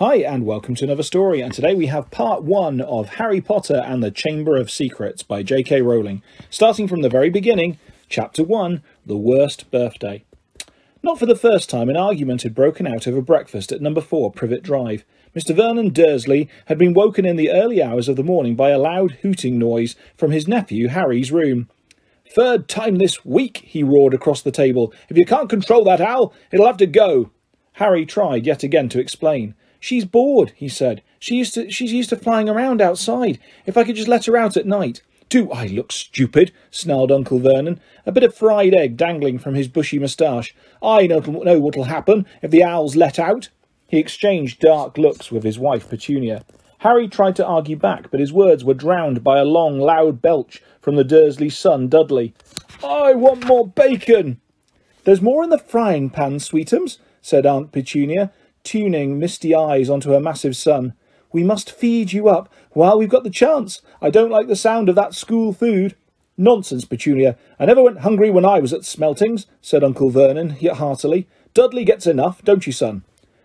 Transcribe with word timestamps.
Hi, 0.00 0.16
and 0.16 0.46
welcome 0.46 0.74
to 0.76 0.84
another 0.86 1.02
story. 1.02 1.42
And 1.42 1.52
today 1.52 1.74
we 1.74 1.88
have 1.88 2.10
part 2.10 2.42
one 2.42 2.80
of 2.80 3.16
Harry 3.16 3.42
Potter 3.42 3.82
and 3.84 4.02
the 4.02 4.10
Chamber 4.10 4.56
of 4.56 4.70
Secrets 4.70 5.22
by 5.22 5.42
J.K. 5.42 5.82
Rowling. 5.82 6.22
Starting 6.48 6.88
from 6.88 7.02
the 7.02 7.10
very 7.10 7.28
beginning, 7.28 7.78
chapter 8.08 8.42
one 8.42 8.82
The 9.04 9.18
Worst 9.18 9.70
Birthday. 9.70 10.24
Not 11.02 11.18
for 11.18 11.26
the 11.26 11.36
first 11.36 11.68
time, 11.68 11.90
an 11.90 11.98
argument 11.98 12.44
had 12.44 12.54
broken 12.54 12.86
out 12.86 13.06
over 13.06 13.20
breakfast 13.20 13.72
at 13.72 13.82
number 13.82 14.00
four 14.00 14.32
Privet 14.32 14.62
Drive. 14.62 15.04
Mr. 15.36 15.54
Vernon 15.54 15.92
Dursley 15.92 16.48
had 16.64 16.78
been 16.78 16.94
woken 16.94 17.26
in 17.26 17.36
the 17.36 17.50
early 17.50 17.82
hours 17.82 18.08
of 18.08 18.16
the 18.16 18.24
morning 18.24 18.56
by 18.56 18.70
a 18.70 18.78
loud 18.78 19.18
hooting 19.20 19.58
noise 19.58 19.96
from 20.16 20.30
his 20.30 20.48
nephew 20.48 20.88
Harry's 20.88 21.30
room. 21.30 21.68
Third 22.26 22.68
time 22.68 22.96
this 22.96 23.22
week, 23.26 23.58
he 23.66 23.82
roared 23.82 24.14
across 24.14 24.40
the 24.40 24.50
table. 24.50 24.94
If 25.10 25.18
you 25.18 25.26
can't 25.26 25.50
control 25.50 25.84
that 25.84 26.00
owl, 26.00 26.32
it'll 26.50 26.68
have 26.68 26.78
to 26.78 26.86
go. 26.86 27.32
Harry 27.72 28.06
tried 28.06 28.46
yet 28.46 28.62
again 28.62 28.88
to 28.88 28.98
explain. 28.98 29.54
She's 29.80 30.04
bored, 30.04 30.52
he 30.54 30.68
said. 30.68 31.02
She 31.18 31.36
used 31.36 31.54
to, 31.54 31.70
she's 31.70 31.92
used 31.92 32.10
to 32.10 32.16
flying 32.16 32.48
around 32.48 32.80
outside. 32.80 33.38
If 33.66 33.76
I 33.76 33.84
could 33.84 33.96
just 33.96 34.08
let 34.08 34.26
her 34.26 34.36
out 34.36 34.56
at 34.56 34.66
night. 34.66 35.02
Do 35.30 35.50
I 35.52 35.66
look 35.66 35.92
stupid? 35.92 36.52
snarled 36.70 37.12
Uncle 37.12 37.38
Vernon, 37.38 37.80
a 38.04 38.10
bit 38.12 38.24
of 38.24 38.34
fried 38.34 38.74
egg 38.74 38.96
dangling 38.96 39.38
from 39.38 39.54
his 39.54 39.68
bushy 39.68 39.98
moustache. 39.98 40.54
I 40.82 41.06
know, 41.06 41.20
know 41.20 41.60
what'll 41.60 41.84
happen 41.84 42.26
if 42.42 42.50
the 42.50 42.64
owl's 42.64 42.96
let 42.96 43.18
out. 43.18 43.48
He 43.86 43.98
exchanged 43.98 44.60
dark 44.60 44.98
looks 44.98 45.30
with 45.30 45.44
his 45.44 45.58
wife 45.58 45.88
Petunia. 45.88 46.44
Harry 46.78 47.06
tried 47.08 47.36
to 47.36 47.46
argue 47.46 47.76
back, 47.76 48.10
but 48.10 48.20
his 48.20 48.32
words 48.32 48.64
were 48.64 48.74
drowned 48.74 49.22
by 49.22 49.38
a 49.38 49.44
long, 49.44 49.78
loud 49.78 50.20
belch 50.20 50.62
from 50.80 50.96
the 50.96 51.04
Dursley 51.04 51.50
son, 51.50 51.88
Dudley. 51.88 52.34
I 52.82 53.14
want 53.14 53.46
more 53.46 53.68
bacon. 53.68 54.40
There's 55.04 55.22
more 55.22 55.44
in 55.44 55.50
the 55.50 55.58
frying 55.58 56.10
pan, 56.10 56.36
sweetums, 56.36 56.98
said 57.20 57.46
Aunt 57.46 57.70
Petunia, 57.70 58.32
tuning 58.64 59.18
misty 59.18 59.54
eyes 59.54 59.90
onto 59.90 60.10
her 60.10 60.20
massive 60.20 60.56
son. 60.56 60.94
We 61.32 61.42
must 61.42 61.70
feed 61.70 62.12
you 62.12 62.28
up 62.28 62.52
while 62.72 62.98
we've 62.98 63.08
got 63.08 63.24
the 63.24 63.30
chance. 63.30 63.82
I 64.00 64.10
don't 64.10 64.30
like 64.30 64.48
the 64.48 64.56
sound 64.56 64.88
of 64.88 64.96
that 64.96 65.14
school 65.14 65.52
food. 65.52 65.96
Nonsense, 66.36 66.84
Petunia. 66.84 67.36
I 67.58 67.66
never 67.66 67.82
went 67.82 68.00
hungry 68.00 68.30
when 68.30 68.44
I 68.44 68.60
was 68.60 68.72
at 68.72 68.84
Smeltings, 68.84 69.46
said 69.60 69.84
Uncle 69.84 70.10
Vernon 70.10 70.56
yet 70.58 70.76
heartily. 70.76 71.28
Dudley 71.52 71.84
gets 71.84 72.06
enough, 72.06 72.42
don't 72.42 72.66
you, 72.66 72.72
son? 72.72 73.04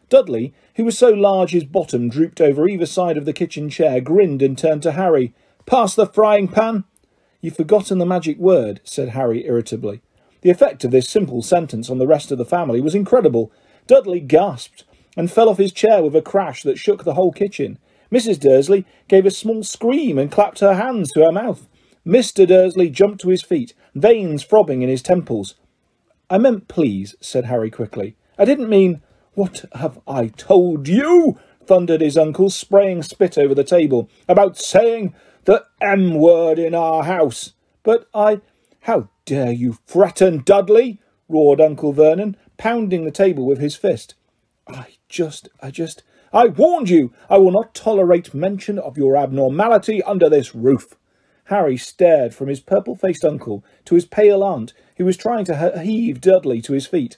Dudley, 0.10 0.54
who 0.76 0.86
was 0.86 0.98
so 0.98 1.10
large 1.10 1.52
his 1.52 1.64
bottom 1.64 2.10
drooped 2.10 2.40
over 2.40 2.68
either 2.68 2.86
side 2.86 3.18
of 3.18 3.26
the 3.26 3.34
kitchen 3.34 3.70
chair, 3.70 4.00
grinned 4.00 4.42
and 4.42 4.58
turned 4.58 4.84
to 4.84 4.94
Harry. 4.94 5.34
Pass 5.66 5.96
the 5.96 6.06
frying 6.06 6.48
pan. 6.48 6.86
You've 7.42 7.56
forgotten 7.56 7.98
the 7.98 8.06
magic 8.06 8.38
word, 8.38 8.82
said 8.84 9.10
Harry 9.10 9.46
irritably. 9.46 10.02
The 10.42 10.50
effect 10.52 10.84
of 10.84 10.92
this 10.92 11.10
simple 11.10 11.42
sentence 11.42 11.90
on 11.90 11.98
the 11.98 12.08
rest 12.08 12.32
of 12.32 12.38
the 12.38 12.46
family 12.46 12.80
was 12.80 12.96
incredible. 12.96 13.52
Dudley 13.88 14.20
gasped 14.20 14.84
and 15.16 15.32
fell 15.32 15.50
off 15.50 15.58
his 15.58 15.72
chair 15.72 16.04
with 16.04 16.16
a 16.16 16.22
crash 16.22 16.64
that 16.64 16.78
shook 16.78 17.04
the 17.04 17.14
whole 17.14 17.32
kitchen. 17.32 17.78
Mrs. 18.12 18.40
Dursley 18.40 18.86
gave 19.08 19.26
a 19.26 19.32
small 19.32 19.64
scream 19.64 20.18
and 20.18 20.32
clapped 20.32 20.60
her 20.60 20.76
hands 20.76 21.12
to 21.12 21.24
her 21.24 21.32
mouth. 21.32 21.68
Mr. 22.06 22.48
Dursley 22.48 22.90
jumped 22.90 23.22
to 23.22 23.30
his 23.30 23.42
feet, 23.42 23.74
veins 23.96 24.44
throbbing 24.44 24.82
in 24.82 24.90
his 24.90 25.02
temples. 25.02 25.56
I 26.30 26.38
meant 26.38 26.68
please, 26.68 27.16
said 27.20 27.46
Harry 27.46 27.72
quickly. 27.72 28.16
I 28.38 28.46
didn't 28.46 28.70
mean 28.70 29.02
what 29.34 29.66
have 29.74 30.00
I 30.08 30.28
told 30.28 30.88
you? 30.88 31.38
thundered 31.66 32.02
his 32.02 32.18
uncle, 32.18 32.50
spraying 32.50 33.04
spit 33.04 33.38
over 33.38 33.56
the 33.56 33.64
table, 33.64 34.10
about 34.30 34.58
saying 34.58 35.14
the 35.46 35.66
M 35.82 36.16
word 36.16 36.60
in 36.60 36.74
our 36.76 37.04
house. 37.04 37.54
But 37.84 38.08
I. 38.14 38.42
How 38.82 39.10
dare 39.26 39.52
you 39.52 39.78
threaten 39.88 40.44
Dudley? 40.44 41.02
roared 41.28 41.60
Uncle 41.60 41.92
Vernon, 41.92 42.38
pounding 42.58 43.04
the 43.04 43.12
table 43.12 43.46
with 43.46 43.58
his 43.58 43.76
fist. 43.76 44.14
I 44.68 44.95
just, 45.10 45.50
I 45.62 45.72
just, 45.72 46.04
I 46.34 46.48
warned 46.48 46.90
you! 46.90 47.14
I 47.30 47.38
will 47.38 47.52
not 47.52 47.74
tolerate 47.74 48.34
mention 48.34 48.78
of 48.78 48.98
your 48.98 49.16
abnormality 49.16 50.04
under 50.04 50.30
this 50.30 50.54
roof. 50.54 50.96
Harry 51.46 51.78
stared 51.78 52.34
from 52.34 52.48
his 52.48 52.60
purple 52.60 52.96
faced 52.96 53.24
uncle 53.24 53.64
to 53.86 53.96
his 53.96 54.06
pale 54.06 54.44
aunt, 54.44 54.74
who 54.98 55.06
was 55.06 55.18
trying 55.18 55.46
to 55.46 55.80
heave 55.80 56.20
Dudley 56.20 56.62
to 56.62 56.74
his 56.74 56.88
feet. 56.88 57.18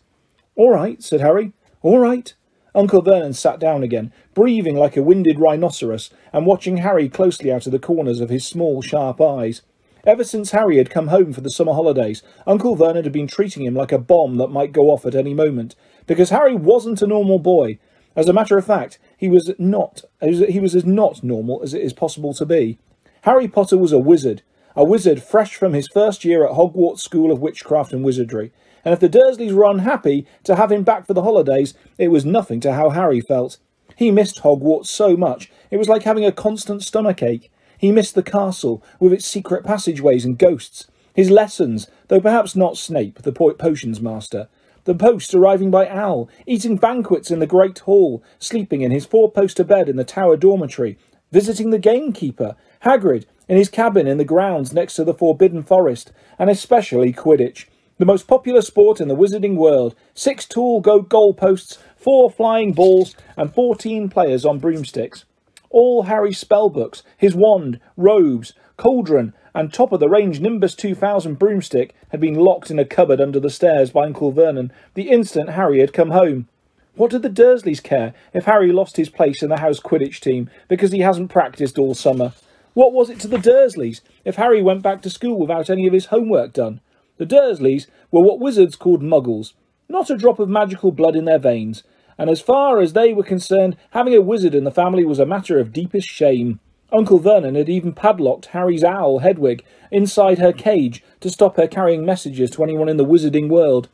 All 0.55 0.71
right, 0.71 1.01
said 1.01 1.21
Harry. 1.21 1.53
All 1.81 1.99
right. 1.99 2.33
Uncle 2.75 3.01
Vernon 3.01 3.33
sat 3.33 3.59
down 3.59 3.83
again, 3.83 4.11
breathing 4.33 4.75
like 4.75 4.97
a 4.97 5.01
winded 5.01 5.39
rhinoceros, 5.39 6.11
and 6.31 6.45
watching 6.45 6.77
Harry 6.77 7.09
closely 7.09 7.51
out 7.51 7.65
of 7.65 7.71
the 7.71 7.79
corners 7.79 8.19
of 8.19 8.29
his 8.29 8.45
small, 8.45 8.81
sharp 8.81 9.19
eyes. 9.21 9.61
Ever 10.05 10.23
since 10.23 10.51
Harry 10.51 10.77
had 10.77 10.89
come 10.89 11.07
home 11.07 11.33
for 11.33 11.41
the 11.41 11.49
summer 11.49 11.73
holidays, 11.73 12.23
Uncle 12.45 12.75
Vernon 12.75 13.03
had 13.03 13.11
been 13.11 13.27
treating 13.27 13.65
him 13.65 13.75
like 13.75 13.91
a 13.91 13.97
bomb 13.97 14.37
that 14.37 14.47
might 14.49 14.71
go 14.71 14.89
off 14.89 15.05
at 15.05 15.15
any 15.15 15.33
moment, 15.33 15.75
because 16.05 16.29
Harry 16.29 16.55
wasn't 16.55 17.01
a 17.01 17.07
normal 17.07 17.39
boy. 17.39 17.79
As 18.15 18.27
a 18.27 18.33
matter 18.33 18.57
of 18.57 18.65
fact, 18.65 18.99
he 19.17 19.29
was 19.29 19.51
not 19.59 20.03
he 20.21 20.59
was 20.59 20.75
as 20.75 20.85
not 20.85 21.23
normal 21.23 21.61
as 21.63 21.73
it 21.73 21.81
is 21.81 21.93
possible 21.93 22.33
to 22.33 22.45
be. 22.45 22.79
Harry 23.21 23.47
Potter 23.47 23.77
was 23.77 23.91
a 23.91 23.99
wizard, 23.99 24.41
a 24.75 24.83
wizard 24.83 25.21
fresh 25.21 25.55
from 25.55 25.73
his 25.73 25.87
first 25.93 26.23
year 26.23 26.45
at 26.45 26.53
Hogwarts 26.53 26.99
School 26.99 27.31
of 27.31 27.41
Witchcraft 27.41 27.93
and 27.93 28.03
Wizardry. 28.03 28.51
And 28.85 28.93
if 28.93 28.99
the 28.99 29.09
Dursleys 29.09 29.51
were 29.51 29.69
unhappy 29.69 30.25
to 30.45 30.55
have 30.55 30.71
him 30.71 30.83
back 30.83 31.05
for 31.05 31.13
the 31.13 31.23
holidays, 31.23 31.73
it 31.97 32.07
was 32.07 32.25
nothing 32.25 32.59
to 32.61 32.73
how 32.73 32.91
Harry 32.91 33.19
felt. 33.19 33.57
He 33.95 34.11
missed 34.11 34.41
Hogwarts 34.43 34.87
so 34.87 35.17
much, 35.17 35.51
it 35.71 35.77
was 35.77 35.89
like 35.89 36.03
having 36.03 36.25
a 36.25 36.31
constant 36.31 36.83
stomachache. 36.83 37.51
He 37.77 37.91
missed 37.91 38.15
the 38.15 38.23
castle, 38.23 38.83
with 38.99 39.13
its 39.13 39.25
secret 39.25 39.63
passageways 39.63 40.25
and 40.25 40.37
ghosts. 40.37 40.87
His 41.13 41.29
lessons, 41.29 41.87
though 42.07 42.19
perhaps 42.19 42.55
not 42.55 42.77
Snape, 42.77 43.21
the 43.21 43.31
potions 43.31 44.01
master. 44.01 44.47
The 44.85 44.95
post 44.95 45.33
arriving 45.33 45.69
by 45.69 45.87
Owl, 45.87 46.29
eating 46.45 46.77
banquets 46.77 47.29
in 47.29 47.39
the 47.39 47.47
Great 47.47 47.79
Hall, 47.79 48.23
sleeping 48.39 48.81
in 48.81 48.91
his 48.91 49.05
four-poster 49.05 49.63
bed 49.63 49.89
in 49.89 49.95
the 49.95 50.03
Tower 50.03 50.37
dormitory, 50.37 50.97
visiting 51.31 51.71
the 51.71 51.79
gamekeeper, 51.79 52.55
Hagrid, 52.83 53.25
in 53.49 53.57
his 53.57 53.69
cabin 53.69 54.07
in 54.07 54.17
the 54.17 54.23
grounds 54.23 54.73
next 54.73 54.95
to 54.95 55.03
the 55.03 55.13
Forbidden 55.13 55.63
Forest, 55.63 56.11
and 56.39 56.49
especially 56.49 57.13
Quidditch, 57.13 57.65
the 57.97 58.05
most 58.05 58.27
popular 58.27 58.61
sport 58.61 59.01
in 59.01 59.07
the 59.07 59.15
wizarding 59.15 59.55
world. 59.55 59.95
Six 60.13 60.45
tall 60.45 60.81
go 60.81 61.01
goalposts, 61.01 61.77
four 61.95 62.29
flying 62.29 62.73
balls, 62.73 63.15
and 63.35 63.53
fourteen 63.53 64.07
players 64.07 64.45
on 64.45 64.59
broomsticks 64.59 65.25
all 65.69 66.03
Harry's 66.03 66.43
spellbooks, 66.43 67.03
his 67.17 67.35
wand, 67.35 67.79
robes, 67.95 68.53
cauldron, 68.77 69.33
and 69.53 69.73
top 69.73 69.91
of 69.91 69.99
the 69.99 70.09
range 70.09 70.39
Nimbus 70.39 70.75
2000 70.75 71.39
broomstick 71.39 71.95
had 72.09 72.19
been 72.19 72.35
locked 72.35 72.69
in 72.69 72.79
a 72.79 72.85
cupboard 72.85 73.19
under 73.19 73.39
the 73.39 73.49
stairs 73.49 73.89
by 73.89 74.05
Uncle 74.05 74.31
Vernon 74.31 74.71
the 74.93 75.09
instant 75.09 75.49
Harry 75.51 75.79
had 75.79 75.93
come 75.93 76.11
home. 76.11 76.47
What 76.95 77.11
did 77.11 77.21
the 77.21 77.29
Dursleys 77.29 77.81
care 77.81 78.13
if 78.33 78.45
Harry 78.45 78.71
lost 78.71 78.97
his 78.97 79.09
place 79.09 79.43
in 79.43 79.49
the 79.49 79.59
house 79.59 79.79
Quidditch 79.79 80.19
team 80.19 80.49
because 80.67 80.91
he 80.91 80.99
hasn't 80.99 81.29
practiced 81.29 81.77
all 81.77 81.93
summer? 81.93 82.33
What 82.73 82.93
was 82.93 83.09
it 83.09 83.19
to 83.21 83.27
the 83.27 83.37
Dursleys 83.37 84.01
if 84.25 84.35
Harry 84.35 84.61
went 84.61 84.83
back 84.83 85.01
to 85.01 85.09
school 85.09 85.39
without 85.39 85.69
any 85.69 85.87
of 85.87 85.93
his 85.93 86.07
homework 86.07 86.53
done? 86.53 86.81
The 87.17 87.25
Dursleys 87.25 87.87
were 88.11 88.21
what 88.21 88.39
wizards 88.39 88.75
called 88.75 89.01
muggles, 89.01 89.53
not 89.89 90.09
a 90.09 90.17
drop 90.17 90.37
of 90.37 90.49
magical 90.49 90.91
blood 90.91 91.15
in 91.15 91.25
their 91.25 91.39
veins, 91.39 91.83
and 92.17 92.29
as 92.29 92.41
far 92.41 92.79
as 92.79 92.93
they 92.93 93.13
were 93.13 93.23
concerned, 93.23 93.77
having 93.91 94.13
a 94.13 94.21
wizard 94.21 94.55
in 94.55 94.63
the 94.63 94.71
family 94.71 95.05
was 95.05 95.19
a 95.19 95.25
matter 95.25 95.59
of 95.59 95.73
deepest 95.73 96.07
shame. 96.07 96.59
Uncle 96.91 97.19
Vernon 97.19 97.55
had 97.55 97.67
even 97.67 97.91
padlocked 97.93 98.47
Harry's 98.47 98.83
owl, 98.83 99.19
Hedwig, 99.19 99.63
inside 99.91 100.39
her 100.39 100.53
cage 100.53 101.03
to 101.19 101.29
stop 101.29 101.57
her 101.57 101.67
carrying 101.67 102.05
messages 102.05 102.49
to 102.51 102.63
anyone 102.63 102.87
in 102.87 102.97
the 102.97 103.05
wizarding 103.05 103.49
world. 103.49 103.89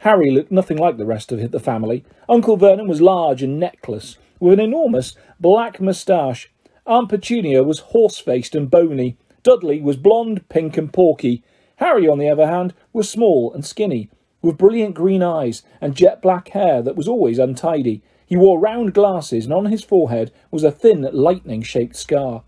Harry 0.00 0.30
looked 0.30 0.50
nothing 0.50 0.78
like 0.78 0.96
the 0.96 1.04
rest 1.04 1.30
of 1.30 1.50
the 1.50 1.60
family. 1.60 2.02
Uncle 2.28 2.56
Vernon 2.56 2.88
was 2.88 3.02
large 3.02 3.42
and 3.42 3.60
necklace, 3.60 4.16
with 4.38 4.54
an 4.54 4.60
enormous 4.60 5.14
black 5.38 5.80
moustache. 5.80 6.50
Aunt 6.86 7.10
Petunia 7.10 7.62
was 7.62 7.80
horse-faced 7.80 8.54
and 8.54 8.70
bony. 8.70 9.18
Dudley 9.42 9.82
was 9.82 9.96
blonde, 9.96 10.48
pink, 10.48 10.78
and 10.78 10.90
porky. 10.90 11.42
Harry, 11.76 12.08
on 12.08 12.18
the 12.18 12.30
other 12.30 12.46
hand, 12.46 12.72
was 12.94 13.08
small 13.08 13.52
and 13.52 13.64
skinny, 13.64 14.08
with 14.42 14.58
brilliant 14.58 14.94
green 14.94 15.22
eyes 15.22 15.62
and 15.80 15.94
jet 15.94 16.22
black 16.22 16.48
hair 16.48 16.82
that 16.82 16.96
was 16.96 17.08
always 17.08 17.38
untidy. 17.38 18.02
He 18.26 18.36
wore 18.36 18.60
round 18.60 18.94
glasses, 18.94 19.44
and 19.44 19.54
on 19.54 19.66
his 19.66 19.82
forehead 19.84 20.32
was 20.50 20.64
a 20.64 20.70
thin, 20.70 21.08
lightning 21.12 21.62
shaped 21.62 21.96
scar. 21.96 22.44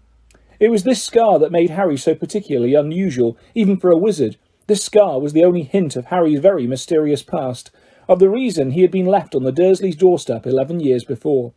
It 0.60 0.70
was 0.70 0.84
this 0.84 1.02
scar 1.02 1.38
that 1.40 1.50
made 1.50 1.70
Harry 1.70 1.96
so 1.96 2.14
particularly 2.14 2.74
unusual, 2.74 3.36
even 3.54 3.76
for 3.76 3.90
a 3.90 3.98
wizard. 3.98 4.36
This 4.68 4.84
scar 4.84 5.20
was 5.20 5.32
the 5.32 5.44
only 5.44 5.62
hint 5.62 5.96
of 5.96 6.06
Harry's 6.06 6.38
very 6.38 6.68
mysterious 6.68 7.22
past, 7.22 7.72
of 8.08 8.20
the 8.20 8.30
reason 8.30 8.70
he 8.70 8.82
had 8.82 8.90
been 8.90 9.06
left 9.06 9.34
on 9.34 9.42
the 9.42 9.52
Dursleys' 9.52 9.98
doorstep 9.98 10.46
eleven 10.46 10.78
years 10.78 11.04
before. 11.04 11.52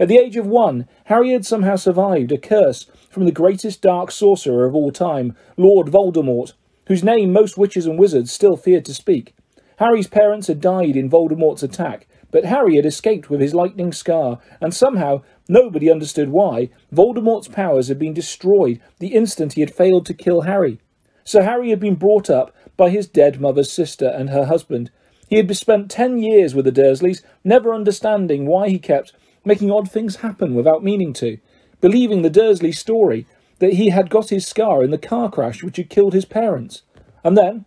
At 0.00 0.08
the 0.08 0.18
age 0.18 0.36
of 0.36 0.46
one, 0.46 0.88
Harry 1.04 1.30
had 1.30 1.46
somehow 1.46 1.76
survived 1.76 2.32
a 2.32 2.38
curse 2.38 2.86
from 3.08 3.24
the 3.24 3.32
greatest 3.32 3.82
dark 3.82 4.10
sorcerer 4.10 4.66
of 4.66 4.74
all 4.74 4.90
time, 4.90 5.36
Lord 5.56 5.88
Voldemort, 5.88 6.54
whose 6.86 7.04
name 7.04 7.32
most 7.32 7.56
witches 7.56 7.86
and 7.86 7.98
wizards 7.98 8.32
still 8.32 8.56
feared 8.56 8.84
to 8.86 8.94
speak. 8.94 9.34
Harry's 9.80 10.06
parents 10.06 10.46
had 10.46 10.60
died 10.60 10.94
in 10.94 11.08
Voldemort's 11.08 11.62
attack, 11.62 12.06
but 12.30 12.44
Harry 12.44 12.76
had 12.76 12.84
escaped 12.84 13.30
with 13.30 13.40
his 13.40 13.54
lightning 13.54 13.94
scar, 13.94 14.38
and 14.60 14.74
somehow, 14.74 15.22
nobody 15.48 15.90
understood 15.90 16.28
why, 16.28 16.68
Voldemort's 16.92 17.48
powers 17.48 17.88
had 17.88 17.98
been 17.98 18.12
destroyed 18.12 18.78
the 18.98 19.14
instant 19.14 19.54
he 19.54 19.62
had 19.62 19.74
failed 19.74 20.04
to 20.04 20.12
kill 20.12 20.42
Harry. 20.42 20.80
So 21.24 21.42
Harry 21.42 21.70
had 21.70 21.80
been 21.80 21.94
brought 21.94 22.28
up 22.28 22.54
by 22.76 22.90
his 22.90 23.08
dead 23.08 23.40
mother's 23.40 23.72
sister 23.72 24.06
and 24.06 24.28
her 24.28 24.44
husband. 24.44 24.90
He 25.30 25.36
had 25.36 25.56
spent 25.56 25.90
ten 25.90 26.18
years 26.18 26.54
with 26.54 26.66
the 26.66 26.72
Dursleys, 26.72 27.22
never 27.42 27.72
understanding 27.72 28.44
why 28.44 28.68
he 28.68 28.78
kept 28.78 29.14
making 29.46 29.70
odd 29.70 29.90
things 29.90 30.16
happen 30.16 30.54
without 30.54 30.84
meaning 30.84 31.14
to, 31.14 31.38
believing 31.80 32.20
the 32.20 32.28
Dursley 32.28 32.72
story 32.72 33.26
that 33.60 33.74
he 33.74 33.88
had 33.88 34.10
got 34.10 34.28
his 34.28 34.46
scar 34.46 34.84
in 34.84 34.90
the 34.90 34.98
car 34.98 35.30
crash 35.30 35.62
which 35.62 35.78
had 35.78 35.88
killed 35.88 36.12
his 36.12 36.26
parents. 36.26 36.82
And 37.24 37.34
then, 37.34 37.64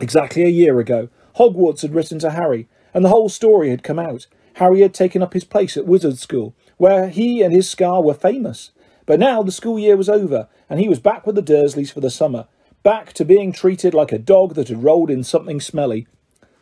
exactly 0.00 0.44
a 0.44 0.48
year 0.48 0.80
ago, 0.80 1.10
Hogwarts 1.36 1.82
had 1.82 1.94
written 1.94 2.18
to 2.20 2.30
Harry, 2.30 2.68
and 2.92 3.04
the 3.04 3.08
whole 3.08 3.28
story 3.28 3.70
had 3.70 3.82
come 3.82 3.98
out. 3.98 4.26
Harry 4.54 4.80
had 4.80 4.94
taken 4.94 5.22
up 5.22 5.32
his 5.32 5.44
place 5.44 5.76
at 5.76 5.86
Wizard 5.86 6.18
School, 6.18 6.54
where 6.76 7.08
he 7.08 7.42
and 7.42 7.52
his 7.52 7.68
scar 7.68 8.02
were 8.02 8.14
famous. 8.14 8.70
But 9.06 9.20
now 9.20 9.42
the 9.42 9.52
school 9.52 9.78
year 9.78 9.96
was 9.96 10.08
over, 10.08 10.48
and 10.70 10.80
he 10.80 10.88
was 10.88 11.00
back 11.00 11.26
with 11.26 11.34
the 11.34 11.42
Dursleys 11.42 11.92
for 11.92 12.00
the 12.00 12.10
summer, 12.10 12.46
back 12.82 13.12
to 13.14 13.24
being 13.24 13.52
treated 13.52 13.94
like 13.94 14.12
a 14.12 14.18
dog 14.18 14.54
that 14.54 14.68
had 14.68 14.82
rolled 14.82 15.10
in 15.10 15.24
something 15.24 15.60
smelly. 15.60 16.06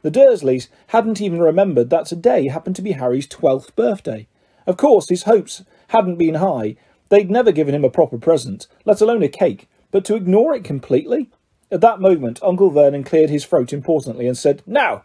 The 0.03 0.11
Dursleys 0.11 0.69
hadn't 0.89 1.21
even 1.21 1.41
remembered 1.41 1.91
that 1.91 2.07
today 2.07 2.49
happened 2.49 2.77
to 2.77 2.83
be 2.83 2.93
Harry's 2.93 3.27
twelfth 3.27 3.77
birthday. 3.77 4.27
Of 4.67 4.77
course, 4.77 5.09
his 5.09 5.25
hopes 5.25 5.63
hadn't 5.89 6.17
been 6.17 6.37
high. 6.37 6.77
They'd 7.09 7.31
never 7.31 7.53
given 7.53 7.75
him 7.75 7.85
a 7.85 7.91
proper 7.91 8.19
present, 8.19 8.67
let 8.85 9.01
alone 9.01 9.23
a 9.23 9.29
cake, 9.29 9.69
but 9.91 10.05
to 10.07 10.15
ignore 10.15 10.55
it 10.55 10.65
completely? 10.65 11.31
At 11.73 11.81
that 11.81 12.03
moment, 12.03 12.39
Uncle 12.43 12.69
Vernon 12.69 13.03
cleared 13.03 13.31
his 13.31 13.47
throat 13.47 13.73
importantly 13.73 14.27
and 14.27 14.37
said, 14.37 14.63
Now, 14.67 15.05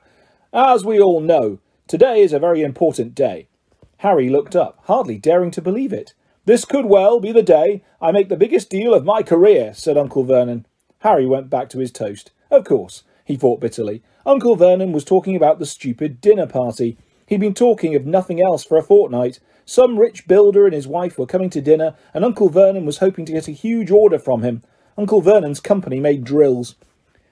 as 0.52 0.84
we 0.84 1.00
all 1.00 1.22
know, 1.22 1.60
today 1.88 2.22
is 2.22 2.34
a 2.34 2.40
very 2.40 2.62
important 2.62 3.16
day. 3.16 3.48
Harry 4.00 4.28
looked 4.30 4.54
up, 4.54 4.78
hardly 4.84 5.18
daring 5.18 5.50
to 5.52 5.62
believe 5.62 5.94
it. 5.94 6.14
This 6.44 6.66
could 6.66 6.86
well 6.86 7.22
be 7.22 7.32
the 7.32 7.42
day 7.42 7.84
I 8.02 8.12
make 8.12 8.28
the 8.28 8.36
biggest 8.36 8.70
deal 8.70 8.94
of 8.94 9.06
my 9.06 9.24
career, 9.24 9.74
said 9.74 9.98
Uncle 9.98 10.26
Vernon. 10.26 10.66
Harry 11.00 11.26
went 11.26 11.50
back 11.50 11.70
to 11.70 11.80
his 11.80 11.90
toast. 11.90 12.32
Of 12.52 12.66
course, 12.66 13.04
he 13.24 13.38
thought 13.38 13.62
bitterly. 13.62 14.04
Uncle 14.26 14.58
Vernon 14.58 14.92
was 14.92 15.06
talking 15.06 15.38
about 15.38 15.60
the 15.60 15.66
stupid 15.66 16.20
dinner 16.20 16.48
party. 16.48 16.98
He'd 17.28 17.40
been 17.40 17.54
talking 17.54 17.96
of 17.96 18.06
nothing 18.06 18.42
else 18.42 18.66
for 18.66 18.78
a 18.78 18.84
fortnight. 18.84 19.40
Some 19.66 19.98
rich 19.98 20.28
builder 20.28 20.66
and 20.66 20.74
his 20.74 20.88
wife 20.88 21.18
were 21.18 21.26
coming 21.26 21.50
to 21.52 21.62
dinner, 21.62 21.96
and 22.14 22.26
Uncle 22.26 22.50
Vernon 22.50 22.86
was 22.86 22.98
hoping 22.98 23.24
to 23.24 23.32
get 23.32 23.48
a 23.48 23.52
huge 23.52 23.90
order 23.90 24.20
from 24.20 24.44
him. 24.44 24.64
Uncle 24.98 25.22
Vernon's 25.22 25.60
company 25.60 26.00
made 26.00 26.24
drills. 26.24 26.76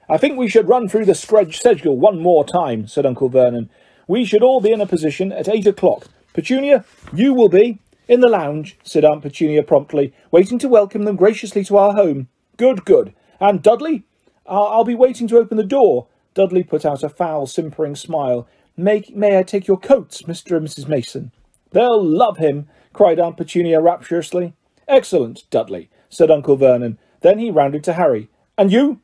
I 0.07 0.17
think 0.17 0.37
we 0.37 0.47
should 0.47 0.67
run 0.67 0.87
through 0.87 1.05
the 1.05 1.15
schedule 1.15 1.97
one 1.97 2.21
more 2.21 2.45
time, 2.45 2.85
said 2.85 3.07
Uncle 3.07 3.27
Vernon. 3.27 3.71
We 4.07 4.23
should 4.23 4.43
all 4.43 4.61
be 4.61 4.71
in 4.71 4.81
a 4.81 4.85
position 4.85 5.31
at 5.31 5.49
eight 5.49 5.65
o'clock. 5.65 6.05
Petunia, 6.33 6.85
you 7.11 7.33
will 7.33 7.49
be. 7.49 7.79
In 8.07 8.19
the 8.19 8.29
lounge, 8.29 8.77
said 8.83 9.03
Aunt 9.03 9.23
Petunia 9.23 9.63
promptly, 9.63 10.13
waiting 10.29 10.59
to 10.59 10.69
welcome 10.69 11.05
them 11.05 11.15
graciously 11.15 11.63
to 11.63 11.77
our 11.77 11.93
home. 11.93 12.27
Good, 12.55 12.85
good. 12.85 13.15
And 13.39 13.63
Dudley? 13.63 14.03
I'll, 14.45 14.67
I'll 14.67 14.83
be 14.83 14.93
waiting 14.93 15.27
to 15.29 15.37
open 15.37 15.57
the 15.57 15.63
door. 15.63 16.05
Dudley 16.35 16.63
put 16.63 16.85
out 16.85 17.01
a 17.01 17.09
foul, 17.09 17.47
simpering 17.47 17.95
smile. 17.95 18.47
May, 18.77 19.05
may 19.11 19.39
I 19.39 19.43
take 19.43 19.65
your 19.65 19.79
coats, 19.79 20.21
Mr. 20.23 20.55
and 20.55 20.67
Mrs. 20.67 20.87
Mason? 20.87 21.31
They'll 21.71 22.03
love 22.03 22.37
him, 22.37 22.67
cried 22.93 23.19
Aunt 23.19 23.37
Petunia 23.37 23.81
rapturously. 23.81 24.53
Excellent, 24.87 25.49
Dudley, 25.49 25.89
said 26.09 26.29
Uncle 26.29 26.57
Vernon. 26.57 26.99
Then 27.25 27.39
he 27.39 27.49
rounded 27.49 27.83
to 27.85 27.93
Harry. 27.93 28.29
And 28.55 28.71
you? 28.71 29.01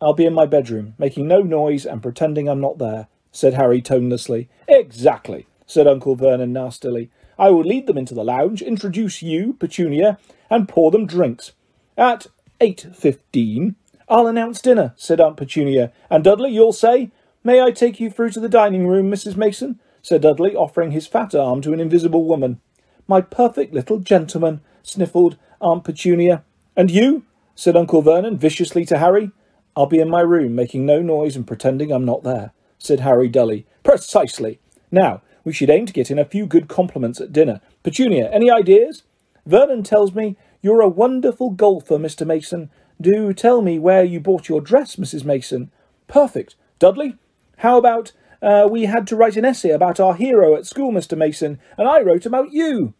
I'll 0.00 0.14
be 0.14 0.26
in 0.26 0.34
my 0.34 0.46
bedroom, 0.46 0.94
making 0.98 1.28
no 1.28 1.42
noise 1.42 1.86
and 1.86 2.02
pretending 2.02 2.48
I'm 2.48 2.60
not 2.60 2.78
there, 2.78 3.06
said 3.30 3.54
Harry 3.54 3.80
tonelessly. 3.80 4.48
Exactly, 4.66 5.46
said 5.64 5.86
Uncle 5.86 6.16
Vernon 6.16 6.52
nastily. 6.52 7.08
I 7.38 7.50
will 7.50 7.62
lead 7.62 7.86
them 7.86 7.96
into 7.96 8.14
the 8.14 8.24
lounge, 8.24 8.62
introduce 8.62 9.22
you, 9.22 9.52
Petunia, 9.52 10.18
and 10.50 10.68
pour 10.68 10.90
them 10.90 11.06
drinks. 11.06 11.52
At 11.96 12.26
eight 12.60 12.84
fifteen, 12.96 13.76
I'll 14.08 14.26
announce 14.26 14.60
dinner, 14.60 14.92
said 14.96 15.20
Aunt 15.20 15.36
Petunia. 15.36 15.92
And 16.10 16.24
Dudley, 16.24 16.50
you'll 16.50 16.72
say, 16.72 17.12
May 17.44 17.62
I 17.62 17.70
take 17.70 18.00
you 18.00 18.10
through 18.10 18.30
to 18.30 18.40
the 18.40 18.48
dining 18.48 18.88
room, 18.88 19.08
Mrs. 19.08 19.36
Mason? 19.36 19.78
said 20.02 20.22
Dudley, 20.22 20.56
offering 20.56 20.90
his 20.90 21.06
fat 21.06 21.32
arm 21.32 21.60
to 21.62 21.72
an 21.72 21.78
invisible 21.78 22.24
woman. 22.24 22.60
My 23.06 23.20
perfect 23.20 23.72
little 23.72 24.00
gentleman, 24.00 24.62
sniffled 24.82 25.36
Aunt 25.60 25.84
Petunia. 25.84 26.42
And 26.74 26.90
you? 26.90 27.24
Said 27.54 27.76
Uncle 27.76 28.02
Vernon 28.02 28.38
viciously 28.38 28.84
to 28.86 28.98
Harry. 28.98 29.30
I'll 29.76 29.86
be 29.86 30.00
in 30.00 30.10
my 30.10 30.20
room, 30.20 30.54
making 30.54 30.84
no 30.84 31.00
noise 31.00 31.36
and 31.36 31.46
pretending 31.46 31.90
I'm 31.90 32.04
not 32.04 32.24
there, 32.24 32.52
said 32.78 33.00
Harry 33.00 33.28
dully. 33.28 33.66
Precisely. 33.82 34.60
Now, 34.90 35.22
we 35.44 35.52
should 35.52 35.70
aim 35.70 35.86
to 35.86 35.92
get 35.92 36.10
in 36.10 36.18
a 36.18 36.24
few 36.24 36.46
good 36.46 36.68
compliments 36.68 37.20
at 37.20 37.32
dinner. 37.32 37.60
Petunia, 37.82 38.30
any 38.30 38.50
ideas? 38.50 39.02
Vernon 39.46 39.82
tells 39.82 40.14
me 40.14 40.36
you're 40.60 40.82
a 40.82 40.88
wonderful 40.88 41.50
golfer, 41.50 41.98
Mr. 41.98 42.26
Mason. 42.26 42.70
Do 43.00 43.32
tell 43.32 43.62
me 43.62 43.78
where 43.78 44.04
you 44.04 44.20
bought 44.20 44.48
your 44.48 44.60
dress, 44.60 44.96
Mrs. 44.96 45.24
Mason. 45.24 45.70
Perfect. 46.06 46.54
Dudley, 46.78 47.16
how 47.58 47.78
about 47.78 48.12
uh, 48.40 48.68
we 48.70 48.84
had 48.84 49.06
to 49.08 49.16
write 49.16 49.36
an 49.36 49.44
essay 49.44 49.70
about 49.70 49.98
our 49.98 50.14
hero 50.14 50.54
at 50.54 50.66
school, 50.66 50.92
Mr. 50.92 51.16
Mason, 51.16 51.58
and 51.76 51.88
I 51.88 52.00
wrote 52.00 52.26
about 52.26 52.52
you? 52.52 52.94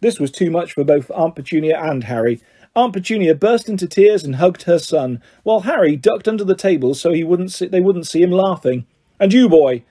This 0.00 0.18
was 0.18 0.30
too 0.30 0.50
much 0.50 0.72
for 0.72 0.84
both 0.84 1.10
Aunt 1.12 1.36
Petunia 1.36 1.80
and 1.80 2.04
Harry. 2.04 2.40
Aunt 2.76 2.92
Petunia 2.92 3.36
burst 3.36 3.68
into 3.68 3.86
tears 3.86 4.24
and 4.24 4.36
hugged 4.36 4.64
her 4.64 4.80
son, 4.80 5.22
while 5.44 5.60
Harry 5.60 5.94
ducked 5.94 6.26
under 6.26 6.42
the 6.42 6.56
table 6.56 6.94
so 6.94 7.12
he 7.12 7.22
wouldn't 7.22 7.52
see, 7.52 7.66
they 7.66 7.80
wouldn't 7.80 8.08
see 8.08 8.20
him 8.20 8.32
laughing. 8.32 8.84
And 9.20 9.32
you, 9.32 9.48
boy, 9.48 9.84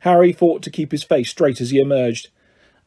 Harry 0.00 0.32
fought 0.32 0.62
to 0.62 0.70
keep 0.70 0.90
his 0.90 1.02
face 1.02 1.28
straight 1.28 1.60
as 1.60 1.68
he 1.68 1.78
emerged. 1.78 2.30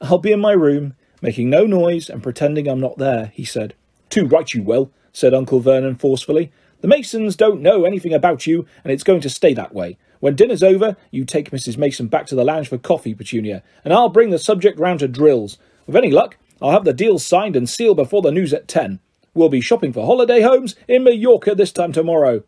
I'll 0.01 0.17
be 0.17 0.31
in 0.31 0.39
my 0.39 0.53
room, 0.53 0.95
making 1.21 1.51
no 1.51 1.67
noise 1.67 2.09
and 2.09 2.23
pretending 2.23 2.67
I'm 2.67 2.79
not 2.79 2.97
there, 2.97 3.27
he 3.35 3.45
said. 3.45 3.75
Too 4.09 4.25
right 4.25 4.51
you 4.51 4.63
will, 4.63 4.91
said 5.11 5.35
Uncle 5.35 5.59
Vernon 5.59 5.95
forcefully. 5.95 6.51
The 6.81 6.87
Masons 6.87 7.35
don't 7.35 7.61
know 7.61 7.85
anything 7.85 8.13
about 8.13 8.47
you, 8.47 8.65
and 8.83 8.91
it's 8.91 9.03
going 9.03 9.21
to 9.21 9.29
stay 9.29 9.53
that 9.53 9.73
way. 9.73 9.99
When 10.19 10.35
dinner's 10.35 10.63
over, 10.63 10.97
you 11.11 11.25
take 11.25 11.51
Mrs. 11.51 11.77
Mason 11.77 12.07
back 12.07 12.25
to 12.27 12.35
the 12.35 12.43
lounge 12.43 12.69
for 12.69 12.79
coffee, 12.79 13.13
Petunia, 13.13 13.61
and 13.85 13.93
I'll 13.93 14.09
bring 14.09 14.31
the 14.31 14.39
subject 14.39 14.79
round 14.79 15.01
to 15.01 15.07
drills. 15.07 15.59
With 15.85 15.95
any 15.95 16.09
luck, 16.09 16.37
I'll 16.59 16.71
have 16.71 16.85
the 16.85 16.93
deal 16.93 17.19
signed 17.19 17.55
and 17.55 17.69
sealed 17.69 17.97
before 17.97 18.23
the 18.23 18.31
news 18.31 18.51
at 18.51 18.67
ten. 18.67 18.99
We'll 19.33 19.49
be 19.49 19.61
shopping 19.61 19.93
for 19.93 20.05
holiday 20.05 20.41
homes 20.41 20.75
in 20.87 21.03
Mallorca 21.03 21.55
this 21.55 21.71
time 21.71 21.91
tomorrow. 21.91 22.43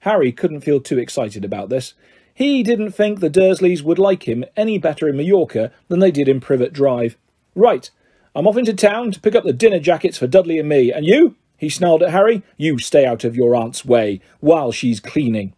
Harry 0.00 0.32
couldn't 0.32 0.62
feel 0.62 0.80
too 0.80 0.98
excited 0.98 1.44
about 1.44 1.68
this. 1.68 1.94
He 2.32 2.62
didn't 2.62 2.92
think 2.92 3.20
the 3.20 3.30
Dursleys 3.30 3.82
would 3.82 3.98
like 3.98 4.26
him 4.26 4.44
any 4.56 4.78
better 4.78 5.08
in 5.08 5.16
Mallorca 5.16 5.70
than 5.88 6.00
they 6.00 6.10
did 6.10 6.28
in 6.28 6.40
Privet 6.40 6.72
Drive. 6.72 7.16
Right, 7.54 7.90
I'm 8.34 8.46
off 8.46 8.56
into 8.56 8.74
town 8.74 9.12
to 9.12 9.20
pick 9.20 9.34
up 9.34 9.44
the 9.44 9.52
dinner 9.52 9.78
jackets 9.78 10.18
for 10.18 10.26
Dudley 10.26 10.58
and 10.58 10.68
me. 10.68 10.92
And 10.92 11.06
you? 11.06 11.36
He 11.56 11.68
snarled 11.68 12.02
at 12.02 12.10
Harry. 12.10 12.42
You 12.56 12.78
stay 12.78 13.06
out 13.06 13.22
of 13.22 13.36
your 13.36 13.54
aunt's 13.54 13.84
way 13.84 14.20
while 14.40 14.72
she's 14.72 15.00
cleaning. 15.00 15.54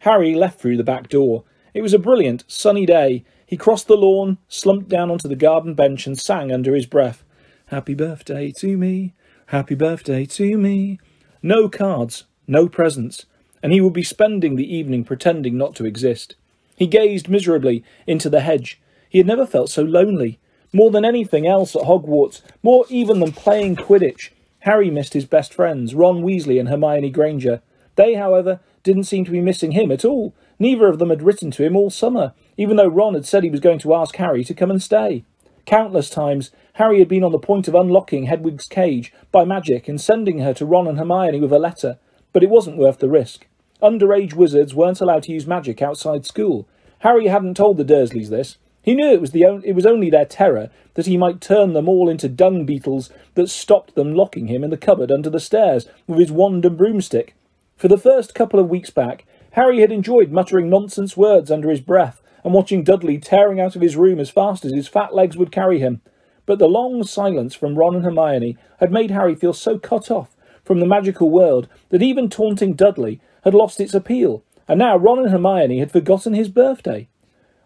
Harry 0.00 0.34
left 0.34 0.60
through 0.60 0.76
the 0.76 0.84
back 0.84 1.08
door. 1.08 1.44
It 1.74 1.82
was 1.82 1.92
a 1.92 1.98
brilliant, 1.98 2.44
sunny 2.46 2.86
day. 2.86 3.24
He 3.46 3.56
crossed 3.56 3.88
the 3.88 3.96
lawn, 3.96 4.38
slumped 4.48 4.88
down 4.88 5.10
onto 5.10 5.28
the 5.28 5.36
garden 5.36 5.74
bench, 5.74 6.06
and 6.06 6.18
sang 6.18 6.50
under 6.50 6.74
his 6.74 6.86
breath, 6.86 7.24
Happy 7.66 7.94
birthday 7.94 8.52
to 8.52 8.76
me, 8.76 9.14
happy 9.46 9.74
birthday 9.74 10.26
to 10.26 10.56
me. 10.58 10.98
No 11.42 11.68
cards, 11.68 12.24
no 12.46 12.68
presents 12.68 13.26
and 13.64 13.72
he 13.72 13.80
would 13.80 13.94
be 13.94 14.02
spending 14.02 14.56
the 14.56 14.76
evening 14.76 15.04
pretending 15.04 15.56
not 15.56 15.74
to 15.74 15.86
exist. 15.86 16.36
He 16.76 16.86
gazed 16.86 17.30
miserably 17.30 17.82
into 18.06 18.28
the 18.28 18.40
hedge. 18.40 18.78
He 19.08 19.16
had 19.16 19.26
never 19.26 19.46
felt 19.46 19.70
so 19.70 19.82
lonely. 19.82 20.38
More 20.70 20.90
than 20.90 21.06
anything 21.06 21.46
else 21.46 21.74
at 21.74 21.84
Hogwarts, 21.84 22.42
more 22.62 22.84
even 22.90 23.20
than 23.20 23.32
playing 23.32 23.76
Quidditch, 23.76 24.32
Harry 24.60 24.90
missed 24.90 25.14
his 25.14 25.24
best 25.24 25.54
friends, 25.54 25.94
Ron 25.94 26.22
Weasley 26.22 26.60
and 26.60 26.68
Hermione 26.68 27.08
Granger. 27.08 27.62
They, 27.96 28.14
however, 28.14 28.60
didn't 28.82 29.04
seem 29.04 29.24
to 29.24 29.30
be 29.30 29.40
missing 29.40 29.72
him 29.72 29.90
at 29.90 30.04
all. 30.04 30.34
Neither 30.58 30.86
of 30.86 30.98
them 30.98 31.08
had 31.08 31.22
written 31.22 31.50
to 31.52 31.64
him 31.64 31.74
all 31.74 31.88
summer, 31.88 32.34
even 32.58 32.76
though 32.76 32.88
Ron 32.88 33.14
had 33.14 33.24
said 33.24 33.44
he 33.44 33.50
was 33.50 33.60
going 33.60 33.78
to 33.78 33.94
ask 33.94 34.14
Harry 34.16 34.44
to 34.44 34.52
come 34.52 34.70
and 34.70 34.82
stay. 34.82 35.24
Countless 35.64 36.10
times, 36.10 36.50
Harry 36.74 36.98
had 36.98 37.08
been 37.08 37.22
on 37.22 37.30
the 37.30 37.38
point 37.38 37.68
of 37.68 37.74
unlocking 37.74 38.24
Hedwig's 38.24 38.66
cage 38.66 39.12
by 39.30 39.44
magic 39.44 39.86
and 39.86 40.00
sending 40.00 40.40
her 40.40 40.52
to 40.54 40.66
Ron 40.66 40.88
and 40.88 40.98
Hermione 40.98 41.38
with 41.38 41.52
a 41.52 41.58
letter, 41.58 41.98
but 42.32 42.42
it 42.42 42.50
wasn't 42.50 42.78
worth 42.78 42.98
the 42.98 43.08
risk. 43.08 43.46
Underage 43.80 44.34
wizards 44.34 44.74
weren't 44.74 45.00
allowed 45.00 45.22
to 45.24 45.32
use 45.32 45.46
magic 45.46 45.80
outside 45.80 46.26
school. 46.26 46.66
Harry 47.00 47.28
hadn't 47.28 47.56
told 47.56 47.76
the 47.76 47.84
Dursleys 47.84 48.28
this. 48.28 48.58
He 48.82 48.94
knew 48.94 49.06
it 49.12 49.20
was, 49.20 49.30
the 49.30 49.44
on- 49.44 49.62
it 49.64 49.74
was 49.74 49.86
only 49.86 50.10
their 50.10 50.24
terror 50.24 50.68
that 50.94 51.06
he 51.06 51.16
might 51.16 51.40
turn 51.40 51.74
them 51.74 51.88
all 51.88 52.08
into 52.08 52.28
dung 52.28 52.66
beetles 52.66 53.08
that 53.34 53.48
stopped 53.48 53.94
them 53.94 54.12
locking 54.12 54.48
him 54.48 54.64
in 54.64 54.70
the 54.70 54.76
cupboard 54.76 55.12
under 55.12 55.30
the 55.30 55.38
stairs 55.38 55.86
with 56.08 56.18
his 56.18 56.32
wand 56.32 56.64
and 56.64 56.76
broomstick. 56.76 57.36
For 57.76 57.86
the 57.86 57.98
first 57.98 58.34
couple 58.34 58.58
of 58.58 58.68
weeks 58.68 58.90
back, 58.90 59.26
Harry 59.52 59.80
had 59.80 59.92
enjoyed 59.92 60.32
muttering 60.32 60.70
nonsense 60.70 61.16
words 61.16 61.52
under 61.52 61.70
his 61.70 61.80
breath 61.80 62.20
and 62.42 62.52
watching 62.52 62.82
Dudley 62.82 63.18
tearing 63.18 63.60
out 63.60 63.76
of 63.76 63.82
his 63.82 63.96
room 63.96 64.18
as 64.18 64.28
fast 64.28 64.64
as 64.64 64.72
his 64.72 64.88
fat 64.88 65.14
legs 65.14 65.36
would 65.36 65.52
carry 65.52 65.78
him. 65.78 66.00
But 66.46 66.58
the 66.58 66.68
long 66.68 67.04
silence 67.04 67.54
from 67.54 67.76
Ron 67.76 67.96
and 67.96 68.04
Hermione 68.04 68.56
had 68.78 68.92
made 68.92 69.10
Harry 69.10 69.34
feel 69.34 69.52
so 69.52 69.78
cut 69.78 70.10
off 70.10 70.36
from 70.64 70.80
the 70.80 70.86
magical 70.86 71.30
world 71.30 71.68
that 71.90 72.02
even 72.02 72.28
taunting 72.28 72.74
Dudley 72.74 73.20
had 73.44 73.54
lost 73.54 73.80
its 73.80 73.94
appeal, 73.94 74.42
and 74.66 74.78
now 74.78 74.96
Ron 74.96 75.20
and 75.20 75.30
Hermione 75.30 75.78
had 75.78 75.92
forgotten 75.92 76.34
his 76.34 76.48
birthday. 76.48 77.08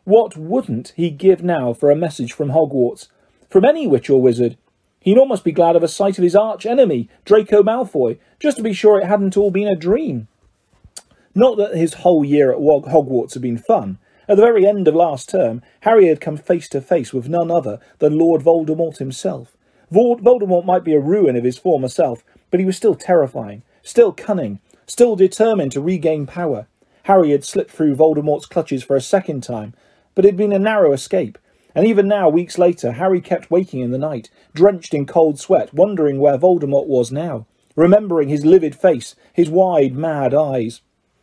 What 0.04 0.37
wouldn't 0.37 0.92
he 0.97 1.11
give 1.11 1.42
now 1.42 1.73
for 1.73 1.90
a 1.90 1.97
message 1.97 2.32
from 2.32 2.50
Hogwarts? 2.50 3.08
From 3.50 3.64
any 3.64 3.87
witch 3.87 4.11
or 4.11 4.20
wizard? 4.20 4.56
He'd 5.00 5.18
almost 5.18 5.44
be 5.44 5.52
glad 5.52 5.76
of 5.76 5.82
a 5.82 5.88
sight 5.88 6.18
of 6.18 6.25
his 6.25 6.35
arch 6.35 6.66
enemy, 6.66 7.08
Draco 7.25 7.62
Malfoy, 7.62 8.18
just 8.40 8.56
to 8.56 8.62
be 8.62 8.73
sure 8.73 8.99
it 9.00 9.06
hadn't 9.06 9.37
all 9.37 9.50
been 9.50 9.68
a 9.68 9.76
dream. 9.76 10.28
Not 11.35 11.56
that 11.58 11.76
his 11.76 11.94
whole 11.94 12.25
year 12.25 12.52
at 12.52 12.58
Hogwarts 12.58 13.35
had 13.35 13.42
been 13.42 13.58
fun. 13.58 13.99
At 14.28 14.37
the 14.37 14.42
very 14.42 14.66
end 14.66 14.87
of 14.87 14.94
last 14.94 15.30
term, 15.30 15.62
Harry 15.80 16.08
had 16.08 16.20
come 16.20 16.37
face 16.37 16.68
to 16.70 16.82
face 16.82 17.14
with 17.14 17.30
none 17.30 17.50
other 17.50 17.80
than 17.99 18.18
Lord 18.18 18.42
Voldemort 18.42 18.99
himself. 18.99 19.56
Voldemort 19.90 20.66
might 20.66 20.85
be 20.85 20.92
a 20.92 21.00
ruin 21.00 21.35
of 21.35 21.44
his 21.44 21.56
former 21.56 21.88
self, 21.88 22.23
but 22.50 22.61
he 22.61 22.66
was 22.66 22.76
still 22.76 22.94
terrifying, 22.94 23.62
still 23.82 24.12
cunning, 24.12 24.61
still 24.87 25.16
determined 25.16 25.73
to 25.73 25.80
regain 25.80 26.26
power. 26.26 26.66
Harry 27.04 27.30
had 27.30 27.42
slipped 27.42 27.70
through 27.70 27.97
Voldemort's 27.97 28.44
clutches 28.44 28.82
for 28.85 28.97
a 28.97 29.00
second 29.00 29.42
time, 29.42 29.73
but 30.14 30.26
it 30.26 30.28
had 30.28 30.37
been 30.37 30.52
a 30.52 30.58
narrow 30.58 30.92
escape, 30.92 31.38
and 31.75 31.87
even 31.87 32.06
now, 32.06 32.28
weeks 32.28 32.58
later, 32.58 32.92
Harry 32.92 33.23
kept 33.23 33.50
waking 33.50 33.80
in 33.80 33.92
the 33.92 33.99
night, 33.99 34.28
drenched 34.52 34.92
in 34.92 35.06
cold 35.06 35.38
sweat, 35.38 35.73
wondering 35.73 36.18
where 36.18 36.37
Voldemort 36.37 36.87
was 36.87 37.11
now, 37.11 37.47
remembering 37.76 38.28
his 38.28 38.44
livid 38.44 38.75
face, 38.75 39.14
his 39.32 39.49
wide, 39.49 39.94
mad 39.94 40.35
eyes. 40.35 40.82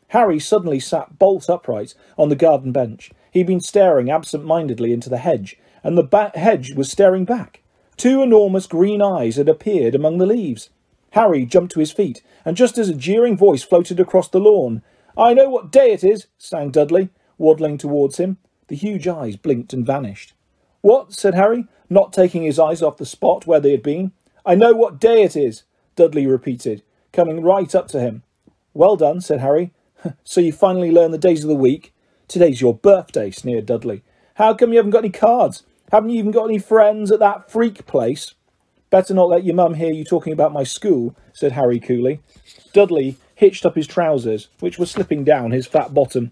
Harry 0.09 0.39
suddenly 0.39 0.79
sat 0.79 1.17
bolt 1.17 1.49
upright 1.49 1.93
on 2.17 2.29
the 2.29 2.35
garden 2.35 2.71
bench. 2.71 3.11
He'd 3.31 3.47
been 3.47 3.59
staring 3.59 4.09
absent-mindedly 4.09 4.93
into 4.93 5.09
the 5.09 5.17
hedge, 5.17 5.57
and 5.83 5.97
the 5.97 6.31
hedge 6.35 6.73
was 6.73 6.91
staring 6.91 7.25
back. 7.25 7.61
Two 7.97 8.21
enormous 8.21 8.67
green 8.67 9.01
eyes 9.01 9.35
had 9.37 9.49
appeared 9.49 9.95
among 9.95 10.17
the 10.17 10.25
leaves. 10.25 10.69
Harry 11.11 11.45
jumped 11.45 11.73
to 11.73 11.79
his 11.79 11.91
feet, 11.91 12.21
and 12.43 12.57
just 12.57 12.77
as 12.77 12.89
a 12.89 12.93
jeering 12.93 13.37
voice 13.37 13.63
floated 13.63 13.99
across 13.99 14.27
the 14.27 14.39
lawn, 14.39 14.81
I 15.17 15.33
know 15.33 15.49
what 15.49 15.71
day 15.71 15.91
it 15.93 16.03
is, 16.03 16.27
sang 16.37 16.71
Dudley, 16.71 17.09
waddling 17.37 17.77
towards 17.77 18.17
him. 18.17 18.37
The 18.67 18.75
huge 18.75 19.07
eyes 19.07 19.37
blinked 19.37 19.73
and 19.73 19.85
vanished. 19.85 20.33
What? 20.81 21.13
said 21.13 21.35
Harry, 21.35 21.67
not 21.89 22.13
taking 22.13 22.43
his 22.43 22.59
eyes 22.59 22.81
off 22.81 22.97
the 22.97 23.05
spot 23.05 23.47
where 23.47 23.59
they 23.59 23.71
had 23.71 23.83
been. 23.83 24.11
I 24.45 24.55
know 24.55 24.73
what 24.73 24.99
day 24.99 25.23
it 25.23 25.35
is, 25.35 25.63
Dudley 25.95 26.27
repeated, 26.27 26.83
coming 27.13 27.41
right 27.41 27.73
up 27.73 27.87
to 27.89 27.99
him. 27.99 28.23
Well 28.73 28.95
done, 28.95 29.21
said 29.21 29.39
Harry. 29.39 29.71
So 30.23 30.41
you 30.41 30.51
finally 30.51 30.91
learn 30.91 31.11
the 31.11 31.17
days 31.17 31.43
of 31.43 31.49
the 31.49 31.55
week? 31.55 31.93
Today's 32.27 32.61
your 32.61 32.73
birthday, 32.73 33.31
sneered 33.31 33.65
Dudley. 33.65 34.03
How 34.35 34.53
come 34.53 34.71
you 34.71 34.77
haven't 34.77 34.91
got 34.91 35.03
any 35.03 35.11
cards? 35.11 35.63
Haven't 35.91 36.09
you 36.09 36.19
even 36.19 36.31
got 36.31 36.45
any 36.45 36.59
friends 36.59 37.11
at 37.11 37.19
that 37.19 37.51
freak 37.51 37.85
place? 37.85 38.33
Better 38.89 39.13
not 39.13 39.29
let 39.29 39.43
your 39.43 39.55
mum 39.55 39.75
hear 39.75 39.91
you 39.91 40.03
talking 40.03 40.33
about 40.33 40.53
my 40.53 40.63
school, 40.63 41.15
said 41.33 41.51
Harry 41.51 41.79
coolly. 41.79 42.21
Dudley 42.73 43.17
hitched 43.35 43.65
up 43.65 43.75
his 43.75 43.87
trousers, 43.87 44.49
which 44.59 44.79
were 44.79 44.85
slipping 44.85 45.23
down 45.23 45.51
his 45.51 45.67
fat 45.67 45.93
bottom. 45.93 46.31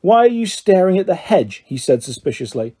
Why 0.00 0.18
are 0.18 0.28
you 0.28 0.46
staring 0.46 0.98
at 0.98 1.06
the 1.06 1.14
hedge? 1.14 1.64
he 1.66 1.76
said 1.76 2.02
suspiciously. 2.02 2.74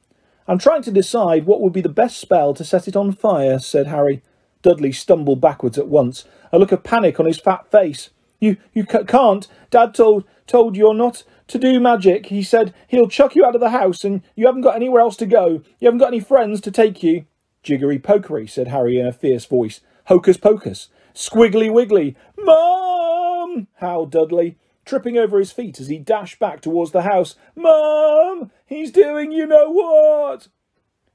I'm 0.48 0.58
trying 0.58 0.82
to 0.82 0.92
decide 0.92 1.44
what 1.44 1.60
would 1.60 1.72
be 1.72 1.80
the 1.80 1.88
best 1.88 2.18
spell 2.18 2.54
to 2.54 2.64
set 2.64 2.86
it 2.86 2.96
on 2.96 3.12
fire, 3.12 3.58
said 3.58 3.88
Harry. 3.88 4.22
Dudley 4.62 4.92
stumbled 4.92 5.40
backwards 5.40 5.78
at 5.78 5.88
once, 5.88 6.24
a 6.52 6.58
look 6.58 6.72
of 6.72 6.82
panic 6.82 7.18
on 7.18 7.26
his 7.26 7.40
fat 7.40 7.70
face. 7.70 8.10
You 8.46 8.56
you 8.72 8.84
can't. 8.84 9.48
Dad 9.70 9.92
told 9.92 10.24
told 10.46 10.76
you're 10.76 10.94
not 10.94 11.24
to 11.48 11.58
do 11.58 11.80
magic. 11.80 12.26
He 12.26 12.44
said 12.44 12.72
he'll 12.86 13.08
chuck 13.08 13.34
you 13.34 13.44
out 13.44 13.56
of 13.56 13.60
the 13.60 13.70
house, 13.70 14.04
and 14.04 14.22
you 14.36 14.46
haven't 14.46 14.62
got 14.62 14.76
anywhere 14.76 15.00
else 15.00 15.16
to 15.16 15.26
go. 15.26 15.62
You 15.80 15.86
haven't 15.86 15.98
got 15.98 16.08
any 16.08 16.20
friends 16.20 16.60
to 16.60 16.70
take 16.70 17.02
you. 17.02 17.26
Jiggery 17.64 17.98
pokery, 17.98 18.48
said 18.48 18.68
Harry 18.68 19.00
in 19.00 19.06
a 19.06 19.12
fierce 19.12 19.44
voice. 19.44 19.80
Hocus 20.04 20.36
pocus. 20.36 20.88
Squiggly 21.12 21.72
wiggly. 21.72 22.14
Mum! 22.38 23.66
howled 23.78 24.12
Dudley, 24.12 24.56
tripping 24.84 25.18
over 25.18 25.40
his 25.40 25.50
feet 25.50 25.80
as 25.80 25.88
he 25.88 25.98
dashed 25.98 26.38
back 26.38 26.60
towards 26.60 26.92
the 26.92 27.02
house. 27.02 27.34
Mum! 27.56 28.52
He's 28.64 28.92
doing 28.92 29.32
you 29.32 29.46
know 29.46 29.70
what! 29.70 30.46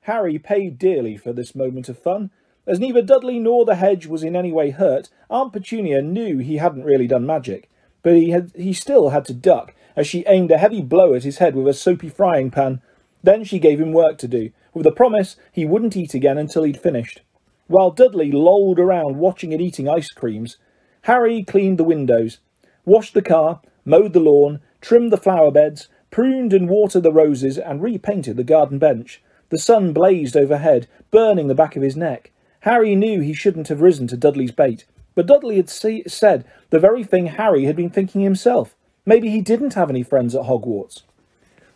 Harry 0.02 0.38
paid 0.38 0.78
dearly 0.78 1.16
for 1.16 1.32
this 1.32 1.56
moment 1.56 1.88
of 1.88 1.98
fun. 1.98 2.32
As 2.68 2.80
neither 2.80 3.02
Dudley 3.02 3.40
nor 3.40 3.66
the 3.66 3.76
hedge 3.76 4.06
was 4.06 4.24
in 4.24 4.36
any 4.36 4.52
way 4.52 4.70
hurt, 4.70 5.10
Aunt 5.32 5.52
Petunia 5.52 6.02
knew 6.02 6.38
he 6.38 6.58
hadn't 6.58 6.84
really 6.84 7.08
done 7.08 7.26
magic, 7.26 7.70
but 8.04 8.14
he 8.14 8.30
had 8.30 8.52
he 8.56 8.72
still 8.72 9.10
had 9.10 9.26
to 9.26 9.34
duck 9.34 9.74
as 9.96 10.06
she 10.06 10.24
aimed 10.28 10.52
a 10.52 10.60
heavy 10.60 10.82
blow 10.82 11.16
at 11.16 11.24
his 11.24 11.40
head 11.40 11.56
with 11.56 11.68
a 11.68 11.74
soapy 11.74 12.08
frying 12.08 12.52
pan. 12.52 12.82
Then 13.24 13.44
she 13.44 13.58
gave 13.58 13.82
him 13.82 13.94
work 13.94 14.18
to 14.20 14.28
do, 14.28 14.52
with 14.76 14.84
the 14.84 14.92
promise 14.92 15.38
he 15.52 15.66
wouldn't 15.66 15.98
eat 15.98 16.14
again 16.14 16.38
until 16.38 16.64
he'd 16.64 16.80
finished. 16.80 17.22
While 17.68 17.92
Dudley 17.92 18.32
lolled 18.32 18.80
around 18.80 19.18
watching 19.18 19.54
and 19.54 19.62
eating 19.62 19.90
ice 19.90 20.10
creams, 20.10 20.58
Harry 21.04 21.44
cleaned 21.44 21.80
the 21.80 21.84
windows, 21.84 22.40
washed 22.86 23.16
the 23.16 23.22
car, 23.24 23.62
mowed 23.86 24.14
the 24.14 24.20
lawn, 24.20 24.62
trimmed 24.82 25.12
the 25.12 25.18
flower 25.18 25.50
beds, 25.50 25.88
pruned 26.12 26.54
and 26.54 26.70
watered 26.70 27.04
the 27.04 27.12
roses, 27.12 27.58
and 27.58 27.82
repainted 27.82 28.38
the 28.38 28.44
garden 28.44 28.78
bench. 28.78 29.22
The 29.50 29.58
sun 29.58 29.94
blazed 29.94 30.38
overhead, 30.38 30.88
burning 31.10 31.48
the 31.48 31.56
back 31.56 31.76
of 31.76 31.82
his 31.82 31.98
neck. 31.98 32.32
Harry 32.62 32.96
knew 32.96 33.22
he 33.22 33.34
shouldn't 33.34 33.68
have 33.68 33.82
risen 33.82 34.08
to 34.08 34.18
Dudley's 34.18 34.52
bait, 34.52 34.86
but 35.16 35.26
Dudley 35.26 35.58
had 35.58 35.70
said 35.70 36.46
the 36.70 36.80
very 36.80 37.04
thing 37.04 37.28
Harry 37.28 37.66
had 37.66 37.76
been 37.76 37.90
thinking 37.90 38.22
himself. 38.22 38.76
Maybe 39.06 39.30
he 39.30 39.42
didn't 39.42 39.74
have 39.74 39.90
any 39.90 40.04
friends 40.04 40.36
at 40.36 40.44
Hogwarts. 40.44 41.04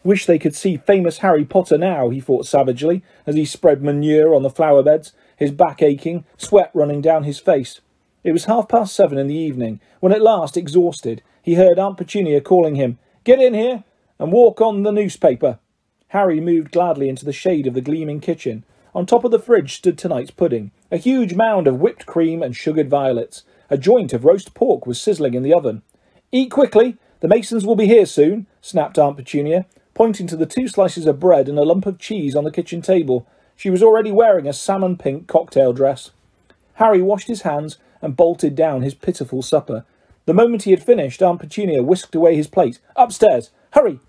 Wish 0.03 0.27
they 0.27 0.37
could 0.37 0.55
see 0.55 0.77
famous 0.77 1.17
Harry 1.17 1.43
Potter 1.43 1.79
now, 1.79 2.09
he 2.09 2.19
thought 2.19 2.45
savagely, 2.45 3.03
as 3.25 3.33
he 3.33 3.45
spread 3.45 3.81
manure 3.81 4.35
on 4.35 4.43
the 4.43 4.49
flower 4.51 4.83
beds, 4.83 5.13
his 5.35 5.51
back 5.51 5.81
aching, 5.81 6.23
sweat 6.37 6.69
running 6.75 7.01
down 7.01 7.23
his 7.23 7.39
face. 7.39 7.81
It 8.23 8.31
was 8.31 8.45
half 8.45 8.69
past 8.69 8.95
seven 8.95 9.17
in 9.17 9.27
the 9.27 9.35
evening, 9.35 9.79
when 9.99 10.13
at 10.13 10.21
last, 10.21 10.55
exhausted, 10.55 11.23
he 11.41 11.55
heard 11.55 11.79
Aunt 11.79 11.97
Petunia 11.97 12.41
calling 12.41 12.75
him, 12.75 12.99
Get 13.23 13.41
in 13.41 13.55
here, 13.55 13.83
and 14.19 14.31
walk 14.31 14.61
on 14.61 14.83
the 14.83 14.91
newspaper. 14.91 15.57
Harry 16.09 16.39
moved 16.39 16.71
gladly 16.71 17.09
into 17.09 17.25
the 17.25 17.33
shade 17.33 17.65
of 17.65 17.73
the 17.73 17.81
gleaming 17.81 18.19
kitchen. 18.19 18.63
On 18.95 19.05
top 19.05 19.25
of 19.25 19.31
the 19.31 19.39
fridge 19.39 19.75
stood 19.75 19.97
tonight's 19.97 20.31
pudding, 20.31 20.71
a 20.89 20.95
huge 20.95 21.33
mound 21.33 21.67
of 21.67 21.81
whipped 21.81 22.05
cream 22.05 22.41
and 22.41 22.55
sugared 22.55 22.89
violets. 22.89 23.43
A 23.69 23.77
joint 23.77 24.13
of 24.13 24.23
roast 24.23 24.53
pork 24.53 24.87
was 24.87 25.01
sizzling 25.01 25.33
in 25.33 25.43
the 25.43 25.53
oven. 25.53 25.81
Eat 26.31 26.49
quickly, 26.49 26.95
the 27.19 27.27
Masons 27.27 27.65
will 27.65 27.75
be 27.75 27.87
here 27.87 28.05
soon, 28.05 28.47
snapped 28.61 28.97
Aunt 28.97 29.17
Petunia, 29.17 29.65
pointing 29.93 30.27
to 30.27 30.37
the 30.37 30.45
two 30.45 30.69
slices 30.69 31.07
of 31.07 31.19
bread 31.19 31.49
and 31.49 31.59
a 31.59 31.63
lump 31.63 31.85
of 31.85 31.99
cheese 31.99 32.37
on 32.37 32.45
the 32.45 32.51
kitchen 32.51 32.81
table. 32.81 33.27
She 33.57 33.69
was 33.69 33.83
already 33.83 34.13
wearing 34.13 34.47
a 34.47 34.53
salmon 34.53 34.95
pink 34.95 35.27
cocktail 35.27 35.73
dress. 35.73 36.11
Harry 36.75 37.01
washed 37.01 37.27
his 37.27 37.41
hands 37.41 37.77
and 38.01 38.15
bolted 38.15 38.55
down 38.55 38.81
his 38.81 38.93
pitiful 38.93 39.41
supper. 39.41 39.83
The 40.25 40.33
moment 40.33 40.63
he 40.63 40.71
had 40.71 40.81
finished, 40.81 41.21
Aunt 41.21 41.41
Petunia 41.41 41.83
whisked 41.83 42.15
away 42.15 42.37
his 42.37 42.47
plate. 42.47 42.79
Upstairs! 42.95 43.51
Hurry! 43.71 43.99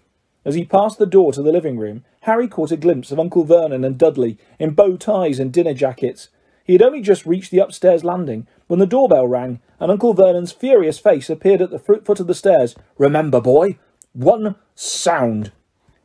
As 0.46 0.54
he 0.54 0.64
passed 0.64 0.98
the 0.98 1.06
door 1.06 1.32
to 1.32 1.42
the 1.42 1.50
living 1.50 1.76
room, 1.76 2.04
Harry 2.20 2.46
caught 2.46 2.70
a 2.70 2.76
glimpse 2.76 3.10
of 3.10 3.18
Uncle 3.18 3.42
Vernon 3.42 3.84
and 3.84 3.98
Dudley 3.98 4.38
in 4.60 4.74
bow 4.74 4.96
ties 4.96 5.40
and 5.40 5.52
dinner 5.52 5.74
jackets. 5.74 6.28
He 6.62 6.74
had 6.74 6.82
only 6.82 7.00
just 7.00 7.26
reached 7.26 7.50
the 7.50 7.58
upstairs 7.58 8.04
landing 8.04 8.46
when 8.68 8.78
the 8.78 8.86
doorbell 8.86 9.26
rang, 9.26 9.60
and 9.80 9.90
Uncle 9.90 10.14
Vernon's 10.14 10.52
furious 10.52 11.00
face 11.00 11.28
appeared 11.28 11.60
at 11.60 11.70
the 11.70 11.80
foot 11.80 12.20
of 12.20 12.28
the 12.28 12.34
stairs. 12.34 12.76
Remember, 12.96 13.40
boy, 13.40 13.76
one 14.12 14.54
sound. 14.76 15.50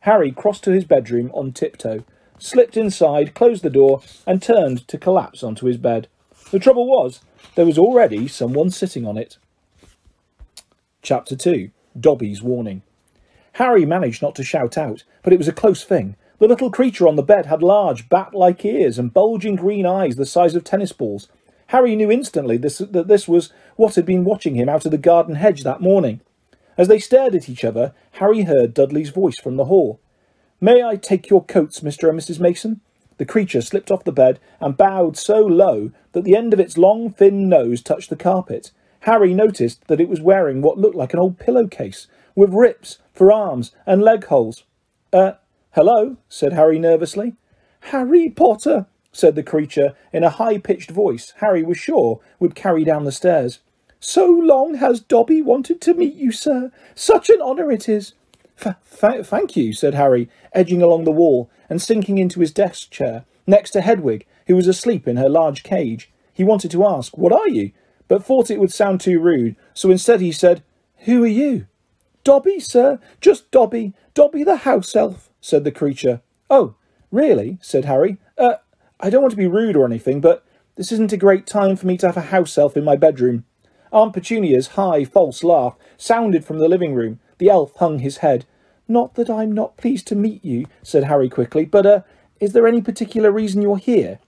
Harry 0.00 0.32
crossed 0.32 0.64
to 0.64 0.72
his 0.72 0.84
bedroom 0.84 1.30
on 1.34 1.52
tiptoe, 1.52 2.02
slipped 2.40 2.76
inside, 2.76 3.34
closed 3.34 3.62
the 3.62 3.70
door, 3.70 4.02
and 4.26 4.42
turned 4.42 4.88
to 4.88 4.98
collapse 4.98 5.44
onto 5.44 5.66
his 5.66 5.76
bed. 5.76 6.08
The 6.50 6.58
trouble 6.58 6.88
was, 6.88 7.20
there 7.54 7.66
was 7.66 7.78
already 7.78 8.26
someone 8.26 8.70
sitting 8.70 9.06
on 9.06 9.16
it. 9.16 9.38
Chapter 11.00 11.36
2 11.36 11.70
Dobby's 11.98 12.42
Warning 12.42 12.82
Harry 13.52 13.84
managed 13.84 14.22
not 14.22 14.34
to 14.34 14.44
shout 14.44 14.78
out, 14.78 15.04
but 15.22 15.32
it 15.32 15.38
was 15.38 15.48
a 15.48 15.52
close 15.52 15.84
thing. 15.84 16.16
The 16.38 16.48
little 16.48 16.70
creature 16.70 17.06
on 17.06 17.16
the 17.16 17.22
bed 17.22 17.46
had 17.46 17.62
large, 17.62 18.08
bat 18.08 18.34
like 18.34 18.64
ears 18.64 18.98
and 18.98 19.12
bulging 19.12 19.56
green 19.56 19.86
eyes 19.86 20.16
the 20.16 20.26
size 20.26 20.54
of 20.54 20.64
tennis 20.64 20.92
balls. 20.92 21.28
Harry 21.68 21.94
knew 21.94 22.10
instantly 22.10 22.56
this, 22.56 22.78
that 22.78 23.08
this 23.08 23.28
was 23.28 23.52
what 23.76 23.94
had 23.94 24.04
been 24.04 24.24
watching 24.24 24.56
him 24.56 24.68
out 24.68 24.84
of 24.84 24.90
the 24.90 24.98
garden 24.98 25.36
hedge 25.36 25.62
that 25.62 25.80
morning. 25.80 26.20
As 26.76 26.88
they 26.88 26.98
stared 26.98 27.34
at 27.34 27.48
each 27.48 27.64
other, 27.64 27.94
Harry 28.12 28.42
heard 28.42 28.74
Dudley's 28.74 29.10
voice 29.10 29.38
from 29.38 29.56
the 29.56 29.66
hall. 29.66 30.00
May 30.60 30.82
I 30.82 30.96
take 30.96 31.28
your 31.28 31.44
coats, 31.44 31.80
Mr. 31.80 32.08
and 32.08 32.18
Mrs. 32.18 32.40
Mason? 32.40 32.80
The 33.18 33.26
creature 33.26 33.60
slipped 33.60 33.90
off 33.90 34.04
the 34.04 34.12
bed 34.12 34.40
and 34.60 34.76
bowed 34.76 35.16
so 35.16 35.40
low 35.40 35.92
that 36.12 36.24
the 36.24 36.36
end 36.36 36.52
of 36.52 36.60
its 36.60 36.78
long, 36.78 37.10
thin 37.10 37.48
nose 37.48 37.82
touched 37.82 38.10
the 38.10 38.16
carpet. 38.16 38.72
Harry 39.00 39.34
noticed 39.34 39.86
that 39.88 40.00
it 40.00 40.08
was 40.08 40.20
wearing 40.20 40.62
what 40.62 40.78
looked 40.78 40.96
like 40.96 41.12
an 41.12 41.20
old 41.20 41.38
pillowcase, 41.38 42.06
with 42.34 42.52
rips 42.52 42.98
for 43.12 43.32
arms 43.32 43.72
and 43.86 44.02
leg 44.02 44.24
holes. 44.24 44.64
Uh, 45.12 45.32
hello, 45.72 46.16
said 46.28 46.52
Harry 46.52 46.78
nervously. 46.78 47.34
Harry 47.86 48.30
Potter, 48.30 48.86
said 49.12 49.34
the 49.34 49.42
creature 49.42 49.94
in 50.12 50.24
a 50.24 50.30
high 50.30 50.58
pitched 50.58 50.90
voice 50.90 51.34
Harry 51.38 51.62
was 51.62 51.78
sure 51.78 52.20
would 52.40 52.54
carry 52.54 52.84
down 52.84 53.04
the 53.04 53.12
stairs. 53.12 53.60
So 54.00 54.26
long 54.26 54.74
has 54.74 55.00
Dobby 55.00 55.42
wanted 55.42 55.80
to 55.82 55.94
meet 55.94 56.14
you, 56.14 56.32
sir. 56.32 56.72
Such 56.94 57.28
an 57.28 57.40
honour 57.40 57.70
it 57.70 57.88
is. 57.88 58.14
F- 58.64 58.76
thank 58.84 59.56
you, 59.56 59.72
said 59.72 59.94
Harry, 59.94 60.28
edging 60.52 60.82
along 60.82 61.04
the 61.04 61.12
wall 61.12 61.50
and 61.68 61.80
sinking 61.80 62.18
into 62.18 62.40
his 62.40 62.52
desk 62.52 62.90
chair 62.90 63.24
next 63.46 63.70
to 63.72 63.80
Hedwig, 63.80 64.26
who 64.46 64.56
was 64.56 64.66
asleep 64.66 65.06
in 65.06 65.16
her 65.16 65.28
large 65.28 65.62
cage. 65.62 66.10
He 66.32 66.44
wanted 66.44 66.70
to 66.72 66.84
ask, 66.86 67.16
What 67.16 67.32
are 67.32 67.48
you? 67.48 67.72
but 68.08 68.24
thought 68.24 68.50
it 68.50 68.60
would 68.60 68.72
sound 68.72 69.00
too 69.00 69.18
rude, 69.20 69.56
so 69.72 69.90
instead 69.90 70.20
he 70.20 70.32
said, 70.32 70.62
Who 71.04 71.22
are 71.24 71.28
you? 71.28 71.66
Dobby, 72.24 72.60
sir, 72.60 73.00
just 73.20 73.50
Dobby, 73.50 73.94
Dobby 74.14 74.44
the 74.44 74.58
house 74.58 74.94
elf, 74.94 75.30
said 75.40 75.64
the 75.64 75.72
creature. 75.72 76.20
Oh, 76.48 76.76
really? 77.10 77.58
said 77.60 77.84
Harry. 77.84 78.18
Uh, 78.38 78.54
I 79.00 79.10
don't 79.10 79.22
want 79.22 79.32
to 79.32 79.36
be 79.36 79.48
rude 79.48 79.74
or 79.74 79.84
anything, 79.84 80.20
but 80.20 80.44
this 80.76 80.92
isn't 80.92 81.12
a 81.12 81.16
great 81.16 81.46
time 81.46 81.74
for 81.76 81.86
me 81.86 81.96
to 81.98 82.06
have 82.06 82.16
a 82.16 82.22
house 82.22 82.56
elf 82.56 82.76
in 82.76 82.84
my 82.84 82.94
bedroom. 82.94 83.44
Aunt 83.92 84.12
Petunia's 84.12 84.68
high, 84.68 85.04
false 85.04 85.42
laugh 85.42 85.76
sounded 85.96 86.44
from 86.44 86.58
the 86.58 86.68
living 86.68 86.94
room. 86.94 87.18
The 87.38 87.50
elf 87.50 87.74
hung 87.76 87.98
his 87.98 88.18
head. 88.18 88.46
Not 88.86 89.14
that 89.14 89.28
I'm 89.28 89.52
not 89.52 89.76
pleased 89.76 90.06
to 90.08 90.14
meet 90.14 90.44
you, 90.44 90.66
said 90.82 91.04
Harry 91.04 91.28
quickly, 91.28 91.64
but, 91.64 91.86
uh, 91.86 92.00
is 92.40 92.52
there 92.52 92.66
any 92.66 92.80
particular 92.80 93.30
reason 93.30 93.62
you're 93.62 93.76
here? 93.76 94.18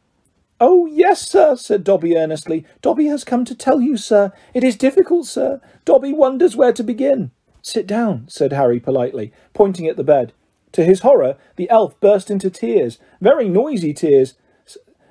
Oh, 0.60 0.86
yes, 0.86 1.26
sir, 1.26 1.56
said 1.56 1.84
Dobby 1.84 2.16
earnestly. 2.16 2.64
Dobby 2.82 3.06
has 3.06 3.24
come 3.24 3.44
to 3.44 3.54
tell 3.54 3.80
you, 3.80 3.96
sir. 3.96 4.32
It 4.52 4.64
is 4.64 4.76
difficult, 4.76 5.26
sir. 5.26 5.60
Dobby 5.84 6.12
wonders 6.12 6.56
where 6.56 6.72
to 6.72 6.82
begin. 6.82 7.30
Sit 7.64 7.86
down, 7.86 8.26
said 8.28 8.52
Harry 8.52 8.78
politely, 8.78 9.32
pointing 9.54 9.88
at 9.88 9.96
the 9.96 10.04
bed. 10.04 10.34
To 10.72 10.84
his 10.84 11.00
horror, 11.00 11.38
the 11.56 11.68
elf 11.70 11.98
burst 11.98 12.30
into 12.30 12.50
tears, 12.50 12.98
very 13.22 13.48
noisy 13.48 13.94
tears. 13.94 14.34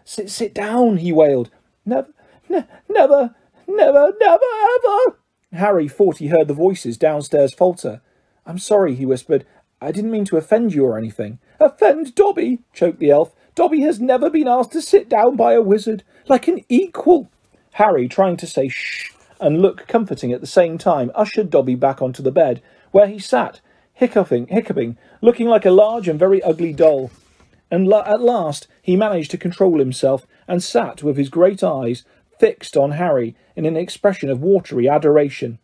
Sit, 0.06 0.30
sit 0.30 0.54
down, 0.54 0.98
he 0.98 1.12
wailed. 1.12 1.50
Never, 1.84 2.14
ne- 2.48 2.68
never, 2.88 3.34
never, 3.68 4.14
never, 4.22 4.46
ever. 4.76 5.18
Harry 5.52 5.90
thought 5.90 6.20
he 6.20 6.28
heard 6.28 6.48
the 6.48 6.54
voices 6.54 6.96
downstairs 6.96 7.56
falter. 7.56 8.02
I'm 8.46 8.60
sorry, 8.60 8.94
he 8.94 9.06
whispered. 9.08 9.48
I 9.82 9.92
didn't 9.92 10.12
mean 10.12 10.26
to 10.26 10.38
offend 10.38 10.76
you 10.76 10.86
or 10.86 10.96
anything. 10.96 11.40
Offend 11.60 12.14
Dobby, 12.14 12.60
choked 12.72 13.00
the 13.00 13.10
elf. 13.10 13.34
Dobby 13.56 13.82
has 13.82 14.00
never 14.00 14.30
been 14.30 14.48
asked 14.48 14.74
to 14.74 14.82
sit 14.82 15.10
down 15.10 15.36
by 15.36 15.54
a 15.54 15.62
wizard, 15.62 16.04
like 16.30 16.48
an 16.48 16.64
equal. 16.70 17.32
Harry, 17.72 18.08
trying 18.08 18.38
to 18.38 18.46
say 18.46 18.70
shh 18.70 19.12
and 19.44 19.62
look 19.62 19.88
comforting 19.88 20.32
at 20.32 20.42
the 20.42 20.48
same 20.48 20.78
time, 20.78 21.12
ushered 21.14 21.50
Dobby 21.50 21.76
back 21.76 22.02
onto 22.02 22.24
the 22.24 22.32
bed, 22.32 22.62
where 22.92 23.08
he 23.08 23.20
sat, 23.20 23.62
hiccoughing, 23.94 24.48
hiccoughing, 24.48 24.98
looking 25.22 25.48
like 25.48 25.66
a 25.66 25.72
large 25.72 26.08
and 26.08 26.20
very 26.20 26.42
ugly 26.44 26.74
doll. 26.74 27.12
And 27.70 27.88
la- 27.88 28.04
at 28.06 28.22
last 28.22 28.68
he 28.82 28.96
managed 28.96 29.32
to 29.32 29.38
control 29.38 29.80
himself 29.80 30.26
and 30.48 30.64
sat 30.64 31.04
with 31.04 31.18
his 31.18 31.30
great 31.30 31.64
eyes 31.64 32.04
fixed 32.40 32.76
on 32.78 32.92
Harry 32.92 33.36
in 33.56 33.66
an 33.66 33.78
expression 33.78 34.30
of 34.30 34.42
watery 34.42 34.88
adoration. 34.88 35.60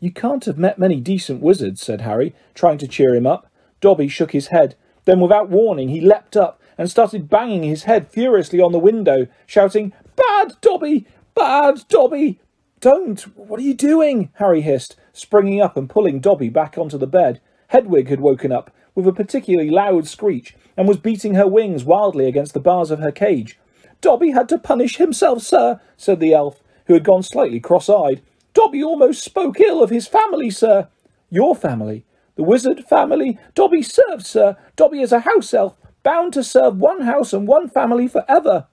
You 0.00 0.10
can't 0.10 0.44
have 0.44 0.58
met 0.58 0.78
many 0.78 1.00
decent 1.00 1.40
wizards, 1.40 1.80
said 1.80 2.02
Harry, 2.02 2.34
trying 2.54 2.78
to 2.78 2.88
cheer 2.88 3.14
him 3.14 3.26
up. 3.26 3.50
Dobby 3.80 4.08
shook 4.08 4.32
his 4.32 4.48
head. 4.48 4.74
Then, 5.04 5.20
without 5.20 5.48
warning, 5.48 5.88
he 5.88 6.00
leapt 6.00 6.36
up 6.36 6.60
and 6.76 6.90
started 6.90 7.30
banging 7.30 7.62
his 7.62 7.84
head 7.84 8.08
furiously 8.10 8.60
on 8.60 8.72
the 8.72 8.78
window, 8.78 9.26
shouting, 9.46 9.92
Bad 10.16 10.56
Dobby! 10.60 11.06
Bad 11.34 11.84
Dobby! 11.88 12.40
Don't! 12.86 13.20
What 13.36 13.58
are 13.58 13.64
you 13.64 13.74
doing? 13.74 14.30
Harry 14.34 14.60
hissed, 14.60 14.94
springing 15.12 15.60
up 15.60 15.76
and 15.76 15.90
pulling 15.90 16.20
Dobby 16.20 16.48
back 16.48 16.78
onto 16.78 16.96
the 16.96 17.08
bed. 17.08 17.40
Hedwig 17.70 18.06
had 18.06 18.20
woken 18.20 18.52
up 18.52 18.70
with 18.94 19.08
a 19.08 19.12
particularly 19.12 19.70
loud 19.70 20.06
screech 20.06 20.54
and 20.76 20.86
was 20.86 20.96
beating 20.96 21.34
her 21.34 21.48
wings 21.48 21.82
wildly 21.82 22.28
against 22.28 22.54
the 22.54 22.60
bars 22.60 22.92
of 22.92 23.00
her 23.00 23.10
cage. 23.10 23.58
Dobby 24.00 24.30
had 24.30 24.48
to 24.50 24.58
punish 24.58 24.98
himself, 24.98 25.42
sir, 25.42 25.80
said 25.96 26.20
the 26.20 26.32
elf, 26.32 26.62
who 26.86 26.94
had 26.94 27.02
gone 27.02 27.24
slightly 27.24 27.58
cross-eyed. 27.58 28.22
Dobby 28.54 28.84
almost 28.84 29.24
spoke 29.24 29.58
ill 29.58 29.82
of 29.82 29.90
his 29.90 30.06
family, 30.06 30.48
sir. 30.48 30.86
Your 31.28 31.56
family? 31.56 32.04
The 32.36 32.44
wizard 32.44 32.84
family? 32.84 33.36
Dobby 33.56 33.82
serves, 33.82 34.28
sir. 34.28 34.56
Dobby 34.76 35.00
is 35.00 35.10
a 35.10 35.26
house 35.26 35.52
elf, 35.52 35.76
bound 36.04 36.34
to 36.34 36.44
serve 36.44 36.76
one 36.76 37.00
house 37.00 37.32
and 37.32 37.48
one 37.48 37.68
family 37.68 38.06
for 38.06 38.24
ever. 38.28 38.68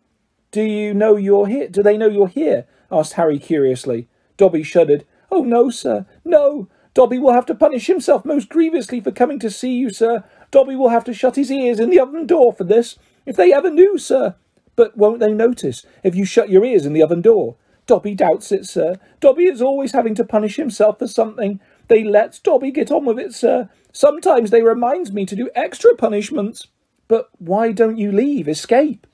Do 0.52 0.62
you 0.62 0.94
know 0.94 1.16
you're 1.16 1.48
here? 1.48 1.68
Do 1.68 1.82
they 1.82 1.98
know 1.98 2.10
you're 2.10 2.28
here? 2.28 2.68
Asked 2.94 3.14
Harry 3.14 3.40
curiously. 3.40 4.08
Dobby 4.38 4.64
shuddered. 4.64 5.06
Oh, 5.32 5.44
no, 5.44 5.70
sir. 5.70 6.06
No. 6.24 6.68
Dobby 6.94 7.18
will 7.18 7.34
have 7.34 7.48
to 7.48 7.56
punish 7.56 7.88
himself 7.88 8.24
most 8.24 8.50
grievously 8.50 9.02
for 9.02 9.12
coming 9.12 9.40
to 9.40 9.50
see 9.50 9.74
you, 9.74 9.90
sir. 9.90 10.24
Dobby 10.52 10.76
will 10.76 10.90
have 10.90 11.04
to 11.06 11.14
shut 11.14 11.36
his 11.36 11.52
ears 11.52 11.80
in 11.80 11.90
the 11.90 12.00
oven 12.00 12.28
door 12.28 12.54
for 12.54 12.64
this. 12.64 12.98
If 13.26 13.36
they 13.36 13.52
ever 13.52 13.72
knew, 13.72 13.98
sir. 13.98 14.36
But 14.76 14.96
won't 14.98 15.20
they 15.20 15.34
notice 15.34 15.86
if 16.04 16.16
you 16.16 16.26
shut 16.26 16.50
your 16.50 16.66
ears 16.66 16.86
in 16.86 16.94
the 16.94 17.04
oven 17.04 17.22
door? 17.22 17.56
Dobby 17.86 18.16
doubts 18.16 18.52
it, 18.52 18.66
sir. 18.66 18.96
Dobby 19.20 19.46
is 19.46 19.62
always 19.62 19.92
having 19.92 20.16
to 20.16 20.24
punish 20.24 20.56
himself 20.56 21.00
for 21.00 21.08
something. 21.08 21.60
They 21.88 22.04
let 22.04 22.40
Dobby 22.44 22.72
get 22.72 22.92
on 22.92 23.06
with 23.06 23.20
it, 23.20 23.34
sir. 23.34 23.70
Sometimes 23.92 24.50
they 24.50 24.62
reminds 24.62 25.12
me 25.12 25.26
to 25.26 25.36
do 25.36 25.50
extra 25.54 25.96
punishments. 25.96 26.68
But 27.08 27.30
why 27.40 27.72
don't 27.72 27.98
you 27.98 28.12
leave? 28.12 28.48
Escape? 28.48 29.06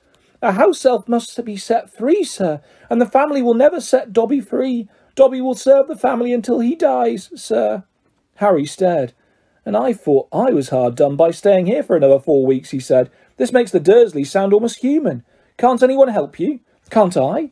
A 0.42 0.52
house 0.52 0.86
elf 0.86 1.06
must 1.06 1.44
be 1.44 1.56
set 1.56 1.90
free, 1.90 2.24
sir, 2.24 2.62
and 2.88 3.00
the 3.00 3.06
family 3.06 3.42
will 3.42 3.54
never 3.54 3.80
set 3.80 4.12
Dobby 4.12 4.40
free. 4.40 4.88
Dobby 5.14 5.40
will 5.40 5.54
serve 5.54 5.86
the 5.86 5.96
family 5.96 6.32
until 6.32 6.60
he 6.60 6.74
dies, 6.74 7.30
sir. 7.34 7.84
Harry 8.36 8.64
stared. 8.64 9.12
And 9.66 9.76
I 9.76 9.92
thought 9.92 10.28
I 10.32 10.50
was 10.50 10.70
hard 10.70 10.94
done 10.94 11.14
by 11.16 11.30
staying 11.30 11.66
here 11.66 11.82
for 11.82 11.94
another 11.94 12.18
four 12.18 12.46
weeks, 12.46 12.70
he 12.70 12.80
said. 12.80 13.10
This 13.36 13.52
makes 13.52 13.70
the 13.70 13.80
Dursleys 13.80 14.28
sound 14.28 14.54
almost 14.54 14.78
human. 14.78 15.24
Can't 15.58 15.82
anyone 15.82 16.08
help 16.08 16.40
you? 16.40 16.60
Can't 16.88 17.16
I? 17.18 17.50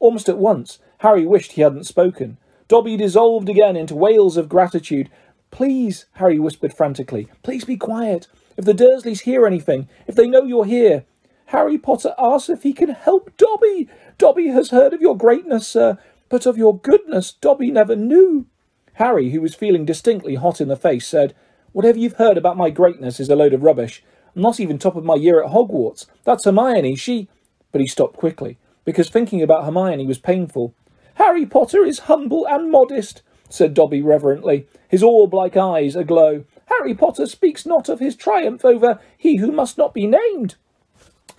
Almost 0.00 0.28
at 0.28 0.38
once, 0.38 0.80
Harry 0.98 1.24
wished 1.24 1.52
he 1.52 1.62
hadn't 1.62 1.84
spoken. 1.84 2.36
Dobby 2.66 2.96
dissolved 2.96 3.48
again 3.48 3.76
into 3.76 3.94
wails 3.94 4.36
of 4.36 4.48
gratitude. 4.48 5.08
Please, 5.52 6.06
Harry 6.14 6.40
whispered 6.40 6.74
frantically, 6.74 7.28
please 7.44 7.64
be 7.64 7.76
quiet. 7.76 8.26
If 8.56 8.64
the 8.64 8.74
Dursleys 8.74 9.20
hear 9.20 9.46
anything, 9.46 9.88
if 10.08 10.16
they 10.16 10.26
know 10.26 10.42
you're 10.42 10.64
here, 10.64 11.04
Harry 11.46 11.78
Potter 11.78 12.14
asks 12.18 12.48
if 12.48 12.62
he 12.62 12.72
can 12.72 12.90
help 12.90 13.36
Dobby. 13.36 13.88
Dobby 14.18 14.48
has 14.48 14.70
heard 14.70 14.92
of 14.92 15.00
your 15.00 15.16
greatness, 15.16 15.66
sir, 15.68 15.98
but 16.28 16.46
of 16.46 16.56
your 16.56 16.78
goodness 16.78 17.32
Dobby 17.32 17.70
never 17.70 17.94
knew. 17.94 18.46
Harry, 18.94 19.30
who 19.30 19.40
was 19.40 19.54
feeling 19.54 19.84
distinctly 19.84 20.36
hot 20.36 20.60
in 20.60 20.68
the 20.68 20.76
face, 20.76 21.06
said, 21.06 21.34
Whatever 21.72 21.98
you've 21.98 22.14
heard 22.14 22.38
about 22.38 22.56
my 22.56 22.70
greatness 22.70 23.18
is 23.18 23.28
a 23.28 23.36
load 23.36 23.52
of 23.52 23.62
rubbish. 23.62 24.02
I'm 24.34 24.42
not 24.42 24.60
even 24.60 24.78
top 24.78 24.96
of 24.96 25.04
my 25.04 25.16
year 25.16 25.42
at 25.42 25.50
Hogwarts. 25.50 26.06
That's 26.24 26.44
Hermione. 26.44 26.94
She. 26.94 27.28
But 27.72 27.80
he 27.80 27.86
stopped 27.88 28.16
quickly, 28.16 28.58
because 28.84 29.08
thinking 29.10 29.42
about 29.42 29.64
Hermione 29.64 30.06
was 30.06 30.18
painful. 30.18 30.74
Harry 31.14 31.46
Potter 31.46 31.84
is 31.84 32.00
humble 32.00 32.46
and 32.46 32.70
modest, 32.70 33.22
said 33.48 33.74
Dobby 33.74 34.02
reverently, 34.02 34.66
his 34.88 35.02
orb-like 35.02 35.56
eyes 35.56 35.96
aglow. 35.96 36.44
Harry 36.66 36.94
Potter 36.94 37.26
speaks 37.26 37.66
not 37.66 37.88
of 37.88 38.00
his 38.00 38.16
triumph 38.16 38.64
over 38.64 39.00
he 39.16 39.36
who 39.36 39.52
must 39.52 39.76
not 39.76 39.94
be 39.94 40.06
named. 40.06 40.56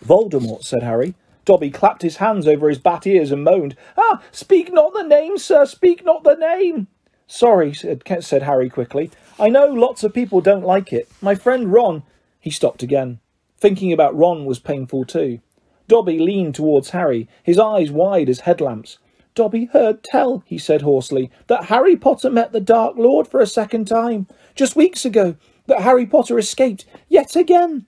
Voldemort, 0.06 0.63
said 0.63 0.84
Harry. 0.84 1.15
Dobby 1.46 1.70
clapped 1.70 2.02
his 2.02 2.18
hands 2.18 2.48
over 2.48 2.70
his 2.70 2.80
bat 2.80 3.06
ears 3.06 3.32
and 3.32 3.44
moaned, 3.44 3.76
Ah, 3.98 4.22
speak 4.32 4.74
not 4.74 4.94
the 4.94 5.04
name, 5.04 5.38
sir, 5.38 5.65
speak 5.65 6.04
not 6.04 6.24
the 6.24 6.36
name. 6.36 6.88
Sorry, 7.28 7.74
said, 7.74 8.04
said 8.22 8.44
Harry 8.44 8.70
quickly. 8.70 9.12
I 9.39 9.50
know 9.50 9.65
lots 9.65 10.04
of 10.04 10.13
people 10.13 10.41
don't 10.41 10.65
like 10.65 10.91
it. 10.91 11.10
My 11.22 11.36
friend 11.36 11.72
Ron. 11.72 12.04
He 12.39 12.50
stopped 12.50 12.84
again. 12.84 13.20
Thinking 13.58 13.91
about 13.91 14.18
Ron 14.18 14.46
was 14.46 14.60
painful 14.60 15.06
too. 15.06 15.39
Dobby 15.88 16.20
leaned 16.20 16.56
towards 16.56 16.91
Harry, 16.91 17.28
his 17.44 17.60
eyes 17.60 17.91
wide 17.91 18.30
as 18.30 18.41
headlamps. 18.41 18.98
Dobby 19.36 19.65
heard 19.65 20.04
tell, 20.04 20.44
he 20.46 20.58
said 20.58 20.82
hoarsely, 20.82 21.30
that 21.48 21.65
Harry 21.65 21.96
Potter 21.96 22.30
met 22.30 22.52
the 22.52 22.62
Dark 22.62 22.96
Lord 22.98 23.28
for 23.28 23.39
a 23.39 23.48
second 23.48 23.86
time, 23.86 24.28
just 24.56 24.76
weeks 24.76 25.04
ago, 25.06 25.36
that 25.68 25.82
Harry 25.82 26.06
Potter 26.06 26.39
escaped 26.39 26.86
yet 27.10 27.36
again. 27.36 27.86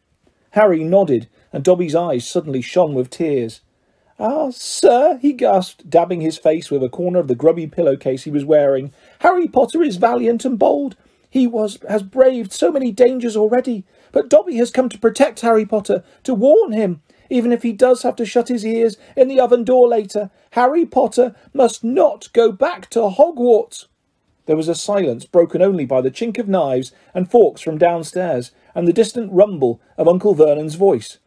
Harry 0.51 0.83
nodded, 0.83 1.27
and 1.57 1.63
Dobby's 1.63 1.95
eyes 1.95 2.29
suddenly 2.29 2.61
shone 2.61 2.93
with 2.93 3.09
tears. 3.09 3.61
Ah, 4.19 4.51
sir, 4.51 5.17
he 5.23 5.33
gasped, 5.33 5.89
dabbing 5.89 6.21
his 6.21 6.37
face 6.37 6.69
with 6.69 6.83
a 6.83 6.87
corner 6.87 7.17
of 7.17 7.27
the 7.27 7.33
grubby 7.33 7.65
pillowcase 7.65 8.25
he 8.25 8.29
was 8.29 8.45
wearing. 8.45 8.93
Harry 9.21 9.47
Potter 9.47 9.81
is 9.81 9.97
valiant 9.97 10.45
and 10.45 10.59
bold. 10.59 10.95
He 11.31 11.47
was 11.47 11.79
has 11.89 12.03
braved 12.03 12.53
so 12.53 12.71
many 12.71 12.91
dangers 12.91 13.35
already. 13.35 13.85
But 14.11 14.29
Dobby 14.29 14.57
has 14.57 14.69
come 14.69 14.87
to 14.89 14.99
protect 14.99 15.39
Harry 15.39 15.65
Potter, 15.65 16.03
to 16.25 16.35
warn 16.35 16.73
him. 16.73 17.01
Even 17.31 17.51
if 17.51 17.63
he 17.63 17.73
does 17.73 18.03
have 18.03 18.15
to 18.17 18.25
shut 18.27 18.49
his 18.49 18.63
ears 18.63 18.95
in 19.15 19.27
the 19.27 19.39
oven 19.39 19.63
door 19.63 19.87
later, 19.87 20.29
Harry 20.51 20.85
Potter 20.85 21.33
must 21.55 21.83
not 21.83 22.31
go 22.33 22.51
back 22.51 22.87
to 22.91 22.99
Hogwarts. 23.09 23.87
There 24.45 24.55
was 24.55 24.69
a 24.69 24.75
silence 24.75 25.25
broken 25.25 25.63
only 25.63 25.85
by 25.85 26.01
the 26.01 26.11
chink 26.11 26.37
of 26.37 26.47
knives 26.47 26.91
and 27.15 27.31
forks 27.31 27.61
from 27.61 27.79
downstairs 27.79 28.51
and 28.75 28.87
the 28.87 28.93
distant 28.93 29.31
rumble 29.33 29.81
of 29.97 30.07
Uncle 30.07 30.35
Vernon's 30.35 30.75
voice. 30.75 31.17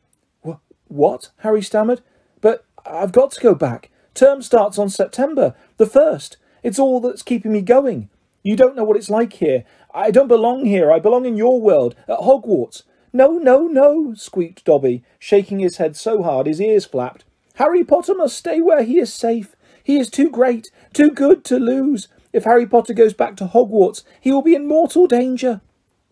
What? 0.90 1.30
Harry 1.38 1.62
stammered. 1.62 2.02
But 2.40 2.64
I've 2.84 3.12
got 3.12 3.30
to 3.32 3.40
go 3.40 3.54
back. 3.54 3.90
Term 4.12 4.42
starts 4.42 4.76
on 4.76 4.90
September 4.90 5.54
the 5.76 5.86
first. 5.86 6.36
It's 6.62 6.78
all 6.78 7.00
that's 7.00 7.22
keeping 7.22 7.52
me 7.52 7.62
going. 7.62 8.10
You 8.42 8.56
don't 8.56 8.74
know 8.74 8.84
what 8.84 8.96
it's 8.96 9.08
like 9.08 9.34
here. 9.34 9.64
I 9.94 10.10
don't 10.10 10.28
belong 10.28 10.64
here. 10.64 10.90
I 10.90 10.98
belong 10.98 11.26
in 11.26 11.36
your 11.36 11.60
world, 11.60 11.94
at 12.08 12.18
Hogwarts. 12.18 12.82
No, 13.12 13.38
no, 13.38 13.66
no, 13.66 14.14
squeaked 14.14 14.64
Dobby, 14.64 15.04
shaking 15.18 15.60
his 15.60 15.76
head 15.76 15.96
so 15.96 16.22
hard 16.22 16.46
his 16.46 16.60
ears 16.60 16.84
flapped. 16.86 17.24
Harry 17.54 17.84
Potter 17.84 18.14
must 18.14 18.36
stay 18.36 18.60
where 18.60 18.82
he 18.82 18.98
is 18.98 19.12
safe. 19.12 19.54
He 19.82 19.98
is 19.98 20.10
too 20.10 20.28
great, 20.28 20.70
too 20.92 21.10
good 21.10 21.44
to 21.46 21.58
lose. 21.58 22.08
If 22.32 22.44
Harry 22.44 22.66
Potter 22.66 22.94
goes 22.94 23.14
back 23.14 23.36
to 23.36 23.46
Hogwarts, 23.46 24.02
he 24.20 24.32
will 24.32 24.42
be 24.42 24.54
in 24.54 24.66
mortal 24.66 25.06
danger. 25.06 25.60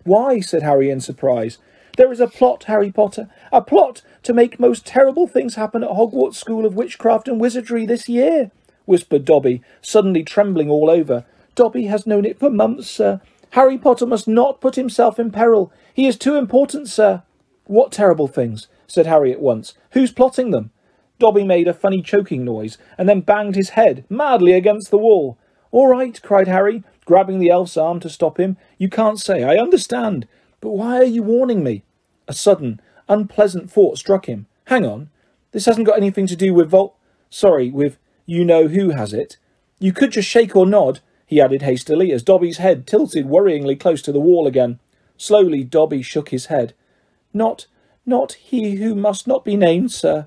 Why? 0.05 0.41
said 0.41 0.63
Harry 0.63 0.91
in 0.91 1.01
surprise. 1.01 1.59
There 1.99 2.13
is 2.13 2.21
a 2.21 2.29
plot, 2.29 2.63
Harry 2.65 2.93
Potter, 2.93 3.29
a 3.53 3.61
plot 3.61 4.03
to 4.23 4.33
make 4.33 4.61
most 4.61 4.87
terrible 4.87 5.27
things 5.27 5.57
happen 5.57 5.83
at 5.83 5.91
Hogwarts 5.91 6.37
School 6.37 6.65
of 6.65 6.77
Witchcraft 6.77 7.27
and 7.27 7.41
Wizardry 7.41 7.87
this 7.87 8.09
year, 8.09 8.53
whispered 8.85 9.25
Dobby, 9.25 9.63
suddenly 9.83 10.23
trembling 10.23 10.71
all 10.71 10.91
over. 10.91 11.25
Dobby 11.57 11.87
has 11.87 12.07
known 12.07 12.25
it 12.25 12.39
for 12.39 12.51
months, 12.51 12.89
sir. 12.89 13.21
Harry 13.51 13.77
Potter 13.77 14.07
must 14.07 14.29
not 14.29 14.61
put 14.61 14.77
himself 14.77 15.19
in 15.19 15.33
peril. 15.33 15.73
He 15.93 16.07
is 16.07 16.17
too 16.17 16.37
important, 16.37 16.89
sir. 16.89 17.25
What 17.65 17.91
terrible 17.91 18.29
things? 18.29 18.69
said 18.87 19.07
Harry 19.07 19.33
at 19.33 19.41
once. 19.41 19.75
Who's 19.91 20.13
plotting 20.13 20.53
them? 20.53 20.71
Dobby 21.19 21.43
made 21.43 21.67
a 21.67 21.75
funny 21.75 22.01
choking 22.01 22.45
noise, 22.45 22.79
and 22.97 23.09
then 23.09 23.23
banged 23.23 23.57
his 23.57 23.71
head 23.71 24.05
madly 24.09 24.53
against 24.53 24.93
the 24.93 24.99
wall. 24.99 25.37
All 25.73 25.89
right, 25.89 26.23
cried 26.23 26.47
Harry, 26.47 26.85
grabbing 27.07 27.41
the 27.41 27.51
elf's 27.51 27.77
arm 27.77 27.99
to 27.99 28.09
stop 28.09 28.39
him. 28.39 28.57
You 28.79 28.89
can't 28.89 29.19
say. 29.19 29.43
I 29.43 29.57
understand. 29.57 30.29
But 30.61 30.71
why 30.71 30.99
are 30.99 31.05
you 31.05 31.25
warning 31.25 31.65
me? 31.65 31.83
A 32.29 32.35
sudden, 32.35 32.81
unpleasant 33.09 33.71
thought 33.71 33.99
struck 33.99 34.27
him. 34.27 34.47
Hang 34.67 34.85
on. 34.85 35.09
This 35.53 35.65
hasn't 35.65 35.87
got 35.87 35.97
anything 35.97 36.27
to 36.27 36.37
do 36.37 36.53
with 36.53 36.69
Vol. 36.69 36.95
Sorry, 37.31 37.71
with 37.71 37.99
you 38.27 38.45
know 38.45 38.69
who 38.69 38.91
has 38.91 39.13
it. 39.13 39.39
You 39.81 39.93
could 39.93 40.13
just 40.13 40.29
shake 40.29 40.55
or 40.55 40.67
nod, 40.67 41.01
he 41.27 41.41
added 41.41 41.63
hastily 41.63 42.13
as 42.13 42.23
Dobby's 42.23 42.59
head 42.59 42.87
tilted 42.87 43.27
worryingly 43.27 43.79
close 43.79 44.03
to 44.03 44.13
the 44.13 44.21
wall 44.21 44.47
again. 44.47 44.79
Slowly, 45.17 45.65
Dobby 45.65 46.03
shook 46.03 46.29
his 46.29 46.47
head. 46.47 46.75
Not, 47.33 47.67
not 48.07 48.35
he 48.35 48.77
who 48.77 48.95
must 48.95 49.27
not 49.27 49.45
be 49.45 49.57
named, 49.57 49.93
sir. 49.93 50.27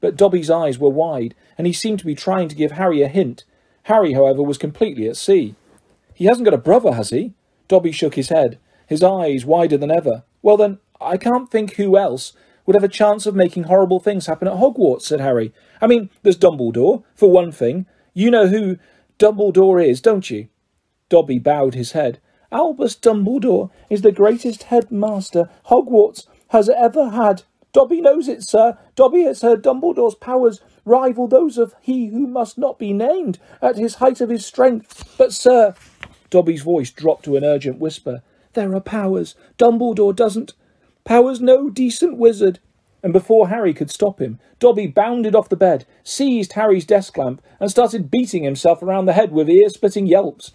But 0.00 0.16
Dobby's 0.16 0.50
eyes 0.50 0.78
were 0.78 0.88
wide, 0.88 1.34
and 1.58 1.66
he 1.66 1.72
seemed 1.72 1.98
to 2.00 2.06
be 2.06 2.14
trying 2.14 2.48
to 2.48 2.56
give 2.56 2.72
Harry 2.72 3.02
a 3.02 3.08
hint. 3.08 3.44
Harry, 3.84 4.12
however, 4.12 4.42
was 4.42 4.58
completely 4.58 5.08
at 5.08 5.16
sea. 5.16 5.54
He 6.14 6.24
hasn't 6.24 6.44
got 6.44 6.54
a 6.54 6.58
brother, 6.58 6.94
has 6.94 7.10
he? 7.10 7.34
Dobby 7.68 7.92
shook 7.92 8.14
his 8.14 8.28
head, 8.28 8.58
his 8.86 9.02
eyes 9.02 9.44
wider 9.44 9.76
than 9.76 9.90
ever. 9.90 10.24
Well 10.42 10.56
then, 10.56 10.78
I 11.00 11.16
can't 11.16 11.50
think 11.50 11.74
who 11.74 11.96
else 11.96 12.32
would 12.66 12.76
have 12.76 12.84
a 12.84 12.88
chance 12.88 13.26
of 13.26 13.34
making 13.34 13.64
horrible 13.64 14.00
things 14.00 14.26
happen 14.26 14.46
at 14.46 14.54
Hogwarts, 14.54 15.02
said 15.02 15.20
Harry. 15.20 15.52
I 15.80 15.86
mean, 15.86 16.10
there's 16.22 16.36
Dumbledore, 16.36 17.02
for 17.14 17.30
one 17.30 17.52
thing. 17.52 17.86
You 18.12 18.30
know 18.30 18.48
who 18.48 18.78
Dumbledore 19.18 19.84
is, 19.84 20.00
don't 20.00 20.30
you? 20.30 20.48
Dobby 21.08 21.38
bowed 21.38 21.74
his 21.74 21.92
head. 21.92 22.20
Albus 22.52 22.96
Dumbledore 22.96 23.70
is 23.88 24.02
the 24.02 24.12
greatest 24.12 24.64
headmaster 24.64 25.48
Hogwarts 25.66 26.26
has 26.48 26.68
ever 26.68 27.10
had. 27.10 27.44
Dobby 27.72 28.00
knows 28.00 28.28
it, 28.28 28.42
sir. 28.42 28.76
Dobby 28.96 29.22
has 29.22 29.42
heard 29.42 29.62
Dumbledore's 29.62 30.16
powers 30.16 30.60
rival 30.84 31.28
those 31.28 31.56
of 31.56 31.74
he 31.80 32.08
who 32.08 32.26
must 32.26 32.58
not 32.58 32.78
be 32.78 32.92
named 32.92 33.38
at 33.62 33.76
his 33.76 33.96
height 33.96 34.20
of 34.20 34.28
his 34.28 34.44
strength. 34.44 35.14
But, 35.16 35.32
sir, 35.32 35.74
Dobby's 36.30 36.62
voice 36.62 36.90
dropped 36.90 37.24
to 37.24 37.36
an 37.36 37.44
urgent 37.44 37.78
whisper, 37.78 38.22
there 38.54 38.74
are 38.74 38.80
powers. 38.80 39.36
Dumbledore 39.58 40.14
doesn't. 40.14 40.54
Powers 41.04 41.40
no 41.40 41.70
decent 41.70 42.16
wizard. 42.16 42.58
And 43.02 43.12
before 43.12 43.48
Harry 43.48 43.72
could 43.72 43.90
stop 43.90 44.20
him, 44.20 44.38
Dobby 44.58 44.86
bounded 44.86 45.34
off 45.34 45.48
the 45.48 45.56
bed, 45.56 45.86
seized 46.04 46.52
Harry's 46.52 46.84
desk 46.84 47.16
lamp, 47.16 47.40
and 47.58 47.70
started 47.70 48.10
beating 48.10 48.44
himself 48.44 48.82
around 48.82 49.06
the 49.06 49.14
head 49.14 49.32
with 49.32 49.48
ear-splitting 49.48 50.06
yelps. 50.06 50.52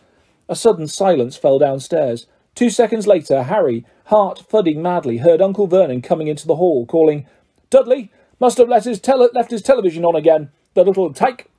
A 0.48 0.56
sudden 0.56 0.88
silence 0.88 1.36
fell 1.36 1.58
downstairs. 1.58 2.28
Two 2.54 2.70
seconds 2.70 3.08
later, 3.08 3.44
Harry, 3.44 3.84
heart 4.06 4.46
thudding 4.48 4.82
madly, 4.82 5.18
heard 5.18 5.42
Uncle 5.42 5.66
Vernon 5.66 6.02
coming 6.02 6.28
into 6.28 6.46
the 6.46 6.58
hall, 6.58 6.86
calling, 6.86 7.26
Dudley 7.72 8.12
must 8.40 8.60
have 8.60 8.70
left 8.70 8.86
his, 8.86 9.00
tele- 9.00 9.30
left 9.34 9.50
his 9.50 9.64
television 9.64 10.06
on 10.06 10.16
again. 10.16 10.52
The 10.76 10.84
little 10.84 11.12
tyke. 11.14 11.50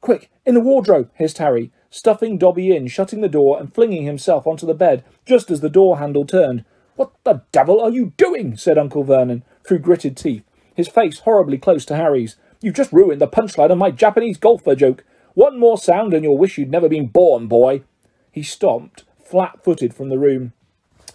Quick, 0.00 0.30
in 0.46 0.54
the 0.54 0.60
wardrobe, 0.60 1.10
hissed 1.14 1.38
Harry, 1.38 1.70
stuffing 1.90 2.38
Dobby 2.38 2.74
in, 2.74 2.88
shutting 2.88 3.20
the 3.20 3.28
door, 3.28 3.60
and 3.60 3.72
flinging 3.72 4.04
himself 4.04 4.46
onto 4.46 4.66
the 4.66 4.74
bed 4.74 5.04
just 5.26 5.50
as 5.50 5.60
the 5.60 5.68
door 5.68 5.98
handle 5.98 6.24
turned. 6.24 6.64
What 7.02 7.14
the 7.24 7.42
devil 7.50 7.80
are 7.80 7.90
you 7.90 8.12
doing? 8.16 8.56
said 8.56 8.78
Uncle 8.78 9.02
Vernon, 9.02 9.42
through 9.66 9.80
gritted 9.80 10.16
teeth, 10.16 10.44
his 10.72 10.86
face 10.86 11.18
horribly 11.18 11.58
close 11.58 11.84
to 11.86 11.96
Harry's. 11.96 12.36
You've 12.60 12.76
just 12.76 12.92
ruined 12.92 13.20
the 13.20 13.26
punchline 13.26 13.72
of 13.72 13.78
my 13.78 13.90
Japanese 13.90 14.38
golfer 14.38 14.76
joke. 14.76 15.02
One 15.34 15.58
more 15.58 15.76
sound 15.76 16.14
and 16.14 16.22
you'll 16.22 16.38
wish 16.38 16.58
you'd 16.58 16.70
never 16.70 16.88
been 16.88 17.08
born, 17.08 17.48
boy. 17.48 17.82
He 18.30 18.44
stomped, 18.44 19.02
flat-footed, 19.24 19.92
from 19.92 20.10
the 20.10 20.18
room. 20.18 20.52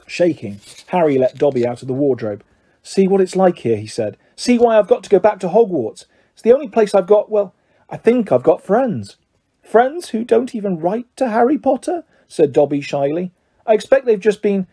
Shaking, 0.06 0.60
Harry 0.88 1.18
let 1.18 1.38
Dobby 1.38 1.66
out 1.66 1.82
of 1.82 1.88
the 1.88 1.94
wardrobe. 1.94 2.44
See 2.84 3.08
what 3.08 3.22
it's 3.22 3.38
like 3.38 3.60
here, 3.60 3.78
he 3.78 3.88
said. 3.88 4.18
See 4.36 4.60
why 4.60 4.78
I've 4.78 4.90
got 4.90 5.04
to 5.04 5.10
go 5.10 5.20
back 5.20 5.40
to 5.40 5.48
Hogwarts. 5.48 6.04
It's 6.34 6.42
the 6.42 6.52
only 6.54 6.68
place 6.68 6.94
I've 6.94 7.08
got, 7.08 7.32
well, 7.32 7.56
I 7.90 7.96
think 7.96 8.30
I've 8.30 8.44
got 8.44 8.62
friends. 8.62 9.16
Friends 9.64 10.10
who 10.10 10.26
don't 10.26 10.54
even 10.54 10.80
write 10.80 11.08
to 11.16 11.30
Harry 11.30 11.58
Potter? 11.58 12.04
said 12.28 12.52
Dobby 12.52 12.82
shyly. 12.82 13.32
I 13.66 13.74
expect 13.74 14.06
they've 14.06 14.20
just 14.20 14.42
been. 14.42 14.68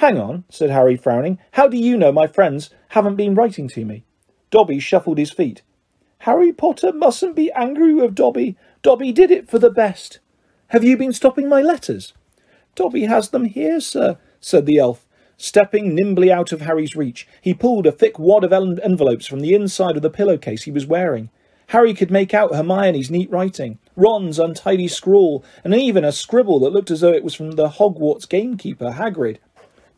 Hang 0.00 0.16
on, 0.16 0.44
said 0.48 0.70
Harry, 0.70 0.96
frowning. 0.96 1.38
How 1.50 1.68
do 1.68 1.76
you 1.76 1.94
know 1.94 2.10
my 2.10 2.26
friends 2.26 2.70
haven't 2.88 3.16
been 3.16 3.34
writing 3.34 3.68
to 3.68 3.84
me? 3.84 4.02
Dobby 4.50 4.78
shuffled 4.78 5.18
his 5.18 5.30
feet. 5.30 5.60
Harry 6.20 6.54
Potter 6.54 6.90
mustn't 6.90 7.36
be 7.36 7.52
angry 7.52 7.92
with 7.92 8.14
Dobby. 8.14 8.56
Dobby 8.80 9.12
did 9.12 9.30
it 9.30 9.50
for 9.50 9.58
the 9.58 9.68
best. 9.68 10.18
Have 10.68 10.82
you 10.82 10.96
been 10.96 11.12
stopping 11.12 11.50
my 11.50 11.60
letters? 11.60 12.14
Dobby 12.74 13.04
has 13.04 13.28
them 13.28 13.44
here, 13.44 13.78
sir, 13.78 14.16
said 14.40 14.64
the 14.64 14.78
elf. 14.78 15.06
Stepping 15.36 15.94
nimbly 15.94 16.32
out 16.32 16.50
of 16.50 16.62
Harry's 16.62 16.96
reach, 16.96 17.28
he 17.42 17.52
pulled 17.52 17.86
a 17.86 17.92
thick 17.92 18.18
wad 18.18 18.42
of 18.42 18.54
envelopes 18.54 19.26
from 19.26 19.40
the 19.40 19.52
inside 19.52 19.96
of 19.96 20.02
the 20.02 20.08
pillowcase 20.08 20.62
he 20.62 20.70
was 20.70 20.86
wearing. 20.86 21.28
Harry 21.66 21.92
could 21.92 22.10
make 22.10 22.32
out 22.32 22.54
Hermione's 22.54 23.10
neat 23.10 23.30
writing, 23.30 23.78
Ron's 23.94 24.38
untidy 24.38 24.88
scrawl, 24.88 25.44
and 25.62 25.74
even 25.74 26.04
a 26.04 26.10
scribble 26.10 26.58
that 26.60 26.72
looked 26.72 26.90
as 26.90 27.02
though 27.02 27.12
it 27.12 27.22
was 27.22 27.34
from 27.34 27.52
the 27.52 27.68
Hogwarts 27.68 28.28
gamekeeper, 28.28 28.92
Hagrid. 28.92 29.36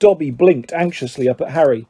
Dobby 0.03 0.33
blinked 0.33 0.73
anxiously 0.73 1.29
up 1.29 1.41
at 1.41 1.53
Harry. 1.53 1.87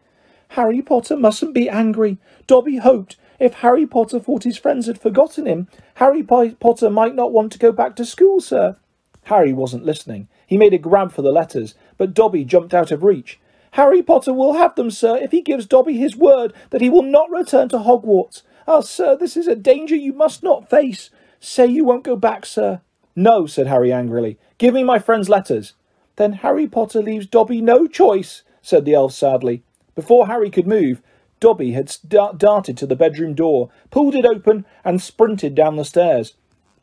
Harry 0.48 0.82
Potter 0.82 1.16
mustn't 1.16 1.54
be 1.54 1.70
angry. 1.70 2.18
Dobby 2.46 2.76
hoped 2.76 3.16
if 3.40 3.54
Harry 3.54 3.86
Potter 3.86 4.20
thought 4.20 4.44
his 4.44 4.58
friends 4.58 4.86
had 4.86 5.00
forgotten 5.00 5.46
him, 5.46 5.66
Harry 5.94 6.22
Potter 6.22 6.90
might 6.90 7.14
not 7.14 7.32
want 7.32 7.52
to 7.52 7.58
go 7.58 7.72
back 7.72 7.96
to 7.96 8.04
school, 8.04 8.38
sir. 8.38 8.76
Harry 9.22 9.54
wasn't 9.54 9.86
listening. 9.86 10.28
He 10.46 10.58
made 10.58 10.74
a 10.74 10.78
grab 10.78 11.10
for 11.10 11.22
the 11.22 11.32
letters, 11.32 11.74
but 11.96 12.12
Dobby 12.12 12.44
jumped 12.44 12.74
out 12.74 12.90
of 12.90 13.02
reach. 13.02 13.40
Harry 13.70 14.02
Potter 14.02 14.34
will 14.34 14.52
have 14.52 14.74
them, 14.74 14.90
sir, 14.90 15.16
if 15.16 15.30
he 15.30 15.40
gives 15.40 15.64
Dobby 15.64 15.96
his 15.96 16.14
word 16.14 16.52
that 16.68 16.82
he 16.82 16.90
will 16.90 17.00
not 17.00 17.30
return 17.30 17.70
to 17.70 17.78
Hogwarts. 17.78 18.42
Ah, 18.68 18.82
sir, 18.82 19.16
this 19.16 19.38
is 19.38 19.48
a 19.48 19.56
danger 19.56 19.96
you 19.96 20.12
must 20.12 20.42
not 20.42 20.68
face. 20.68 21.08
Say 21.40 21.66
you 21.66 21.86
won't 21.86 22.04
go 22.04 22.16
back, 22.16 22.44
sir. 22.44 22.82
No, 23.16 23.46
said 23.46 23.68
Harry 23.68 23.90
angrily. 23.90 24.38
Give 24.58 24.74
me 24.74 24.84
my 24.84 24.98
friend's 24.98 25.30
letters. 25.30 25.72
Then 26.16 26.34
Harry 26.34 26.66
Potter 26.66 27.02
leaves 27.02 27.26
Dobby 27.26 27.60
no 27.60 27.86
choice, 27.86 28.42
said 28.60 28.84
the 28.84 28.94
elf 28.94 29.12
sadly. 29.12 29.62
Before 29.94 30.26
Harry 30.26 30.50
could 30.50 30.66
move, 30.66 31.02
Dobby 31.40 31.72
had 31.72 31.96
darted 32.36 32.76
to 32.76 32.86
the 32.86 32.96
bedroom 32.96 33.34
door, 33.34 33.70
pulled 33.90 34.14
it 34.14 34.24
open, 34.24 34.64
and 34.84 35.02
sprinted 35.02 35.54
down 35.54 35.76
the 35.76 35.84
stairs. 35.84 36.34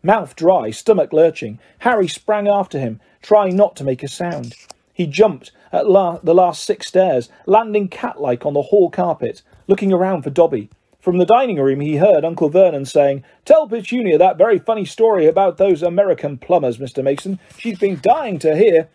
Mouth 0.04 0.36
dry, 0.36 0.72
stomach 0.72 1.14
lurching, 1.14 1.60
Harry 1.80 2.08
sprang 2.08 2.48
after 2.48 2.80
him, 2.80 3.00
trying 3.22 3.56
not 3.56 3.76
to 3.78 3.84
make 3.84 4.04
a 4.04 4.08
sound. 4.08 4.56
He 4.94 5.08
jumped 5.08 5.52
at 5.72 5.90
la- 5.90 6.20
the 6.24 6.34
last 6.34 6.64
six 6.64 6.88
stairs, 6.88 7.30
landing 7.46 7.88
cat-like 7.88 8.46
on 8.46 8.54
the 8.54 8.64
hall 8.64 8.90
carpet, 8.90 9.42
looking 9.68 9.94
around 9.94 10.24
for 10.24 10.30
Dobby. 10.30 10.70
From 11.00 11.18
the 11.18 11.26
dining 11.26 11.58
room 11.58 11.80
he 11.80 11.96
heard 11.96 12.26
Uncle 12.26 12.50
Vernon 12.50 12.86
saying, 12.86 13.24
Tell 13.46 13.68
Petunia 13.68 14.18
that 14.18 14.38
very 14.38 14.60
funny 14.60 14.84
story 14.84 15.26
about 15.28 15.58
those 15.58 15.82
American 15.82 16.38
plumbers, 16.38 16.78
Mr. 16.78 17.02
Mason. 17.02 17.40
She's 17.58 17.80
been 17.80 18.00
dying 18.02 18.40
to 18.40 18.56
hear. 18.58 18.90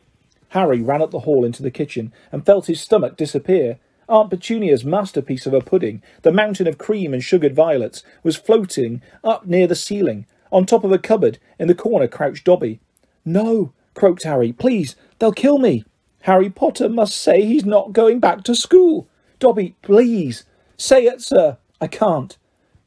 Harry 0.50 0.80
ran 0.80 1.02
up 1.02 1.10
the 1.10 1.20
hall 1.20 1.44
into 1.44 1.62
the 1.62 1.70
kitchen 1.70 2.12
and 2.30 2.46
felt 2.46 2.66
his 2.66 2.80
stomach 2.80 3.16
disappear. 3.16 3.78
Aunt 4.08 4.30
Petunia's 4.30 4.84
masterpiece 4.84 5.46
of 5.46 5.54
a 5.54 5.60
pudding, 5.60 6.02
the 6.22 6.32
mountain 6.32 6.66
of 6.66 6.78
cream 6.78 7.14
and 7.14 7.24
sugared 7.24 7.54
violets, 7.54 8.02
was 8.22 8.36
floating 8.36 9.02
up 9.22 9.46
near 9.46 9.66
the 9.66 9.74
ceiling. 9.74 10.26
On 10.52 10.66
top 10.66 10.84
of 10.84 10.92
a 10.92 10.98
cupboard, 10.98 11.38
in 11.58 11.68
the 11.68 11.74
corner, 11.74 12.06
crouched 12.06 12.44
Dobby. 12.44 12.80
No, 13.24 13.72
croaked 13.94 14.24
Harry. 14.24 14.52
Please, 14.52 14.94
they'll 15.18 15.32
kill 15.32 15.58
me. 15.58 15.84
Harry 16.22 16.50
Potter 16.50 16.88
must 16.88 17.16
say 17.16 17.44
he's 17.44 17.64
not 17.64 17.92
going 17.92 18.20
back 18.20 18.44
to 18.44 18.54
school. 18.54 19.08
Dobby, 19.38 19.74
please. 19.82 20.44
Say 20.76 21.06
it, 21.06 21.20
sir. 21.20 21.58
I 21.80 21.86
can't. 21.86 22.36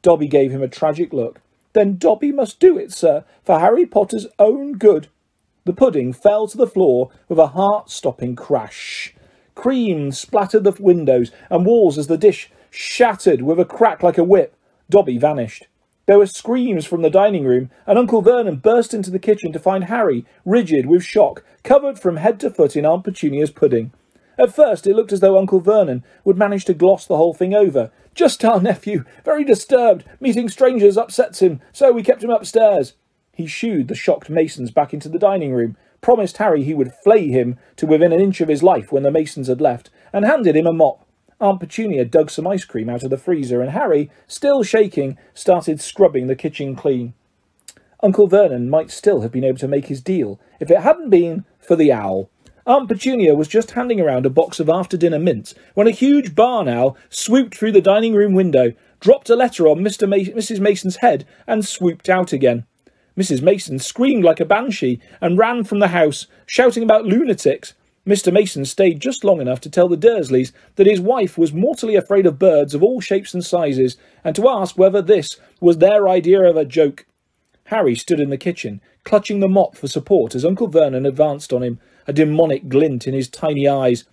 Dobby 0.02 0.28
gave 0.28 0.50
him 0.50 0.62
a 0.62 0.68
tragic 0.68 1.12
look. 1.12 1.40
Then 1.72 1.98
Dobby 1.98 2.32
must 2.32 2.58
do 2.58 2.78
it, 2.78 2.92
sir, 2.92 3.24
for 3.44 3.58
Harry 3.58 3.86
Potter's 3.86 4.26
own 4.38 4.72
good. 4.72 5.08
The 5.64 5.72
pudding 5.72 6.12
fell 6.12 6.46
to 6.48 6.56
the 6.56 6.66
floor 6.66 7.10
with 7.28 7.38
a 7.38 7.48
heart-stopping 7.48 8.36
crash. 8.36 9.14
Cream 9.54 10.12
splattered 10.12 10.64
the 10.64 10.76
windows 10.78 11.30
and 11.50 11.66
walls 11.66 11.98
as 11.98 12.06
the 12.06 12.16
dish 12.16 12.50
shattered 12.70 13.42
with 13.42 13.58
a 13.58 13.64
crack 13.64 14.02
like 14.02 14.18
a 14.18 14.24
whip. 14.24 14.54
Dobby 14.88 15.18
vanished. 15.18 15.66
There 16.06 16.18
were 16.18 16.26
screams 16.26 16.86
from 16.86 17.02
the 17.02 17.10
dining 17.10 17.44
room, 17.44 17.70
and 17.86 17.98
Uncle 17.98 18.22
Vernon 18.22 18.56
burst 18.56 18.94
into 18.94 19.10
the 19.10 19.18
kitchen 19.18 19.52
to 19.52 19.58
find 19.58 19.84
Harry, 19.84 20.24
rigid 20.46 20.86
with 20.86 21.04
shock, 21.04 21.44
covered 21.64 21.98
from 21.98 22.16
head 22.16 22.40
to 22.40 22.50
foot 22.50 22.76
in 22.76 22.86
Aunt 22.86 23.04
Petunia's 23.04 23.50
pudding. 23.50 23.92
At 24.38 24.54
first 24.54 24.86
it 24.86 24.94
looked 24.94 25.12
as 25.12 25.20
though 25.20 25.36
Uncle 25.36 25.60
Vernon 25.60 26.04
would 26.24 26.38
manage 26.38 26.64
to 26.66 26.72
gloss 26.72 27.04
the 27.04 27.16
whole 27.18 27.34
thing 27.34 27.52
over. 27.52 27.90
Just 28.14 28.42
our 28.44 28.60
nephew, 28.60 29.04
very 29.24 29.44
disturbed, 29.44 30.04
meeting 30.18 30.48
strangers 30.48 30.96
upsets 30.96 31.42
him, 31.42 31.60
so 31.72 31.92
we 31.92 32.02
kept 32.02 32.24
him 32.24 32.30
upstairs. 32.30 32.94
He 33.38 33.46
shooed 33.46 33.86
the 33.86 33.94
shocked 33.94 34.28
Masons 34.28 34.72
back 34.72 34.92
into 34.92 35.08
the 35.08 35.16
dining 35.16 35.54
room, 35.54 35.76
promised 36.00 36.38
Harry 36.38 36.64
he 36.64 36.74
would 36.74 36.92
flay 36.92 37.28
him 37.28 37.56
to 37.76 37.86
within 37.86 38.12
an 38.12 38.20
inch 38.20 38.40
of 38.40 38.48
his 38.48 38.64
life 38.64 38.90
when 38.90 39.04
the 39.04 39.12
Masons 39.12 39.46
had 39.46 39.60
left, 39.60 39.90
and 40.12 40.24
handed 40.24 40.56
him 40.56 40.66
a 40.66 40.72
mop. 40.72 41.06
Aunt 41.40 41.60
Petunia 41.60 42.04
dug 42.04 42.32
some 42.32 42.48
ice 42.48 42.64
cream 42.64 42.88
out 42.88 43.04
of 43.04 43.10
the 43.10 43.16
freezer, 43.16 43.62
and 43.62 43.70
Harry, 43.70 44.10
still 44.26 44.64
shaking, 44.64 45.16
started 45.34 45.80
scrubbing 45.80 46.26
the 46.26 46.34
kitchen 46.34 46.74
clean. 46.74 47.14
Uncle 48.02 48.26
Vernon 48.26 48.68
might 48.68 48.90
still 48.90 49.20
have 49.20 49.30
been 49.30 49.44
able 49.44 49.58
to 49.58 49.68
make 49.68 49.86
his 49.86 50.00
deal 50.00 50.40
if 50.58 50.68
it 50.68 50.80
hadn't 50.80 51.08
been 51.08 51.44
for 51.60 51.76
the 51.76 51.92
owl. 51.92 52.28
Aunt 52.66 52.88
Petunia 52.88 53.36
was 53.36 53.46
just 53.46 53.70
handing 53.70 54.00
around 54.00 54.26
a 54.26 54.30
box 54.30 54.58
of 54.58 54.68
after-dinner 54.68 55.20
mints 55.20 55.54
when 55.74 55.86
a 55.86 55.92
huge 55.92 56.34
barn 56.34 56.66
owl 56.66 56.96
swooped 57.08 57.56
through 57.56 57.70
the 57.72 57.80
dining 57.80 58.14
room 58.14 58.34
window, 58.34 58.72
dropped 58.98 59.30
a 59.30 59.36
letter 59.36 59.68
on 59.68 59.78
Mr. 59.78 60.08
Ma- 60.08 60.16
Mrs. 60.16 60.58
Mason's 60.58 60.96
head, 60.96 61.24
and 61.46 61.64
swooped 61.64 62.08
out 62.08 62.32
again. 62.32 62.64
Mrs. 63.18 63.42
Mason 63.42 63.80
screamed 63.80 64.22
like 64.22 64.38
a 64.38 64.44
banshee 64.44 65.00
and 65.20 65.36
ran 65.36 65.64
from 65.64 65.80
the 65.80 65.88
house, 65.88 66.28
shouting 66.46 66.84
about 66.84 67.04
lunatics. 67.04 67.74
Mr. 68.06 68.32
Mason 68.32 68.64
stayed 68.64 69.00
just 69.00 69.24
long 69.24 69.40
enough 69.40 69.60
to 69.60 69.68
tell 69.68 69.88
the 69.88 69.96
Dursleys 69.96 70.52
that 70.76 70.86
his 70.86 71.00
wife 71.00 71.36
was 71.36 71.52
mortally 71.52 71.96
afraid 71.96 72.26
of 72.26 72.38
birds 72.38 72.74
of 72.74 72.82
all 72.82 73.00
shapes 73.00 73.34
and 73.34 73.44
sizes, 73.44 73.96
and 74.22 74.36
to 74.36 74.48
ask 74.48 74.78
whether 74.78 75.02
this 75.02 75.36
was 75.60 75.78
their 75.78 76.08
idea 76.08 76.40
of 76.42 76.56
a 76.56 76.64
joke. 76.64 77.06
Harry 77.64 77.96
stood 77.96 78.20
in 78.20 78.30
the 78.30 78.38
kitchen, 78.38 78.80
clutching 79.02 79.40
the 79.40 79.48
mop 79.48 79.76
for 79.76 79.88
support 79.88 80.36
as 80.36 80.44
Uncle 80.44 80.68
Vernon 80.68 81.04
advanced 81.04 81.52
on 81.52 81.64
him, 81.64 81.80
a 82.06 82.12
demonic 82.12 82.68
glint 82.68 83.08
in 83.08 83.14
his 83.14 83.28
tiny 83.28 83.66
eyes. 83.66 84.04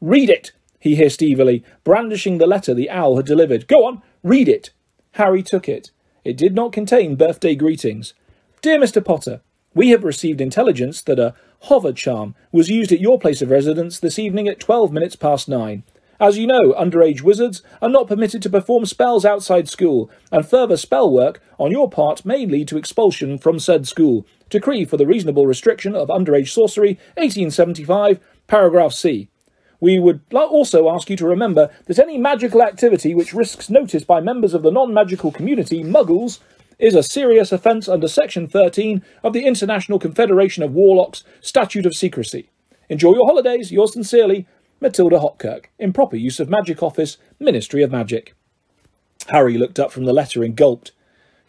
Read 0.00 0.28
it, 0.28 0.50
he 0.80 0.96
hissed 0.96 1.22
evilly, 1.22 1.64
brandishing 1.84 2.38
the 2.38 2.46
letter 2.46 2.74
the 2.74 2.90
owl 2.90 3.16
had 3.16 3.24
delivered. 3.24 3.68
Go 3.68 3.86
on, 3.86 4.02
read 4.24 4.48
it. 4.48 4.70
Harry 5.12 5.44
took 5.44 5.68
it. 5.68 5.92
It 6.24 6.36
did 6.36 6.56
not 6.56 6.72
contain 6.72 7.14
birthday 7.14 7.54
greetings. 7.54 8.14
Dear 8.60 8.80
Mr. 8.80 9.04
Potter, 9.04 9.40
we 9.72 9.90
have 9.90 10.02
received 10.02 10.40
intelligence 10.40 11.00
that 11.02 11.20
a 11.20 11.34
hover 11.62 11.92
charm 11.92 12.34
was 12.50 12.68
used 12.68 12.90
at 12.90 13.00
your 13.00 13.16
place 13.16 13.40
of 13.40 13.50
residence 13.50 14.00
this 14.00 14.18
evening 14.18 14.48
at 14.48 14.58
12 14.58 14.92
minutes 14.92 15.14
past 15.14 15.48
nine. 15.48 15.84
As 16.18 16.36
you 16.36 16.48
know, 16.48 16.72
underage 16.72 17.22
wizards 17.22 17.62
are 17.80 17.88
not 17.88 18.08
permitted 18.08 18.42
to 18.42 18.50
perform 18.50 18.84
spells 18.84 19.24
outside 19.24 19.68
school, 19.68 20.10
and 20.32 20.44
further 20.44 20.76
spell 20.76 21.08
work 21.08 21.40
on 21.56 21.70
your 21.70 21.88
part 21.88 22.24
may 22.24 22.46
lead 22.46 22.66
to 22.68 22.76
expulsion 22.76 23.38
from 23.38 23.60
said 23.60 23.86
school. 23.86 24.26
Decree 24.50 24.84
for 24.84 24.96
the 24.96 25.06
reasonable 25.06 25.46
restriction 25.46 25.94
of 25.94 26.08
underage 26.08 26.48
sorcery, 26.48 26.98
1875, 27.14 28.18
paragraph 28.48 28.92
C. 28.92 29.28
We 29.78 30.00
would 30.00 30.22
also 30.34 30.92
ask 30.92 31.08
you 31.08 31.16
to 31.18 31.28
remember 31.28 31.70
that 31.86 32.00
any 32.00 32.18
magical 32.18 32.64
activity 32.64 33.14
which 33.14 33.32
risks 33.32 33.70
notice 33.70 34.02
by 34.02 34.20
members 34.20 34.52
of 34.52 34.62
the 34.62 34.72
non 34.72 34.92
magical 34.92 35.30
community, 35.30 35.84
muggles, 35.84 36.40
is 36.78 36.94
a 36.94 37.02
serious 37.02 37.50
offence 37.50 37.88
under 37.88 38.06
Section 38.06 38.46
13 38.46 39.02
of 39.22 39.32
the 39.32 39.44
International 39.44 39.98
Confederation 39.98 40.62
of 40.62 40.72
Warlocks 40.72 41.24
Statute 41.40 41.86
of 41.86 41.96
Secrecy. 41.96 42.50
Enjoy 42.88 43.14
your 43.14 43.26
holidays, 43.26 43.72
yours 43.72 43.92
sincerely, 43.92 44.46
Matilda 44.80 45.18
Hopkirk, 45.18 45.66
Improper 45.78 46.16
use 46.16 46.38
of 46.38 46.48
Magic 46.48 46.82
Office, 46.82 47.18
Ministry 47.40 47.82
of 47.82 47.90
Magic. 47.90 48.34
Harry 49.28 49.58
looked 49.58 49.80
up 49.80 49.90
from 49.90 50.04
the 50.04 50.12
letter 50.12 50.44
and 50.44 50.54
gulped. 50.54 50.92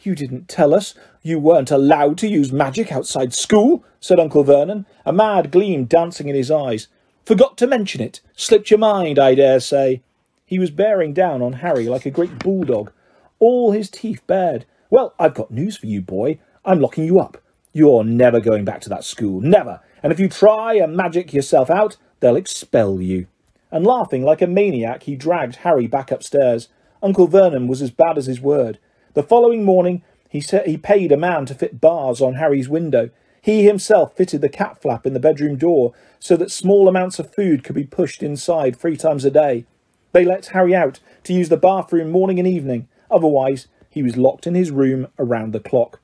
You 0.01 0.15
didn't 0.15 0.47
tell 0.47 0.73
us 0.73 0.95
you 1.21 1.39
weren't 1.39 1.71
allowed 1.71 2.17
to 2.19 2.27
use 2.27 2.51
magic 2.51 2.91
outside 2.91 3.33
school, 3.33 3.83
said 3.99 4.19
Uncle 4.19 4.43
Vernon, 4.43 4.85
a 5.05 5.13
mad 5.13 5.51
gleam 5.51 5.85
dancing 5.85 6.27
in 6.27 6.35
his 6.35 6.49
eyes. 6.49 6.87
Forgot 7.25 7.57
to 7.59 7.67
mention 7.67 8.01
it. 8.01 8.21
Slipped 8.35 8.71
your 8.71 8.79
mind, 8.79 9.19
I 9.19 9.35
dare 9.35 9.59
say. 9.59 10.01
He 10.45 10.57
was 10.57 10.71
bearing 10.71 11.13
down 11.13 11.43
on 11.43 11.53
Harry 11.53 11.87
like 11.87 12.07
a 12.07 12.11
great 12.11 12.39
bulldog, 12.39 12.91
all 13.37 13.71
his 13.71 13.89
teeth 13.89 14.25
bared, 14.25 14.65
well, 14.89 15.13
I've 15.19 15.33
got 15.33 15.51
news 15.51 15.77
for 15.77 15.85
you, 15.85 16.01
boy. 16.01 16.39
I'm 16.65 16.79
locking 16.79 17.05
you 17.05 17.19
up. 17.19 17.37
You're 17.73 18.03
never 18.03 18.39
going 18.39 18.65
back 18.65 18.81
to 18.81 18.89
that 18.89 19.03
school. 19.03 19.41
Never. 19.41 19.81
And 20.01 20.11
if 20.11 20.19
you 20.19 20.27
try 20.27 20.75
and 20.75 20.95
magic 20.95 21.33
yourself 21.33 21.69
out, 21.69 21.97
they'll 22.19 22.35
expel 22.35 22.99
you. 22.99 23.27
And 23.71 23.85
laughing 23.85 24.23
like 24.23 24.41
a 24.41 24.47
maniac, 24.47 25.03
he 25.03 25.15
dragged 25.15 25.57
Harry 25.57 25.85
back 25.85 26.11
upstairs. 26.11 26.69
Uncle 27.03 27.27
Vernon 27.27 27.67
was 27.67 27.81
as 27.81 27.91
bad 27.91 28.17
as 28.17 28.25
his 28.25 28.41
word. 28.41 28.79
The 29.13 29.23
following 29.23 29.63
morning, 29.63 30.01
he, 30.27 30.41
said 30.41 30.65
he 30.65 30.77
paid 30.77 31.11
a 31.11 31.17
man 31.17 31.45
to 31.47 31.55
fit 31.55 31.79
bars 31.79 32.21
on 32.21 32.35
Harry's 32.35 32.67
window. 32.67 33.11
He 33.41 33.63
himself 33.63 34.15
fitted 34.15 34.41
the 34.41 34.49
cat 34.49 34.81
flap 34.81 35.05
in 35.05 35.13
the 35.13 35.19
bedroom 35.19 35.55
door 35.55 35.93
so 36.19 36.35
that 36.37 36.51
small 36.51 36.87
amounts 36.87 37.19
of 37.19 37.33
food 37.33 37.63
could 37.63 37.75
be 37.75 37.85
pushed 37.85 38.23
inside 38.23 38.75
three 38.75 38.97
times 38.97 39.23
a 39.23 39.31
day. 39.31 39.65
They 40.11 40.25
let 40.25 40.47
Harry 40.47 40.75
out 40.75 40.99
to 41.23 41.33
use 41.33 41.49
the 41.49 41.57
bathroom 41.57 42.11
morning 42.11 42.39
and 42.39 42.47
evening. 42.47 42.87
Otherwise, 43.11 43.67
he 43.99 44.03
was 44.03 44.15
locked 44.15 44.47
in 44.47 44.55
his 44.55 44.71
room 44.71 45.07
around 45.19 45.51
the 45.51 45.59
clock. 45.59 45.99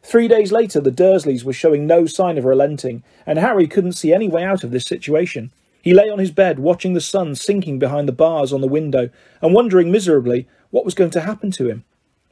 Three 0.00 0.28
days 0.28 0.52
later, 0.52 0.80
the 0.80 0.92
Dursleys 0.92 1.42
were 1.42 1.52
showing 1.52 1.88
no 1.88 2.06
sign 2.06 2.38
of 2.38 2.44
relenting, 2.44 3.02
and 3.26 3.36
Harry 3.36 3.66
couldn't 3.66 3.94
see 3.94 4.14
any 4.14 4.28
way 4.28 4.44
out 4.44 4.62
of 4.62 4.70
this 4.70 4.84
situation. 4.84 5.50
He 5.82 5.92
lay 5.92 6.08
on 6.08 6.20
his 6.20 6.30
bed, 6.30 6.60
watching 6.60 6.94
the 6.94 7.00
sun 7.00 7.34
sinking 7.34 7.80
behind 7.80 8.06
the 8.06 8.12
bars 8.12 8.52
on 8.52 8.60
the 8.60 8.68
window, 8.68 9.10
and 9.40 9.52
wondering 9.52 9.90
miserably 9.90 10.46
what 10.70 10.84
was 10.84 10.94
going 10.94 11.10
to 11.10 11.22
happen 11.22 11.50
to 11.50 11.68
him. 11.68 11.82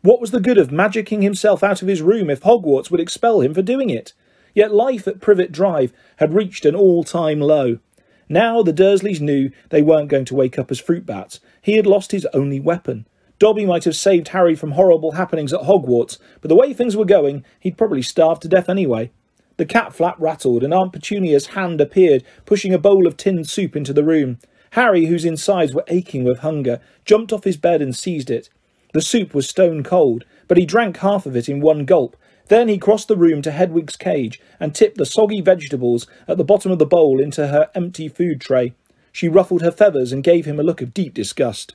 What 0.03 0.21
was 0.21 0.31
the 0.31 0.39
good 0.39 0.59
of 0.59 0.69
magicking 0.69 1.25
himself 1.25 1.65
out 1.65 1.83
of 1.83 1.89
his 1.89 2.03
room 2.03 2.31
if 2.31 2.43
Hogwarts 2.43 2.93
would 2.93 3.01
expel 3.01 3.41
him 3.41 3.53
for 3.53 3.63
doing 3.63 3.91
it? 3.91 4.13
Yet 4.55 4.73
life 4.73 5.09
at 5.09 5.21
Privet 5.21 5.51
Drive 5.51 5.93
had 6.19 6.35
reached 6.35 6.65
an 6.65 6.77
all-time 6.77 7.41
low. 7.41 7.81
Now 8.29 8.63
the 8.63 8.73
Dursleys 8.73 9.21
knew 9.21 9.51
they 9.71 9.83
weren't 9.83 10.09
going 10.09 10.27
to 10.27 10.37
wake 10.37 10.57
up 10.57 10.71
as 10.71 10.79
fruit 10.79 11.05
bats. 11.05 11.41
He 11.61 11.75
had 11.75 11.87
lost 11.87 12.13
his 12.13 12.29
only 12.33 12.61
weapon. 12.61 13.07
Dobby 13.41 13.65
might 13.65 13.85
have 13.85 13.97
saved 13.97 14.29
Harry 14.29 14.55
from 14.55 14.73
horrible 14.73 15.13
happenings 15.13 15.55
at 15.55 15.63
Hogwarts, 15.63 16.19
but 16.43 16.51
the 16.51 16.55
way 16.55 16.75
things 16.75 16.95
were 16.95 17.07
going, 17.07 17.43
he'd 17.59 17.79
probably 17.79 18.03
starve 18.03 18.39
to 18.41 18.49
death 18.49 18.69
anyway. 18.69 19.11
The 19.57 19.65
cat 19.65 19.95
flap 19.95 20.17
rattled, 20.19 20.63
and 20.63 20.75
Aunt 20.75 20.93
Petunia's 20.93 21.47
hand 21.47 21.81
appeared, 21.81 22.23
pushing 22.45 22.75
a 22.75 22.79
bowl 22.79 23.07
of 23.07 23.17
tinned 23.17 23.49
soup 23.49 23.75
into 23.75 23.95
the 23.95 24.05
room. 24.05 24.39
Harry, 24.73 25.07
whose 25.07 25.25
insides 25.25 25.73
were 25.73 25.87
aching 25.89 26.23
with 26.23 26.41
hunger, 26.41 26.81
jumped 27.07 27.33
off 27.33 27.45
his 27.45 27.57
bed 27.57 27.81
and 27.81 27.97
seized 27.97 28.31
it. 28.31 28.51
The 28.93 29.01
soup 29.01 29.33
was 29.33 29.49
stone 29.49 29.83
cold, 29.83 30.27
but 30.47 30.59
he 30.59 30.67
drank 30.67 30.99
half 30.99 31.25
of 31.25 31.35
it 31.35 31.49
in 31.49 31.61
one 31.61 31.87
gulp. 31.87 32.19
Then 32.49 32.69
he 32.69 32.77
crossed 32.77 33.09
the 33.09 33.17
room 33.17 33.41
to 33.43 33.53
Hedwig's 33.53 33.97
cage 33.97 34.39
and 34.59 34.75
tipped 34.75 34.99
the 34.99 35.07
soggy 35.07 35.41
vegetables 35.41 36.07
at 36.29 36.37
the 36.37 36.45
bottom 36.45 36.73
of 36.73 36.79
the 36.79 36.85
bowl 36.85 37.19
into 37.19 37.47
her 37.47 37.71
empty 37.75 38.09
food 38.09 38.39
tray. 38.39 38.75
She 39.13 39.29
ruffled 39.29 39.63
her 39.63 39.73
feathers 39.73 40.13
and 40.13 40.23
gave 40.23 40.45
him 40.45 40.61
a 40.61 40.63
look 40.63 40.83
of 40.83 40.93
deep 40.93 41.15
disgust. 41.15 41.75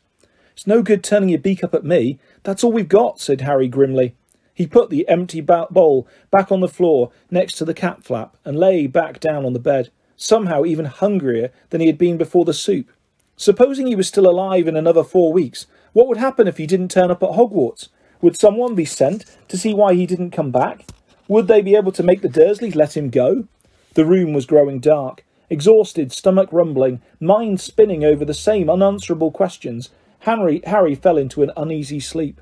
It's 0.56 0.65
no 0.65 0.82
good 0.82 1.04
turning 1.04 1.28
your 1.28 1.39
beak 1.39 1.65
up 1.65 1.74
at 1.76 1.84
me. 1.84 2.18
That's 2.44 2.63
all 2.63 2.72
we've 2.72 2.88
got, 2.88 3.20
said 3.20 3.41
Harry 3.41 3.68
grimly. 3.68 4.15
He 4.54 4.65
put 4.65 4.89
the 4.89 5.06
empty 5.10 5.41
bowl 5.41 6.08
back 6.32 6.50
on 6.50 6.62
the 6.62 6.70
floor 6.70 7.12
next 7.30 7.56
to 7.56 7.65
the 7.65 7.74
cat 7.74 8.06
flap 8.06 8.38
and 8.46 8.58
lay 8.58 8.88
back 8.88 9.20
down 9.20 9.46
on 9.46 9.52
the 9.52 9.60
bed, 9.60 9.89
somehow 10.15 10.63
even 10.63 10.86
hungrier 10.86 11.52
than 11.72 11.82
he 11.82 11.88
had 11.88 11.98
been 11.98 12.15
before 12.15 12.46
the 12.46 12.54
soup. 12.54 12.89
Supposing 13.36 13.88
he 13.88 13.98
was 13.98 14.08
still 14.08 14.30
alive 14.30 14.65
in 14.65 14.78
another 14.78 15.04
four 15.04 15.34
weeks, 15.34 15.68
what 15.91 16.08
would 16.08 16.18
happen 16.18 16.48
if 16.48 16.56
he 16.56 16.65
didn't 16.65 16.89
turn 16.89 17.12
up 17.12 17.22
at 17.22 17.32
Hogwarts? 17.32 17.89
Would 18.22 18.39
someone 18.39 18.76
be 18.76 18.86
sent 18.86 19.26
to 19.50 19.58
see 19.58 19.74
why 19.74 19.94
he 19.94 20.06
didn't 20.06 20.32
come 20.32 20.52
back? 20.52 20.86
Would 21.28 21.50
they 21.50 21.62
be 21.62 21.76
able 21.76 21.91
to 21.91 22.04
make 22.04 22.22
the 22.22 22.30
Dursleys 22.30 22.76
let 22.76 22.96
him 22.96 23.10
go? 23.10 23.50
The 23.96 24.06
room 24.06 24.32
was 24.32 24.46
growing 24.46 24.80
dark. 24.80 25.26
Exhausted, 25.50 26.13
stomach 26.13 26.48
rumbling, 26.54 27.02
mind 27.20 27.60
spinning 27.60 28.06
over 28.06 28.24
the 28.24 28.34
same 28.34 28.70
unanswerable 28.70 29.32
questions, 29.32 29.89
Harry, 30.25 30.59
Harry 30.65 30.95
fell 30.95 31.17
into 31.17 31.43
an 31.43 31.51
uneasy 31.55 31.99
sleep. 31.99 32.41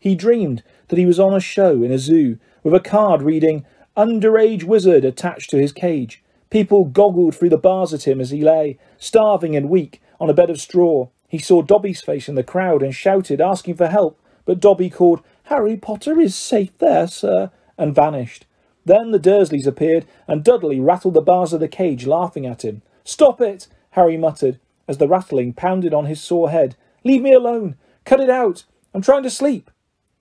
He 0.00 0.16
dreamed 0.16 0.64
that 0.88 0.98
he 0.98 1.06
was 1.06 1.20
on 1.20 1.32
a 1.32 1.38
show 1.38 1.80
in 1.84 1.92
a 1.92 1.98
zoo 1.98 2.38
with 2.64 2.74
a 2.74 2.80
card 2.80 3.22
reading 3.22 3.64
Underage 3.96 4.64
Wizard 4.64 5.04
attached 5.04 5.48
to 5.50 5.60
his 5.60 5.70
cage. 5.72 6.24
People 6.50 6.86
goggled 6.86 7.36
through 7.36 7.50
the 7.50 7.56
bars 7.56 7.94
at 7.94 8.04
him 8.04 8.20
as 8.20 8.30
he 8.30 8.42
lay, 8.42 8.80
starving 8.98 9.54
and 9.54 9.70
weak, 9.70 10.02
on 10.18 10.28
a 10.28 10.34
bed 10.34 10.50
of 10.50 10.60
straw. 10.60 11.06
He 11.28 11.38
saw 11.38 11.62
Dobby's 11.62 12.00
face 12.00 12.28
in 12.28 12.34
the 12.34 12.42
crowd 12.42 12.82
and 12.82 12.92
shouted, 12.92 13.40
asking 13.40 13.76
for 13.76 13.86
help, 13.86 14.20
but 14.44 14.58
Dobby 14.58 14.90
called, 14.90 15.22
Harry 15.44 15.76
Potter 15.76 16.18
is 16.18 16.34
safe 16.34 16.76
there, 16.78 17.06
sir, 17.06 17.52
and 17.78 17.94
vanished. 17.94 18.46
Then 18.84 19.12
the 19.12 19.20
Dursleys 19.20 19.68
appeared, 19.68 20.04
and 20.26 20.42
Dudley 20.42 20.80
rattled 20.80 21.14
the 21.14 21.20
bars 21.20 21.52
of 21.52 21.60
the 21.60 21.68
cage, 21.68 22.08
laughing 22.08 22.44
at 22.44 22.64
him. 22.64 22.82
Stop 23.04 23.40
it, 23.40 23.68
Harry 23.90 24.16
muttered, 24.16 24.58
as 24.88 24.98
the 24.98 25.06
rattling 25.06 25.52
pounded 25.52 25.94
on 25.94 26.06
his 26.06 26.20
sore 26.20 26.50
head 26.50 26.74
Leave 27.04 27.22
me 27.22 27.32
alone. 27.32 27.76
Cut 28.04 28.20
it 28.20 28.30
out. 28.30 28.64
I'm 28.94 29.02
trying 29.02 29.22
to 29.22 29.30
sleep. 29.30 29.70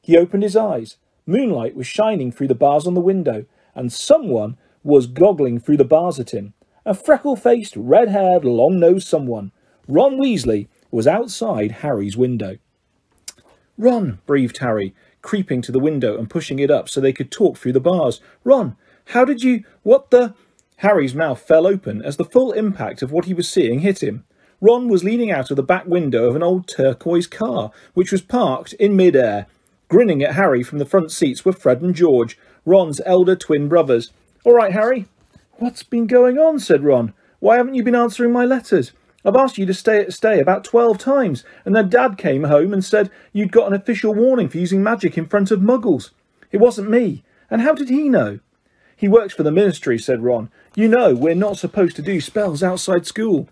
He 0.01 0.17
opened 0.17 0.43
his 0.43 0.55
eyes. 0.55 0.97
Moonlight 1.25 1.75
was 1.75 1.87
shining 1.87 2.31
through 2.31 2.47
the 2.47 2.55
bars 2.55 2.87
on 2.87 2.93
the 2.93 3.01
window, 3.01 3.45
and 3.75 3.91
someone 3.91 4.57
was 4.83 5.07
goggling 5.07 5.59
through 5.59 5.77
the 5.77 5.83
bars 5.85 6.19
at 6.19 6.31
him. 6.31 6.53
A 6.85 6.93
freckle 6.93 7.35
faced, 7.35 7.75
red 7.75 8.09
haired, 8.09 8.45
long 8.45 8.79
nosed 8.79 9.07
someone. 9.07 9.51
Ron 9.87 10.17
Weasley 10.17 10.67
was 10.91 11.07
outside 11.07 11.71
Harry's 11.71 12.17
window. 12.17 12.57
Ron, 13.77 14.19
breathed 14.25 14.57
Harry, 14.57 14.95
creeping 15.21 15.61
to 15.61 15.71
the 15.71 15.79
window 15.79 16.17
and 16.17 16.29
pushing 16.29 16.59
it 16.59 16.71
up 16.71 16.89
so 16.89 16.99
they 16.99 17.13
could 17.13 17.31
talk 17.31 17.57
through 17.57 17.73
the 17.73 17.79
bars. 17.79 18.21
Ron, 18.43 18.75
how 19.05 19.25
did 19.25 19.43
you. 19.43 19.63
What 19.83 20.11
the. 20.11 20.33
Harry's 20.77 21.13
mouth 21.13 21.41
fell 21.41 21.67
open 21.67 22.01
as 22.01 22.17
the 22.17 22.25
full 22.25 22.53
impact 22.53 23.01
of 23.01 23.11
what 23.11 23.25
he 23.25 23.33
was 23.33 23.49
seeing 23.49 23.79
hit 23.79 24.01
him. 24.01 24.23
Ron 24.61 24.89
was 24.89 25.03
leaning 25.03 25.31
out 25.31 25.51
of 25.51 25.55
the 25.55 25.63
back 25.63 25.85
window 25.85 26.27
of 26.27 26.35
an 26.35 26.43
old 26.43 26.67
turquoise 26.67 27.27
car, 27.27 27.71
which 27.93 28.11
was 28.11 28.21
parked 28.21 28.73
in 28.73 28.95
mid-air. 28.95 29.47
Grinning 29.87 30.21
at 30.21 30.35
Harry 30.35 30.63
from 30.63 30.79
the 30.79 30.85
front 30.85 31.11
seats 31.11 31.45
were 31.45 31.53
Fred 31.53 31.81
and 31.81 31.95
George, 31.95 32.37
Ron's 32.65 33.01
elder 33.05 33.35
twin 33.35 33.69
brothers. 33.69 34.11
All 34.43 34.53
right, 34.53 34.73
Harry. 34.73 35.07
What's 35.53 35.83
been 35.83 36.07
going 36.07 36.37
on? 36.37 36.59
said 36.59 36.83
Ron. 36.83 37.13
Why 37.39 37.57
haven't 37.57 37.75
you 37.75 37.83
been 37.83 37.95
answering 37.95 38.33
my 38.33 38.45
letters? 38.45 38.91
I've 39.25 39.35
asked 39.35 39.57
you 39.57 39.65
to 39.65 39.73
stay 39.73 39.99
at 39.99 40.13
stay 40.13 40.39
about 40.39 40.63
twelve 40.63 40.97
times, 40.97 41.43
and 41.65 41.75
then 41.75 41.89
Dad 41.89 42.17
came 42.17 42.45
home 42.45 42.73
and 42.73 42.83
said 42.83 43.11
you'd 43.33 43.51
got 43.51 43.67
an 43.67 43.73
official 43.73 44.13
warning 44.13 44.47
for 44.47 44.57
using 44.57 44.81
magic 44.83 45.17
in 45.17 45.27
front 45.27 45.51
of 45.51 45.59
muggles. 45.59 46.11
It 46.51 46.57
wasn't 46.57 46.89
me. 46.89 47.23
And 47.49 47.61
how 47.61 47.73
did 47.73 47.89
he 47.89 48.07
know? 48.09 48.39
He 48.95 49.07
works 49.07 49.33
for 49.33 49.43
the 49.43 49.51
ministry, 49.51 49.97
said 49.97 50.23
Ron. 50.23 50.49
You 50.75 50.87
know, 50.87 51.15
we're 51.15 51.35
not 51.35 51.57
supposed 51.57 51.95
to 51.97 52.01
do 52.01 52.21
spells 52.21 52.61
outside 52.61 53.05
school. 53.05 53.49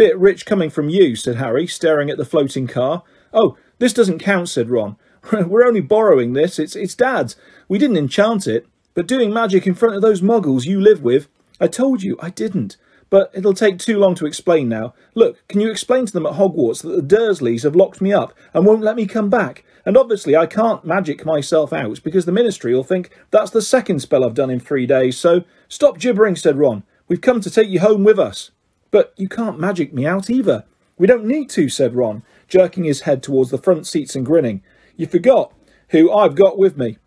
Bit 0.00 0.18
rich 0.18 0.46
coming 0.46 0.70
from 0.70 0.88
you, 0.88 1.14
said 1.14 1.36
Harry, 1.36 1.66
staring 1.66 2.08
at 2.08 2.16
the 2.16 2.24
floating 2.24 2.66
car. 2.66 3.02
Oh, 3.34 3.58
this 3.80 3.92
doesn't 3.92 4.18
count, 4.18 4.48
said 4.48 4.70
Ron. 4.70 4.96
We're 5.30 5.66
only 5.66 5.82
borrowing 5.82 6.32
this. 6.32 6.58
It's, 6.58 6.74
it's 6.74 6.94
Dad's. 6.94 7.36
We 7.68 7.76
didn't 7.76 7.98
enchant 7.98 8.46
it. 8.46 8.66
But 8.94 9.06
doing 9.06 9.30
magic 9.30 9.66
in 9.66 9.74
front 9.74 9.96
of 9.96 10.00
those 10.00 10.22
muggles 10.22 10.64
you 10.64 10.80
live 10.80 11.02
with, 11.02 11.28
I 11.60 11.66
told 11.66 12.02
you 12.02 12.16
I 12.22 12.30
didn't. 12.30 12.78
but 13.10 13.30
it'll 13.34 13.52
take 13.52 13.78
too 13.78 13.98
long 13.98 14.14
to 14.14 14.24
explain 14.24 14.70
now. 14.70 14.94
Look, 15.14 15.46
can 15.48 15.60
you 15.60 15.70
explain 15.70 16.06
to 16.06 16.12
them 16.14 16.24
at 16.24 16.32
Hogwarts 16.32 16.80
that 16.80 17.06
the 17.06 17.16
Dursleys 17.16 17.64
have 17.64 17.76
locked 17.76 18.00
me 18.00 18.10
up 18.10 18.32
and 18.54 18.64
won't 18.64 18.80
let 18.80 18.96
me 18.96 19.04
come 19.04 19.28
back? 19.28 19.64
And 19.84 19.98
obviously 19.98 20.34
I 20.34 20.46
can't 20.46 20.82
magic 20.82 21.26
myself 21.26 21.74
out 21.74 22.02
because 22.02 22.24
the 22.24 22.32
Ministry 22.32 22.74
will 22.74 22.84
think 22.84 23.10
that's 23.30 23.50
the 23.50 23.60
second 23.60 24.00
spell 24.00 24.24
I've 24.24 24.32
done 24.32 24.48
in 24.48 24.60
three 24.60 24.86
days, 24.86 25.18
so 25.18 25.44
stop 25.68 25.98
gibbering, 25.98 26.36
said 26.36 26.56
Ron. 26.56 26.84
We've 27.06 27.20
come 27.20 27.42
to 27.42 27.50
take 27.50 27.68
you 27.68 27.80
home 27.80 28.02
with 28.02 28.18
us. 28.18 28.50
But 28.90 29.12
you 29.16 29.28
can't 29.28 29.58
magic 29.58 29.92
me 29.92 30.06
out 30.06 30.30
either. 30.30 30.64
We 30.98 31.06
don't 31.06 31.24
need 31.24 31.48
to, 31.50 31.68
said 31.68 31.94
Ron, 31.94 32.22
jerking 32.48 32.84
his 32.84 33.02
head 33.02 33.22
towards 33.22 33.50
the 33.50 33.58
front 33.58 33.86
seats 33.86 34.14
and 34.14 34.26
grinning. 34.26 34.62
You 34.96 35.06
forgot 35.06 35.52
who 35.90 36.12
I've 36.12 36.34
got 36.34 36.58
with 36.58 36.76
me. 36.76 36.98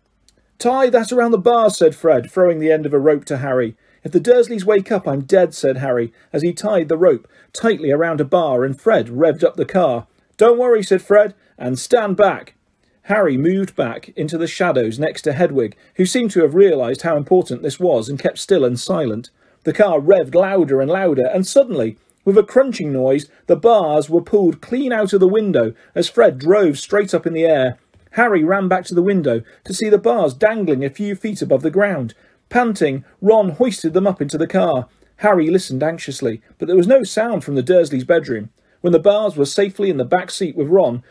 Tie 0.58 0.90
that 0.90 1.12
around 1.12 1.32
the 1.32 1.38
bar, 1.38 1.70
said 1.70 1.94
Fred, 1.94 2.30
throwing 2.30 2.58
the 2.58 2.72
end 2.72 2.86
of 2.86 2.94
a 2.94 2.98
rope 2.98 3.24
to 3.26 3.38
Harry. 3.38 3.76
If 4.02 4.12
the 4.12 4.20
Dursleys 4.20 4.64
wake 4.64 4.92
up, 4.92 5.08
I'm 5.08 5.22
dead, 5.22 5.54
said 5.54 5.78
Harry, 5.78 6.12
as 6.32 6.42
he 6.42 6.52
tied 6.52 6.88
the 6.88 6.96
rope 6.96 7.26
tightly 7.52 7.90
around 7.90 8.20
a 8.20 8.24
bar 8.24 8.64
and 8.64 8.78
Fred 8.78 9.08
revved 9.08 9.44
up 9.44 9.56
the 9.56 9.64
car. 9.64 10.06
Don't 10.36 10.58
worry, 10.58 10.82
said 10.82 11.00
Fred, 11.00 11.34
and 11.56 11.78
stand 11.78 12.16
back. 12.16 12.54
Harry 13.02 13.36
moved 13.36 13.76
back 13.76 14.10
into 14.10 14.36
the 14.36 14.46
shadows 14.46 14.98
next 14.98 15.22
to 15.22 15.32
Hedwig, 15.32 15.76
who 15.96 16.06
seemed 16.06 16.30
to 16.32 16.42
have 16.42 16.54
realised 16.54 17.02
how 17.02 17.16
important 17.16 17.62
this 17.62 17.78
was 17.78 18.08
and 18.08 18.18
kept 18.18 18.38
still 18.38 18.64
and 18.64 18.80
silent. 18.80 19.30
The 19.64 19.72
car 19.72 19.98
revved 19.98 20.34
louder 20.34 20.80
and 20.80 20.90
louder, 20.90 21.26
and 21.26 21.46
suddenly, 21.46 21.98
with 22.24 22.38
a 22.38 22.42
crunching 22.42 22.92
noise, 22.92 23.28
the 23.46 23.56
bars 23.56 24.08
were 24.08 24.22
pulled 24.22 24.60
clean 24.60 24.92
out 24.92 25.12
of 25.12 25.20
the 25.20 25.28
window 25.28 25.74
as 25.94 26.08
Fred 26.08 26.38
drove 26.38 26.78
straight 26.78 27.12
up 27.12 27.26
in 27.26 27.34
the 27.34 27.44
air. 27.44 27.78
Harry 28.12 28.44
ran 28.44 28.68
back 28.68 28.84
to 28.86 28.94
the 28.94 29.02
window 29.02 29.42
to 29.64 29.74
see 29.74 29.88
the 29.88 29.98
bars 29.98 30.34
dangling 30.34 30.84
a 30.84 30.90
few 30.90 31.16
feet 31.16 31.42
above 31.42 31.62
the 31.62 31.70
ground. 31.70 32.14
Panting, 32.48 33.04
Ron 33.20 33.50
hoisted 33.50 33.92
them 33.92 34.06
up 34.06 34.22
into 34.22 34.38
the 34.38 34.46
car. 34.46 34.88
Harry 35.16 35.50
listened 35.50 35.82
anxiously, 35.82 36.40
but 36.58 36.66
there 36.66 36.76
was 36.76 36.86
no 36.86 37.02
sound 37.02 37.42
from 37.42 37.56
the 37.56 37.62
Dursleys' 37.62 38.06
bedroom. 38.06 38.50
When 38.80 38.92
the 38.92 38.98
bars 38.98 39.36
were 39.36 39.46
safely 39.46 39.90
in 39.90 39.96
the 39.96 40.04
back 40.04 40.30
seat 40.30 40.56
with 40.56 40.68
Ron, 40.68 41.02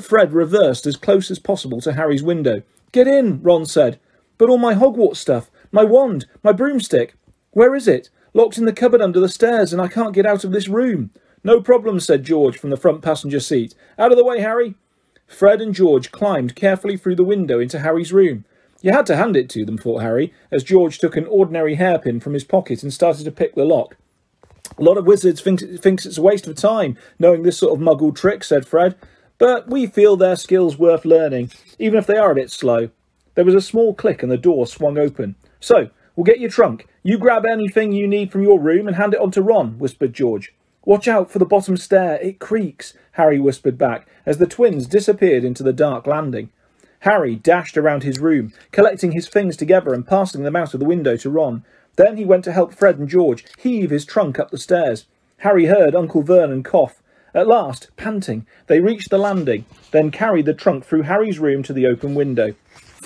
Fred 0.00 0.32
reversed 0.32 0.86
as 0.86 0.96
close 0.96 1.30
as 1.30 1.38
possible 1.38 1.80
to 1.80 1.92
Harry's 1.92 2.22
window. 2.22 2.62
Get 2.92 3.06
in, 3.06 3.42
Ron 3.42 3.66
said. 3.66 3.98
But 4.38 4.48
all 4.48 4.58
my 4.58 4.74
Hogwarts 4.74 5.16
stuff, 5.16 5.50
my 5.72 5.84
wand, 5.84 6.26
my 6.42 6.52
broomstick. 6.52 7.14
Where 7.56 7.74
is 7.74 7.88
it? 7.88 8.10
Locked 8.34 8.58
in 8.58 8.66
the 8.66 8.72
cupboard 8.74 9.00
under 9.00 9.18
the 9.18 9.30
stairs, 9.30 9.72
and 9.72 9.80
I 9.80 9.88
can't 9.88 10.12
get 10.12 10.26
out 10.26 10.44
of 10.44 10.52
this 10.52 10.68
room. 10.68 11.08
No 11.42 11.62
problem, 11.62 12.00
said 12.00 12.22
George 12.22 12.58
from 12.58 12.68
the 12.68 12.76
front 12.76 13.00
passenger 13.00 13.40
seat. 13.40 13.74
Out 13.98 14.12
of 14.12 14.18
the 14.18 14.26
way, 14.26 14.40
Harry. 14.42 14.74
Fred 15.26 15.62
and 15.62 15.74
George 15.74 16.12
climbed 16.12 16.54
carefully 16.54 16.98
through 16.98 17.16
the 17.16 17.24
window 17.24 17.58
into 17.58 17.78
Harry's 17.78 18.12
room. 18.12 18.44
You 18.82 18.92
had 18.92 19.06
to 19.06 19.16
hand 19.16 19.38
it 19.38 19.48
to 19.48 19.64
them, 19.64 19.78
thought 19.78 20.02
Harry, 20.02 20.34
as 20.52 20.64
George 20.64 20.98
took 20.98 21.16
an 21.16 21.24
ordinary 21.28 21.76
hairpin 21.76 22.20
from 22.20 22.34
his 22.34 22.44
pocket 22.44 22.82
and 22.82 22.92
started 22.92 23.24
to 23.24 23.32
pick 23.32 23.54
the 23.54 23.64
lock. 23.64 23.96
A 24.76 24.82
lot 24.82 24.98
of 24.98 25.06
wizards 25.06 25.40
think, 25.40 25.80
thinks 25.80 26.04
it's 26.04 26.18
a 26.18 26.22
waste 26.22 26.46
of 26.46 26.56
time 26.56 26.98
knowing 27.18 27.42
this 27.42 27.56
sort 27.56 27.72
of 27.72 27.82
muggle 27.82 28.14
trick, 28.14 28.44
said 28.44 28.66
Fred, 28.66 28.96
but 29.38 29.70
we 29.70 29.86
feel 29.86 30.14
their 30.14 30.36
skills 30.36 30.76
worth 30.78 31.06
learning, 31.06 31.52
even 31.78 31.98
if 31.98 32.06
they 32.06 32.18
are 32.18 32.32
a 32.32 32.34
bit 32.34 32.50
slow. 32.50 32.90
There 33.34 33.46
was 33.46 33.54
a 33.54 33.62
small 33.62 33.94
click 33.94 34.22
and 34.22 34.30
the 34.30 34.36
door 34.36 34.66
swung 34.66 34.98
open. 34.98 35.36
So, 35.58 35.88
we'll 36.14 36.24
get 36.24 36.38
your 36.38 36.50
trunk. 36.50 36.86
You 37.08 37.18
grab 37.18 37.46
anything 37.46 37.92
you 37.92 38.08
need 38.08 38.32
from 38.32 38.42
your 38.42 38.58
room 38.58 38.88
and 38.88 38.96
hand 38.96 39.14
it 39.14 39.20
on 39.20 39.30
to 39.30 39.40
Ron, 39.40 39.78
whispered 39.78 40.12
George. 40.12 40.52
Watch 40.84 41.06
out 41.06 41.30
for 41.30 41.38
the 41.38 41.44
bottom 41.44 41.76
stair, 41.76 42.18
it 42.20 42.40
creaks, 42.40 42.94
Harry 43.12 43.38
whispered 43.38 43.78
back 43.78 44.08
as 44.26 44.38
the 44.38 44.46
twins 44.48 44.88
disappeared 44.88 45.44
into 45.44 45.62
the 45.62 45.72
dark 45.72 46.08
landing. 46.08 46.50
Harry 47.02 47.36
dashed 47.36 47.78
around 47.78 48.02
his 48.02 48.18
room, 48.18 48.52
collecting 48.72 49.12
his 49.12 49.28
things 49.28 49.56
together 49.56 49.94
and 49.94 50.08
passing 50.08 50.42
them 50.42 50.56
out 50.56 50.74
of 50.74 50.80
the 50.80 50.86
window 50.86 51.16
to 51.16 51.30
Ron. 51.30 51.62
Then 51.94 52.16
he 52.16 52.24
went 52.24 52.42
to 52.42 52.52
help 52.52 52.74
Fred 52.74 52.98
and 52.98 53.08
George 53.08 53.44
heave 53.56 53.90
his 53.90 54.04
trunk 54.04 54.40
up 54.40 54.50
the 54.50 54.58
stairs. 54.58 55.06
Harry 55.38 55.66
heard 55.66 55.94
Uncle 55.94 56.22
Vernon 56.22 56.64
cough. 56.64 57.04
At 57.32 57.46
last, 57.46 57.88
panting, 57.96 58.48
they 58.66 58.80
reached 58.80 59.10
the 59.10 59.18
landing, 59.18 59.64
then 59.92 60.10
carried 60.10 60.46
the 60.46 60.54
trunk 60.54 60.84
through 60.84 61.02
Harry's 61.02 61.38
room 61.38 61.62
to 61.62 61.72
the 61.72 61.86
open 61.86 62.16
window. 62.16 62.56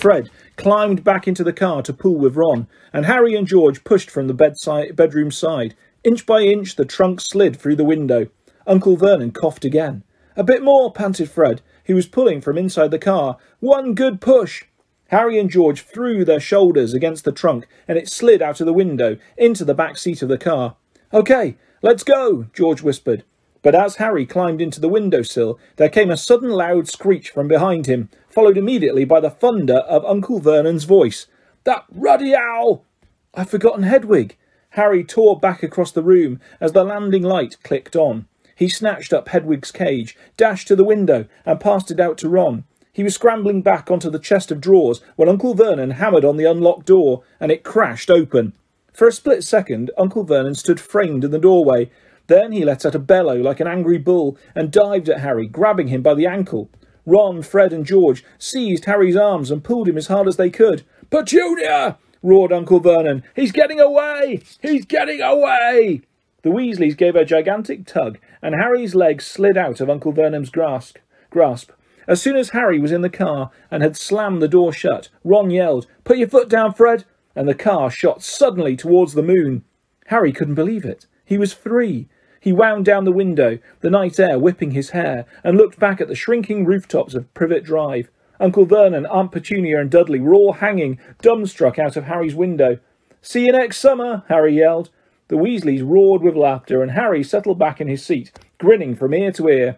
Fred 0.01 0.31
climbed 0.55 1.03
back 1.03 1.27
into 1.27 1.43
the 1.43 1.53
car 1.53 1.81
to 1.81 1.93
pull 1.93 2.15
with 2.15 2.35
Ron, 2.35 2.67
and 2.93 3.05
Harry 3.05 3.35
and 3.35 3.47
George 3.47 3.83
pushed 3.83 4.09
from 4.09 4.27
the 4.27 4.33
bedside, 4.33 4.95
bedroom 4.95 5.31
side. 5.31 5.75
Inch 6.03 6.25
by 6.25 6.41
inch, 6.41 6.75
the 6.75 6.85
trunk 6.85 7.21
slid 7.21 7.55
through 7.55 7.75
the 7.75 7.83
window. 7.83 8.27
Uncle 8.67 8.95
Vernon 8.95 9.31
coughed 9.31 9.65
again. 9.65 10.03
A 10.35 10.43
bit 10.43 10.63
more, 10.63 10.91
panted 10.91 11.29
Fred, 11.29 11.61
He 11.83 11.93
was 11.93 12.07
pulling 12.07 12.41
from 12.41 12.57
inside 12.57 12.91
the 12.91 12.99
car. 12.99 13.37
One 13.59 13.93
good 13.93 14.21
push. 14.21 14.63
Harry 15.07 15.37
and 15.37 15.49
George 15.49 15.81
threw 15.81 16.23
their 16.23 16.39
shoulders 16.39 16.93
against 16.93 17.25
the 17.25 17.33
trunk, 17.33 17.67
and 17.87 17.97
it 17.97 18.07
slid 18.07 18.41
out 18.41 18.61
of 18.61 18.65
the 18.65 18.73
window 18.73 19.17
into 19.37 19.65
the 19.65 19.73
back 19.73 19.97
seat 19.97 20.21
of 20.21 20.29
the 20.29 20.37
car. 20.37 20.77
OK, 21.11 21.57
let's 21.81 22.03
go, 22.03 22.45
George 22.53 22.81
whispered. 22.81 23.25
But 23.61 23.75
as 23.75 23.97
Harry 23.97 24.25
climbed 24.25 24.61
into 24.61 24.79
the 24.79 24.89
window 24.89 25.21
sill, 25.21 25.59
there 25.75 25.89
came 25.89 26.09
a 26.09 26.17
sudden 26.17 26.49
loud 26.49 26.87
screech 26.87 27.29
from 27.29 27.47
behind 27.47 27.85
him, 27.85 28.09
followed 28.31 28.57
immediately 28.57 29.05
by 29.05 29.19
the 29.19 29.29
thunder 29.29 29.77
of 29.77 30.05
Uncle 30.05 30.39
Vernon's 30.39 30.85
voice. 30.85 31.27
That 31.63 31.85
ruddy 31.91 32.35
owl! 32.35 32.85
I've 33.33 33.49
forgotten 33.49 33.83
Hedwig. 33.83 34.37
Harry 34.71 35.03
tore 35.03 35.39
back 35.39 35.63
across 35.63 35.91
the 35.91 36.01
room 36.01 36.39
as 36.59 36.71
the 36.71 36.83
landing 36.83 37.23
light 37.23 37.57
clicked 37.63 37.95
on. 37.95 38.27
He 38.55 38.69
snatched 38.69 39.11
up 39.11 39.29
Hedwig's 39.29 39.71
cage, 39.71 40.17
dashed 40.37 40.67
to 40.69 40.75
the 40.75 40.83
window, 40.83 41.25
and 41.45 41.59
passed 41.59 41.91
it 41.91 41.99
out 41.99 42.17
to 42.19 42.29
Ron. 42.29 42.63
He 42.93 43.03
was 43.03 43.15
scrambling 43.15 43.61
back 43.61 43.89
onto 43.89 44.09
the 44.09 44.19
chest 44.19 44.51
of 44.51 44.61
drawers 44.61 45.01
when 45.15 45.29
Uncle 45.29 45.53
Vernon 45.53 45.91
hammered 45.91 46.25
on 46.25 46.37
the 46.37 46.45
unlocked 46.45 46.85
door, 46.85 47.23
and 47.39 47.51
it 47.51 47.63
crashed 47.63 48.09
open. 48.09 48.53
For 48.93 49.07
a 49.07 49.11
split 49.11 49.43
second, 49.43 49.91
Uncle 49.97 50.23
Vernon 50.23 50.55
stood 50.55 50.79
framed 50.79 51.23
in 51.23 51.31
the 51.31 51.39
doorway. 51.39 51.89
Then 52.27 52.51
he 52.51 52.65
let 52.65 52.85
out 52.85 52.95
a 52.95 52.99
bellow 52.99 53.35
like 53.37 53.59
an 53.59 53.67
angry 53.67 53.97
bull 53.97 54.37
and 54.53 54.71
dived 54.71 55.09
at 55.09 55.21
Harry, 55.21 55.47
grabbing 55.47 55.87
him 55.87 56.01
by 56.01 56.13
the 56.13 56.27
ankle. 56.27 56.69
Ron, 57.05 57.41
Fred, 57.41 57.73
and 57.73 57.85
George 57.85 58.23
seized 58.37 58.85
Harry's 58.85 59.15
arms 59.15 59.51
and 59.51 59.63
pulled 59.63 59.87
him 59.87 59.97
as 59.97 60.07
hard 60.07 60.27
as 60.27 60.37
they 60.37 60.49
could. 60.49 60.83
Petunia! 61.09 61.97
roared 62.23 62.53
Uncle 62.53 62.79
Vernon. 62.79 63.23
He's 63.35 63.51
getting 63.51 63.79
away! 63.79 64.41
He's 64.61 64.85
getting 64.85 65.21
away! 65.21 66.01
The 66.43 66.51
Weasleys 66.51 66.97
gave 66.97 67.15
a 67.15 67.25
gigantic 67.25 67.85
tug, 67.85 68.17
and 68.41 68.55
Harry's 68.55 68.95
legs 68.95 69.25
slid 69.25 69.57
out 69.57 69.79
of 69.79 69.89
Uncle 69.89 70.11
Vernon's 70.11 70.49
grasp. 70.49 70.97
grasp. 71.29 71.71
As 72.07 72.21
soon 72.21 72.35
as 72.35 72.49
Harry 72.49 72.79
was 72.79 72.91
in 72.91 73.01
the 73.01 73.09
car 73.09 73.51
and 73.69 73.83
had 73.83 73.95
slammed 73.95 74.41
the 74.41 74.47
door 74.47 74.73
shut, 74.73 75.09
Ron 75.23 75.51
yelled, 75.51 75.87
Put 76.03 76.17
your 76.17 76.27
foot 76.27 76.49
down, 76.49 76.73
Fred! 76.73 77.05
And 77.35 77.47
the 77.47 77.53
car 77.55 77.89
shot 77.89 78.21
suddenly 78.23 78.75
towards 78.75 79.13
the 79.13 79.23
moon. 79.23 79.63
Harry 80.07 80.31
couldn't 80.31 80.55
believe 80.55 80.83
it. 80.83 81.05
He 81.23 81.37
was 81.37 81.53
free. 81.53 82.07
He 82.41 82.51
wound 82.51 82.85
down 82.85 83.05
the 83.05 83.11
window, 83.11 83.59
the 83.81 83.91
night 83.91 84.19
air 84.19 84.39
whipping 84.39 84.71
his 84.71 84.89
hair, 84.89 85.25
and 85.43 85.55
looked 85.55 85.79
back 85.79 86.01
at 86.01 86.07
the 86.07 86.15
shrinking 86.15 86.65
rooftops 86.65 87.13
of 87.13 87.31
Privet 87.35 87.63
Drive. 87.63 88.09
Uncle 88.39 88.65
Vernon, 88.65 89.05
Aunt 89.05 89.31
Petunia, 89.31 89.79
and 89.79 89.91
Dudley 89.91 90.19
were 90.19 90.33
all 90.33 90.53
hanging, 90.53 90.99
dumbstruck, 91.21 91.77
out 91.77 91.95
of 91.95 92.05
Harry's 92.05 92.33
window. 92.33 92.79
See 93.21 93.45
you 93.45 93.51
next 93.51 93.77
summer, 93.77 94.23
Harry 94.27 94.57
yelled. 94.57 94.89
The 95.27 95.37
Weasleys 95.37 95.87
roared 95.87 96.23
with 96.23 96.35
laughter, 96.35 96.81
and 96.81 96.93
Harry 96.93 97.23
settled 97.23 97.59
back 97.59 97.79
in 97.79 97.87
his 97.87 98.03
seat, 98.03 98.31
grinning 98.57 98.95
from 98.95 99.13
ear 99.13 99.31
to 99.33 99.47
ear. 99.47 99.77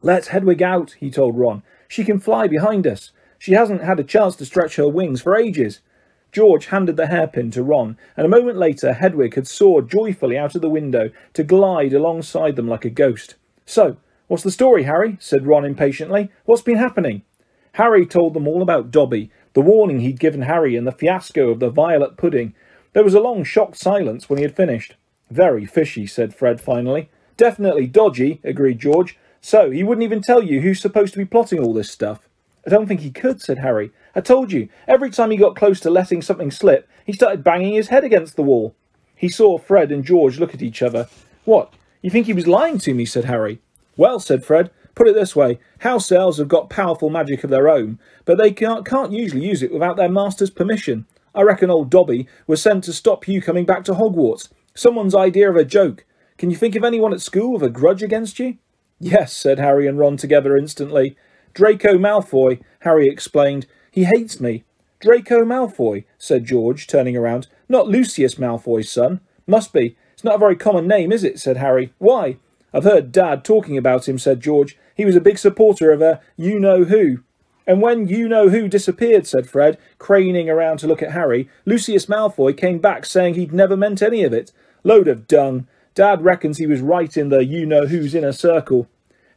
Let's 0.00 0.28
Hedwig 0.28 0.62
out, 0.62 0.92
he 1.00 1.10
told 1.10 1.36
Ron. 1.36 1.64
She 1.88 2.04
can 2.04 2.20
fly 2.20 2.46
behind 2.46 2.86
us. 2.86 3.10
She 3.40 3.54
hasn't 3.54 3.82
had 3.82 3.98
a 3.98 4.04
chance 4.04 4.36
to 4.36 4.44
stretch 4.44 4.76
her 4.76 4.88
wings 4.88 5.20
for 5.20 5.36
ages. 5.36 5.80
George 6.30 6.66
handed 6.66 6.96
the 6.96 7.06
hairpin 7.06 7.50
to 7.52 7.62
Ron, 7.62 7.96
and 8.16 8.26
a 8.26 8.30
moment 8.30 8.58
later 8.58 8.92
Hedwig 8.92 9.34
had 9.34 9.46
soared 9.46 9.90
joyfully 9.90 10.36
out 10.36 10.54
of 10.54 10.60
the 10.60 10.68
window 10.68 11.10
to 11.32 11.42
glide 11.42 11.94
alongside 11.94 12.56
them 12.56 12.68
like 12.68 12.84
a 12.84 12.90
ghost. 12.90 13.36
So, 13.64 13.96
what's 14.26 14.42
the 14.42 14.50
story, 14.50 14.82
Harry? 14.84 15.16
said 15.20 15.46
Ron 15.46 15.64
impatiently. 15.64 16.30
What's 16.44 16.62
been 16.62 16.76
happening? 16.76 17.22
Harry 17.72 18.04
told 18.04 18.34
them 18.34 18.46
all 18.46 18.60
about 18.60 18.90
Dobby, 18.90 19.30
the 19.54 19.60
warning 19.60 20.00
he'd 20.00 20.20
given 20.20 20.42
Harry, 20.42 20.76
and 20.76 20.86
the 20.86 20.92
fiasco 20.92 21.50
of 21.50 21.60
the 21.60 21.70
violet 21.70 22.16
pudding. 22.16 22.54
There 22.92 23.04
was 23.04 23.14
a 23.14 23.20
long, 23.20 23.44
shocked 23.44 23.76
silence 23.76 24.28
when 24.28 24.38
he 24.38 24.42
had 24.42 24.56
finished. 24.56 24.96
Very 25.30 25.64
fishy, 25.64 26.06
said 26.06 26.34
Fred 26.34 26.60
finally. 26.60 27.08
Definitely 27.36 27.86
dodgy, 27.86 28.40
agreed 28.44 28.80
George. 28.80 29.16
So, 29.40 29.70
he 29.70 29.82
wouldn't 29.82 30.04
even 30.04 30.20
tell 30.20 30.42
you 30.42 30.60
who's 30.60 30.80
supposed 30.80 31.12
to 31.12 31.18
be 31.18 31.24
plotting 31.24 31.60
all 31.60 31.72
this 31.72 31.90
stuff. 31.90 32.28
I 32.66 32.70
don't 32.70 32.86
think 32.86 33.00
he 33.00 33.10
could, 33.10 33.40
said 33.40 33.58
Harry. 33.58 33.92
I 34.18 34.20
told 34.20 34.50
you, 34.50 34.68
every 34.88 35.10
time 35.10 35.30
he 35.30 35.36
got 35.36 35.54
close 35.54 35.78
to 35.78 35.90
letting 35.90 36.22
something 36.22 36.50
slip, 36.50 36.88
he 37.04 37.12
started 37.12 37.44
banging 37.44 37.74
his 37.74 37.86
head 37.86 38.02
against 38.02 38.34
the 38.34 38.42
wall. 38.42 38.74
He 39.14 39.28
saw 39.28 39.58
Fred 39.58 39.92
and 39.92 40.04
George 40.04 40.40
look 40.40 40.52
at 40.52 40.60
each 40.60 40.82
other. 40.82 41.06
What, 41.44 41.72
you 42.02 42.10
think 42.10 42.26
he 42.26 42.32
was 42.32 42.48
lying 42.48 42.78
to 42.78 42.94
me, 42.94 43.04
said 43.04 43.26
Harry. 43.26 43.60
Well, 43.96 44.18
said 44.18 44.44
Fred, 44.44 44.72
Put 44.96 45.06
it 45.06 45.14
this 45.14 45.36
way, 45.36 45.60
house 45.78 46.10
elves 46.10 46.38
have 46.38 46.48
got 46.48 46.68
powerful 46.68 47.10
magic 47.10 47.44
of 47.44 47.50
their 47.50 47.68
own, 47.68 48.00
but 48.24 48.38
they 48.38 48.50
can't, 48.50 48.84
can't 48.84 49.12
usually 49.12 49.46
use 49.46 49.62
it 49.62 49.72
without 49.72 49.96
their 49.96 50.08
master's 50.08 50.50
permission. 50.50 51.06
I 51.32 51.42
reckon 51.42 51.70
old 51.70 51.88
Dobby 51.88 52.26
was 52.48 52.60
sent 52.60 52.82
to 52.84 52.92
stop 52.92 53.28
you 53.28 53.40
coming 53.40 53.66
back 53.66 53.84
to 53.84 53.92
Hogwarts. 53.92 54.48
Someone's 54.74 55.14
idea 55.14 55.48
of 55.48 55.54
a 55.54 55.64
joke. 55.64 56.04
Can 56.38 56.50
you 56.50 56.56
think 56.56 56.74
of 56.74 56.82
anyone 56.82 57.12
at 57.12 57.20
school 57.20 57.52
with 57.52 57.62
a 57.62 57.70
grudge 57.70 58.02
against 58.02 58.40
you? 58.40 58.56
Yes, 58.98 59.32
said 59.32 59.60
Harry 59.60 59.86
and 59.86 59.96
Ron 59.96 60.16
together 60.16 60.56
instantly. 60.56 61.16
Draco 61.54 61.98
Malfoy, 61.98 62.60
Harry 62.80 63.06
explained. 63.06 63.68
He 63.98 64.04
hates 64.04 64.40
me. 64.40 64.62
Draco 65.00 65.44
Malfoy, 65.44 66.04
said 66.18 66.44
George, 66.44 66.86
turning 66.86 67.16
around. 67.16 67.48
Not 67.68 67.88
Lucius 67.88 68.36
Malfoy's 68.36 68.88
son. 68.88 69.18
Must 69.44 69.72
be. 69.72 69.96
It's 70.12 70.22
not 70.22 70.36
a 70.36 70.38
very 70.38 70.54
common 70.54 70.86
name, 70.86 71.10
is 71.10 71.24
it? 71.24 71.40
said 71.40 71.56
Harry. 71.56 71.92
Why? 71.98 72.36
I've 72.72 72.84
heard 72.84 73.10
Dad 73.10 73.44
talking 73.44 73.76
about 73.76 74.08
him, 74.08 74.16
said 74.16 74.40
George. 74.40 74.78
He 74.94 75.04
was 75.04 75.16
a 75.16 75.20
big 75.20 75.36
supporter 75.36 75.90
of 75.90 76.00
a 76.00 76.20
you 76.36 76.60
know 76.60 76.84
who. 76.84 77.24
And 77.66 77.82
when 77.82 78.06
you 78.06 78.28
know 78.28 78.50
who 78.50 78.68
disappeared, 78.68 79.26
said 79.26 79.50
Fred, 79.50 79.78
craning 79.98 80.48
around 80.48 80.76
to 80.78 80.86
look 80.86 81.02
at 81.02 81.10
Harry, 81.10 81.50
Lucius 81.64 82.06
Malfoy 82.06 82.56
came 82.56 82.78
back 82.78 83.04
saying 83.04 83.34
he'd 83.34 83.52
never 83.52 83.76
meant 83.76 84.00
any 84.00 84.22
of 84.22 84.32
it. 84.32 84.52
Load 84.84 85.08
of 85.08 85.26
dung. 85.26 85.66
Dad 85.96 86.22
reckons 86.22 86.58
he 86.58 86.68
was 86.68 86.80
right 86.80 87.16
in 87.16 87.30
the 87.30 87.44
you 87.44 87.66
know 87.66 87.88
who's 87.88 88.14
inner 88.14 88.30
circle. 88.30 88.88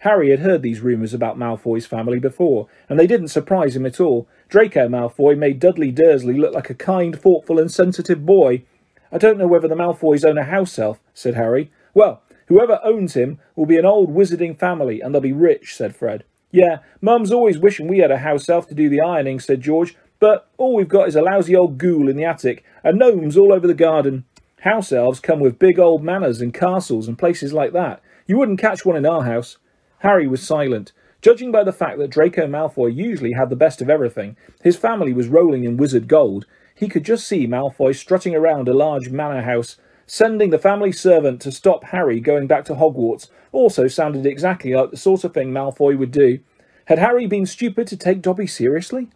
Harry 0.02 0.32
had 0.32 0.40
heard 0.40 0.64
these 0.64 0.82
rumours 0.82 1.14
about 1.14 1.38
Malfoy's 1.38 1.86
family 1.86 2.18
before, 2.18 2.68
and 2.90 3.00
they 3.00 3.06
didn't 3.06 3.28
surprise 3.28 3.76
him 3.76 3.86
at 3.86 4.00
all. 4.00 4.28
Draco 4.52 4.90
Malfoy 4.90 5.38
made 5.38 5.62
Dudley 5.62 5.92
Dursley 5.92 6.38
look 6.38 6.54
like 6.54 6.70
a 6.70 6.74
kind, 6.74 7.18
thoughtful, 7.18 7.58
and 7.58 7.72
sensitive 7.72 8.26
boy. 8.26 8.64
I 9.10 9.18
don't 9.18 9.38
know 9.38 9.48
whether 9.48 9.70
the 9.70 9.76
Malfoys 9.76 10.26
own 10.26 10.38
a 10.38 10.44
house 10.44 10.78
elf, 10.78 11.00
said 11.14 11.36
Harry. 11.36 11.72
Well, 11.94 12.22
whoever 12.48 12.82
owns 12.84 13.14
him 13.14 13.40
will 13.56 13.66
be 13.66 13.78
an 13.78 13.86
old 13.86 14.14
wizarding 14.14 14.60
family, 14.60 15.00
and 15.00 15.16
they'll 15.16 15.22
be 15.22 15.32
rich, 15.32 15.74
said 15.74 15.96
Fred. 15.96 16.26
Yeah, 16.52 16.80
Mum's 17.00 17.32
always 17.32 17.58
wishing 17.58 17.88
we 17.88 18.00
had 18.00 18.12
a 18.12 18.18
house 18.18 18.50
elf 18.50 18.68
to 18.68 18.76
do 18.76 18.90
the 18.90 19.00
ironing, 19.00 19.40
said 19.40 19.62
George, 19.62 19.96
but 20.20 20.50
all 20.58 20.76
we've 20.76 20.90
got 20.90 21.08
is 21.08 21.16
a 21.16 21.22
lousy 21.22 21.56
old 21.56 21.78
ghoul 21.78 22.10
in 22.10 22.18
the 22.18 22.26
attic, 22.26 22.66
and 22.84 23.00
gnomes 23.00 23.38
all 23.38 23.54
over 23.54 23.68
the 23.68 23.74
garden. 23.74 24.26
House 24.64 24.92
elves 24.92 25.22
come 25.22 25.40
with 25.40 25.60
big 25.60 25.80
old 25.80 26.04
manors 26.04 26.42
and 26.42 26.54
castles 26.54 27.08
and 27.08 27.18
places 27.18 27.54
like 27.54 27.72
that. 27.72 28.02
You 28.28 28.38
wouldn't 28.38 28.60
catch 28.60 28.86
one 28.86 28.98
in 28.98 29.06
our 29.06 29.24
house. 29.24 29.60
Harry 30.00 30.28
was 30.28 30.46
silent. 30.46 30.92
Judging 31.22 31.52
by 31.52 31.64
the 31.64 31.72
fact 31.72 32.00
that 32.00 32.10
Draco 32.10 32.48
Malfoy 32.48 32.96
usually 32.96 33.34
had 33.34 33.50
the 33.50 33.56
best 33.56 33.82
of 33.82 33.90
everything, 33.90 34.36
his 34.64 34.76
family 34.76 35.14
was 35.14 35.28
rolling 35.28 35.64
in 35.64 35.78
wizard 35.78 36.08
gold, 36.08 36.46
he 36.74 36.88
could 36.88 37.06
just 37.06 37.28
see 37.28 37.46
Malfoy 37.46 37.96
strutting 37.96 38.36
around 38.36 38.68
a 38.68 38.74
large 38.74 39.10
manor 39.10 39.44
house. 39.44 39.78
Sending 40.08 40.50
the 40.50 40.58
family 40.58 40.92
servant 40.92 41.40
to 41.42 41.52
stop 41.52 41.86
Harry 41.86 42.20
going 42.20 42.48
back 42.48 42.66
to 42.66 42.74
Hogwarts 42.74 43.30
also 43.52 43.88
sounded 43.88 44.26
exactly 44.26 44.74
like 44.74 44.90
the 44.90 44.98
sort 44.98 45.24
of 45.24 45.34
thing 45.34 45.52
Malfoy 45.52 45.98
would 45.98 46.12
do. 46.12 46.40
Had 46.86 46.98
Harry 46.98 47.28
been 47.28 47.46
stupid 47.46 47.88
to 47.88 47.98
take 47.98 48.24
Dobby 48.24 48.48
seriously? 48.48 49.10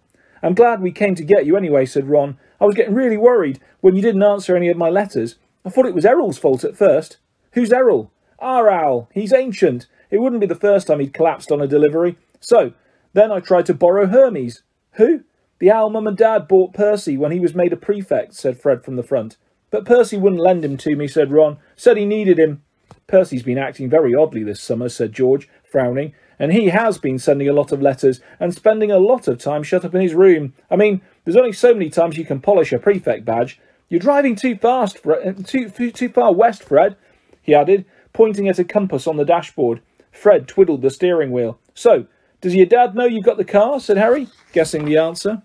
I'm 0.43 0.53
glad 0.53 0.81
we 0.81 0.91
came 0.91 1.15
to 1.15 1.23
get 1.23 1.47
you 1.47 1.57
anyway, 1.57 1.87
said 1.87 2.07
Ron. 2.07 2.37
I 2.61 2.65
was 2.65 2.75
getting 2.75 2.93
really 2.93 3.17
worried 3.17 3.59
when 3.81 3.95
you 3.95 4.01
didn't 4.01 4.23
answer 4.23 4.55
any 4.55 4.69
of 4.69 4.77
my 4.77 4.89
letters. 4.89 5.37
I 5.65 5.69
thought 5.69 5.87
it 5.87 5.95
was 5.95 6.05
Errol's 6.05 6.37
fault 6.37 6.63
at 6.63 6.77
first. 6.77 7.17
Who's 7.53 7.73
Errol? 7.73 8.11
Our 8.37 8.69
owl. 8.69 9.09
He's 9.11 9.33
ancient. 9.33 9.87
It 10.15 10.21
wouldn't 10.21 10.39
be 10.39 10.47
the 10.47 10.55
first 10.55 10.87
time 10.87 11.01
he'd 11.01 11.13
collapsed 11.13 11.51
on 11.51 11.59
a 11.59 11.67
delivery. 11.67 12.17
So, 12.39 12.71
then 13.11 13.33
I 13.33 13.41
tried 13.41 13.65
to 13.65 13.73
borrow 13.73 14.07
Hermes. 14.07 14.63
Who? 14.93 15.25
The 15.59 15.69
owl 15.69 15.89
Mum 15.89 16.07
and 16.07 16.15
Dad 16.15 16.47
bought 16.47 16.73
Percy 16.73 17.17
when 17.17 17.33
he 17.33 17.39
was 17.41 17.53
made 17.53 17.73
a 17.73 17.75
prefect, 17.75 18.33
said 18.33 18.57
Fred 18.57 18.81
from 18.81 18.95
the 18.95 19.03
front. 19.03 19.35
But 19.71 19.83
Percy 19.83 20.15
wouldn't 20.15 20.41
lend 20.41 20.63
him 20.63 20.77
to 20.77 20.95
me, 20.95 21.09
said 21.09 21.33
Ron. 21.33 21.57
Said 21.75 21.97
he 21.97 22.05
needed 22.05 22.39
him. 22.39 22.63
Percy's 23.07 23.43
been 23.43 23.57
acting 23.57 23.89
very 23.89 24.15
oddly 24.15 24.41
this 24.41 24.61
summer, 24.61 24.87
said 24.87 25.11
George, 25.11 25.49
frowning. 25.69 26.13
And 26.39 26.53
he 26.53 26.67
has 26.67 26.97
been 26.97 27.19
sending 27.19 27.49
a 27.49 27.53
lot 27.53 27.73
of 27.73 27.81
letters 27.81 28.21
and 28.39 28.53
spending 28.53 28.91
a 28.91 28.99
lot 28.99 29.27
of 29.27 29.37
time 29.37 29.63
shut 29.63 29.83
up 29.83 29.95
in 29.95 29.99
his 29.99 30.13
room. 30.13 30.53
I 30.71 30.77
mean, 30.77 31.01
there's 31.25 31.35
only 31.35 31.51
so 31.51 31.73
many 31.73 31.89
times 31.89 32.15
you 32.15 32.23
can 32.23 32.39
polish 32.39 32.71
a 32.71 32.79
prefect 32.79 33.25
badge. 33.25 33.59
You're 33.89 33.99
driving 33.99 34.37
too 34.37 34.55
fast, 34.55 34.99
Fred, 34.99 35.27
uh, 35.27 35.43
too, 35.43 35.91
too 35.91 36.07
far 36.07 36.33
west, 36.33 36.63
Fred, 36.63 36.95
he 37.41 37.53
added, 37.53 37.83
pointing 38.13 38.47
at 38.47 38.59
a 38.59 38.63
compass 38.63 39.07
on 39.07 39.17
the 39.17 39.25
dashboard. 39.25 39.81
Fred 40.15 40.47
twiddled 40.47 40.81
the 40.81 40.89
steering 40.89 41.31
wheel. 41.31 41.59
So, 41.73 42.07
does 42.41 42.55
your 42.55 42.65
dad 42.65 42.95
know 42.95 43.05
you've 43.05 43.25
got 43.25 43.37
the 43.37 43.45
car? 43.45 43.79
said 43.79 43.97
Harry, 43.97 44.27
guessing 44.53 44.85
the 44.85 44.97
answer. 44.97 45.41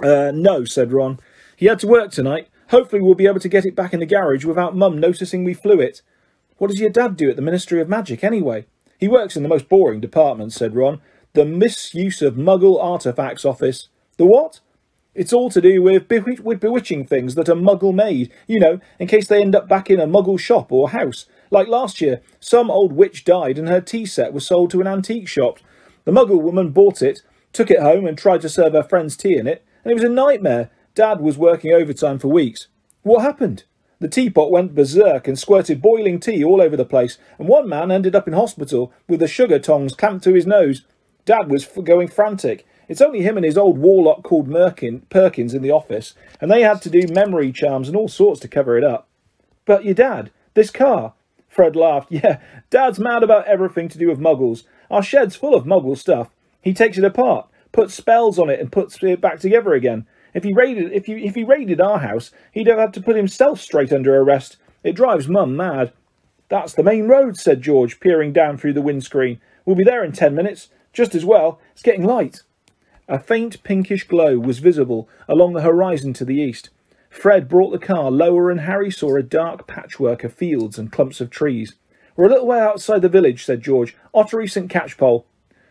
Uh, 0.00 0.30
no, 0.34 0.64
said 0.64 0.92
Ron. 0.92 1.18
He 1.56 1.66
had 1.66 1.80
to 1.80 1.86
work 1.86 2.12
tonight. 2.12 2.48
Hopefully 2.70 3.02
we'll 3.02 3.14
be 3.14 3.26
able 3.26 3.40
to 3.40 3.48
get 3.48 3.64
it 3.64 3.74
back 3.74 3.92
in 3.92 4.00
the 4.00 4.06
garage 4.06 4.44
without 4.44 4.76
Mum 4.76 4.98
noticing 4.98 5.42
we 5.42 5.54
flew 5.54 5.80
it. 5.80 6.02
What 6.58 6.68
does 6.68 6.80
your 6.80 6.90
dad 6.90 7.16
do 7.16 7.30
at 7.30 7.36
the 7.36 7.42
Ministry 7.42 7.80
of 7.80 7.88
Magic, 7.88 8.22
anyway? 8.22 8.66
He 8.98 9.08
works 9.08 9.36
in 9.36 9.42
the 9.42 9.48
most 9.48 9.68
boring 9.68 10.00
department, 10.00 10.52
said 10.52 10.74
Ron. 10.74 11.00
The 11.34 11.44
Misuse 11.44 12.20
of 12.20 12.34
Muggle 12.34 12.82
Artifacts 12.82 13.44
Office. 13.44 13.88
The 14.16 14.26
what? 14.26 14.60
It's 15.14 15.32
all 15.32 15.50
to 15.50 15.60
do 15.60 15.82
with, 15.82 16.08
with 16.10 16.60
bewitching 16.60 17.06
things 17.06 17.34
that 17.34 17.48
are 17.48 17.54
Muggle 17.54 17.94
made, 17.94 18.32
you 18.46 18.60
know, 18.60 18.80
in 18.98 19.08
case 19.08 19.26
they 19.28 19.40
end 19.40 19.56
up 19.56 19.68
back 19.68 19.90
in 19.90 19.98
a 19.98 20.06
Muggle 20.06 20.38
shop 20.38 20.70
or 20.70 20.90
house. 20.90 21.26
Like 21.50 21.68
last 21.68 22.00
year, 22.00 22.20
some 22.40 22.70
old 22.70 22.92
witch 22.92 23.24
died 23.24 23.58
and 23.58 23.68
her 23.68 23.80
tea 23.80 24.06
set 24.06 24.32
was 24.32 24.46
sold 24.46 24.70
to 24.70 24.80
an 24.80 24.86
antique 24.86 25.28
shop. 25.28 25.58
The 26.04 26.12
Muggle 26.12 26.42
woman 26.42 26.70
bought 26.70 27.02
it, 27.02 27.22
took 27.52 27.70
it 27.70 27.80
home 27.80 28.06
and 28.06 28.16
tried 28.16 28.40
to 28.42 28.48
serve 28.48 28.72
her 28.72 28.82
friends 28.82 29.16
tea 29.16 29.36
in 29.36 29.46
it, 29.46 29.64
and 29.84 29.90
it 29.90 29.94
was 29.94 30.04
a 30.04 30.08
nightmare. 30.08 30.70
Dad 30.94 31.20
was 31.20 31.38
working 31.38 31.72
overtime 31.72 32.18
for 32.18 32.28
weeks. 32.28 32.68
What 33.02 33.22
happened? 33.22 33.64
The 34.00 34.08
teapot 34.08 34.50
went 34.50 34.74
berserk 34.74 35.26
and 35.26 35.38
squirted 35.38 35.82
boiling 35.82 36.20
tea 36.20 36.44
all 36.44 36.60
over 36.60 36.76
the 36.76 36.84
place, 36.84 37.18
and 37.38 37.48
one 37.48 37.68
man 37.68 37.90
ended 37.90 38.14
up 38.14 38.28
in 38.28 38.34
hospital 38.34 38.92
with 39.08 39.20
the 39.20 39.26
sugar 39.26 39.58
tongs 39.58 39.94
clamped 39.94 40.24
to 40.24 40.34
his 40.34 40.46
nose. 40.46 40.84
Dad 41.24 41.50
was 41.50 41.66
going 41.66 42.08
frantic. 42.08 42.66
It's 42.88 43.00
only 43.00 43.22
him 43.22 43.36
and 43.36 43.44
his 43.44 43.58
old 43.58 43.78
warlock 43.78 44.22
called 44.22 44.48
Merkin, 44.48 45.02
Perkins 45.10 45.52
in 45.52 45.62
the 45.62 45.72
office, 45.72 46.14
and 46.40 46.50
they 46.50 46.62
had 46.62 46.80
to 46.82 46.90
do 46.90 47.12
memory 47.12 47.52
charms 47.52 47.88
and 47.88 47.96
all 47.96 48.08
sorts 48.08 48.40
to 48.40 48.48
cover 48.48 48.78
it 48.78 48.84
up. 48.84 49.08
But 49.66 49.84
your 49.84 49.94
dad, 49.94 50.30
this 50.54 50.70
car. 50.70 51.14
Fred 51.48 51.74
laughed. 51.74 52.10
Yeah, 52.10 52.40
Dad's 52.70 52.98
mad 52.98 53.22
about 53.22 53.46
everything 53.46 53.88
to 53.88 53.98
do 53.98 54.08
with 54.08 54.20
muggles. 54.20 54.64
Our 54.90 55.02
shed's 55.02 55.36
full 55.36 55.54
of 55.54 55.64
muggle 55.64 55.96
stuff. 55.96 56.30
He 56.60 56.74
takes 56.74 56.98
it 56.98 57.04
apart, 57.04 57.48
puts 57.72 57.94
spells 57.94 58.38
on 58.38 58.50
it, 58.50 58.60
and 58.60 58.70
puts 58.70 59.02
it 59.02 59.20
back 59.20 59.40
together 59.40 59.74
again. 59.74 60.06
If 60.34 60.44
he 60.44 60.52
raided 60.52 60.92
if 60.92 61.08
you 61.08 61.16
if 61.16 61.34
he 61.34 61.44
raided 61.44 61.80
our 61.80 61.98
house, 61.98 62.30
he'd 62.52 62.66
have 62.66 62.78
had 62.78 62.94
to 62.94 63.02
put 63.02 63.16
himself 63.16 63.60
straight 63.60 63.92
under 63.92 64.16
arrest. 64.20 64.56
It 64.84 64.94
drives 64.94 65.28
Mum 65.28 65.56
mad. 65.56 65.92
That's 66.48 66.74
the 66.74 66.82
main 66.82 67.08
road, 67.08 67.36
said 67.36 67.62
George, 67.62 68.00
peering 68.00 68.32
down 68.32 68.56
through 68.56 68.74
the 68.74 68.82
windscreen. 68.82 69.40
We'll 69.64 69.76
be 69.76 69.84
there 69.84 70.04
in 70.04 70.12
ten 70.12 70.34
minutes. 70.34 70.68
Just 70.92 71.14
as 71.14 71.24
well. 71.24 71.60
It's 71.72 71.82
getting 71.82 72.04
light. 72.04 72.42
A 73.08 73.18
faint 73.18 73.62
pinkish 73.62 74.04
glow 74.04 74.38
was 74.38 74.58
visible 74.58 75.08
along 75.28 75.54
the 75.54 75.62
horizon 75.62 76.12
to 76.14 76.24
the 76.24 76.36
east. 76.36 76.70
Fred 77.10 77.48
brought 77.48 77.70
the 77.70 77.78
car 77.78 78.10
lower 78.10 78.50
and 78.50 78.60
Harry 78.60 78.90
saw 78.90 79.16
a 79.16 79.22
dark 79.22 79.66
patchwork 79.66 80.24
of 80.24 80.32
fields 80.32 80.78
and 80.78 80.92
clumps 80.92 81.20
of 81.20 81.30
trees. 81.30 81.74
We're 82.16 82.26
a 82.26 82.30
little 82.30 82.46
way 82.46 82.60
outside 82.60 83.02
the 83.02 83.08
village, 83.08 83.44
said 83.44 83.62
George. 83.62 83.96
Ottery 84.14 84.48
St. 84.48 84.70
Catchpole. 84.70 85.24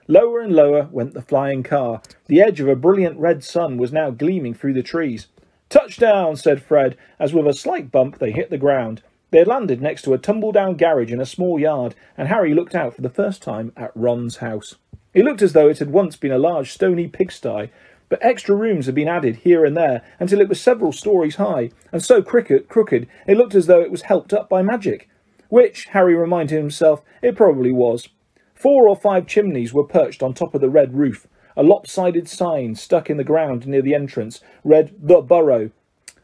Lower 0.08 0.40
and 0.40 0.54
lower 0.54 0.88
went 0.92 1.14
the 1.14 1.22
flying 1.22 1.64
car. 1.64 2.02
The 2.28 2.42
edge 2.42 2.62
of 2.62 2.70
a 2.70 2.76
brilliant 2.76 3.20
red 3.20 3.44
sun 3.44 3.78
was 3.78 3.92
now 3.92 4.10
gleaming 4.10 4.54
through 4.54 4.74
the 4.74 4.84
trees. 4.84 5.28
Touchdown, 5.70 6.38
said 6.38 6.62
Fred, 6.62 6.96
as 7.20 7.34
with 7.34 7.46
a 7.46 7.54
slight 7.54 7.92
bump 7.92 8.20
they 8.20 8.32
hit 8.32 8.50
the 8.50 8.58
ground. 8.58 9.04
They 9.32 9.40
had 9.40 9.48
landed 9.48 9.82
next 9.82 10.04
to 10.04 10.14
a 10.14 10.18
tumble-down 10.18 10.78
garage 10.78 11.12
in 11.12 11.20
a 11.20 11.26
small 11.26 11.60
yard, 11.60 11.94
and 12.18 12.30
Harry 12.30 12.54
looked 12.54 12.74
out 12.74 12.96
for 12.96 13.02
the 13.02 13.10
first 13.10 13.42
time 13.42 13.74
at 13.76 13.92
Ron's 13.94 14.38
house. 14.38 14.76
It 15.14 15.26
looked 15.26 15.42
as 15.42 15.52
though 15.52 15.68
it 15.68 15.80
had 15.80 15.92
once 15.92 16.16
been 16.16 16.32
a 16.32 16.38
large 16.38 16.72
stony 16.72 17.08
pigsty, 17.08 17.70
but 18.10 18.20
extra 18.22 18.56
rooms 18.56 18.86
had 18.86 18.96
been 18.96 19.08
added 19.08 19.38
here 19.38 19.66
and 19.66 19.76
there 19.76 20.02
until 20.20 20.42
it 20.42 20.50
was 20.50 20.62
several 20.62 20.92
stories 20.92 21.36
high, 21.36 21.72
and 21.92 22.04
so 22.04 22.22
crooked, 22.22 22.70
crooked 22.70 23.08
it 23.28 23.38
looked 23.38 23.56
as 23.56 23.68
though 23.68 23.82
it 23.82 23.92
was 23.92 24.04
helped 24.04 24.34
up 24.34 24.50
by 24.50 24.62
magic. 24.62 25.10
Which, 25.50 25.86
Harry 25.92 26.16
reminded 26.16 26.58
himself, 26.58 27.02
it 27.22 27.36
probably 27.36 27.72
was. 27.72 28.10
Four 28.54 28.88
or 28.88 28.96
five 28.96 29.28
chimneys 29.28 29.74
were 29.74 29.84
perched 29.84 30.24
on 30.24 30.34
top 30.34 30.56
of 30.56 30.62
the 30.62 30.70
red 30.70 30.96
roof. 30.96 31.28
A 31.56 31.64
lopsided 31.64 32.28
sign 32.28 32.76
stuck 32.76 33.10
in 33.10 33.18
the 33.18 33.24
ground 33.24 33.68
near 33.68 33.82
the 33.82 33.96
entrance 33.96 34.42
read 34.64 34.94
The 35.00 35.22
Burrow. 35.22 35.72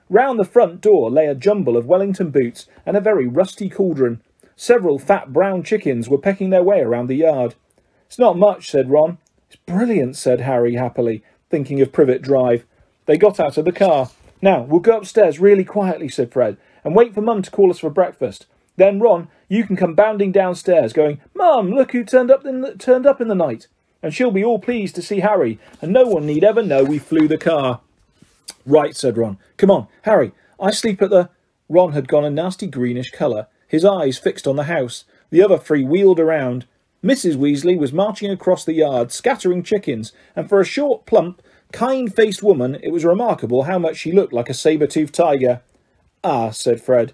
Round 0.09 0.39
the 0.39 0.45
front 0.45 0.81
door 0.81 1.09
lay 1.09 1.27
a 1.27 1.35
jumble 1.35 1.77
of 1.77 1.87
Wellington 1.87 2.29
boots 2.29 2.67
and 2.85 2.95
a 2.95 3.01
very 3.01 3.27
rusty 3.27 3.69
cauldron. 3.69 4.21
Several 4.55 4.99
fat 4.99 5.33
brown 5.33 5.63
chickens 5.63 6.07
were 6.07 6.19
pecking 6.19 6.49
their 6.49 6.63
way 6.63 6.81
around 6.81 7.07
the 7.07 7.15
yard. 7.15 7.55
It's 8.05 8.19
not 8.19 8.37
much, 8.37 8.69
said 8.69 8.91
Ron. 8.91 9.17
It's 9.47 9.55
brilliant, 9.65 10.15
said 10.15 10.41
Harry 10.41 10.75
happily, 10.75 11.23
thinking 11.53 11.81
of 11.81 11.91
Privet 11.91 12.23
Drive. 12.23 12.65
They 13.05 13.15
got 13.15 13.39
out 13.39 13.59
of 13.59 13.65
the 13.65 13.71
car. 13.71 14.09
Now, 14.41 14.63
we'll 14.63 14.79
go 14.79 14.97
upstairs 14.97 15.39
really 15.39 15.63
quietly, 15.63 16.09
said 16.09 16.33
Fred, 16.33 16.57
and 16.83 16.95
wait 16.95 17.13
for 17.13 17.21
Mum 17.21 17.43
to 17.43 17.51
call 17.51 17.69
us 17.69 17.77
for 17.77 17.91
breakfast. 17.91 18.47
Then, 18.75 18.99
Ron, 18.99 19.27
you 19.49 19.63
can 19.63 19.75
come 19.75 19.93
bounding 19.93 20.31
downstairs, 20.31 20.93
going, 20.93 21.21
Mum, 21.35 21.69
look 21.69 21.91
who 21.91 22.03
turned 22.03 22.31
up 22.31 22.43
in 22.43 22.61
the, 22.61 22.73
turned 22.73 23.05
up 23.05 23.21
in 23.21 23.27
the 23.27 23.35
night. 23.35 23.67
And 24.01 24.11
she'll 24.11 24.31
be 24.31 24.43
all 24.43 24.57
pleased 24.57 24.95
to 24.95 25.03
see 25.03 25.19
Harry, 25.19 25.59
and 25.79 25.93
no 25.93 26.05
one 26.05 26.25
need 26.25 26.43
ever 26.43 26.63
know 26.63 26.83
we 26.83 26.97
flew 26.97 27.27
the 27.27 27.37
car. 27.37 27.81
Right, 28.65 28.95
said 28.95 29.15
Ron. 29.15 29.37
Come 29.57 29.69
on, 29.69 29.85
Harry, 30.05 30.31
I 30.59 30.71
sleep 30.71 31.03
at 31.03 31.11
the... 31.11 31.29
Ron 31.69 31.91
had 31.91 32.07
gone 32.07 32.25
a 32.25 32.31
nasty 32.31 32.65
greenish 32.65 33.11
colour, 33.11 33.45
his 33.67 33.85
eyes 33.85 34.17
fixed 34.17 34.47
on 34.47 34.55
the 34.55 34.63
house. 34.63 35.03
The 35.29 35.43
other 35.43 35.59
three 35.59 35.83
wheeled 35.83 36.19
around. 36.19 36.65
Mrs. 37.03 37.35
Weasley 37.35 37.77
was 37.77 37.91
marching 37.91 38.31
across 38.31 38.63
the 38.63 38.73
yard, 38.73 39.11
scattering 39.11 39.61
chickens, 39.61 40.13
and 40.37 40.47
for 40.47 40.61
a 40.61 40.65
short, 40.65 41.05
plump, 41.05 41.41
kind-faced 41.73 42.41
woman, 42.41 42.79
it 42.81 42.91
was 42.91 43.03
remarkable 43.03 43.63
how 43.63 43.77
much 43.77 43.97
she 43.97 44.13
looked 44.13 44.31
like 44.31 44.49
a 44.49 44.53
saber-toothed 44.53 45.13
tiger. 45.13 45.61
Ah, 46.23 46.51
said 46.51 46.81
Fred. 46.81 47.13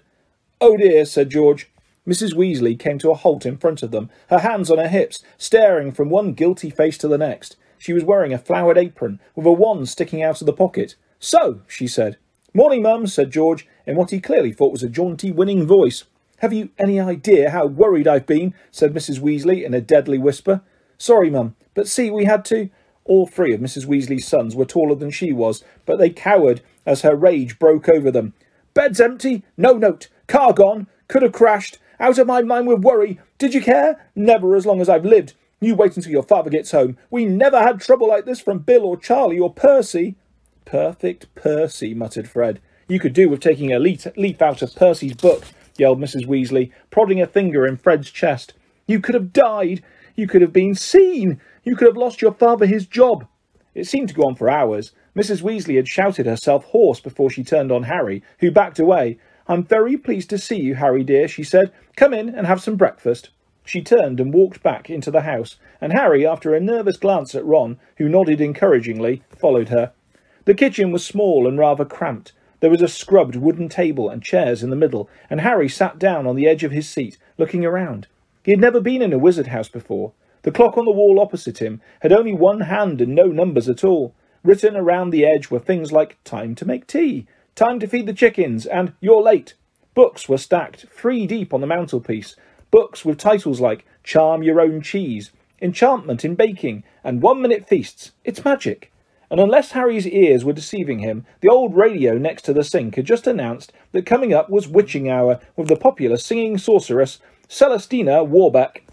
Oh 0.60 0.76
dear, 0.76 1.04
said 1.04 1.28
George. 1.28 1.68
Mrs. 2.06 2.34
Weasley 2.34 2.78
came 2.78 2.98
to 2.98 3.10
a 3.10 3.16
halt 3.16 3.44
in 3.44 3.56
front 3.56 3.82
of 3.82 3.90
them, 3.90 4.10
her 4.28 4.38
hands 4.38 4.70
on 4.70 4.78
her 4.78 4.88
hips, 4.88 5.24
staring 5.36 5.90
from 5.90 6.08
one 6.08 6.34
guilty 6.34 6.70
face 6.70 6.96
to 6.98 7.08
the 7.08 7.18
next. 7.18 7.56
She 7.76 7.92
was 7.92 8.04
wearing 8.04 8.32
a 8.32 8.38
flowered 8.38 8.78
apron, 8.78 9.18
with 9.34 9.46
a 9.46 9.50
wand 9.50 9.88
sticking 9.88 10.22
out 10.22 10.40
of 10.40 10.46
the 10.46 10.52
pocket. 10.52 10.94
So, 11.18 11.62
she 11.66 11.88
said. 11.88 12.16
Morning, 12.54 12.82
Mum, 12.82 13.08
said 13.08 13.32
George, 13.32 13.66
in 13.86 13.96
what 13.96 14.10
he 14.10 14.20
clearly 14.20 14.52
thought 14.52 14.72
was 14.72 14.84
a 14.84 14.88
jaunty, 14.88 15.32
winning 15.32 15.66
voice. 15.66 16.04
Have 16.40 16.54
you 16.54 16.70
any 16.78 16.98
idea 16.98 17.50
how 17.50 17.66
worried 17.66 18.08
I've 18.08 18.24
been? 18.24 18.54
said 18.70 18.94
Mrs. 18.94 19.20
Weasley 19.20 19.62
in 19.62 19.74
a 19.74 19.80
deadly 19.82 20.16
whisper. 20.16 20.62
Sorry, 20.96 21.28
Mum, 21.28 21.54
but 21.74 21.86
see, 21.86 22.10
we 22.10 22.24
had 22.24 22.46
to. 22.46 22.70
All 23.04 23.26
three 23.26 23.52
of 23.52 23.60
Mrs. 23.60 23.84
Weasley's 23.84 24.26
sons 24.26 24.56
were 24.56 24.64
taller 24.64 24.94
than 24.94 25.10
she 25.10 25.32
was, 25.32 25.62
but 25.84 25.98
they 25.98 26.08
cowered 26.08 26.62
as 26.86 27.02
her 27.02 27.14
rage 27.14 27.58
broke 27.58 27.90
over 27.90 28.10
them. 28.10 28.32
Bed's 28.72 29.02
empty, 29.02 29.42
no 29.58 29.74
note, 29.74 30.08
car 30.28 30.54
gone, 30.54 30.86
could 31.08 31.20
have 31.20 31.32
crashed, 31.32 31.78
out 31.98 32.18
of 32.18 32.26
my 32.26 32.40
mind 32.40 32.66
with 32.66 32.82
worry. 32.82 33.20
Did 33.36 33.52
you 33.52 33.60
care? 33.60 34.06
Never 34.14 34.56
as 34.56 34.64
long 34.64 34.80
as 34.80 34.88
I've 34.88 35.04
lived. 35.04 35.34
You 35.60 35.74
wait 35.74 35.94
until 35.96 36.12
your 36.12 36.22
father 36.22 36.48
gets 36.48 36.70
home. 36.70 36.96
We 37.10 37.26
never 37.26 37.60
had 37.60 37.82
trouble 37.82 38.08
like 38.08 38.24
this 38.24 38.40
from 38.40 38.60
Bill 38.60 38.86
or 38.86 38.96
Charlie 38.96 39.38
or 39.38 39.52
Percy. 39.52 40.16
Perfect 40.64 41.34
Percy, 41.34 41.92
muttered 41.92 42.30
Fred. 42.30 42.60
You 42.88 42.98
could 42.98 43.12
do 43.12 43.28
with 43.28 43.40
taking 43.40 43.72
a 43.72 43.78
leaf 43.78 44.06
out 44.40 44.62
of 44.62 44.74
Percy's 44.74 45.14
book, 45.14 45.44
yelled 45.80 45.98
Mrs. 45.98 46.26
Weasley, 46.26 46.70
prodding 46.90 47.20
a 47.20 47.26
finger 47.26 47.66
in 47.66 47.76
Fred's 47.76 48.10
chest. 48.10 48.52
You 48.86 49.00
could 49.00 49.14
have 49.14 49.32
died. 49.32 49.82
You 50.14 50.28
could 50.28 50.42
have 50.42 50.52
been 50.52 50.74
seen. 50.74 51.40
You 51.64 51.74
could 51.74 51.88
have 51.88 51.96
lost 51.96 52.22
your 52.22 52.34
father 52.34 52.66
his 52.66 52.86
job. 52.86 53.26
It 53.74 53.86
seemed 53.86 54.08
to 54.10 54.14
go 54.14 54.22
on 54.22 54.36
for 54.36 54.50
hours. 54.50 54.92
Mrs. 55.16 55.42
Weasley 55.42 55.76
had 55.76 55.88
shouted 55.88 56.26
herself 56.26 56.64
hoarse 56.66 57.00
before 57.00 57.30
she 57.30 57.42
turned 57.42 57.72
on 57.72 57.84
Harry, 57.84 58.22
who 58.38 58.50
backed 58.50 58.78
away. 58.78 59.18
I'm 59.48 59.64
very 59.64 59.96
pleased 59.96 60.30
to 60.30 60.38
see 60.38 60.60
you, 60.60 60.76
Harry 60.76 61.02
dear, 61.02 61.26
she 61.26 61.42
said. 61.42 61.72
Come 61.96 62.14
in 62.14 62.28
and 62.28 62.46
have 62.46 62.60
some 62.60 62.76
breakfast. 62.76 63.30
She 63.64 63.82
turned 63.82 64.20
and 64.20 64.34
walked 64.34 64.62
back 64.62 64.90
into 64.90 65.10
the 65.10 65.22
house, 65.22 65.56
and 65.80 65.92
Harry, 65.92 66.26
after 66.26 66.54
a 66.54 66.60
nervous 66.60 66.96
glance 66.96 67.34
at 67.34 67.44
Ron, 67.44 67.78
who 67.96 68.08
nodded 68.08 68.40
encouragingly, 68.40 69.22
followed 69.30 69.68
her. 69.68 69.92
The 70.44 70.54
kitchen 70.54 70.90
was 70.90 71.04
small 71.04 71.46
and 71.46 71.58
rather 71.58 71.84
cramped. 71.84 72.32
There 72.60 72.70
was 72.70 72.82
a 72.82 72.88
scrubbed 72.88 73.36
wooden 73.36 73.68
table 73.68 74.08
and 74.08 74.22
chairs 74.22 74.62
in 74.62 74.70
the 74.70 74.76
middle, 74.76 75.08
and 75.28 75.40
Harry 75.40 75.68
sat 75.68 75.98
down 75.98 76.26
on 76.26 76.36
the 76.36 76.46
edge 76.46 76.62
of 76.62 76.72
his 76.72 76.88
seat, 76.88 77.18
looking 77.38 77.64
around. 77.64 78.06
He 78.44 78.52
had 78.52 78.60
never 78.60 78.80
been 78.80 79.02
in 79.02 79.12
a 79.12 79.18
wizard 79.18 79.48
house 79.48 79.68
before. 79.68 80.12
The 80.42 80.50
clock 80.52 80.78
on 80.78 80.84
the 80.84 80.92
wall 80.92 81.20
opposite 81.20 81.60
him 81.60 81.80
had 82.00 82.12
only 82.12 82.32
one 82.32 82.60
hand 82.60 83.00
and 83.00 83.14
no 83.14 83.26
numbers 83.26 83.68
at 83.68 83.84
all. 83.84 84.14
Written 84.42 84.76
around 84.76 85.10
the 85.10 85.26
edge 85.26 85.50
were 85.50 85.58
things 85.58 85.92
like 85.92 86.22
time 86.24 86.54
to 86.56 86.66
make 86.66 86.86
tea, 86.86 87.26
time 87.54 87.78
to 87.80 87.86
feed 87.86 88.06
the 88.06 88.14
chickens, 88.14 88.64
and 88.64 88.92
you're 89.00 89.22
late. 89.22 89.54
Books 89.94 90.28
were 90.28 90.38
stacked 90.38 90.86
three 90.90 91.26
deep 91.26 91.52
on 91.52 91.60
the 91.60 91.66
mantelpiece, 91.66 92.36
books 92.70 93.04
with 93.04 93.18
titles 93.18 93.60
like 93.60 93.84
Charm 94.02 94.42
Your 94.42 94.60
Own 94.60 94.80
Cheese, 94.80 95.30
Enchantment 95.60 96.24
in 96.24 96.34
Baking, 96.36 96.84
and 97.04 97.20
One 97.20 97.42
Minute 97.42 97.68
Feasts. 97.68 98.12
It's 98.24 98.44
magic. 98.44 98.89
And 99.30 99.38
unless 99.38 99.72
Harry's 99.72 100.08
ears 100.08 100.44
were 100.44 100.52
deceiving 100.52 100.98
him, 100.98 101.24
the 101.40 101.48
old 101.48 101.76
radio 101.76 102.18
next 102.18 102.42
to 102.42 102.52
the 102.52 102.64
sink 102.64 102.96
had 102.96 103.04
just 103.04 103.28
announced 103.28 103.72
that 103.92 104.04
coming 104.04 104.34
up 104.34 104.50
was 104.50 104.66
Witching 104.66 105.08
Hour 105.08 105.38
with 105.56 105.68
the 105.68 105.76
popular 105.76 106.16
singing 106.16 106.58
sorceress 106.58 107.20
Celestina 107.48 108.24
Warbeck. 108.24 108.84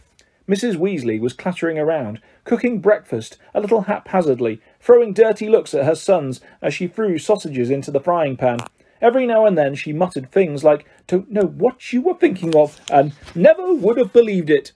Mrs. 0.47 0.75
Weasley 0.75 1.19
was 1.19 1.33
clattering 1.33 1.79
around, 1.79 2.21
cooking 2.43 2.79
breakfast 2.79 3.37
a 3.55 3.59
little 3.59 3.81
haphazardly, 3.81 4.61
throwing 4.79 5.11
dirty 5.11 5.49
looks 5.49 5.73
at 5.73 5.85
her 5.85 5.95
sons 5.95 6.39
as 6.61 6.73
she 6.73 6.87
threw 6.87 7.17
sausages 7.17 7.71
into 7.71 7.89
the 7.89 7.99
frying 7.99 8.37
pan. 8.37 8.59
Every 9.01 9.25
now 9.25 9.45
and 9.45 9.57
then 9.57 9.75
she 9.75 9.91
muttered 9.91 10.31
things 10.31 10.63
like, 10.63 10.85
Don't 11.07 11.31
know 11.31 11.45
what 11.45 11.91
you 11.91 12.01
were 12.01 12.13
thinking 12.13 12.55
of, 12.55 12.79
and 12.91 13.13
never 13.35 13.73
would 13.73 13.97
have 13.97 14.13
believed 14.13 14.49
it. 14.49 14.71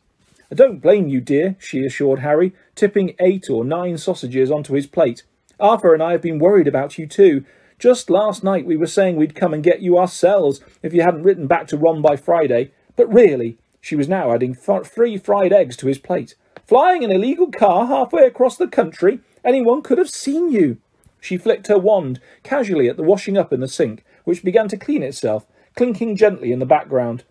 I 0.51 0.55
don't 0.55 0.81
blame 0.81 1.07
you, 1.07 1.21
dear, 1.21 1.55
she 1.59 1.85
assured 1.85 2.19
Harry, 2.19 2.53
tipping 2.75 3.15
eight 3.19 3.49
or 3.49 3.63
nine 3.63 3.97
sausages 3.97 4.51
onto 4.51 4.73
his 4.73 4.87
plate. 4.87 5.23
Arthur 5.61 5.93
and 5.93 6.01
I 6.01 6.11
have 6.11 6.21
been 6.21 6.39
worried 6.39 6.67
about 6.67 6.97
you 6.97 7.07
too. 7.07 7.45
Just 7.79 8.09
last 8.09 8.43
night 8.43 8.65
we 8.65 8.77
were 8.77 8.87
saying 8.87 9.15
we'd 9.15 9.35
come 9.35 9.53
and 9.53 9.63
get 9.63 9.81
you 9.81 9.97
ourselves 9.97 10.61
if 10.83 10.93
you 10.93 11.01
hadn't 11.01 11.23
written 11.23 11.47
back 11.47 11.67
to 11.67 11.77
Ron 11.77 12.01
by 12.01 12.15
Friday. 12.15 12.71
But 12.95 13.11
really, 13.11 13.57
she 13.79 13.95
was 13.95 14.07
now 14.07 14.31
adding 14.33 14.53
three 14.53 15.17
fried 15.17 15.53
eggs 15.53 15.77
to 15.77 15.87
his 15.87 15.97
plate. 15.97 16.35
Flying 16.67 17.03
an 17.03 17.11
illegal 17.11 17.51
car 17.51 17.87
halfway 17.87 18.23
across 18.23 18.57
the 18.57 18.67
country? 18.67 19.19
Anyone 19.43 19.81
could 19.81 19.97
have 19.97 20.09
seen 20.09 20.51
you. 20.51 20.77
She 21.19 21.37
flicked 21.37 21.67
her 21.67 21.77
wand 21.77 22.19
casually 22.43 22.87
at 22.87 22.97
the 22.97 23.03
washing 23.03 23.37
up 23.37 23.51
in 23.51 23.59
the 23.59 23.67
sink, 23.67 24.03
which 24.23 24.43
began 24.43 24.67
to 24.69 24.77
clean 24.77 25.03
itself, 25.03 25.45
clinking 25.75 26.15
gently 26.15 26.51
in 26.51 26.59
the 26.59 26.65
background. 26.65 27.23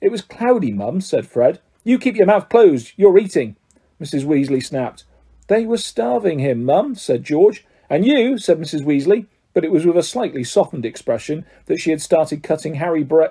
It 0.00 0.10
was 0.10 0.22
cloudy, 0.22 0.72
Mum, 0.72 1.00
said 1.00 1.26
Fred. 1.26 1.60
You 1.84 1.98
keep 1.98 2.16
your 2.16 2.26
mouth 2.26 2.48
closed. 2.48 2.92
You're 2.96 3.18
eating. 3.18 3.56
Mrs. 4.00 4.24
Weasley 4.24 4.64
snapped. 4.64 5.04
They 5.48 5.64
were 5.64 5.78
starving 5.78 6.40
him, 6.40 6.64
Mum, 6.64 6.94
said 6.94 7.24
George. 7.24 7.64
And 7.88 8.06
you, 8.06 8.38
said 8.38 8.58
Mrs. 8.58 8.82
Weasley, 8.82 9.26
but 9.54 9.64
it 9.64 9.72
was 9.72 9.86
with 9.86 9.96
a 9.96 10.02
slightly 10.02 10.44
softened 10.44 10.84
expression 10.84 11.44
that 11.66 11.78
she 11.78 11.90
had 11.90 12.02
started 12.02 12.42
cutting 12.42 12.74
Harry 12.74 13.04
bread. 13.04 13.30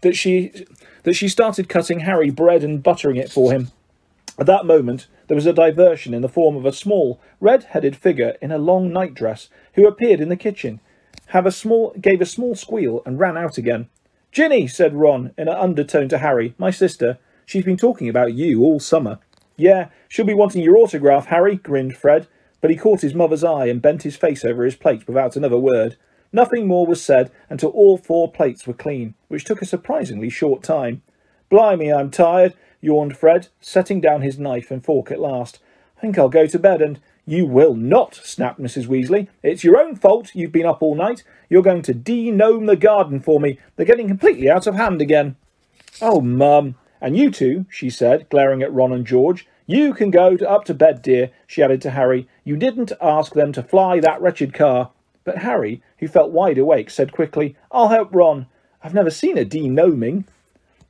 that 0.00 0.16
she 0.16 0.66
that 1.04 1.14
she 1.14 1.28
started 1.28 1.68
cutting 1.68 2.00
Harry 2.00 2.30
bread 2.30 2.64
and 2.64 2.82
buttering 2.82 3.16
it 3.16 3.30
for 3.30 3.52
him. 3.52 3.70
At 4.38 4.46
that 4.46 4.66
moment, 4.66 5.06
there 5.28 5.34
was 5.34 5.46
a 5.46 5.52
diversion 5.52 6.12
in 6.12 6.22
the 6.22 6.28
form 6.28 6.56
of 6.56 6.66
a 6.66 6.72
small, 6.72 7.20
red-headed 7.40 7.94
figure 7.94 8.36
in 8.42 8.50
a 8.50 8.58
long 8.58 8.92
nightdress 8.92 9.48
who 9.74 9.86
appeared 9.86 10.20
in 10.20 10.28
the 10.28 10.36
kitchen, 10.36 10.80
have 11.28 11.46
a 11.46 11.52
small, 11.52 11.94
gave 12.00 12.20
a 12.20 12.26
small 12.26 12.54
squeal 12.54 13.02
and 13.06 13.18
ran 13.18 13.36
out 13.36 13.58
again. 13.58 13.88
Ginny, 14.32 14.66
said 14.66 14.94
Ron 14.94 15.32
in 15.38 15.46
an 15.46 15.54
undertone 15.54 16.08
to 16.08 16.18
Harry, 16.18 16.54
my 16.58 16.70
sister. 16.70 17.18
She's 17.46 17.64
been 17.64 17.76
talking 17.76 18.08
about 18.08 18.34
you 18.34 18.62
all 18.64 18.80
summer. 18.80 19.18
Yeah, 19.56 19.88
she'll 20.08 20.24
be 20.24 20.34
wanting 20.34 20.62
your 20.62 20.76
autograph, 20.76 21.26
Harry, 21.26 21.56
grinned 21.56 21.96
Fred, 21.96 22.26
but 22.64 22.70
he 22.70 22.78
caught 22.78 23.02
his 23.02 23.14
mother's 23.14 23.44
eye 23.44 23.66
and 23.66 23.82
bent 23.82 24.04
his 24.04 24.16
face 24.16 24.42
over 24.42 24.64
his 24.64 24.74
plate 24.74 25.06
without 25.06 25.36
another 25.36 25.58
word. 25.58 25.96
Nothing 26.32 26.66
more 26.66 26.86
was 26.86 27.04
said 27.04 27.30
until 27.50 27.68
all 27.68 27.98
four 27.98 28.32
plates 28.32 28.66
were 28.66 28.72
clean, 28.72 29.12
which 29.28 29.44
took 29.44 29.60
a 29.60 29.66
surprisingly 29.66 30.30
short 30.30 30.62
time. 30.62 31.02
Blimey, 31.50 31.92
I'm 31.92 32.10
tired, 32.10 32.54
yawned 32.80 33.18
Fred, 33.18 33.48
setting 33.60 34.00
down 34.00 34.22
his 34.22 34.38
knife 34.38 34.70
and 34.70 34.82
fork 34.82 35.10
at 35.10 35.20
last. 35.20 35.58
I 35.98 36.00
think 36.00 36.18
I'll 36.18 36.30
go 36.30 36.46
to 36.46 36.58
bed 36.58 36.80
and... 36.80 37.00
You 37.26 37.44
will 37.44 37.74
not, 37.74 38.14
snapped 38.14 38.58
Mrs. 38.58 38.86
Weasley. 38.86 39.28
It's 39.42 39.62
your 39.62 39.78
own 39.78 39.94
fault 39.94 40.34
you've 40.34 40.50
been 40.50 40.64
up 40.64 40.82
all 40.82 40.94
night. 40.94 41.22
You're 41.50 41.60
going 41.60 41.82
to 41.82 41.92
de-gnome 41.92 42.64
the 42.64 42.76
garden 42.76 43.20
for 43.20 43.40
me. 43.40 43.58
They're 43.76 43.84
getting 43.84 44.08
completely 44.08 44.48
out 44.48 44.66
of 44.66 44.74
hand 44.74 45.02
again. 45.02 45.36
Oh, 46.00 46.22
Mum. 46.22 46.76
And 46.98 47.14
you 47.14 47.30
two, 47.30 47.66
she 47.68 47.90
said, 47.90 48.30
glaring 48.30 48.62
at 48.62 48.72
Ron 48.72 48.92
and 48.92 49.06
George. 49.06 49.46
You 49.66 49.94
can 49.94 50.10
go 50.10 50.36
to, 50.36 50.48
up 50.48 50.64
to 50.66 50.74
bed, 50.74 51.00
dear, 51.00 51.30
she 51.46 51.62
added 51.62 51.80
to 51.82 51.90
Harry. 51.90 52.28
You 52.44 52.56
didn't 52.56 52.92
ask 53.00 53.32
them 53.32 53.52
to 53.52 53.62
fly 53.62 53.98
that 54.00 54.20
wretched 54.20 54.52
car. 54.52 54.90
But 55.24 55.38
Harry, 55.38 55.82
who 55.98 56.08
felt 56.08 56.32
wide 56.32 56.58
awake, 56.58 56.90
said 56.90 57.12
quickly, 57.12 57.56
I'll 57.72 57.88
help 57.88 58.10
Ron. 58.12 58.46
I've 58.82 58.92
never 58.92 59.10
seen 59.10 59.38
a 59.38 59.44
de-gnoming. 59.44 60.26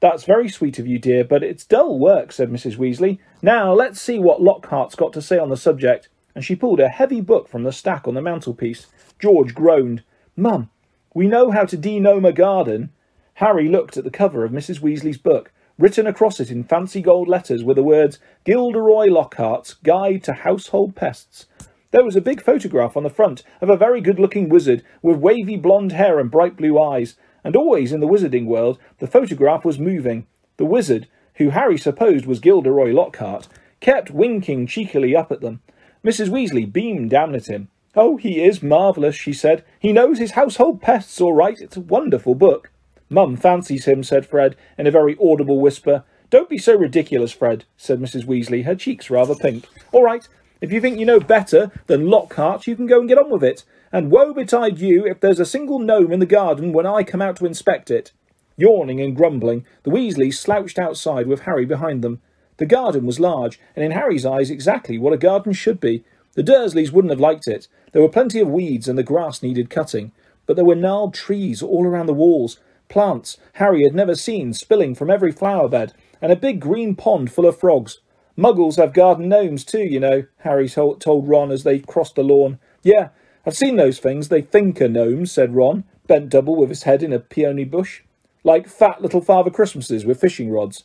That's 0.01 0.25
very 0.25 0.49
sweet 0.49 0.81
of 0.81 0.89
you, 0.89 0.99
dear, 0.99 1.23
but 1.23 1.45
it's 1.45 1.65
dull 1.65 1.99
work, 2.01 2.33
said 2.33 2.51
Mrs. 2.51 2.77
Weasley. 2.77 3.21
Now 3.41 3.73
let's 3.73 4.01
see 4.01 4.19
what 4.19 4.43
Lockhart's 4.43 4.97
got 4.97 5.13
to 5.13 5.23
say 5.23 5.39
on 5.39 5.51
the 5.51 5.57
subject. 5.57 6.09
And 6.35 6.45
she 6.45 6.57
pulled 6.57 6.81
a 6.81 6.89
heavy 6.89 7.21
book 7.21 7.49
from 7.49 7.63
the 7.63 7.71
stack 7.71 8.09
on 8.09 8.15
the 8.15 8.21
mantelpiece. 8.21 8.89
George 9.21 9.55
groaned. 9.55 10.03
Mum, 10.37 10.69
we 11.15 11.29
know 11.29 11.53
how 11.53 11.65
to 11.65 11.77
de-gnome 11.77 12.25
a 12.25 12.33
garden. 12.33 12.91
Harry 13.35 13.69
looked 13.69 13.97
at 13.97 14.03
the 14.03 14.11
cover 14.11 14.45
of 14.45 14.51
Mrs. 14.51 14.81
Weasley's 14.81 15.17
book. 15.17 15.53
Written 15.77 16.07
across 16.07 16.39
it 16.39 16.53
in 16.53 16.63
fancy 16.63 17.03
gold 17.03 17.27
letters 17.27 17.65
were 17.65 17.75
the 17.75 17.83
words 17.83 18.21
Gilderoy 18.45 19.07
Lockhart's 19.07 19.75
Guide 19.75 20.23
to 20.23 20.33
Household 20.33 20.95
Pests. 20.95 21.47
There 21.91 22.05
was 22.05 22.15
a 22.15 22.21
big 22.21 22.41
photograph 22.41 22.97
on 22.97 23.03
the 23.03 23.11
front 23.11 23.43
of 23.61 23.69
a 23.69 23.77
very 23.77 24.01
good-looking 24.01 24.49
wizard 24.49 24.85
with 25.03 25.19
wavy 25.19 25.57
blonde 25.57 25.91
hair 25.91 26.21
and 26.21 26.31
bright 26.31 26.57
blue 26.57 26.81
eyes, 26.81 27.17
and 27.43 27.57
always 27.57 27.93
in 27.93 27.99
the 27.99 28.07
wizarding 28.07 28.47
world 28.47 28.79
the 29.01 29.09
photograph 29.09 29.65
was 29.65 29.79
moving. 29.81 30.29
The 30.59 30.65
wizard, 30.65 31.09
who 31.37 31.51
Harry 31.51 31.77
supposed 31.77 32.25
was 32.25 32.39
Gilderoy 32.39 32.93
Lockhart, 32.93 33.49
kept 33.81 34.13
winking 34.13 34.69
cheekily 34.69 35.17
up 35.17 35.33
at 35.33 35.41
them. 35.41 35.61
Mrs. 36.05 36.29
Weasley 36.29 36.73
beamed 36.73 37.11
down 37.11 37.35
at 37.35 37.47
him. 37.47 37.69
Oh, 37.97 38.17
he 38.17 38.41
is 38.41 38.63
marvellous, 38.63 39.17
she 39.17 39.33
said. 39.33 39.65
He 39.81 39.93
knows 39.93 40.19
his 40.19 40.33
household 40.33 40.81
pests 40.81 41.21
all 41.21 41.33
right. 41.33 41.61
It's 41.61 41.77
a 41.77 41.81
wonderful 41.81 42.37
book. 42.37 42.71
Mum 43.09 43.37
fancies 43.37 43.85
him, 43.85 44.03
said 44.03 44.27
Fred, 44.27 44.57
in 44.79 44.87
a 44.87 44.91
very 44.91 45.17
audible 45.23 45.61
whisper. 45.61 46.05
Don't 46.31 46.49
be 46.49 46.59
so 46.59 46.75
ridiculous, 46.75 47.33
Fred, 47.33 47.65
said 47.77 48.01
Mrs. 48.01 48.25
Weasley, 48.25 48.65
her 48.65 48.75
cheeks 48.75 49.11
rather 49.11 49.35
pink. 49.35 49.67
All 49.93 50.03
right, 50.03 50.27
if 50.61 50.73
you 50.73 50.81
think 50.81 50.99
you 50.99 51.07
know 51.07 51.21
better 51.21 51.71
than 51.87 52.09
Lockhart, 52.09 52.67
you 52.67 52.75
can 52.75 52.87
go 52.87 52.99
and 53.01 53.09
get 53.09 53.19
on 53.19 53.31
with 53.31 53.45
it. 53.45 53.65
And 53.93 54.11
woe 54.11 54.33
betide 54.33 54.79
you 54.79 55.07
if 55.07 55.21
there's 55.21 55.39
a 55.39 55.45
single 55.45 55.79
gnome 55.79 56.13
in 56.13 56.21
the 56.21 56.27
garden 56.27 56.73
when 56.73 56.87
I 56.87 57.05
come 57.05 57.23
out 57.23 57.37
to 57.37 57.47
inspect 57.47 57.91
it. 57.91 58.13
Yawning 58.57 59.01
and 59.01 59.15
grumbling, 59.15 59.65
the 59.83 59.91
Weasleys 59.91 60.35
slouched 60.35 60.79
outside 60.79 61.27
with 61.27 61.41
Harry 61.41 61.65
behind 61.65 62.03
them. 62.03 62.21
The 62.57 62.67
garden 62.67 63.05
was 63.05 63.21
large, 63.21 63.61
and 63.77 63.85
in 63.85 63.91
Harry's 63.91 64.25
eyes 64.25 64.51
exactly 64.51 64.97
what 64.97 65.13
a 65.13 65.19
garden 65.19 65.53
should 65.53 65.81
be. 65.81 66.05
The 66.35 66.43
Dursleys 66.43 66.93
wouldn't 66.93 67.13
have 67.13 67.21
liked 67.21 67.47
it. 67.47 67.69
There 67.93 68.03
were 68.03 68.09
plenty 68.09 68.41
of 68.41 68.49
weeds 68.49 68.89
and 68.89 68.99
the 68.99 69.03
grass 69.03 69.43
needed 69.43 69.71
cutting. 69.71 70.13
But 70.47 70.57
there 70.57 70.65
were 70.65 70.75
gnarled 70.75 71.15
trees 71.15 71.63
all 71.63 71.87
around 71.87 72.07
the 72.07 72.15
walls, 72.15 72.59
plants 72.89 73.39
Harry 73.55 73.83
had 73.83 73.95
never 73.95 74.15
seen 74.15 74.53
spilling 74.53 74.95
from 74.95 75.11
every 75.11 75.33
flower 75.33 75.69
bed, 75.69 75.93
and 76.21 76.31
a 76.33 76.37
big 76.37 76.61
green 76.61 76.95
pond 76.95 77.33
full 77.33 77.47
of 77.47 77.59
frogs. 77.59 78.01
Muggles 78.37 78.77
have 78.77 78.93
garden 78.93 79.29
gnomes 79.29 79.65
too, 79.65 79.85
you 79.85 80.01
know, 80.01 80.25
Harry 80.39 80.69
told 80.69 81.29
Ron 81.29 81.51
as 81.51 81.63
they 81.63 81.79
crossed 81.79 82.17
the 82.17 82.23
lawn. 82.23 82.59
Yeah, 82.83 83.11
I've 83.47 83.57
seen 83.57 83.77
those 83.77 83.99
things. 83.99 84.29
They 84.29 84.43
think 84.43 84.81
are 84.81 84.89
gnomes, 84.89 85.31
said 85.31 85.55
Ron, 85.55 85.85
bent 86.07 86.31
double 86.31 86.57
with 86.57 86.69
his 86.69 86.83
head 86.83 87.03
in 87.03 87.13
a 87.13 87.19
peony 87.21 87.65
bush. 87.65 88.03
like 88.45 88.69
fat 88.69 89.01
little 89.03 89.23
Father 89.23 89.51
Christmases 89.51 90.05
with 90.05 90.21
fishing 90.21 90.51
rods. 90.51 90.85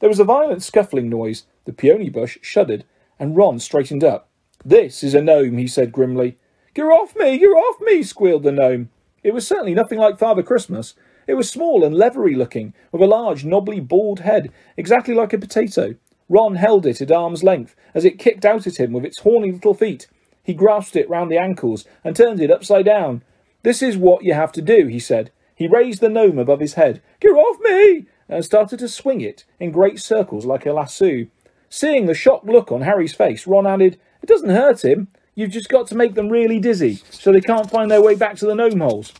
There 0.00 0.08
was 0.08 0.18
a 0.18 0.24
violent 0.24 0.62
scuffling 0.62 1.08
noise. 1.08 1.44
The 1.64 1.72
peony 1.72 2.10
bush 2.10 2.36
shuddered, 2.42 2.84
and 3.18 3.36
Ron 3.36 3.58
straightened 3.60 4.04
up. 4.04 4.28
This 4.64 5.02
is 5.02 5.14
a 5.14 5.22
gnome, 5.22 5.56
he 5.56 5.68
said 5.68 5.92
grimly. 5.92 6.36
You're 6.76 6.92
off 6.92 7.16
me, 7.16 7.34
you're 7.34 7.56
off 7.56 7.80
me, 7.80 8.02
squealed 8.02 8.42
the 8.42 8.52
gnome. 8.52 8.90
It 9.22 9.32
was 9.32 9.46
certainly 9.46 9.74
nothing 9.74 9.98
like 9.98 10.18
Father 10.18 10.42
Christmas. 10.42 10.94
It 11.26 11.34
was 11.34 11.50
small 11.50 11.84
and 11.84 11.94
leathery 11.94 12.34
looking, 12.34 12.74
with 12.92 13.02
a 13.02 13.06
large, 13.06 13.44
knobbly, 13.44 13.80
bald 13.80 14.20
head, 14.20 14.52
exactly 14.76 15.14
like 15.14 15.32
a 15.32 15.38
potato. 15.38 15.96
Ron 16.28 16.56
held 16.56 16.86
it 16.86 17.00
at 17.00 17.10
arm's 17.10 17.44
length 17.44 17.74
as 17.94 18.04
it 18.04 18.18
kicked 18.18 18.44
out 18.44 18.66
at 18.66 18.78
him 18.78 18.92
with 18.92 19.04
its 19.04 19.20
horny 19.20 19.52
little 19.52 19.74
feet. 19.74 20.08
He 20.42 20.54
grasped 20.54 20.96
it 20.96 21.10
round 21.10 21.30
the 21.30 21.38
ankles 21.38 21.84
and 22.04 22.14
turned 22.14 22.40
it 22.40 22.50
upside 22.50 22.84
down. 22.84 23.22
This 23.62 23.82
is 23.82 23.96
what 23.96 24.24
you 24.24 24.34
have 24.34 24.52
to 24.52 24.62
do, 24.62 24.86
he 24.86 25.00
said. 25.00 25.32
He 25.54 25.66
raised 25.66 26.00
the 26.00 26.08
gnome 26.08 26.38
above 26.38 26.60
his 26.60 26.74
head. 26.74 27.02
Get 27.20 27.30
off 27.30 27.58
me! 27.60 28.06
and 28.28 28.44
started 28.44 28.78
to 28.80 28.88
swing 28.88 29.20
it 29.20 29.44
in 29.60 29.70
great 29.70 30.00
circles 30.00 30.46
like 30.46 30.66
a 30.66 30.72
lasso. 30.72 31.26
Seeing 31.68 32.06
the 32.06 32.14
shocked 32.14 32.46
look 32.46 32.70
on 32.70 32.82
Harry's 32.82 33.14
face, 33.14 33.46
Ron 33.46 33.66
added, 33.66 33.98
It 34.22 34.26
doesn't 34.26 34.50
hurt 34.50 34.84
him. 34.84 35.08
You've 35.34 35.50
just 35.50 35.68
got 35.68 35.86
to 35.88 35.94
make 35.94 36.14
them 36.14 36.28
really 36.28 36.58
dizzy, 36.58 37.02
so 37.10 37.30
they 37.30 37.40
can't 37.40 37.70
find 37.70 37.90
their 37.90 38.02
way 38.02 38.14
back 38.14 38.36
to 38.36 38.46
the 38.46 38.54
gnome 38.54 38.80
holes. 38.80 39.12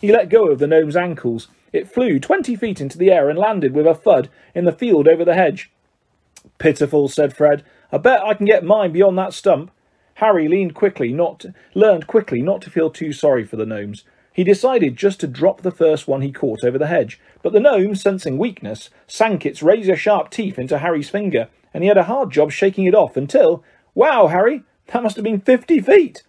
He 0.00 0.10
let 0.10 0.30
go 0.30 0.48
of 0.48 0.58
the 0.58 0.66
gnome's 0.66 0.96
ankles. 0.96 1.48
It 1.72 1.86
flew 1.86 2.18
twenty 2.18 2.56
feet 2.56 2.80
into 2.80 2.96
the 2.96 3.10
air 3.12 3.28
and 3.28 3.38
landed 3.38 3.74
with 3.74 3.86
a 3.86 3.94
thud 3.94 4.30
in 4.54 4.64
the 4.64 4.72
field 4.72 5.06
over 5.06 5.24
the 5.24 5.34
hedge. 5.34 5.70
Pitiful, 6.58 7.08
said 7.08 7.36
Fred. 7.36 7.62
I 7.92 7.98
bet 7.98 8.22
I 8.22 8.34
can 8.34 8.46
get 8.46 8.64
mine 8.64 8.92
beyond 8.92 9.18
that 9.18 9.34
stump. 9.34 9.70
Harry 10.14 10.48
leaned 10.48 10.74
quickly, 10.74 11.12
not 11.12 11.44
learned 11.74 12.06
quickly 12.06 12.40
not 12.40 12.62
to 12.62 12.70
feel 12.70 12.90
too 12.90 13.12
sorry 13.12 13.44
for 13.44 13.56
the 13.56 13.66
gnomes. 13.66 14.04
He 14.32 14.42
decided 14.44 14.96
just 14.96 15.20
to 15.20 15.26
drop 15.26 15.60
the 15.60 15.70
first 15.70 16.08
one 16.08 16.22
he 16.22 16.32
caught 16.32 16.64
over 16.64 16.78
the 16.78 16.86
hedge, 16.86 17.20
but 17.42 17.52
the 17.52 17.60
gnome, 17.60 17.94
sensing 17.94 18.38
weakness, 18.38 18.88
sank 19.06 19.44
its 19.44 19.62
razor-sharp 19.62 20.30
teeth 20.30 20.58
into 20.58 20.78
Harry's 20.78 21.10
finger, 21.10 21.48
and 21.74 21.82
he 21.82 21.88
had 21.88 21.98
a 21.98 22.04
hard 22.04 22.30
job 22.30 22.52
shaking 22.52 22.86
it 22.86 22.94
off 22.94 23.16
until, 23.16 23.64
wow, 23.94 24.28
Harry, 24.28 24.62
that 24.86 25.02
must 25.02 25.16
have 25.16 25.24
been 25.24 25.40
fifty 25.40 25.80
feet. 25.80 26.22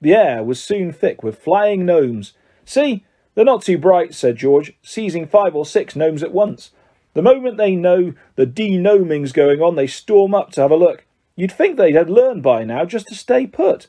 The 0.00 0.14
air 0.14 0.44
was 0.44 0.62
soon 0.62 0.92
thick 0.92 1.22
with 1.22 1.38
flying 1.38 1.84
gnomes. 1.84 2.34
See, 2.64 3.04
they're 3.36 3.44
not 3.44 3.62
too 3.62 3.78
bright, 3.78 4.14
said 4.14 4.36
George, 4.36 4.72
seizing 4.82 5.26
five 5.26 5.54
or 5.54 5.64
six 5.64 5.94
gnomes 5.94 6.24
at 6.24 6.32
once. 6.32 6.72
The 7.12 7.22
moment 7.22 7.58
they 7.58 7.76
know 7.76 8.14
the 8.34 8.46
de-gnoming's 8.46 9.32
going 9.32 9.60
on, 9.60 9.76
they 9.76 9.86
storm 9.86 10.34
up 10.34 10.50
to 10.52 10.62
have 10.62 10.70
a 10.70 10.76
look. 10.76 11.04
You'd 11.36 11.52
think 11.52 11.76
they'd 11.76 11.94
had 11.94 12.10
learned 12.10 12.42
by 12.42 12.64
now 12.64 12.86
just 12.86 13.06
to 13.08 13.14
stay 13.14 13.46
put. 13.46 13.88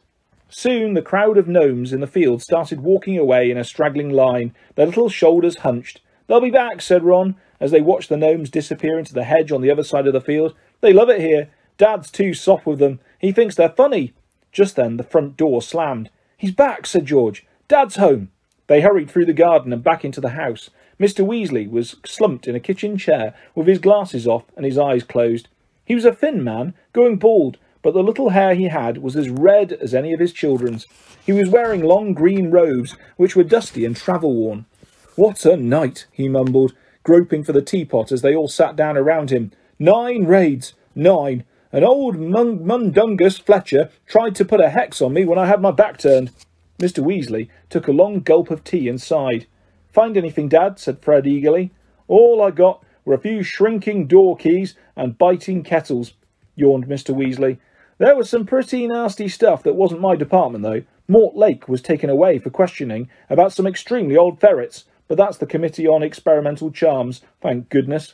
Soon 0.50 0.94
the 0.94 1.02
crowd 1.02 1.38
of 1.38 1.48
gnomes 1.48 1.94
in 1.94 2.02
the 2.02 2.08
field 2.08 2.42
started 2.42 2.82
walking 2.82 3.18
away 3.18 3.50
in 3.50 3.58
a 3.58 3.64
straggling 3.64 4.10
line, 4.10 4.54
their 4.76 4.86
little 4.86 5.10
shoulders 5.10 5.60
hunched. 5.60 6.02
They'll 6.28 6.42
be 6.42 6.52
back, 6.52 6.82
said 6.82 7.04
Ron, 7.04 7.36
as 7.62 7.72
they 7.72 7.82
watched 7.82 8.10
the 8.10 8.18
gnomes 8.18 8.50
disappear 8.50 9.00
into 9.00 9.14
the 9.14 9.24
hedge 9.24 9.52
on 9.52 9.62
the 9.62 9.72
other 9.72 9.84
side 9.84 10.08
of 10.08 10.14
the 10.14 10.22
field. 10.22 10.54
They 10.82 10.92
love 10.92 11.10
it 11.10 11.22
here. 11.22 11.50
Dad's 11.78 12.12
too 12.12 12.34
soft 12.34 12.66
with 12.66 12.80
them. 12.80 13.00
He 13.18 13.32
thinks 13.32 13.56
they're 13.56 13.70
funny. 13.70 14.14
Just 14.52 14.76
then 14.76 14.98
the 14.98 15.04
front 15.04 15.38
door 15.38 15.62
slammed. 15.62 16.10
He's 16.38 16.52
back, 16.52 16.86
said 16.86 17.06
George. 17.06 17.46
Dad's 17.68 17.96
home. 17.96 18.30
They 18.68 18.82
hurried 18.82 19.10
through 19.10 19.26
the 19.26 19.34
garden 19.34 19.74
and 19.74 19.84
back 19.84 20.06
into 20.06 20.22
the 20.22 20.30
house. 20.30 20.70
Mr. 21.00 21.26
Weasley 21.26 21.70
was 21.70 21.96
slumped 22.06 22.48
in 22.48 22.56
a 22.56 22.60
kitchen 22.60 22.98
chair 22.98 23.34
with 23.56 23.68
his 23.68 23.80
glasses 23.80 24.28
off 24.28 24.46
and 24.56 24.66
his 24.66 24.78
eyes 24.78 25.04
closed. 25.04 25.48
He 25.86 25.96
was 25.96 26.06
a 26.06 26.14
thin 26.14 26.44
man, 26.44 26.74
going 26.92 27.18
bald, 27.18 27.58
but 27.82 27.94
the 27.94 28.04
little 28.04 28.30
hair 28.30 28.56
he 28.56 28.66
had 28.66 28.98
was 28.98 29.16
as 29.16 29.30
red 29.30 29.72
as 29.72 29.94
any 29.94 30.12
of 30.12 30.20
his 30.20 30.34
children's. 30.34 30.86
He 31.26 31.32
was 31.32 31.50
wearing 31.50 31.82
long 31.82 32.14
green 32.14 32.52
robes, 32.52 32.96
which 33.16 33.36
were 33.36 33.44
dusty 33.44 33.86
and 33.86 33.96
travel-worn. 33.96 34.66
What 35.16 35.46
a 35.46 35.56
night, 35.56 36.06
he 36.12 36.28
mumbled, 36.28 36.74
groping 37.04 37.44
for 37.44 37.54
the 37.54 37.62
teapot 37.62 38.12
as 38.12 38.22
they 38.22 38.36
all 38.36 38.50
sat 38.50 38.76
down 38.76 38.98
around 38.98 39.30
him. 39.30 39.52
Nine 39.80 40.26
raids, 40.26 40.74
nine. 40.94 41.46
An 41.72 41.84
old 41.84 42.18
Mundungus 42.18 43.38
Fletcher 43.38 43.92
tried 44.08 44.36
to 44.36 44.46
put 44.46 44.60
a 44.60 44.70
hex 44.70 45.02
on 45.02 45.14
me 45.14 45.26
when 45.26 45.40
I 45.40 45.46
had 45.46 45.62
my 45.62 45.72
back 45.72 45.98
turned. 45.98 46.32
Mr. 46.80 47.04
Weasley 47.04 47.50
took 47.70 47.88
a 47.88 47.92
long 47.92 48.20
gulp 48.20 48.52
of 48.52 48.64
tea 48.64 48.88
and 48.88 49.02
sighed. 49.02 49.48
Find 49.92 50.16
anything, 50.16 50.48
Dad? 50.48 50.80
said 50.80 51.02
Fred 51.02 51.26
eagerly. 51.26 51.72
All 52.08 52.42
I 52.42 52.52
got 52.52 52.84
were 53.04 53.16
a 53.16 53.20
few 53.20 53.42
shrinking 53.42 54.08
door 54.08 54.38
keys 54.38 54.76
and 54.96 55.18
biting 55.18 55.64
kettles, 55.64 56.14
yawned 56.56 56.88
Mr. 56.88 57.16
Weasley. 57.16 57.58
There 57.98 58.16
was 58.16 58.30
some 58.30 58.46
pretty 58.46 58.86
nasty 58.86 59.28
stuff 59.28 59.64
that 59.64 59.76
wasn't 59.76 60.02
my 60.02 60.16
department, 60.16 60.64
though. 60.64 60.84
Mortlake 61.10 61.68
was 61.68 61.82
taken 61.82 62.10
away 62.10 62.38
for 62.38 62.50
questioning 62.50 63.10
about 63.30 63.54
some 63.54 63.66
extremely 63.66 64.16
old 64.16 64.40
ferrets, 64.40 64.86
but 65.08 65.18
that's 65.18 65.38
the 65.38 65.46
Committee 65.46 65.88
on 65.88 66.04
Experimental 66.04 66.70
Charms, 66.70 67.22
thank 67.42 67.70
goodness. 67.70 68.14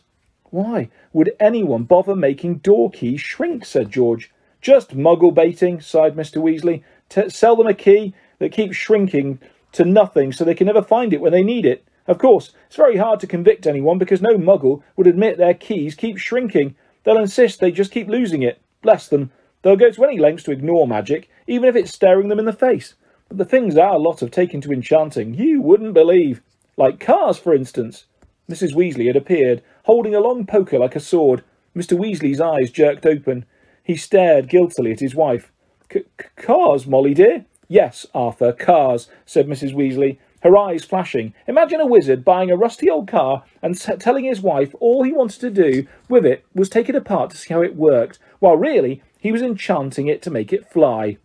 Why 0.51 0.89
would 1.11 1.31
anyone 1.39 1.83
bother 1.83 2.15
making 2.15 2.59
door 2.59 2.91
keys 2.91 3.19
shrink? 3.19 3.65
said 3.65 3.89
George. 3.89 4.31
Just 4.61 4.95
muggle 4.95 5.33
baiting, 5.33 5.81
sighed 5.81 6.15
Mr. 6.15 6.41
Weasley. 6.41 6.83
Sell 7.29 7.55
them 7.55 7.67
a 7.67 7.73
key 7.73 8.13
that 8.43 8.51
keeps 8.51 8.75
shrinking 8.75 9.39
to 9.71 9.85
nothing 9.85 10.33
so 10.33 10.43
they 10.43 10.53
can 10.53 10.67
never 10.67 10.81
find 10.81 11.13
it 11.13 11.21
when 11.21 11.31
they 11.31 11.43
need 11.43 11.65
it. 11.65 11.85
Of 12.07 12.17
course, 12.17 12.51
it's 12.67 12.75
very 12.75 12.97
hard 12.97 13.21
to 13.21 13.27
convict 13.27 13.65
anyone 13.65 13.97
because 13.97 14.21
no 14.21 14.37
muggle 14.37 14.83
would 14.97 15.07
admit 15.07 15.37
their 15.37 15.53
keys 15.53 15.95
keep 15.95 16.17
shrinking. 16.17 16.75
They'll 17.03 17.17
insist 17.17 17.61
they 17.61 17.71
just 17.71 17.93
keep 17.93 18.09
losing 18.09 18.43
it. 18.43 18.59
Bless 18.81 19.07
them. 19.07 19.31
They'll 19.61 19.77
go 19.77 19.91
to 19.91 20.03
any 20.03 20.19
lengths 20.19 20.43
to 20.43 20.51
ignore 20.51 20.85
magic, 20.85 21.29
even 21.47 21.69
if 21.69 21.75
it's 21.77 21.93
staring 21.93 22.27
them 22.27 22.39
in 22.39 22.43
the 22.43 22.51
face. 22.51 22.95
But 23.29 23.37
the 23.37 23.45
things 23.45 23.77
our 23.77 23.97
lot 23.97 24.19
have 24.19 24.31
taken 24.31 24.59
to 24.61 24.73
enchanting, 24.73 25.35
you 25.35 25.61
wouldn't 25.61 25.93
believe. 25.93 26.41
Like 26.75 26.99
cars, 26.99 27.37
for 27.37 27.55
instance. 27.55 28.05
Mrs. 28.51 28.73
Weasley 28.73 29.07
had 29.07 29.15
appeared, 29.15 29.63
holding 29.83 30.13
a 30.13 30.19
long 30.19 30.45
poker 30.45 30.77
like 30.77 30.97
a 30.97 30.99
sword. 30.99 31.43
Mr. 31.73 31.97
Weasley's 31.97 32.41
eyes 32.41 32.69
jerked 32.69 33.05
open. 33.05 33.45
He 33.81 33.95
stared 33.95 34.49
guiltily 34.49 34.91
at 34.91 34.99
his 34.99 35.15
wife. 35.15 35.49
C 35.91 35.99
-c 35.99 36.25
Cars, 36.35 36.85
Molly 36.85 37.13
dear? 37.13 37.45
Yes, 37.67 38.05
Arthur, 38.13 38.51
cars, 38.51 39.09
said 39.25 39.47
Mrs. 39.47 39.73
Weasley, 39.73 40.17
her 40.41 40.57
eyes 40.57 40.83
flashing. 40.83 41.33
Imagine 41.47 41.79
a 41.79 41.87
wizard 41.87 42.25
buying 42.25 42.51
a 42.51 42.57
rusty 42.57 42.89
old 42.89 43.07
car 43.07 43.43
and 43.61 43.79
telling 43.79 44.25
his 44.25 44.41
wife 44.41 44.75
all 44.79 45.03
he 45.03 45.13
wanted 45.13 45.39
to 45.41 45.49
do 45.49 45.87
with 46.09 46.25
it 46.25 46.45
was 46.53 46.69
take 46.69 46.89
it 46.89 46.95
apart 46.95 47.29
to 47.31 47.37
see 47.37 47.53
how 47.53 47.61
it 47.61 47.75
worked, 47.75 48.19
while 48.39 48.57
really 48.57 49.01
he 49.19 49.31
was 49.31 49.41
enchanting 49.41 50.07
it 50.07 50.21
to 50.21 50.29
make 50.29 50.51
it 50.51 50.69
fly. 50.69 51.17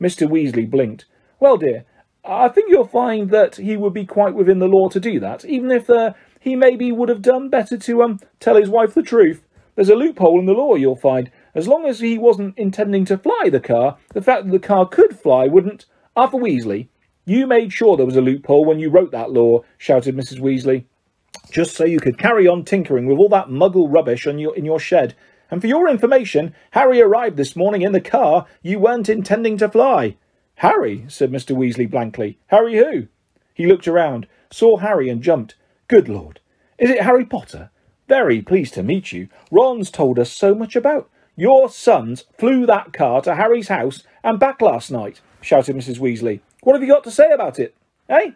Mr. 0.00 0.28
Weasley 0.28 0.68
blinked. 0.68 1.04
Well, 1.38 1.58
dear, 1.58 1.84
I 2.24 2.48
think 2.48 2.70
you'll 2.70 2.86
find 2.86 3.30
that 3.30 3.56
he 3.56 3.76
would 3.76 3.92
be 3.92 4.06
quite 4.06 4.34
within 4.34 4.58
the 4.58 4.68
law 4.68 4.88
to 4.88 5.00
do 5.00 5.20
that, 5.20 5.44
even 5.44 5.70
if 5.70 5.90
uh, 5.90 6.14
he 6.40 6.56
maybe 6.56 6.90
would 6.92 7.08
have 7.08 7.22
done 7.22 7.50
better 7.50 7.76
to 7.76 8.02
um 8.02 8.20
tell 8.40 8.56
his 8.56 8.70
wife 8.70 8.94
the 8.94 9.02
truth. 9.02 9.42
There's 9.74 9.88
a 9.88 9.94
loophole 9.94 10.38
in 10.38 10.46
the 10.46 10.52
law, 10.52 10.74
you'll 10.76 10.96
find. 10.96 11.30
As 11.54 11.68
long 11.68 11.84
as 11.86 12.00
he 12.00 12.16
wasn't 12.16 12.56
intending 12.56 13.04
to 13.06 13.18
fly 13.18 13.48
the 13.50 13.60
car, 13.60 13.98
the 14.14 14.22
fact 14.22 14.46
that 14.46 14.52
the 14.52 14.58
car 14.58 14.88
could 14.88 15.18
fly 15.18 15.46
wouldn't 15.46 15.86
Arthur 16.16 16.38
Weasley, 16.38 16.88
you 17.24 17.46
made 17.46 17.72
sure 17.72 17.96
there 17.96 18.06
was 18.06 18.16
a 18.16 18.20
loophole 18.20 18.64
when 18.64 18.78
you 18.78 18.90
wrote 18.90 19.12
that 19.12 19.30
law, 19.30 19.60
shouted 19.78 20.16
Mrs. 20.16 20.40
Weasley, 20.40 20.84
just 21.50 21.76
so 21.76 21.84
you 21.84 22.00
could 22.00 22.18
carry 22.18 22.48
on 22.48 22.64
tinkering 22.64 23.06
with 23.06 23.18
all 23.18 23.28
that 23.28 23.48
muggle 23.48 23.92
rubbish 23.92 24.26
on 24.26 24.38
your, 24.38 24.56
in 24.56 24.64
your 24.64 24.80
shed. 24.80 25.14
And 25.50 25.60
for 25.60 25.66
your 25.66 25.88
information, 25.88 26.54
Harry 26.70 27.00
arrived 27.00 27.36
this 27.36 27.54
morning 27.54 27.82
in 27.82 27.92
the 27.92 28.00
car 28.00 28.46
you 28.62 28.78
weren't 28.78 29.08
intending 29.08 29.58
to 29.58 29.68
fly. 29.68 30.16
Harry, 30.56 31.04
said 31.08 31.30
Mr. 31.30 31.56
Weasley 31.56 31.90
blankly. 31.90 32.38
Harry 32.46 32.76
who? 32.76 33.08
He 33.54 33.66
looked 33.66 33.86
around, 33.86 34.26
saw 34.50 34.78
Harry 34.78 35.08
and 35.08 35.22
jumped. 35.22 35.54
Good 35.88 36.08
Lord, 36.08 36.40
is 36.78 36.90
it 36.90 37.02
Harry 37.02 37.26
Potter? 37.26 37.70
Very 38.08 38.42
pleased 38.42 38.74
to 38.74 38.82
meet 38.82 39.12
you. 39.12 39.28
Ron's 39.50 39.90
told 39.90 40.18
us 40.18 40.32
so 40.32 40.54
much 40.54 40.74
about. 40.74 41.08
Your 41.36 41.70
sons 41.70 42.24
flew 42.38 42.66
that 42.66 42.92
car 42.92 43.22
to 43.22 43.34
Harry's 43.34 43.68
house 43.68 44.02
and 44.22 44.38
back 44.38 44.60
last 44.60 44.90
night 44.90 45.20
shouted 45.40 45.74
Mrs. 45.74 45.98
Weasley. 45.98 46.40
What 46.62 46.74
have 46.74 46.82
you 46.82 46.88
got 46.88 47.04
to 47.04 47.10
say 47.10 47.30
about 47.30 47.58
it? 47.58 47.74
Eh? 48.08 48.32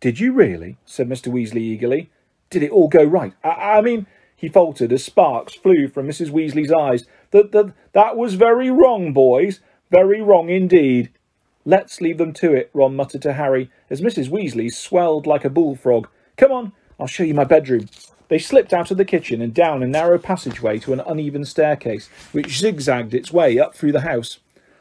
Did 0.00 0.18
you 0.18 0.32
really? 0.32 0.78
said 0.86 1.08
Mr. 1.08 1.32
Weasley 1.32 1.60
eagerly. 1.60 2.10
Did 2.50 2.62
it 2.62 2.70
all 2.70 2.88
go 2.88 3.04
right? 3.04 3.34
I, 3.44 3.78
I 3.78 3.80
mean, 3.82 4.06
he 4.34 4.48
faltered 4.48 4.92
as 4.92 5.04
sparks 5.04 5.54
flew 5.54 5.88
from 5.88 6.08
Mrs. 6.08 6.30
Weasley's 6.30 6.72
eyes. 6.72 7.04
That, 7.30 7.52
that, 7.52 7.72
that 7.92 8.16
was 8.16 8.34
very 8.34 8.70
wrong, 8.70 9.12
boys. 9.12 9.60
Very 9.90 10.22
wrong 10.22 10.48
indeed. 10.48 11.10
Let's 11.64 12.00
leave 12.00 12.18
them 12.18 12.32
to 12.34 12.52
it, 12.52 12.70
Ron 12.72 12.96
muttered 12.96 13.22
to 13.22 13.34
Harry, 13.34 13.70
as 13.88 14.00
Mrs. 14.00 14.28
Weasley 14.28 14.72
swelled 14.72 15.26
like 15.26 15.44
a 15.44 15.50
bullfrog. 15.50 16.08
Come 16.36 16.50
on, 16.50 16.72
I'll 16.98 17.06
show 17.06 17.22
you 17.22 17.34
my 17.34 17.44
bedroom. 17.44 17.88
They 18.32 18.38
slipped 18.38 18.72
out 18.72 18.90
of 18.90 18.96
the 18.96 19.04
kitchen 19.04 19.42
and 19.42 19.52
down 19.52 19.82
a 19.82 19.86
narrow 19.86 20.18
passageway 20.18 20.78
to 20.78 20.94
an 20.94 21.00
uneven 21.00 21.44
staircase, 21.44 22.08
which 22.32 22.60
zigzagged 22.60 23.12
its 23.12 23.30
way 23.30 23.58
up 23.58 23.74
through 23.74 23.92
the 23.92 24.08
house. 24.08 24.38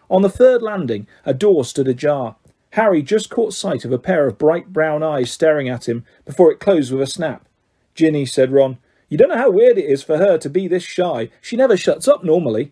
On 0.10 0.22
the 0.22 0.30
third 0.30 0.62
landing, 0.62 1.06
a 1.26 1.34
door 1.34 1.66
stood 1.66 1.90
ajar. 1.90 2.38
Harry 2.70 3.02
just 3.02 3.30
caught 3.30 3.54
sight 3.54 3.84
of 3.84 3.92
a 3.92 4.00
pair 4.00 4.26
of 4.26 4.38
bright 4.38 4.72
brown 4.72 5.04
eyes 5.04 5.32
staring 5.32 5.68
at 5.68 5.90
him 5.90 6.06
before 6.24 6.50
it 6.50 6.62
closed 6.62 6.94
with 6.94 7.02
a 7.02 7.06
snap. 7.06 7.46
Ginny, 7.94 8.26
said 8.26 8.54
Ron, 8.54 8.78
you 9.10 9.18
don't 9.18 9.28
know 9.28 9.38
how 9.38 9.52
weird 9.52 9.78
it 9.78 9.84
is 9.84 10.02
for 10.02 10.18
her 10.18 10.38
to 10.38 10.50
be 10.50 10.70
this 10.70 10.84
shy. 10.84 11.28
She 11.42 11.58
never 11.58 11.76
shuts 11.76 12.08
up 12.08 12.24
normally. 12.24 12.72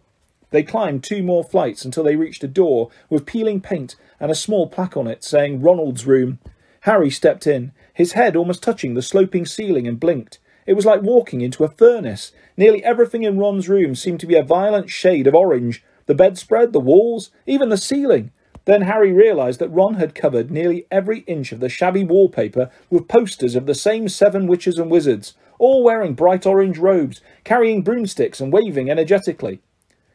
They 0.52 0.64
climbed 0.64 1.04
two 1.04 1.22
more 1.22 1.44
flights 1.44 1.84
until 1.84 2.06
they 2.06 2.16
reached 2.16 2.46
a 2.46 2.48
door 2.48 2.90
with 3.10 3.26
peeling 3.26 3.60
paint 3.60 3.98
and 4.18 4.32
a 4.32 4.34
small 4.34 4.66
plaque 4.66 4.96
on 4.96 5.08
it 5.08 5.26
saying 5.26 5.62
Ronald's 5.62 6.06
room. 6.06 6.40
Harry 6.84 7.10
stepped 7.10 7.46
in, 7.46 7.74
his 7.94 8.14
head 8.14 8.38
almost 8.38 8.64
touching 8.64 8.94
the 8.94 9.02
sloping 9.02 9.46
ceiling, 9.46 9.86
and 9.86 10.00
blinked. 10.00 10.39
It 10.70 10.76
was 10.76 10.86
like 10.86 11.02
walking 11.02 11.42
into 11.42 11.64
a 11.64 11.68
furnace. 11.68 12.32
Nearly 12.56 12.84
everything 12.84 13.24
in 13.24 13.40
Ron's 13.40 13.68
room 13.68 13.96
seemed 13.96 14.20
to 14.20 14.28
be 14.28 14.36
a 14.36 14.44
violent 14.44 14.92
shade 14.92 15.26
of 15.26 15.34
orange 15.34 15.84
the 16.06 16.14
bedspread, 16.14 16.74
the 16.74 16.80
walls, 16.80 17.32
even 17.48 17.70
the 17.70 17.76
ceiling. 17.78 18.30
Then 18.66 18.84
Harry 18.84 19.12
realised 19.12 19.60
that 19.62 19.72
Ron 19.72 19.96
had 19.96 20.14
covered 20.14 20.52
nearly 20.52 20.86
every 20.92 21.22
inch 21.22 21.52
of 21.52 21.60
the 21.60 21.70
shabby 21.70 22.04
wallpaper 22.04 22.70
with 22.92 23.08
posters 23.08 23.56
of 23.56 23.66
the 23.66 23.74
same 23.74 24.08
seven 24.10 24.46
witches 24.46 24.78
and 24.78 24.92
wizards, 24.92 25.34
all 25.58 25.84
wearing 25.84 26.14
bright 26.14 26.46
orange 26.46 26.78
robes, 26.78 27.20
carrying 27.44 27.82
broomsticks 27.82 28.40
and 28.40 28.54
waving 28.54 28.92
energetically. 28.92 29.62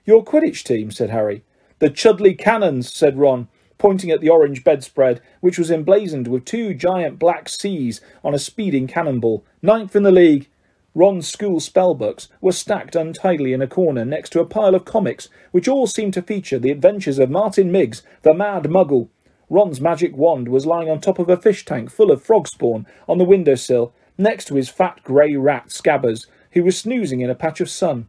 Your 0.04 0.22
Quidditch 0.22 0.62
team, 0.62 0.92
said 0.92 1.10
Harry. 1.10 1.42
The 1.80 1.90
Chudley 1.90 2.34
Cannons, 2.34 2.92
said 2.92 3.18
Ron, 3.18 3.48
pointing 3.78 4.10
at 4.10 4.20
the 4.20 4.28
orange 4.28 4.64
bedspread, 4.64 5.20
which 5.40 5.58
was 5.58 5.70
emblazoned 5.70 6.28
with 6.28 6.44
two 6.44 6.74
giant 6.74 7.18
black 7.18 7.48
C's 7.48 8.00
on 8.22 8.34
a 8.34 8.38
speeding 8.38 8.86
cannonball. 8.86 9.44
Ninth 9.62 9.94
in 9.96 10.02
the 10.02 10.10
league. 10.10 10.48
Ron's 10.94 11.26
school 11.26 11.58
spellbooks 11.58 12.28
were 12.40 12.52
stacked 12.52 12.94
untidily 12.94 13.52
in 13.52 13.60
a 13.60 13.66
corner 13.66 14.04
next 14.04 14.30
to 14.30 14.40
a 14.40 14.46
pile 14.46 14.76
of 14.76 14.84
comics, 14.84 15.28
which 15.50 15.66
all 15.66 15.88
seemed 15.88 16.14
to 16.14 16.22
feature 16.22 16.58
the 16.58 16.70
adventures 16.70 17.18
of 17.18 17.30
Martin 17.30 17.72
Miggs, 17.72 18.02
the 18.22 18.32
Mad 18.32 18.64
Muggle. 18.64 19.08
Ron's 19.50 19.80
magic 19.80 20.16
wand 20.16 20.48
was 20.48 20.66
lying 20.66 20.88
on 20.88 21.00
top 21.00 21.18
of 21.18 21.28
a 21.28 21.36
fish 21.36 21.64
tank 21.64 21.90
full 21.90 22.12
of 22.12 22.22
frog 22.22 22.46
spawn 22.46 22.86
on 23.08 23.18
the 23.18 23.24
windowsill, 23.24 23.92
next 24.16 24.46
to 24.46 24.54
his 24.54 24.68
fat 24.68 25.02
grey 25.02 25.34
rat 25.34 25.68
Scabbers, 25.68 26.26
who 26.52 26.62
was 26.62 26.78
snoozing 26.78 27.20
in 27.20 27.30
a 27.30 27.34
patch 27.34 27.60
of 27.60 27.68
sun. 27.68 28.08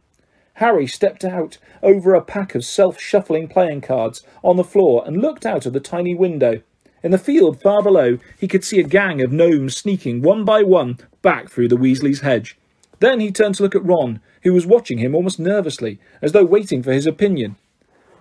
Harry 0.56 0.86
stepped 0.86 1.24
out 1.24 1.58
over 1.82 2.14
a 2.14 2.22
pack 2.22 2.54
of 2.54 2.64
self-shuffling 2.64 3.46
playing 3.46 3.80
cards 3.80 4.22
on 4.42 4.56
the 4.56 4.64
floor 4.64 5.02
and 5.06 5.20
looked 5.20 5.44
out 5.44 5.66
of 5.66 5.72
the 5.72 5.80
tiny 5.80 6.14
window. 6.14 6.62
In 7.02 7.10
the 7.10 7.18
field 7.18 7.60
far 7.60 7.82
below, 7.82 8.18
he 8.38 8.48
could 8.48 8.64
see 8.64 8.80
a 8.80 8.82
gang 8.82 9.20
of 9.20 9.30
gnomes 9.30 9.76
sneaking 9.76 10.22
one 10.22 10.44
by 10.44 10.62
one 10.62 10.98
back 11.20 11.50
through 11.50 11.68
the 11.68 11.76
Weasley's 11.76 12.22
hedge. 12.22 12.56
Then 13.00 13.20
he 13.20 13.30
turned 13.30 13.56
to 13.56 13.62
look 13.62 13.74
at 13.74 13.84
Ron, 13.84 14.20
who 14.44 14.54
was 14.54 14.66
watching 14.66 14.98
him 14.98 15.14
almost 15.14 15.38
nervously, 15.38 15.98
as 16.22 16.32
though 16.32 16.44
waiting 16.44 16.82
for 16.82 16.92
his 16.92 17.06
opinion. 17.06 17.56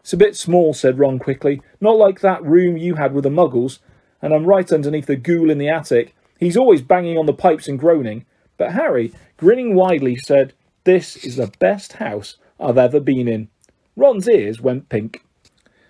It's 0.02 0.12
a 0.12 0.18
bit 0.18 0.36
small, 0.36 0.74
said 0.74 1.00
Ron 1.00 1.20
quickly. 1.20 1.62
Not 1.80 1.98
like 1.98 2.20
that 2.20 2.44
room 2.44 2.76
you 2.76 2.96
had 2.96 3.14
with 3.14 3.24
the 3.24 3.30
muggles. 3.30 3.80
And 4.22 4.34
I'm 4.34 4.46
right 4.46 4.72
underneath 4.72 5.06
the 5.06 5.16
ghoul 5.16 5.50
in 5.50 5.58
the 5.58 5.70
attic. 5.70 6.14
He's 6.38 6.58
always 6.58 6.82
banging 6.82 7.18
on 7.18 7.28
the 7.28 7.34
pipes 7.34 7.70
and 7.70 7.80
groaning. 7.80 8.26
But 8.58 8.74
Harry, 8.74 9.14
grinning 9.38 9.74
widely, 9.74 10.18
said, 10.18 10.54
This 10.86 11.16
is 11.18 11.38
the 11.38 11.52
best 11.58 11.94
house 11.94 12.38
I've 12.60 12.78
ever 12.78 13.00
been 13.00 13.28
in. 13.28 13.48
Ron's 13.96 14.30
ears 14.30 14.62
went 14.62 14.88
pink. 14.88 15.26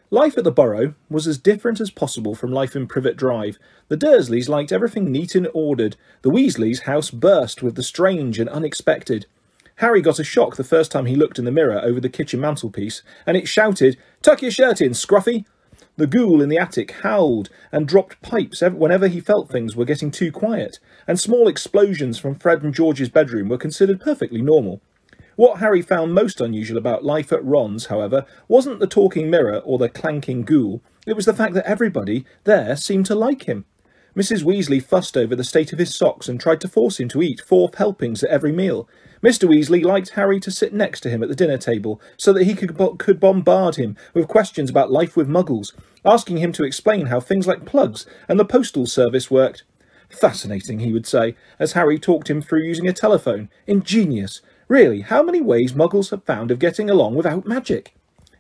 Life 0.09 0.37
at 0.37 0.45
the 0.45 0.53
Burrow 0.53 0.93
was 1.09 1.27
as 1.27 1.37
different 1.37 1.81
as 1.81 1.91
possible 1.91 2.33
from 2.33 2.53
life 2.53 2.77
in 2.77 2.87
Privet 2.87 3.17
Drive. 3.17 3.57
The 3.89 3.97
Dursleys 3.97 4.47
liked 4.47 4.71
everything 4.71 5.11
neat 5.11 5.35
and 5.35 5.49
ordered. 5.53 5.97
The 6.21 6.31
Weasleys' 6.31 6.83
house 6.83 7.11
burst 7.11 7.61
with 7.61 7.75
the 7.75 7.83
strange 7.83 8.39
and 8.39 8.47
unexpected. 8.47 9.25
Harry 9.79 10.01
got 10.01 10.19
a 10.19 10.23
shock 10.23 10.55
the 10.55 10.63
first 10.63 10.93
time 10.93 11.07
he 11.07 11.17
looked 11.17 11.37
in 11.37 11.43
the 11.43 11.51
mirror 11.51 11.81
over 11.83 11.99
the 11.99 12.07
kitchen 12.07 12.39
mantelpiece, 12.39 13.01
and 13.27 13.35
it 13.35 13.49
shouted, 13.49 13.97
Tuck 14.21 14.41
your 14.41 14.51
shirt 14.51 14.79
in, 14.79 14.93
Scruffy! 14.93 15.43
The 15.97 16.07
ghoul 16.07 16.41
in 16.41 16.49
the 16.49 16.57
attic 16.57 16.91
howled 16.91 17.49
and 17.71 17.87
dropped 17.87 18.21
pipes 18.21 18.61
whenever 18.61 19.07
he 19.07 19.21
felt 19.21 19.49
things 19.49 19.77
were 19.77 19.85
getting 19.85 20.11
too 20.11 20.29
quiet, 20.29 20.77
and 21.07 21.17
small 21.17 21.47
explosions 21.47 22.19
from 22.19 22.35
Fred 22.35 22.63
and 22.63 22.73
George's 22.73 23.07
bedroom 23.07 23.47
were 23.47 23.57
considered 23.57 24.01
perfectly 24.01 24.41
normal. 24.41 24.81
What 25.37 25.59
Harry 25.59 25.81
found 25.81 26.13
most 26.13 26.41
unusual 26.41 26.77
about 26.77 27.05
life 27.05 27.31
at 27.31 27.43
Ron's, 27.43 27.85
however, 27.85 28.25
wasn't 28.49 28.79
the 28.79 28.87
talking 28.87 29.29
mirror 29.29 29.59
or 29.59 29.77
the 29.77 29.87
clanking 29.87 30.43
ghoul, 30.43 30.81
it 31.07 31.15
was 31.15 31.25
the 31.25 31.33
fact 31.33 31.53
that 31.53 31.69
everybody 31.69 32.25
there 32.43 32.75
seemed 32.75 33.05
to 33.05 33.15
like 33.15 33.43
him. 33.43 33.65
Mrs. 34.15 34.43
Weasley 34.43 34.81
fussed 34.81 35.17
over 35.17 35.35
the 35.35 35.43
state 35.43 35.73
of 35.73 35.79
his 35.79 35.93
socks 35.93 36.29
and 36.29 36.39
tried 36.39 36.61
to 36.61 36.69
force 36.69 37.01
him 37.01 37.09
to 37.09 37.21
eat 37.21 37.41
four 37.41 37.69
helpings 37.77 38.23
at 38.23 38.29
every 38.29 38.53
meal. 38.53 38.87
Mr. 39.21 39.49
Weasley 39.49 39.83
liked 39.83 40.11
Harry 40.11 40.39
to 40.39 40.51
sit 40.51 40.73
next 40.73 41.01
to 41.01 41.09
him 41.09 41.21
at 41.21 41.27
the 41.27 41.35
dinner 41.35 41.57
table 41.57 41.99
so 42.15 42.31
that 42.31 42.45
he 42.45 42.53
could, 42.53 42.77
could 42.97 43.19
bombard 43.19 43.75
him 43.75 43.97
with 44.13 44.29
questions 44.29 44.69
about 44.69 44.89
life 44.89 45.17
with 45.17 45.27
muggles, 45.27 45.73
asking 46.05 46.37
him 46.37 46.53
to 46.53 46.63
explain 46.63 47.07
how 47.07 47.19
things 47.19 47.45
like 47.45 47.65
plugs 47.65 48.05
and 48.29 48.39
the 48.39 48.45
postal 48.45 48.85
service 48.85 49.29
worked. 49.29 49.63
Fascinating, 50.09 50.79
he 50.79 50.93
would 50.93 51.05
say, 51.05 51.35
as 51.59 51.73
Harry 51.73 51.99
talked 51.99 52.29
him 52.29 52.41
through 52.41 52.63
using 52.63 52.87
a 52.87 52.93
telephone. 52.93 53.49
Ingenious. 53.67 54.41
Really, 54.69 55.01
how 55.01 55.23
many 55.23 55.41
ways 55.41 55.73
muggles 55.73 56.11
have 56.11 56.23
found 56.23 56.51
of 56.51 56.59
getting 56.59 56.89
along 56.89 57.15
without 57.15 57.45
magic? 57.45 57.93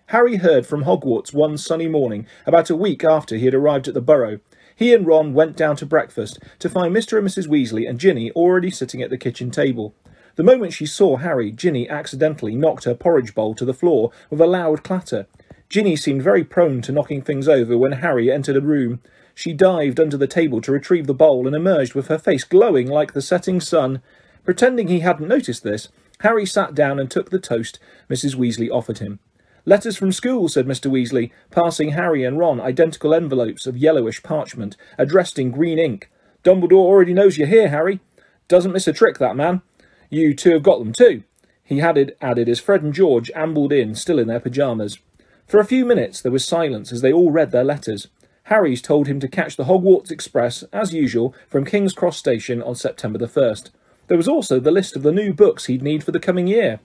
Harry 0.07 0.37
heard 0.37 0.65
from 0.65 0.83
Hogwarts 0.83 1.33
one 1.33 1.57
sunny 1.57 1.87
morning, 1.87 2.27
about 2.45 2.69
a 2.69 2.75
week 2.75 3.03
after 3.03 3.35
he 3.35 3.45
had 3.45 3.55
arrived 3.55 3.87
at 3.87 3.93
the 3.93 4.01
Burrow. 4.01 4.39
He 4.75 4.93
and 4.93 5.07
Ron 5.07 5.33
went 5.33 5.55
down 5.55 5.77
to 5.77 5.85
breakfast 5.85 6.37
to 6.59 6.69
find 6.69 6.93
Mr. 6.93 7.17
and 7.17 7.25
Mrs. 7.25 7.47
Weasley 7.47 7.87
and 7.89 7.97
Ginny 7.97 8.31
already 8.31 8.69
sitting 8.69 9.01
at 9.01 9.09
the 9.09 9.17
kitchen 9.17 9.49
table. 9.49 9.95
The 10.35 10.43
moment 10.43 10.73
she 10.73 10.85
saw 10.85 11.15
Harry, 11.15 11.49
Ginny 11.51 11.87
accidentally 11.87 12.55
knocked 12.55 12.83
her 12.83 12.93
porridge 12.93 13.33
bowl 13.33 13.55
to 13.55 13.63
the 13.63 13.73
floor 13.73 14.11
with 14.29 14.41
a 14.41 14.45
loud 14.45 14.83
clatter. 14.83 15.27
Ginny 15.69 15.95
seemed 15.95 16.21
very 16.21 16.43
prone 16.43 16.81
to 16.81 16.91
knocking 16.91 17.21
things 17.21 17.47
over 17.47 17.77
when 17.77 17.93
Harry 17.93 18.29
entered 18.29 18.57
a 18.57 18.61
room. 18.61 19.01
She 19.33 19.53
dived 19.53 19.99
under 19.99 20.17
the 20.17 20.27
table 20.27 20.59
to 20.61 20.73
retrieve 20.73 21.07
the 21.07 21.13
bowl 21.13 21.47
and 21.47 21.55
emerged 21.55 21.95
with 21.95 22.07
her 22.07 22.17
face 22.17 22.43
glowing 22.43 22.87
like 22.87 23.13
the 23.13 23.21
setting 23.21 23.61
sun. 23.61 24.01
Pretending 24.43 24.89
he 24.89 24.99
hadn't 24.99 25.27
noticed 25.27 25.63
this, 25.63 25.87
Harry 26.19 26.45
sat 26.45 26.75
down 26.75 26.99
and 26.99 27.09
took 27.09 27.29
the 27.29 27.39
toast 27.39 27.79
Mrs. 28.09 28.35
Weasley 28.35 28.69
offered 28.69 28.99
him. 28.99 29.19
Letters 29.67 29.97
from 29.97 30.11
school, 30.11 30.47
said 30.47 30.67
Mr. 30.67 30.91
Weasley, 30.91 31.31
passing 31.49 31.89
Harry 31.89 32.23
and 32.23 32.37
Ron 32.37 32.61
identical 32.61 33.15
envelopes 33.15 33.65
of 33.65 33.75
yellowish 33.75 34.21
parchment, 34.21 34.77
addressed 34.97 35.39
in 35.39 35.49
green 35.49 35.79
ink. 35.79 36.11
Dumbledore 36.43 36.85
already 36.85 37.13
knows 37.15 37.39
you're 37.39 37.47
here, 37.47 37.69
Harry. 37.69 37.99
Doesn't 38.47 38.71
miss 38.71 38.87
a 38.87 38.93
trick, 38.93 39.17
that 39.17 39.35
man. 39.35 39.63
You 40.11 40.35
two 40.35 40.51
have 40.51 40.61
got 40.61 40.77
them 40.77 40.93
too. 40.93 41.23
He 41.63 41.81
added, 41.81 42.15
added 42.21 42.47
as 42.47 42.59
Fred 42.59 42.83
and 42.83 42.93
George 42.93 43.31
ambled 43.33 43.73
in, 43.73 43.95
still 43.95 44.19
in 44.19 44.27
their 44.27 44.39
pyjamas. 44.39 44.99
For 45.47 45.59
a 45.59 45.65
few 45.65 45.83
minutes 45.83 46.21
there 46.21 46.31
was 46.31 46.45
silence 46.45 46.91
as 46.91 47.01
they 47.01 47.11
all 47.11 47.31
read 47.31 47.49
their 47.49 47.63
letters. 47.63 48.07
Harry's 48.43 48.83
told 48.83 49.07
him 49.07 49.19
to 49.19 49.27
catch 49.27 49.55
the 49.55 49.63
Hogwarts 49.63 50.11
Express, 50.11 50.63
as 50.71 50.93
usual, 50.93 51.33
from 51.49 51.65
King's 51.65 51.93
Cross 51.93 52.17
Station 52.17 52.61
on 52.61 52.75
September 52.75 53.17
the 53.17 53.25
1st. 53.25 53.71
There 54.07 54.17
was 54.17 54.27
also 54.27 54.59
the 54.59 54.69
list 54.69 54.95
of 54.95 55.01
the 55.01 55.11
new 55.11 55.33
books 55.33 55.65
he'd 55.65 55.81
need 55.81 56.03
for 56.03 56.11
the 56.11 56.19
coming 56.19 56.45
year. 56.45 56.79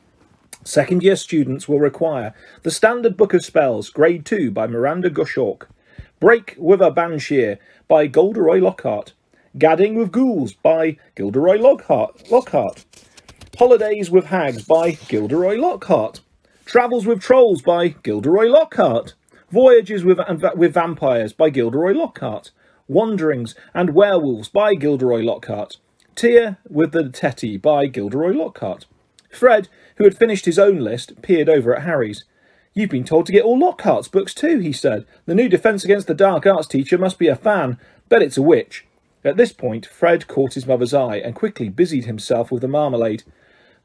Second 0.65 1.03
year 1.03 1.17
students 1.17 1.69
will 1.69 1.81
require 1.81 2.35
The 2.65 2.71
Standard 2.71 3.17
Book 3.17 3.33
of 3.33 3.43
Spells, 3.43 3.89
Grade 3.89 4.27
2 4.27 4.51
by 4.51 4.67
Miranda 4.67 5.09
Goshawk, 5.09 5.71
Break 6.21 6.55
with 6.59 6.83
a 6.83 6.91
Banshee 6.91 7.57
by 7.89 8.07
Gilderoy 8.07 8.59
Lockhart, 8.59 9.15
Gadding 9.57 9.95
with 9.95 10.13
Ghouls 10.13 10.53
by 10.53 10.99
Gilderoy 11.17 11.57
Lockhart, 11.57 12.31
Lockhart, 12.31 12.85
Holidays 13.59 14.11
with 14.11 14.27
Hags 14.27 14.65
by 14.67 14.93
Gilderoy 15.09 15.57
Lockhart, 15.57 16.21
Travels 16.67 17.07
with 17.07 17.23
Trolls 17.23 17.63
by 17.63 17.89
Gilderoy 17.89 18.47
Lockhart, 18.47 19.15
Voyages 19.51 20.05
with, 20.05 20.19
with 20.55 20.75
Vampires 20.75 21.33
by 21.33 21.49
Gilderoy 21.49 21.95
Lockhart, 21.95 22.51
Wanderings 22.87 23.55
and 23.73 23.95
Werewolves 23.95 24.51
by 24.51 24.75
Gilderoy 24.75 25.23
Lockhart, 25.23 25.79
Tia 26.15 26.59
with 26.69 26.93
the 26.93 27.09
Tetty 27.09 27.57
by 27.57 27.87
Gilderoy 27.87 28.33
Lockhart. 28.33 28.85
Fred, 29.31 29.69
who 30.01 30.05
had 30.05 30.17
finished 30.17 30.47
his 30.47 30.59
own 30.59 30.79
list, 30.79 31.21
peered 31.21 31.51
over 31.51 31.77
at 31.77 31.83
Harry's. 31.83 32.25
You've 32.73 32.89
been 32.89 33.05
told 33.05 33.27
to 33.27 33.33
get 33.33 33.45
all 33.45 33.59
Lockhart's 33.59 34.09
books 34.09 34.33
too, 34.33 34.59
he 34.59 34.73
said. 34.73 35.05
The 35.27 35.35
new 35.35 35.47
Defence 35.47 35.85
Against 35.85 36.07
the 36.07 36.15
Dark 36.15 36.47
Arts 36.47 36.67
teacher 36.67 36.97
must 36.97 37.19
be 37.19 37.29
a 37.29 37.37
fan. 37.37 37.77
Bet 38.09 38.23
it's 38.23 38.39
a 38.39 38.43
witch. 38.43 38.87
At 39.27 39.37
this 39.37 39.53
point, 39.53 39.85
Fred 39.85 40.27
caught 40.27 40.55
his 40.55 40.67
mother's 40.67 40.95
eye 40.95 41.17
and 41.17 41.35
quickly 41.35 41.69
busied 41.69 42.07
himself 42.07 42.51
with 42.51 42.63
the 42.63 42.69
marmalade. 42.69 43.25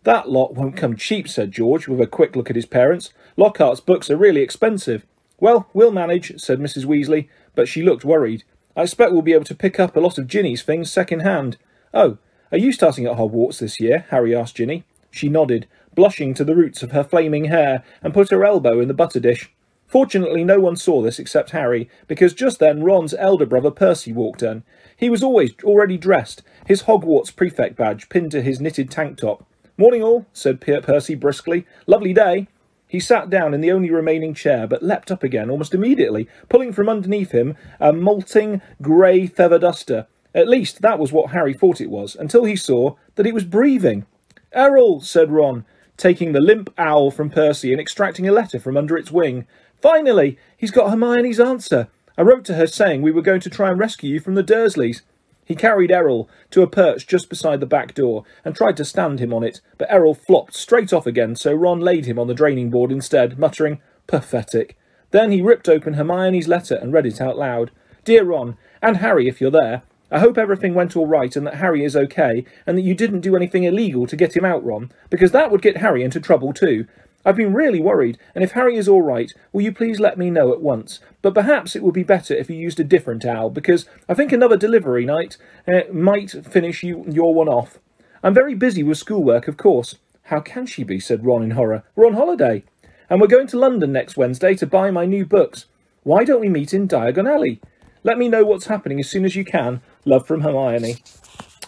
That 0.04 0.30
lot 0.30 0.54
won't 0.54 0.78
come 0.78 0.96
cheap, 0.96 1.28
said 1.28 1.52
George, 1.52 1.86
with 1.90 2.00
a 2.00 2.08
quick 2.08 2.38
look 2.38 2.50
at 2.50 2.56
his 2.56 2.66
parents. 2.66 3.12
Lockhart's 3.36 3.82
books 3.82 4.10
are 4.10 4.16
really 4.16 4.40
expensive. 4.40 5.06
Well, 5.42 5.68
we'll 5.74 5.92
manage, 5.92 6.40
said 6.40 6.60
Mrs. 6.60 6.86
Weasley, 6.86 7.28
but 7.56 7.68
she 7.68 7.84
looked 7.84 8.06
worried. 8.06 8.46
I 8.78 8.84
expect 8.84 9.12
we'll 9.12 9.22
be 9.22 9.34
able 9.34 9.44
to 9.44 9.54
pick 9.54 9.82
up 9.82 9.98
a 9.98 10.00
lot 10.00 10.18
of 10.18 10.28
Ginny's 10.28 10.64
things 10.64 10.90
second 10.90 11.24
hand. 11.24 11.58
Oh, 11.94 12.20
are 12.54 12.58
you 12.58 12.72
starting 12.72 13.06
at 13.06 13.18
Hogwarts 13.18 13.60
this 13.60 13.82
year? 13.82 14.06
Harry 14.12 14.34
asked 14.34 14.56
Ginny. 14.56 14.86
She 15.12 15.30
nodded, 15.30 15.66
blushing 15.96 16.34
to 16.34 16.44
the 16.44 16.56
roots 16.56 16.84
of 16.84 16.92
her 16.92 17.04
flaming 17.04 17.46
hair, 17.46 17.84
and 18.04 18.14
put 18.14 18.30
her 18.30 18.46
elbow 18.46 18.80
in 18.80 18.88
the 18.88 18.94
butter 18.94 19.20
dish. 19.20 19.52
Fortunately, 19.88 20.44
no 20.44 20.60
one 20.60 20.76
saw 20.76 21.02
this 21.02 21.20
except 21.20 21.52
Harry, 21.52 21.90
because 22.08 22.34
just 22.34 22.60
then 22.60 22.84
Ron's 22.84 23.14
elder 23.14 23.46
brother 23.46 23.72
Percy 23.72 24.12
walked 24.12 24.44
in. 24.44 24.64
He 24.98 25.10
was 25.10 25.24
always 25.24 25.52
already 25.64 25.98
dressed, 25.98 26.42
his 26.66 26.84
Hogwarts 26.84 27.36
prefect 27.36 27.76
badge 27.76 28.10
pinned 28.10 28.32
to 28.32 28.42
his 28.42 28.60
knitted 28.60 28.90
tank 28.90 29.18
top. 29.18 29.46
Morning 29.78 30.02
all, 30.02 30.26
said 30.34 30.62
Percy 30.62 31.16
briskly. 31.16 31.66
Lovely 31.86 32.14
day. 32.14 32.48
He 32.88 33.00
sat 33.00 33.30
down 33.30 33.54
in 33.54 33.62
the 33.62 33.72
only 33.72 33.92
remaining 33.92 34.34
chair, 34.34 34.68
but 34.68 34.84
leapt 34.84 35.12
up 35.12 35.24
again 35.24 35.50
almost 35.50 35.74
immediately, 35.74 36.30
pulling 36.50 36.72
from 36.72 36.88
underneath 36.88 37.32
him 37.32 37.56
a 37.80 37.92
molting 37.92 38.62
grey 38.82 39.28
feather 39.28 39.60
duster. 39.60 40.08
At 40.34 40.48
least 40.48 40.82
that 40.82 41.00
was 41.00 41.12
what 41.12 41.32
Harry 41.32 41.54
thought 41.54 41.82
it 41.82 41.90
was, 41.90 42.16
until 42.16 42.46
he 42.46 42.56
saw 42.56 42.96
that 43.16 43.28
it 43.28 43.34
was 43.34 43.44
breathing. 43.44 44.06
Errol, 44.54 45.02
said 45.02 45.32
Ron, 45.32 45.66
taking 45.98 46.32
the 46.32 46.42
limp 46.42 46.74
owl 46.78 47.12
from 47.12 47.30
Percy 47.30 47.72
and 47.72 47.82
extracting 47.82 48.28
a 48.28 48.32
letter 48.32 48.60
from 48.60 48.78
under 48.78 48.98
its 48.98 49.12
wing. 49.12 49.48
Finally, 49.82 50.38
he's 50.58 50.72
got 50.72 50.90
Hermione's 50.90 51.40
answer. 51.40 51.88
I 52.18 52.22
wrote 52.22 52.46
to 52.46 52.56
her 52.56 52.68
saying 52.68 53.02
we 53.02 53.12
were 53.12 53.22
going 53.22 53.42
to 53.42 53.50
try 53.50 53.70
and 53.70 53.80
rescue 53.80 54.14
you 54.14 54.20
from 54.20 54.36
the 54.36 54.44
Dursleys. 54.44 55.02
He 55.46 55.56
carried 55.56 55.92
Errol 55.92 56.30
to 56.52 56.64
a 56.64 56.68
perch 56.68 57.06
just 57.06 57.30
beside 57.30 57.60
the 57.60 57.68
back 57.68 57.94
door 57.94 58.24
and 58.44 58.56
tried 58.56 58.78
to 58.78 58.86
stand 58.86 59.20
him 59.20 59.34
on 59.34 59.44
it, 59.44 59.62
but 59.78 59.92
Errol 59.92 60.16
flopped 60.16 60.56
straight 60.56 60.92
off 60.92 61.06
again, 61.06 61.36
so 61.36 61.54
Ron 61.54 61.80
laid 61.80 62.06
him 62.06 62.18
on 62.18 62.28
the 62.28 62.34
draining 62.34 62.72
board 62.72 62.92
instead, 62.92 63.38
muttering, 63.38 63.80
Pathetic. 64.08 64.78
Then 65.12 65.32
he 65.32 65.42
ripped 65.42 65.70
open 65.70 65.94
Hermione's 65.94 66.48
letter 66.48 66.76
and 66.76 66.92
read 66.92 67.06
it 67.06 67.22
out 67.22 67.38
loud. 67.38 67.72
Dear 68.04 68.24
Ron, 68.24 68.58
and 68.82 68.98
Harry 68.98 69.28
if 69.28 69.40
you're 69.40 69.52
there, 69.52 69.84
I 70.16 70.20
hope 70.20 70.38
everything 70.38 70.74
went 70.74 70.96
all 70.96 71.08
right 71.08 71.36
and 71.36 71.46
that 71.46 71.56
Harry 71.56 71.84
is 71.84 71.94
okay, 71.94 72.46
and 72.66 72.78
that 72.78 72.84
you 72.84 72.96
didn't 72.96 73.20
do 73.20 73.36
anything 73.36 73.66
illegal 73.66 74.08
to 74.08 74.16
get 74.16 74.34
him 74.34 74.46
out, 74.46 74.64
Ron, 74.64 74.94
because 75.10 75.34
that 75.34 75.52
would 75.52 75.62
get 75.62 75.76
Harry 75.76 76.04
into 76.04 76.22
trouble 76.22 76.54
too. 76.54 76.88
I've 77.26 77.36
been 77.36 77.54
really 77.54 77.82
worried, 77.82 78.18
and 78.34 78.42
if 78.42 78.54
Harry 78.54 78.78
is 78.78 78.88
all 78.88 79.02
right, 79.02 79.30
will 79.52 79.64
you 79.64 79.74
please 79.74 80.00
let 80.00 80.18
me 80.18 80.30
know 80.30 80.54
at 80.54 80.62
once? 80.62 81.02
But 81.22 81.34
perhaps 81.34 81.76
it 81.76 81.84
would 81.84 81.94
be 81.94 82.04
better 82.04 82.34
if 82.34 82.50
you 82.50 82.56
used 82.56 82.80
a 82.80 82.86
different 82.86 83.26
owl, 83.26 83.50
because 83.50 83.90
I 84.08 84.14
think 84.14 84.32
another 84.32 84.56
delivery 84.56 85.06
night 85.06 85.36
uh, 85.68 85.82
might 85.92 86.32
finish 86.32 86.82
you 86.82 87.04
your 87.10 87.34
one 87.34 87.50
off. 87.50 87.80
I'm 88.24 88.34
very 88.34 88.56
busy 88.56 88.84
with 88.84 88.98
schoolwork, 88.98 89.50
of 89.50 89.58
course. 89.58 89.96
How 90.24 90.40
can 90.40 90.66
she 90.66 90.86
be? 90.86 90.98
said 90.98 91.26
Ron 91.26 91.44
in 91.44 91.52
horror. 91.52 91.84
We're 91.94 92.08
on 92.08 92.14
holiday. 92.14 92.64
And 93.10 93.20
we're 93.20 93.28
going 93.28 93.48
to 93.48 93.60
London 93.60 93.92
next 93.92 94.16
Wednesday 94.16 94.56
to 94.56 94.66
buy 94.66 94.92
my 94.92 95.06
new 95.06 95.26
books. 95.26 95.66
Why 96.04 96.24
don't 96.24 96.40
we 96.40 96.48
meet 96.48 96.74
in 96.74 96.88
Diagon 96.88 97.30
Alley? 97.30 97.60
Let 98.06 98.20
me 98.20 98.30
know 98.30 98.46
what's 98.46 98.68
happening 98.68 99.00
as 99.00 99.10
soon 99.10 99.26
as 99.26 99.36
you 99.36 99.44
can. 99.44 99.82
Love 100.06 100.28
from 100.28 100.42
Hermione. 100.42 100.98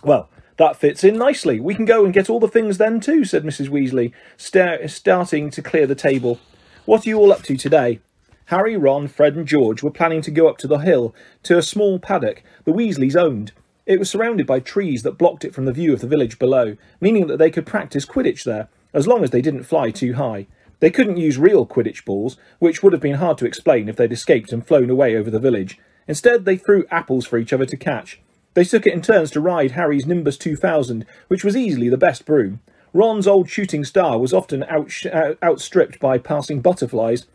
Well, 0.04 0.30
that 0.58 0.78
fits 0.78 1.04
in 1.04 1.18
nicely. 1.18 1.60
We 1.60 1.76
can 1.76 1.86
go 1.86 2.06
and 2.06 2.14
get 2.14 2.30
all 2.30 2.40
the 2.40 2.48
things 2.48 2.78
then 2.78 3.00
too, 3.00 3.26
said 3.26 3.44
Mrs. 3.44 3.70
Weasley, 3.70 4.14
starting 4.38 5.50
to 5.50 5.62
clear 5.62 5.88
the 5.88 5.96
table. 5.96 6.40
What 6.86 7.06
are 7.06 7.10
you 7.10 7.18
all 7.18 7.32
up 7.32 7.44
to 7.44 7.58
today? 7.58 8.00
Harry, 8.46 8.78
Ron, 8.78 9.08
Fred, 9.08 9.36
and 9.36 9.48
George 9.48 9.84
were 9.84 9.92
planning 9.92 10.22
to 10.22 10.32
go 10.32 10.48
up 10.48 10.58
to 10.60 10.68
the 10.68 10.78
hill 10.78 11.14
to 11.44 11.58
a 11.58 11.62
small 11.62 12.00
paddock 12.00 12.44
the 12.64 12.72
Weasleys 12.72 13.16
owned. 13.16 13.52
It 13.86 14.00
was 14.00 14.10
surrounded 14.10 14.48
by 14.48 14.60
trees 14.60 15.04
that 15.04 15.18
blocked 15.18 15.44
it 15.44 15.54
from 15.54 15.66
the 15.66 15.74
view 15.74 15.94
of 15.94 16.02
the 16.02 16.08
village 16.08 16.40
below, 16.40 16.78
meaning 17.02 17.28
that 17.28 17.38
they 17.38 17.52
could 17.52 17.66
practice 17.66 18.06
Quidditch 18.06 18.44
there, 18.44 18.70
as 18.94 19.08
long 19.08 19.24
as 19.24 19.32
they 19.32 19.42
didn't 19.42 19.64
fly 19.64 19.92
too 19.92 20.14
high. 20.14 20.48
They 20.80 20.92
couldn't 20.92 21.18
use 21.18 21.38
real 21.38 21.66
Quidditch 21.66 22.06
balls, 22.06 22.38
which 22.60 22.84
would 22.84 22.94
have 22.94 23.02
been 23.02 23.16
hard 23.16 23.38
to 23.40 23.46
explain 23.46 23.90
if 23.90 23.96
they'd 23.96 24.12
escaped 24.12 24.54
and 24.54 24.66
flown 24.66 24.90
away 24.90 25.16
over 25.16 25.30
the 25.30 25.40
village. 25.40 25.80
Instead, 26.08 26.46
they 26.46 26.56
threw 26.56 26.86
apples 26.90 27.26
for 27.26 27.38
each 27.38 27.52
other 27.52 27.66
to 27.66 27.76
catch. 27.76 28.22
They 28.58 28.64
took 28.64 28.88
it 28.88 28.94
in 28.94 29.04
turns 29.04 29.30
to 29.32 29.40
ride 29.40 29.74
Harry's 29.74 30.08
Nimbus 30.08 30.36
2000, 30.36 31.06
which 31.28 31.44
was 31.44 31.56
easily 31.56 31.90
the 31.90 31.96
best 31.96 32.26
broom. 32.26 32.60
Ron's 32.92 33.28
old 33.28 33.52
shooting 33.52 33.86
star 33.86 34.18
was 34.18 34.34
often 34.34 34.64
out 34.64 34.92
uh, 35.14 35.36
outstripped 35.44 36.00
by 36.00 36.18
passing 36.18 36.62
butterflies. 36.62 37.28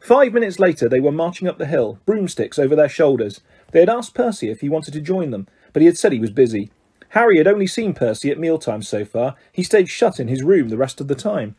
Five 0.00 0.32
minutes 0.32 0.58
later, 0.58 0.88
they 0.88 0.98
were 0.98 1.12
marching 1.12 1.46
up 1.46 1.58
the 1.58 1.66
hill, 1.66 2.00
broomsticks 2.04 2.58
over 2.58 2.74
their 2.74 2.88
shoulders. 2.88 3.42
They 3.70 3.78
had 3.78 3.88
asked 3.88 4.14
Percy 4.14 4.50
if 4.50 4.60
he 4.60 4.68
wanted 4.68 4.92
to 4.94 5.00
join 5.00 5.30
them, 5.30 5.46
but 5.72 5.82
he 5.82 5.86
had 5.86 5.96
said 5.96 6.10
he 6.10 6.18
was 6.18 6.30
busy. 6.30 6.72
Harry 7.10 7.38
had 7.38 7.46
only 7.46 7.68
seen 7.68 7.94
Percy 7.94 8.32
at 8.32 8.38
mealtimes 8.40 8.88
so 8.88 9.04
far. 9.04 9.36
He 9.52 9.62
stayed 9.62 9.88
shut 9.88 10.18
in 10.18 10.26
his 10.26 10.42
room 10.42 10.68
the 10.68 10.76
rest 10.76 11.00
of 11.00 11.06
the 11.06 11.14
time. 11.14 11.54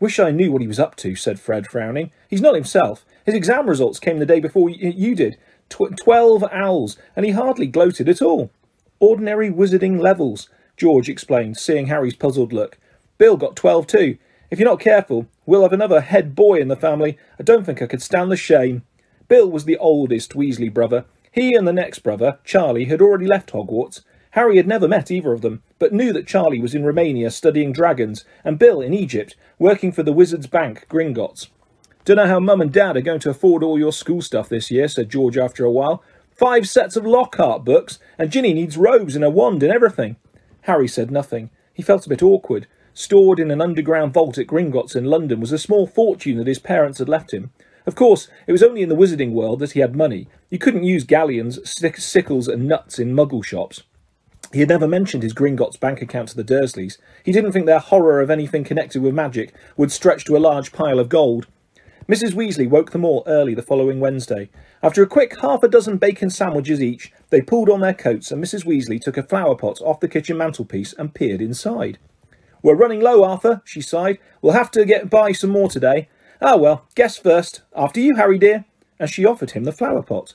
Wish 0.00 0.18
I 0.18 0.30
knew 0.30 0.50
what 0.50 0.62
he 0.62 0.68
was 0.68 0.80
up 0.80 0.96
to, 0.96 1.14
said 1.14 1.38
Fred, 1.38 1.66
frowning. 1.66 2.10
He's 2.28 2.40
not 2.40 2.54
himself. 2.54 3.04
His 3.26 3.34
exam 3.34 3.68
results 3.68 4.00
came 4.00 4.18
the 4.18 4.24
day 4.24 4.40
before 4.40 4.70
you 4.70 5.14
did. 5.14 5.36
Tw- 5.68 5.96
Twelve 5.96 6.42
OWLs, 6.42 6.96
and 7.14 7.26
he 7.26 7.32
hardly 7.32 7.66
gloated 7.66 8.08
at 8.08 8.22
all. 8.22 8.50
Ordinary 9.00 9.50
wizarding 9.50 10.00
levels, 10.00 10.48
George 10.76 11.08
explained, 11.08 11.56
seeing 11.56 11.86
Harry's 11.86 12.14
puzzled 12.14 12.52
look. 12.52 12.78
Bill 13.18 13.36
got 13.36 13.56
twelve 13.56 13.86
too. 13.86 14.18
If 14.50 14.58
you're 14.58 14.68
not 14.68 14.80
careful, 14.80 15.26
we'll 15.44 15.62
have 15.62 15.72
another 15.72 16.00
head 16.00 16.34
boy 16.34 16.60
in 16.60 16.68
the 16.68 16.76
family. 16.76 17.18
I 17.38 17.42
don't 17.42 17.64
think 17.64 17.82
I 17.82 17.86
could 17.86 18.02
stand 18.02 18.30
the 18.30 18.36
shame. 18.36 18.82
Bill 19.28 19.50
was 19.50 19.64
the 19.64 19.78
oldest 19.78 20.34
Weasley 20.34 20.72
brother. 20.72 21.04
He 21.32 21.54
and 21.54 21.66
the 21.66 21.72
next 21.72 21.98
brother, 22.00 22.38
Charlie, 22.44 22.84
had 22.86 23.02
already 23.02 23.26
left 23.26 23.52
Hogwarts. 23.52 24.02
Harry 24.30 24.56
had 24.56 24.68
never 24.68 24.86
met 24.86 25.10
either 25.10 25.32
of 25.32 25.40
them, 25.40 25.62
but 25.78 25.92
knew 25.92 26.12
that 26.12 26.26
Charlie 26.26 26.60
was 26.60 26.74
in 26.74 26.84
Romania 26.84 27.30
studying 27.30 27.72
dragons, 27.72 28.24
and 28.44 28.58
Bill 28.58 28.80
in 28.80 28.94
Egypt, 28.94 29.34
working 29.58 29.92
for 29.92 30.02
the 30.02 30.12
Wizards' 30.12 30.46
Bank, 30.46 30.86
Gringotts. 30.88 31.48
Don't 32.06 32.18
know 32.18 32.28
how 32.28 32.38
Mum 32.38 32.60
and 32.60 32.72
Dad 32.72 32.96
are 32.96 33.00
going 33.00 33.18
to 33.18 33.30
afford 33.30 33.64
all 33.64 33.80
your 33.80 33.92
school 33.92 34.22
stuff 34.22 34.48
this 34.48 34.70
year, 34.70 34.86
said 34.86 35.10
George 35.10 35.36
after 35.36 35.64
a 35.64 35.72
while. 35.72 36.04
Five 36.30 36.68
sets 36.68 36.94
of 36.94 37.04
Lockhart 37.04 37.64
books, 37.64 37.98
and 38.16 38.30
Ginny 38.30 38.54
needs 38.54 38.76
robes 38.76 39.16
and 39.16 39.24
a 39.24 39.28
wand 39.28 39.64
and 39.64 39.72
everything. 39.72 40.14
Harry 40.62 40.86
said 40.86 41.10
nothing. 41.10 41.50
He 41.74 41.82
felt 41.82 42.06
a 42.06 42.08
bit 42.08 42.22
awkward. 42.22 42.68
Stored 42.94 43.40
in 43.40 43.50
an 43.50 43.60
underground 43.60 44.14
vault 44.14 44.38
at 44.38 44.46
Gringotts 44.46 44.94
in 44.94 45.06
London 45.06 45.40
was 45.40 45.50
a 45.50 45.58
small 45.58 45.88
fortune 45.88 46.38
that 46.38 46.46
his 46.46 46.60
parents 46.60 47.00
had 47.00 47.08
left 47.08 47.34
him. 47.34 47.50
Of 47.86 47.96
course, 47.96 48.28
it 48.46 48.52
was 48.52 48.62
only 48.62 48.82
in 48.82 48.88
the 48.88 48.94
wizarding 48.94 49.32
world 49.32 49.58
that 49.58 49.72
he 49.72 49.80
had 49.80 49.96
money. 49.96 50.28
You 50.48 50.60
couldn't 50.60 50.84
use 50.84 51.02
galleons, 51.02 51.58
sickles, 51.68 52.46
and 52.46 52.68
nuts 52.68 53.00
in 53.00 53.16
muggle 53.16 53.44
shops. 53.44 53.82
He 54.52 54.60
had 54.60 54.68
never 54.68 54.86
mentioned 54.86 55.24
his 55.24 55.34
Gringotts 55.34 55.80
bank 55.80 56.00
account 56.00 56.28
to 56.28 56.36
the 56.36 56.44
Dursleys. 56.44 56.98
He 57.24 57.32
didn't 57.32 57.50
think 57.50 57.66
their 57.66 57.80
horror 57.80 58.20
of 58.20 58.30
anything 58.30 58.62
connected 58.62 59.02
with 59.02 59.12
magic 59.12 59.52
would 59.76 59.90
stretch 59.90 60.24
to 60.26 60.36
a 60.36 60.38
large 60.38 60.70
pile 60.70 61.00
of 61.00 61.08
gold. 61.08 61.48
Mrs. 62.08 62.34
Weasley 62.34 62.70
woke 62.70 62.92
them 62.92 63.04
all 63.04 63.24
early 63.26 63.52
the 63.52 63.62
following 63.62 63.98
Wednesday. 63.98 64.48
After 64.80 65.02
a 65.02 65.08
quick 65.08 65.40
half 65.40 65.64
a 65.64 65.68
dozen 65.68 65.96
bacon 65.96 66.30
sandwiches 66.30 66.80
each, 66.80 67.12
they 67.30 67.40
pulled 67.40 67.68
on 67.68 67.80
their 67.80 67.94
coats 67.94 68.30
and 68.30 68.42
Mrs. 68.42 68.64
Weasley 68.64 69.00
took 69.00 69.16
a 69.16 69.24
flower 69.24 69.56
pot 69.56 69.80
off 69.80 69.98
the 69.98 70.06
kitchen 70.06 70.36
mantelpiece 70.36 70.92
and 70.92 71.14
peered 71.14 71.42
inside. 71.42 71.98
We're 72.62 72.76
running 72.76 73.00
low, 73.00 73.24
Arthur, 73.24 73.60
she 73.64 73.80
sighed. 73.80 74.18
We'll 74.40 74.52
have 74.52 74.70
to 74.72 74.84
get 74.84 75.10
by 75.10 75.32
some 75.32 75.50
more 75.50 75.68
today. 75.68 76.08
Ah, 76.40 76.56
well, 76.56 76.86
guess 76.94 77.16
first. 77.18 77.62
After 77.74 77.98
you, 77.98 78.14
Harry 78.14 78.38
dear. 78.38 78.66
And 79.00 79.10
she 79.10 79.24
offered 79.24 79.50
him 79.50 79.64
the 79.64 79.72
flower 79.72 80.02
pot. 80.02 80.34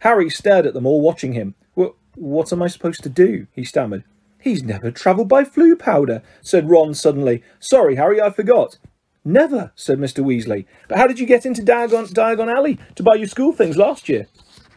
Harry 0.00 0.28
stared 0.28 0.66
at 0.66 0.74
them 0.74 0.86
all, 0.86 1.00
watching 1.00 1.34
him. 1.34 1.54
Well, 1.76 1.94
what 2.16 2.52
am 2.52 2.62
I 2.62 2.66
supposed 2.66 3.04
to 3.04 3.08
do? 3.08 3.46
he 3.52 3.62
stammered. 3.62 4.02
He's 4.40 4.64
never 4.64 4.90
travelled 4.90 5.28
by 5.28 5.44
Floo 5.44 5.78
powder, 5.78 6.20
said 6.40 6.68
Ron 6.68 6.94
suddenly. 6.94 7.44
Sorry, 7.60 7.94
Harry, 7.94 8.20
I 8.20 8.30
forgot. 8.30 8.78
Never, 9.24 9.70
said 9.76 9.98
Mr. 9.98 10.24
Weasley. 10.24 10.66
But 10.88 10.98
how 10.98 11.06
did 11.06 11.18
you 11.20 11.26
get 11.26 11.46
into 11.46 11.62
Diagon, 11.62 12.12
Diagon 12.12 12.52
Alley 12.52 12.78
to 12.96 13.02
buy 13.02 13.14
your 13.14 13.28
school 13.28 13.52
things 13.52 13.76
last 13.76 14.08
year? 14.08 14.26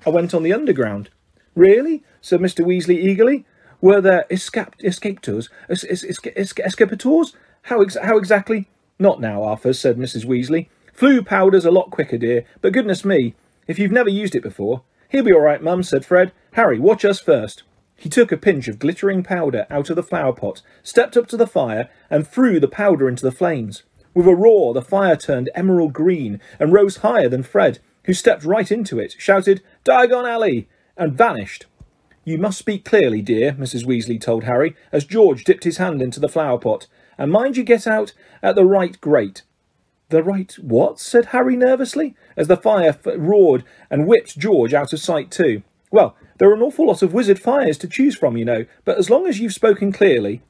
I 0.05 0.11
went 0.11 0.33
on 0.33 0.43
the 0.43 0.53
underground. 0.53 1.09
Really? 1.55 2.03
said 2.21 2.39
Mr. 2.39 2.63
Weasley 2.65 2.97
eagerly. 2.97 3.45
Were 3.81 4.01
there 4.01 4.25
escap- 4.29 4.83
escapators? 4.83 5.49
Es- 5.69 5.83
es- 5.83 6.03
es- 6.03 6.53
escapators? 6.59 7.35
How, 7.63 7.81
ex- 7.81 7.97
how 8.01 8.17
exactly? 8.17 8.67
Not 8.99 9.19
now, 9.19 9.43
Arthur, 9.43 9.73
said 9.73 9.97
Mrs. 9.97 10.25
Weasley. 10.25 10.67
Floo 10.95 11.25
powder's 11.25 11.65
a 11.65 11.71
lot 11.71 11.89
quicker, 11.91 12.17
dear, 12.17 12.45
but 12.61 12.71
goodness 12.73 13.03
me, 13.03 13.35
if 13.67 13.77
you've 13.79 13.91
never 13.91 14.09
used 14.09 14.35
it 14.35 14.43
before. 14.43 14.83
He'll 15.09 15.23
be 15.23 15.33
all 15.33 15.41
right, 15.41 15.61
Mum, 15.61 15.83
said 15.83 16.05
Fred. 16.05 16.31
Harry, 16.53 16.79
watch 16.79 17.03
us 17.03 17.19
first. 17.19 17.63
He 17.95 18.09
took 18.09 18.31
a 18.31 18.37
pinch 18.37 18.67
of 18.67 18.79
glittering 18.79 19.23
powder 19.23 19.65
out 19.69 19.89
of 19.89 19.95
the 19.95 20.03
flower 20.03 20.33
pot, 20.33 20.61
stepped 20.83 21.17
up 21.17 21.27
to 21.27 21.37
the 21.37 21.47
fire, 21.47 21.89
and 22.09 22.27
threw 22.27 22.59
the 22.59 22.67
powder 22.67 23.07
into 23.07 23.23
the 23.23 23.31
flames. 23.31 23.83
With 24.16 24.28
a 24.28 24.36
roar, 24.36 24.74
the 24.74 24.82
fire 24.82 25.18
turned 25.18 25.49
emerald 25.53 25.91
green 25.91 26.39
and 26.57 26.72
rose 26.72 26.97
higher 26.97 27.28
than 27.28 27.43
Fred, 27.43 27.80
who 28.05 28.13
stepped 28.13 28.45
right 28.45 28.72
into 28.72 28.97
it, 28.97 29.13
shouted, 29.20 29.61
Diagon 29.84 30.28
Alley! 30.28 30.70
and 30.95 31.18
vanished. 31.18 31.66
You 32.24 32.38
must 32.38 32.57
speak 32.57 32.86
clearly, 32.86 33.22
dear, 33.22 33.51
Mrs. 33.51 33.86
Weasley 33.86 34.20
told 34.20 34.45
Harry, 34.45 34.74
as 34.93 35.03
George 35.03 35.43
dipped 35.43 35.66
his 35.66 35.78
hand 35.78 36.01
into 36.01 36.22
the 36.22 36.30
flower 36.30 36.57
pot. 36.57 36.88
And 37.18 37.30
mind 37.30 37.57
you 37.57 37.63
get 37.63 37.86
out 37.86 38.13
at 38.41 38.55
the 38.55 38.66
right 38.66 38.99
grate. 39.01 39.43
The 40.09 40.24
right 40.24 40.51
what? 40.61 40.97
said 40.97 41.28
Harry 41.28 41.57
nervously, 41.57 42.16
as 42.38 42.47
the 42.47 42.55
fire 42.55 42.97
roared 43.18 43.66
and 43.91 44.07
whipped 44.07 44.39
George 44.39 44.74
out 44.74 44.93
of 44.93 44.99
sight 44.99 45.30
too. 45.30 45.61
Well, 45.91 46.16
there 46.38 46.49
are 46.49 46.53
an 46.53 46.61
awful 46.61 46.88
lot 46.88 47.01
of 47.01 47.13
wizard 47.13 47.39
fires 47.39 47.78
to 47.80 47.88
choose 47.88 48.16
from, 48.16 48.38
you 48.38 48.45
know, 48.45 48.66
but 48.86 48.97
as 48.97 49.09
long 49.09 49.28
as 49.28 49.39
you've 49.39 49.53
spoken 49.53 49.91
clearly, 49.91 50.41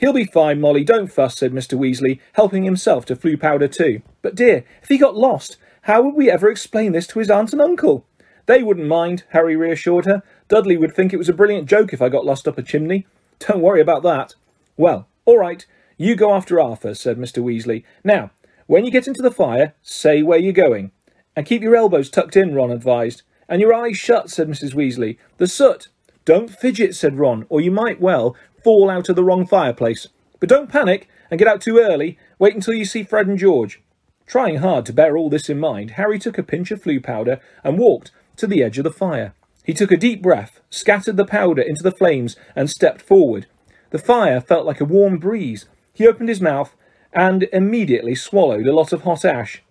He'll 0.00 0.14
be 0.14 0.24
fine, 0.24 0.62
Molly, 0.62 0.82
don't 0.82 1.12
fuss, 1.12 1.36
said 1.36 1.52
Mr. 1.52 1.78
Weasley, 1.78 2.20
helping 2.32 2.62
himself 2.62 3.04
to 3.04 3.16
Floo 3.16 3.38
powder 3.38 3.68
too. 3.68 4.00
But 4.22 4.34
dear, 4.34 4.64
if 4.82 4.88
he 4.88 4.96
got 4.96 5.14
lost, 5.14 5.58
how 5.82 6.00
would 6.00 6.14
we 6.14 6.30
ever 6.30 6.50
explain 6.50 6.92
this 6.92 7.06
to 7.08 7.18
his 7.18 7.30
aunt 7.30 7.52
and 7.52 7.60
uncle? 7.60 8.06
They 8.46 8.62
wouldn't 8.62 8.88
mind, 8.88 9.24
Harry 9.28 9.56
reassured 9.56 10.06
her. 10.06 10.22
Dudley 10.48 10.78
would 10.78 10.94
think 10.94 11.12
it 11.12 11.18
was 11.18 11.28
a 11.28 11.34
brilliant 11.34 11.68
joke 11.68 11.92
if 11.92 12.00
I 12.00 12.08
got 12.08 12.24
lost 12.24 12.48
up 12.48 12.56
a 12.56 12.62
chimney. 12.62 13.06
Don't 13.40 13.60
worry 13.60 13.82
about 13.82 14.02
that. 14.04 14.36
Well, 14.78 15.06
all 15.26 15.36
right, 15.36 15.66
you 15.98 16.16
go 16.16 16.32
after 16.32 16.58
Arthur, 16.58 16.94
said 16.94 17.18
Mr. 17.18 17.42
Weasley. 17.42 17.84
Now, 18.02 18.30
when 18.66 18.86
you 18.86 18.90
get 18.90 19.06
into 19.06 19.20
the 19.20 19.30
fire, 19.30 19.74
say 19.82 20.22
where 20.22 20.38
you're 20.38 20.54
going. 20.54 20.92
And 21.36 21.44
keep 21.44 21.60
your 21.60 21.76
elbows 21.76 22.08
tucked 22.08 22.38
in, 22.38 22.54
Ron 22.54 22.70
advised. 22.70 23.20
And 23.50 23.60
your 23.60 23.74
eyes 23.74 23.98
shut, 23.98 24.30
said 24.30 24.48
Mrs. 24.48 24.74
Weasley. 24.74 25.18
The 25.36 25.46
soot. 25.46 25.88
Don't 26.24 26.50
fidget, 26.50 26.94
said 26.94 27.18
Ron, 27.18 27.46
or 27.48 27.60
you 27.60 27.70
might, 27.70 28.00
well, 28.00 28.36
fall 28.62 28.90
out 28.90 29.08
of 29.08 29.16
the 29.16 29.24
wrong 29.24 29.46
fireplace. 29.46 30.08
But 30.38 30.48
don't 30.48 30.70
panic 30.70 31.08
and 31.30 31.38
get 31.38 31.48
out 31.48 31.60
too 31.60 31.78
early. 31.78 32.18
Wait 32.38 32.54
until 32.54 32.74
you 32.74 32.84
see 32.84 33.02
Fred 33.02 33.26
and 33.26 33.38
George. 33.38 33.80
Trying 34.26 34.56
hard 34.56 34.86
to 34.86 34.92
bear 34.92 35.16
all 35.16 35.28
this 35.28 35.48
in 35.48 35.58
mind, 35.58 35.92
Harry 35.92 36.18
took 36.18 36.38
a 36.38 36.42
pinch 36.42 36.70
of 36.70 36.82
Floo 36.82 37.02
powder 37.02 37.40
and 37.64 37.78
walked 37.78 38.12
to 38.36 38.46
the 38.46 38.62
edge 38.62 38.78
of 38.78 38.84
the 38.84 38.90
fire. 38.90 39.34
He 39.64 39.74
took 39.74 39.92
a 39.92 39.96
deep 39.96 40.22
breath, 40.22 40.60
scattered 40.70 41.16
the 41.16 41.24
powder 41.24 41.62
into 41.62 41.82
the 41.82 41.92
flames, 41.92 42.36
and 42.56 42.70
stepped 42.70 43.02
forward. 43.02 43.46
The 43.90 43.98
fire 43.98 44.40
felt 44.40 44.66
like 44.66 44.80
a 44.80 44.84
warm 44.84 45.18
breeze. 45.18 45.66
He 45.92 46.06
opened 46.06 46.28
his 46.28 46.40
mouth 46.40 46.74
and 47.12 47.44
immediately 47.52 48.14
swallowed 48.14 48.66
a 48.66 48.72
lot 48.72 48.92
of 48.92 49.02
hot 49.02 49.24
ash. 49.24 49.62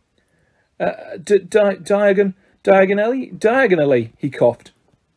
Uh, 0.80 1.18
di- 1.24 1.40
diagon, 1.40 2.34
diagonally, 2.64 3.28
diagonally, 3.28 4.14
he 4.18 4.30
coughed. 4.30 4.72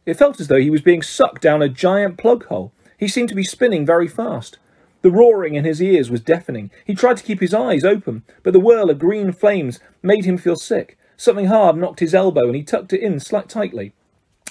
It 0.06 0.14
felt 0.14 0.40
as 0.40 0.48
though 0.48 0.58
he 0.58 0.70
was 0.70 0.82
being 0.82 1.02
sucked 1.02 1.42
down 1.42 1.62
a 1.62 1.68
giant 1.68 2.18
plug 2.18 2.46
hole. 2.46 2.72
He 3.03 3.09
seemed 3.09 3.30
to 3.30 3.34
be 3.34 3.42
spinning 3.42 3.84
very 3.84 4.07
fast. 4.07 4.59
The 5.00 5.11
roaring 5.11 5.57
in 5.57 5.64
his 5.64 5.82
ears 5.82 6.09
was 6.09 6.20
deafening. 6.20 6.70
He 6.84 6.94
tried 6.94 7.16
to 7.16 7.24
keep 7.24 7.40
his 7.40 7.53
eyes 7.53 7.82
open, 7.82 8.22
but 8.44 8.53
the 8.53 8.61
whirl 8.61 8.90
of 8.90 9.00
green 9.00 9.32
flames 9.32 9.80
made 10.05 10.24
him 10.24 10.38
feel 10.38 10.55
sick. 10.55 10.96
Something 11.16 11.46
hard 11.46 11.76
knocked 11.76 11.98
his 11.98 12.14
elbow 12.14 12.46
and 12.46 12.55
he 12.55 12.62
tucked 12.62 12.92
it 12.92 13.00
in 13.00 13.18
slight 13.18 13.48
tightly. 13.48 13.92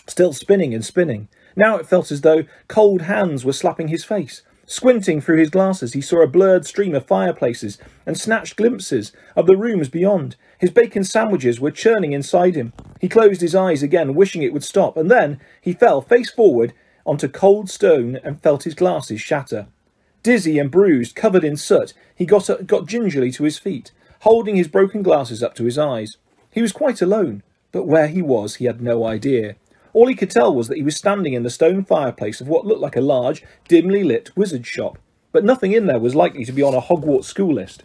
Still 0.05 0.33
spinning 0.33 0.73
and 0.73 0.83
spinning. 0.83 1.29
Now 1.55 1.77
it 1.77 1.87
felt 1.87 2.11
as 2.11 2.19
though 2.19 2.43
cold 2.67 3.03
hands 3.03 3.45
were 3.45 3.53
slapping 3.53 3.87
his 3.87 4.03
face. 4.03 4.41
Squinting 4.65 5.21
through 5.21 5.37
his 5.37 5.49
glasses, 5.49 5.93
he 5.93 6.01
saw 6.01 6.21
a 6.21 6.27
blurred 6.27 6.65
stream 6.65 6.93
of 6.93 7.07
fireplaces 7.07 7.77
and 8.05 8.17
snatched 8.17 8.57
glimpses 8.57 9.13
of 9.33 9.47
the 9.47 9.55
rooms 9.55 9.87
beyond. 9.87 10.35
His 10.59 10.71
bacon 10.71 11.05
sandwiches 11.05 11.61
were 11.61 11.71
churning 11.71 12.11
inside 12.11 12.55
him. 12.55 12.73
He 12.99 13.07
closed 13.07 13.39
his 13.39 13.55
eyes 13.55 13.81
again, 13.81 14.13
wishing 14.13 14.43
it 14.43 14.51
would 14.51 14.65
stop, 14.65 14.97
and 14.97 15.09
then 15.09 15.39
he 15.61 15.71
fell 15.71 16.01
face 16.01 16.29
forward 16.29 16.73
onto 17.11 17.27
cold 17.27 17.69
stone 17.69 18.17
and 18.23 18.41
felt 18.41 18.63
his 18.63 18.73
glasses 18.73 19.19
shatter. 19.19 19.67
Dizzy 20.23 20.57
and 20.57 20.71
bruised, 20.71 21.13
covered 21.13 21.43
in 21.43 21.57
soot, 21.57 21.93
he 22.15 22.25
got, 22.25 22.49
got 22.65 22.87
gingerly 22.87 23.33
to 23.33 23.43
his 23.43 23.59
feet, 23.59 23.91
holding 24.21 24.55
his 24.55 24.69
broken 24.69 25.03
glasses 25.03 25.43
up 25.43 25.53
to 25.55 25.65
his 25.65 25.77
eyes. 25.77 26.15
He 26.53 26.61
was 26.61 26.71
quite 26.71 27.01
alone, 27.01 27.43
but 27.73 27.85
where 27.85 28.07
he 28.07 28.21
was 28.21 28.55
he 28.55 28.65
had 28.65 28.81
no 28.81 29.05
idea. 29.05 29.57
All 29.91 30.07
he 30.07 30.15
could 30.15 30.31
tell 30.31 30.55
was 30.55 30.69
that 30.69 30.77
he 30.77 30.83
was 30.83 30.95
standing 30.95 31.33
in 31.33 31.43
the 31.43 31.49
stone 31.49 31.83
fireplace 31.83 32.39
of 32.39 32.47
what 32.47 32.65
looked 32.65 32.79
like 32.79 32.95
a 32.95 33.01
large, 33.01 33.43
dimly 33.67 34.05
lit 34.05 34.31
wizard 34.37 34.65
shop, 34.65 34.97
but 35.33 35.43
nothing 35.43 35.73
in 35.73 35.87
there 35.87 35.99
was 35.99 36.15
likely 36.15 36.45
to 36.45 36.53
be 36.53 36.63
on 36.63 36.73
a 36.73 36.79
Hogwarts 36.79 37.25
school 37.25 37.53
list. 37.53 37.83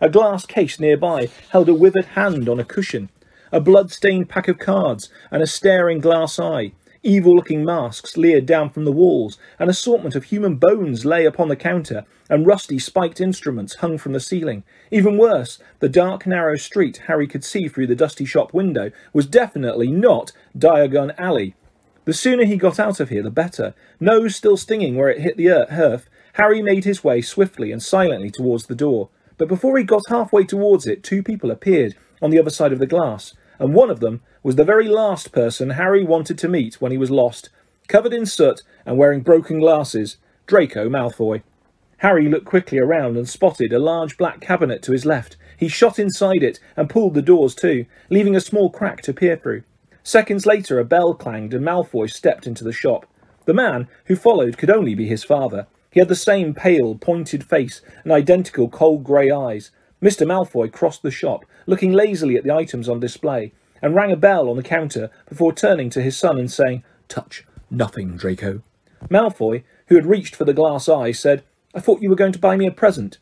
A 0.00 0.10
glass 0.10 0.44
case 0.44 0.80
nearby 0.80 1.28
held 1.50 1.68
a 1.68 1.74
withered 1.74 2.06
hand 2.16 2.48
on 2.48 2.58
a 2.58 2.64
cushion, 2.64 3.10
a 3.52 3.60
blood-stained 3.60 4.28
pack 4.28 4.48
of 4.48 4.58
cards, 4.58 5.08
and 5.30 5.40
a 5.40 5.46
staring 5.46 6.00
glass 6.00 6.40
eye. 6.40 6.72
Evil-looking 7.06 7.64
masks 7.64 8.16
leered 8.16 8.46
down 8.46 8.68
from 8.68 8.84
the 8.84 8.90
walls, 8.90 9.38
an 9.60 9.68
assortment 9.68 10.16
of 10.16 10.24
human 10.24 10.56
bones 10.56 11.04
lay 11.04 11.24
upon 11.24 11.46
the 11.46 11.54
counter, 11.54 12.04
and 12.28 12.44
rusty 12.44 12.80
spiked 12.80 13.20
instruments 13.20 13.76
hung 13.76 13.96
from 13.96 14.12
the 14.12 14.18
ceiling. 14.18 14.64
Even 14.90 15.16
worse, 15.16 15.60
the 15.78 15.88
dark, 15.88 16.26
narrow 16.26 16.56
street 16.56 17.04
Harry 17.06 17.28
could 17.28 17.44
see 17.44 17.68
through 17.68 17.86
the 17.86 17.94
dusty 17.94 18.24
shop 18.24 18.52
window 18.52 18.90
was 19.12 19.24
definitely 19.24 19.86
not 19.86 20.32
Diagon 20.58 21.14
Alley. 21.16 21.54
The 22.06 22.12
sooner 22.12 22.44
he 22.44 22.56
got 22.56 22.80
out 22.80 22.98
of 22.98 23.10
here, 23.10 23.22
the 23.22 23.30
better. 23.30 23.72
Nose 24.00 24.34
still 24.34 24.56
stinging 24.56 24.96
where 24.96 25.08
it 25.08 25.20
hit 25.20 25.36
the 25.36 25.50
earth, 25.50 26.10
Harry 26.32 26.60
made 26.60 26.82
his 26.82 27.04
way 27.04 27.20
swiftly 27.20 27.70
and 27.70 27.80
silently 27.80 28.30
towards 28.30 28.66
the 28.66 28.74
door. 28.74 29.10
But 29.38 29.46
before 29.46 29.78
he 29.78 29.84
got 29.84 30.02
halfway 30.08 30.42
towards 30.42 30.88
it, 30.88 31.04
two 31.04 31.22
people 31.22 31.52
appeared 31.52 31.94
on 32.20 32.30
the 32.30 32.40
other 32.40 32.50
side 32.50 32.72
of 32.72 32.80
the 32.80 32.86
glass 32.88 33.32
and 33.58 33.74
one 33.74 33.90
of 33.90 34.00
them 34.00 34.20
was 34.42 34.56
the 34.56 34.64
very 34.64 34.88
last 34.88 35.32
person 35.32 35.70
Harry 35.70 36.04
wanted 36.04 36.38
to 36.38 36.48
meet 36.48 36.80
when 36.80 36.92
he 36.92 36.98
was 36.98 37.10
lost, 37.10 37.50
covered 37.88 38.12
in 38.12 38.26
soot 38.26 38.62
and 38.84 38.98
wearing 38.98 39.20
broken 39.20 39.58
glasses, 39.58 40.16
Draco 40.46 40.88
Malfoy. 40.88 41.42
Harry 41.98 42.28
looked 42.28 42.44
quickly 42.44 42.78
around 42.78 43.16
and 43.16 43.28
spotted 43.28 43.72
a 43.72 43.78
large 43.78 44.18
black 44.18 44.40
cabinet 44.40 44.82
to 44.82 44.92
his 44.92 45.06
left. 45.06 45.36
He 45.56 45.68
shot 45.68 45.98
inside 45.98 46.42
it 46.42 46.60
and 46.76 46.90
pulled 46.90 47.14
the 47.14 47.22
doors 47.22 47.54
to, 47.56 47.86
leaving 48.10 48.36
a 48.36 48.40
small 48.40 48.70
crack 48.70 49.00
to 49.02 49.14
peer 49.14 49.36
through. 49.36 49.62
Seconds 50.02 50.46
later, 50.46 50.78
a 50.78 50.84
bell 50.84 51.14
clanged 51.14 51.54
and 51.54 51.64
Malfoy 51.64 52.10
stepped 52.10 52.46
into 52.46 52.62
the 52.62 52.72
shop. 52.72 53.06
The 53.46 53.54
man 53.54 53.88
who 54.06 54.16
followed 54.16 54.58
could 54.58 54.70
only 54.70 54.94
be 54.94 55.08
his 55.08 55.24
father. 55.24 55.66
He 55.90 56.00
had 56.00 56.08
the 56.08 56.14
same 56.14 56.52
pale, 56.52 56.94
pointed 56.94 57.42
face 57.42 57.80
and 58.04 58.12
identical 58.12 58.68
cold 58.68 59.02
grey 59.02 59.30
eyes. 59.30 59.70
Mr. 60.02 60.26
Malfoy 60.26 60.70
crossed 60.70 61.02
the 61.02 61.10
shop, 61.10 61.46
looking 61.66 61.92
lazily 61.92 62.36
at 62.36 62.44
the 62.44 62.54
items 62.54 62.88
on 62.88 63.00
display, 63.00 63.52
and 63.82 63.94
rang 63.94 64.10
a 64.10 64.16
bell 64.16 64.48
on 64.48 64.56
the 64.56 64.62
counter 64.62 65.10
before 65.28 65.52
turning 65.52 65.90
to 65.90 66.02
his 66.02 66.16
son 66.16 66.38
and 66.38 66.50
saying, 66.50 66.82
Touch 67.08 67.44
nothing, 67.70 68.16
Draco. 68.16 68.62
Malfoy, 69.08 69.62
who 69.88 69.96
had 69.96 70.06
reached 70.06 70.34
for 70.34 70.44
the 70.44 70.54
glass 70.54 70.88
eye, 70.88 71.12
said, 71.12 71.44
I 71.74 71.80
thought 71.80 72.02
you 72.02 72.08
were 72.08 72.16
going 72.16 72.32
to 72.32 72.38
buy 72.38 72.56
me 72.56 72.66
a 72.66 72.72
present. 72.72 73.18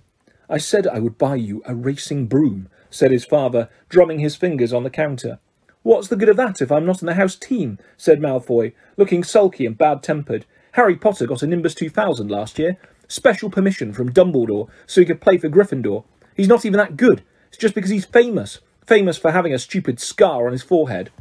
I 0.49 0.59
said 0.59 0.87
I 0.87 0.99
would 0.99 1.19
buy 1.19 1.37
you 1.37 1.63
a 1.67 1.75
racing 1.75 2.27
broom, 2.27 2.69
said 2.91 3.11
his 3.11 3.25
father, 3.25 3.69
drumming 3.89 4.21
his 4.21 4.37
fingers 4.37 4.73
on 4.73 4.85
the 4.85 4.91
counter. 4.91 5.39
What's 5.83 6.09
the 6.09 6.17
good 6.17 6.29
of 6.29 6.37
that 6.37 6.63
if 6.63 6.71
I'm 6.71 6.87
not 6.87 7.03
in 7.03 7.07
the 7.07 7.15
house 7.15 7.35
team? 7.35 7.79
said 7.97 8.21
Malfoy, 8.21 8.73
looking 8.97 9.25
sulky 9.25 9.67
and 9.67 9.77
bad-tempered. 9.77 10.47
Harry 10.73 10.97
Potter 10.97 11.27
got 11.27 11.43
a 11.43 11.47
Nimbus 11.47 11.75
2000 11.75 12.31
last 12.31 12.59
year. 12.59 12.79
Special 13.07 13.51
permission 13.51 13.93
from 13.93 14.13
Dumbledore 14.13 14.69
so 14.87 15.01
he 15.01 15.07
could 15.07 15.21
play 15.21 15.37
for 15.37 15.49
Gryffindor. 15.49 16.05
He's 16.37 16.49
not 16.49 16.65
even 16.65 16.79
that 16.79 16.97
good. 16.97 17.23
It's 17.55 17.61
just 17.61 17.77
because 17.77 17.91
he's 17.91 18.05
famous. 18.05 18.59
Famous 18.85 19.17
for 19.17 19.31
having 19.31 19.55
a 19.55 19.61
stupid 19.61 20.01
scar 20.01 20.47
on 20.47 20.51
his 20.51 20.65
forehead. 20.65 21.13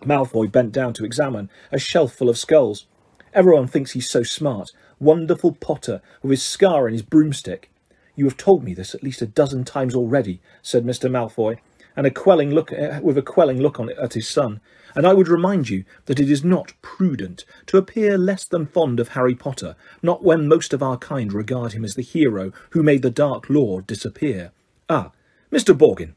Malfoy 0.00 0.46
bent 0.46 0.70
down 0.70 0.92
to 0.92 1.04
examine 1.04 1.50
a 1.72 1.78
shelf 1.80 2.12
full 2.12 2.28
of 2.28 2.38
skulls. 2.38 2.86
Everyone 3.34 3.66
thinks 3.66 3.90
he's 3.90 4.08
so 4.08 4.22
smart. 4.22 4.70
Wonderful 5.00 5.56
Potter, 5.56 6.02
with 6.22 6.30
his 6.30 6.44
scar 6.44 6.86
and 6.86 6.94
his 6.94 7.02
broomstick. 7.02 7.68
You 8.14 8.26
have 8.26 8.36
told 8.36 8.62
me 8.62 8.74
this 8.74 8.94
at 8.94 9.02
least 9.02 9.22
a 9.22 9.26
dozen 9.26 9.64
times 9.64 9.96
already, 9.96 10.40
said 10.62 10.84
Mr. 10.86 11.10
Malfoy, 11.10 11.58
and 11.96 12.06
a 12.06 12.12
quelling 12.12 12.52
look 12.52 12.72
uh, 12.72 13.00
with 13.02 13.18
a 13.18 13.22
quelling 13.22 13.60
look 13.60 13.80
on 13.80 13.88
it 13.88 13.98
at 13.98 14.14
his 14.14 14.28
son. 14.28 14.60
And 14.94 15.04
I 15.04 15.14
would 15.14 15.26
remind 15.26 15.68
you 15.68 15.84
that 16.04 16.20
it 16.20 16.30
is 16.30 16.44
not 16.44 16.74
prudent 16.80 17.44
to 17.66 17.76
appear 17.76 18.16
less 18.16 18.44
than 18.44 18.66
fond 18.66 19.00
of 19.00 19.08
Harry 19.08 19.34
Potter, 19.34 19.74
not 20.00 20.22
when 20.22 20.46
most 20.46 20.72
of 20.72 20.80
our 20.80 20.96
kind 20.96 21.32
regard 21.32 21.72
him 21.72 21.84
as 21.84 21.96
the 21.96 22.02
hero 22.02 22.52
who 22.70 22.84
made 22.84 23.02
the 23.02 23.10
Dark 23.10 23.50
Lord 23.50 23.88
disappear. 23.88 24.52
Ah, 24.88 25.10
Mr. 25.52 25.76
Borgin. 25.76 26.14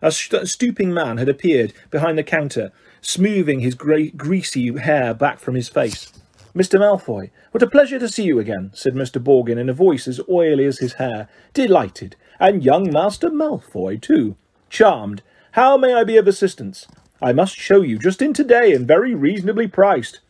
A 0.00 0.10
st 0.10 0.48
stooping 0.48 0.92
man 0.92 1.18
had 1.18 1.28
appeared 1.28 1.72
behind 1.90 2.18
the 2.18 2.24
counter, 2.24 2.72
smoothing 3.00 3.60
his 3.60 3.74
grey, 3.74 4.10
greasy 4.10 4.76
hair 4.78 5.14
back 5.14 5.38
from 5.38 5.54
his 5.54 5.68
face. 5.68 6.12
Mr. 6.54 6.78
Malfoy, 6.78 7.30
what 7.52 7.62
a 7.62 7.66
pleasure 7.66 7.98
to 7.98 8.08
see 8.08 8.24
you 8.24 8.38
again, 8.38 8.70
said 8.74 8.94
Mr. 8.94 9.22
Borgin 9.22 9.58
in 9.58 9.68
a 9.68 9.74
voice 9.74 10.06
as 10.06 10.20
oily 10.28 10.66
as 10.66 10.78
his 10.78 10.94
hair. 10.94 11.28
Delighted. 11.54 12.16
And 12.38 12.64
young 12.64 12.90
Master 12.90 13.30
Malfoy, 13.30 14.00
too. 14.00 14.36
Charmed. 14.68 15.22
How 15.52 15.76
may 15.76 15.94
I 15.94 16.04
be 16.04 16.16
of 16.16 16.26
assistance? 16.26 16.86
I 17.22 17.32
must 17.32 17.56
show 17.56 17.82
you 17.82 17.98
just 17.98 18.20
in 18.20 18.32
today 18.32 18.72
and 18.72 18.86
very 18.86 19.14
reasonably 19.14 19.68
priced. 19.68 20.20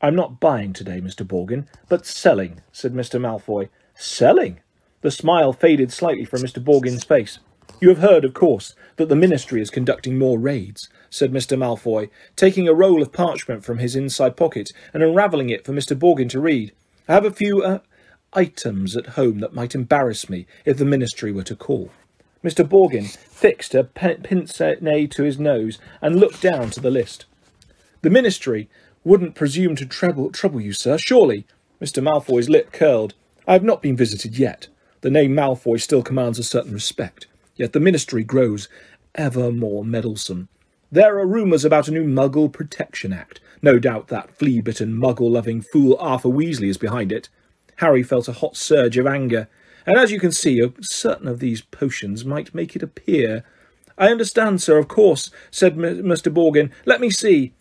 I'm 0.00 0.14
not 0.14 0.40
buying 0.40 0.72
today, 0.72 1.00
Mr. 1.00 1.26
Borgin, 1.26 1.66
but 1.88 2.06
selling, 2.06 2.60
said 2.72 2.94
Mr. 2.94 3.20
Malfoy. 3.20 3.68
Selling? 3.94 4.60
The 5.02 5.10
smile 5.10 5.52
faded 5.52 5.92
slightly 5.92 6.24
from 6.24 6.40
Mr. 6.40 6.62
Borgin's 6.62 7.04
face. 7.04 7.38
You 7.80 7.90
have 7.90 7.98
heard, 7.98 8.24
of 8.24 8.34
course, 8.34 8.74
that 8.96 9.08
the 9.08 9.14
Ministry 9.14 9.60
is 9.60 9.70
conducting 9.70 10.18
more 10.18 10.38
raids, 10.38 10.88
said 11.10 11.32
Mr. 11.32 11.56
Malfoy, 11.56 12.10
taking 12.34 12.66
a 12.66 12.74
roll 12.74 13.02
of 13.02 13.12
parchment 13.12 13.64
from 13.64 13.78
his 13.78 13.94
inside 13.94 14.36
pocket 14.36 14.72
and 14.92 15.02
unravelling 15.02 15.50
it 15.50 15.64
for 15.64 15.72
Mr. 15.72 15.96
Borgin 15.96 16.28
to 16.30 16.40
read. 16.40 16.72
I 17.06 17.14
have 17.14 17.24
a 17.24 17.30
few, 17.30 17.62
uh, 17.62 17.78
items 18.32 18.96
at 18.96 19.10
home 19.10 19.40
that 19.40 19.54
might 19.54 19.74
embarrass 19.74 20.28
me 20.28 20.46
if 20.64 20.76
the 20.76 20.84
Ministry 20.84 21.32
were 21.32 21.44
to 21.44 21.56
call. 21.56 21.90
Mr. 22.44 22.66
Borgin 22.66 23.16
fixed 23.16 23.74
a 23.74 23.84
pince 23.84 24.60
nez 24.60 25.08
to 25.10 25.22
his 25.22 25.38
nose 25.38 25.78
and 26.00 26.16
looked 26.16 26.42
down 26.42 26.70
to 26.70 26.80
the 26.80 26.90
list. 26.90 27.26
The 28.02 28.10
Ministry 28.10 28.68
wouldn't 29.04 29.34
presume 29.34 29.76
to 29.76 29.86
trouble, 29.86 30.30
trouble 30.30 30.60
you, 30.60 30.72
sir, 30.72 30.98
surely? 30.98 31.46
Mr. 31.80 32.02
Malfoy's 32.02 32.48
lip 32.48 32.72
curled. 32.72 33.14
I 33.46 33.54
have 33.54 33.64
not 33.64 33.82
been 33.82 33.96
visited 33.96 34.38
yet. 34.38 34.68
The 35.00 35.10
name 35.10 35.32
Malfoy 35.34 35.80
still 35.80 36.02
commands 36.02 36.38
a 36.38 36.44
certain 36.44 36.74
respect, 36.74 37.26
yet 37.58 37.74
the 37.74 37.80
Ministry 37.80 38.24
grows 38.24 38.68
ever 39.14 39.52
more 39.52 39.84
meddlesome. 39.84 40.48
There 40.90 41.18
are 41.18 41.26
rumours 41.26 41.66
about 41.66 41.88
a 41.88 41.90
new 41.90 42.04
Muggle 42.04 42.50
Protection 42.50 43.12
Act. 43.12 43.40
No 43.60 43.78
doubt 43.78 44.08
that 44.08 44.34
flea-bitten, 44.38 44.94
muggle-loving 44.94 45.60
fool 45.60 45.98
Arthur 46.00 46.30
Weasley 46.30 46.68
is 46.68 46.78
behind 46.78 47.12
it. 47.12 47.28
Harry 47.76 48.02
felt 48.02 48.28
a 48.28 48.32
hot 48.32 48.56
surge 48.56 48.96
of 48.96 49.06
anger. 49.06 49.48
And 49.84 49.98
as 49.98 50.10
you 50.10 50.18
can 50.18 50.32
see, 50.32 50.66
certain 50.80 51.28
of 51.28 51.40
these 51.40 51.60
potions 51.60 52.24
might 52.24 52.54
make 52.54 52.74
it 52.74 52.82
appear. 52.82 53.44
I 53.98 54.08
understand, 54.08 54.62
sir, 54.62 54.78
of 54.78 54.88
course, 54.88 55.30
said 55.50 55.76
Mr. 55.76 56.32
Borgin. 56.32 56.70
Let 56.86 57.00
me 57.00 57.10
see. 57.10 57.52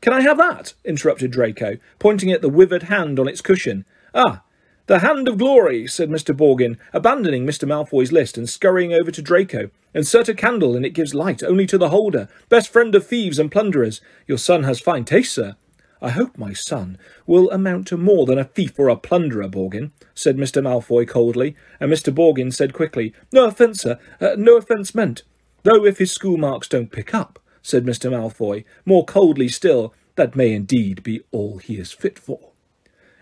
Can 0.00 0.12
I 0.12 0.22
have 0.22 0.38
that? 0.38 0.74
interrupted 0.84 1.30
Draco, 1.30 1.76
pointing 1.98 2.32
at 2.32 2.42
the 2.42 2.48
withered 2.48 2.84
hand 2.84 3.20
on 3.20 3.28
its 3.28 3.40
cushion. 3.40 3.84
Ah, 4.14 4.42
the 4.86 4.98
hand 4.98 5.28
of 5.28 5.38
glory, 5.38 5.86
said 5.86 6.10
Mr. 6.10 6.36
Borgin, 6.36 6.76
abandoning 6.92 7.46
Mr. 7.46 7.68
Malfoy's 7.68 8.12
list 8.12 8.36
and 8.36 8.48
scurrying 8.48 8.92
over 8.92 9.10
to 9.10 9.22
Draco. 9.22 9.70
Insert 9.94 10.28
a 10.28 10.34
candle 10.34 10.74
and 10.74 10.84
it 10.84 10.90
gives 10.90 11.14
light 11.14 11.42
only 11.42 11.66
to 11.66 11.78
the 11.78 11.90
holder. 11.90 12.28
Best 12.48 12.72
friend 12.72 12.94
of 12.94 13.06
thieves 13.06 13.38
and 13.38 13.52
plunderers. 13.52 14.00
Your 14.26 14.38
son 14.38 14.64
has 14.64 14.80
fine 14.80 15.04
taste, 15.04 15.34
sir. 15.34 15.56
I 16.00 16.10
hope 16.10 16.36
my 16.36 16.52
son 16.52 16.98
will 17.28 17.48
amount 17.52 17.86
to 17.88 17.96
more 17.96 18.26
than 18.26 18.38
a 18.38 18.44
thief 18.44 18.76
or 18.76 18.88
a 18.88 18.96
plunderer, 18.96 19.48
Borgin, 19.48 19.92
said 20.14 20.36
Mr. 20.36 20.60
Malfoy 20.60 21.06
coldly, 21.06 21.54
and 21.78 21.92
Mr. 21.92 22.12
Borgin 22.12 22.52
said 22.52 22.74
quickly, 22.74 23.14
No 23.30 23.46
offence, 23.46 23.82
sir, 23.82 24.00
uh, 24.20 24.34
no 24.36 24.56
offence 24.56 24.96
meant. 24.96 25.22
Though 25.62 25.86
if 25.86 25.98
his 25.98 26.10
school 26.10 26.36
marks 26.36 26.66
don't 26.66 26.90
pick 26.90 27.14
up, 27.14 27.38
said 27.62 27.84
Mr. 27.84 28.10
Malfoy, 28.10 28.64
more 28.84 29.04
coldly 29.04 29.48
still, 29.48 29.94
that 30.16 30.34
may 30.34 30.52
indeed 30.52 31.04
be 31.04 31.22
all 31.30 31.58
he 31.58 31.78
is 31.78 31.92
fit 31.92 32.18
for. 32.18 32.50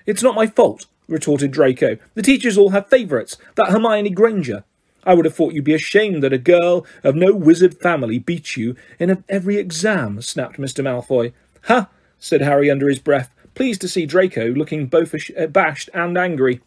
It's 0.07 0.23
not 0.23 0.35
my 0.35 0.47
fault, 0.47 0.87
retorted 1.11 1.51
Draco. 1.51 1.99
The 2.15 2.23
teachers 2.23 2.57
all 2.57 2.71
have 2.71 2.89
favourites, 2.89 3.37
that 3.57 3.71
Hermione 3.71 4.11
Granger. 4.11 4.65
I 5.05 5.15
would 5.15 5.25
have 5.25 5.35
thought 5.35 5.55
you'd 5.55 5.65
be 5.65 5.75
ashamed 5.75 6.23
that 6.23 6.33
a 6.33 6.39
girl 6.39 6.87
of 7.03 7.15
no 7.15 7.33
wizard 7.33 7.79
family 7.81 8.19
beat 8.19 8.57
you 8.57 8.77
in 8.99 9.25
every 9.29 9.57
exam, 9.57 10.21
snapped 10.23 10.59
Mr. 10.59 10.85
Malfoy. 10.85 11.33
Ha! 11.65 11.89
said 12.19 12.43
Harry 12.43 12.71
under 12.71 12.89
his 12.89 12.99
breath, 12.99 13.31
pleased 13.55 13.81
to 13.81 13.89
see 13.89 14.07
Draco 14.07 14.49
looking 14.49 14.87
both 14.87 15.15
abashed 15.37 15.91
uh, 15.95 15.99
and 15.99 16.19
angry. 16.19 16.61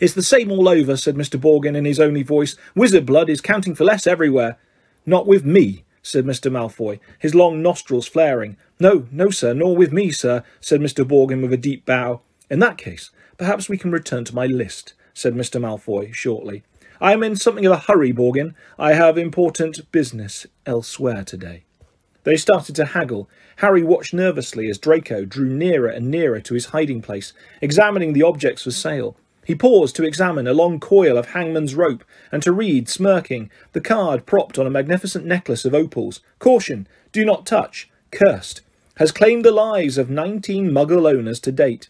It's 0.00 0.14
the 0.14 0.22
same 0.22 0.50
all 0.50 0.68
over, 0.68 0.96
said 0.96 1.14
Mr. 1.14 1.38
Borgin 1.38 1.76
in 1.76 1.84
his 1.84 2.00
only 2.00 2.22
voice. 2.22 2.56
Wizard 2.74 3.06
blood 3.06 3.28
is 3.28 3.40
counting 3.40 3.74
for 3.74 3.84
less 3.84 4.06
everywhere. 4.06 4.56
Not 5.06 5.26
with 5.26 5.44
me, 5.44 5.84
said 6.02 6.24
Mr. 6.24 6.50
Malfoy, 6.50 6.98
his 7.18 7.34
long 7.34 7.62
nostrils 7.62 8.06
flaring. 8.06 8.56
No, 8.78 9.06
no, 9.10 9.30
sir, 9.30 9.52
nor 9.52 9.76
with 9.76 9.92
me, 9.92 10.10
sir, 10.10 10.42
said 10.60 10.80
Mr. 10.80 11.04
Borgin 11.04 11.42
with 11.42 11.52
a 11.52 11.58
deep 11.58 11.84
bow. 11.84 12.22
In 12.48 12.58
that 12.60 12.78
case, 12.78 13.10
perhaps 13.40 13.70
we 13.70 13.78
can 13.78 13.90
return 13.90 14.22
to 14.22 14.34
my 14.34 14.44
list, 14.44 14.92
said 15.14 15.32
Mr. 15.32 15.58
Malfoy 15.58 16.12
shortly. 16.12 16.62
I 17.00 17.14
am 17.14 17.22
in 17.22 17.36
something 17.36 17.64
of 17.64 17.72
a 17.72 17.78
hurry, 17.78 18.12
Borgin. 18.12 18.52
I 18.78 18.92
have 18.92 19.16
important 19.16 19.90
business 19.90 20.46
elsewhere 20.66 21.24
today. 21.24 21.64
They 22.24 22.36
started 22.36 22.76
to 22.76 22.84
haggle. 22.84 23.30
Harry 23.56 23.82
watched 23.82 24.12
nervously 24.12 24.68
as 24.68 24.76
Draco 24.76 25.24
drew 25.24 25.48
nearer 25.48 25.88
and 25.88 26.10
nearer 26.10 26.38
to 26.40 26.52
his 26.52 26.66
hiding 26.66 27.00
place, 27.00 27.32
examining 27.62 28.12
the 28.12 28.22
objects 28.22 28.64
for 28.64 28.72
sale. 28.72 29.16
He 29.46 29.54
paused 29.54 29.96
to 29.96 30.04
examine 30.04 30.46
a 30.46 30.52
long 30.52 30.78
coil 30.78 31.16
of 31.16 31.28
hangman's 31.28 31.74
rope 31.74 32.04
and 32.30 32.42
to 32.42 32.52
read, 32.52 32.90
smirking, 32.90 33.50
the 33.72 33.80
card 33.80 34.26
propped 34.26 34.58
on 34.58 34.66
a 34.66 34.70
magnificent 34.70 35.24
necklace 35.24 35.64
of 35.64 35.72
opals. 35.72 36.20
Caution! 36.40 36.86
Do 37.10 37.24
not 37.24 37.46
touch! 37.46 37.88
Cursed! 38.10 38.60
Has 38.98 39.12
claimed 39.12 39.46
the 39.46 39.50
lives 39.50 39.96
of 39.96 40.10
nineteen 40.10 40.70
muggle 40.70 41.10
owners 41.10 41.40
to 41.40 41.50
date. 41.50 41.88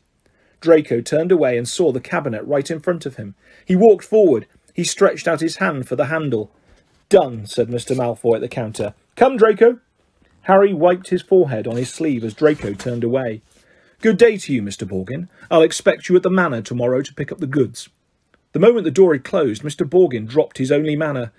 Draco 0.60 1.00
turned 1.00 1.32
away 1.32 1.56
and 1.56 1.68
saw 1.68 1.92
the 1.92 2.00
cabinet 2.00 2.44
right 2.44 2.70
in 2.70 2.80
front 2.80 3.06
of 3.06 3.16
him. 3.16 3.34
He 3.64 3.76
walked 3.76 4.04
forward. 4.04 4.46
He 4.74 4.84
stretched 4.84 5.26
out 5.26 5.40
his 5.40 5.56
hand 5.56 5.88
for 5.88 5.96
the 5.96 6.06
handle. 6.06 6.50
Done, 7.08 7.46
said 7.46 7.68
Mr. 7.68 7.96
Malfoy 7.96 8.36
at 8.36 8.40
the 8.40 8.48
counter. 8.48 8.94
Come, 9.16 9.36
Draco. 9.36 9.80
Harry 10.42 10.72
wiped 10.72 11.08
his 11.08 11.22
forehead 11.22 11.66
on 11.66 11.76
his 11.76 11.90
sleeve 11.90 12.24
as 12.24 12.34
Draco 12.34 12.72
turned 12.74 13.04
away. 13.04 13.42
Good 14.00 14.16
day 14.16 14.38
to 14.38 14.52
you, 14.52 14.62
Mr. 14.62 14.88
Borgin. 14.88 15.28
I'll 15.50 15.62
expect 15.62 16.08
you 16.08 16.16
at 16.16 16.22
the 16.22 16.30
manor 16.30 16.62
tomorrow 16.62 17.02
to 17.02 17.14
pick 17.14 17.30
up 17.30 17.38
the 17.38 17.46
goods. 17.46 17.88
The 18.52 18.58
moment 18.58 18.84
the 18.84 18.90
door 18.90 19.12
had 19.12 19.24
closed, 19.24 19.62
Mr. 19.62 19.88
Borgin 19.88 20.26
dropped 20.26 20.58
his 20.58 20.72
only 20.72 20.96
manner. 20.96 21.32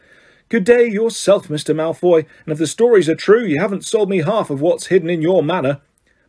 Good 0.49 0.63
day 0.63 0.87
yourself, 0.87 1.47
Mr. 1.47 1.75
Malfoy, 1.75 2.25
and 2.45 2.51
if 2.51 2.57
the 2.57 2.67
stories 2.67 3.09
are 3.09 3.15
true, 3.15 3.43
you 3.43 3.59
haven't 3.59 3.85
sold 3.85 4.09
me 4.09 4.19
half 4.19 4.49
of 4.49 4.61
what's 4.61 4.87
hidden 4.87 5.09
in 5.09 5.21
your 5.21 5.41
manor. 5.41 5.81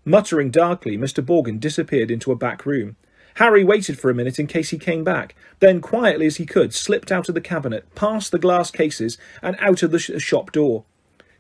Muttering 0.05 0.51
darkly, 0.51 0.99
Mr. 0.99 1.25
Borgin 1.25 1.61
disappeared 1.61 2.11
into 2.11 2.33
a 2.33 2.37
back 2.37 2.67
room. 2.67 2.97
Harry 3.37 3.63
waited 3.63 3.99
for 3.99 4.11
a 4.11 4.15
minute 4.15 4.39
in 4.39 4.47
case 4.47 4.71
he 4.71 4.79
came 4.79 5.05
back, 5.05 5.35
then, 5.61 5.81
quietly 5.81 6.27
as 6.27 6.37
he 6.37 6.45
could, 6.45 6.75
slipped 6.75 7.13
out 7.13 7.29
of 7.29 7.35
the 7.35 7.41
cabinet, 7.41 7.87
past 7.95 8.33
the 8.33 8.39
glass 8.39 8.71
cases, 8.71 9.17
and 9.41 9.57
out 9.61 9.83
of 9.83 9.91
the 9.91 9.99
sh- 9.99 10.11
shop 10.19 10.53
door. 10.53 10.85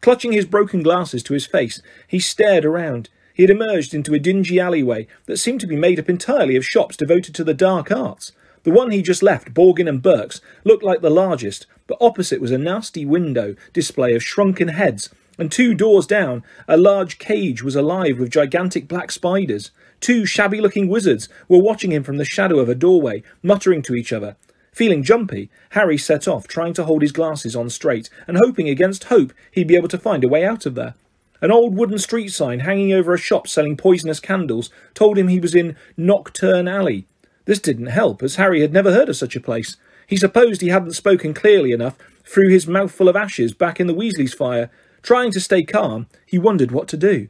Clutching 0.00 0.32
his 0.32 0.46
broken 0.46 0.82
glasses 0.82 1.22
to 1.24 1.34
his 1.34 1.46
face, 1.46 1.82
he 2.06 2.18
stared 2.18 2.64
around. 2.64 3.08
He 3.34 3.42
had 3.42 3.50
emerged 3.50 3.94
into 3.94 4.14
a 4.14 4.18
dingy 4.18 4.58
alleyway 4.58 5.06
that 5.26 5.38
seemed 5.38 5.60
to 5.60 5.66
be 5.66 5.76
made 5.76 5.98
up 5.98 6.08
entirely 6.08 6.56
of 6.56 6.64
shops 6.64 6.96
devoted 6.96 7.34
to 7.34 7.44
the 7.44 7.54
dark 7.54 7.90
arts. 7.90 8.32
The 8.62 8.70
one 8.70 8.90
he 8.90 9.02
just 9.02 9.22
left, 9.22 9.52
Borgin 9.52 9.88
and 9.88 10.00
Burke's, 10.00 10.40
looked 10.64 10.84
like 10.84 11.00
the 11.00 11.10
largest, 11.10 11.66
but 11.88 11.98
opposite 12.00 12.40
was 12.40 12.52
a 12.52 12.58
nasty 12.58 13.04
window 13.04 13.56
display 13.72 14.14
of 14.14 14.22
shrunken 14.22 14.68
heads, 14.68 15.10
and 15.38 15.50
two 15.50 15.74
doors 15.74 16.06
down, 16.06 16.42
a 16.68 16.76
large 16.76 17.18
cage 17.18 17.62
was 17.62 17.76
alive 17.76 18.18
with 18.18 18.30
gigantic 18.30 18.88
black 18.88 19.10
spiders. 19.10 19.70
Two 20.00 20.26
shabby 20.26 20.60
looking 20.60 20.88
wizards 20.88 21.28
were 21.48 21.58
watching 21.58 21.92
him 21.92 22.02
from 22.02 22.16
the 22.16 22.24
shadow 22.24 22.58
of 22.58 22.68
a 22.68 22.74
doorway, 22.74 23.22
muttering 23.42 23.82
to 23.82 23.94
each 23.94 24.12
other. 24.12 24.36
Feeling 24.72 25.02
jumpy, 25.02 25.50
Harry 25.70 25.98
set 25.98 26.26
off, 26.26 26.48
trying 26.48 26.72
to 26.74 26.84
hold 26.84 27.02
his 27.02 27.12
glasses 27.12 27.54
on 27.54 27.68
straight, 27.68 28.08
and 28.26 28.38
hoping 28.42 28.68
against 28.68 29.04
hope 29.04 29.32
he'd 29.50 29.68
be 29.68 29.76
able 29.76 29.88
to 29.88 29.98
find 29.98 30.24
a 30.24 30.28
way 30.28 30.44
out 30.44 30.64
of 30.66 30.74
there. 30.74 30.94
An 31.42 31.50
old 31.50 31.76
wooden 31.76 31.98
street 31.98 32.28
sign 32.28 32.60
hanging 32.60 32.92
over 32.92 33.12
a 33.12 33.18
shop 33.18 33.48
selling 33.48 33.76
poisonous 33.76 34.20
candles 34.20 34.70
told 34.94 35.18
him 35.18 35.28
he 35.28 35.40
was 35.40 35.54
in 35.54 35.76
Knockturn 35.98 36.70
Alley. 36.70 37.06
This 37.44 37.58
didn't 37.58 37.86
help, 37.86 38.22
as 38.22 38.36
Harry 38.36 38.60
had 38.60 38.72
never 38.72 38.92
heard 38.92 39.08
of 39.08 39.16
such 39.16 39.34
a 39.34 39.40
place. 39.40 39.76
He 40.06 40.16
supposed 40.16 40.60
he 40.60 40.68
hadn't 40.68 40.92
spoken 40.92 41.34
clearly 41.34 41.72
enough 41.72 41.98
through 42.24 42.48
his 42.48 42.66
mouthful 42.66 43.08
of 43.08 43.16
ashes 43.16 43.52
back 43.52 43.80
in 43.80 43.88
the 43.88 43.94
Weasley's 43.94 44.34
fire. 44.34 44.70
Trying 45.02 45.32
to 45.32 45.40
stay 45.40 45.64
calm, 45.64 46.06
he 46.24 46.38
wondered 46.38 46.70
what 46.70 46.88
to 46.88 46.96
do. 46.96 47.28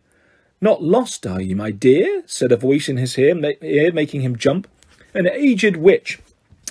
Not 0.61 0.83
lost, 0.83 1.27
are 1.27 1.41
you, 1.41 1.57
my 1.57 1.71
dear? 1.71 2.23
said 2.27 2.53
a 2.53 2.57
voice 2.57 2.89
in 2.89 2.97
his 2.97 3.19
ear, 3.19 3.35
making 3.35 4.21
him 4.21 4.37
jump. 4.37 4.69
An 5.15 5.27
aged 5.27 5.77
witch 5.77 6.21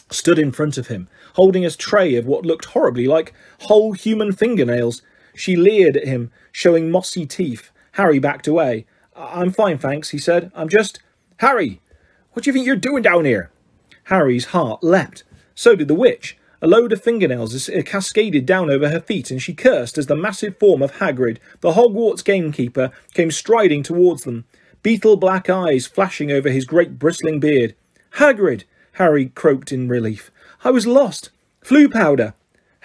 stood 0.10 0.40
in 0.40 0.52
front 0.52 0.78
of 0.78 0.88
him, 0.88 1.08
holding 1.34 1.66
a 1.66 1.72
tray 1.72 2.16
of 2.16 2.26
what 2.26 2.46
looked 2.46 2.66
horribly 2.66 3.08
like 3.08 3.34
whole 3.62 3.94
human 3.94 4.32
fingernails. 4.32 5.02
She 5.36 5.56
leered 5.56 5.98
at 5.98 6.08
him, 6.08 6.32
showing 6.52 6.92
mossy 6.92 7.26
teeth. 7.26 7.72
Harry 7.94 8.20
backed 8.20 8.48
away. 8.48 8.86
I'm 9.16 9.52
fine, 9.52 9.78
thanks, 9.78 10.10
he 10.10 10.18
said. 10.18 10.52
I'm 10.56 10.70
just. 10.70 11.02
Harry! 11.38 11.82
What 12.34 12.44
do 12.44 12.50
you 12.50 12.54
think 12.54 12.66
you're 12.66 12.76
doing 12.76 13.04
down 13.04 13.26
here? 13.26 13.52
Harry's 14.06 14.46
heart 14.46 14.84
leapt. 14.84 15.24
So 15.56 15.76
did 15.76 15.88
the 15.88 15.96
witch. 15.96 16.38
A 16.64 16.68
load 16.68 16.94
of 16.94 17.02
fingernails 17.02 17.68
uh, 17.70 17.82
cascaded 17.84 18.46
down 18.46 18.70
over 18.70 18.90
her 18.90 19.00
feet, 19.00 19.32
and 19.32 19.42
she 19.42 19.54
cursed 19.54 19.98
as 19.98 20.06
the 20.06 20.16
massive 20.16 20.58
form 20.58 20.84
of 20.84 20.94
Hagrid, 20.94 21.38
the 21.62 21.72
Hogwarts 21.72 22.24
gamekeeper, 22.24 22.92
came 23.16 23.32
striding 23.32 23.82
towards 23.82 24.24
them, 24.24 24.46
beetle 24.84 25.18
black 25.18 25.50
eyes 25.50 25.88
flashing 25.88 26.32
over 26.32 26.50
his 26.50 26.66
great 26.66 27.00
bristling 27.00 27.40
beard. 27.40 27.74
Hagrid! 28.18 28.66
Harry 28.94 29.28
croaked 29.34 29.72
in 29.72 29.88
relief. 29.88 30.30
I 30.64 30.70
was 30.70 30.86
lost. 30.86 31.32
Floo 31.64 31.92
powder! 31.92 32.36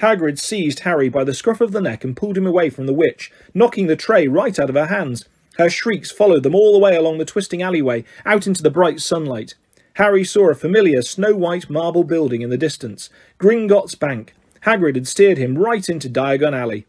Hagrid 0.00 0.38
seized 0.38 0.80
Harry 0.80 1.10
by 1.10 1.24
the 1.24 1.34
scruff 1.34 1.60
of 1.60 1.72
the 1.72 1.80
neck 1.82 2.02
and 2.02 2.16
pulled 2.16 2.38
him 2.38 2.46
away 2.46 2.70
from 2.70 2.86
the 2.86 2.94
witch, 2.94 3.30
knocking 3.52 3.88
the 3.88 3.96
tray 3.96 4.26
right 4.26 4.58
out 4.58 4.70
of 4.70 4.76
her 4.76 4.86
hands. 4.86 5.26
Her 5.58 5.68
shrieks 5.68 6.10
followed 6.10 6.42
them 6.42 6.54
all 6.54 6.72
the 6.72 6.78
way 6.78 6.96
along 6.96 7.18
the 7.18 7.24
twisting 7.26 7.62
alleyway, 7.62 8.04
out 8.24 8.46
into 8.46 8.62
the 8.62 8.70
bright 8.70 9.00
sunlight. 9.00 9.54
Harry 9.96 10.24
saw 10.24 10.50
a 10.50 10.54
familiar 10.54 11.00
snow-white 11.00 11.70
marble 11.70 12.04
building 12.04 12.42
in 12.42 12.50
the 12.50 12.58
distance, 12.58 13.08
Gringotts 13.38 13.98
Bank. 13.98 14.34
Hagrid 14.64 14.94
had 14.94 15.08
steered 15.08 15.38
him 15.38 15.56
right 15.56 15.88
into 15.88 16.10
Diagon 16.10 16.54
Alley. 16.54 16.86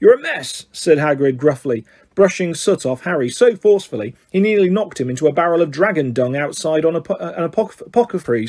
You're 0.00 0.14
a 0.14 0.20
mess, 0.20 0.66
said 0.72 0.98
Hagrid 0.98 1.36
gruffly, 1.36 1.84
brushing 2.16 2.54
soot 2.54 2.84
off 2.84 3.02
Harry 3.02 3.30
so 3.30 3.54
forcefully 3.54 4.16
he 4.32 4.40
nearly 4.40 4.68
knocked 4.68 5.00
him 5.00 5.08
into 5.08 5.28
a 5.28 5.32
barrel 5.32 5.62
of 5.62 5.70
dragon 5.70 6.12
dung 6.12 6.34
outside 6.36 6.84
on 6.84 6.96
a, 6.96 7.00
po- 7.00 7.14
uh, 7.14 7.34
an 7.36 7.44
apothecary. 7.44 8.48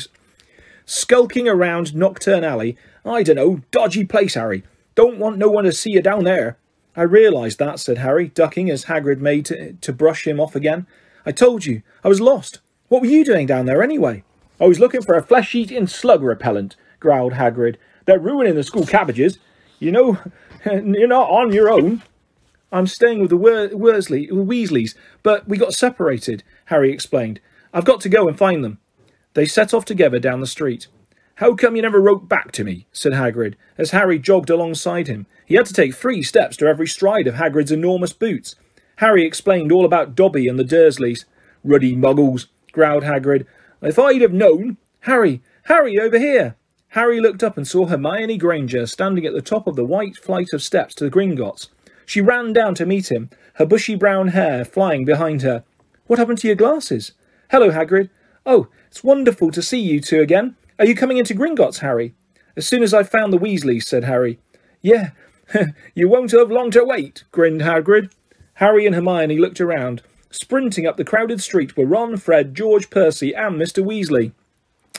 Skulking 0.84 1.48
around 1.48 1.92
Knockturn 1.92 2.42
Alley, 2.42 2.76
I 3.04 3.22
dunno, 3.22 3.62
dodgy 3.70 4.04
place, 4.04 4.34
Harry. 4.34 4.64
Don't 4.96 5.20
want 5.20 5.38
no 5.38 5.48
one 5.48 5.62
to 5.62 5.72
see 5.72 5.92
you 5.92 6.02
down 6.02 6.24
there. 6.24 6.58
I 6.96 7.02
realised 7.02 7.60
that, 7.60 7.78
said 7.78 7.98
Harry, 7.98 8.26
ducking 8.26 8.70
as 8.70 8.86
Hagrid 8.86 9.18
made 9.18 9.46
to, 9.46 9.74
to 9.74 9.92
brush 9.92 10.26
him 10.26 10.40
off 10.40 10.56
again. 10.56 10.88
I 11.24 11.30
told 11.30 11.64
you, 11.64 11.82
I 12.02 12.08
was 12.08 12.20
lost. 12.20 12.58
What 12.90 13.02
were 13.02 13.06
you 13.06 13.24
doing 13.24 13.46
down 13.46 13.66
there 13.66 13.84
anyway? 13.84 14.24
I 14.60 14.66
was 14.66 14.80
looking 14.80 15.00
for 15.00 15.14
a 15.14 15.22
flesh-eating 15.22 15.86
slug 15.86 16.24
repellent, 16.24 16.74
growled 16.98 17.34
Hagrid. 17.34 17.76
They're 18.04 18.18
ruining 18.18 18.56
the 18.56 18.64
school 18.64 18.84
cabbages. 18.84 19.38
You 19.78 19.92
know, 19.92 20.18
you're 20.64 21.06
not 21.06 21.30
on 21.30 21.52
your 21.52 21.70
own. 21.70 22.02
I'm 22.72 22.88
staying 22.88 23.20
with 23.20 23.30
the 23.30 23.36
Worsley, 23.36 24.26
Weasleys, 24.26 24.96
but 25.22 25.46
we 25.46 25.56
got 25.56 25.72
separated, 25.72 26.42
Harry 26.64 26.90
explained. 26.90 27.38
I've 27.72 27.84
got 27.84 28.00
to 28.00 28.08
go 28.08 28.26
and 28.26 28.36
find 28.36 28.64
them. 28.64 28.80
They 29.34 29.46
set 29.46 29.72
off 29.72 29.84
together 29.84 30.18
down 30.18 30.40
the 30.40 30.46
street. 30.48 30.88
How 31.36 31.54
come 31.54 31.76
you 31.76 31.82
never 31.82 32.00
wrote 32.00 32.28
back 32.28 32.50
to 32.52 32.64
me? 32.64 32.86
said 32.90 33.12
Hagrid, 33.12 33.54
as 33.78 33.92
Harry 33.92 34.18
jogged 34.18 34.50
alongside 34.50 35.06
him. 35.06 35.26
He 35.46 35.54
had 35.54 35.66
to 35.66 35.72
take 35.72 35.94
three 35.94 36.24
steps 36.24 36.56
to 36.56 36.66
every 36.66 36.88
stride 36.88 37.28
of 37.28 37.36
Hagrid's 37.36 37.70
enormous 37.70 38.12
boots. 38.12 38.56
Harry 38.96 39.24
explained 39.24 39.70
all 39.70 39.84
about 39.84 40.16
Dobby 40.16 40.48
and 40.48 40.58
the 40.58 40.64
Dursleys. 40.64 41.24
Ruddy 41.62 41.94
muggles, 41.94 42.46
growled 42.72 43.04
Hagrid. 43.04 43.46
If 43.82 43.98
I'd 43.98 44.22
have 44.22 44.32
known... 44.32 44.76
Harry! 45.00 45.42
Harry, 45.64 45.98
over 45.98 46.18
here! 46.18 46.56
Harry 46.88 47.20
looked 47.20 47.42
up 47.42 47.56
and 47.56 47.66
saw 47.66 47.86
Hermione 47.86 48.36
Granger 48.36 48.86
standing 48.86 49.24
at 49.24 49.32
the 49.32 49.40
top 49.40 49.66
of 49.66 49.76
the 49.76 49.84
white 49.84 50.16
flight 50.16 50.48
of 50.52 50.62
steps 50.62 50.94
to 50.96 51.04
the 51.04 51.10
Gringotts. 51.10 51.68
She 52.04 52.20
ran 52.20 52.52
down 52.52 52.74
to 52.74 52.86
meet 52.86 53.10
him, 53.10 53.30
her 53.54 53.66
bushy 53.66 53.94
brown 53.94 54.28
hair 54.28 54.64
flying 54.64 55.04
behind 55.04 55.42
her. 55.42 55.62
What 56.06 56.18
happened 56.18 56.38
to 56.38 56.48
your 56.48 56.56
glasses? 56.56 57.12
Hello, 57.50 57.70
Hagrid. 57.70 58.10
Oh, 58.44 58.66
it's 58.88 59.04
wonderful 59.04 59.52
to 59.52 59.62
see 59.62 59.78
you 59.78 60.00
two 60.00 60.20
again. 60.20 60.56
Are 60.78 60.86
you 60.86 60.96
coming 60.96 61.18
into 61.18 61.34
Gringotts, 61.34 61.78
Harry? 61.78 62.14
As 62.56 62.66
soon 62.66 62.82
as 62.82 62.92
I've 62.92 63.08
found 63.08 63.32
the 63.32 63.38
Weasleys, 63.38 63.84
said 63.84 64.04
Harry. 64.04 64.40
Yeah, 64.82 65.10
you 65.94 66.08
won't 66.08 66.32
have 66.32 66.50
long 66.50 66.70
to 66.72 66.84
wait, 66.84 67.24
grinned 67.30 67.60
Hagrid. 67.60 68.10
Harry 68.54 68.86
and 68.86 68.94
Hermione 68.94 69.38
looked 69.38 69.60
around. 69.60 70.02
Sprinting 70.30 70.86
up 70.86 70.96
the 70.96 71.04
crowded 71.04 71.40
street 71.40 71.76
were 71.76 71.84
Ron, 71.84 72.16
Fred, 72.16 72.54
George, 72.54 72.88
Percy, 72.88 73.34
and 73.34 73.60
Mr. 73.60 73.84
Weasley. 73.84 74.32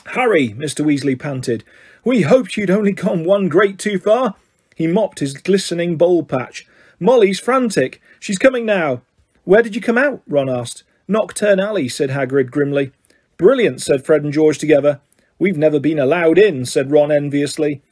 Hurry, 0.06 0.50
Mr. 0.50 0.84
Weasley 0.84 1.18
panted. 1.18 1.64
We 2.04 2.22
hoped 2.22 2.56
you'd 2.56 2.70
only 2.70 2.92
gone 2.92 3.24
one 3.24 3.48
grade 3.48 3.78
too 3.78 3.98
far. 3.98 4.34
He 4.74 4.86
mopped 4.86 5.20
his 5.20 5.34
glistening 5.34 5.96
bowl 5.96 6.22
patch. 6.22 6.66
Molly's 7.00 7.40
frantic. 7.40 8.02
She's 8.20 8.38
coming 8.38 8.66
now. 8.66 9.02
Where 9.44 9.62
did 9.62 9.74
you 9.74 9.80
come 9.80 9.98
out? 9.98 10.22
Ron 10.28 10.50
asked. 10.50 10.82
Knockturn 11.08 11.60
Alley, 11.60 11.88
said 11.88 12.10
Hagrid 12.10 12.50
grimly. 12.50 12.92
Brilliant, 13.38 13.80
said 13.80 14.04
Fred 14.04 14.22
and 14.22 14.32
George 14.32 14.58
together. 14.58 15.00
We've 15.38 15.56
never 15.56 15.80
been 15.80 15.98
allowed 15.98 16.38
in, 16.38 16.66
said 16.66 16.92
Ron 16.92 17.10
enviously. 17.10 17.82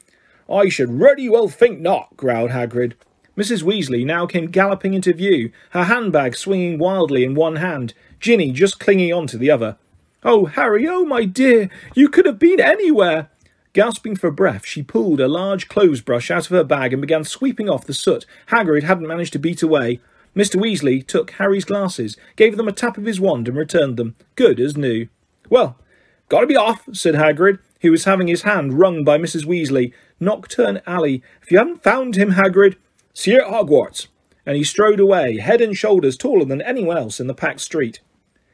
I 0.49 0.69
should 0.69 0.91
really 1.01 1.29
well 1.29 1.49
think 1.49 1.81
not, 1.81 2.17
growled 2.17 2.51
Hagrid. 2.51 2.93
Mrs. 3.41 3.62
Weasley 3.62 4.05
now 4.05 4.27
came 4.27 4.51
galloping 4.51 4.93
into 4.93 5.15
view, 5.15 5.51
her 5.71 5.85
handbag 5.85 6.37
swinging 6.37 6.77
wildly 6.77 7.25
in 7.25 7.35
one 7.35 7.57
hand, 7.57 7.95
Ginny 8.19 8.53
just 8.53 8.79
clinging 8.79 9.15
on 9.15 9.27
to 9.29 9.39
the 9.39 9.51
other. 9.51 9.79
Oh, 10.23 10.45
Harry, 10.45 10.87
oh, 10.87 11.07
my 11.07 11.25
dear, 11.25 11.71
you 11.95 12.11
could 12.11 12.27
have 12.27 12.39
been 12.39 12.61
anywhere. 12.61 13.31
Gasping 13.73 14.17
for 14.17 14.31
breath, 14.31 14.67
she 14.67 14.83
pulled 14.83 15.21
a 15.21 15.27
large 15.27 15.69
clothes 15.71 16.03
brush 16.03 16.31
out 16.31 16.45
of 16.45 16.51
her 16.51 16.62
bag 16.62 16.93
and 16.93 17.01
began 17.01 17.25
sweeping 17.25 17.67
off 17.67 17.87
the 17.87 17.95
soot 17.95 18.27
Hagrid 18.49 18.83
hadn't 18.83 19.09
managed 19.09 19.33
to 19.33 19.39
beat 19.39 19.62
away. 19.62 20.01
Mr. 20.37 20.61
Weasley 20.61 21.07
took 21.07 21.31
Harry's 21.31 21.65
glasses, 21.65 22.19
gave 22.37 22.59
them 22.59 22.69
a 22.69 22.73
tap 22.73 22.99
of 22.99 23.07
his 23.07 23.21
wand, 23.23 23.49
and 23.49 23.57
returned 23.57 23.97
them, 23.97 24.17
good 24.37 24.61
as 24.61 24.77
new. 24.77 25.09
Well, 25.49 25.79
gotta 26.29 26.47
be 26.47 26.57
off, 26.57 26.87
said 26.93 27.15
Hagrid, 27.15 27.59
who 27.81 27.91
was 27.91 28.05
having 28.05 28.29
his 28.29 28.43
hand 28.43 28.79
wrung 28.79 29.03
by 29.03 29.17
Mrs. 29.17 29.47
Weasley. 29.47 29.95
Knockturn 30.21 30.83
Alley. 30.87 31.23
If 31.41 31.51
you 31.51 31.57
haven't 31.57 31.83
found 31.83 32.17
him, 32.17 32.33
Hagrid, 32.33 32.77
see 33.21 33.33
you 33.33 33.41
at 33.41 33.49
Hogwarts. 33.49 34.07
And 34.47 34.57
he 34.57 34.65
strode 34.65 34.99
away, 34.99 35.39
head 35.39 35.61
and 35.61 35.77
shoulders 35.77 36.17
taller 36.17 36.45
than 36.45 36.63
anyone 36.63 36.97
else 36.97 37.21
in 37.21 37.27
the 37.27 37.35
packed 37.35 37.61
street. 37.61 38.01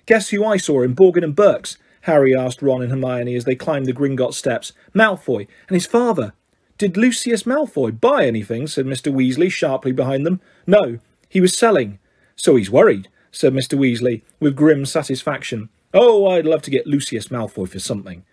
Guess 0.07 0.31
who 0.31 0.45
I 0.45 0.57
saw 0.57 0.83
in 0.83 0.97
Borgin 0.97 1.25
and 1.25 1.37
Burke's? 1.37 1.79
Harry 2.03 2.37
asked 2.37 2.63
Ron 2.63 2.83
and 2.83 2.91
Hermione 2.91 3.35
as 3.35 3.45
they 3.45 3.57
climbed 3.57 3.87
the 3.87 3.93
Gringotts 3.93 4.35
steps. 4.35 4.73
Malfoy 4.95 5.47
and 5.69 5.75
his 5.75 5.87
father. 5.87 6.33
Did 6.79 6.97
Lucius 6.97 7.45
Malfoy 7.45 8.01
buy 8.01 8.27
anything? 8.27 8.67
said 8.67 8.87
Mr. 8.87 9.13
Weasley 9.13 9.51
sharply 9.51 9.93
behind 9.93 10.27
them. 10.27 10.41
No, 10.67 10.99
he 11.29 11.41
was 11.41 11.57
selling. 11.57 11.99
So 12.35 12.57
he's 12.57 12.71
worried, 12.71 13.09
said 13.33 13.53
Mr. 13.53 13.79
Weasley, 13.79 14.23
with 14.41 14.57
grim 14.57 14.85
satisfaction. 14.85 15.69
Oh, 15.95 16.27
I'd 16.27 16.45
love 16.45 16.63
to 16.63 16.71
get 16.71 16.87
Lucius 16.87 17.29
Malfoy 17.29 17.69
for 17.69 17.79
something. 17.79 18.25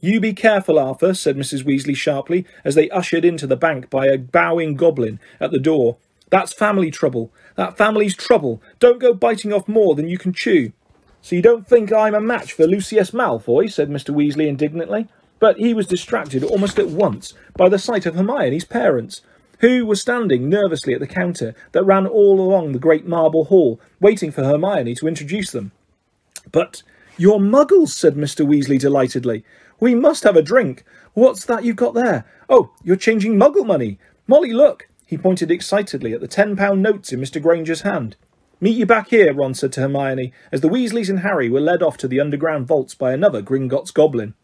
You 0.00 0.20
be 0.20 0.32
careful, 0.32 0.78
Arthur, 0.78 1.12
said 1.12 1.36
Mrs. 1.36 1.64
Weasley 1.64 1.96
sharply, 1.96 2.46
as 2.64 2.76
they 2.76 2.88
ushered 2.90 3.24
into 3.24 3.46
the 3.46 3.56
bank 3.56 3.90
by 3.90 4.06
a 4.06 4.16
bowing 4.16 4.74
goblin 4.74 5.18
at 5.40 5.50
the 5.50 5.58
door. 5.58 5.96
That's 6.30 6.52
family 6.52 6.90
trouble. 6.90 7.32
That 7.56 7.76
family's 7.76 8.14
trouble. 8.14 8.62
Don't 8.78 9.00
go 9.00 9.12
biting 9.12 9.52
off 9.52 9.66
more 9.66 9.96
than 9.96 10.08
you 10.08 10.16
can 10.18 10.32
chew. 10.32 10.72
So 11.20 11.34
you 11.34 11.42
don't 11.42 11.66
think 11.66 11.92
I'm 11.92 12.14
a 12.14 12.20
match 12.20 12.52
for 12.52 12.66
Lucius 12.66 13.10
Malfoy? 13.10 13.70
said 13.72 13.90
Mr. 13.90 14.14
Weasley 14.14 14.46
indignantly. 14.46 15.08
But 15.40 15.58
he 15.58 15.74
was 15.74 15.86
distracted 15.86 16.44
almost 16.44 16.78
at 16.78 16.88
once 16.88 17.34
by 17.56 17.68
the 17.68 17.78
sight 17.78 18.06
of 18.06 18.14
Hermione's 18.14 18.64
parents, 18.64 19.22
who 19.60 19.84
were 19.84 19.96
standing 19.96 20.48
nervously 20.48 20.94
at 20.94 21.00
the 21.00 21.06
counter 21.06 21.54
that 21.72 21.84
ran 21.84 22.06
all 22.06 22.40
along 22.40 22.72
the 22.72 22.78
great 22.78 23.06
marble 23.06 23.46
hall, 23.46 23.80
waiting 24.00 24.30
for 24.30 24.44
Hermione 24.44 24.94
to 24.96 25.08
introduce 25.08 25.50
them. 25.50 25.72
But 26.52 26.82
you're 27.16 27.40
muggles, 27.40 27.88
said 27.88 28.14
Mr. 28.14 28.46
Weasley 28.46 28.78
delightedly. 28.78 29.44
We 29.80 29.94
must 29.94 30.24
have 30.24 30.36
a 30.36 30.42
drink. 30.42 30.84
What's 31.14 31.44
that 31.44 31.64
you've 31.64 31.76
got 31.76 31.94
there? 31.94 32.24
Oh, 32.48 32.72
you're 32.82 32.96
changing 32.96 33.38
muggle 33.38 33.66
money. 33.66 33.98
Molly, 34.26 34.52
look. 34.52 34.88
He 35.06 35.16
pointed 35.16 35.50
excitedly 35.50 36.12
at 36.12 36.20
the 36.20 36.28
ten 36.28 36.56
pound 36.56 36.82
notes 36.82 37.12
in 37.12 37.20
Mr. 37.20 37.40
Granger's 37.40 37.82
hand. 37.82 38.16
Meet 38.60 38.76
you 38.76 38.86
back 38.86 39.10
here, 39.10 39.32
Ron 39.32 39.54
said 39.54 39.72
to 39.74 39.80
Hermione, 39.80 40.32
as 40.50 40.62
the 40.62 40.68
Weasleys 40.68 41.08
and 41.08 41.20
Harry 41.20 41.48
were 41.48 41.60
led 41.60 41.82
off 41.82 41.96
to 41.98 42.08
the 42.08 42.18
underground 42.18 42.66
vaults 42.66 42.94
by 42.94 43.12
another 43.12 43.40
Gringotts 43.40 43.94
goblin. 43.94 44.34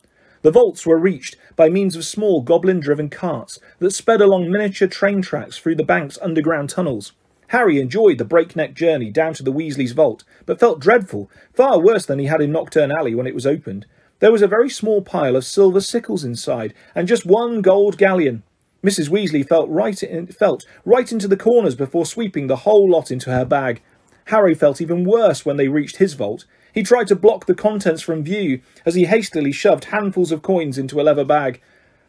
The 0.43 0.52
vaults 0.52 0.86
were 0.86 0.98
reached 0.98 1.36
by 1.56 1.69
means 1.69 1.97
of 1.97 2.05
small 2.05 2.40
goblin-driven 2.40 3.09
carts 3.11 3.59
that 3.81 3.90
sped 3.90 4.20
along 4.20 4.51
miniature 4.51 4.86
train 4.86 5.20
tracks 5.20 5.59
through 5.59 5.74
the 5.74 5.82
bank's 5.82 6.19
underground 6.23 6.70
tunnels. 6.70 7.12
Harry 7.48 7.81
enjoyed 7.81 8.19
the 8.19 8.24
breakneck 8.24 8.74
journey 8.74 9.11
down 9.11 9.35
to 9.35 9.43
the 9.43 9.52
Weasleys' 9.52 9.94
vault, 9.94 10.23
but 10.47 10.61
felt 10.61 10.81
dreadful, 10.81 11.31
far 11.52 11.81
worse 11.81 12.06
than 12.06 12.19
he 12.19 12.27
had 12.27 12.40
in 12.40 12.52
Knockturn 12.52 12.93
Alley 12.93 13.15
when 13.15 13.27
it 13.27 13.35
was 13.35 13.47
opened. 13.47 13.86
There 14.20 14.32
was 14.32 14.43
a 14.43 14.49
very 14.49 14.70
small 14.70 15.03
pile 15.03 15.36
of 15.36 15.45
silver 15.45 15.81
sickles 15.81 16.24
inside, 16.24 16.73
and 16.95 17.09
just 17.09 17.27
one 17.27 17.62
gold 17.62 17.99
galleon. 17.99 18.43
Mrs. 18.82 19.09
Weasley 19.09 19.47
felt 19.47 19.69
right, 19.70 20.03
in, 20.03 20.27
felt 20.27 20.66
right 20.85 21.11
into 21.11 21.27
the 21.27 21.36
corners 21.36 21.74
before 21.74 22.07
sweeping 22.07 22.47
the 22.47 22.57
whole 22.57 22.89
lot 22.91 23.11
into 23.11 23.31
her 23.31 23.45
bag. 23.45 23.82
Harry 24.27 24.55
felt 24.55 24.81
even 24.81 25.05
worse 25.05 25.45
when 25.45 25.57
they 25.57 25.69
reached 25.69 25.97
his 25.97 26.15
vault. 26.15 26.45
He 26.73 26.82
tried 26.82 27.09
to 27.09 27.16
block 27.16 27.47
the 27.47 27.55
contents 27.55 28.03
from 28.03 28.24
view 28.24 28.61
as 28.85 28.95
he 28.95 29.05
hastily 29.05 29.53
shoved 29.53 29.86
handfuls 29.86 30.32
of 30.32 30.43
coins 30.43 30.78
into 30.78 31.01
a 31.01 31.03
leather 31.03 31.24
bag. 31.24 31.61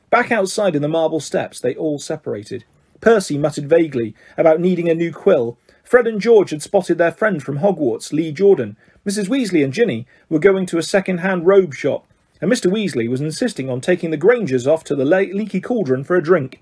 Back 0.09 0.31
outside 0.31 0.75
in 0.75 0.81
the 0.81 0.87
marble 0.87 1.19
steps, 1.19 1.59
they 1.59 1.75
all 1.75 1.99
separated. 1.99 2.65
Percy 3.01 3.37
muttered 3.37 3.69
vaguely 3.69 4.15
about 4.37 4.59
needing 4.59 4.89
a 4.89 4.95
new 4.95 5.11
quill. 5.11 5.57
Fred 5.85 6.07
and 6.07 6.19
George 6.19 6.49
had 6.49 6.63
spotted 6.63 6.97
their 6.97 7.11
friend 7.11 7.41
from 7.41 7.59
Hogwarts, 7.59 8.11
Lee 8.11 8.31
Jordan. 8.31 8.75
Mrs. 9.05 9.29
Weasley 9.29 9.63
and 9.63 9.71
Ginny 9.71 10.07
were 10.29 10.39
going 10.39 10.65
to 10.65 10.79
a 10.79 10.83
second-hand 10.83 11.45
robe 11.45 11.75
shop, 11.75 12.07
and 12.41 12.51
Mr. 12.51 12.71
Weasley 12.71 13.07
was 13.07 13.21
insisting 13.21 13.69
on 13.69 13.81
taking 13.81 14.09
the 14.09 14.17
Grangers 14.17 14.65
off 14.65 14.83
to 14.85 14.95
the 14.95 15.05
leaky 15.05 15.61
cauldron 15.61 16.03
for 16.03 16.15
a 16.15 16.23
drink. 16.23 16.61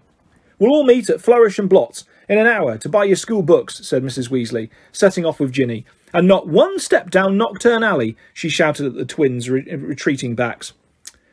We'll 0.60 0.72
all 0.72 0.84
meet 0.84 1.10
at 1.10 1.22
Flourish 1.22 1.58
and 1.58 1.70
Blotts 1.70 2.04
in 2.28 2.38
an 2.38 2.48
hour 2.48 2.78
to 2.78 2.90
buy 2.90 3.06
your 3.06 3.16
school 3.16 3.44
books, 3.44 3.86
said 3.86 4.04
Mrs. 4.04 4.30
Weasley, 4.30 4.70
setting 4.92 5.26
off 5.26 5.40
with 5.40 5.54
Ginny. 5.54 5.86
And 6.14 6.28
not 6.28 6.48
one 6.48 6.78
step 6.78 7.10
down 7.10 7.38
Knockturn 7.38 7.84
Alley, 7.84 8.16
she 8.34 8.50
shouted 8.50 8.86
at 8.86 8.94
the 8.94 9.06
twins' 9.06 9.50
re 9.50 9.64
retreating 9.76 10.36
backs. 10.36 10.74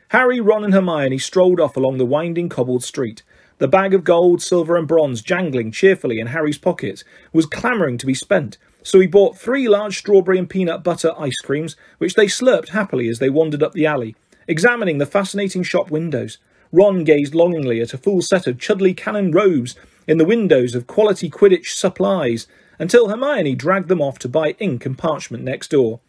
Harry, 0.09 0.41
Ron, 0.41 0.63
and 0.63 0.73
Hermione 0.73 1.19
strolled 1.19 1.59
off 1.59 1.77
along 1.77 1.97
the 1.97 2.05
winding 2.05 2.49
cobbled 2.49 2.83
street. 2.83 3.21
The 3.61 3.67
bag 3.67 3.93
of 3.93 4.03
gold, 4.03 4.41
silver, 4.41 4.75
and 4.75 4.87
bronze, 4.87 5.21
jangling 5.21 5.71
cheerfully 5.71 6.19
in 6.19 6.25
Harry's 6.25 6.57
pockets, 6.57 7.03
was 7.31 7.45
clamouring 7.45 7.99
to 7.99 8.07
be 8.07 8.15
spent, 8.15 8.57
so 8.81 8.99
he 8.99 9.05
bought 9.05 9.37
three 9.37 9.69
large 9.69 9.99
strawberry 9.99 10.39
and 10.39 10.49
peanut 10.49 10.83
butter 10.83 11.11
ice 11.15 11.39
creams, 11.41 11.75
which 11.99 12.15
they 12.15 12.25
slurped 12.25 12.69
happily 12.69 13.07
as 13.07 13.19
they 13.19 13.29
wandered 13.29 13.61
up 13.61 13.73
the 13.73 13.85
alley, 13.85 14.15
examining 14.47 14.97
the 14.97 15.05
fascinating 15.05 15.61
shop 15.61 15.91
windows. 15.91 16.39
Ron 16.71 17.03
gazed 17.03 17.35
longingly 17.35 17.79
at 17.81 17.93
a 17.93 17.99
full 17.99 18.23
set 18.23 18.47
of 18.47 18.57
Chudley 18.57 18.95
cannon 18.95 19.31
robes 19.31 19.75
in 20.07 20.17
the 20.17 20.25
windows 20.25 20.73
of 20.73 20.87
quality 20.87 21.29
Quidditch 21.29 21.67
supplies, 21.67 22.47
until 22.79 23.09
Hermione 23.09 23.53
dragged 23.53 23.89
them 23.89 24.01
off 24.01 24.17
to 24.19 24.27
buy 24.27 24.55
ink 24.57 24.87
and 24.87 24.97
parchment 24.97 25.43
next 25.43 25.69
door. 25.69 25.99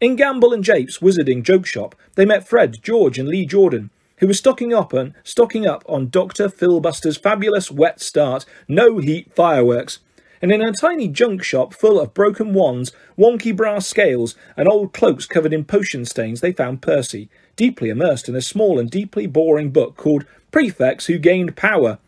In 0.00 0.16
Gambol 0.16 0.54
and 0.54 0.62
Jape's 0.62 0.98
wizarding 0.98 1.42
joke 1.42 1.66
shop, 1.66 1.96
they 2.14 2.24
met 2.24 2.46
Fred, 2.46 2.80
George, 2.80 3.18
and 3.18 3.28
Lee 3.28 3.44
Jordan, 3.44 3.90
who 4.22 4.28
was 4.28 4.38
stocking 4.38 4.72
up 4.72 4.94
on 4.94 5.12
stocking 5.24 5.66
up 5.66 5.82
on 5.88 6.08
Dr. 6.08 6.48
Filibuster's 6.48 7.16
fabulous 7.16 7.72
wet 7.72 8.00
start, 8.00 8.46
no 8.68 8.98
heat 8.98 9.34
fireworks. 9.34 9.98
And 10.40 10.52
in 10.52 10.62
a 10.62 10.70
tiny 10.70 11.08
junk 11.08 11.42
shop 11.42 11.74
full 11.74 11.98
of 11.98 12.14
broken 12.14 12.54
wands, 12.54 12.92
wonky 13.18 13.54
brass 13.54 13.88
scales, 13.88 14.36
and 14.56 14.68
old 14.68 14.92
cloaks 14.92 15.26
covered 15.26 15.52
in 15.52 15.64
potion 15.64 16.04
stains, 16.04 16.40
they 16.40 16.52
found 16.52 16.82
Percy, 16.82 17.30
deeply 17.56 17.88
immersed 17.88 18.28
in 18.28 18.36
a 18.36 18.40
small 18.40 18.78
and 18.78 18.88
deeply 18.88 19.26
boring 19.26 19.70
book 19.70 19.96
called 19.96 20.24
Prefects 20.52 21.06
Who 21.06 21.18
Gained 21.18 21.56
Power. 21.56 21.98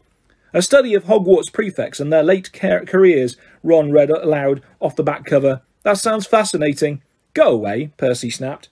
A 0.53 0.63
study 0.63 0.95
of 0.95 1.07
Hogwarts 1.07 1.53
prefects 1.53 1.99
and 1.99 2.13
their 2.13 2.23
late 2.23 2.53
careers, 2.53 3.37
Ron 3.65 3.91
read 3.91 4.11
aloud 4.11 4.63
off 4.79 4.95
the 4.95 5.03
back 5.03 5.25
cover. 5.25 5.63
That 5.83 5.99
sounds 5.99 6.29
fascinating. 6.29 7.03
Go 7.35 7.49
away, 7.49 7.91
Percy 7.97 8.31
snapped. 8.31 8.69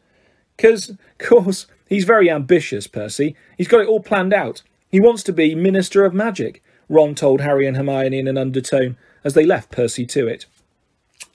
Cause, 0.59 0.93
course, 1.19 1.67
he's 1.93 2.05
very 2.05 2.31
ambitious, 2.31 2.87
Percy. 2.87 3.37
He's 3.57 3.69
got 3.69 3.81
it 3.81 3.89
all 3.89 4.01
planned 4.01 4.33
out. 4.33 4.63
He 4.89 5.01
wants 5.01 5.23
to 5.25 5.33
be 5.33 5.55
Minister 5.55 6.05
of 6.05 6.15
Magic, 6.15 6.63
Ron 6.89 7.15
told 7.15 7.41
Harry 7.41 7.67
and 7.67 7.77
Hermione 7.77 8.19
in 8.19 8.29
an 8.29 8.39
undertone 8.39 8.97
as 9.25 9.35
they 9.35 9.47
left 9.47 9.71
Percy 9.71 10.07
to 10.07 10.27
it. 10.27 10.47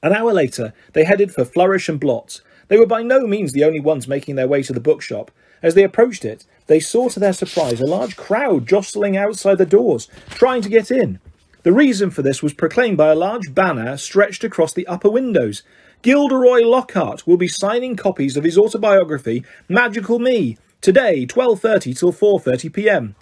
An 0.04 0.14
hour 0.14 0.34
later, 0.34 0.74
they 0.94 1.06
headed 1.06 1.34
for 1.34 1.46
Flourish 1.46 1.90
and 1.90 2.00
Blotts, 2.00 2.42
they 2.68 2.78
were 2.78 2.86
by 2.86 3.02
no 3.02 3.22
means 3.22 3.54
the 3.54 3.64
only 3.64 3.80
ones 3.80 4.08
making 4.08 4.36
their 4.36 4.48
way 4.48 4.62
to 4.64 4.74
the 4.74 4.80
bookshop. 4.80 5.32
As 5.62 5.74
they 5.74 5.84
approached 5.84 6.26
it, 6.26 6.46
they 6.68 6.80
saw 6.80 7.10
to 7.10 7.20
their 7.20 7.34
surprise 7.34 7.80
a 7.80 7.86
large 7.86 8.16
crowd 8.16 8.68
jostling 8.68 9.16
outside 9.16 9.58
the 9.58 9.66
doors, 9.66 10.08
trying 10.30 10.62
to 10.62 10.70
get 10.70 10.92
in. 10.92 11.20
The 11.64 11.74
reason 11.74 12.12
for 12.12 12.22
this 12.22 12.44
was 12.44 12.54
proclaimed 12.54 12.98
by 12.98 13.10
a 13.10 13.16
large 13.16 13.54
banner 13.54 13.98
stretched 13.98 14.44
across 14.44 14.74
the 14.74 14.88
upper 14.88 15.10
windows. 15.10 15.64
Gilderoy 16.02 16.62
Lockhart 16.62 17.26
will 17.26 17.38
be 17.38 17.48
signing 17.48 17.96
copies 17.96 18.38
of 18.38 18.44
his 18.44 18.58
autobiography, 18.58 19.44
Magical 19.68 20.20
Me, 20.20 20.58
today, 20.80 21.26
12.30 21.26 21.98
till 21.98 22.14
4.30 22.14 22.74
p.m. 22.74 23.16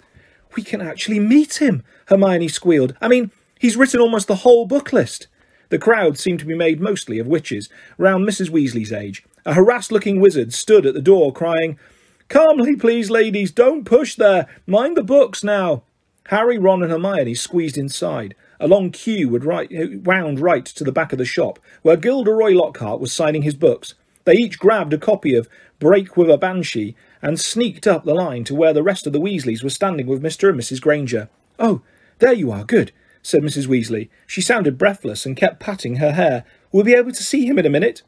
We 0.54 0.62
can 0.62 0.80
actually 0.80 1.20
meet 1.20 1.60
him, 1.60 1.82
Hermione 2.06 2.48
squealed. 2.48 2.94
I 3.00 3.08
mean, 3.08 3.30
he's 3.58 3.76
written 3.76 4.00
almost 4.00 4.28
the 4.28 4.36
whole 4.36 4.66
book 4.66 4.92
list. 4.92 5.26
The 5.70 5.78
crowd 5.78 6.18
seemed 6.18 6.40
to 6.40 6.46
be 6.46 6.54
made 6.54 6.80
mostly 6.80 7.18
of 7.18 7.26
witches, 7.26 7.68
round 7.98 8.26
Mrs. 8.28 8.50
Weasley's 8.50 8.92
age, 8.92 9.24
a 9.44 9.54
harassed-looking 9.54 10.20
wizard 10.20 10.52
stood 10.52 10.86
at 10.86 10.94
the 10.94 11.02
door 11.02 11.32
crying, 11.32 11.78
Calmly, 12.28 12.74
please, 12.74 13.08
ladies, 13.08 13.52
don't 13.52 13.84
push 13.84 14.16
there. 14.16 14.48
Mind 14.66 14.96
the 14.96 15.04
books 15.04 15.44
now. 15.44 15.84
Harry, 16.26 16.58
Ron 16.58 16.82
and 16.82 16.90
Hermione 16.90 17.34
squeezed 17.34 17.78
inside. 17.78 18.34
A 18.58 18.68
long 18.68 18.90
queue 18.90 19.28
would 19.28 19.44
right, 19.44 19.70
wound 20.04 20.40
right 20.40 20.64
to 20.64 20.84
the 20.84 20.92
back 20.92 21.12
of 21.12 21.18
the 21.18 21.24
shop, 21.24 21.58
where 21.82 21.96
Gilderoy 21.96 22.52
Lockhart 22.52 23.00
was 23.00 23.12
signing 23.12 23.42
his 23.42 23.54
books. 23.54 23.94
They 24.24 24.34
each 24.34 24.58
grabbed 24.58 24.92
a 24.92 24.98
copy 24.98 25.34
of 25.34 25.48
Break 25.78 26.16
with 26.16 26.30
a 26.30 26.38
Banshee 26.38 26.96
and 27.20 27.38
sneaked 27.38 27.86
up 27.86 28.04
the 28.04 28.14
line 28.14 28.44
to 28.44 28.54
where 28.54 28.72
the 28.72 28.82
rest 28.82 29.06
of 29.06 29.12
the 29.12 29.20
Weasleys 29.20 29.62
were 29.62 29.70
standing 29.70 30.06
with 30.06 30.22
Mr. 30.22 30.48
and 30.48 30.58
Mrs. 30.58 30.80
Granger. 30.80 31.28
Oh, 31.58 31.82
there 32.18 32.32
you 32.32 32.50
are, 32.50 32.64
good, 32.64 32.92
said 33.22 33.42
Mrs. 33.42 33.66
Weasley. 33.66 34.08
She 34.26 34.40
sounded 34.40 34.78
breathless 34.78 35.26
and 35.26 35.36
kept 35.36 35.60
patting 35.60 35.96
her 35.96 36.12
hair. 36.12 36.44
We'll 36.72 36.84
be 36.84 36.94
able 36.94 37.12
to 37.12 37.22
see 37.22 37.46
him 37.46 37.58
in 37.58 37.66
a 37.66 37.70
minute. 37.70 38.02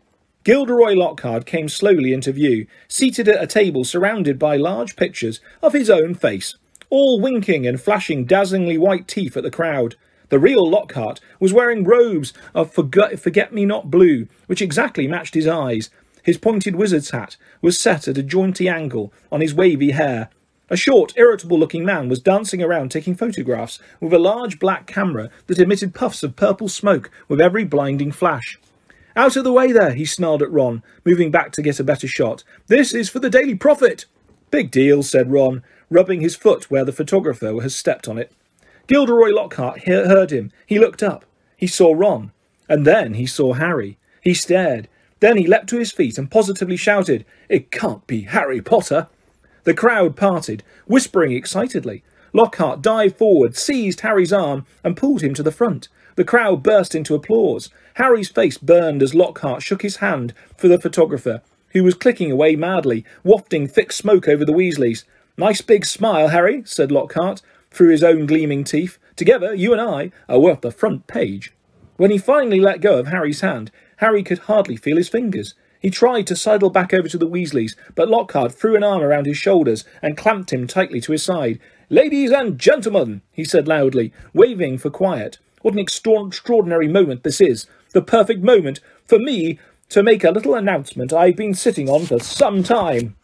Gilderoy 0.44 0.94
Lockhart 0.94 1.44
came 1.44 1.68
slowly 1.68 2.12
into 2.12 2.32
view, 2.32 2.66
seated 2.88 3.28
at 3.28 3.42
a 3.42 3.46
table 3.46 3.84
surrounded 3.84 4.38
by 4.38 4.56
large 4.56 4.96
pictures 4.96 5.40
of 5.62 5.74
his 5.74 5.90
own 5.90 6.14
face, 6.14 6.54
all 6.88 7.20
winking 7.20 7.66
and 7.66 7.80
flashing 7.80 8.24
dazzlingly 8.24 8.78
white 8.78 9.06
teeth 9.06 9.36
at 9.36 9.42
the 9.42 9.50
crowd. 9.50 9.96
The 10.30 10.38
real 10.38 10.68
Lockhart 10.68 11.20
was 11.40 11.52
wearing 11.52 11.84
robes 11.84 12.32
of 12.54 12.72
forget-me-not 12.72 13.90
blue, 13.90 14.28
which 14.46 14.62
exactly 14.62 15.06
matched 15.08 15.34
his 15.34 15.46
eyes. 15.46 15.90
His 16.22 16.36
pointed 16.36 16.76
wizard's 16.76 17.10
hat 17.10 17.36
was 17.62 17.78
set 17.78 18.06
at 18.06 18.18
a 18.18 18.22
jaunty 18.22 18.68
angle 18.68 19.12
on 19.32 19.40
his 19.40 19.54
wavy 19.54 19.92
hair. 19.92 20.28
A 20.68 20.76
short, 20.76 21.14
irritable-looking 21.16 21.82
man 21.82 22.10
was 22.10 22.20
dancing 22.20 22.62
around 22.62 22.90
taking 22.90 23.14
photographs 23.14 23.78
with 24.00 24.12
a 24.12 24.18
large 24.18 24.58
black 24.58 24.86
camera 24.86 25.30
that 25.46 25.58
emitted 25.58 25.94
puffs 25.94 26.22
of 26.22 26.36
purple 26.36 26.68
smoke 26.68 27.10
with 27.26 27.40
every 27.40 27.64
blinding 27.64 28.12
flash. 28.12 28.58
Out 29.16 29.36
of 29.36 29.44
the 29.44 29.52
way 29.52 29.72
there, 29.72 29.94
he 29.94 30.04
snarled 30.04 30.42
at 30.42 30.50
Ron, 30.50 30.82
moving 31.06 31.30
back 31.30 31.52
to 31.52 31.62
get 31.62 31.80
a 31.80 31.84
better 31.84 32.06
shot. 32.06 32.44
This 32.66 32.92
is 32.92 33.08
for 33.08 33.18
the 33.18 33.30
Daily 33.30 33.54
Prophet. 33.54 34.04
Big 34.50 34.70
deal, 34.70 35.02
said 35.02 35.32
Ron, 35.32 35.62
rubbing 35.88 36.20
his 36.20 36.36
foot 36.36 36.70
where 36.70 36.84
the 36.84 36.92
photographer 36.92 37.58
has 37.62 37.74
stepped 37.74 38.06
on 38.06 38.18
it. 38.18 38.30
Gilderoy 38.88 39.28
Lockhart 39.28 39.84
heard 39.84 40.32
him. 40.32 40.50
He 40.66 40.78
looked 40.78 41.02
up. 41.02 41.26
He 41.56 41.66
saw 41.66 41.92
Ron. 41.92 42.32
And 42.68 42.86
then 42.86 43.14
he 43.14 43.26
saw 43.26 43.52
Harry. 43.52 43.98
He 44.22 44.34
stared. 44.34 44.88
Then 45.20 45.36
he 45.36 45.46
leapt 45.46 45.68
to 45.68 45.78
his 45.78 45.92
feet 45.92 46.16
and 46.16 46.30
positively 46.30 46.76
shouted, 46.76 47.24
It 47.48 47.70
can't 47.70 48.06
be 48.06 48.22
Harry 48.22 48.62
Potter! 48.62 49.08
The 49.64 49.74
crowd 49.74 50.16
parted, 50.16 50.62
whispering 50.86 51.32
excitedly. 51.32 52.02
Lockhart 52.32 52.80
dived 52.80 53.16
forward, 53.16 53.56
seized 53.56 54.00
Harry's 54.00 54.32
arm, 54.32 54.64
and 54.82 54.96
pulled 54.96 55.22
him 55.22 55.34
to 55.34 55.42
the 55.42 55.52
front. 55.52 55.88
The 56.16 56.24
crowd 56.24 56.62
burst 56.62 56.94
into 56.94 57.14
applause. 57.14 57.68
Harry's 57.94 58.30
face 58.30 58.56
burned 58.56 59.02
as 59.02 59.14
Lockhart 59.14 59.62
shook 59.62 59.82
his 59.82 59.96
hand 59.96 60.32
for 60.56 60.68
the 60.68 60.78
photographer, 60.78 61.42
who 61.72 61.84
was 61.84 61.94
clicking 61.94 62.30
away 62.30 62.56
madly, 62.56 63.04
wafting 63.22 63.66
thick 63.66 63.92
smoke 63.92 64.28
over 64.28 64.44
the 64.44 64.52
Weasleys. 64.52 65.04
Nice 65.36 65.60
big 65.60 65.84
smile, 65.84 66.28
Harry, 66.28 66.62
said 66.64 66.90
Lockhart 66.90 67.42
through 67.78 67.90
his 67.90 68.02
own 68.02 68.26
gleaming 68.26 68.64
teeth. 68.64 68.98
Together, 69.14 69.54
you 69.54 69.72
and 69.72 69.80
I 69.80 70.10
are 70.28 70.40
worth 70.40 70.62
the 70.62 70.72
front 70.72 71.06
page. 71.06 71.52
When 71.96 72.10
he 72.10 72.18
finally 72.18 72.58
let 72.58 72.80
go 72.80 72.98
of 72.98 73.06
Harry's 73.06 73.40
hand, 73.40 73.70
Harry 73.98 74.24
could 74.24 74.40
hardly 74.40 74.74
feel 74.74 74.96
his 74.96 75.08
fingers. 75.08 75.54
He 75.78 75.88
tried 75.88 76.26
to 76.26 76.34
sidle 76.34 76.70
back 76.70 76.92
over 76.92 77.08
to 77.08 77.16
the 77.16 77.28
Weasleys, 77.28 77.76
but 77.94 78.08
Lockhart 78.08 78.50
threw 78.50 78.74
an 78.74 78.82
arm 78.82 79.00
around 79.00 79.26
his 79.26 79.36
shoulders 79.36 79.84
and 80.02 80.16
clamped 80.16 80.52
him 80.52 80.66
tightly 80.66 81.00
to 81.02 81.12
his 81.12 81.22
side. 81.22 81.60
Ladies 81.88 82.32
and 82.32 82.58
gentlemen, 82.58 83.22
he 83.30 83.44
said 83.44 83.68
loudly, 83.68 84.12
waving 84.34 84.78
for 84.78 84.90
quiet. 84.90 85.38
What 85.62 85.74
an 85.74 85.78
extraordinary 85.78 86.88
moment 86.88 87.22
this 87.22 87.40
is. 87.40 87.68
The 87.92 88.02
perfect 88.02 88.42
moment 88.42 88.80
for 89.04 89.20
me 89.20 89.60
to 89.90 90.02
make 90.02 90.24
a 90.24 90.32
little 90.32 90.56
announcement 90.56 91.12
I've 91.12 91.36
been 91.36 91.54
sitting 91.54 91.88
on 91.88 92.06
for 92.06 92.18
some 92.18 92.64
time. 92.64 93.14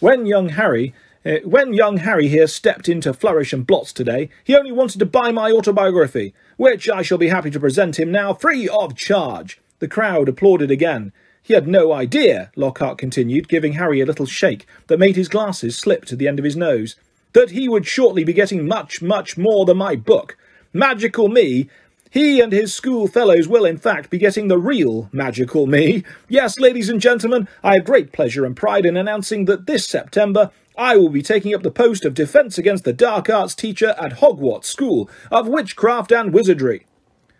When 0.00 0.26
young 0.26 0.48
Harry 0.48 0.94
uh, 1.24 1.36
when 1.44 1.72
young 1.72 1.98
Harry 1.98 2.28
here 2.28 2.46
stepped 2.46 2.88
into 2.88 3.12
Flourish 3.12 3.52
and 3.52 3.66
Blotts 3.66 3.92
today, 3.92 4.28
he 4.44 4.56
only 4.56 4.72
wanted 4.72 4.98
to 4.98 5.06
buy 5.06 5.30
my 5.30 5.50
autobiography, 5.50 6.34
which 6.56 6.88
I 6.88 7.02
shall 7.02 7.18
be 7.18 7.28
happy 7.28 7.50
to 7.50 7.60
present 7.60 7.98
him 7.98 8.10
now 8.10 8.34
free 8.34 8.68
of 8.68 8.96
charge. 8.96 9.60
The 9.78 9.88
crowd 9.88 10.28
applauded 10.28 10.70
again. 10.70 11.12
He 11.42 11.54
had 11.54 11.66
no 11.66 11.92
idea, 11.92 12.50
Lockhart 12.56 12.98
continued, 12.98 13.48
giving 13.48 13.74
Harry 13.74 14.00
a 14.00 14.06
little 14.06 14.26
shake 14.26 14.66
that 14.86 14.98
made 14.98 15.16
his 15.16 15.28
glasses 15.28 15.76
slip 15.76 16.04
to 16.06 16.16
the 16.16 16.28
end 16.28 16.38
of 16.38 16.44
his 16.44 16.56
nose, 16.56 16.96
that 17.32 17.50
he 17.50 17.68
would 17.68 17.86
shortly 17.86 18.24
be 18.24 18.32
getting 18.32 18.66
much, 18.66 19.02
much 19.02 19.36
more 19.36 19.64
than 19.64 19.76
my 19.76 19.96
book. 19.96 20.36
Magical 20.72 21.28
me 21.28 21.68
he 22.12 22.42
and 22.42 22.52
his 22.52 22.74
school 22.74 23.08
fellows 23.08 23.48
will, 23.48 23.64
in 23.64 23.78
fact, 23.78 24.10
be 24.10 24.18
getting 24.18 24.48
the 24.48 24.58
real 24.58 25.08
magical 25.12 25.66
me. 25.66 26.04
Yes, 26.28 26.60
ladies 26.60 26.90
and 26.90 27.00
gentlemen, 27.00 27.48
I 27.64 27.76
have 27.76 27.86
great 27.86 28.12
pleasure 28.12 28.44
and 28.44 28.54
pride 28.54 28.84
in 28.84 28.98
announcing 28.98 29.46
that 29.46 29.64
this 29.64 29.86
September 29.86 30.50
I 30.76 30.96
will 30.96 31.10
be 31.10 31.22
taking 31.22 31.54
up 31.54 31.62
the 31.62 31.70
post 31.70 32.04
of 32.04 32.14
Defence 32.14 32.56
Against 32.56 32.84
the 32.84 32.94
Dark 32.94 33.28
Arts 33.28 33.54
teacher 33.54 33.94
at 33.98 34.20
Hogwarts 34.20 34.64
School 34.64 35.10
of 35.30 35.46
Witchcraft 35.46 36.10
and 36.10 36.32
Wizardry. 36.32 36.86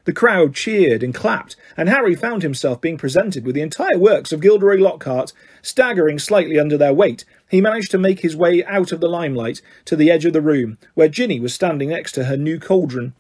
The 0.05 0.13
crowd 0.13 0.55
cheered 0.55 1.03
and 1.03 1.15
clapped, 1.15 1.57
and 1.77 1.89
Harry 1.89 2.15
found 2.15 2.43
himself 2.43 2.81
being 2.81 2.99
presented 2.99 3.47
with 3.47 3.55
the 3.55 3.63
entire 3.63 3.97
works 3.97 4.33
of 4.33 4.41
Gilderoy 4.41 4.77
Lockhart. 4.77 5.33
Staggering 5.63 6.19
slightly 6.19 6.59
under 6.59 6.77
their 6.77 6.93
weight, 6.93 7.25
he 7.49 7.61
managed 7.61 7.91
to 7.93 7.99
make 7.99 8.21
his 8.21 8.37
way 8.37 8.65
out 8.65 8.93
of 8.93 9.01
the 9.01 9.09
limelight 9.09 9.63
to 9.85 9.97
the 9.97 10.11
edge 10.11 10.27
of 10.27 10.33
the 10.33 10.43
room, 10.43 10.77
where 10.95 11.09
Ginny 11.09 11.41
was 11.41 11.55
standing 11.55 11.91
next 11.91 12.13
to 12.13 12.25
her 12.25 12.37
new 12.37 12.59
cauldron. 12.59 13.15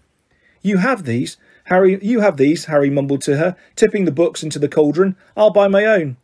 You 0.60 0.78
have 0.78 1.04
these, 1.04 1.36
Harry, 1.64 1.98
you 2.02 2.20
have 2.20 2.36
these, 2.36 2.66
Harry 2.66 2.90
mumbled 2.90 3.22
to 3.22 3.36
her, 3.36 3.56
tipping 3.76 4.04
the 4.04 4.10
books 4.10 4.42
into 4.42 4.58
the 4.58 4.68
cauldron. 4.68 5.16
I'll 5.36 5.50
buy 5.50 5.68
my 5.68 5.86
own. 5.86 6.16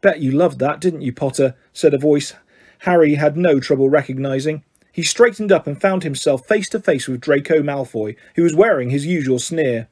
Bet 0.00 0.20
you 0.20 0.30
loved 0.30 0.60
that, 0.60 0.80
didn't 0.80 1.02
you, 1.02 1.12
Potter? 1.12 1.56
said 1.72 1.92
a 1.92 1.98
voice 1.98 2.34
Harry 2.80 3.14
had 3.14 3.36
no 3.36 3.60
trouble 3.60 3.88
recognising. 3.88 4.62
He 4.92 5.02
straightened 5.02 5.52
up 5.52 5.66
and 5.66 5.80
found 5.80 6.04
himself 6.04 6.46
face 6.46 6.68
to 6.70 6.80
face 6.80 7.06
with 7.06 7.20
Draco 7.20 7.62
Malfoy, 7.62 8.16
who 8.34 8.42
was 8.42 8.54
wearing 8.54 8.90
his 8.90 9.06
usual 9.06 9.38
sneer. 9.38 9.88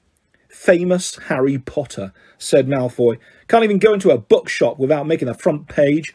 Famous 0.48 1.16
Harry 1.28 1.59
Potter, 1.59 2.12
said 2.39 2.69
Malfoy. 2.69 3.19
Can't 3.48 3.65
even 3.65 3.78
go 3.78 3.93
into 3.93 4.11
a 4.11 4.19
bookshop 4.19 4.78
without 4.78 5.06
making 5.06 5.27
the 5.27 5.35
front 5.35 5.69
page. 5.69 6.15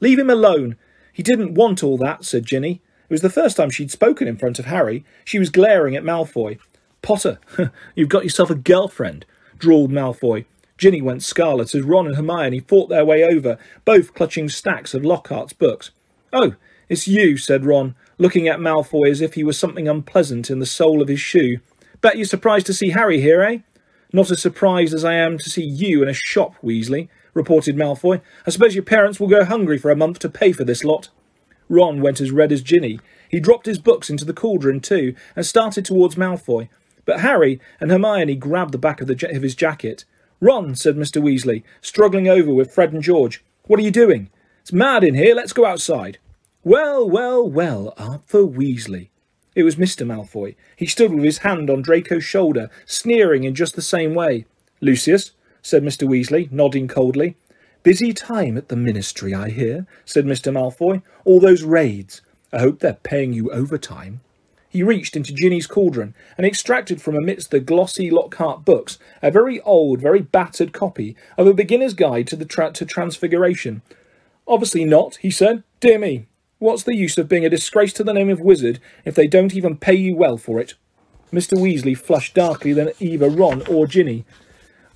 Leave 0.00 0.18
him 0.18 0.30
alone. 0.30 0.76
He 1.12 1.22
didn't 1.22 1.54
want 1.54 1.82
all 1.82 1.98
that, 1.98 2.24
said 2.24 2.46
Ginny. 2.46 2.80
It 3.04 3.12
was 3.12 3.20
the 3.22 3.28
first 3.28 3.56
time 3.56 3.70
she'd 3.70 3.90
spoken 3.90 4.28
in 4.28 4.36
front 4.36 4.58
of 4.58 4.66
Harry. 4.66 5.04
She 5.24 5.38
was 5.38 5.50
glaring 5.50 5.96
at 5.96 6.04
Malfoy. 6.04 6.58
Potter, 7.02 7.38
you've 7.94 8.08
got 8.08 8.24
yourself 8.24 8.50
a 8.50 8.54
girlfriend, 8.54 9.26
drawled 9.58 9.90
Malfoy. 9.90 10.44
Ginny 10.78 11.02
went 11.02 11.22
scarlet 11.22 11.74
as 11.74 11.82
Ron 11.82 12.06
and 12.06 12.16
Hermione 12.16 12.60
fought 12.60 12.88
their 12.88 13.04
way 13.04 13.22
over, 13.22 13.58
both 13.84 14.14
clutching 14.14 14.48
stacks 14.48 14.94
of 14.94 15.04
Lockhart's 15.04 15.52
books. 15.52 15.90
Oh, 16.32 16.54
it's 16.88 17.08
you, 17.08 17.36
said 17.36 17.64
Ron, 17.64 17.94
looking 18.18 18.46
at 18.46 18.60
Malfoy 18.60 19.10
as 19.10 19.20
if 19.20 19.34
he 19.34 19.44
was 19.44 19.58
something 19.58 19.88
unpleasant 19.88 20.50
in 20.50 20.58
the 20.58 20.66
sole 20.66 21.02
of 21.02 21.08
his 21.08 21.20
shoe. 21.20 21.58
Bet 22.00 22.16
you're 22.16 22.24
surprised 22.24 22.66
to 22.66 22.74
see 22.74 22.90
Harry 22.90 23.20
here, 23.20 23.42
eh? 23.42 23.58
Not 24.12 24.30
as 24.30 24.40
surprised 24.40 24.94
as 24.94 25.04
I 25.04 25.14
am 25.14 25.38
to 25.38 25.50
see 25.50 25.64
you 25.64 26.02
in 26.02 26.08
a 26.08 26.14
shop, 26.14 26.54
Weasley, 26.62 27.08
reported 27.34 27.76
Malfoy. 27.76 28.20
I 28.46 28.50
suppose 28.50 28.74
your 28.74 28.84
parents 28.84 29.20
will 29.20 29.28
go 29.28 29.44
hungry 29.44 29.78
for 29.78 29.90
a 29.90 29.96
month 29.96 30.18
to 30.20 30.28
pay 30.28 30.52
for 30.52 30.64
this 30.64 30.84
lot. 30.84 31.08
Ron 31.68 32.00
went 32.00 32.20
as 32.20 32.32
red 32.32 32.50
as 32.52 32.62
Ginny. 32.62 32.98
He 33.28 33.38
dropped 33.38 33.66
his 33.66 33.78
books 33.78 34.10
into 34.10 34.24
the 34.24 34.32
cauldron 34.32 34.80
too, 34.80 35.14
and 35.36 35.46
started 35.46 35.84
towards 35.84 36.16
Malfoy. 36.16 36.68
But 37.04 37.20
Harry 37.20 37.60
and 37.80 37.90
Hermione 37.90 38.36
grabbed 38.36 38.72
the 38.72 38.78
back 38.78 39.00
of, 39.00 39.06
the 39.06 39.34
of 39.34 39.42
his 39.42 39.54
jacket. 39.54 40.04
Ron, 40.40 40.74
said 40.74 40.96
Mr. 40.96 41.22
Weasley, 41.22 41.62
struggling 41.80 42.28
over 42.28 42.52
with 42.52 42.72
Fred 42.72 42.92
and 42.92 43.02
George. 43.02 43.44
What 43.64 43.78
are 43.78 43.84
you 43.84 43.90
doing? 43.90 44.30
It's 44.62 44.72
mad 44.72 45.04
in 45.04 45.14
here. 45.14 45.34
Let's 45.34 45.52
go 45.52 45.64
outside. 45.64 46.18
Well, 46.62 47.08
well, 47.08 47.48
well, 47.48 47.94
Arthur 47.96 48.42
Weasley. 48.42 49.08
It 49.54 49.62
was 49.62 49.76
Mr. 49.76 50.06
Malfoy. 50.06 50.54
He 50.76 50.86
stood 50.86 51.12
with 51.12 51.24
his 51.24 51.38
hand 51.38 51.70
on 51.70 51.82
Draco's 51.82 52.24
shoulder, 52.24 52.70
sneering 52.86 53.44
in 53.44 53.54
just 53.54 53.74
the 53.74 53.82
same 53.82 54.14
way. 54.14 54.46
Lucius, 54.80 55.32
said 55.62 55.82
Mr. 55.82 56.06
Weasley, 56.06 56.50
nodding 56.52 56.86
coldly. 56.88 57.36
Busy 57.82 58.12
time 58.12 58.56
at 58.56 58.68
the 58.68 58.76
ministry, 58.76 59.34
I 59.34 59.48
hear, 59.48 59.86
said 60.04 60.26
Mr. 60.26 60.52
Malfoy. 60.52 61.02
All 61.24 61.40
those 61.40 61.62
raids. 61.62 62.20
I 62.52 62.60
hope 62.60 62.80
they're 62.80 62.94
paying 62.94 63.32
you 63.32 63.50
overtime. 63.50 64.20
He 64.68 64.82
reached 64.82 65.16
into 65.16 65.32
Ginny's 65.32 65.66
cauldron 65.66 66.14
and 66.36 66.46
extracted 66.46 67.02
from 67.02 67.16
amidst 67.16 67.50
the 67.50 67.58
glossy 67.58 68.08
Lockhart 68.10 68.64
books 68.64 68.98
a 69.20 69.30
very 69.30 69.60
old, 69.62 70.00
very 70.00 70.20
battered 70.20 70.72
copy 70.72 71.16
of 71.36 71.46
a 71.46 71.54
beginner's 71.54 71.94
guide 71.94 72.28
to 72.28 72.36
the 72.36 72.44
tra- 72.44 72.72
to 72.72 72.84
Transfiguration. 72.84 73.82
Obviously 74.50 74.84
not, 74.84 75.14
he 75.16 75.30
said. 75.30 75.62
Dear 75.78 76.00
me, 76.00 76.26
what's 76.58 76.82
the 76.82 76.96
use 76.96 77.16
of 77.16 77.28
being 77.28 77.46
a 77.46 77.48
disgrace 77.48 77.92
to 77.92 78.02
the 78.02 78.12
name 78.12 78.28
of 78.28 78.40
wizard 78.40 78.80
if 79.04 79.14
they 79.14 79.28
don't 79.28 79.54
even 79.54 79.76
pay 79.76 79.94
you 79.94 80.16
well 80.16 80.36
for 80.36 80.58
it? 80.58 80.74
Mr. 81.32 81.56
Weasley 81.56 81.96
flushed 81.96 82.34
darkly 82.34 82.72
than 82.72 82.90
either 82.98 83.30
Ron 83.30 83.64
or 83.68 83.86
Ginny. 83.86 84.24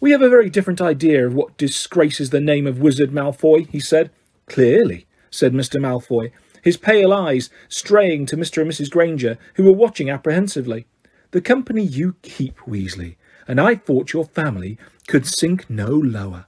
We 0.01 0.11
have 0.11 0.23
a 0.23 0.29
very 0.29 0.51
different 0.51 0.81
idea 0.81 1.25
of 1.25 1.35
what 1.35 1.57
disgraces 1.57 2.31
the 2.31 2.41
name 2.41 2.67
of 2.67 2.81
Wizard 2.81 3.13
Malfoy, 3.13 3.69
he 3.69 3.79
said. 3.79 4.11
Clearly, 4.47 5.07
said 5.31 5.53
Mr. 5.53 5.81
Malfoy, 5.81 6.33
his 6.61 6.77
pale 6.77 7.13
eyes 7.13 7.49
straying 7.69 8.27
to 8.27 8.37
Mr. 8.37 8.61
and 8.61 8.71
Mrs. 8.73 8.91
Granger, 8.91 9.39
who 9.55 9.63
were 9.63 9.73
watching 9.73 10.11
apprehensively. 10.11 10.85
The 11.31 11.41
company 11.41 11.85
you 11.85 12.17
keep, 12.23 12.59
Weasley, 12.67 13.15
and 13.47 13.61
I 13.61 13.77
thought 13.77 14.13
your 14.13 14.25
family 14.25 14.79
could 15.07 15.29
sink 15.29 15.71
no 15.71 15.91
lower. 15.91 16.47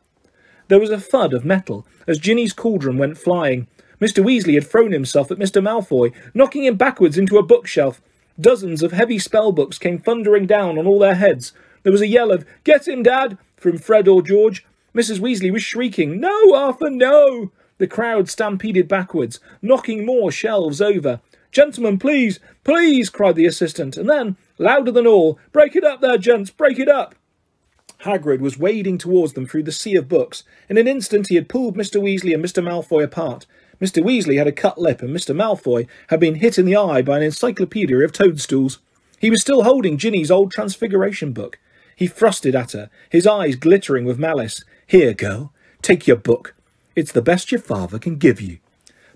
There 0.68 0.80
was 0.80 0.90
a 0.90 1.00
thud 1.00 1.32
of 1.32 1.44
metal 1.44 1.86
as 2.06 2.18
Ginny's 2.18 2.52
cauldron 2.52 2.98
went 2.98 3.18
flying. 3.18 3.68
Mr. 4.00 4.24
Weasley 4.24 4.54
had 4.54 4.66
thrown 4.66 4.92
himself 4.92 5.30
at 5.30 5.38
Mr. 5.38 5.62
Malfoy, 5.62 6.12
knocking 6.34 6.64
him 6.64 6.76
backwards 6.76 7.16
into 7.16 7.38
a 7.38 7.42
bookshelf. 7.42 8.00
Dozens 8.38 8.82
of 8.82 8.92
heavy 8.92 9.18
spell 9.18 9.52
books 9.52 9.78
came 9.78 9.98
thundering 9.98 10.46
down 10.46 10.78
on 10.78 10.86
all 10.86 10.98
their 10.98 11.14
heads. 11.14 11.52
There 11.82 11.92
was 11.92 12.02
a 12.02 12.06
yell 12.06 12.30
of, 12.30 12.44
Get 12.64 12.86
him, 12.86 13.02
Dad! 13.02 13.38
from 13.56 13.78
Fred 13.78 14.06
or 14.08 14.20
George. 14.20 14.66
Mrs. 14.94 15.20
Weasley 15.20 15.52
was 15.52 15.62
shrieking, 15.62 16.20
No, 16.20 16.54
Arthur, 16.54 16.90
no! 16.90 17.52
The 17.78 17.86
crowd 17.86 18.28
stampeded 18.28 18.88
backwards, 18.88 19.40
knocking 19.62 20.04
more 20.04 20.30
shelves 20.30 20.80
over. 20.80 21.20
Gentlemen, 21.52 21.98
please, 21.98 22.40
please, 22.64 23.08
cried 23.08 23.36
the 23.36 23.46
assistant, 23.46 23.96
and 23.96 24.08
then, 24.08 24.36
louder 24.58 24.90
than 24.90 25.06
all, 25.06 25.38
break 25.52 25.76
it 25.76 25.84
up 25.84 26.00
there, 26.00 26.18
gents, 26.18 26.50
break 26.50 26.78
it 26.78 26.88
up. 26.88 27.14
Hagrid 28.04 28.40
was 28.40 28.58
wading 28.58 28.98
towards 28.98 29.32
them 29.32 29.46
through 29.46 29.64
the 29.64 29.72
sea 29.72 29.96
of 29.96 30.08
books. 30.08 30.44
In 30.68 30.78
an 30.78 30.86
instant 30.86 31.28
he 31.28 31.34
had 31.34 31.48
pulled 31.48 31.76
Mr. 31.76 32.00
Weasley 32.00 32.34
and 32.34 32.44
Mr. 32.44 32.62
Malfoy 32.62 33.02
apart. 33.02 33.46
Mr. 33.80 34.02
Weasley 34.02 34.38
had 34.38 34.46
a 34.46 34.52
cut 34.52 34.78
lip, 34.78 35.02
and 35.02 35.14
Mr. 35.14 35.34
Malfoy 35.34 35.86
had 36.08 36.20
been 36.20 36.36
hit 36.36 36.58
in 36.58 36.66
the 36.66 36.76
eye 36.76 37.02
by 37.02 37.18
an 37.18 37.22
encyclopedia 37.22 37.98
of 37.98 38.12
toadstools. 38.12 38.78
He 39.18 39.30
was 39.30 39.40
still 39.40 39.64
holding 39.64 39.98
Ginny's 39.98 40.30
old 40.30 40.50
transfiguration 40.50 41.32
book. 41.32 41.58
He 41.94 42.08
thrusted 42.08 42.54
at 42.54 42.72
her, 42.72 42.90
his 43.10 43.26
eyes 43.26 43.56
glittering 43.56 44.04
with 44.04 44.18
malice. 44.18 44.64
Here, 44.86 45.14
girl, 45.14 45.52
take 45.82 46.06
your 46.06 46.16
book. 46.16 46.54
It's 46.94 47.12
the 47.12 47.22
best 47.22 47.50
your 47.50 47.60
father 47.60 47.98
can 47.98 48.16
give 48.16 48.40
you. 48.40 48.58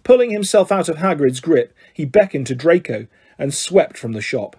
Pulling 0.02 0.31
himself 0.31 0.73
out 0.73 0.89
of 0.89 0.97
Hagrid's 0.97 1.40
grip, 1.40 1.74
he 1.93 2.05
beckoned 2.05 2.47
to 2.48 2.55
Draco 2.55 3.07
and 3.39 3.55
swept 3.55 3.97
from 3.97 4.12
the 4.12 4.23
shop. 4.23 4.57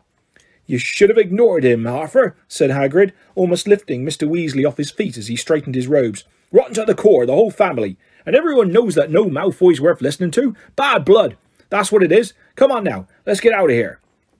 You 0.65 0.77
should 0.77 1.09
have 1.09 1.17
ignored 1.17 1.63
him, 1.63 1.85
Arthur, 1.85 2.35
said 2.47 2.69
Hagrid, 2.69 3.11
almost 3.35 3.67
lifting 3.67 4.05
Mr. 4.05 4.27
Weasley 4.27 4.67
off 4.67 4.77
his 4.77 4.91
feet 4.91 5.17
as 5.17 5.27
he 5.27 5.35
straightened 5.35 5.75
his 5.75 5.87
robes. 5.87 6.23
Rotten 6.51 6.73
to 6.75 6.85
the 6.85 6.95
core, 6.95 7.25
the 7.25 7.33
whole 7.33 7.51
family. 7.51 7.97
And 8.25 8.35
everyone 8.35 8.71
knows 8.71 8.95
that 8.95 9.11
no 9.11 9.25
Malfoy's 9.25 9.81
worth 9.81 10.01
listening 10.01 10.31
to. 10.31 10.55
Bad 10.75 11.05
blood. 11.05 11.37
That's 11.69 11.91
what 11.91 12.03
it 12.03 12.11
is. 12.11 12.33
Come 12.55 12.71
on 12.71 12.83
now, 12.83 13.07
let's 13.25 13.39
get 13.39 13.53
out 13.53 13.69
of 13.69 13.75
here. 13.75 13.99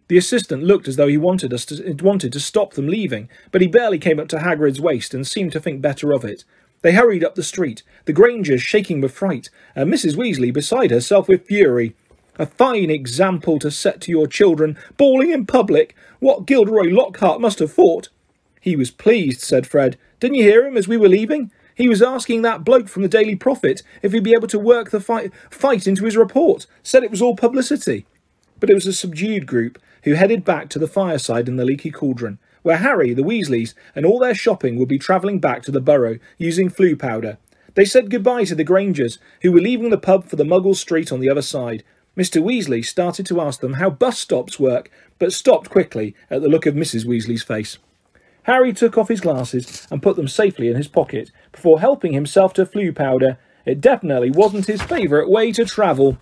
The 0.09 0.17
assistant 0.17 0.63
looked 0.63 0.89
as 0.89 0.97
though 0.97 1.07
he 1.07 1.17
wanted 1.17 1.53
us 1.53 1.63
to, 1.65 1.93
wanted 2.01 2.33
to 2.33 2.39
stop 2.41 2.73
them 2.73 2.87
leaving, 2.87 3.29
but 3.51 3.61
he 3.61 3.67
barely 3.67 3.97
came 3.97 4.19
up 4.19 4.27
to 4.29 4.39
Hagrid's 4.39 4.81
waist 4.81 5.13
and 5.13 5.25
seemed 5.25 5.53
to 5.53 5.59
think 5.61 5.81
better 5.81 6.11
of 6.11 6.25
it. 6.25 6.43
They 6.81 6.91
hurried 6.91 7.23
up 7.23 7.35
the 7.35 7.43
street, 7.43 7.83
the 8.03 8.11
Grangers 8.11 8.61
shaking 8.61 8.99
with 8.99 9.13
fright, 9.13 9.49
and 9.73 9.91
Mrs. 9.91 10.15
Weasley 10.15 10.51
beside 10.51 10.91
herself 10.91 11.29
with 11.29 11.45
fury. 11.45 11.95
A 12.37 12.45
fine 12.45 12.89
example 12.89 13.59
to 13.59 13.71
set 13.71 14.01
to 14.01 14.11
your 14.11 14.27
children, 14.27 14.77
bawling 14.97 15.31
in 15.31 15.45
public. 15.45 15.95
What 16.21 16.45
Gilderoy 16.45 16.91
Lockhart 16.91 17.41
must 17.41 17.57
have 17.57 17.73
thought. 17.73 18.09
He 18.61 18.75
was 18.75 18.91
pleased, 18.91 19.41
said 19.41 19.65
Fred. 19.65 19.97
Didn't 20.19 20.35
you 20.35 20.43
hear 20.43 20.67
him 20.67 20.77
as 20.77 20.87
we 20.87 20.95
were 20.95 21.09
leaving? 21.09 21.51
He 21.73 21.89
was 21.89 22.03
asking 22.03 22.43
that 22.43 22.63
bloke 22.63 22.87
from 22.87 23.01
the 23.01 23.07
Daily 23.07 23.35
Prophet 23.35 23.81
if 24.03 24.13
he'd 24.13 24.23
be 24.23 24.35
able 24.35 24.47
to 24.49 24.59
work 24.59 24.91
the 24.91 24.99
fight, 24.99 25.31
fight 25.49 25.87
into 25.87 26.05
his 26.05 26.15
report. 26.15 26.67
Said 26.83 27.03
it 27.03 27.09
was 27.09 27.23
all 27.23 27.35
publicity. 27.35 28.05
But 28.59 28.69
it 28.69 28.75
was 28.75 28.85
a 28.85 28.93
subdued 28.93 29.47
group 29.47 29.81
who 30.03 30.13
headed 30.13 30.45
back 30.45 30.69
to 30.69 30.77
the 30.77 30.87
fireside 30.87 31.47
in 31.47 31.55
the 31.55 31.65
leaky 31.65 31.89
cauldron, 31.89 32.37
where 32.61 32.77
Harry, 32.77 33.15
the 33.15 33.23
Weasleys, 33.23 33.73
and 33.95 34.05
all 34.05 34.19
their 34.19 34.35
shopping 34.35 34.77
would 34.77 34.87
be 34.87 34.99
travelling 34.99 35.39
back 35.39 35.63
to 35.63 35.71
the 35.71 35.81
Burrow 35.81 36.19
using 36.37 36.69
Floo 36.69 36.99
powder. 36.99 37.39
They 37.73 37.85
said 37.85 38.11
goodbye 38.11 38.43
to 38.43 38.53
the 38.53 38.63
Grangers, 38.63 39.17
who 39.41 39.51
were 39.51 39.59
leaving 39.59 39.89
the 39.89 39.97
pub 39.97 40.27
for 40.27 40.35
the 40.35 40.43
Muggle 40.43 40.75
Street 40.75 41.11
on 41.11 41.19
the 41.19 41.31
other 41.31 41.41
side. 41.41 41.83
Mr. 42.21 42.39
Weasley 42.39 42.85
started 42.85 43.25
to 43.25 43.41
ask 43.41 43.61
them 43.61 43.73
how 43.73 43.89
bus 43.89 44.19
stops 44.19 44.59
work, 44.59 44.91
but 45.17 45.33
stopped 45.33 45.71
quickly 45.71 46.13
at 46.29 46.43
the 46.43 46.49
look 46.49 46.67
of 46.67 46.75
Mrs. 46.75 47.03
Weasley's 47.03 47.41
face. 47.41 47.79
Harry 48.43 48.73
took 48.73 48.95
off 48.95 49.07
his 49.07 49.21
glasses 49.21 49.87
and 49.89 50.03
put 50.03 50.17
them 50.17 50.27
safely 50.27 50.67
in 50.67 50.75
his 50.75 50.87
pocket 50.87 51.31
before 51.51 51.79
helping 51.79 52.13
himself 52.13 52.53
to 52.53 52.63
Floo 52.63 52.93
powder. 52.93 53.39
It 53.65 53.81
definitely 53.81 54.29
wasn't 54.29 54.67
his 54.67 54.83
favourite 54.83 55.31
way 55.31 55.51
to 55.53 55.65
travel. 55.65 56.19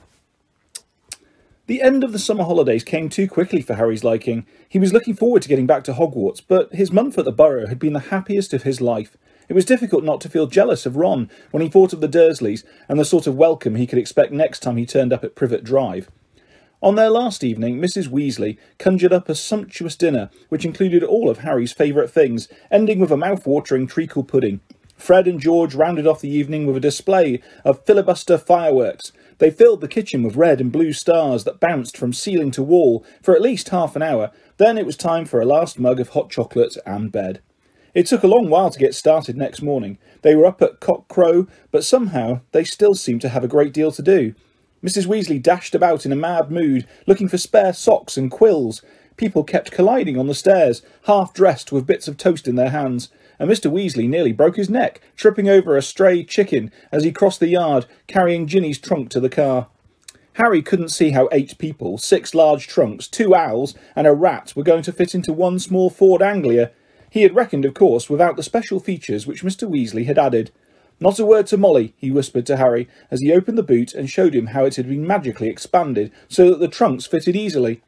The 1.67 1.81
end 1.81 2.05
of 2.05 2.13
the 2.13 2.17
summer 2.19 2.45
holidays 2.45 2.85
came 2.85 3.09
too 3.09 3.27
quickly 3.27 3.61
for 3.61 3.73
Harry's 3.73 4.05
liking. 4.05 4.45
He 4.69 4.79
was 4.79 4.93
looking 4.93 5.17
forward 5.17 5.41
to 5.41 5.49
getting 5.49 5.67
back 5.67 5.83
to 5.83 5.91
Hogwarts, 5.91 6.41
but 6.47 6.73
his 6.73 6.93
month 6.93 7.17
at 7.17 7.25
the 7.25 7.33
Burrow 7.33 7.67
had 7.67 7.77
been 7.77 7.91
the 7.91 7.99
happiest 7.99 8.53
of 8.53 8.63
his 8.63 8.79
life. 8.79 9.17
It 9.49 9.55
was 9.55 9.65
difficult 9.65 10.03
not 10.03 10.21
to 10.21 10.29
feel 10.29 10.45
jealous 10.45 10.85
of 10.85 10.95
Ron 10.95 11.27
when 11.49 11.63
he 11.63 11.69
thought 11.69 11.91
of 11.91 12.01
the 12.01 12.07
Dursleys 12.07 12.63
and 12.87 12.99
the 12.99 13.03
sort 13.03 13.25
of 13.25 13.35
welcome 13.35 13.75
he 13.75 13.87
could 13.87 13.97
expect 13.97 14.31
next 14.31 14.59
time 14.59 14.77
he 14.77 14.85
turned 14.85 15.11
up 15.11 15.23
at 15.23 15.33
Privet 15.33 15.63
Drive. 15.63 16.09
On 16.83 16.95
their 16.95 17.09
last 17.09 17.43
evening, 17.43 17.81
Mrs. 17.81 18.07
Weasley 18.07 18.57
conjured 18.77 19.11
up 19.11 19.27
a 19.27 19.33
sumptuous 19.33 19.95
dinner, 19.95 20.29
which 20.49 20.65
included 20.65 21.03
all 21.03 21.29
of 21.29 21.39
Harry's 21.39 21.73
favourite 21.73 22.11
things, 22.11 22.47
ending 22.69 22.99
with 22.99 23.11
a 23.11 23.17
mouth-watering 23.17 23.87
treacle 23.87 24.23
pudding. 24.23 24.61
Fred 24.95 25.27
and 25.27 25.39
George 25.39 25.73
rounded 25.73 26.05
off 26.05 26.21
the 26.21 26.29
evening 26.29 26.67
with 26.67 26.77
a 26.77 26.81
display 26.81 27.41
of 27.65 27.83
filibuster 27.85 28.37
fireworks. 28.37 29.11
They 29.39 29.49
filled 29.49 29.81
the 29.81 29.87
kitchen 29.87 30.21
with 30.21 30.35
red 30.35 30.61
and 30.61 30.71
blue 30.71 30.93
stars 30.93 31.43
that 31.45 31.59
bounced 31.59 31.97
from 31.97 32.13
ceiling 32.13 32.51
to 32.51 32.61
wall 32.61 33.03
for 33.21 33.35
at 33.35 33.41
least 33.41 33.69
half 33.69 33.95
an 33.95 34.03
hour. 34.03 34.31
Then 34.57 34.77
it 34.77 34.85
was 34.85 34.95
time 34.95 35.25
for 35.25 35.41
a 35.41 35.45
last 35.45 35.79
mug 35.79 35.99
of 35.99 36.09
hot 36.09 36.29
chocolate 36.29 36.77
and 36.85 37.11
bed. 37.11 37.41
It 37.99 38.05
took 38.05 38.23
a 38.23 38.27
long 38.27 38.49
while 38.49 38.69
to 38.69 38.79
get 38.79 38.95
started 38.95 39.35
next 39.35 39.61
morning. 39.61 39.97
They 40.21 40.33
were 40.33 40.45
up 40.45 40.61
at 40.61 40.79
cock 40.79 41.09
crow, 41.09 41.47
but 41.69 41.83
somehow 41.83 42.39
they 42.53 42.63
still 42.63 42.93
seemed 42.93 43.19
to 43.19 43.27
have 43.27 43.43
a 43.43 43.47
great 43.49 43.73
deal 43.73 43.91
to 43.91 44.01
do. 44.01 44.35
Mrs. 44.81 45.05
Weasley 45.05 45.43
dashed 45.43 45.75
about 45.75 46.05
in 46.05 46.13
a 46.13 46.15
mad 46.15 46.49
mood, 46.49 46.87
looking 47.07 47.27
for 47.27 47.37
spare 47.37 47.73
socks 47.73 48.15
and 48.15 48.31
quills. 48.31 48.81
People 49.17 49.43
kept 49.43 49.71
colliding 49.71 50.17
on 50.17 50.27
the 50.27 50.33
stairs, 50.33 50.81
half 51.07 51.33
dressed 51.33 51.73
with 51.73 51.85
bits 51.85 52.07
of 52.07 52.15
toast 52.15 52.47
in 52.47 52.55
their 52.55 52.69
hands, 52.69 53.09
and 53.37 53.51
Mr. 53.51 53.69
Weasley 53.69 54.07
nearly 54.07 54.31
broke 54.31 54.55
his 54.55 54.69
neck, 54.69 55.01
tripping 55.17 55.49
over 55.49 55.75
a 55.75 55.81
stray 55.81 56.23
chicken 56.23 56.71
as 56.93 57.03
he 57.03 57.11
crossed 57.11 57.41
the 57.41 57.49
yard, 57.49 57.85
carrying 58.07 58.47
Ginny's 58.47 58.79
trunk 58.79 59.09
to 59.09 59.19
the 59.19 59.27
car. 59.27 59.67
Harry 60.35 60.61
couldn't 60.61 60.87
see 60.87 61.09
how 61.09 61.27
eight 61.33 61.57
people, 61.57 61.97
six 61.97 62.33
large 62.33 62.65
trunks, 62.65 63.09
two 63.09 63.35
owls, 63.35 63.75
and 63.93 64.07
a 64.07 64.13
rat 64.13 64.53
were 64.55 64.63
going 64.63 64.83
to 64.83 64.93
fit 64.93 65.13
into 65.13 65.33
one 65.33 65.59
small 65.59 65.89
Ford 65.89 66.21
Anglia, 66.21 66.71
he 67.09 67.23
had 67.23 67.35
reckoned, 67.35 67.65
of 67.65 67.73
course, 67.73 68.09
without 68.09 68.35
the 68.35 68.43
special 68.43 68.79
features 68.79 69.25
which 69.25 69.43
Mr. 69.43 69.69
Weasley 69.69 70.05
had 70.05 70.19
added. 70.19 70.51
Not 70.99 71.19
a 71.19 71.25
word 71.25 71.47
to 71.47 71.57
Molly, 71.57 71.93
he 71.97 72.11
whispered 72.11 72.45
to 72.47 72.57
Harry 72.57 72.87
as 73.09 73.21
he 73.21 73.31
opened 73.31 73.57
the 73.57 73.63
boot 73.63 73.93
and 73.93 74.09
showed 74.09 74.35
him 74.35 74.47
how 74.47 74.65
it 74.65 74.75
had 74.75 74.89
been 74.89 75.07
magically 75.07 75.47
expanded 75.47 76.11
so 76.27 76.49
that 76.49 76.59
the 76.59 76.67
trunks 76.67 77.05
fitted 77.05 77.35
easily. 77.35 77.81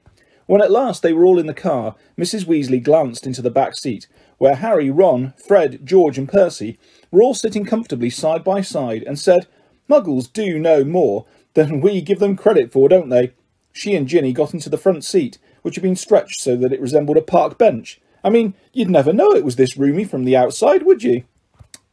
When 0.45 0.61
at 0.61 0.71
last 0.71 1.03
they 1.03 1.13
were 1.13 1.25
all 1.25 1.39
in 1.39 1.45
the 1.45 1.53
car, 1.53 1.95
Mrs. 2.17 2.45
Weasley 2.45 2.81
glanced 2.81 3.25
into 3.25 3.41
the 3.41 3.51
back 3.51 3.77
seat, 3.77 4.07
where 4.37 4.55
Harry, 4.55 4.89
Ron, 4.89 5.33
Fred, 5.37 5.85
George, 5.85 6.17
and 6.17 6.27
Percy 6.27 6.77
were 7.11 7.21
all 7.21 7.33
sitting 7.33 7.63
comfortably 7.63 8.09
side 8.09 8.43
by 8.43 8.61
side, 8.61 9.03
and 9.03 9.19
said, 9.19 9.47
Muggles 9.89 10.31
do 10.31 10.57
know 10.57 10.83
more 10.83 11.25
than 11.53 11.81
we 11.81 12.01
give 12.01 12.19
them 12.19 12.35
credit 12.35 12.71
for, 12.71 12.89
don't 12.89 13.09
they? 13.09 13.33
She 13.73 13.95
and 13.95 14.07
Ginny 14.07 14.33
got 14.33 14.53
into 14.53 14.69
the 14.69 14.77
front 14.77 15.03
seat, 15.03 15.37
which 15.61 15.75
had 15.75 15.83
been 15.83 15.95
stretched 15.95 16.41
so 16.41 16.55
that 16.57 16.73
it 16.73 16.81
resembled 16.81 17.17
a 17.17 17.21
park 17.21 17.57
bench, 17.57 17.99
I 18.23 18.29
mean, 18.29 18.53
you'd 18.73 18.89
never 18.89 19.13
know 19.13 19.31
it 19.31 19.45
was 19.45 19.55
this 19.55 19.77
roomy 19.77 20.05
from 20.05 20.25
the 20.25 20.37
outside, 20.37 20.83
would 20.83 21.03
you? 21.03 21.23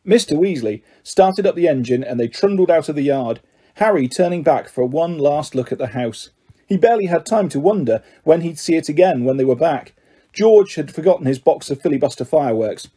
Mr. 0.06 0.38
Weasley 0.38 0.82
started 1.02 1.46
up 1.46 1.54
the 1.54 1.68
engine 1.68 2.02
and 2.02 2.18
they 2.18 2.28
trundled 2.28 2.70
out 2.70 2.88
of 2.88 2.96
the 2.96 3.02
yard, 3.02 3.40
Harry 3.74 4.08
turning 4.08 4.42
back 4.42 4.68
for 4.68 4.84
one 4.84 5.18
last 5.18 5.54
look 5.54 5.70
at 5.70 5.78
the 5.78 5.88
house. 5.88 6.30
He 6.66 6.76
barely 6.76 7.06
had 7.06 7.24
time 7.24 7.48
to 7.50 7.60
wonder 7.60 8.02
when 8.24 8.42
he'd 8.42 8.58
see 8.58 8.76
it 8.76 8.88
again 8.88 9.24
when 9.24 9.36
they 9.36 9.44
were 9.44 9.56
back. 9.56 9.94
George 10.34 10.74
had 10.74 10.94
forgotten 10.94 11.26
his 11.26 11.38
box 11.38 11.70
of 11.70 11.80
filibuster 11.80 12.24
fireworks. 12.24 12.88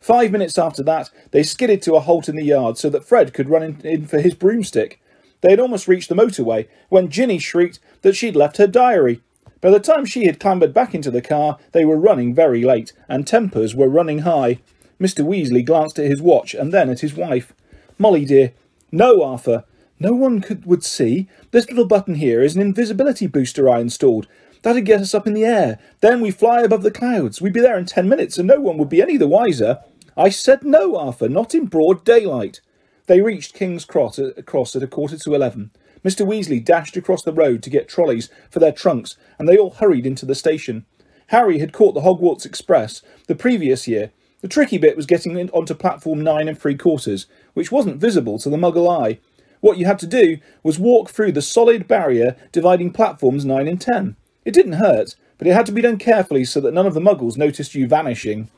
Five 0.00 0.32
minutes 0.32 0.58
after 0.58 0.82
that, 0.84 1.10
they 1.30 1.42
skidded 1.42 1.82
to 1.82 1.94
a 1.94 2.00
halt 2.00 2.28
in 2.28 2.36
the 2.36 2.44
yard 2.44 2.78
so 2.78 2.88
that 2.90 3.04
Fred 3.04 3.34
could 3.34 3.48
run 3.48 3.80
in, 3.84 4.06
for 4.06 4.20
his 4.20 4.34
broomstick. 4.34 5.00
They 5.42 5.50
had 5.50 5.60
almost 5.60 5.88
reached 5.88 6.08
the 6.08 6.14
motorway 6.14 6.68
when 6.88 7.10
Ginny 7.10 7.38
shrieked 7.38 7.78
that 8.02 8.16
she'd 8.16 8.36
left 8.36 8.56
her 8.56 8.66
diary. 8.66 9.20
By 9.60 9.70
the 9.70 9.80
time 9.80 10.06
she 10.06 10.26
had 10.26 10.40
clambered 10.40 10.72
back 10.72 10.94
into 10.94 11.10
the 11.10 11.20
car, 11.20 11.58
they 11.72 11.84
were 11.84 11.96
running 11.96 12.34
very 12.34 12.64
late, 12.64 12.92
and 13.08 13.26
tempers 13.26 13.74
were 13.74 13.88
running 13.88 14.20
high. 14.20 14.60
Mr. 15.00 15.24
Weasley 15.24 15.64
glanced 15.64 15.98
at 15.98 16.10
his 16.10 16.22
watch 16.22 16.54
and 16.54 16.72
then 16.72 16.88
at 16.88 17.00
his 17.00 17.14
wife. 17.14 17.52
Molly, 17.98 18.24
dear. 18.24 18.52
No, 18.90 19.22
Arthur. 19.22 19.64
No 19.98 20.12
one 20.12 20.40
could, 20.40 20.64
would 20.64 20.82
see. 20.82 21.28
This 21.50 21.68
little 21.68 21.86
button 21.86 22.14
here 22.14 22.42
is 22.42 22.56
an 22.56 22.62
invisibility 22.62 23.26
booster 23.26 23.68
I 23.68 23.80
installed. 23.80 24.26
That'd 24.62 24.86
get 24.86 25.00
us 25.00 25.14
up 25.14 25.26
in 25.26 25.34
the 25.34 25.44
air. 25.44 25.78
Then 26.00 26.20
we 26.20 26.30
fly 26.30 26.62
above 26.62 26.82
the 26.82 26.90
clouds. 26.90 27.40
We'd 27.40 27.52
be 27.52 27.60
there 27.60 27.78
in 27.78 27.86
ten 27.86 28.08
minutes, 28.08 28.38
and 28.38 28.48
no 28.48 28.60
one 28.60 28.78
would 28.78 28.88
be 28.88 29.02
any 29.02 29.16
the 29.16 29.26
wiser. 29.26 29.80
I 30.16 30.28
said 30.30 30.64
no, 30.64 30.96
Arthur, 30.96 31.28
not 31.28 31.54
in 31.54 31.66
broad 31.66 32.04
daylight. 32.04 32.60
They 33.06 33.20
reached 33.20 33.54
King's 33.54 33.84
Cross 33.84 34.18
uh, 34.18 34.32
at 34.36 34.38
a 34.38 34.86
quarter 34.86 35.18
to 35.18 35.34
eleven. 35.34 35.70
Mr. 36.04 36.26
Weasley 36.26 36.64
dashed 36.64 36.96
across 36.96 37.22
the 37.22 37.32
road 37.32 37.62
to 37.62 37.70
get 37.70 37.88
trolleys 37.88 38.30
for 38.50 38.58
their 38.58 38.72
trunks, 38.72 39.16
and 39.38 39.48
they 39.48 39.56
all 39.56 39.70
hurried 39.70 40.06
into 40.06 40.24
the 40.24 40.34
station. 40.34 40.86
Harry 41.28 41.58
had 41.58 41.72
caught 41.72 41.94
the 41.94 42.00
Hogwarts 42.00 42.44
Express 42.44 43.02
the 43.26 43.34
previous 43.34 43.86
year. 43.86 44.10
The 44.40 44.48
tricky 44.48 44.78
bit 44.78 44.96
was 44.96 45.06
getting 45.06 45.50
onto 45.50 45.74
platform 45.74 46.22
nine 46.22 46.48
and 46.48 46.58
three 46.58 46.76
quarters, 46.76 47.26
which 47.54 47.70
wasn't 47.70 48.00
visible 48.00 48.38
to 48.38 48.48
the 48.48 48.56
muggle 48.56 48.90
eye. 48.90 49.18
What 49.60 49.76
you 49.76 49.84
had 49.84 49.98
to 50.00 50.06
do 50.06 50.38
was 50.62 50.78
walk 50.78 51.10
through 51.10 51.32
the 51.32 51.42
solid 51.42 51.86
barrier 51.86 52.36
dividing 52.50 52.92
platforms 52.92 53.44
nine 53.44 53.68
and 53.68 53.80
ten. 53.80 54.16
It 54.44 54.54
didn't 54.54 54.72
hurt, 54.74 55.16
but 55.36 55.46
it 55.46 55.52
had 55.52 55.66
to 55.66 55.72
be 55.72 55.82
done 55.82 55.98
carefully 55.98 56.44
so 56.44 56.60
that 56.62 56.74
none 56.74 56.86
of 56.86 56.94
the 56.94 57.00
muggles 57.00 57.36
noticed 57.36 57.74
you 57.74 57.86
vanishing. 57.86 58.48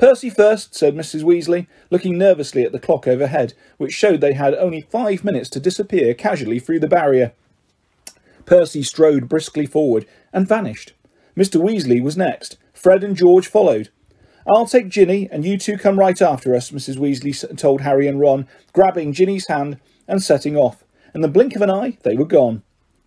Percy 0.00 0.30
first, 0.30 0.74
said 0.74 0.94
Mrs. 0.94 1.24
Weasley, 1.24 1.66
looking 1.90 2.16
nervously 2.16 2.64
at 2.64 2.72
the 2.72 2.80
clock 2.80 3.06
overhead, 3.06 3.52
which 3.76 3.92
showed 3.92 4.22
they 4.22 4.32
had 4.32 4.54
only 4.54 4.80
five 4.80 5.22
minutes 5.22 5.50
to 5.50 5.60
disappear 5.60 6.14
casually 6.14 6.58
through 6.58 6.80
the 6.80 6.88
barrier. 6.88 7.34
Percy 8.46 8.82
strode 8.82 9.28
briskly 9.28 9.66
forward 9.66 10.06
and 10.32 10.48
vanished. 10.48 10.94
Mr. 11.36 11.60
Weasley 11.60 12.02
was 12.02 12.16
next. 12.16 12.56
Fred 12.72 13.04
and 13.04 13.14
George 13.14 13.46
followed. 13.46 13.90
I'll 14.48 14.64
take 14.64 14.88
Ginny, 14.88 15.28
and 15.30 15.44
you 15.44 15.58
two 15.58 15.76
come 15.76 15.98
right 15.98 16.22
after 16.22 16.54
us, 16.54 16.70
Mrs. 16.70 16.96
Weasley 16.96 17.58
told 17.58 17.82
Harry 17.82 18.06
and 18.08 18.18
Ron, 18.18 18.48
grabbing 18.72 19.12
Ginny's 19.12 19.48
hand 19.48 19.78
and 20.08 20.22
setting 20.22 20.56
off. 20.56 20.82
In 21.14 21.20
the 21.20 21.28
blink 21.28 21.54
of 21.54 21.60
an 21.60 21.70
eye, 21.70 21.98
they 22.04 22.16
were 22.16 22.24
gone. 22.24 22.62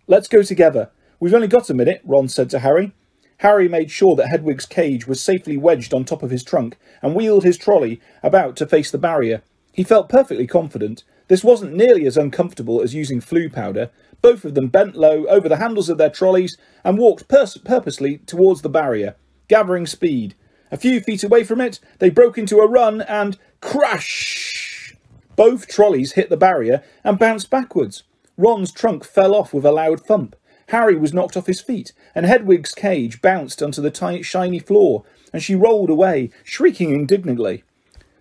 Let's 0.06 0.28
go 0.28 0.44
together. 0.44 0.92
We've 1.18 1.34
only 1.34 1.48
got 1.48 1.68
a 1.70 1.74
minute, 1.74 2.02
Ron 2.04 2.28
said 2.28 2.50
to 2.50 2.60
Harry. 2.60 2.92
Harry 3.38 3.68
made 3.68 3.90
sure 3.90 4.16
that 4.16 4.28
Hedwig's 4.28 4.66
cage 4.66 5.06
was 5.06 5.20
safely 5.20 5.56
wedged 5.56 5.92
on 5.92 6.04
top 6.04 6.22
of 6.22 6.30
his 6.30 6.42
trunk 6.42 6.76
and 7.02 7.14
wheeled 7.14 7.44
his 7.44 7.58
trolley 7.58 8.00
about 8.22 8.56
to 8.56 8.66
face 8.66 8.90
the 8.90 8.98
barrier. 8.98 9.42
He 9.72 9.82
felt 9.84 10.08
perfectly 10.08 10.46
confident. 10.46 11.02
This 11.28 11.42
wasn't 11.44 11.74
nearly 11.74 12.06
as 12.06 12.16
uncomfortable 12.16 12.80
as 12.80 12.94
using 12.94 13.20
Floo 13.20 13.52
powder. 13.52 13.90
Both 14.22 14.44
of 14.44 14.54
them 14.54 14.68
bent 14.68 14.94
low 14.94 15.26
over 15.26 15.48
the 15.48 15.56
handles 15.56 15.88
of 15.88 15.98
their 15.98 16.10
trolleys 16.10 16.56
and 16.84 16.96
walked 16.96 17.28
purposely 17.28 18.18
towards 18.18 18.62
the 18.62 18.68
barrier. 18.68 19.16
gathering 19.48 19.86
speed. 19.86 20.34
A 20.70 20.76
few 20.76 21.00
feet 21.00 21.22
away 21.22 21.44
from 21.44 21.60
it, 21.60 21.78
they 21.98 22.10
broke 22.10 22.38
into 22.38 22.58
a 22.58 22.66
run 22.66 23.02
and 23.02 23.36
crash! 23.60 24.96
Both 25.36 25.68
trolleys 25.68 26.12
hit 26.12 26.30
the 26.30 26.36
barrier 26.36 26.82
and 27.02 27.18
bounced 27.18 27.50
backwards. 27.50 28.04
Ron's 28.36 28.72
trunk 28.72 29.04
fell 29.04 29.34
off 29.34 29.52
with 29.52 29.64
a 29.64 29.72
loud 29.72 30.00
thump. 30.00 30.36
Harry 30.68 30.96
was 30.96 31.12
knocked 31.12 31.36
off 31.36 31.46
his 31.46 31.60
feet, 31.60 31.92
and 32.14 32.26
Hedwig's 32.26 32.74
cage 32.74 33.20
bounced 33.20 33.62
onto 33.62 33.82
the 33.82 33.90
tiny, 33.90 34.22
shiny 34.22 34.58
floor, 34.58 35.04
and 35.32 35.42
she 35.42 35.54
rolled 35.54 35.90
away, 35.90 36.30
shrieking 36.42 36.94
indignantly. 36.94 37.64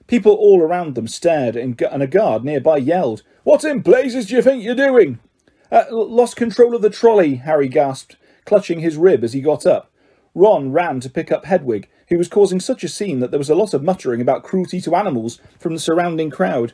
People 0.08 0.34
all 0.34 0.62
around 0.62 0.96
them 0.96 1.08
stared, 1.08 1.56
and 1.56 1.80
a 1.82 2.08
guard 2.08 2.44
nearby 2.44 2.78
yelled, 2.78 3.24
What 3.44 3.64
in 3.64 3.80
blazes 3.80 4.28
do 4.28 4.36
you 4.36 4.42
think 4.42 4.64
you're 4.64 4.76
doing? 4.76 5.20
Uh, 5.72 5.86
lost 5.90 6.36
control 6.36 6.76
of 6.76 6.82
the 6.82 6.90
trolley, 6.90 7.36
Harry 7.36 7.68
gasped, 7.68 8.18
clutching 8.46 8.82
his 8.82 8.98
rib 8.98 9.24
as 9.24 9.34
he 9.34 9.42
got 9.42 9.66
up. 9.66 9.90
Ron 10.36 10.72
ran 10.72 11.00
to 11.00 11.10
pick 11.10 11.32
up 11.32 11.46
Hedwig, 11.46 11.88
who 12.10 12.18
was 12.18 12.28
causing 12.28 12.60
such 12.60 12.84
a 12.84 12.90
scene 12.90 13.20
that 13.20 13.32
there 13.32 13.40
was 13.40 13.50
a 13.50 13.56
lot 13.56 13.74
of 13.74 13.84
muttering 13.84 14.22
about 14.22 14.44
cruelty 14.44 14.82
to 14.82 14.96
animals 14.96 15.40
from 15.60 15.74
the 15.74 15.80
surrounding 15.80 16.30
crowd. 16.30 16.74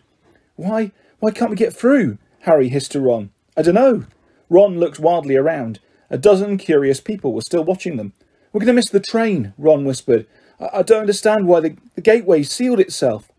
Why, 0.56 0.92
why 1.20 1.32
can't 1.32 1.52
we 1.52 1.56
get 1.56 1.74
through? 1.74 2.18
Harry 2.42 2.70
hissed 2.70 2.92
to 2.94 3.02
Ron. 3.02 3.32
I 3.56 3.62
dunno. 3.62 4.06
Ron 4.50 4.80
looked 4.80 5.00
wildly 5.00 5.36
around. 5.36 5.80
A 6.10 6.18
dozen 6.18 6.58
curious 6.58 7.00
people 7.00 7.34
were 7.34 7.42
still 7.42 7.64
watching 7.64 7.98
them. 7.98 8.14
We're 8.52 8.60
going 8.60 8.68
to 8.68 8.74
miss 8.74 8.90
the 8.90 9.00
train, 9.00 9.54
Ron 9.58 9.86
whispered. 9.86 10.26
I, 10.60 10.80
I 10.80 10.82
don't 10.82 11.02
understand 11.02 11.48
why 11.48 11.60
the, 11.60 11.78
the 11.96 12.02
gateway 12.02 12.44
sealed 12.44 12.80
itself. 12.80 13.32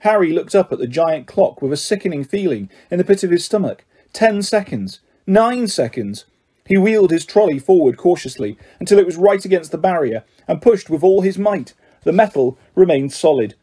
Harry 0.00 0.32
looked 0.32 0.54
up 0.54 0.72
at 0.72 0.78
the 0.78 0.86
giant 0.86 1.26
clock 1.26 1.62
with 1.62 1.72
a 1.72 1.76
sickening 1.76 2.24
feeling 2.24 2.68
in 2.90 2.98
the 2.98 3.04
pit 3.04 3.22
of 3.24 3.30
his 3.30 3.44
stomach. 3.44 3.84
Ten 4.12 4.42
seconds. 4.42 5.00
Nine 5.26 5.68
seconds. 5.68 6.24
He 6.66 6.76
wheeled 6.76 7.12
his 7.12 7.24
trolley 7.24 7.58
forward 7.58 7.96
cautiously 7.96 8.58
until 8.80 8.98
it 8.98 9.06
was 9.06 9.16
right 9.16 9.44
against 9.44 9.70
the 9.70 9.78
barrier 9.78 10.24
and 10.48 10.60
pushed 10.60 10.90
with 10.90 11.02
all 11.02 11.22
his 11.22 11.38
might. 11.38 11.74
The 12.02 12.12
metal 12.12 12.58
remained 12.74 13.12
solid. 13.12 13.54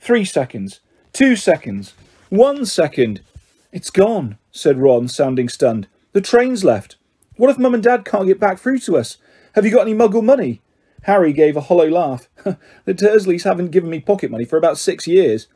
Three 0.00 0.24
seconds. 0.24 0.80
Two 1.12 1.36
seconds. 1.36 1.94
One 2.30 2.64
second. 2.64 3.20
It's 3.72 3.90
gone, 3.90 4.38
said 4.50 4.78
Ron, 4.78 5.08
sounding 5.08 5.48
stunned. 5.48 5.88
The 6.12 6.20
train's 6.20 6.62
left. 6.62 6.96
What 7.36 7.48
if 7.48 7.58
Mum 7.58 7.72
and 7.72 7.82
Dad 7.82 8.04
can't 8.04 8.26
get 8.26 8.38
back 8.38 8.58
through 8.58 8.80
to 8.80 8.98
us? 8.98 9.16
Have 9.54 9.64
you 9.64 9.70
got 9.70 9.86
any 9.86 9.94
muggle 9.94 10.22
money? 10.22 10.60
Harry 11.04 11.32
gave 11.32 11.56
a 11.56 11.62
hollow 11.62 11.88
laugh. 11.88 12.28
the 12.84 12.94
Dursleys 12.94 13.44
haven't 13.44 13.70
given 13.70 13.88
me 13.88 13.98
pocket 13.98 14.30
money 14.30 14.44
for 14.44 14.58
about 14.58 14.76
six 14.76 15.06
years. 15.06 15.48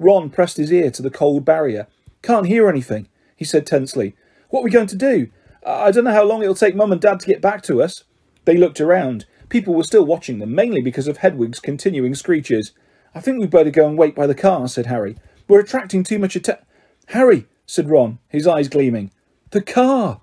Ron 0.00 0.28
pressed 0.28 0.56
his 0.56 0.72
ear 0.72 0.90
to 0.90 1.02
the 1.02 1.10
cold 1.10 1.44
barrier. 1.44 1.86
Can't 2.22 2.46
hear 2.46 2.68
anything, 2.68 3.08
he 3.36 3.44
said 3.44 3.66
tensely. 3.66 4.16
What 4.48 4.60
are 4.60 4.64
we 4.64 4.70
going 4.70 4.88
to 4.88 4.96
do? 4.96 5.28
I 5.64 5.92
don't 5.92 6.04
know 6.04 6.12
how 6.12 6.24
long 6.24 6.42
it'll 6.42 6.54
take 6.56 6.74
Mum 6.74 6.90
and 6.90 7.00
Dad 7.00 7.20
to 7.20 7.26
get 7.26 7.40
back 7.40 7.62
to 7.64 7.80
us. 7.80 8.02
They 8.46 8.56
looked 8.56 8.80
around. 8.80 9.26
People 9.48 9.74
were 9.74 9.84
still 9.84 10.04
watching 10.04 10.40
them, 10.40 10.54
mainly 10.54 10.80
because 10.80 11.06
of 11.06 11.18
Hedwig's 11.18 11.60
continuing 11.60 12.16
screeches. 12.16 12.72
I 13.14 13.20
think 13.20 13.38
we'd 13.38 13.50
better 13.50 13.70
go 13.70 13.86
and 13.86 13.96
wait 13.96 14.16
by 14.16 14.26
the 14.26 14.34
car, 14.34 14.66
said 14.66 14.86
Harry. 14.86 15.16
We're 15.46 15.60
attracting 15.60 16.02
too 16.02 16.18
much 16.18 16.34
attention. 16.34 16.64
Harry, 17.08 17.46
said 17.64 17.90
Ron, 17.90 18.18
his 18.28 18.46
eyes 18.46 18.68
gleaming. 18.68 19.12
The 19.50 19.60
car! 19.60 20.20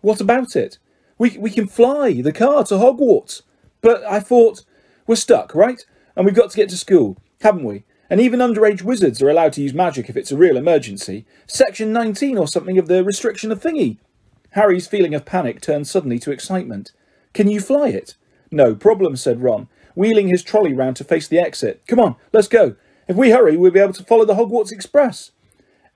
What 0.00 0.22
about 0.22 0.56
it? 0.56 0.78
We, 1.18 1.36
we 1.36 1.50
can 1.50 1.66
fly 1.66 2.22
the 2.22 2.32
car 2.32 2.64
to 2.64 2.74
Hogwarts. 2.74 3.42
But 3.82 4.02
I 4.04 4.20
thought, 4.20 4.64
we're 5.06 5.16
stuck, 5.16 5.54
right? 5.54 5.84
And 6.16 6.24
we've 6.24 6.34
got 6.34 6.50
to 6.50 6.56
get 6.56 6.70
to 6.70 6.78
school, 6.78 7.18
haven't 7.42 7.64
we? 7.64 7.84
And 8.08 8.20
even 8.22 8.40
underage 8.40 8.82
wizards 8.82 9.20
are 9.20 9.28
allowed 9.28 9.52
to 9.54 9.62
use 9.62 9.74
magic 9.74 10.08
if 10.08 10.16
it's 10.16 10.32
a 10.32 10.36
real 10.36 10.56
emergency. 10.56 11.26
Section 11.46 11.92
19 11.92 12.38
or 12.38 12.48
something 12.48 12.78
of 12.78 12.88
the 12.88 13.04
restriction 13.04 13.52
of 13.52 13.62
thingy. 13.62 13.98
Harry's 14.52 14.88
feeling 14.88 15.14
of 15.14 15.26
panic 15.26 15.60
turned 15.60 15.86
suddenly 15.86 16.18
to 16.18 16.32
excitement. 16.32 16.92
Can 17.34 17.48
you 17.48 17.60
fly 17.60 17.88
it? 17.88 18.16
No 18.50 18.74
problem, 18.74 19.14
said 19.14 19.42
Ron, 19.42 19.68
wheeling 19.94 20.28
his 20.28 20.42
trolley 20.42 20.72
round 20.72 20.96
to 20.96 21.04
face 21.04 21.28
the 21.28 21.38
exit. 21.38 21.82
Come 21.86 22.00
on, 22.00 22.16
let's 22.32 22.48
go. 22.48 22.76
If 23.06 23.14
we 23.16 23.30
hurry, 23.30 23.56
we'll 23.58 23.70
be 23.70 23.80
able 23.80 23.92
to 23.92 24.04
follow 24.04 24.24
the 24.24 24.34
Hogwarts 24.34 24.72
Express. 24.72 25.32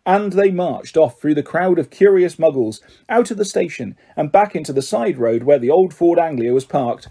And 0.07 0.35
they 0.35 0.51
marched 0.51 0.97
off 0.97 1.19
through 1.21 1.35
the 1.35 1.43
crowd 1.43 1.79
of 1.79 1.91
curious 1.91 2.37
muggles, 2.37 2.81
out 3.09 3.31
of 3.31 3.39
the 3.39 3.45
station, 3.45 3.97
and 4.17 4.31
back 4.31 4.55
into 4.55 4.73
the 4.73 4.83
side 4.83 5.17
road 5.17 5.45
where 5.45 5.59
the 5.59 5.71
old 5.71 5.95
Ford 5.95 6.19
Anglia 6.19 6.53
was 6.53 6.67
parked. 6.67 7.09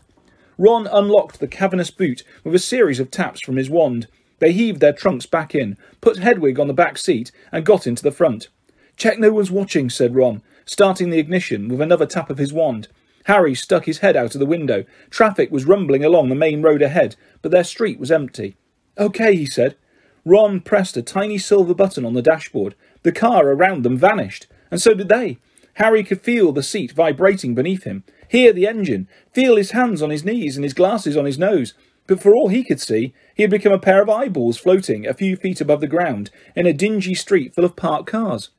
Ron 0.57 0.87
unlocked 0.87 1.39
the 1.39 1.47
cavernous 1.47 1.89
boot 1.89 2.23
with 2.43 2.53
a 2.53 2.59
series 2.59 2.99
of 2.99 3.09
taps 3.09 3.41
from 3.41 3.57
his 3.57 3.69
wand. 3.69 4.07
They 4.39 4.51
heaved 4.51 4.79
their 4.79 4.93
trunks 4.93 5.25
back 5.25 5.55
in, 5.55 5.77
put 6.01 6.19
Hedwig 6.19 6.59
on 6.59 6.67
the 6.67 6.73
back 6.73 6.97
seat, 6.97 7.31
and 7.51 7.65
got 7.65 7.87
into 7.87 8.03
the 8.03 8.11
front. 8.11 8.49
Check 8.95 9.17
no 9.17 9.31
one's 9.31 9.49
watching, 9.49 9.89
said 9.89 10.15
Ron, 10.15 10.43
starting 10.65 11.09
the 11.09 11.19
ignition 11.19 11.67
with 11.69 11.81
another 11.81 12.05
tap 12.05 12.29
of 12.29 12.37
his 12.37 12.53
wand. 12.53 12.87
Harry 13.25 13.55
stuck 13.55 13.85
his 13.85 13.99
head 13.99 14.15
out 14.15 14.35
of 14.35 14.39
the 14.39 14.45
window. 14.45 14.83
Traffic 15.09 15.51
was 15.51 15.65
rumbling 15.65 16.03
along 16.03 16.29
the 16.29 16.35
main 16.35 16.61
road 16.61 16.81
ahead, 16.81 17.15
but 17.41 17.51
their 17.51 17.63
street 17.63 17.99
was 17.99 18.11
empty. 18.11 18.55
OK, 18.97 19.35
he 19.35 19.45
said. 19.45 19.75
Ron 20.25 20.61
pressed 20.61 20.97
a 20.97 21.01
tiny 21.01 21.37
silver 21.37 21.73
button 21.73 22.05
on 22.05 22.13
the 22.13 22.21
dashboard. 22.21 22.75
The 23.03 23.11
car 23.11 23.47
around 23.47 23.83
them 23.83 23.97
vanished, 23.97 24.47
and 24.71 24.81
so 24.81 24.93
did 24.93 25.09
they. 25.09 25.37
Harry 25.75 26.03
could 26.03 26.21
feel 26.21 26.51
the 26.51 26.63
seat 26.63 26.91
vibrating 26.91 27.55
beneath 27.55 27.83
him, 27.83 28.03
hear 28.27 28.53
the 28.53 28.67
engine, 28.67 29.07
feel 29.33 29.55
his 29.55 29.71
hands 29.71 30.01
on 30.01 30.09
his 30.09 30.23
knees 30.23 30.55
and 30.55 30.63
his 30.63 30.73
glasses 30.73 31.17
on 31.17 31.25
his 31.25 31.39
nose. 31.39 31.73
But 32.05 32.21
for 32.21 32.35
all 32.35 32.49
he 32.49 32.63
could 32.63 32.81
see, 32.81 33.13
he 33.33 33.43
had 33.43 33.49
become 33.49 33.71
a 33.71 33.79
pair 33.79 34.01
of 34.01 34.09
eyeballs 34.09 34.57
floating 34.57 35.07
a 35.07 35.13
few 35.13 35.35
feet 35.35 35.61
above 35.61 35.81
the 35.81 35.87
ground 35.87 36.29
in 36.55 36.67
a 36.67 36.73
dingy 36.73 37.15
street 37.15 37.55
full 37.55 37.65
of 37.65 37.75
parked 37.75 38.07
cars. 38.07 38.49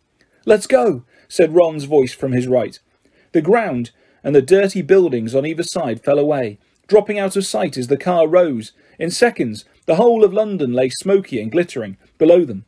Let's 0.46 0.66
go, 0.66 1.04
said 1.28 1.54
Ron's 1.54 1.84
voice 1.84 2.12
from 2.12 2.32
his 2.32 2.46
right. 2.46 2.78
The 3.32 3.42
ground 3.42 3.90
and 4.22 4.34
the 4.34 4.42
dirty 4.42 4.82
buildings 4.82 5.34
on 5.34 5.46
either 5.46 5.62
side 5.62 6.02
fell 6.02 6.18
away, 6.18 6.58
dropping 6.86 7.18
out 7.18 7.36
of 7.36 7.46
sight 7.46 7.76
as 7.76 7.88
the 7.88 7.96
car 7.96 8.26
rose. 8.26 8.72
In 8.98 9.10
seconds, 9.10 9.64
the 9.86 9.96
whole 9.96 10.24
of 10.24 10.32
London 10.32 10.72
lay 10.72 10.88
smoky 10.88 11.40
and 11.40 11.52
glittering 11.52 11.96
below 12.18 12.44
them. 12.44 12.64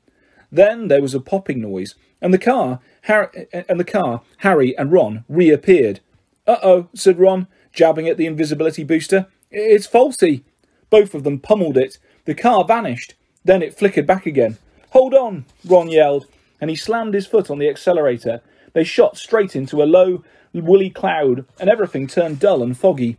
Then 0.50 0.88
there 0.88 1.02
was 1.02 1.14
a 1.14 1.20
popping 1.20 1.60
noise, 1.60 1.94
and 2.20 2.32
the 2.32 2.38
car, 2.38 2.80
Harry, 3.02 3.46
and 3.52 3.80
the 3.80 3.84
car, 3.84 4.22
Harry 4.38 4.76
and 4.78 4.92
Ron 4.92 5.24
reappeared. 5.28 6.00
Uh-oh, 6.46 6.88
said 6.94 7.18
Ron, 7.18 7.46
jabbing 7.72 8.08
at 8.08 8.16
the 8.16 8.26
invisibility 8.26 8.84
booster. 8.84 9.26
It's 9.50 9.86
faulty. 9.86 10.44
Both 10.90 11.14
of 11.14 11.24
them 11.24 11.40
pummeled 11.40 11.76
it. 11.76 11.98
The 12.24 12.34
car 12.34 12.64
vanished. 12.64 13.14
Then 13.44 13.62
it 13.62 13.76
flickered 13.76 14.06
back 14.06 14.26
again. 14.26 14.58
Hold 14.90 15.14
on, 15.14 15.44
Ron 15.64 15.88
yelled, 15.88 16.26
and 16.60 16.70
he 16.70 16.76
slammed 16.76 17.14
his 17.14 17.26
foot 17.26 17.50
on 17.50 17.58
the 17.58 17.68
accelerator. 17.68 18.40
They 18.72 18.84
shot 18.84 19.16
straight 19.16 19.56
into 19.56 19.82
a 19.82 19.84
low, 19.84 20.24
woolly 20.52 20.90
cloud, 20.90 21.44
and 21.60 21.68
everything 21.68 22.06
turned 22.06 22.40
dull 22.40 22.62
and 22.62 22.76
foggy. 22.76 23.18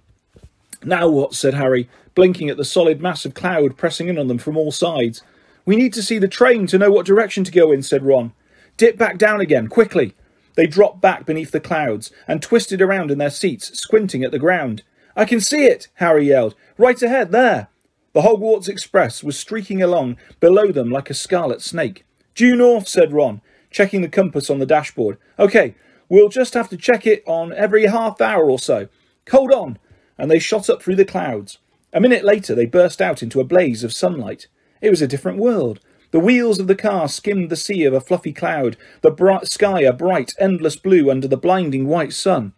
Now 0.84 1.10
what? 1.10 1.34
said 1.34 1.53
Harry, 1.56 1.90
blinking 2.18 2.49
at 2.49 2.57
the 2.57 2.65
solid 2.65 2.99
mass 2.99 3.26
of 3.26 3.35
cloud 3.35 3.77
pressing 3.77 4.07
in 4.07 4.18
on 4.18 4.27
them 4.27 4.39
from 4.39 4.57
all 4.57 4.72
sides. 4.72 5.22
We 5.65 5.76
need 5.76 5.94
to 5.94 6.02
see 6.02 6.18
the 6.18 6.27
train 6.27 6.65
to 6.65 6.80
know 6.80 6.89
what 6.89 7.06
direction 7.06 7.44
to 7.44 7.52
go 7.52 7.72
in, 7.72 7.84
said 7.84 8.03
Ron. 8.03 8.34
Dip 8.76 8.98
back 8.98 9.19
down 9.19 9.39
again, 9.39 9.68
quickly. 9.68 10.15
They 10.56 10.65
dropped 10.65 10.99
back 10.99 11.27
beneath 11.27 11.52
the 11.52 11.60
clouds 11.60 12.11
and 12.27 12.41
twisted 12.41 12.81
around 12.81 13.11
in 13.11 13.19
their 13.19 13.30
seats, 13.30 13.80
squinting 13.80 14.23
at 14.23 14.31
the 14.31 14.39
ground. 14.39 14.81
I 15.15 15.26
can 15.26 15.39
see 15.39 15.65
it, 15.65 15.89
Harry 15.95 16.30
yelled. 16.30 16.56
Right 16.76 16.99
ahead, 17.03 17.31
there. 17.31 17.68
The 18.14 18.23
Hogwarts 18.23 18.68
Express 18.68 19.23
was 19.23 19.38
streaking 19.38 19.84
along 19.84 20.18
below 20.39 20.72
them 20.72 20.89
like 20.89 21.11
a 21.11 21.14
scarlet 21.14 21.61
snake. 21.61 22.03
Due 22.34 22.56
north, 22.56 22.88
said 22.88 23.14
Ron, 23.14 23.41
checking 23.69 24.02
the 24.02 24.10
compass 24.10 24.49
on 24.49 24.57
the 24.57 24.65
dashboard. 24.65 25.19
OK, 25.38 25.76
we'll 26.10 26.30
just 26.30 26.56
have 26.56 26.69
to 26.69 26.77
check 26.77 27.06
it 27.06 27.22
on 27.27 27.53
every 27.53 27.85
half 27.85 28.19
hour 28.19 28.49
or 28.49 28.57
so. 28.57 28.88
Hold 29.30 29.52
on. 29.52 29.77
And 30.18 30.31
they 30.31 30.39
shot 30.39 30.68
up 30.68 30.81
through 30.81 30.95
the 30.95 31.06
clouds. 31.06 31.60
A 31.93 32.01
minute 32.01 32.23
later, 32.23 32.53
they 32.53 32.65
burst 32.65 33.01
out 33.01 33.23
into 33.23 33.39
a 33.39 33.45
blaze 33.45 33.84
of 33.84 33.93
sunlight. 33.93 34.47
It 34.81 34.89
was 34.89 35.01
a 35.01 35.07
different 35.07 35.39
world. 35.39 35.80
The 36.11 36.19
wheels 36.19 36.59
of 36.59 36.68
the 36.68 36.76
car 36.76 37.07
skimmed 37.07 37.49
the 37.49 37.55
sea 37.55 37.84
of 37.85 37.93
a 37.93 38.01
fluffy 38.01 38.34
cloud, 38.34 38.77
the 39.01 39.11
bright 39.11 39.47
sky 39.47 39.81
a 39.81 39.93
bright, 39.93 40.34
endless 40.39 40.76
blue 40.76 41.09
under 41.09 41.27
the 41.27 41.38
blinding 41.38 41.88
white 41.88 42.14
sun. 42.14 42.53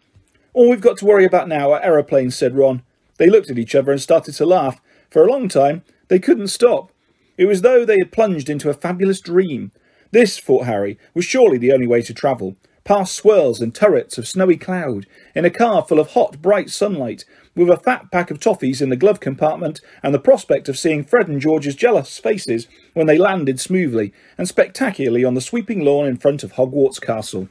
All 0.52 0.68
we've 0.68 0.80
got 0.80 0.98
to 0.98 1.06
worry 1.06 1.24
about 1.24 1.48
now 1.48 1.72
are 1.72 1.82
aeroplanes, 1.82 2.36
said 2.36 2.56
Ron. 2.56 2.82
They 3.18 3.30
looked 3.30 3.50
at 3.50 3.58
each 3.58 3.74
other 3.74 3.92
and 3.92 4.00
started 4.00 4.34
to 4.34 4.46
laugh. 4.46 4.80
For 5.10 5.24
a 5.24 5.30
long 5.30 5.48
time, 5.48 5.82
they 6.08 6.18
couldn't 6.18 6.48
stop. 6.48 6.92
It 7.36 7.46
was 7.46 7.58
as 7.58 7.62
though 7.62 7.84
they 7.84 7.98
had 7.98 8.12
plunged 8.12 8.50
into 8.50 8.70
a 8.70 8.74
fabulous 8.74 9.20
dream. 9.20 9.72
This, 10.10 10.38
thought 10.38 10.66
Harry, 10.66 10.98
was 11.14 11.24
surely 11.24 11.58
the 11.58 11.72
only 11.72 11.86
way 11.86 12.02
to 12.02 12.14
travel. 12.14 12.56
Past 12.84 13.14
swirls 13.14 13.60
and 13.60 13.74
turrets 13.74 14.18
of 14.18 14.26
snowy 14.26 14.56
cloud, 14.56 15.06
in 15.34 15.44
a 15.44 15.50
car 15.50 15.84
full 15.84 16.00
of 16.00 16.10
hot, 16.10 16.42
bright 16.42 16.70
sunlight, 16.70 17.24
with 17.60 17.68
a 17.70 17.82
fat 17.82 18.10
pack 18.10 18.30
of 18.30 18.40
toffees 18.40 18.80
in 18.80 18.88
the 18.88 18.96
glove 18.96 19.20
compartment, 19.20 19.80
and 20.02 20.14
the 20.14 20.18
prospect 20.18 20.68
of 20.68 20.78
seeing 20.78 21.04
Fred 21.04 21.28
and 21.28 21.40
George's 21.40 21.74
jealous 21.74 22.18
faces 22.18 22.66
when 22.94 23.06
they 23.06 23.18
landed 23.18 23.60
smoothly 23.60 24.12
and 24.38 24.48
spectacularly 24.48 25.24
on 25.24 25.34
the 25.34 25.40
sweeping 25.40 25.84
lawn 25.84 26.06
in 26.06 26.16
front 26.16 26.42
of 26.42 26.54
Hogwarts 26.54 27.00
Castle. 27.00 27.48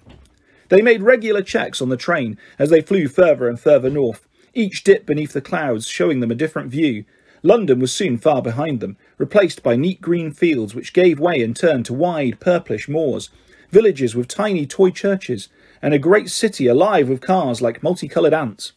They 0.70 0.82
made 0.82 1.04
regular 1.04 1.44
checks 1.44 1.82
on 1.82 1.90
the 1.90 1.98
train 1.98 2.38
as 2.58 2.70
they 2.70 2.82
flew 2.82 3.08
further 3.08 3.48
and 3.48 3.60
further 3.60 3.90
north, 3.90 4.28
each 4.54 4.84
dip 4.84 5.06
beneath 5.06 5.34
the 5.34 5.42
clouds 5.42 5.88
showing 5.88 6.20
them 6.20 6.32
a 6.32 6.36
different 6.36 6.72
view. 6.72 7.06
London 7.44 7.80
was 7.80 7.94
soon 7.94 8.18
far 8.18 8.42
behind 8.42 8.80
them, 8.80 8.98
replaced 9.18 9.64
by 9.64 9.76
neat 9.76 10.02
green 10.02 10.32
fields 10.32 10.74
which 10.74 10.94
gave 10.94 11.20
way 11.20 11.40
in 11.42 11.54
turn 11.54 11.84
to 11.84 11.94
wide 11.94 12.40
purplish 12.40 12.90
moors, 12.90 13.30
villages 13.70 14.16
with 14.16 14.28
tiny 14.28 14.66
toy 14.66 14.90
churches, 14.90 15.50
and 15.82 15.94
a 15.94 16.00
great 16.00 16.30
city 16.30 16.68
alive 16.68 17.08
with 17.08 17.22
cars 17.22 17.62
like 17.62 17.84
multicoloured 17.84 18.34
ants. 18.34 18.74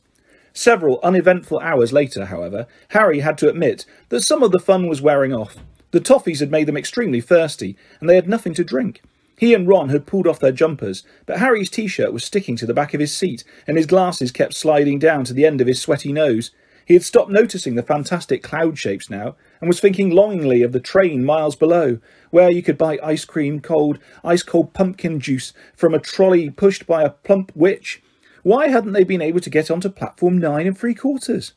Several 0.55 1.01
uneventful 1.03 1.61
hours 1.61 1.93
later, 1.93 2.27
however, 2.27 2.67
Harry 2.89 3.21
had 3.21 3.39
to 3.39 3.49
admit 3.49 3.87
that 4.11 4.23
some 4.23 4.43
of 4.43 4.53
the 4.53 4.59
fun 4.59 4.87
was 4.87 5.01
wearing 5.01 5.33
off. 5.33 5.57
The 5.93 6.01
toffees 6.01 6.41
had 6.41 6.51
made 6.51 6.69
them 6.69 6.77
extremely 6.77 7.21
thirsty, 7.21 7.77
and 8.01 8.09
they 8.09 8.17
had 8.17 8.29
nothing 8.29 8.55
to 8.55 8.65
drink. 8.65 9.03
He 9.39 9.55
and 9.55 9.67
Ron 9.67 9.89
had 9.89 10.07
pulled 10.07 10.27
off 10.27 10.39
their 10.39 10.53
jumpers, 10.53 11.05
but 11.27 11.39
Harry's 11.39 11.71
t 11.71 11.87
shirt 11.87 12.13
was 12.13 12.25
sticking 12.25 12.55
to 12.57 12.67
the 12.67 12.75
back 12.75 12.95
of 12.95 13.01
his 13.01 13.17
seat, 13.17 13.45
and 13.67 13.77
his 13.77 13.87
glasses 13.87 14.31
kept 14.31 14.55
sliding 14.55 14.99
down 14.99 15.25
to 15.25 15.33
the 15.33 15.47
end 15.47 15.61
of 15.61 15.67
his 15.67 15.81
sweaty 15.81 16.13
nose. 16.13 16.51
He 16.85 16.95
had 16.95 17.03
stopped 17.03 17.31
noticing 17.31 17.75
the 17.75 17.83
fantastic 17.83 18.43
cloud 18.43 18.79
shapes 18.79 19.09
now, 19.09 19.37
and 19.61 19.69
was 19.69 19.81
thinking 19.81 20.11
longingly 20.11 20.63
of 20.63 20.73
the 20.73 20.81
train 20.81 21.25
miles 21.25 21.57
below, 21.57 21.99
where 22.31 22.51
you 22.51 22.63
could 22.63 22.79
buy 22.79 22.99
ice 23.03 23.25
cream, 23.25 23.61
cold, 23.61 23.99
ice 24.23 24.43
cold 24.43 24.75
pumpkin 24.75 25.19
juice 25.19 25.53
from 25.75 25.95
a 25.95 25.99
trolley 25.99 26.51
pushed 26.51 26.87
by 26.87 27.03
a 27.03 27.11
plump 27.11 27.53
witch. 27.55 28.03
Why 28.43 28.69
hadn't 28.69 28.93
they 28.93 29.05
been 29.05 29.23
able 29.23 29.41
to 29.41 29.51
get 29.51 29.71
onto 29.71 29.89
platform 29.89 30.39
nine 30.39 30.67
and 30.67 30.77
three 30.77 30.95
quarters? 30.95 31.53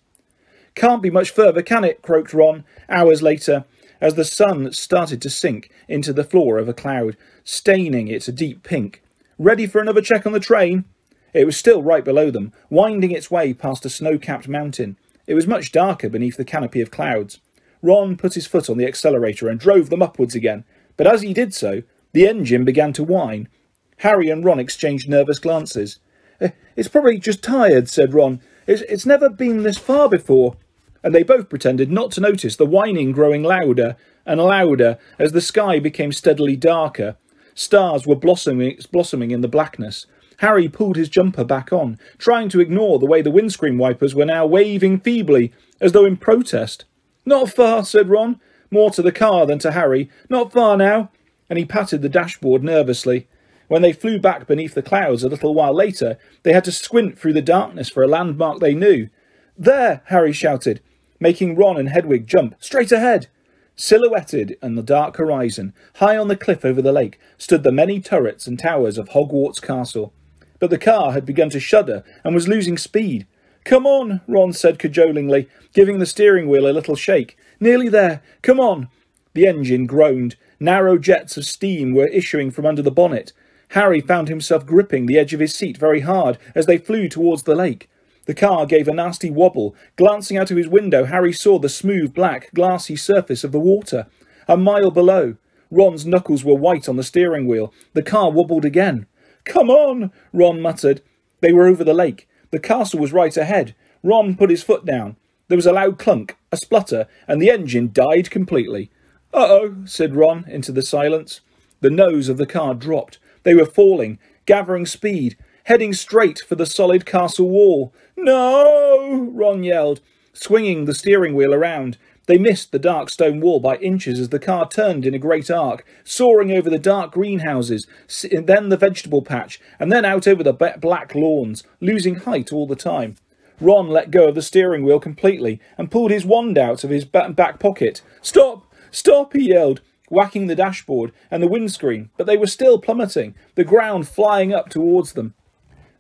Can't 0.76 1.02
be 1.02 1.10
much 1.10 1.32
further, 1.32 1.62
can 1.62 1.84
it? 1.84 2.02
croaked 2.02 2.34
Ron, 2.34 2.64
hours 2.90 3.24
later, 3.24 3.66
as 4.02 4.16
the 4.16 4.26
sun 4.26 4.72
started 4.72 5.22
to 5.22 5.30
sink 5.30 5.72
into 5.88 6.14
the 6.14 6.24
floor 6.24 6.58
of 6.58 6.70
a 6.70 6.74
cloud, 6.74 7.18
staining 7.44 8.08
it 8.08 8.28
a 8.28 8.32
deep 8.32 8.62
pink. 8.62 9.02
Ready 9.40 9.66
for 9.66 9.82
another 9.82 10.02
check 10.02 10.26
on 10.26 10.34
the 10.34 10.40
train? 10.40 10.86
It 11.34 11.46
was 11.46 11.58
still 11.58 11.82
right 11.82 12.06
below 12.06 12.30
them, 12.30 12.54
winding 12.70 13.12
its 13.12 13.32
way 13.32 13.54
past 13.54 13.86
a 13.86 13.90
snow 13.90 14.18
capped 14.18 14.48
mountain. 14.48 14.98
It 15.28 15.34
was 15.34 15.48
much 15.48 15.72
darker 15.72 16.08
beneath 16.08 16.38
the 16.38 16.46
canopy 16.46 16.82
of 16.82 16.92
clouds. 16.92 17.40
Ron 17.82 18.16
put 18.16 18.36
his 18.36 18.48
foot 18.48 18.70
on 18.70 18.78
the 18.78 18.88
accelerator 18.88 19.50
and 19.50 19.60
drove 19.60 19.90
them 19.90 20.02
upwards 20.02 20.36
again, 20.36 20.66
but 20.98 21.08
as 21.08 21.22
he 21.22 21.34
did 21.34 21.54
so, 21.54 21.84
the 22.14 22.28
engine 22.28 22.64
began 22.64 22.94
to 22.94 23.04
whine. 23.04 23.50
Harry 23.98 24.30
and 24.30 24.46
Ron 24.46 24.60
exchanged 24.60 25.10
nervous 25.10 25.40
glances. 25.40 26.00
Eh, 26.42 26.50
it's 26.76 26.88
probably 26.88 27.18
just 27.18 27.44
tired, 27.44 27.90
said 27.90 28.14
Ron. 28.14 28.42
It's, 28.68 28.82
it's 28.84 29.06
never 29.06 29.30
been 29.30 29.64
this 29.64 29.78
far 29.78 30.10
before 30.10 30.58
and 31.06 31.14
they 31.14 31.22
both 31.22 31.50
pretended 31.50 31.92
not 31.92 32.10
to 32.10 32.20
notice 32.20 32.56
the 32.56 32.66
whining 32.66 33.12
growing 33.12 33.44
louder 33.44 33.96
and 34.26 34.42
louder 34.42 34.98
as 35.20 35.34
the 35.34 35.40
sky 35.40 35.78
became 35.78 36.12
steadily 36.12 36.56
darker. 36.56 37.16
Stars 37.54 38.08
were 38.08 38.16
blossoming, 38.16 38.80
blossoming 38.92 39.30
in 39.30 39.42
the 39.42 39.48
blackness. 39.48 40.08
Harry 40.40 40.68
pulled 40.68 40.96
his 40.96 41.08
jumper 41.08 41.44
back 41.44 41.72
on, 41.72 42.00
trying 42.18 42.50
to 42.50 42.60
ignore 42.60 42.98
the 42.98 43.06
way 43.06 43.22
the 43.22 43.30
windscreen 43.30 43.78
wipers 43.78 44.16
were 44.16 44.26
now 44.26 44.48
waving 44.48 45.00
feebly, 45.00 45.54
as 45.80 45.92
though 45.92 46.06
in 46.06 46.18
protest. 46.18 46.86
Not 47.24 47.52
far, 47.52 47.86
said 47.86 48.10
Ron, 48.10 48.40
more 48.72 48.90
to 48.90 49.04
the 49.04 49.12
car 49.12 49.46
than 49.46 49.60
to 49.60 49.74
Harry. 49.74 50.10
Not 50.28 50.52
far 50.52 50.76
now. 50.76 51.12
And 51.52 51.60
he 51.60 51.66
patted 51.66 52.02
the 52.02 52.10
dashboard 52.10 52.64
nervously. 52.64 53.28
When 53.68 53.82
they 53.82 53.94
flew 53.94 54.20
back 54.20 54.48
beneath 54.48 54.74
the 54.74 54.82
clouds 54.82 55.24
a 55.24 55.30
little 55.30 55.54
while 55.54 55.74
later, 55.74 56.18
they 56.44 56.54
had 56.54 56.66
to 56.66 56.72
squint 56.72 57.18
through 57.18 57.34
the 57.34 57.42
darkness 57.42 57.90
for 57.90 58.04
a 58.04 58.08
landmark 58.08 58.60
they 58.60 58.76
knew. 58.76 59.10
There, 59.58 60.02
Harry 60.06 60.34
shouted 60.34 60.82
making 61.20 61.56
Ron 61.56 61.78
and 61.78 61.90
Hedwig 61.90 62.28
jump 62.28 62.56
straight 62.60 62.92
ahead. 62.92 63.28
Silhouetted 63.76 64.58
on 64.62 64.76
the 64.76 64.84
dark 64.84 65.18
horizon, 65.18 65.74
high 65.96 66.18
on 66.18 66.28
the 66.28 66.38
cliff 66.38 66.64
over 66.64 66.82
the 66.82 66.94
lake, 66.94 67.20
stood 67.38 67.64
the 67.64 67.72
many 67.72 68.00
turrets 68.00 68.48
and 68.48 68.58
towers 68.58 68.98
of 68.98 69.10
Hogwarts 69.10 69.62
Castle. 69.62 70.14
But 70.60 70.70
the 70.70 70.78
car 70.78 71.12
had 71.12 71.26
begun 71.26 71.50
to 71.50 71.60
shudder 71.60 72.04
and 72.24 72.34
was 72.34 72.48
losing 72.48 72.78
speed. 72.78 73.28
Come 73.66 73.86
on, 73.86 74.22
Ron 74.28 74.54
said 74.54 74.80
cajolingly, 74.80 75.50
giving 75.74 76.00
the 76.00 76.06
steering 76.06 76.48
wheel 76.48 76.68
a 76.68 76.72
little 76.72 76.96
shake. 76.96 77.38
Nearly 77.60 77.90
there. 77.90 78.22
Come 78.42 78.60
on. 78.60 78.90
The 79.34 79.48
engine 79.48 79.86
groaned. 79.86 80.38
Narrow 80.60 80.98
jets 80.98 81.36
of 81.36 81.46
steam 81.46 81.94
were 81.94 82.08
issuing 82.08 82.52
from 82.52 82.66
under 82.66 82.82
the 82.82 82.92
bonnet. 82.92 83.34
Harry 83.76 84.00
found 84.00 84.30
himself 84.30 84.66
gripping 84.66 85.06
the 85.06 85.20
edge 85.20 85.34
of 85.34 85.42
his 85.42 85.54
seat 85.54 85.76
very 85.76 86.00
hard 86.00 86.38
as 86.56 86.66
they 86.66 86.78
flew 86.78 87.10
towards 87.10 87.44
the 87.44 87.56
lake. 87.56 87.90
The 88.26 88.34
car 88.34 88.66
gave 88.66 88.88
a 88.88 88.94
nasty 88.94 89.30
wobble. 89.30 89.76
Glancing 89.98 90.38
out 90.38 90.50
of 90.50 90.56
his 90.56 90.70
window, 90.70 91.04
Harry 91.04 91.34
saw 91.34 91.60
the 91.60 91.68
smooth, 91.68 92.14
black, 92.14 92.50
glassy 92.54 92.96
surface 92.96 93.44
of 93.44 93.52
the 93.52 93.60
water. 93.60 94.08
A 94.48 94.56
mile 94.56 94.92
below. 94.92 95.36
Ron's 95.70 96.06
knuckles 96.06 96.46
were 96.46 96.56
white 96.56 96.88
on 96.88 96.96
the 96.96 97.04
steering 97.04 97.48
wheel. 97.48 97.74
The 97.92 98.02
car 98.02 98.32
wobbled 98.32 98.64
again. 98.64 99.08
Come 99.44 99.70
on, 99.70 100.14
Ron 100.32 100.62
muttered. 100.62 101.02
They 101.42 101.52
were 101.52 101.68
over 101.68 101.84
the 101.84 101.94
lake. 101.94 102.30
The 102.52 102.60
castle 102.60 103.02
was 103.02 103.12
right 103.12 103.36
ahead. 103.36 103.76
Ron 104.02 104.38
put 104.38 104.52
his 104.52 104.64
foot 104.64 104.86
down. 104.86 105.18
There 105.50 105.58
was 105.58 105.66
a 105.66 105.74
loud 105.74 106.00
clunk, 106.00 106.38
a 106.50 106.56
splutter, 106.56 107.08
and 107.28 107.42
the 107.42 107.52
engine 107.52 107.92
died 107.92 108.32
completely. 108.32 108.90
Uh-oh, 109.34 109.84
said 109.84 110.16
Ron 110.16 110.46
into 110.48 110.72
the 110.72 110.82
silence. 110.82 111.42
The 111.82 111.90
nose 111.90 112.30
of 112.30 112.38
the 112.38 112.46
car 112.46 112.74
dropped. 112.74 113.20
They 113.46 113.56
were 113.56 113.66
falling, 113.66 114.20
gathering 114.46 114.86
speed 114.86 115.38
heading 115.66 115.94
straight 115.94 116.40
for 116.40 116.56
the 116.56 116.66
solid 116.66 117.06
castle 117.06 117.50
wall. 117.50 117.94
No! 118.16 119.30
Ron 119.34 119.64
yelled, 119.64 120.00
swinging 120.32 120.86
the 120.86 120.94
steering 120.94 121.34
wheel 121.36 121.54
around. 121.54 121.98
They 122.28 122.38
missed 122.38 122.72
the 122.72 122.80
dark 122.80 123.10
stone 123.10 123.40
wall 123.40 123.60
by 123.60 123.78
inches 123.78 124.20
as 124.20 124.30
the 124.30 124.40
car 124.40 124.68
turned 124.68 125.06
in 125.06 125.14
a 125.14 125.20
great 125.20 125.52
arc, 125.52 125.86
soaring 126.04 126.52
over 126.52 126.70
the 126.70 126.80
dark 126.80 127.14
greenhouses, 127.14 127.88
then 128.32 128.70
the 128.70 128.78
vegetable 128.78 129.22
patch, 129.22 129.60
and 129.80 129.92
then 129.92 130.06
out 130.06 130.28
over 130.28 130.44
the 130.44 130.54
black 130.54 131.14
lawns, 131.14 131.64
losing 131.82 132.16
height 132.16 132.52
all 132.52 132.66
the 132.66 132.76
time. 132.76 133.16
Ron 133.60 133.88
let 133.88 134.12
go 134.12 134.28
of 134.28 134.36
the 134.36 134.42
steering 134.42 134.84
wheel 134.84 135.00
completely 135.00 135.60
and 135.78 135.92
pulled 135.92 136.12
his 136.12 136.26
wand 136.26 136.58
out 136.58 136.84
of 136.84 136.90
his 136.90 137.06
back 137.06 137.60
pocket. 137.60 138.02
Stop! 138.22 138.72
Stop! 138.92 139.34
he 139.34 139.50
yelled, 139.50 139.82
whacking 140.10 140.48
the 140.48 140.56
dashboard 140.56 141.12
and 141.32 141.42
the 141.42 141.48
windscreen, 141.48 142.10
but 142.18 142.28
they 142.28 142.38
were 142.38 142.48
still 142.48 142.80
plummeting, 142.80 143.36
the 143.56 143.64
ground 143.64 144.08
flying 144.08 144.54
up 144.54 144.70
towards 144.70 145.14
them. 145.14 145.34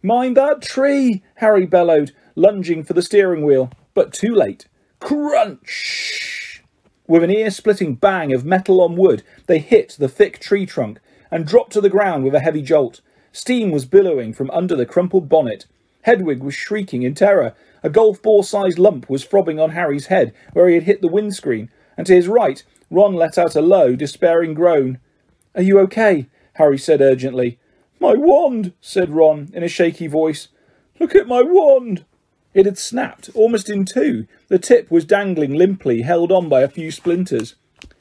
Mind 0.02 0.38
that 0.38 0.61
tree, 0.61 1.23
Harry 1.36 1.65
bellowed, 1.65 2.11
lunging 2.36 2.84
for 2.84 2.94
the 2.94 3.02
steering 3.02 3.44
wheel, 3.44 3.72
but 3.94 4.14
too 4.14 4.36
late. 4.36 4.68
Crunch! 4.99 6.64
With 7.07 7.23
an 7.23 7.32
ear 7.32 7.52
splitting 7.52 7.95
bang 7.95 8.34
of 8.34 8.45
metal 8.45 8.82
on 8.82 8.95
wood, 8.95 9.23
they 9.48 9.60
hit 9.60 9.95
the 9.99 10.07
thick 10.07 10.40
tree 10.40 10.65
trunk 10.65 10.99
and 11.32 11.45
dropped 11.45 11.73
to 11.73 11.82
the 11.82 11.90
ground 11.90 12.23
with 12.23 12.36
a 12.36 12.40
heavy 12.40 12.61
jolt. 12.61 13.02
Steam 13.32 13.72
was 13.72 13.86
billowing 13.86 14.34
from 14.34 14.49
under 14.52 14.76
the 14.76 14.86
crumpled 14.86 15.27
bonnet. 15.27 15.65
Hedwig 16.03 16.41
was 16.41 16.53
shrieking 16.53 17.03
in 17.03 17.14
terror. 17.14 17.53
A 17.84 17.90
golf 17.90 18.22
ball 18.22 18.44
sized 18.44 18.80
lump 18.80 19.10
was 19.10 19.26
throbbing 19.26 19.60
on 19.60 19.72
Harry's 19.72 20.07
head 20.07 20.34
where 20.53 20.68
he 20.68 20.76
had 20.76 20.84
hit 20.84 21.02
the 21.02 21.07
windscreen, 21.07 21.69
and 21.98 22.07
to 22.07 22.15
his 22.15 22.27
right, 22.27 22.64
Ron 22.90 23.14
let 23.14 23.38
out 23.38 23.56
a 23.56 23.62
low, 23.62 23.95
despairing 23.95 24.53
groan. 24.53 24.99
Are 25.56 25.62
you 25.62 25.80
okay? 25.80 26.28
Harry 26.53 26.78
said 26.78 27.02
urgently. 27.02 27.60
My 27.99 28.14
wand, 28.14 28.74
said 28.82 29.10
Ron 29.10 29.49
in 29.53 29.64
a 29.64 29.68
shaky 29.68 30.07
voice. 30.07 30.49
Look 30.99 31.16
at 31.16 31.28
my 31.28 31.41
wand. 31.41 32.06
It 32.53 32.66
had 32.66 32.78
snapped, 32.78 33.30
almost 33.34 33.70
in 33.70 33.86
two. 33.86 34.28
The 34.48 34.60
tip 34.60 34.90
was 34.90 35.03
dangling 35.03 35.53
limply, 35.53 36.03
held 36.03 36.32
on 36.32 36.48
by 36.48 36.62
a 36.62 36.70
few 36.70 36.91
splinters. 36.91 37.56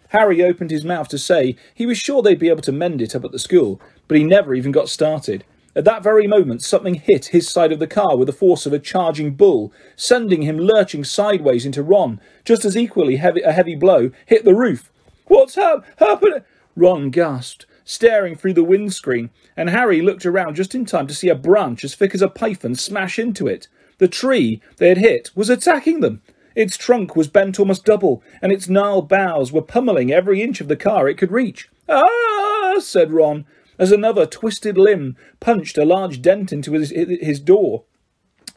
Harry 0.09 0.44
opened 0.44 0.70
his 0.70 0.85
mouth 0.85 1.09
to 1.09 1.19
say 1.19 1.56
he 1.74 1.86
was 1.86 1.98
sure 1.98 2.23
they'd 2.23 2.39
be 2.39 2.48
able 2.48 2.62
to 2.62 2.70
mend 2.70 3.02
it 3.02 3.16
up 3.16 3.24
at 3.24 3.32
the 3.32 3.39
school, 3.39 3.81
but 4.06 4.16
he 4.16 4.23
never 4.23 4.55
even 4.55 4.70
got 4.70 4.89
started. 4.89 5.44
At 5.76 5.84
that 5.84 6.02
very 6.02 6.26
moment, 6.26 6.62
something 6.62 6.94
hit 6.94 7.26
his 7.26 7.48
side 7.48 7.72
of 7.72 7.78
the 7.80 7.86
car 7.86 8.16
with 8.16 8.26
the 8.26 8.32
force 8.32 8.64
of 8.64 8.72
a 8.72 8.78
charging 8.78 9.32
bull, 9.32 9.72
sending 9.96 10.42
him 10.42 10.59
lurching 10.59 11.02
sideways 11.02 11.66
into 11.66 11.82
Ron, 11.82 12.20
just 12.44 12.64
as 12.64 12.76
equally 12.76 13.16
heavy, 13.16 13.42
a 13.42 13.52
heavy 13.52 13.74
blow 13.74 14.10
hit 14.26 14.44
the 14.44 14.55
roof. 14.55 14.92
What's 15.26 15.56
hap- 15.56 15.84
happened? 15.98 16.44
Ron 16.76 17.10
gasped 17.10 17.66
staring 17.84 18.34
through 18.34 18.55
the 18.55 18.64
windscreen, 18.64 19.30
and 19.56 19.70
Harry 19.70 20.01
looked 20.01 20.24
around 20.24 20.55
just 20.55 20.74
in 20.74 20.84
time 20.84 21.06
to 21.06 21.14
see 21.14 21.28
a 21.28 21.34
branch 21.34 21.84
as 21.84 21.94
thick 21.94 22.14
as 22.14 22.22
a 22.22 22.28
python 22.28 22.74
smash 22.74 23.18
into 23.18 23.46
it. 23.46 23.68
The 23.98 24.09
tree 24.09 24.60
they 24.78 24.88
had 24.88 24.98
hit 24.98 25.30
was 25.34 25.51
attacking 25.51 26.01
them. 26.01 26.22
Its 26.55 26.76
trunk 26.76 27.14
was 27.16 27.28
bent 27.28 27.59
almost 27.59 27.84
double, 27.84 28.22
and 28.40 28.52
its 28.52 28.68
gnarled 28.68 29.09
boughs 29.09 29.52
were 29.52 29.62
pummeling 29.62 30.12
every 30.12 30.40
inch 30.40 30.60
of 30.60 30.68
the 30.68 30.76
car 30.76 31.09
it 31.09 31.18
could 31.18 31.32
reach. 31.32 31.68
Ah! 31.88 32.76
said 32.80 33.12
Ron, 33.12 33.44
as 33.78 33.92
another 33.92 34.26
twisted 34.26 34.78
limb 34.78 35.16
punched 35.40 35.78
a 35.78 35.84
large 35.84 36.22
dent 36.22 36.52
into 36.52 36.72
his, 36.72 36.90
his 36.90 37.40
door. 37.40 37.84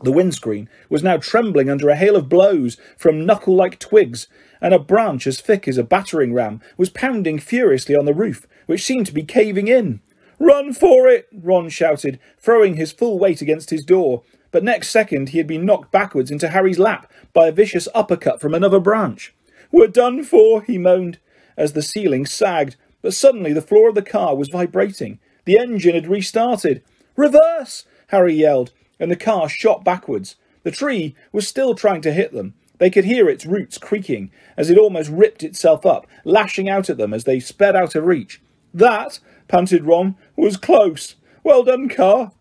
The 0.03 0.11
windscreen 0.11 0.69
was 0.89 1.01
now 1.01 1.17
trembling 1.17 1.69
under 1.69 1.89
a 1.89 1.95
hail 1.95 2.15
of 2.15 2.29
blows 2.29 2.77
from 2.97 3.25
knuckle 3.25 3.55
like 3.55 3.79
twigs, 3.79 4.27
and 4.61 4.73
a 4.73 4.79
branch 4.79 5.25
as 5.25 5.41
thick 5.41 5.67
as 5.67 5.77
a 5.77 5.83
battering 5.83 6.33
ram 6.33 6.61
was 6.77 6.89
pounding 6.89 7.39
furiously 7.39 7.95
on 7.95 8.05
the 8.05 8.13
roof, 8.13 8.47
which 8.67 8.83
seemed 8.83 9.07
to 9.07 9.13
be 9.13 9.23
caving 9.23 9.67
in. 9.67 10.01
Run 10.39 10.71
for 10.73 11.07
it! 11.07 11.27
Ron 11.33 11.69
shouted, 11.69 12.19
throwing 12.37 12.75
his 12.75 12.91
full 12.91 13.17
weight 13.17 13.41
against 13.41 13.71
his 13.71 13.83
door. 13.83 14.21
But 14.51 14.63
next 14.63 14.89
second 14.89 15.29
he 15.29 15.39
had 15.39 15.47
been 15.47 15.65
knocked 15.65 15.91
backwards 15.91 16.31
into 16.31 16.49
Harry's 16.49 16.79
lap 16.79 17.11
by 17.33 17.47
a 17.47 17.51
vicious 17.51 17.87
uppercut 17.95 18.39
from 18.39 18.53
another 18.53 18.79
branch. 18.79 19.33
We're 19.71 19.87
done 19.87 20.23
for, 20.23 20.61
he 20.61 20.77
moaned, 20.77 21.19
as 21.57 21.73
the 21.73 21.81
ceiling 21.81 22.25
sagged, 22.25 22.75
but 23.01 23.13
suddenly 23.13 23.53
the 23.53 23.61
floor 23.61 23.89
of 23.89 23.95
the 23.95 24.01
car 24.01 24.35
was 24.35 24.49
vibrating. 24.49 25.19
The 25.45 25.57
engine 25.57 25.95
had 25.95 26.07
restarted. 26.07 26.83
Reverse! 27.15 27.85
Harry 28.07 28.33
yelled, 28.33 28.71
and 28.99 29.11
the 29.11 29.15
car 29.15 29.49
shot 29.49 29.83
backwards. 29.83 30.35
The 30.63 30.71
tree 30.71 31.15
was 31.31 31.47
still 31.47 31.75
trying 31.75 32.01
to 32.01 32.13
hit 32.13 32.33
them. 32.33 32.53
They 32.79 32.89
could 32.89 33.05
hear 33.05 33.29
its 33.29 33.45
roots 33.45 33.77
creaking 33.77 34.31
as 34.55 34.69
it 34.69 34.77
almost 34.77 35.09
ripped 35.09 35.43
itself 35.43 35.85
up, 35.85 36.05
lashing 36.23 36.69
out 36.69 36.89
at 36.89 36.97
them 36.97 37.13
as 37.13 37.23
they 37.23 37.39
sped 37.39 37.75
out 37.75 37.95
of 37.95 38.05
reach. 38.05 38.41
That, 38.73 39.19
panted 39.47 39.85
Ron, 39.85 40.15
was 40.35 40.57
close. 40.57 41.15
Well 41.43 41.63
done, 41.63 41.89
car. 41.89 42.31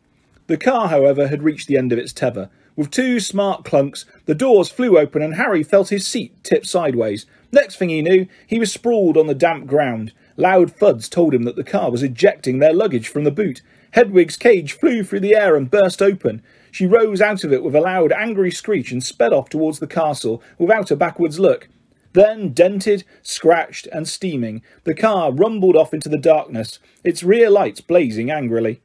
The 0.46 0.56
car, 0.56 0.88
however, 0.88 1.28
had 1.28 1.42
reached 1.42 1.68
the 1.68 1.78
end 1.78 1.92
of 1.92 1.98
its 1.98 2.12
tether. 2.12 2.50
With 2.76 2.90
two 2.90 3.20
smart 3.20 3.64
clunks, 3.64 4.04
the 4.26 4.34
doors 4.34 4.68
flew 4.68 4.98
open 4.98 5.22
and 5.22 5.36
Harry 5.36 5.62
felt 5.62 5.88
his 5.88 6.06
seat 6.06 6.34
tip 6.44 6.66
sideways. 6.66 7.24
Next 7.50 7.76
thing 7.76 7.88
he 7.88 8.02
knew, 8.02 8.26
he 8.46 8.58
was 8.58 8.70
sprawled 8.70 9.16
on 9.16 9.28
the 9.28 9.34
damp 9.34 9.66
ground. 9.66 10.12
Loud 10.36 10.72
thuds 10.72 11.08
told 11.08 11.34
him 11.34 11.44
that 11.44 11.56
the 11.56 11.64
car 11.64 11.90
was 11.90 12.02
ejecting 12.02 12.58
their 12.58 12.72
luggage 12.72 13.08
from 13.08 13.24
the 13.24 13.30
boot. 13.30 13.62
Hedwig's 13.92 14.36
cage 14.36 14.72
flew 14.72 15.02
through 15.02 15.20
the 15.20 15.34
air 15.34 15.56
and 15.56 15.70
burst 15.70 16.02
open. 16.02 16.42
She 16.70 16.86
rose 16.86 17.22
out 17.22 17.44
of 17.44 17.52
it 17.52 17.62
with 17.62 17.74
a 17.74 17.80
loud, 17.80 18.12
angry 18.12 18.50
screech 18.50 18.92
and 18.92 19.02
sped 19.02 19.32
off 19.32 19.48
towards 19.48 19.78
the 19.78 19.86
castle 19.86 20.42
without 20.58 20.90
a 20.90 20.96
backwards 20.96 21.40
look. 21.40 21.68
Then, 22.12 22.50
dented, 22.52 23.04
scratched, 23.22 23.88
and 23.92 24.08
steaming, 24.08 24.62
the 24.84 24.94
car 24.94 25.32
rumbled 25.32 25.76
off 25.76 25.92
into 25.92 26.08
the 26.08 26.18
darkness, 26.18 26.78
its 27.04 27.22
rear 27.22 27.50
lights 27.50 27.80
blazing 27.80 28.30
angrily. 28.30 28.80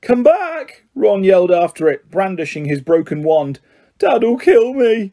Come 0.00 0.24
back! 0.24 0.84
Ron 0.94 1.22
yelled 1.22 1.52
after 1.52 1.88
it, 1.88 2.10
brandishing 2.10 2.64
his 2.64 2.80
broken 2.80 3.22
wand. 3.22 3.60
Dad'll 3.98 4.36
kill 4.36 4.74
me! 4.74 5.12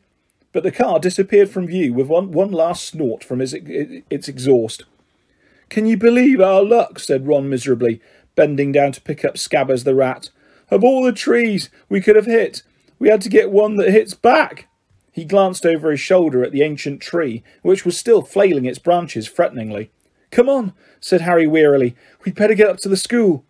But 0.52 0.64
the 0.64 0.72
car 0.72 1.00
disappeared 1.00 1.52
from 1.52 1.68
view 1.68 1.94
with 1.94 2.08
one, 2.08 2.32
one 2.32 2.52
last 2.52 2.86
snort 2.86 3.24
from 3.24 3.40
its, 3.40 3.54
its 3.54 4.28
exhaust. 4.28 4.86
Can 5.70 5.86
you 5.86 5.98
believe 5.98 6.42
our 6.42 6.64
luck? 6.64 7.00
said 7.00 7.28
Ron 7.28 7.48
miserably, 7.48 8.02
bending 8.36 8.72
down 8.72 8.92
to 8.94 9.02
pick 9.02 9.24
up 9.24 9.36
Scabbers 9.36 9.84
the 9.84 9.94
rat. 9.94 10.30
Of 10.72 10.84
all 10.84 11.04
the 11.04 11.12
trees 11.12 11.70
we 11.88 12.02
could 12.02 12.16
have 12.16 12.26
hit, 12.26 12.64
we 12.98 13.10
had 13.10 13.22
to 13.22 13.30
get 13.30 13.52
one 13.52 13.76
that 13.76 13.92
hits 13.92 14.16
back. 14.16 14.68
He 15.12 15.26
glanced 15.26 15.66
over 15.66 15.92
his 15.92 16.00
shoulder 16.00 16.44
at 16.44 16.52
the 16.52 16.64
ancient 16.64 17.02
tree, 17.02 17.44
which 17.62 17.86
was 17.86 17.98
still 17.98 18.22
flailing 18.22 18.66
its 18.66 18.80
branches 18.80 19.28
threateningly. 19.28 19.92
Come 20.32 20.50
on, 20.50 20.74
said 21.00 21.22
Harry 21.22 21.48
wearily. 21.48 21.96
We'd 22.24 22.36
better 22.36 22.54
get 22.54 22.70
up 22.70 22.78
to 22.78 22.90
the 22.90 22.98
school. 22.98 23.46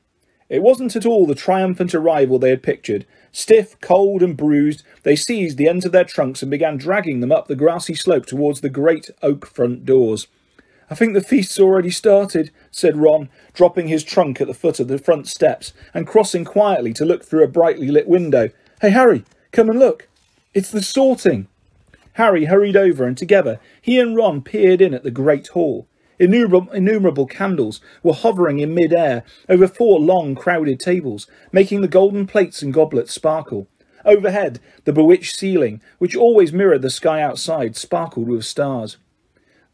It 0.49 0.63
wasn't 0.63 0.95
at 0.95 1.05
all 1.05 1.27
the 1.27 1.35
triumphant 1.35 1.93
arrival 1.93 2.39
they 2.39 2.49
had 2.49 2.63
pictured. 2.63 3.05
Stiff, 3.31 3.79
cold, 3.81 4.23
and 4.23 4.35
bruised, 4.35 4.83
they 5.03 5.15
seized 5.15 5.57
the 5.57 5.67
ends 5.67 5.85
of 5.85 5.91
their 5.91 6.03
trunks 6.03 6.41
and 6.41 6.49
began 6.49 6.77
dragging 6.77 7.19
them 7.19 7.31
up 7.31 7.47
the 7.47 7.55
grassy 7.55 7.93
slope 7.93 8.25
towards 8.25 8.61
the 8.61 8.69
great 8.69 9.09
oak 9.21 9.45
front 9.45 9.85
doors. 9.85 10.27
I 10.89 10.95
think 10.95 11.13
the 11.13 11.21
feast's 11.21 11.59
already 11.59 11.91
started, 11.91 12.49
said 12.71 12.97
Ron, 12.97 13.29
dropping 13.53 13.87
his 13.87 14.03
trunk 14.03 14.41
at 14.41 14.47
the 14.47 14.53
foot 14.53 14.79
of 14.79 14.87
the 14.87 14.97
front 14.97 15.27
steps 15.27 15.71
and 15.93 16.07
crossing 16.07 16.45
quietly 16.45 16.93
to 16.93 17.05
look 17.05 17.23
through 17.23 17.43
a 17.43 17.47
brightly 17.47 17.89
lit 17.89 18.07
window. 18.07 18.49
Hey, 18.81 18.89
Harry, 18.89 19.23
come 19.51 19.69
and 19.69 19.77
look. 19.77 20.07
It's 20.53 20.71
the 20.71 20.81
sorting. 20.81 21.47
Harry 22.13 22.45
hurried 22.45 22.75
over, 22.75 23.05
and 23.05 23.17
together 23.17 23.59
he 23.81 23.99
and 23.99 24.15
Ron 24.15 24.41
peered 24.41 24.81
in 24.81 24.93
at 24.93 25.03
the 25.03 25.11
great 25.11 25.49
hall. 25.49 25.87
Innumerable, 26.17 27.27
candles 27.27 27.79
were 28.03 28.13
hovering 28.13 28.59
in 28.59 28.73
mid-air 28.73 29.23
over 29.47 29.67
four 29.67 29.99
long, 29.99 30.35
crowded 30.35 30.79
tables, 30.79 31.27
making 31.51 31.81
the 31.81 31.87
golden 31.87 32.27
plates 32.27 32.61
and 32.61 32.73
goblets 32.73 33.13
sparkle. 33.13 33.67
Overhead, 34.03 34.59
the 34.83 34.91
bewitched 34.91 35.35
ceiling, 35.35 35.81
which 35.97 36.15
always 36.15 36.51
mirrored 36.51 36.81
the 36.81 36.89
sky 36.89 37.21
outside, 37.21 37.77
sparkled 37.77 38.27
with 38.27 38.43
stars. 38.43 38.97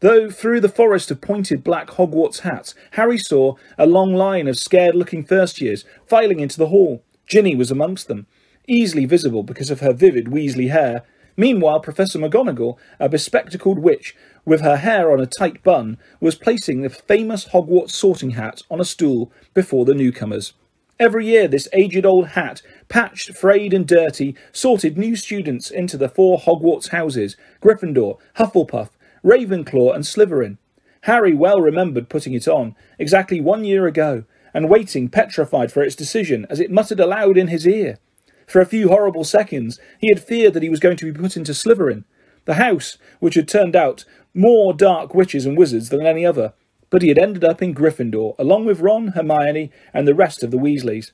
Though 0.00 0.30
through 0.30 0.60
the 0.60 0.68
forest 0.68 1.10
of 1.10 1.22
pointed 1.22 1.64
black 1.64 1.88
Hogwarts 1.88 2.40
hats, 2.40 2.74
Harry 2.92 3.16
saw 3.16 3.54
a 3.78 3.86
long 3.86 4.12
line 4.12 4.46
of 4.46 4.58
scared-looking 4.58 5.24
first 5.24 5.58
years 5.60 5.86
filing 6.06 6.40
into 6.40 6.58
the 6.58 6.68
hall. 6.68 7.02
Ginny 7.26 7.54
was 7.54 7.70
amongst 7.70 8.06
them, 8.06 8.26
easily 8.68 9.06
visible 9.06 9.42
because 9.42 9.70
of 9.70 9.80
her 9.80 9.94
vivid 9.94 10.26
Weasley 10.26 10.70
hair. 10.70 11.04
Meanwhile, 11.34 11.80
Professor 11.80 12.18
McGonagall, 12.18 12.76
a 13.00 13.08
bespectacled 13.08 13.78
witch 13.78 14.14
with 14.44 14.60
her 14.60 14.76
hair 14.76 15.10
on 15.10 15.20
a 15.20 15.26
tight 15.26 15.62
bun, 15.62 15.96
was 16.20 16.34
placing 16.34 16.82
the 16.82 16.90
famous 16.90 17.48
Hogwarts 17.48 17.92
sorting 17.92 18.30
hat 18.30 18.62
on 18.70 18.80
a 18.80 18.84
stool 18.84 19.32
before 19.54 19.86
the 19.86 19.94
newcomers. 19.94 20.52
Every 20.98 21.26
year, 21.26 21.46
this 21.46 21.68
aged 21.74 22.06
old 22.06 22.28
hat, 22.28 22.62
patched, 22.88 23.36
frayed, 23.36 23.74
and 23.74 23.86
dirty, 23.86 24.34
sorted 24.52 24.96
new 24.96 25.14
students 25.14 25.70
into 25.70 25.98
the 25.98 26.08
four 26.08 26.38
Hogwarts 26.38 26.88
houses 26.88 27.36
Gryffindor, 27.62 28.18
Hufflepuff, 28.38 28.90
Ravenclaw, 29.24 29.94
and 29.94 30.04
Slytherin. 30.04 30.58
Harry 31.02 31.32
well 31.32 31.60
remembered 31.60 32.08
putting 32.08 32.34
it 32.34 32.48
on, 32.48 32.74
exactly 32.98 33.40
one 33.40 33.64
year 33.64 33.86
ago, 33.86 34.24
and 34.52 34.68
waiting 34.68 35.08
petrified 35.08 35.70
for 35.70 35.82
its 35.82 35.94
decision 35.94 36.46
as 36.50 36.60
it 36.60 36.70
muttered 36.70 37.00
aloud 37.00 37.36
in 37.36 37.48
his 37.48 37.66
ear. 37.66 37.98
For 38.46 38.60
a 38.60 38.66
few 38.66 38.88
horrible 38.88 39.24
seconds, 39.24 39.78
he 39.98 40.08
had 40.08 40.22
feared 40.22 40.54
that 40.54 40.62
he 40.62 40.68
was 40.68 40.80
going 40.80 40.96
to 40.96 41.12
be 41.12 41.18
put 41.18 41.36
into 41.36 41.52
Slytherin, 41.52 42.04
the 42.44 42.54
house 42.54 42.96
which 43.20 43.34
had 43.34 43.48
turned 43.48 43.76
out 43.76 44.04
more 44.34 44.72
dark 44.72 45.14
witches 45.14 45.46
and 45.46 45.58
wizards 45.58 45.88
than 45.88 46.06
any 46.06 46.24
other. 46.24 46.52
But 46.88 47.02
he 47.02 47.08
had 47.08 47.18
ended 47.18 47.44
up 47.44 47.60
in 47.60 47.74
Gryffindor, 47.74 48.36
along 48.38 48.64
with 48.64 48.80
Ron, 48.80 49.08
Hermione, 49.08 49.72
and 49.92 50.06
the 50.06 50.14
rest 50.14 50.44
of 50.44 50.52
the 50.52 50.58
Weasleys. 50.58 51.10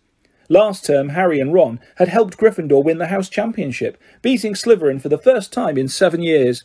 Last 0.48 0.84
term, 0.84 1.10
Harry 1.10 1.40
and 1.40 1.52
Ron 1.52 1.80
had 1.96 2.08
helped 2.08 2.36
Gryffindor 2.36 2.84
win 2.84 2.98
the 2.98 3.06
house 3.06 3.30
championship, 3.30 3.96
beating 4.20 4.54
Slytherin 4.54 5.00
for 5.00 5.08
the 5.08 5.16
first 5.16 5.52
time 5.52 5.78
in 5.78 5.88
seven 5.88 6.22
years. 6.22 6.64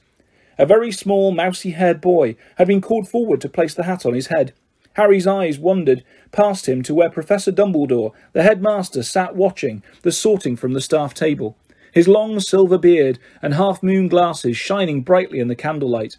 A 0.57 0.65
very 0.65 0.91
small, 0.91 1.31
mousy-haired 1.31 2.01
boy 2.01 2.35
had 2.55 2.67
been 2.67 2.81
called 2.81 3.07
forward 3.07 3.41
to 3.41 3.49
place 3.49 3.73
the 3.73 3.83
hat 3.83 4.05
on 4.05 4.13
his 4.13 4.27
head. 4.27 4.53
Harry's 4.93 5.27
eyes 5.27 5.59
wandered 5.59 6.03
past 6.31 6.67
him 6.67 6.81
to 6.81 6.95
where 6.95 7.09
Professor 7.09 7.51
Dumbledore, 7.51 8.13
the 8.33 8.41
headmaster, 8.41 9.03
sat 9.03 9.35
watching 9.35 9.83
the 10.01 10.11
sorting 10.11 10.55
from 10.55 10.73
the 10.73 10.81
staff 10.81 11.13
table, 11.13 11.55
his 11.91 12.07
long 12.07 12.39
silver 12.39 12.79
beard 12.79 13.19
and 13.41 13.53
half-moon 13.53 14.07
glasses 14.07 14.57
shining 14.57 15.01
brightly 15.01 15.39
in 15.39 15.47
the 15.47 15.55
candlelight. 15.55 16.17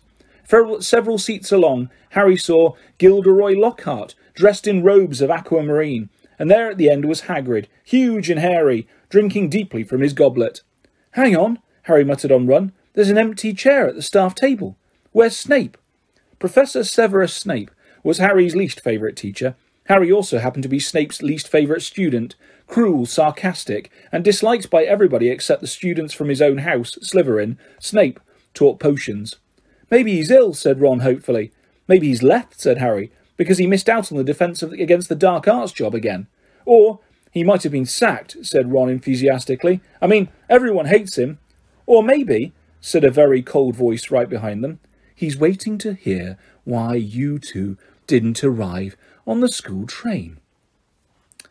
Several 0.81 1.19
seats 1.19 1.51
along, 1.51 1.90
Harry 2.10 2.36
saw 2.36 2.74
Gilderoy 2.98 3.55
Lockhart, 3.55 4.15
dressed 4.35 4.69
in 4.69 4.85
robes 4.85 5.20
of 5.20 5.31
aquamarine, 5.31 6.09
and 6.39 6.48
there 6.48 6.70
at 6.70 6.78
the 6.78 6.89
end 6.89 7.05
was 7.05 7.23
Hagrid, 7.23 7.66
huge 7.85 8.31
and 8.31 8.39
hairy, 8.39 8.86
drinking 9.09 9.51
deeply 9.51 9.82
from 9.82 10.01
his 10.01 10.12
goblet. 10.12 10.62
Hang 11.12 11.36
on, 11.36 11.59
Harry 11.82 12.05
muttered 12.05 12.31
on 12.31 12.47
Ron. 12.47 12.73
There's 12.94 13.10
an 13.10 13.19
empty 13.19 13.52
chair 13.52 13.86
at 13.86 13.94
the 13.94 14.02
staff 14.02 14.35
table. 14.35 14.77
Where's 15.12 15.36
Snape? 15.36 15.77
Professor 16.39 16.85
Severus 16.85 17.35
Snape 17.35 17.70
was 18.02 18.19
Harry's 18.19 18.56
least 18.56 18.81
favourite 18.81 19.16
teacher. 19.16 19.55
Harry 19.86 20.12
also 20.12 20.39
happened 20.39 20.62
to 20.62 20.69
be 20.69 20.78
Snape's 20.78 21.23
least 21.23 21.48
favourite 21.48 21.82
student, 21.82 22.35
cruel, 22.66 23.06
sarcastic, 23.06 23.90
and 24.12 24.23
disliked 24.23 24.70
by 24.70 24.85
everybody 24.85 25.31
except 25.31 25.60
the 25.60 25.66
students 25.66 26.12
from 26.12 26.28
his 26.28 26.43
own 26.43 26.59
house, 26.59 26.97
Slytherin. 27.02 27.56
Snape 27.81 28.20
taught 28.55 28.78
potions. 28.78 29.36
Maybe 29.90 30.16
he's 30.16 30.31
ill, 30.31 30.52
said 30.52 30.81
Ron 30.81 31.01
hopefully. 31.01 31.52
Maybe 31.86 32.09
he's 32.09 32.23
left, 32.23 32.60
said 32.60 32.78
Harry, 32.78 33.10
because 33.36 33.59
he 33.59 33.66
missed 33.66 33.89
out 33.89 34.12
on 34.12 34.19
the 34.19 34.24
defence 34.24 34.62
against 34.62 35.09
the 35.09 35.15
dark 35.15 35.48
arts 35.48 35.73
job 35.73 35.94
again. 35.94 36.27
Or 36.66 37.01
he 37.31 37.43
might 37.43 37.62
have 37.62 37.73
been 37.73 37.86
sacked, 37.86 38.36
said 38.43 38.73
Ron 38.73 38.90
enthusiastically. 38.90 39.81
I 40.02 40.06
mean, 40.06 40.28
everyone 40.51 40.86
hates 40.86 41.16
him. 41.16 41.39
Or 41.86 42.02
maybe 42.02 42.52
said 42.80 43.05
a 43.05 43.10
very 43.10 43.42
cold 43.42 43.76
voice 43.76 44.10
right 44.10 44.28
behind 44.28 44.62
them. 44.62 44.80
He's 45.14 45.38
waiting 45.38 45.78
to 45.78 45.94
hear 45.94 46.38
why 46.64 46.94
you 46.94 47.38
two 47.38 47.76
didn't 48.06 48.44
arrive 48.44 48.96
on 49.26 49.40
the 49.40 49.48
school 49.48 49.86
train. 49.86 50.38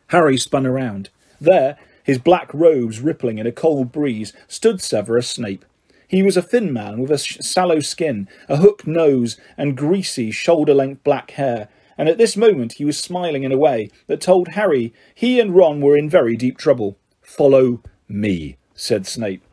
Harry 0.07 0.37
spun 0.37 0.65
around. 0.65 1.09
There, 1.39 1.77
his 2.03 2.17
black 2.17 2.53
robes 2.53 3.01
rippling 3.01 3.37
in 3.37 3.47
a 3.47 3.51
cold 3.51 3.91
breeze, 3.91 4.31
stood 4.47 4.81
Severus 4.81 5.27
Snape. 5.29 5.65
He 6.07 6.23
was 6.23 6.37
a 6.37 6.41
thin 6.41 6.71
man 6.71 7.01
with 7.01 7.11
a 7.11 7.17
sallow 7.17 7.81
skin, 7.81 8.29
a 8.47 8.57
hooked 8.57 8.87
nose, 8.87 9.37
and 9.57 9.75
greasy, 9.75 10.31
shoulder-length 10.31 11.03
black 11.03 11.31
hair, 11.31 11.67
and 11.97 12.07
at 12.07 12.17
this 12.17 12.37
moment 12.37 12.73
he 12.73 12.85
was 12.85 12.97
smiling 12.97 13.43
in 13.43 13.51
a 13.51 13.57
way 13.57 13.89
that 14.07 14.21
told 14.21 14.49
Harry 14.49 14.93
he 15.13 15.39
and 15.39 15.55
Ron 15.55 15.81
were 15.81 15.97
in 15.97 16.09
very 16.09 16.37
deep 16.37 16.57
trouble. 16.57 16.97
Follow 17.21 17.81
me, 18.07 18.55
said 18.73 19.05
Snape. 19.05 19.43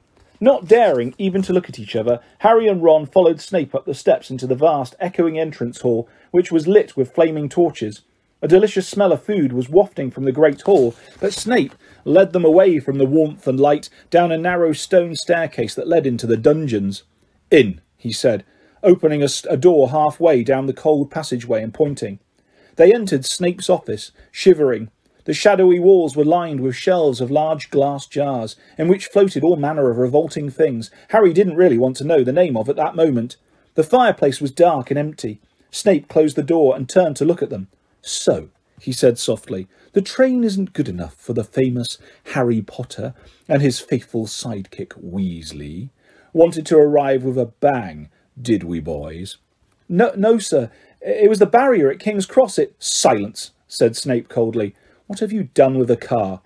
Not 0.40 0.66
daring 0.66 1.14
even 1.16 1.42
to 1.42 1.52
look 1.52 1.68
at 1.68 1.78
each 1.78 1.94
other, 1.94 2.20
Harry 2.38 2.66
and 2.66 2.82
Ron 2.82 3.06
followed 3.06 3.40
Snape 3.40 3.74
up 3.74 3.86
the 3.86 3.94
steps 3.94 4.30
into 4.30 4.46
the 4.46 4.54
vast, 4.54 4.94
echoing 4.98 5.38
entrance 5.38 5.80
hall, 5.80 6.08
which 6.32 6.50
was 6.50 6.66
lit 6.66 6.96
with 6.96 7.14
flaming 7.14 7.48
torches. 7.48 8.02
A 8.42 8.48
delicious 8.48 8.86
smell 8.86 9.12
of 9.12 9.22
food 9.22 9.52
was 9.52 9.70
wafting 9.70 10.10
from 10.10 10.24
the 10.24 10.32
great 10.32 10.60
hall, 10.62 10.94
but 11.20 11.32
Snape 11.32 11.74
led 12.04 12.32
them 12.32 12.44
away 12.44 12.78
from 12.78 12.98
the 12.98 13.06
warmth 13.06 13.46
and 13.46 13.58
light 13.58 13.88
down 14.10 14.30
a 14.32 14.36
narrow 14.36 14.72
stone 14.72 15.14
staircase 15.14 15.74
that 15.74 15.88
led 15.88 16.06
into 16.06 16.26
the 16.26 16.36
dungeons. 16.36 17.04
In, 17.50 17.80
he 17.96 18.12
said, 18.12 18.44
opening 18.82 19.22
a, 19.22 19.28
a 19.48 19.56
door 19.56 19.90
halfway 19.90 20.44
down 20.44 20.66
the 20.66 20.74
cold 20.74 21.10
passageway 21.10 21.62
and 21.62 21.72
pointing. 21.72 22.18
They 22.76 22.92
entered 22.92 23.24
Snape's 23.24 23.70
office, 23.70 24.12
shivering, 24.30 24.90
the 25.24 25.34
shadowy 25.34 25.78
walls 25.78 26.16
were 26.16 26.24
lined 26.24 26.60
with 26.60 26.76
shelves 26.76 27.20
of 27.20 27.30
large 27.30 27.70
glass 27.70 28.06
jars, 28.06 28.56
in 28.76 28.88
which 28.88 29.06
floated 29.06 29.42
all 29.42 29.56
manner 29.56 29.90
of 29.90 29.98
revolting 29.98 30.50
things 30.50 30.90
Harry 31.08 31.32
didn't 31.32 31.56
really 31.56 31.78
want 31.78 31.96
to 31.96 32.04
know 32.04 32.22
the 32.22 32.32
name 32.32 32.56
of 32.56 32.68
at 32.68 32.76
that 32.76 32.96
moment. 32.96 33.36
The 33.74 33.82
fireplace 33.82 34.40
was 34.40 34.50
dark 34.50 34.90
and 34.90 34.98
empty. 34.98 35.40
Snape 35.70 36.08
closed 36.08 36.36
the 36.36 36.42
door 36.42 36.76
and 36.76 36.88
turned 36.88 37.16
to 37.16 37.24
look 37.24 37.42
at 37.42 37.50
them. 37.50 37.68
So, 38.02 38.50
he 38.80 38.92
said 38.92 39.18
softly, 39.18 39.66
the 39.92 40.02
train 40.02 40.44
isn't 40.44 40.72
good 40.72 40.88
enough 40.88 41.14
for 41.14 41.32
the 41.32 41.44
famous 41.44 41.98
Harry 42.34 42.60
Potter 42.60 43.14
and 43.48 43.62
his 43.62 43.80
faithful 43.80 44.26
sidekick 44.26 44.90
Weasley. 45.02 45.88
Wanted 46.32 46.66
to 46.66 46.76
arrive 46.76 47.24
with 47.24 47.38
a 47.38 47.46
bang, 47.46 48.10
did 48.40 48.64
we, 48.64 48.80
boys? 48.80 49.38
No, 49.88 50.12
no, 50.16 50.38
sir. 50.38 50.70
It 51.00 51.28
was 51.28 51.38
the 51.38 51.46
barrier 51.46 51.90
at 51.90 51.98
King's 51.98 52.26
Cross. 52.26 52.58
It... 52.58 52.74
Silence, 52.78 53.52
said 53.68 53.96
Snape 53.96 54.28
coldly. 54.28 54.74
What 55.06 55.18
have 55.18 55.32
you 55.32 55.50
done 55.52 55.76
with 55.76 55.88
the 55.88 55.98
car? 55.98 56.40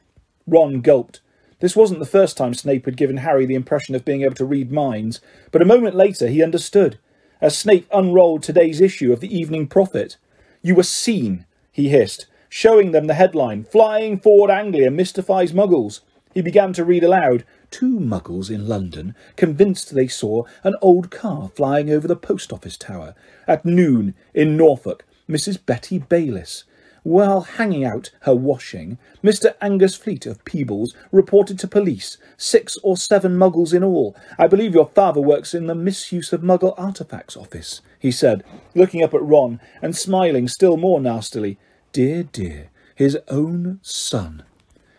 Ron 0.44 0.80
gulped. 0.80 1.20
This 1.60 1.76
wasn't 1.76 2.00
the 2.00 2.06
first 2.06 2.36
time 2.36 2.54
Snape 2.54 2.86
had 2.86 2.96
given 2.96 3.18
Harry 3.18 3.46
the 3.46 3.54
impression 3.54 3.94
of 3.94 4.04
being 4.04 4.22
able 4.22 4.34
to 4.34 4.44
read 4.44 4.72
minds, 4.72 5.20
but 5.52 5.62
a 5.62 5.66
moment 5.66 5.94
later 5.94 6.26
he 6.26 6.42
understood, 6.42 6.98
as 7.40 7.56
Snape 7.56 7.86
unrolled 7.92 8.42
today's 8.42 8.80
issue 8.80 9.12
of 9.12 9.20
the 9.20 9.32
Evening 9.32 9.68
Prophet. 9.68 10.16
You 10.60 10.74
were 10.74 10.82
seen, 10.82 11.46
he 11.70 11.88
hissed, 11.88 12.26
showing 12.48 12.90
them 12.90 13.06
the 13.06 13.14
headline, 13.14 13.62
Flying 13.62 14.18
Ford 14.18 14.50
Anglia 14.50 14.90
Mystifies 14.90 15.52
Muggles. 15.52 16.00
He 16.34 16.42
began 16.42 16.72
to 16.72 16.84
read 16.84 17.04
aloud, 17.04 17.44
Two 17.70 18.00
muggles 18.00 18.50
in 18.50 18.66
London 18.66 19.14
convinced 19.36 19.94
they 19.94 20.08
saw 20.08 20.42
an 20.64 20.74
old 20.82 21.12
car 21.12 21.48
flying 21.54 21.90
over 21.90 22.08
the 22.08 22.16
post 22.16 22.52
office 22.52 22.76
tower. 22.76 23.14
At 23.46 23.64
noon 23.64 24.14
in 24.34 24.56
Norfolk, 24.56 25.04
Mrs. 25.28 25.64
Betty 25.64 25.98
Bayliss 25.98 26.64
while 27.02 27.42
hanging 27.42 27.84
out 27.84 28.10
her 28.20 28.34
washing, 28.34 28.98
Mr. 29.22 29.54
Angus 29.60 29.94
Fleet 29.94 30.26
of 30.26 30.44
Peebles 30.44 30.94
reported 31.12 31.58
to 31.58 31.68
police 31.68 32.18
six 32.36 32.76
or 32.82 32.96
seven 32.96 33.36
muggles 33.36 33.72
in 33.72 33.84
all. 33.84 34.16
I 34.38 34.46
believe 34.46 34.74
your 34.74 34.88
father 34.88 35.20
works 35.20 35.54
in 35.54 35.66
the 35.66 35.74
misuse 35.74 36.32
of 36.32 36.42
muggle 36.42 36.74
artifacts 36.76 37.36
office, 37.36 37.80
he 37.98 38.10
said, 38.10 38.44
looking 38.74 39.02
up 39.02 39.14
at 39.14 39.22
Ron 39.22 39.60
and 39.82 39.96
smiling 39.96 40.48
still 40.48 40.76
more 40.76 41.00
nastily. 41.00 41.58
Dear, 41.92 42.24
dear, 42.24 42.70
his 42.94 43.18
own 43.28 43.80
son. 43.82 44.42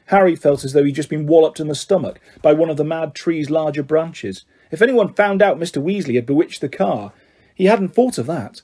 Harry 0.07 0.35
felt 0.35 0.63
as 0.63 0.73
though 0.73 0.83
he'd 0.83 0.95
just 0.95 1.09
been 1.09 1.27
walloped 1.27 1.59
in 1.59 1.67
the 1.67 1.75
stomach 1.75 2.19
by 2.41 2.51
one 2.51 2.69
of 2.69 2.77
the 2.77 2.83
mad 2.83 3.13
tree's 3.13 3.51
larger 3.51 3.83
branches. 3.83 4.43
If 4.71 4.81
anyone 4.81 5.13
found 5.13 5.41
out 5.41 5.59
Mr. 5.59 5.83
Weasley 5.83 6.15
had 6.15 6.25
bewitched 6.25 6.61
the 6.61 6.69
car, 6.69 7.13
he 7.53 7.65
hadn't 7.65 7.89
thought 7.89 8.17
of 8.17 8.25
that. 8.25 8.61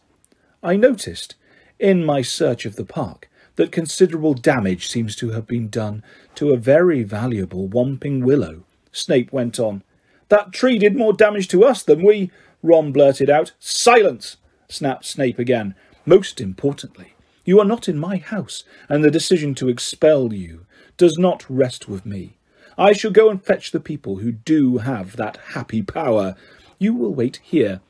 I 0.64 0.76
noticed, 0.76 1.36
in 1.80 2.06
my 2.06 2.22
search 2.22 2.66
of 2.66 2.76
the 2.76 2.86
park, 2.86 3.30
that 3.56 3.72
considerable 3.72 4.34
damage 4.34 4.88
seems 4.88 5.16
to 5.16 5.32
have 5.32 5.48
been 5.48 5.70
done 5.70 6.04
to 6.36 6.52
a 6.52 6.58
very 6.58 7.04
valuable 7.04 7.68
Whomping 7.68 8.24
Willow. 8.24 8.64
Snape 8.92 9.32
went 9.32 9.60
on. 9.60 9.84
That 10.30 10.52
tree 10.52 10.78
did 10.78 10.96
more 10.96 11.14
damage 11.14 11.48
to 11.50 11.64
us 11.64 11.84
than 11.84 12.04
we, 12.04 12.32
Ron 12.62 12.92
blurted 12.92 13.30
out. 13.30 13.52
Silence! 13.60 14.38
snapped 14.68 15.06
Snape 15.06 15.40
again. 15.40 15.76
Most 16.06 16.42
importantly, 16.42 17.14
you 17.44 17.60
are 17.60 17.66
not 17.66 17.88
in 17.88 17.98
my 17.98 18.18
house, 18.18 18.64
and 18.90 19.04
the 19.04 19.12
decision 19.12 19.54
to 19.56 19.70
expel 19.70 20.34
you 20.34 20.66
does 20.98 21.18
not 21.18 21.46
rest 21.50 21.88
with 21.88 22.06
me. 22.06 22.38
I 22.78 22.94
shall 22.94 23.12
go 23.12 23.30
and 23.30 23.44
fetch 23.44 23.72
the 23.72 23.80
people 23.80 24.18
who 24.18 24.32
do 24.32 24.80
have 24.80 25.16
that 25.16 25.38
happy 25.54 25.82
power. 25.82 26.36
You 26.80 26.94
will 26.94 27.14
wait 27.14 27.40
here 27.44 27.82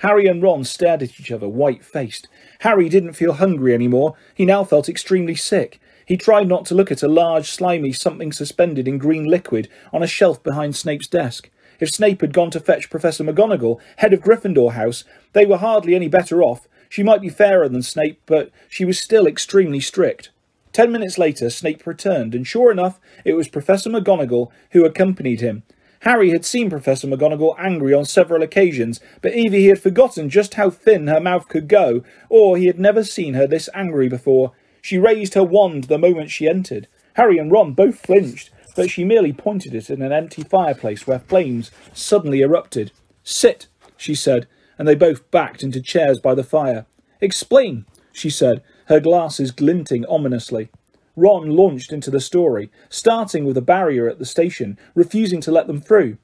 Harry 0.00 0.26
and 0.26 0.42
Ron 0.42 0.64
stared 0.64 1.02
at 1.02 1.18
each 1.18 1.32
other, 1.32 1.48
white 1.48 1.84
faced. 1.84 2.28
Harry 2.60 2.88
didn't 2.88 3.14
feel 3.14 3.34
hungry 3.34 3.72
anymore. 3.72 4.14
He 4.34 4.44
now 4.44 4.62
felt 4.62 4.88
extremely 4.88 5.34
sick. 5.34 5.80
He 6.04 6.16
tried 6.16 6.48
not 6.48 6.66
to 6.66 6.74
look 6.74 6.92
at 6.92 7.02
a 7.02 7.08
large, 7.08 7.50
slimy 7.50 7.92
something 7.92 8.30
suspended 8.30 8.86
in 8.86 8.98
green 8.98 9.24
liquid 9.24 9.68
on 9.92 10.02
a 10.02 10.06
shelf 10.06 10.42
behind 10.42 10.76
Snape's 10.76 11.08
desk. 11.08 11.50
If 11.80 11.90
Snape 11.90 12.20
had 12.20 12.32
gone 12.32 12.50
to 12.52 12.60
fetch 12.60 12.90
Professor 12.90 13.24
McGonagall, 13.24 13.80
head 13.96 14.12
of 14.12 14.20
Gryffindor 14.20 14.72
House, 14.72 15.04
they 15.32 15.44
were 15.44 15.58
hardly 15.58 15.94
any 15.94 16.08
better 16.08 16.42
off. 16.42 16.68
She 16.88 17.02
might 17.02 17.20
be 17.20 17.28
fairer 17.28 17.68
than 17.68 17.82
Snape, 17.82 18.20
but 18.26 18.50
she 18.68 18.84
was 18.84 18.98
still 18.98 19.26
extremely 19.26 19.80
strict. 19.80 20.30
Ten 20.72 20.92
minutes 20.92 21.18
later, 21.18 21.50
Snape 21.50 21.86
returned, 21.86 22.34
and 22.34 22.46
sure 22.46 22.70
enough, 22.70 23.00
it 23.24 23.32
was 23.32 23.48
Professor 23.48 23.90
McGonagall 23.90 24.50
who 24.72 24.84
accompanied 24.84 25.40
him. 25.40 25.62
Harry 26.06 26.30
had 26.30 26.44
seen 26.44 26.70
Professor 26.70 27.08
McGonagall 27.08 27.56
angry 27.58 27.92
on 27.92 28.04
several 28.04 28.40
occasions, 28.40 29.00
but 29.22 29.34
either 29.34 29.56
he 29.56 29.66
had 29.66 29.82
forgotten 29.82 30.30
just 30.30 30.54
how 30.54 30.70
thin 30.70 31.08
her 31.08 31.18
mouth 31.18 31.48
could 31.48 31.66
go, 31.66 32.04
or 32.28 32.56
he 32.56 32.66
had 32.66 32.78
never 32.78 33.02
seen 33.02 33.34
her 33.34 33.44
this 33.44 33.68
angry 33.74 34.08
before. 34.08 34.52
She 34.80 34.98
raised 34.98 35.34
her 35.34 35.42
wand 35.42 35.84
the 35.84 35.98
moment 35.98 36.30
she 36.30 36.46
entered. 36.46 36.86
Harry 37.14 37.38
and 37.38 37.50
Ron 37.50 37.72
both 37.72 37.98
flinched, 37.98 38.50
but 38.76 38.88
she 38.88 39.02
merely 39.02 39.32
pointed 39.32 39.74
it 39.74 39.90
at 39.90 39.98
an 39.98 40.12
empty 40.12 40.44
fireplace 40.44 41.08
where 41.08 41.18
flames 41.18 41.72
suddenly 41.92 42.40
erupted. 42.40 42.92
Sit, 43.24 43.66
she 43.96 44.14
said, 44.14 44.46
and 44.78 44.86
they 44.86 44.94
both 44.94 45.28
backed 45.32 45.64
into 45.64 45.80
chairs 45.80 46.20
by 46.20 46.36
the 46.36 46.44
fire. 46.44 46.86
Explain, 47.20 47.84
she 48.12 48.30
said, 48.30 48.62
her 48.84 49.00
glasses 49.00 49.50
glinting 49.50 50.06
ominously. 50.06 50.68
Ron 51.16 51.50
launched 51.50 51.92
into 51.92 52.10
the 52.10 52.20
story, 52.20 52.70
starting 52.90 53.44
with 53.44 53.56
a 53.56 53.62
barrier 53.62 54.08
at 54.08 54.18
the 54.18 54.26
station, 54.26 54.78
refusing 54.94 55.40
to 55.40 55.50
let 55.50 55.66
them 55.66 55.80
through. 55.80 56.18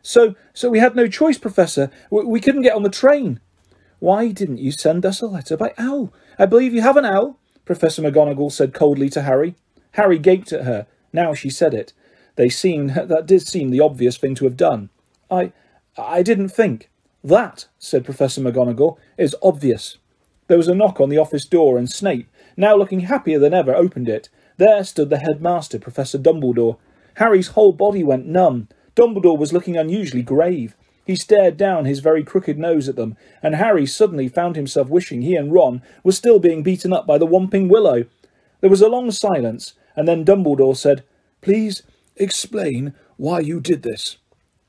So, 0.00 0.36
so 0.54 0.70
we 0.70 0.78
had 0.78 0.96
no 0.96 1.08
choice, 1.08 1.36
Professor. 1.38 1.90
We, 2.10 2.24
we 2.24 2.40
couldn't 2.40 2.62
get 2.62 2.74
on 2.74 2.84
the 2.84 2.88
train. 2.88 3.40
Why 3.98 4.30
didn't 4.30 4.58
you 4.58 4.70
send 4.70 5.04
us 5.04 5.20
a 5.20 5.26
letter 5.26 5.56
by 5.56 5.74
owl? 5.76 6.12
I 6.38 6.46
believe 6.46 6.72
you 6.72 6.82
have 6.82 6.96
an 6.96 7.04
owl, 7.04 7.38
Professor 7.64 8.00
McGonagall 8.00 8.52
said 8.52 8.72
coldly 8.72 9.10
to 9.10 9.22
Harry. 9.22 9.56
Harry 9.92 10.18
gaped 10.18 10.52
at 10.52 10.64
her. 10.64 10.86
Now 11.12 11.34
she 11.34 11.50
said 11.50 11.74
it. 11.74 11.92
They 12.36 12.48
seemed 12.48 12.90
that 12.94 13.26
did 13.26 13.46
seem 13.46 13.70
the 13.70 13.80
obvious 13.80 14.16
thing 14.16 14.34
to 14.36 14.44
have 14.44 14.56
done. 14.56 14.90
I 15.30 15.52
I 15.98 16.22
didn't 16.22 16.50
think. 16.50 16.88
That, 17.24 17.66
said 17.78 18.04
Professor 18.04 18.40
McGonagall, 18.40 18.96
is 19.16 19.34
obvious. 19.42 19.98
There 20.46 20.56
was 20.56 20.68
a 20.68 20.74
knock 20.74 21.00
on 21.00 21.08
the 21.08 21.18
office 21.18 21.44
door, 21.44 21.76
and 21.76 21.90
Snape, 21.90 22.28
now 22.58 22.74
looking 22.76 23.00
happier 23.00 23.38
than 23.38 23.54
ever, 23.54 23.74
opened 23.74 24.08
it. 24.08 24.28
There 24.56 24.82
stood 24.82 25.10
the 25.10 25.18
headmaster, 25.18 25.78
Professor 25.78 26.18
Dumbledore. 26.18 26.76
Harry's 27.14 27.48
whole 27.48 27.72
body 27.72 28.02
went 28.02 28.26
numb. 28.26 28.68
Dumbledore 28.96 29.38
was 29.38 29.52
looking 29.52 29.76
unusually 29.76 30.22
grave. 30.22 30.76
He 31.06 31.14
stared 31.14 31.56
down 31.56 31.84
his 31.84 32.00
very 32.00 32.24
crooked 32.24 32.58
nose 32.58 32.88
at 32.88 32.96
them, 32.96 33.16
and 33.42 33.54
Harry 33.54 33.86
suddenly 33.86 34.28
found 34.28 34.56
himself 34.56 34.88
wishing 34.88 35.22
he 35.22 35.36
and 35.36 35.52
Ron 35.52 35.82
were 36.02 36.12
still 36.12 36.40
being 36.40 36.64
beaten 36.64 36.92
up 36.92 37.06
by 37.06 37.16
the 37.16 37.26
Whomping 37.26 37.68
Willow. 37.68 38.06
There 38.60 38.68
was 38.68 38.82
a 38.82 38.88
long 38.88 39.12
silence, 39.12 39.74
and 39.94 40.08
then 40.08 40.24
Dumbledore 40.24 40.76
said, 40.76 41.04
Please 41.40 41.84
explain 42.16 42.92
why 43.16 43.38
you 43.38 43.60
did 43.60 43.84
this. 43.84 44.18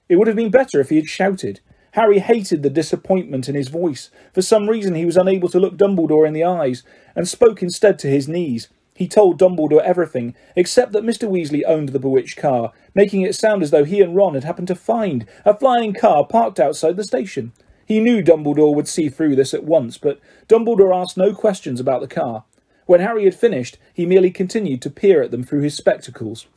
It 0.07 0.17
would 0.17 0.27
have 0.27 0.35
been 0.35 0.51
better 0.51 0.79
if 0.79 0.89
he 0.89 0.97
had 0.97 1.09
shouted. 1.09 1.59
Harry 1.91 2.19
hated 2.19 2.63
the 2.63 2.69
disappointment 2.69 3.49
in 3.49 3.55
his 3.55 3.69
voice. 3.69 4.09
For 4.33 4.41
some 4.41 4.69
reason 4.69 4.95
he 4.95 5.05
was 5.05 5.17
unable 5.17 5.49
to 5.49 5.59
look 5.59 5.77
Dumbledore 5.77 6.27
in 6.27 6.33
the 6.33 6.43
eyes, 6.43 6.83
and 7.15 7.27
spoke 7.27 7.61
instead 7.63 7.97
to 7.99 8.07
his 8.07 8.27
knees. 8.27 8.69
He 8.95 9.07
told 9.07 9.39
Dumbledore 9.39 9.81
everything, 9.81 10.35
except 10.57 10.91
that 10.91 11.05
Mr. 11.05 11.29
Weasley 11.29 11.63
owned 11.65 11.89
the 11.89 11.99
bewitched 11.99 12.37
car, 12.37 12.73
making 12.93 13.21
it 13.21 13.33
sound 13.33 13.63
as 13.63 13.71
though 13.71 13.85
he 13.85 14.01
and 14.01 14.15
Ron 14.15 14.33
had 14.33 14.43
happened 14.43 14.67
to 14.67 14.75
find 14.75 15.25
a 15.45 15.57
flying 15.57 15.93
car 15.93 16.25
parked 16.25 16.59
outside 16.59 16.97
the 16.97 17.03
station. 17.03 17.53
He 17.85 18.01
knew 18.01 18.21
Dumbledore 18.21 18.75
would 18.75 18.87
see 18.87 19.07
through 19.07 19.35
this 19.35 19.53
at 19.53 19.63
once, 19.63 19.97
but 19.97 20.19
Dumbledore 20.47 20.93
asked 20.93 21.17
no 21.17 21.33
questions 21.33 21.79
about 21.79 22.01
the 22.01 22.07
car. 22.07 22.43
When 22.85 22.99
Harry 22.99 23.23
had 23.23 23.35
finished, 23.35 23.77
he 23.93 24.05
merely 24.05 24.31
continued 24.31 24.81
to 24.81 24.89
peer 24.89 25.23
at 25.23 25.31
them 25.31 25.43
through 25.43 25.61
his 25.61 25.77
spectacles. 25.77 26.47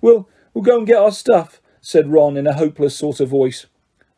We'll, 0.00 0.28
we'll 0.54 0.64
go 0.64 0.78
and 0.78 0.86
get 0.86 0.96
our 0.96 1.12
stuff, 1.12 1.60
said 1.80 2.12
Ron 2.12 2.36
in 2.36 2.46
a 2.46 2.54
hopeless 2.54 2.96
sort 2.96 3.20
of 3.20 3.28
voice. 3.28 3.66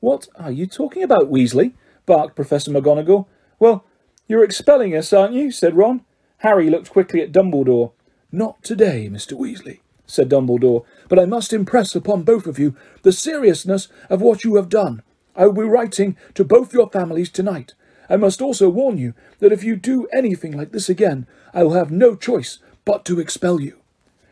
What 0.02 0.26
are 0.34 0.50
you 0.50 0.66
talking 0.66 1.04
about, 1.04 1.30
Weasley? 1.30 1.74
barked 2.06 2.34
Professor 2.34 2.72
McGonagall. 2.72 3.26
Well, 3.60 3.84
you're 4.26 4.42
expelling 4.42 4.96
us, 4.96 5.12
aren't 5.12 5.32
you? 5.32 5.52
said 5.52 5.76
Ron. 5.76 6.04
Harry 6.38 6.68
looked 6.68 6.90
quickly 6.90 7.20
at 7.20 7.30
Dumbledore. 7.30 7.92
Not 8.32 8.64
today, 8.64 9.08
Mr. 9.08 9.38
Weasley, 9.38 9.78
said 10.04 10.28
Dumbledore, 10.28 10.84
but 11.08 11.20
I 11.20 11.24
must 11.24 11.52
impress 11.52 11.94
upon 11.94 12.24
both 12.24 12.48
of 12.48 12.58
you 12.58 12.74
the 13.02 13.12
seriousness 13.12 13.86
of 14.10 14.20
what 14.20 14.42
you 14.42 14.56
have 14.56 14.68
done. 14.68 15.04
I 15.36 15.46
will 15.46 15.62
be 15.62 15.68
writing 15.68 16.16
to 16.34 16.42
both 16.42 16.74
your 16.74 16.90
families 16.90 17.30
tonight. 17.30 17.74
I 18.10 18.16
must 18.16 18.42
also 18.42 18.68
warn 18.68 18.98
you 18.98 19.14
that 19.38 19.52
if 19.52 19.62
you 19.62 19.76
do 19.76 20.08
anything 20.12 20.50
like 20.50 20.72
this 20.72 20.88
again, 20.88 21.28
I 21.54 21.62
will 21.62 21.74
have 21.74 21.92
no 21.92 22.16
choice 22.16 22.58
but 22.84 23.04
to 23.04 23.20
expel 23.20 23.60
you. 23.60 23.78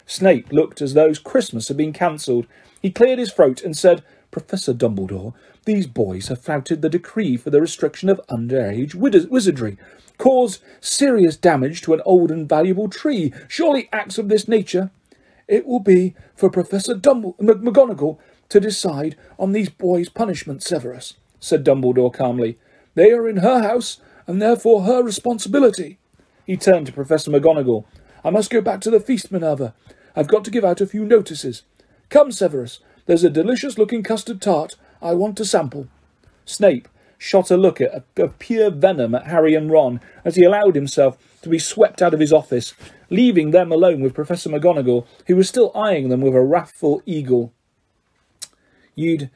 Snape 0.05 0.51
looked 0.51 0.83
as 0.83 0.95
though 0.95 1.15
Christmas 1.15 1.69
had 1.69 1.77
been 1.77 1.93
cancelled. 1.93 2.49
He 2.83 2.91
cleared 2.91 3.21
his 3.21 3.33
throat 3.33 3.63
and 3.63 3.77
said, 3.77 4.03
Professor 4.31 4.73
Dumbledore, 4.73 5.35
these 5.65 5.87
boys 5.87 6.29
have 6.29 6.41
flouted 6.41 6.83
the 6.83 6.89
decree 6.89 7.37
for 7.37 7.51
the 7.51 7.61
restriction 7.61 8.09
of 8.09 8.21
underage 8.29 8.95
wizardry, 8.95 9.77
caused 10.19 10.63
serious 10.81 11.37
damage 11.37 11.83
to 11.83 11.95
an 11.95 12.03
old 12.05 12.31
and 12.31 12.49
valuable 12.49 12.89
tree. 12.89 13.33
Surely 13.49 13.89
acts 13.93 14.19
of 14.19 14.29
this 14.29 14.49
nature. 14.49 14.91
It 15.49 15.67
will 15.67 15.81
be 15.81 16.15
for 16.35 16.51
Professor 16.51 16.95
Dumble- 16.95 17.37
McGonagall 17.41 18.19
to 18.51 18.61
decide 18.61 19.17
on 19.39 19.53
these 19.53 19.69
boys' 19.69 20.09
punishment, 20.09 20.63
Severus, 20.63 21.15
said 21.41 21.65
Dumbledore 21.65 22.13
calmly. 22.13 22.59
They 22.95 23.13
are 23.13 23.29
in 23.29 23.39
her 23.39 23.63
house, 23.63 24.01
and 24.27 24.41
therefore 24.41 24.83
her 24.83 25.03
responsibility. 25.03 25.99
He 26.47 26.57
turned 26.57 26.87
to 26.87 26.93
Professor 26.93 27.31
McGonagall. 27.31 27.85
I 28.25 28.31
must 28.31 28.51
go 28.51 28.61
back 28.61 28.81
to 28.83 28.91
the 28.91 29.01
feast, 29.01 29.33
Minerva. 29.33 29.75
I've 30.15 30.29
got 30.29 30.45
to 30.45 30.51
give 30.51 30.65
out 30.65 30.81
a 30.81 30.87
few 30.87 31.05
notices. 31.05 31.63
Come, 32.11 32.31
Severus, 32.31 32.81
there's 33.07 33.25
a 33.25 33.31
delicious 33.31 33.79
looking 33.79 34.03
custard 34.03 34.41
tart 34.41 34.77
I 35.03 35.15
want 35.15 35.37
to 35.39 35.45
sample. 35.45 35.89
Snape 36.45 36.89
shot 37.19 37.51
a 37.51 37.57
look 37.57 37.81
at, 37.81 38.05
of 38.17 38.39
pure 38.39 38.71
venom 38.71 39.15
at 39.15 39.27
Harry 39.27 39.55
and 39.55 39.71
Ron 39.71 40.01
as 40.25 40.37
he 40.37 40.45
allowed 40.45 40.75
himself 40.75 41.19
to 41.43 41.49
be 41.49 41.59
swept 41.59 42.01
out 42.01 42.15
of 42.15 42.21
his 42.21 42.33
office, 42.33 42.75
leaving 43.11 43.51
them 43.51 43.71
alone 43.71 44.01
with 44.01 44.15
Professor 44.15 44.49
McGonagall, 44.49 45.07
who 45.27 45.37
was 45.37 45.49
still 45.49 45.71
eyeing 45.75 46.09
them 46.09 46.23
with 46.23 46.35
a 46.35 46.41
wrathful 46.41 47.03
eagle. 47.07 47.53
You'd 48.95 49.31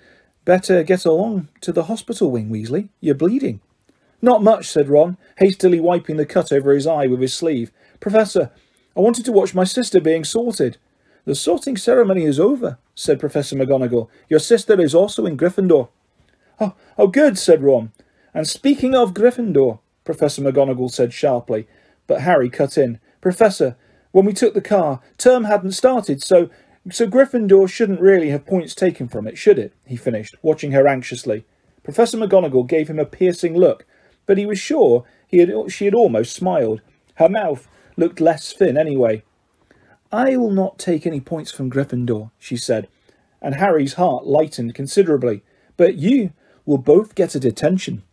better 0.45 0.83
get 0.83 1.05
along 1.05 1.49
to 1.61 1.73
the 1.73 1.85
hospital 1.85 2.31
wing, 2.31 2.51
Weasley. 2.51 2.89
You're 3.01 3.15
bleeding. 3.15 3.61
Not 4.21 4.43
much, 4.43 4.67
said 4.67 4.89
Ron, 4.89 5.19
hastily 5.39 5.81
wiping 5.81 6.17
the 6.17 6.27
cut 6.27 6.53
over 6.53 6.73
his 6.73 6.87
eye 6.87 7.07
with 7.07 7.21
his 7.21 7.35
sleeve. 7.35 7.71
Professor, 8.01 8.51
I 8.97 9.01
wanted 9.01 9.25
to 9.27 9.33
watch 9.33 9.55
my 9.55 9.65
sister 9.65 10.01
being 10.01 10.25
sorted. 10.25 10.79
The 11.25 11.35
sorting 11.35 11.77
ceremony 11.77 12.25
is 12.25 12.39
over, 12.39 12.79
said 12.95 13.19
Professor 13.19 13.57
McGonagall. 13.57 14.09
Your 14.29 14.41
sister 14.41 14.79
is 14.81 14.95
also 14.95 15.25
in 15.25 15.39
Gryffindor. 15.39 15.89
Oh, 16.61 16.75
oh, 16.99 17.07
good, 17.07 17.39
said 17.39 17.63
Ron. 17.63 17.93
And 18.35 18.47
speaking 18.47 18.95
of 18.95 19.15
Gryffindor, 19.15 19.79
Professor 20.05 20.43
McGonagall 20.43 20.91
said 20.91 21.13
sharply, 21.13 21.67
but 22.07 22.21
Harry 22.21 22.51
cut 22.51 22.77
in. 22.77 23.01
Professor, 23.23 23.77
when 24.13 24.27
we 24.27 24.35
took 24.35 24.53
the 24.53 24.61
car, 24.61 25.01
term 25.17 25.45
hadn't 25.45 25.73
started, 25.73 26.23
so 26.23 26.51
so 26.91 27.07
Gryffindor 27.07 27.67
shouldn't 27.69 28.01
really 28.01 28.29
have 28.29 28.45
points 28.45 28.75
taken 28.75 29.09
from 29.09 29.27
it, 29.27 29.39
should 29.39 29.59
it? 29.59 29.73
he 29.87 29.97
finished, 29.97 30.37
watching 30.43 30.73
her 30.73 30.87
anxiously. 30.87 31.47
Professor 31.83 32.19
McGonagall 32.19 32.69
gave 32.69 32.89
him 32.89 32.99
a 32.99 33.07
piercing 33.07 33.57
look, 33.57 33.87
but 34.27 34.37
he 34.37 34.45
was 34.45 34.59
sure 34.59 35.05
he 35.27 35.39
had, 35.39 35.73
she 35.73 35.87
had 35.87 35.95
almost 35.95 36.35
smiled. 36.35 36.83
Her 37.15 37.29
mouth 37.31 37.67
looked 37.97 38.21
less 38.21 38.53
thin 38.53 38.77
anyway. 38.77 39.23
I 40.15 40.37
will 40.37 40.53
not 40.53 40.79
take 40.79 41.09
any 41.09 41.19
points 41.19 41.51
from 41.51 41.69
Gryffindor, 41.69 42.31
she 42.39 42.57
said, 42.57 42.87
and 43.43 43.57
Harry's 43.57 43.95
heart 43.95 44.25
lightened 44.25 44.73
considerably. 44.73 45.43
But 45.77 45.97
you 45.97 46.33
will 46.65 46.79
both 46.79 47.17
get 47.17 47.35
a 47.35 47.41
detention. 47.41 48.05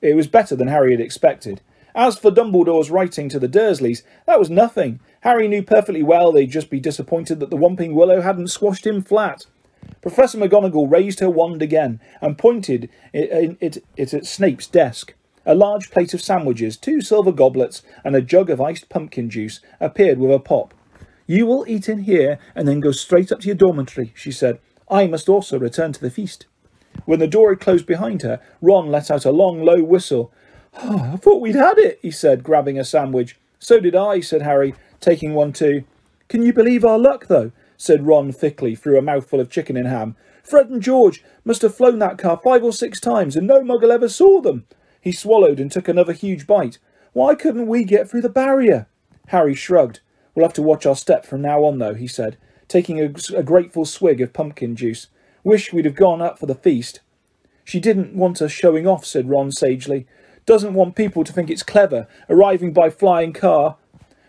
It 0.00 0.14
was 0.14 0.28
better 0.28 0.54
than 0.54 0.68
Harry 0.68 0.92
had 0.92 1.00
expected. 1.00 1.60
As 1.92 2.16
for 2.16 2.30
Dumbledore's 2.30 2.92
writing 2.92 3.28
to 3.30 3.40
the 3.40 3.48
Dursleys, 3.48 4.04
that 4.26 4.38
was 4.38 4.48
nothing. 4.48 5.00
Harry 5.22 5.48
knew 5.48 5.64
perfectly 5.64 6.04
well 6.04 6.30
they'd 6.30 6.52
just 6.52 6.70
be 6.70 6.78
disappointed 6.78 7.40
that 7.40 7.50
the 7.50 7.56
Whomping 7.56 7.94
Willow 7.94 8.20
hadn't 8.20 8.46
squashed 8.46 8.86
him 8.86 9.02
flat. 9.02 9.46
Professor 10.02 10.38
McGonagall 10.38 10.88
raised 10.88 11.18
her 11.18 11.28
wand 11.28 11.62
again 11.62 11.98
and 12.20 12.38
pointed 12.38 12.88
it, 13.12 13.58
it, 13.60 13.84
it 13.96 14.14
at 14.14 14.24
Snape's 14.24 14.68
desk. 14.68 15.14
A 15.44 15.56
large 15.56 15.90
plate 15.90 16.14
of 16.14 16.22
sandwiches, 16.22 16.76
two 16.76 17.00
silver 17.00 17.32
goblets, 17.32 17.82
and 18.04 18.14
a 18.14 18.22
jug 18.22 18.50
of 18.50 18.60
iced 18.60 18.88
pumpkin 18.88 19.28
juice 19.28 19.58
appeared 19.80 20.20
with 20.20 20.30
a 20.30 20.38
pop. 20.38 20.74
You 21.30 21.46
will 21.46 21.64
eat 21.68 21.88
in 21.88 21.98
here 22.00 22.40
and 22.56 22.66
then 22.66 22.80
go 22.80 22.90
straight 22.90 23.30
up 23.30 23.38
to 23.42 23.46
your 23.46 23.54
dormitory, 23.54 24.12
she 24.16 24.32
said. 24.32 24.58
I 24.90 25.06
must 25.06 25.28
also 25.28 25.60
return 25.60 25.92
to 25.92 26.00
the 26.00 26.10
feast. 26.10 26.46
When 27.04 27.20
the 27.20 27.28
door 27.28 27.50
had 27.50 27.60
closed 27.60 27.86
behind 27.86 28.22
her, 28.22 28.40
Ron 28.60 28.88
let 28.90 29.12
out 29.12 29.24
a 29.24 29.30
long, 29.30 29.64
low 29.64 29.80
whistle. 29.80 30.32
Oh, 30.82 31.10
I 31.14 31.16
thought 31.18 31.40
we'd 31.40 31.54
had 31.54 31.78
it, 31.78 32.00
he 32.02 32.10
said, 32.10 32.42
grabbing 32.42 32.80
a 32.80 32.84
sandwich. 32.84 33.38
So 33.60 33.78
did 33.78 33.94
I, 33.94 34.18
said 34.18 34.42
Harry, 34.42 34.74
taking 34.98 35.32
one 35.34 35.52
too. 35.52 35.84
Can 36.28 36.42
you 36.42 36.52
believe 36.52 36.84
our 36.84 36.98
luck, 36.98 37.28
though? 37.28 37.52
said 37.76 38.08
Ron 38.08 38.32
thickly 38.32 38.74
through 38.74 38.98
a 38.98 39.02
mouthful 39.02 39.38
of 39.38 39.50
chicken 39.50 39.76
and 39.76 39.86
ham. 39.86 40.16
Fred 40.42 40.68
and 40.68 40.82
George 40.82 41.22
must 41.44 41.62
have 41.62 41.76
flown 41.76 42.00
that 42.00 42.18
car 42.18 42.40
five 42.42 42.64
or 42.64 42.72
six 42.72 42.98
times, 42.98 43.36
and 43.36 43.46
no 43.46 43.60
muggle 43.60 43.92
ever 43.92 44.08
saw 44.08 44.40
them. 44.40 44.66
He 45.00 45.12
swallowed 45.12 45.60
and 45.60 45.70
took 45.70 45.86
another 45.86 46.12
huge 46.12 46.48
bite. 46.48 46.78
Why 47.12 47.36
couldn't 47.36 47.68
we 47.68 47.84
get 47.84 48.10
through 48.10 48.22
the 48.22 48.28
barrier? 48.28 48.88
Harry 49.28 49.54
shrugged. 49.54 50.00
We'll 50.34 50.46
have 50.46 50.54
to 50.54 50.62
watch 50.62 50.86
our 50.86 50.96
step 50.96 51.24
from 51.24 51.42
now 51.42 51.64
on, 51.64 51.78
though, 51.78 51.94
he 51.94 52.06
said, 52.06 52.36
taking 52.68 53.00
a, 53.00 53.12
a 53.36 53.42
grateful 53.42 53.84
swig 53.84 54.20
of 54.20 54.32
pumpkin 54.32 54.76
juice. 54.76 55.08
Wish 55.42 55.72
we'd 55.72 55.84
have 55.84 55.94
gone 55.94 56.22
up 56.22 56.38
for 56.38 56.46
the 56.46 56.54
feast. 56.54 57.00
She 57.64 57.80
didn't 57.80 58.14
want 58.14 58.42
us 58.42 58.52
showing 58.52 58.86
off, 58.86 59.04
said 59.04 59.28
Ron 59.28 59.50
sagely. 59.52 60.06
Doesn't 60.46 60.74
want 60.74 60.96
people 60.96 61.24
to 61.24 61.32
think 61.32 61.50
it's 61.50 61.62
clever, 61.62 62.08
arriving 62.28 62.72
by 62.72 62.90
flying 62.90 63.32
car. 63.32 63.76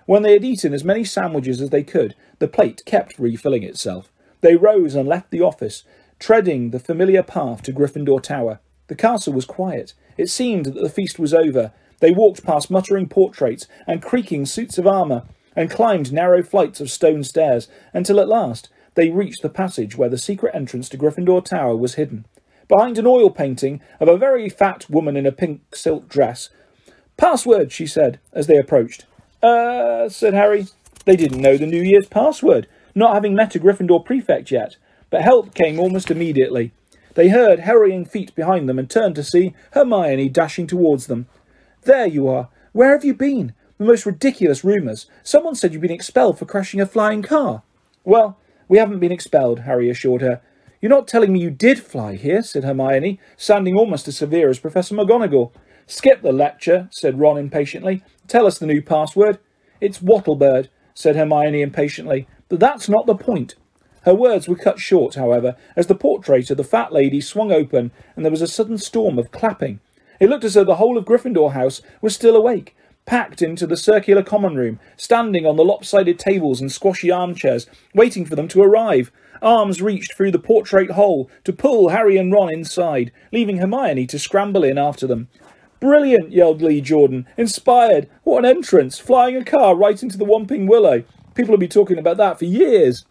When 0.05 0.23
they 0.23 0.33
had 0.33 0.43
eaten 0.43 0.73
as 0.73 0.83
many 0.83 1.03
sandwiches 1.03 1.61
as 1.61 1.69
they 1.69 1.83
could, 1.83 2.15
the 2.39 2.47
plate 2.47 2.83
kept 2.85 3.19
refilling 3.19 3.63
itself. 3.63 4.11
They 4.41 4.55
rose 4.55 4.95
and 4.95 5.07
left 5.07 5.31
the 5.31 5.41
office, 5.41 5.83
treading 6.19 6.71
the 6.71 6.79
familiar 6.79 7.23
path 7.23 7.61
to 7.63 7.73
Gryffindor 7.73 8.21
Tower. 8.21 8.59
The 8.87 8.95
castle 8.95 9.33
was 9.33 9.45
quiet. 9.45 9.93
It 10.17 10.29
seemed 10.29 10.65
that 10.65 10.81
the 10.81 10.89
feast 10.89 11.17
was 11.17 11.33
over. 11.33 11.71
They 11.99 12.11
walked 12.11 12.43
past 12.43 12.69
muttering 12.69 13.07
portraits 13.07 13.67
and 13.87 14.01
creaking 14.01 14.47
suits 14.47 14.77
of 14.77 14.87
armour, 14.87 15.23
and 15.55 15.69
climbed 15.69 16.11
narrow 16.11 16.43
flights 16.43 16.79
of 16.79 16.91
stone 16.91 17.23
stairs, 17.23 17.67
until 17.93 18.19
at 18.19 18.27
last 18.27 18.69
they 18.95 19.09
reached 19.09 19.41
the 19.41 19.49
passage 19.49 19.97
where 19.97 20.09
the 20.09 20.17
secret 20.17 20.53
entrance 20.53 20.89
to 20.89 20.97
Gryffindor 20.97 21.43
Tower 21.43 21.75
was 21.75 21.95
hidden. 21.95 22.25
Behind 22.67 22.97
an 22.97 23.07
oil 23.07 23.29
painting 23.29 23.81
of 23.99 24.07
a 24.07 24.17
very 24.17 24.49
fat 24.49 24.89
woman 24.89 25.17
in 25.17 25.25
a 25.25 25.31
pink 25.31 25.75
silk 25.75 26.07
dress. 26.07 26.49
Password, 27.17 27.71
she 27.71 27.85
said, 27.85 28.19
as 28.33 28.47
they 28.47 28.57
approached. 28.57 29.05
Uh, 29.43 30.09
said 30.09 30.33
Harry. 30.33 30.67
They 31.05 31.15
didn't 31.15 31.41
know 31.41 31.57
the 31.57 31.65
New 31.65 31.81
Year's 31.81 32.07
password, 32.07 32.67
not 32.93 33.13
having 33.13 33.33
met 33.33 33.55
a 33.55 33.59
Gryffindor 33.59 34.05
prefect 34.05 34.51
yet, 34.51 34.77
but 35.09 35.21
help 35.21 35.53
came 35.55 35.79
almost 35.79 36.11
immediately. 36.11 36.71
They 37.15 37.29
heard 37.29 37.61
hurrying 37.61 38.05
feet 38.05 38.33
behind 38.35 38.69
them 38.69 38.79
and 38.79 38.89
turned 38.89 39.15
to 39.15 39.23
see 39.23 39.53
Hermione 39.73 40.29
dashing 40.29 40.67
towards 40.67 41.07
them. 41.07 41.27
There 41.83 42.07
you 42.07 42.27
are. 42.27 42.49
Where 42.71 42.91
have 42.91 43.03
you 43.03 43.13
been? 43.13 43.53
The 43.81 43.87
most 43.87 44.05
ridiculous 44.05 44.63
rumours. 44.63 45.07
Someone 45.23 45.55
said 45.55 45.73
you'd 45.73 45.81
been 45.81 45.89
expelled 45.89 46.37
for 46.37 46.45
crashing 46.45 46.79
a 46.79 46.85
flying 46.85 47.23
car. 47.23 47.63
Well, 48.03 48.37
we 48.67 48.77
haven't 48.77 48.99
been 48.99 49.11
expelled, 49.11 49.61
Harry 49.61 49.89
assured 49.89 50.21
her. 50.21 50.39
You're 50.79 50.91
not 50.91 51.07
telling 51.07 51.33
me 51.33 51.39
you 51.39 51.49
did 51.49 51.79
fly 51.79 52.13
here, 52.13 52.43
said 52.43 52.63
Hermione, 52.63 53.19
sounding 53.37 53.75
almost 53.75 54.07
as 54.07 54.17
severe 54.17 54.51
as 54.51 54.59
Professor 54.59 54.93
McGonagall. 54.93 55.51
Skip 55.87 56.21
the 56.21 56.31
lecture, 56.31 56.89
said 56.91 57.19
Ron 57.19 57.39
impatiently. 57.39 58.03
Tell 58.27 58.45
us 58.45 58.59
the 58.59 58.67
new 58.67 58.83
password. 58.83 59.39
It's 59.79 59.97
Wattlebird, 59.97 60.67
said 60.93 61.15
Hermione 61.15 61.63
impatiently. 61.63 62.27
But 62.49 62.59
that's 62.59 62.87
not 62.87 63.07
the 63.07 63.15
point. 63.15 63.55
Her 64.03 64.13
words 64.13 64.47
were 64.47 64.55
cut 64.55 64.79
short, 64.79 65.15
however, 65.15 65.55
as 65.75 65.87
the 65.87 65.95
portrait 65.95 66.51
of 66.51 66.57
the 66.57 66.63
fat 66.63 66.93
lady 66.93 67.19
swung 67.19 67.51
open 67.51 67.89
and 68.15 68.23
there 68.23 68.31
was 68.31 68.43
a 68.43 68.47
sudden 68.47 68.77
storm 68.77 69.17
of 69.17 69.31
clapping. 69.31 69.79
It 70.19 70.29
looked 70.29 70.43
as 70.43 70.53
though 70.53 70.63
the 70.63 70.75
whole 70.75 70.99
of 70.99 71.05
Gryffindor 71.05 71.53
House 71.53 71.81
was 71.99 72.13
still 72.13 72.35
awake, 72.35 72.75
packed 73.05 73.41
into 73.41 73.67
the 73.67 73.77
circular 73.77 74.23
common 74.23 74.55
room, 74.55 74.79
standing 74.97 75.45
on 75.45 75.55
the 75.55 75.65
lopsided 75.65 76.19
tables 76.19 76.61
and 76.61 76.71
squashy 76.71 77.11
armchairs, 77.11 77.67
waiting 77.93 78.25
for 78.25 78.35
them 78.35 78.47
to 78.47 78.61
arrive. 78.61 79.11
Arms 79.41 79.81
reached 79.81 80.15
through 80.15 80.31
the 80.31 80.39
portrait 80.39 80.91
hole 80.91 81.29
to 81.43 81.53
pull 81.53 81.89
Harry 81.89 82.17
and 82.17 82.31
Ron 82.31 82.53
inside, 82.53 83.11
leaving 83.31 83.57
Hermione 83.57 84.05
to 84.07 84.19
scramble 84.19 84.63
in 84.63 84.77
after 84.77 85.07
them. 85.07 85.29
Brilliant, 85.79 86.31
yelled 86.31 86.61
Lee 86.61 86.79
Jordan. 86.79 87.27
Inspired. 87.37 88.07
What 88.23 88.45
an 88.45 88.57
entrance. 88.57 88.99
Flying 88.99 89.35
a 89.35 89.43
car 89.43 89.75
right 89.75 90.01
into 90.01 90.15
the 90.15 90.25
Whomping 90.25 90.67
Willow. 90.67 91.03
People 91.33 91.53
will 91.53 91.57
be 91.57 91.67
talking 91.67 91.97
about 91.97 92.17
that 92.17 92.37
for 92.37 92.45
years. 92.45 93.05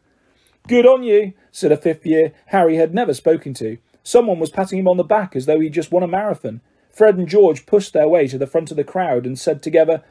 Good 0.69 0.87
on 0.87 1.03
you, 1.03 1.33
said 1.51 1.73
a 1.73 1.77
fifth 1.77 2.07
year 2.07 2.33
Harry 2.47 2.77
had 2.77 2.95
never 2.95 3.13
spoken 3.13 3.55
to. 3.55 3.79
Someone 4.05 4.39
was 4.39 4.51
patting 4.51 4.79
him 4.79 4.87
on 4.87 4.99
the 4.99 5.05
back 5.05 5.35
as 5.35 5.47
though 5.47 5.59
he'd 5.59 5.73
just 5.73 5.91
won 5.91 6.05
a 6.05 6.09
marathon. 6.09 6.61
Fred 6.93 7.17
and 7.17 7.29
George 7.29 7.67
pushed 7.67 7.93
their 7.93 8.09
way 8.09 8.27
to 8.29 8.39
the 8.39 8.47
front 8.47 8.71
of 8.71 8.77
the 8.77 8.85
crowd 8.85 9.27
and 9.27 9.39
said 9.39 9.63
together, 9.63 10.03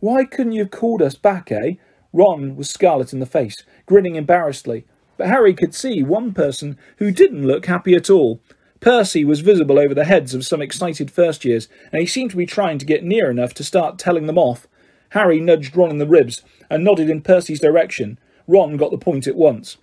Why 0.00 0.24
couldn't 0.24 0.52
you 0.52 0.62
have 0.62 0.70
called 0.70 1.02
us 1.02 1.14
back, 1.14 1.50
eh? 1.50 1.74
Ron 2.12 2.56
was 2.56 2.70
scarlet 2.70 3.12
in 3.12 3.20
the 3.20 3.26
face, 3.26 3.64
grinning 3.84 4.16
embarrassedly, 4.16 4.84
but 5.16 5.28
Harry 5.28 5.54
could 5.54 5.74
see 5.74 6.02
one 6.02 6.32
person 6.32 6.78
who 6.98 7.10
didn't 7.10 7.46
look 7.46 7.66
happy 7.66 7.94
at 7.94 8.10
all. 8.10 8.40
Percy 8.80 9.24
was 9.24 9.40
visible 9.40 9.78
over 9.78 9.94
the 9.94 10.04
heads 10.04 10.34
of 10.34 10.46
some 10.46 10.62
excited 10.62 11.10
first 11.10 11.44
years, 11.44 11.68
and 11.92 12.00
he 12.00 12.06
seemed 12.06 12.30
to 12.30 12.36
be 12.36 12.46
trying 12.46 12.78
to 12.78 12.86
get 12.86 13.04
near 13.04 13.30
enough 13.30 13.54
to 13.54 13.64
start 13.64 13.98
telling 13.98 14.26
them 14.26 14.38
off. 14.38 14.66
Harry 15.10 15.40
nudged 15.40 15.76
Ron 15.76 15.90
in 15.90 15.98
the 15.98 16.06
ribs 16.06 16.42
and 16.68 16.84
nodded 16.84 17.08
in 17.08 17.22
Percy's 17.22 17.60
direction. 17.60 18.18
Ron 18.46 18.76
got 18.76 18.90
the 18.90 18.98
point 18.98 19.26
at 19.26 19.36
once. 19.36 19.78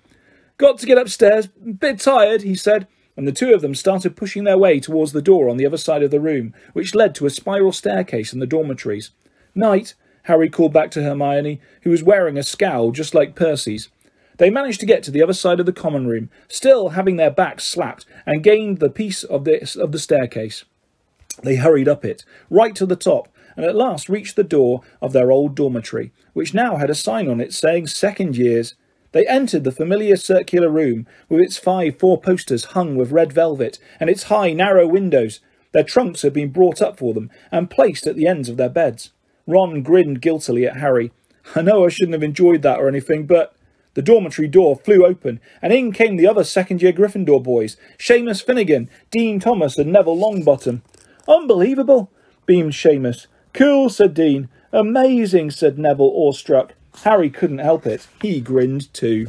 Got 0.57 0.77
to 0.79 0.85
get 0.85 0.97
upstairs. 0.97 1.47
Bit 1.47 1.99
tired, 1.99 2.43
he 2.43 2.55
said, 2.55 2.87
and 3.15 3.27
the 3.27 3.31
two 3.31 3.53
of 3.53 3.61
them 3.61 3.75
started 3.75 4.15
pushing 4.15 4.43
their 4.43 4.57
way 4.57 4.79
towards 4.79 5.11
the 5.11 5.21
door 5.21 5.49
on 5.49 5.57
the 5.57 5.65
other 5.65 5.77
side 5.77 6.03
of 6.03 6.11
the 6.11 6.19
room, 6.19 6.53
which 6.73 6.95
led 6.95 7.13
to 7.15 7.25
a 7.25 7.29
spiral 7.29 7.71
staircase 7.71 8.33
in 8.33 8.39
the 8.39 8.47
dormitories. 8.47 9.11
Night, 9.53 9.93
Harry 10.23 10.49
called 10.49 10.73
back 10.73 10.89
to 10.91 11.03
Hermione, 11.03 11.59
who 11.81 11.89
was 11.89 12.03
wearing 12.03 12.37
a 12.37 12.43
scowl 12.43 12.91
just 12.91 13.13
like 13.13 13.35
Percy's. 13.35 13.89
They 14.37 14.49
managed 14.49 14.79
to 14.79 14.85
get 14.85 15.03
to 15.03 15.11
the 15.11 15.21
other 15.21 15.33
side 15.33 15.59
of 15.59 15.65
the 15.65 15.73
common 15.73 16.07
room, 16.07 16.29
still 16.47 16.89
having 16.89 17.17
their 17.17 17.29
backs 17.29 17.65
slapped, 17.65 18.05
and 18.25 18.43
gained 18.43 18.79
the 18.79 18.89
piece 18.89 19.23
of 19.23 19.43
the, 19.43 19.61
of 19.79 19.91
the 19.91 19.99
staircase. 19.99 20.65
They 21.43 21.55
hurried 21.55 21.87
up 21.87 22.03
it, 22.05 22.25
right 22.49 22.75
to 22.75 22.85
the 22.85 22.95
top, 22.95 23.27
and 23.55 23.65
at 23.65 23.75
last 23.75 24.09
reached 24.09 24.35
the 24.35 24.43
door 24.43 24.81
of 25.01 25.13
their 25.13 25.31
old 25.31 25.55
dormitory, 25.55 26.11
which 26.33 26.53
now 26.53 26.77
had 26.77 26.89
a 26.89 26.95
sign 26.95 27.29
on 27.29 27.39
it 27.39 27.53
saying 27.53 27.87
second 27.87 28.35
years. 28.35 28.75
They 29.13 29.25
entered 29.27 29.63
the 29.63 29.71
familiar 29.71 30.17
circular 30.17 30.69
room, 30.69 31.07
with 31.29 31.39
its 31.39 31.57
five 31.57 31.97
four 31.97 32.19
posters 32.19 32.65
hung 32.65 32.95
with 32.95 33.11
red 33.11 33.31
velvet, 33.31 33.79
and 33.99 34.09
its 34.09 34.23
high, 34.23 34.51
narrow 34.51 34.85
windows. 34.85 35.39
Their 35.71 35.83
trunks 35.83 36.23
had 36.23 36.33
been 36.33 36.49
brought 36.49 36.81
up 36.81 36.99
for 36.99 37.13
them, 37.13 37.31
and 37.51 37.69
placed 37.69 38.05
at 38.05 38.15
the 38.15 38.27
ends 38.27 38.49
of 38.49 38.57
their 38.57 38.69
beds. 38.69 39.11
Ron 39.47 39.81
grinned 39.81 40.21
guiltily 40.21 40.67
at 40.67 40.77
Harry. 40.77 41.11
I 41.55 41.61
know 41.61 41.85
I 41.85 41.89
shouldn't 41.89 42.13
have 42.13 42.23
enjoyed 42.23 42.61
that 42.63 42.79
or 42.79 42.87
anything, 42.87 43.25
but 43.25 43.55
the 43.93 44.01
dormitory 44.01 44.47
door 44.47 44.75
flew 44.75 45.05
open, 45.05 45.39
and 45.61 45.71
in 45.71 45.91
came 45.91 46.17
the 46.17 46.27
other 46.27 46.43
second-year 46.43 46.93
Gryffindor 46.93 47.43
boys, 47.43 47.77
Seamus 47.99 48.43
Finnegan, 48.43 48.89
Dean 49.11 49.39
Thomas, 49.39 49.77
and 49.77 49.91
Neville 49.91 50.17
Longbottom. 50.17 50.81
Unbelievable, 51.27 52.09
beamed 52.45 52.73
Seamus. 52.73 53.27
Cool, 53.53 53.89
said 53.89 54.15
Dean. 54.15 54.49
Amazing, 54.71 55.51
said 55.51 55.77
Neville, 55.77 56.11
awestruck. 56.15 56.73
Harry 57.03 57.29
couldn't 57.29 57.57
help 57.59 57.85
it. 57.85 58.07
He 58.21 58.39
grinned 58.39 58.93
too. 58.93 59.27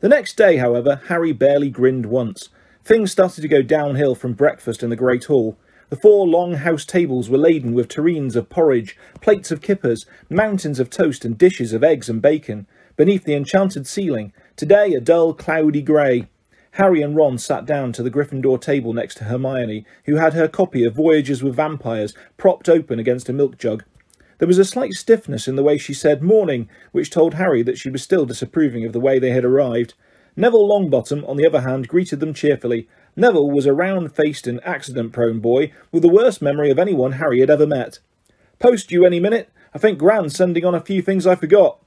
The 0.00 0.08
next 0.08 0.36
day, 0.36 0.56
however, 0.56 1.00
Harry 1.08 1.32
barely 1.32 1.70
grinned 1.70 2.06
once. 2.06 2.48
Things 2.84 3.12
started 3.12 3.42
to 3.42 3.48
go 3.48 3.62
downhill 3.62 4.14
from 4.14 4.32
breakfast 4.32 4.82
in 4.82 4.90
the 4.90 4.96
Great 4.96 5.24
Hall. 5.24 5.56
The 5.90 5.96
four 5.96 6.26
long 6.26 6.54
house 6.54 6.84
tables 6.84 7.28
were 7.28 7.38
laden 7.38 7.74
with 7.74 7.88
tureens 7.88 8.36
of 8.36 8.48
porridge, 8.48 8.96
plates 9.20 9.50
of 9.50 9.60
kippers, 9.60 10.06
mountains 10.28 10.78
of 10.80 10.88
toast, 10.88 11.24
and 11.24 11.36
dishes 11.36 11.72
of 11.72 11.84
eggs 11.84 12.08
and 12.08 12.22
bacon. 12.22 12.66
beneath 12.96 13.24
the 13.24 13.34
enchanted 13.34 13.86
ceiling, 13.86 14.32
today 14.56 14.92
a 14.92 15.00
dull, 15.00 15.32
cloudy 15.32 15.80
grey. 15.80 16.28
Harry 16.72 17.02
and 17.02 17.16
Ron 17.16 17.38
sat 17.38 17.66
down 17.66 17.92
to 17.92 18.02
the 18.02 18.10
Gryffindor 18.10 18.60
table 18.60 18.92
next 18.92 19.16
to 19.16 19.24
Hermione, 19.24 19.84
who 20.04 20.16
had 20.16 20.34
her 20.34 20.48
copy 20.48 20.84
of 20.84 20.94
Voyages 20.94 21.42
with 21.42 21.56
Vampires 21.56 22.14
propped 22.36 22.68
open 22.68 22.98
against 22.98 23.28
a 23.28 23.32
milk 23.32 23.58
jug. 23.58 23.84
There 24.40 24.48
was 24.48 24.58
a 24.58 24.64
slight 24.64 24.94
stiffness 24.94 25.46
in 25.46 25.56
the 25.56 25.62
way 25.62 25.76
she 25.76 25.92
said 25.92 26.22
morning, 26.22 26.66
which 26.92 27.10
told 27.10 27.34
Harry 27.34 27.62
that 27.62 27.76
she 27.76 27.90
was 27.90 28.02
still 28.02 28.24
disapproving 28.24 28.86
of 28.86 28.94
the 28.94 28.98
way 28.98 29.18
they 29.18 29.32
had 29.32 29.44
arrived. 29.44 29.92
Neville 30.34 30.66
Longbottom, 30.66 31.28
on 31.28 31.36
the 31.36 31.46
other 31.46 31.60
hand, 31.60 31.88
greeted 31.88 32.20
them 32.20 32.32
cheerfully. 32.32 32.88
Neville 33.14 33.50
was 33.50 33.66
a 33.66 33.74
round-faced 33.74 34.46
and 34.46 34.58
accident-prone 34.64 35.40
boy 35.40 35.72
with 35.92 36.00
the 36.00 36.08
worst 36.08 36.40
memory 36.40 36.70
of 36.70 36.78
anyone 36.78 37.12
Harry 37.12 37.40
had 37.40 37.50
ever 37.50 37.66
met. 37.66 37.98
Post 38.58 38.90
you 38.90 39.04
any 39.04 39.20
minute. 39.20 39.50
I 39.74 39.78
think 39.78 39.98
Gran's 39.98 40.36
sending 40.36 40.64
on 40.64 40.74
a 40.74 40.80
few 40.80 41.02
things 41.02 41.26
I 41.26 41.34
forgot. 41.34 41.78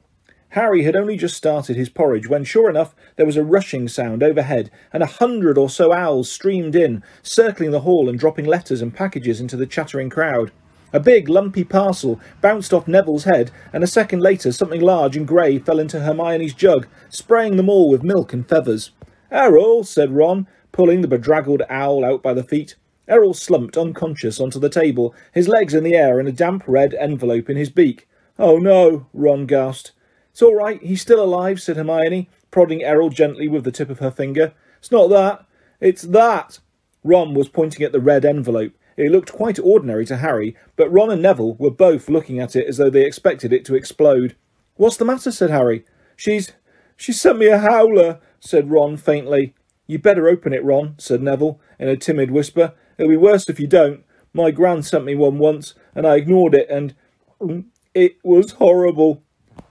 Harry 0.49 0.83
had 0.83 0.95
only 0.95 1.17
just 1.17 1.35
started 1.35 1.75
his 1.75 1.89
porridge 1.89 2.29
when, 2.29 2.43
sure 2.43 2.69
enough, 2.69 2.93
there 3.15 3.25
was 3.25 3.35
a 3.35 3.43
rushing 3.43 3.87
sound 3.87 4.21
overhead, 4.21 4.69
and 4.93 5.01
a 5.01 5.07
hundred 5.07 5.57
or 5.57 5.71
so 5.71 5.91
owls 5.91 6.31
streamed 6.31 6.75
in, 6.75 7.01
circling 7.23 7.71
the 7.71 7.81
hall 7.81 8.07
and 8.07 8.19
dropping 8.19 8.45
letters 8.45 8.79
and 8.79 8.93
packages 8.93 9.41
into 9.41 9.57
the 9.57 9.65
chattering 9.65 10.11
crowd. 10.11 10.51
A 10.93 10.99
big, 10.99 11.27
lumpy 11.27 11.63
parcel 11.63 12.19
bounced 12.39 12.71
off 12.71 12.87
Neville's 12.87 13.23
head, 13.23 13.49
and 13.73 13.83
a 13.83 13.87
second 13.87 14.21
later 14.21 14.51
something 14.51 14.79
large 14.79 15.17
and 15.17 15.27
grey 15.27 15.57
fell 15.57 15.79
into 15.79 16.01
Hermione's 16.01 16.53
jug, 16.53 16.85
spraying 17.09 17.57
them 17.57 17.67
all 17.67 17.89
with 17.89 18.03
milk 18.03 18.31
and 18.31 18.47
feathers. 18.47 18.91
Errol, 19.31 19.83
said 19.83 20.11
Ron, 20.11 20.47
pulling 20.71 21.01
the 21.01 21.07
bedraggled 21.07 21.63
owl 21.67 22.05
out 22.05 22.21
by 22.21 22.35
the 22.35 22.43
feet. 22.43 22.75
Errol 23.07 23.33
slumped 23.33 23.75
unconscious 23.75 24.39
onto 24.39 24.59
the 24.59 24.69
table, 24.69 25.15
his 25.33 25.47
legs 25.47 25.73
in 25.73 25.83
the 25.83 25.95
air 25.95 26.19
and 26.19 26.27
a 26.27 26.31
damp 26.31 26.63
red 26.67 26.93
envelope 26.93 27.49
in 27.49 27.57
his 27.57 27.71
beak. 27.71 28.07
Oh 28.37 28.57
no, 28.57 29.07
Ron 29.13 29.47
gasped. 29.47 29.93
It's 30.31 30.43
all 30.43 30.55
right, 30.55 30.81
he's 30.81 31.01
still 31.01 31.23
alive, 31.23 31.59
said 31.59 31.75
Hermione, 31.75 32.29
prodding 32.51 32.83
Errol 32.83 33.09
gently 33.09 33.47
with 33.47 33.63
the 33.63 33.71
tip 33.71 33.89
of 33.89 33.99
her 33.99 34.11
finger. 34.11 34.53
It's 34.77 34.91
not 34.91 35.07
that, 35.07 35.45
it's 35.81 36.03
that. 36.03 36.59
Ron 37.03 37.33
was 37.33 37.49
pointing 37.49 37.83
at 37.83 37.91
the 37.91 37.99
red 37.99 38.25
envelope. 38.25 38.73
It 38.97 39.11
looked 39.11 39.31
quite 39.31 39.59
ordinary 39.59 40.05
to 40.05 40.17
Harry, 40.17 40.55
but 40.75 40.91
Ron 40.91 41.09
and 41.09 41.21
Neville 41.21 41.55
were 41.55 41.71
both 41.71 42.09
looking 42.09 42.39
at 42.39 42.55
it 42.55 42.67
as 42.67 42.77
though 42.77 42.89
they 42.89 43.05
expected 43.05 43.51
it 43.51 43.65
to 43.65 43.75
explode. 43.75 44.35
What's 44.75 44.97
the 44.97 45.05
matter? 45.05 45.31
said 45.31 45.49
Harry. 45.49 45.85
She's. 46.15 46.53
she 46.95 47.11
sent 47.11 47.39
me 47.39 47.47
a 47.47 47.59
howler, 47.59 48.19
said 48.39 48.71
Ron 48.71 48.97
faintly. 48.97 49.55
You'd 49.87 50.01
better 50.01 50.27
open 50.27 50.53
it, 50.53 50.63
Ron, 50.63 50.95
said 50.97 51.21
Neville, 51.21 51.59
in 51.79 51.87
a 51.87 51.97
timid 51.97 52.31
whisper. 52.31 52.73
It'll 52.97 53.09
be 53.09 53.17
worse 53.17 53.49
if 53.49 53.59
you 53.59 53.67
don't. 53.67 54.03
My 54.33 54.51
gran 54.51 54.81
sent 54.83 55.05
me 55.05 55.15
one 55.15 55.37
once, 55.37 55.73
and 55.95 56.07
I 56.07 56.15
ignored 56.15 56.53
it, 56.53 56.69
and. 56.69 56.95
it 57.93 58.17
was 58.23 58.53
horrible. 58.53 59.23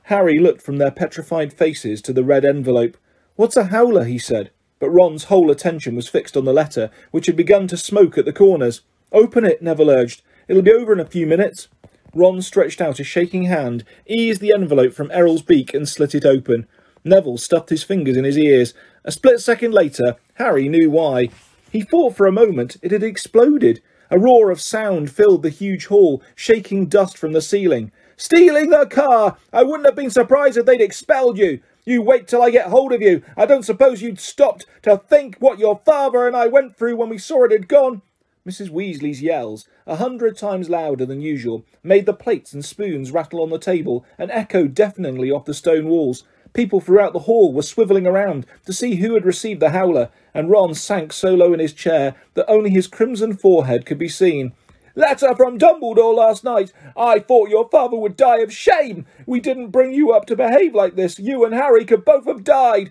Harry 0.04 0.38
looked 0.38 0.62
from 0.62 0.78
their 0.78 0.90
petrified 0.90 1.52
faces 1.52 2.02
to 2.02 2.12
the 2.12 2.24
red 2.24 2.44
envelope. 2.44 2.96
What's 3.36 3.56
a 3.56 3.64
howler? 3.64 4.04
he 4.04 4.18
said. 4.18 4.50
But 4.78 4.90
Ron's 4.90 5.24
whole 5.24 5.50
attention 5.50 5.94
was 5.94 6.08
fixed 6.08 6.36
on 6.36 6.44
the 6.44 6.52
letter, 6.52 6.90
which 7.12 7.26
had 7.26 7.36
begun 7.36 7.68
to 7.68 7.76
smoke 7.76 8.18
at 8.18 8.24
the 8.24 8.32
corners. 8.32 8.82
Open 9.12 9.44
it, 9.44 9.62
Neville 9.62 9.90
urged. 9.90 10.22
It'll 10.48 10.62
be 10.62 10.72
over 10.72 10.92
in 10.92 11.00
a 11.00 11.04
few 11.04 11.26
minutes. 11.26 11.68
Ron 12.14 12.42
stretched 12.42 12.80
out 12.80 13.00
a 13.00 13.04
shaking 13.04 13.44
hand, 13.44 13.84
eased 14.06 14.40
the 14.40 14.52
envelope 14.52 14.92
from 14.92 15.10
Errol's 15.12 15.42
beak, 15.42 15.74
and 15.74 15.88
slit 15.88 16.14
it 16.14 16.26
open. 16.26 16.66
Neville 17.04 17.38
stuffed 17.38 17.70
his 17.70 17.82
fingers 17.82 18.16
in 18.16 18.24
his 18.24 18.38
ears. 18.38 18.74
A 19.04 19.12
split 19.12 19.40
second 19.40 19.72
later, 19.72 20.16
Harry 20.34 20.68
knew 20.68 20.90
why. 20.90 21.28
He 21.70 21.82
thought 21.82 22.16
for 22.16 22.26
a 22.26 22.32
moment 22.32 22.76
it 22.82 22.90
had 22.90 23.02
exploded. 23.02 23.82
A 24.10 24.18
roar 24.18 24.50
of 24.50 24.60
sound 24.60 25.10
filled 25.10 25.42
the 25.42 25.48
huge 25.48 25.86
hall, 25.86 26.22
shaking 26.34 26.86
dust 26.86 27.16
from 27.16 27.32
the 27.32 27.40
ceiling. 27.40 27.90
Stealing 28.16 28.68
the 28.68 28.86
car! 28.86 29.38
I 29.52 29.62
wouldn't 29.62 29.86
have 29.86 29.96
been 29.96 30.10
surprised 30.10 30.58
if 30.58 30.66
they'd 30.66 30.82
expelled 30.82 31.38
you. 31.38 31.60
You 31.84 32.02
wait 32.02 32.28
till 32.28 32.42
I 32.42 32.50
get 32.50 32.68
hold 32.68 32.92
of 32.92 33.00
you. 33.00 33.22
I 33.36 33.46
don't 33.46 33.64
suppose 33.64 34.02
you'd 34.02 34.20
stopped 34.20 34.66
to 34.82 34.98
think 34.98 35.36
what 35.38 35.58
your 35.58 35.80
father 35.84 36.26
and 36.26 36.36
I 36.36 36.46
went 36.46 36.76
through 36.76 36.96
when 36.96 37.08
we 37.08 37.18
saw 37.18 37.44
it 37.44 37.52
had 37.52 37.68
gone. 37.68 38.02
Mrs. 38.46 38.70
Weasley's 38.70 39.22
yells, 39.22 39.68
a 39.86 39.96
hundred 39.96 40.36
times 40.36 40.68
louder 40.68 41.06
than 41.06 41.20
usual, 41.20 41.64
made 41.84 42.06
the 42.06 42.12
plates 42.12 42.52
and 42.52 42.64
spoons 42.64 43.12
rattle 43.12 43.40
on 43.40 43.50
the 43.50 43.58
table 43.58 44.04
and 44.18 44.32
echo 44.32 44.66
deafeningly 44.66 45.30
off 45.30 45.44
the 45.44 45.54
stone 45.54 45.86
walls. 45.86 46.24
People 46.52 46.80
throughout 46.80 47.12
the 47.12 47.20
hall 47.20 47.52
were 47.52 47.62
swivelling 47.62 48.04
around 48.04 48.44
to 48.66 48.72
see 48.72 48.96
who 48.96 49.14
had 49.14 49.24
received 49.24 49.60
the 49.60 49.70
howler, 49.70 50.10
and 50.34 50.50
Ron 50.50 50.74
sank 50.74 51.12
so 51.12 51.34
low 51.34 51.52
in 51.52 51.60
his 51.60 51.72
chair 51.72 52.16
that 52.34 52.50
only 52.50 52.70
his 52.70 52.88
crimson 52.88 53.36
forehead 53.36 53.86
could 53.86 53.98
be 53.98 54.08
seen. 54.08 54.52
Letter 54.96 55.36
from 55.36 55.56
Dumbledore 55.56 56.14
last 56.14 56.42
night. 56.42 56.72
I 56.96 57.20
thought 57.20 57.48
your 57.48 57.68
father 57.68 57.96
would 57.96 58.16
die 58.16 58.38
of 58.38 58.52
shame. 58.52 59.06
We 59.24 59.38
didn't 59.38 59.70
bring 59.70 59.92
you 59.92 60.10
up 60.10 60.26
to 60.26 60.36
behave 60.36 60.74
like 60.74 60.96
this. 60.96 61.18
You 61.18 61.44
and 61.44 61.54
Harry 61.54 61.84
could 61.84 62.04
both 62.04 62.26
have 62.26 62.42
died. 62.42 62.90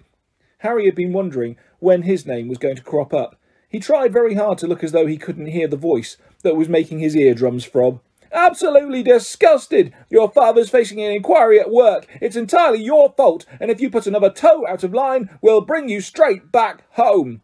Harry 0.59 0.85
had 0.85 0.95
been 0.95 1.11
wondering 1.11 1.57
when 1.79 2.03
his 2.03 2.25
name 2.25 2.47
was 2.47 2.57
going 2.57 2.77
to 2.77 2.83
crop 2.83 3.13
up. 3.13 3.35
He 3.71 3.79
tried 3.79 4.13
very 4.13 4.35
hard 4.35 4.57
to 4.59 4.67
look 4.67 4.83
as 4.83 4.91
though 4.91 5.07
he 5.07 5.17
couldn't 5.17 5.47
hear 5.47 5.67
the 5.67 5.77
voice 5.77 6.17
that 6.43 6.55
was 6.55 6.69
making 6.69 6.99
his 6.99 7.15
eardrums 7.15 7.65
throb. 7.65 8.01
Absolutely 8.33 9.01
disgusted! 9.01 9.93
Your 10.09 10.29
father's 10.29 10.69
facing 10.69 11.01
an 11.01 11.11
inquiry 11.11 11.59
at 11.59 11.71
work. 11.71 12.05
It's 12.21 12.35
entirely 12.35 12.83
your 12.83 13.13
fault, 13.15 13.45
and 13.59 13.71
if 13.71 13.81
you 13.81 13.89
put 13.89 14.07
another 14.07 14.29
toe 14.29 14.65
out 14.67 14.83
of 14.83 14.93
line, 14.93 15.29
we'll 15.41 15.61
bring 15.61 15.89
you 15.89 16.01
straight 16.01 16.51
back 16.51 16.83
home. 16.91 17.41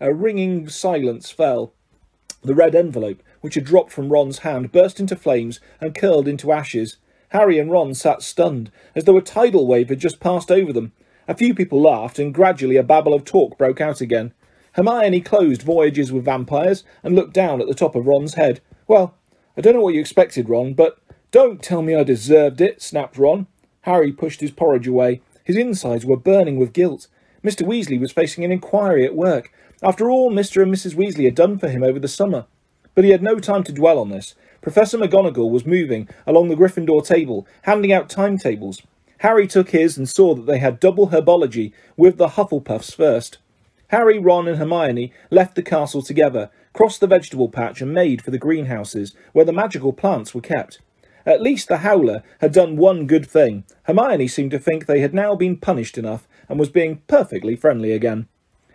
A 0.00 0.12
ringing 0.12 0.68
silence 0.68 1.30
fell. 1.30 1.72
The 2.42 2.54
red 2.54 2.74
envelope 2.74 3.22
which 3.44 3.56
had 3.56 3.64
dropped 3.64 3.92
from 3.92 4.08
Ron's 4.08 4.38
hand, 4.38 4.72
burst 4.72 4.98
into 4.98 5.16
flames 5.16 5.60
and 5.78 5.94
curled 5.94 6.26
into 6.26 6.50
ashes. 6.50 6.96
Harry 7.28 7.58
and 7.58 7.70
Ron 7.70 7.92
sat 7.92 8.22
stunned, 8.22 8.70
as 8.94 9.04
though 9.04 9.18
a 9.18 9.22
tidal 9.22 9.66
wave 9.66 9.90
had 9.90 9.98
just 9.98 10.18
passed 10.18 10.50
over 10.50 10.72
them. 10.72 10.92
A 11.28 11.34
few 11.34 11.52
people 11.52 11.78
laughed, 11.78 12.18
and 12.18 12.32
gradually 12.32 12.76
a 12.76 12.82
babble 12.82 13.12
of 13.12 13.26
talk 13.26 13.58
broke 13.58 13.82
out 13.82 14.00
again. 14.00 14.32
Hermione 14.74 15.20
closed 15.20 15.62
Voyages 15.62 16.12
with 16.12 16.24
Vampires 16.24 16.82
and 17.04 17.14
looked 17.14 17.32
down 17.32 17.60
at 17.60 17.68
the 17.68 17.74
top 17.74 17.94
of 17.94 18.06
Ron's 18.06 18.34
head. 18.34 18.60
Well, 18.88 19.14
I 19.56 19.60
don't 19.60 19.74
know 19.74 19.80
what 19.80 19.94
you 19.94 20.00
expected, 20.00 20.48
Ron, 20.48 20.74
but 20.74 20.98
don't 21.30 21.62
tell 21.62 21.80
me 21.80 21.94
I 21.94 22.02
deserved 22.02 22.60
it, 22.60 22.82
snapped 22.82 23.16
Ron. 23.16 23.46
Harry 23.82 24.12
pushed 24.12 24.40
his 24.40 24.50
porridge 24.50 24.88
away. 24.88 25.20
His 25.44 25.56
insides 25.56 26.04
were 26.04 26.16
burning 26.16 26.56
with 26.56 26.72
guilt. 26.72 27.06
Mr. 27.44 27.64
Weasley 27.64 28.00
was 28.00 28.10
facing 28.10 28.44
an 28.44 28.50
inquiry 28.50 29.04
at 29.04 29.14
work. 29.14 29.52
After 29.80 30.10
all 30.10 30.32
Mr. 30.32 30.62
and 30.62 30.74
Mrs. 30.74 30.94
Weasley 30.94 31.24
had 31.24 31.36
done 31.36 31.58
for 31.58 31.68
him 31.68 31.84
over 31.84 32.00
the 32.00 32.08
summer. 32.08 32.46
But 32.96 33.04
he 33.04 33.10
had 33.10 33.22
no 33.22 33.38
time 33.38 33.62
to 33.64 33.72
dwell 33.72 33.98
on 33.98 34.08
this. 34.08 34.34
Professor 34.60 34.98
McGonagall 34.98 35.50
was 35.50 35.66
moving 35.66 36.08
along 36.26 36.48
the 36.48 36.56
Gryffindor 36.56 37.06
table, 37.06 37.46
handing 37.62 37.92
out 37.92 38.08
timetables. 38.08 38.82
Harry 39.18 39.46
took 39.46 39.70
his 39.70 39.96
and 39.96 40.08
saw 40.08 40.34
that 40.34 40.46
they 40.46 40.58
had 40.58 40.80
double 40.80 41.10
herbology 41.10 41.72
with 41.96 42.16
the 42.16 42.28
Hufflepuffs 42.28 42.94
first. 42.94 43.38
Harry, 43.94 44.18
Ron, 44.18 44.48
and 44.48 44.58
Hermione 44.58 45.12
left 45.30 45.54
the 45.54 45.62
castle 45.62 46.02
together, 46.02 46.50
crossed 46.72 46.98
the 46.98 47.06
vegetable 47.06 47.48
patch, 47.48 47.80
and 47.80 47.94
made 47.94 48.20
for 48.20 48.32
the 48.32 48.38
greenhouses, 48.38 49.14
where 49.32 49.44
the 49.44 49.52
magical 49.52 49.92
plants 49.92 50.34
were 50.34 50.40
kept. 50.40 50.80
At 51.24 51.40
least 51.40 51.68
the 51.68 51.76
Howler 51.76 52.24
had 52.40 52.52
done 52.52 52.76
one 52.76 53.06
good 53.06 53.24
thing. 53.24 53.62
Hermione 53.84 54.26
seemed 54.26 54.50
to 54.50 54.58
think 54.58 54.86
they 54.86 54.98
had 54.98 55.14
now 55.14 55.36
been 55.36 55.56
punished 55.56 55.96
enough 55.96 56.26
and 56.48 56.58
was 56.58 56.70
being 56.70 57.02
perfectly 57.06 57.54
friendly 57.54 57.92
again. 57.92 58.26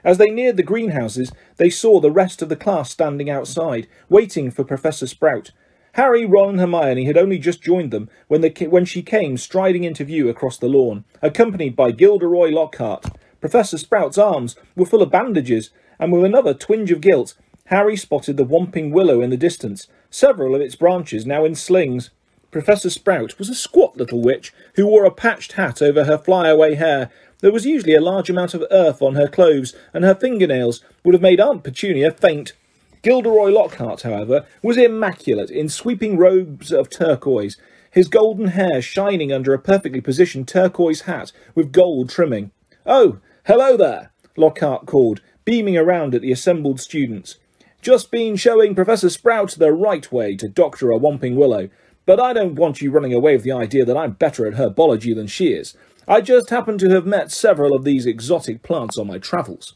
As 0.06 0.20
they 0.20 0.30
neared 0.30 0.56
the 0.56 0.64
greenhouses, 0.64 1.34
they 1.58 1.70
saw 1.70 2.00
the 2.00 2.10
rest 2.10 2.42
of 2.42 2.48
the 2.48 2.56
class 2.56 2.90
standing 2.90 3.30
outside, 3.30 3.88
waiting 4.08 4.50
for 4.50 4.64
Professor 4.64 5.06
Sprout. 5.06 5.52
Harry, 5.96 6.24
Ron, 6.24 6.52
and 6.52 6.60
Hermione 6.62 7.04
had 7.04 7.18
only 7.18 7.40
just 7.40 7.62
joined 7.62 7.92
them 7.92 8.10
when, 8.30 8.40
the, 8.40 8.68
when 8.70 8.86
she 8.86 9.02
came 9.02 9.36
striding 9.36 9.84
into 9.84 10.06
view 10.06 10.30
across 10.30 10.58
the 10.58 10.70
lawn, 10.70 11.04
accompanied 11.22 11.76
by 11.76 11.92
Gilderoy 11.92 12.52
Lockhart. 12.52 13.06
Professor 13.42 13.78
Sprout's 13.78 14.18
arms 14.18 14.56
were 14.76 14.86
full 14.86 15.02
of 15.02 15.12
bandages, 15.12 15.70
and 16.00 16.12
with 16.12 16.24
another 16.24 16.54
twinge 16.54 16.92
of 16.92 17.02
guilt, 17.02 17.36
Harry 17.66 17.96
spotted 17.96 18.38
the 18.38 18.46
Whomping 18.46 18.92
Willow 18.92 19.22
in 19.22 19.30
the 19.30 19.38
distance, 19.38 19.88
several 20.10 20.56
of 20.56 20.62
its 20.62 20.76
branches 20.76 21.26
now 21.26 21.46
in 21.46 21.56
slings. 21.56 22.10
Professor 22.52 22.90
Sprout 22.90 23.38
was 23.38 23.48
a 23.48 23.56
squat 23.56 23.96
little 23.96 24.22
witch 24.22 24.52
who 24.76 24.88
wore 24.88 25.06
a 25.06 25.12
patched 25.12 25.54
hat 25.54 25.82
over 25.82 26.06
her 26.06 26.18
flyaway 26.18 26.76
hair 26.76 27.12
there 27.42 27.52
was 27.52 27.66
usually 27.66 27.96
a 27.96 28.02
large 28.02 28.30
amount 28.30 28.54
of 28.54 28.66
earth 28.70 29.02
on 29.02 29.16
her 29.16 29.28
clothes, 29.28 29.74
and 29.94 30.04
her 30.04 30.16
fingernails 30.16 30.84
would 31.04 31.14
have 31.14 31.22
made 31.22 31.40
Aunt 31.40 31.64
Petunia 31.64 32.12
faint. 32.12 32.54
Gilderoy 33.02 33.50
Lockhart, 33.50 34.02
however, 34.02 34.46
was 34.62 34.76
immaculate 34.76 35.50
in 35.50 35.70
sweeping 35.70 36.18
robes 36.18 36.74
of 36.74 36.90
turquoise, 36.90 37.56
his 37.92 38.10
golden 38.10 38.50
hair 38.50 38.82
shining 38.82 39.32
under 39.32 39.54
a 39.54 39.60
perfectly 39.60 40.02
positioned 40.02 40.50
turquoise 40.50 41.02
hat 41.02 41.32
with 41.56 41.72
gold 41.72 42.10
trimming. 42.10 42.52
Oh, 42.86 43.20
hello 43.50 43.76
there, 43.76 44.12
Lockhart 44.38 44.86
called, 44.86 45.22
beaming 45.44 45.76
around 45.76 46.14
at 46.14 46.22
the 46.22 46.32
assembled 46.32 46.80
students. 46.80 47.38
Just 47.82 48.12
been 48.12 48.36
showing 48.36 48.76
Professor 48.76 49.10
Sprout 49.10 49.56
the 49.58 49.72
right 49.72 50.12
way 50.12 50.36
to 50.36 50.48
doctor 50.48 50.92
a 50.92 51.00
Whomping 51.00 51.34
Willow, 51.34 51.70
but 52.06 52.20
I 52.20 52.32
don't 52.32 52.54
want 52.54 52.80
you 52.80 52.92
running 52.92 53.12
away 53.12 53.36
with 53.36 53.44
the 53.44 53.52
idea 53.52 53.86
that 53.86 53.98
I'm 53.98 54.12
better 54.12 54.46
at 54.46 54.54
herbology 54.54 55.16
than 55.16 55.26
she 55.26 55.48
is. 55.48 55.76
I 56.08 56.22
just 56.22 56.52
happen 56.52 56.78
to 56.78 56.92
have 56.92 57.08
met 57.08 57.32
several 57.32 57.76
of 57.76 57.84
these 57.84 58.06
exotic 58.06 58.62
plants 58.62 59.00
on 59.00 59.08
my 59.08 59.18
travels. 59.18 59.74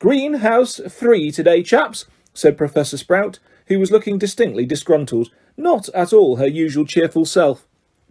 Greenhouse 0.00 0.80
3 0.88 1.30
today, 1.30 1.62
chaps, 1.62 2.06
said 2.34 2.58
Professor 2.58 2.96
Sprout, 2.96 3.38
who 3.68 3.78
was 3.78 3.92
looking 3.92 4.18
distinctly 4.18 4.66
disgruntled, 4.66 5.28
not 5.56 5.88
at 5.90 6.12
all 6.12 6.38
her 6.38 6.48
usual 6.48 6.84
cheerful 6.84 7.24
self. 7.24 7.64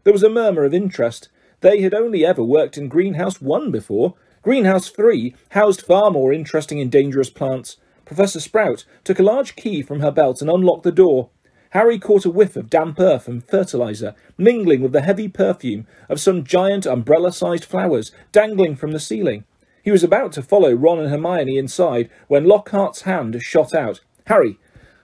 There 0.05 0.13
was 0.13 0.23
a 0.23 0.29
murmur 0.29 0.63
of 0.63 0.73
interest. 0.73 1.27
They 1.59 1.81
had 1.81 1.93
only 1.93 2.25
ever 2.25 2.41
worked 2.41 2.77
in 2.77 2.87
Greenhouse 2.87 3.41
1 3.41 3.69
before. 3.69 4.15
Greenhouse 4.47 4.87
3 4.87 5.35
housed 5.49 5.81
far 5.81 6.09
more 6.09 6.31
interesting 6.31 6.79
and 6.79 6.89
dangerous 6.89 7.29
plants. 7.29 7.75
Professor 8.05 8.39
Sprout 8.39 8.85
took 9.03 9.19
a 9.19 9.23
large 9.23 9.57
key 9.57 9.81
from 9.81 9.99
her 9.99 10.09
belt 10.09 10.39
and 10.39 10.49
unlocked 10.49 10.83
the 10.83 10.91
door. 10.93 11.27
Harry 11.71 11.99
caught 11.99 12.23
a 12.23 12.29
whiff 12.29 12.55
of 12.55 12.69
damp 12.69 12.97
earth 12.97 13.27
and 13.27 13.43
fertilizer, 13.43 14.15
mingling 14.37 14.79
with 14.81 14.93
the 14.93 15.01
heavy 15.01 15.27
perfume 15.27 15.85
of 16.07 16.21
some 16.21 16.45
giant 16.45 16.85
umbrella-sized 16.85 17.65
flowers 17.65 18.13
dangling 18.31 18.77
from 18.77 18.91
the 18.91 19.01
ceiling. 19.01 19.43
He 19.83 19.91
was 19.91 20.01
about 20.01 20.31
to 20.31 20.41
follow 20.41 20.71
Ron 20.71 20.99
and 20.99 21.09
Hermione 21.09 21.57
inside 21.57 22.09
when 22.29 22.45
Lockhart's 22.45 23.01
hand 23.01 23.43
shot 23.43 23.73
out. 23.73 23.99
Harry, 24.27 24.57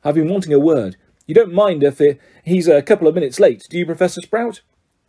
I've 0.06 0.16
been 0.16 0.30
wanting 0.30 0.54
a 0.54 0.58
word. 0.58 0.96
You 1.28 1.36
don't 1.36 1.54
mind 1.54 1.84
if 1.84 2.00
it, 2.00 2.18
he's 2.46 2.70
a 2.70 2.82
couple 2.82 3.10
of 3.10 3.16
minutes 3.16 3.42
late, 3.42 3.68
do 3.70 3.78
you, 3.78 3.86
Professor 3.86 4.22
Sprout? 4.22 4.62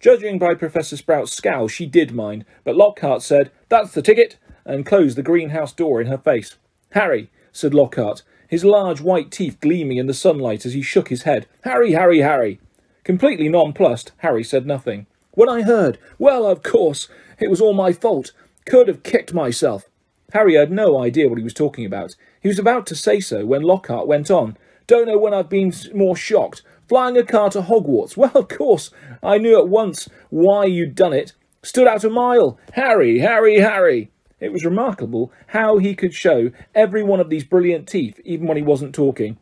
Judging 0.05 0.39
by 0.39 0.55
Professor 0.55 0.99
Sprout's 0.99 1.33
scowl, 1.33 1.67
she 1.67 1.87
did 1.87 2.13
mind, 2.13 2.45
but 2.63 2.77
Lockhart 2.77 3.23
said, 3.23 3.51
That's 3.71 3.93
the 3.93 4.03
ticket, 4.03 4.37
and 4.67 4.85
closed 4.85 5.17
the 5.17 5.23
greenhouse 5.23 5.73
door 5.73 5.99
in 5.99 6.09
her 6.09 6.19
face. 6.19 6.57
Harry, 6.91 7.31
said 7.53 7.73
Lockhart, 7.73 8.23
his 8.47 8.67
large 8.67 9.01
white 9.01 9.31
teeth 9.31 9.59
gleaming 9.63 9.97
in 9.97 10.07
the 10.07 10.13
sunlight 10.13 10.67
as 10.67 10.75
he 10.75 10.83
shook 10.83 11.09
his 11.09 11.23
head. 11.23 11.47
Harry, 11.63 11.93
Harry, 11.93 12.19
Harry. 12.19 12.61
Completely 13.03 13.49
nonplussed, 13.49 14.13
Harry 14.19 14.45
said 14.45 14.67
nothing. 14.67 15.07
When 15.31 15.49
I 15.49 15.63
heard, 15.63 15.99
well, 16.19 16.45
of 16.45 16.63
course, 16.63 17.09
it 17.41 17.49
was 17.49 17.63
all 17.63 17.73
my 17.73 17.95
fault. 17.95 18.33
Could 18.67 18.89
have 18.89 19.05
kicked 19.05 19.33
myself. 19.33 19.89
Harry 20.35 20.53
had 20.53 20.71
no 20.71 21.01
idea 21.01 21.31
what 21.31 21.39
he 21.39 21.45
was 21.45 21.55
talking 21.55 21.87
about. 21.87 22.15
He 22.43 22.49
was 22.49 22.59
about 22.59 22.87
to 22.89 22.95
say 22.95 23.21
so 23.21 23.47
when 23.47 23.63
Lockhart 23.63 24.07
went 24.07 24.31
on. 24.31 24.59
Don't 24.87 25.07
know 25.07 25.17
when 25.17 25.33
I've 25.33 25.49
been 25.49 25.73
more 25.95 26.15
shocked. 26.15 26.61
Flying 26.89 27.17
a 27.17 27.25
car 27.25 27.51
to 27.51 27.63
Hogwarts. 27.63 28.17
Well, 28.25 28.33
of 28.35 28.49
course, 28.49 28.91
I 29.23 29.39
knew 29.39 29.59
at 29.59 29.69
once 29.69 30.09
why 30.31 30.65
you'd 30.67 30.95
done 30.95 31.13
it. 31.13 31.33
Stood 31.63 31.89
out 31.89 32.05
a 32.05 32.11
mile. 32.11 32.59
Harry, 32.73 33.21
Harry, 33.21 33.61
Harry. 33.61 34.11
It 34.41 34.53
was 34.53 34.65
remarkable 34.65 35.33
how 35.49 35.79
he 35.79 35.95
could 35.95 36.13
show 36.13 36.51
every 36.75 37.03
one 37.03 37.21
of 37.21 37.31
these 37.31 37.45
brilliant 37.45 37.89
teeth, 37.89 38.21
even 38.25 38.47
when 38.47 38.57
he 38.59 38.63
wasn't 38.63 38.95
talking. 38.95 39.39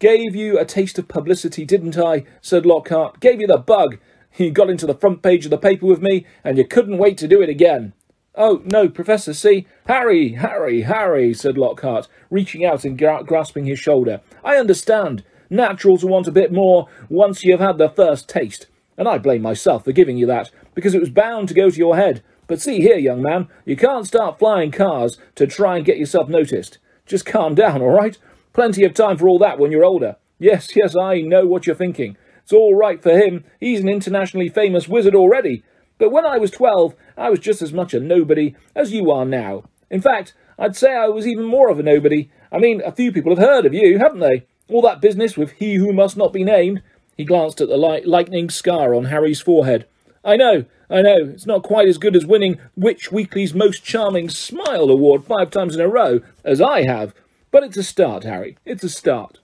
Gave 0.00 0.34
you 0.34 0.58
a 0.58 0.64
taste 0.64 0.98
of 0.98 1.06
publicity, 1.06 1.64
didn't 1.64 1.96
I? 1.96 2.24
said 2.40 2.66
Lockhart. 2.66 3.20
Gave 3.20 3.40
you 3.40 3.46
the 3.46 3.58
bug. 3.58 3.98
You 4.36 4.50
got 4.50 4.70
into 4.70 4.86
the 4.86 4.96
front 4.96 5.22
page 5.22 5.44
of 5.44 5.50
the 5.50 5.58
paper 5.58 5.86
with 5.86 6.02
me, 6.02 6.26
and 6.42 6.58
you 6.58 6.66
couldn't 6.66 6.98
wait 6.98 7.16
to 7.18 7.28
do 7.28 7.40
it 7.40 7.48
again. 7.48 7.92
Oh, 8.34 8.60
no, 8.64 8.88
Professor, 8.88 9.32
see? 9.32 9.68
Harry, 9.86 10.32
Harry, 10.32 10.82
Harry, 10.82 11.32
said 11.32 11.56
Lockhart, 11.56 12.08
reaching 12.30 12.64
out 12.64 12.84
and 12.84 12.98
gra 12.98 13.22
grasping 13.22 13.66
his 13.66 13.78
shoulder. 13.78 14.20
I 14.42 14.56
understand. 14.56 15.22
Natural 15.50 15.96
to 15.98 16.06
want 16.06 16.26
a 16.26 16.32
bit 16.32 16.52
more 16.52 16.88
once 17.08 17.44
you've 17.44 17.60
had 17.60 17.78
the 17.78 17.88
first 17.88 18.28
taste. 18.28 18.66
And 18.96 19.08
I 19.08 19.18
blame 19.18 19.42
myself 19.42 19.84
for 19.84 19.92
giving 19.92 20.16
you 20.16 20.26
that, 20.26 20.50
because 20.74 20.94
it 20.94 21.00
was 21.00 21.10
bound 21.10 21.48
to 21.48 21.54
go 21.54 21.70
to 21.70 21.76
your 21.76 21.96
head. 21.96 22.22
But 22.46 22.60
see 22.60 22.80
here, 22.80 22.96
young 22.96 23.22
man, 23.22 23.48
you 23.64 23.76
can't 23.76 24.06
start 24.06 24.38
flying 24.38 24.70
cars 24.70 25.18
to 25.34 25.46
try 25.46 25.76
and 25.76 25.84
get 25.84 25.98
yourself 25.98 26.28
noticed. 26.28 26.78
Just 27.06 27.26
calm 27.26 27.54
down, 27.56 27.82
all 27.82 27.90
right? 27.90 28.18
Plenty 28.52 28.84
of 28.84 28.94
time 28.94 29.16
for 29.16 29.28
all 29.28 29.38
that 29.40 29.58
when 29.58 29.72
you're 29.72 29.84
older. 29.84 30.16
Yes, 30.38 30.76
yes, 30.76 30.94
I 30.96 31.20
know 31.20 31.46
what 31.46 31.66
you're 31.66 31.76
thinking. 31.76 32.16
It's 32.42 32.52
all 32.52 32.74
right 32.74 33.02
for 33.02 33.16
him. 33.16 33.44
He's 33.58 33.80
an 33.80 33.88
internationally 33.88 34.48
famous 34.48 34.86
wizard 34.86 35.14
already. 35.14 35.64
But 35.98 36.10
when 36.10 36.26
I 36.26 36.38
was 36.38 36.50
twelve, 36.50 36.94
I 37.16 37.30
was 37.30 37.38
just 37.38 37.62
as 37.62 37.72
much 37.72 37.94
a 37.94 38.00
nobody 38.00 38.54
as 38.74 38.92
you 38.92 39.10
are 39.10 39.24
now. 39.24 39.64
In 39.90 40.00
fact, 40.00 40.34
I'd 40.58 40.76
say 40.76 40.94
I 40.94 41.08
was 41.08 41.26
even 41.26 41.44
more 41.44 41.70
of 41.70 41.78
a 41.78 41.82
nobody. 41.82 42.30
I 42.52 42.58
mean, 42.58 42.82
a 42.84 42.92
few 42.92 43.12
people 43.12 43.34
have 43.34 43.44
heard 43.44 43.64
of 43.64 43.74
you, 43.74 43.98
haven't 43.98 44.20
they? 44.20 44.46
All 44.68 44.82
that 44.82 45.00
business 45.00 45.36
with 45.36 45.52
he 45.52 45.74
who 45.74 45.92
must 45.92 46.16
not 46.16 46.32
be 46.32 46.44
named. 46.44 46.82
He 47.16 47.24
glanced 47.24 47.60
at 47.60 47.68
the 47.68 47.76
light 47.76 48.06
lightning 48.06 48.50
scar 48.50 48.94
on 48.94 49.06
Harry's 49.06 49.40
forehead. 49.40 49.86
I 50.24 50.36
know, 50.36 50.64
I 50.88 51.02
know, 51.02 51.30
it's 51.32 51.46
not 51.46 51.62
quite 51.62 51.88
as 51.88 51.98
good 51.98 52.16
as 52.16 52.26
winning 52.26 52.58
Witch 52.76 53.12
Weekly's 53.12 53.54
Most 53.54 53.84
Charming 53.84 54.30
Smile 54.30 54.90
award 54.90 55.24
five 55.24 55.50
times 55.50 55.74
in 55.74 55.80
a 55.80 55.88
row, 55.88 56.20
as 56.44 56.60
I 56.60 56.82
have. 56.82 57.14
But 57.50 57.62
it's 57.62 57.76
a 57.76 57.82
start, 57.82 58.24
Harry. 58.24 58.56
It's 58.64 58.84
a 58.84 58.88
start. 58.88 59.38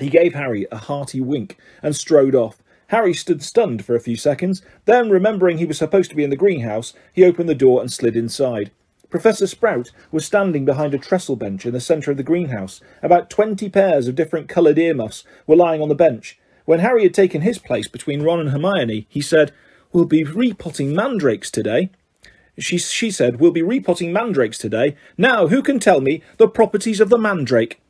He 0.00 0.08
gave 0.08 0.34
Harry 0.34 0.66
a 0.72 0.78
hearty 0.78 1.20
wink 1.20 1.58
and 1.82 1.94
strode 1.94 2.34
off, 2.34 2.62
Harry 2.92 3.14
stood 3.14 3.42
stunned 3.42 3.82
for 3.82 3.96
a 3.96 4.00
few 4.00 4.16
seconds. 4.16 4.60
Then, 4.84 5.08
remembering 5.08 5.56
he 5.56 5.64
was 5.64 5.78
supposed 5.78 6.10
to 6.10 6.16
be 6.16 6.24
in 6.24 6.28
the 6.28 6.36
greenhouse, 6.36 6.92
he 7.10 7.24
opened 7.24 7.48
the 7.48 7.54
door 7.54 7.80
and 7.80 7.90
slid 7.90 8.14
inside. 8.14 8.70
Professor 9.12 9.46
Sprout 9.46 9.90
was 10.10 10.24
standing 10.24 10.64
behind 10.64 10.94
a 10.94 10.98
trestle 10.98 11.36
bench 11.36 11.66
in 11.66 11.74
the 11.74 11.80
centre 11.80 12.10
of 12.10 12.16
the 12.16 12.22
greenhouse. 12.22 12.80
About 13.02 13.28
twenty 13.28 13.68
pairs 13.68 14.08
of 14.08 14.14
different 14.14 14.48
coloured 14.48 14.78
earmuffs 14.78 15.22
were 15.46 15.54
lying 15.54 15.82
on 15.82 15.90
the 15.90 15.94
bench. 15.94 16.38
When 16.64 16.80
Harry 16.80 17.02
had 17.02 17.12
taken 17.12 17.42
his 17.42 17.58
place 17.58 17.86
between 17.88 18.22
Ron 18.22 18.40
and 18.40 18.48
Hermione, 18.48 19.06
he 19.10 19.20
said, 19.20 19.52
We'll 19.92 20.06
be 20.06 20.24
repotting 20.24 20.96
mandrakes 20.96 21.50
today. 21.50 21.90
She, 22.58 22.78
she 22.78 23.10
said, 23.10 23.38
We'll 23.38 23.50
be 23.52 23.60
repotting 23.60 24.14
mandrakes 24.14 24.56
today. 24.56 24.96
Now, 25.18 25.48
who 25.48 25.62
can 25.62 25.78
tell 25.78 26.00
me 26.00 26.22
the 26.38 26.48
properties 26.48 26.98
of 26.98 27.10
the 27.10 27.18
mandrake? 27.18 27.82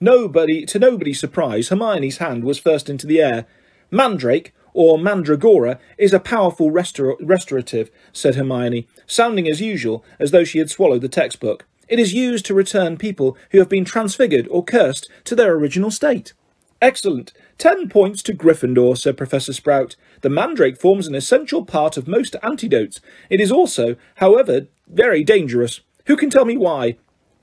Nobody, 0.00 0.66
to 0.66 0.78
nobody's 0.78 1.18
surprise, 1.18 1.70
Hermione's 1.70 2.18
hand 2.18 2.44
was 2.44 2.58
first 2.58 2.90
into 2.90 3.06
the 3.06 3.22
air. 3.22 3.46
Mandrake, 3.90 4.52
or 4.78 4.96
mandragora, 4.96 5.80
is 5.98 6.12
a 6.12 6.20
powerful 6.20 6.70
restor 6.70 7.16
restorative, 7.20 7.90
said 8.12 8.36
Hermione, 8.36 8.86
sounding 9.08 9.48
as 9.48 9.60
usual, 9.60 10.04
as 10.20 10.30
though 10.30 10.44
she 10.44 10.60
had 10.60 10.70
swallowed 10.70 11.00
the 11.00 11.08
textbook. 11.08 11.66
It 11.88 11.98
is 11.98 12.14
used 12.14 12.46
to 12.46 12.54
return 12.54 12.96
people 12.96 13.36
who 13.50 13.58
have 13.58 13.68
been 13.68 13.84
transfigured 13.84 14.46
or 14.48 14.62
cursed 14.62 15.10
to 15.24 15.34
their 15.34 15.52
original 15.52 15.90
state. 15.90 16.32
Excellent. 16.80 17.32
Ten 17.58 17.88
points 17.88 18.22
to 18.22 18.32
Gryffindor, 18.32 18.96
said 18.96 19.16
Professor 19.16 19.52
Sprout. 19.52 19.96
The 20.20 20.30
mandrake 20.30 20.78
forms 20.78 21.08
an 21.08 21.16
essential 21.16 21.64
part 21.64 21.96
of 21.96 22.06
most 22.06 22.36
antidotes. 22.40 23.00
It 23.28 23.40
is 23.40 23.50
also, 23.50 23.96
however, 24.18 24.68
very 24.86 25.24
dangerous. 25.24 25.80
Who 26.06 26.16
can 26.16 26.30
tell 26.30 26.44
me 26.44 26.56
why? 26.56 26.98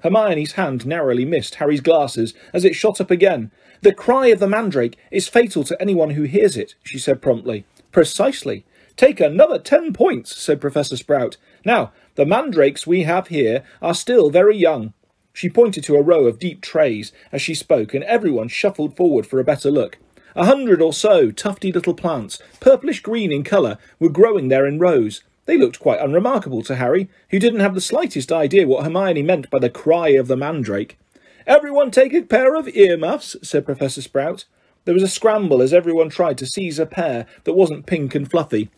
Hermione's 0.06 0.52
hand 0.52 0.86
narrowly 0.86 1.26
missed 1.26 1.56
Harry's 1.56 1.82
glasses 1.82 2.36
as 2.54 2.64
it 2.64 2.76
shot 2.76 3.02
up 3.02 3.10
again. 3.10 3.50
The 3.82 3.92
cry 3.92 4.28
of 4.28 4.40
the 4.40 4.48
mandrake 4.48 4.98
is 5.10 5.28
fatal 5.28 5.64
to 5.64 5.82
anyone 5.82 6.12
who 6.12 6.24
hears 6.24 6.56
it, 6.56 6.76
she 6.84 7.00
said 7.00 7.24
promptly. 7.24 7.66
Precisely. 7.92 8.66
Take 8.98 9.20
another 9.20 9.58
ten 9.58 9.94
points, 9.94 10.38
said 10.38 10.62
Professor 10.62 10.96
Sprout. 10.96 11.38
Now, 11.66 11.92
the 12.14 12.26
mandrakes 12.26 12.86
we 12.86 13.02
have 13.02 13.30
here 13.30 13.64
are 13.82 13.96
still 13.96 14.30
very 14.30 14.56
young. 14.56 14.94
She 15.34 15.50
pointed 15.50 15.84
to 15.86 15.96
a 15.96 16.04
row 16.04 16.26
of 16.26 16.38
deep 16.38 16.62
trays 16.62 17.12
as 17.32 17.42
she 17.42 17.56
spoke, 17.56 17.96
and 17.96 18.04
everyone 18.04 18.48
shuffled 18.48 18.96
forward 18.96 19.26
for 19.26 19.40
a 19.40 19.44
better 19.44 19.72
look. 19.72 19.98
A 20.36 20.46
hundred 20.46 20.84
or 20.84 20.94
so 20.94 21.32
tufty 21.32 21.72
little 21.72 21.96
plants, 21.96 22.38
purplish 22.60 23.02
green 23.02 23.32
in 23.32 23.44
colour, 23.44 23.80
were 24.00 24.10
growing 24.10 24.50
there 24.50 24.68
in 24.68 24.78
rows. 24.78 25.24
They 25.46 25.58
looked 25.58 25.80
quite 25.80 26.02
unremarkable 26.02 26.64
to 26.64 26.76
Harry, 26.76 27.10
who 27.30 27.40
didn't 27.40 27.60
have 27.60 27.76
the 27.76 27.82
slightest 27.82 28.32
idea 28.32 28.68
what 28.68 28.84
Hermione 28.84 29.22
meant 29.22 29.50
by 29.50 29.60
the 29.60 29.70
cry 29.70 30.10
of 30.10 30.28
the 30.28 30.36
mandrake. 30.36 30.98
Everyone 31.46 31.92
take 31.92 32.14
a 32.14 32.24
pair 32.24 32.56
of 32.56 32.68
earmuffs, 32.70 33.36
said 33.44 33.66
Professor 33.66 34.02
Sprout. 34.02 34.46
There 34.86 34.94
was 34.94 35.04
a 35.04 35.08
scramble 35.08 35.62
as 35.62 35.74
everyone 35.74 36.10
tried 36.10 36.38
to 36.40 36.48
seize 36.48 36.80
a 36.80 36.86
pair 36.86 37.28
that 37.44 37.54
wasn't 37.54 37.86
pink 37.86 38.16
and 38.16 38.30
fluffy. 38.30 38.70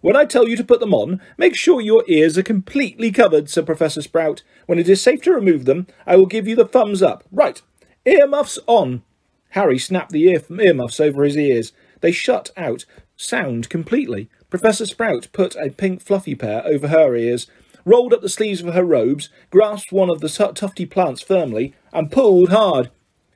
When 0.00 0.16
I 0.16 0.24
tell 0.24 0.48
you 0.48 0.56
to 0.56 0.64
put 0.64 0.80
them 0.80 0.94
on, 0.94 1.20
make 1.38 1.54
sure 1.54 1.80
your 1.80 2.04
ears 2.06 2.36
are 2.36 2.42
completely 2.42 3.10
covered, 3.10 3.48
said 3.48 3.66
Professor 3.66 4.02
Sprout. 4.02 4.42
When 4.66 4.78
it 4.78 4.88
is 4.88 5.00
safe 5.00 5.22
to 5.22 5.32
remove 5.32 5.64
them, 5.64 5.86
I 6.06 6.16
will 6.16 6.26
give 6.26 6.46
you 6.46 6.56
the 6.56 6.66
thumbs 6.66 7.02
up. 7.02 7.24
Right, 7.30 7.62
earmuffs 8.04 8.58
on. 8.66 9.02
Harry 9.50 9.78
snapped 9.78 10.12
the 10.12 10.24
ear 10.24 10.42
earmuffs 10.50 11.00
over 11.00 11.24
his 11.24 11.36
ears. 11.36 11.72
They 12.00 12.12
shut 12.12 12.50
out 12.56 12.84
sound 13.16 13.68
completely. 13.68 14.28
Professor 14.50 14.86
Sprout 14.86 15.28
put 15.32 15.56
a 15.56 15.70
pink 15.70 16.02
fluffy 16.02 16.34
pair 16.34 16.64
over 16.66 16.88
her 16.88 17.16
ears 17.16 17.46
rolled 17.86 18.12
up 18.12 18.20
the 18.20 18.28
sleeves 18.28 18.60
of 18.60 18.74
her 18.74 18.84
robes, 18.84 19.30
grasped 19.50 19.92
one 19.92 20.10
of 20.10 20.20
the 20.20 20.28
tufty 20.28 20.84
plants 20.84 21.22
firmly, 21.22 21.72
and 21.92 22.12
pulled 22.12 22.50
hard. 22.50 22.90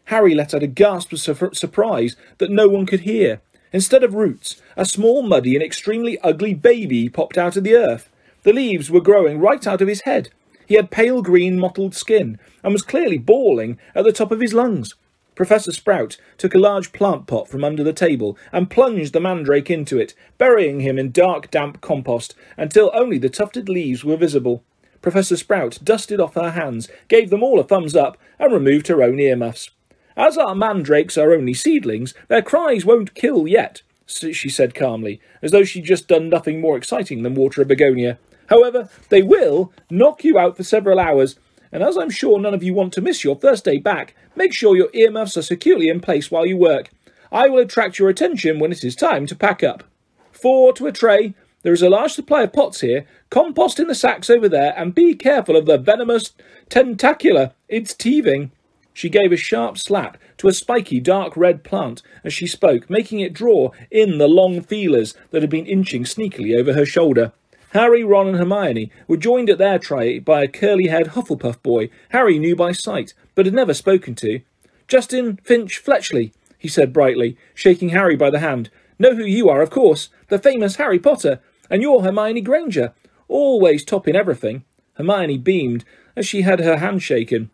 Harry 0.07 0.35
let 0.35 0.53
out 0.53 0.63
a 0.63 0.67
gasp 0.67 1.13
of 1.13 1.21
su 1.21 1.51
surprise 1.55 2.17
that 2.39 2.51
no 2.51 2.69
one 2.69 2.85
could 2.85 3.01
hear. 3.01 3.41
Instead 3.73 4.03
of 4.03 4.15
roots, 4.15 4.61
a 4.77 4.85
small, 4.85 5.23
muddy, 5.23 5.55
and 5.55 5.63
extremely 5.63 6.19
ugly 6.19 6.53
baby 6.53 7.09
popped 7.09 7.39
out 7.39 7.57
of 7.57 7.63
the 7.63 7.77
earth. 7.77 8.11
The 8.43 8.53
leaves 8.53 8.91
were 8.91 9.01
growing 9.01 9.39
right 9.39 9.65
out 9.67 9.81
of 9.81 9.87
his 9.87 10.01
head. 10.03 10.31
He 10.67 10.75
had 10.75 10.91
pale 10.91 11.23
green, 11.23 11.59
mottled 11.59 11.95
skin, 11.95 12.39
and 12.65 12.73
was 12.73 12.83
clearly 12.83 13.19
bawling 13.19 13.79
at 13.95 14.05
the 14.05 14.13
top 14.13 14.33
of 14.33 14.41
his 14.41 14.53
lungs. 14.53 14.95
Professor 15.41 15.73
Sprout 15.73 16.19
took 16.37 16.55
a 16.55 16.59
large 16.59 16.93
plant 16.93 17.27
pot 17.27 17.49
from 17.49 17.65
under 17.65 17.83
the 17.83 17.95
table 17.95 18.37
and 18.53 18.69
plunged 18.69 19.15
the 19.15 19.21
mandrake 19.21 19.71
into 19.71 19.99
it, 19.99 20.13
burying 20.37 20.81
him 20.81 20.99
in 20.99 21.13
dark, 21.13 21.51
damp 21.51 21.81
compost 21.81 22.35
until 22.59 22.91
only 22.93 23.17
the 23.17 23.31
tufted 23.31 23.67
leaves 23.67 24.05
were 24.05 24.19
visible. 24.19 24.63
Professor 25.01 25.39
Sprout 25.39 25.79
dusted 25.83 26.21
off 26.21 26.35
her 26.35 26.51
hands, 26.51 26.91
gave 27.09 27.31
them 27.31 27.43
all 27.43 27.59
a 27.59 27.65
thumbs 27.65 27.97
up, 27.97 28.19
and 28.39 28.53
removed 28.53 28.89
her 28.89 29.03
own 29.03 29.19
earmuffs. 29.19 29.71
As 30.15 30.37
our 30.37 30.55
mandrakes 30.55 31.17
are 31.17 31.33
only 31.33 31.55
seedlings, 31.55 32.13
their 32.29 32.43
cries 32.43 32.85
won't 32.85 33.15
kill 33.15 33.49
yet, 33.49 33.81
she 34.07 34.51
said 34.51 34.75
calmly, 34.75 35.23
as 35.41 35.53
though 35.53 35.65
she'd 35.65 35.85
just 35.85 36.07
done 36.07 36.29
nothing 36.29 36.61
more 36.61 36.77
exciting 36.77 37.23
than 37.23 37.35
water 37.35 37.63
a 37.63 37.65
begonia. 37.65 38.19
However, 38.49 38.91
they 39.09 39.23
will 39.23 39.73
knock 39.89 40.23
you 40.23 40.39
out 40.39 40.59
for 40.59 40.65
several 40.65 41.01
hours, 41.01 41.37
and 41.73 41.83
as 41.83 41.97
I'm 41.97 42.11
sure 42.11 42.39
none 42.39 42.55
of 42.55 42.63
you 42.63 42.75
want 42.75 42.93
to 42.95 43.01
miss 43.01 43.25
your 43.25 43.37
first 43.37 43.65
day 43.65 43.79
back, 43.79 44.15
make 44.35 44.53
sure 44.53 44.77
your 44.77 44.91
earmuffs 44.93 45.37
are 45.37 45.43
securely 45.43 45.89
in 45.89 46.01
place 46.01 46.31
while 46.31 46.47
you 46.47 46.57
work. 46.57 46.91
I 47.33 47.49
will 47.49 47.61
attract 47.61 47.99
your 47.99 48.09
attention 48.09 48.59
when 48.59 48.73
it 48.73 48.83
is 48.83 48.97
time 48.97 49.27
to 49.27 49.37
pack 49.37 49.63
up. 49.63 49.85
Four 50.33 50.73
to 50.75 50.87
a 50.87 50.93
tray, 50.93 51.35
There 51.63 51.73
is 51.73 51.83
a 51.83 51.91
large 51.91 52.13
supply 52.13 52.43
of 52.43 52.53
pots 52.53 52.81
here. 52.81 53.07
Compost 53.29 53.79
in 53.79 53.87
the 53.87 53.95
sacks 53.95 54.31
over 54.31 54.49
there, 54.49 54.73
and 54.77 54.95
be 54.95 55.15
careful 55.15 55.57
of 55.57 55.67
the 55.67 55.77
venomous 55.77 56.33
tentacula. 56.71 57.53
It's 57.69 57.95
teething. 57.95 58.51
She 58.95 59.09
gave 59.09 59.31
a 59.31 59.37
sharp 59.37 59.79
slap 59.79 60.17
to 60.39 60.49
a 60.49 60.53
spiky 60.53 61.01
dark 61.01 61.37
red 61.37 61.63
plant 61.63 62.03
as 62.25 62.33
she 62.33 62.47
spoke, 62.47 62.89
making 62.91 63.21
it 63.21 63.35
draw 63.35 63.71
in 63.91 64.19
the 64.19 64.29
long 64.29 64.63
feelers 64.63 65.15
that 65.31 65.43
had 65.43 65.51
been 65.51 65.67
inching 65.67 66.05
sneakily 66.05 66.59
over 66.59 66.73
her 66.73 66.87
shoulder. 66.87 67.33
Harry, 67.71 68.03
Ron, 68.03 68.29
and 68.29 68.37
Hermione 68.37 68.91
were 69.07 69.17
joined 69.17 69.49
at 69.49 69.59
their 69.59 69.79
tray 69.79 70.19
by 70.19 70.43
a 70.43 70.49
curly 70.49 70.89
haired 70.89 71.09
Hufflepuff 71.09 71.63
boy 71.63 71.89
Harry 72.09 72.37
knew 72.37 72.57
by 72.57 72.73
sight, 72.73 73.15
but 73.37 73.47
had 73.47 73.55
never 73.55 73.73
spoken 73.73 74.17
to. 74.17 74.41
Justin 74.89 75.39
Finch 75.45 75.79
Fletchley, 75.79 76.33
he 76.59 76.67
said 76.67 76.93
brightly, 76.93 77.37
shaking 77.55 77.91
Harry 77.91 78.17
by 78.17 78.29
the 78.29 78.41
hand. 78.41 78.71
Know 78.99 79.15
who 79.15 79.25
you 79.25 79.49
are, 79.49 79.63
of 79.63 79.71
course, 79.71 80.09
the 80.29 80.39
famous 80.39 80.77
Harry 80.77 80.99
Potter, 80.99 81.41
and 81.71 81.81
you're 81.81 82.03
Hermione 82.03 82.41
Granger, 82.41 82.93
always 83.29 83.85
topping 83.85 84.17
everything. 84.17 84.65
Hermione 84.95 85.39
beamed 85.39 85.85
as 86.17 86.27
she 86.27 86.43
had 86.43 86.59
her 86.59 86.79
hand 86.79 87.05
shaken. 87.05 87.51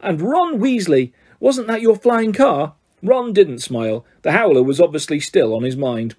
And 0.00 0.22
Ron 0.22 0.60
Weasley, 0.60 1.12
wasn't 1.40 1.66
that 1.66 1.82
your 1.82 1.96
flying 1.96 2.32
car? 2.32 2.74
Ron 3.02 3.32
didn't 3.32 3.58
smile. 3.58 4.04
The 4.22 4.32
howler 4.32 4.62
was 4.62 4.80
obviously 4.80 5.18
still 5.18 5.52
on 5.52 5.64
his 5.64 5.76
mind. 5.76 6.14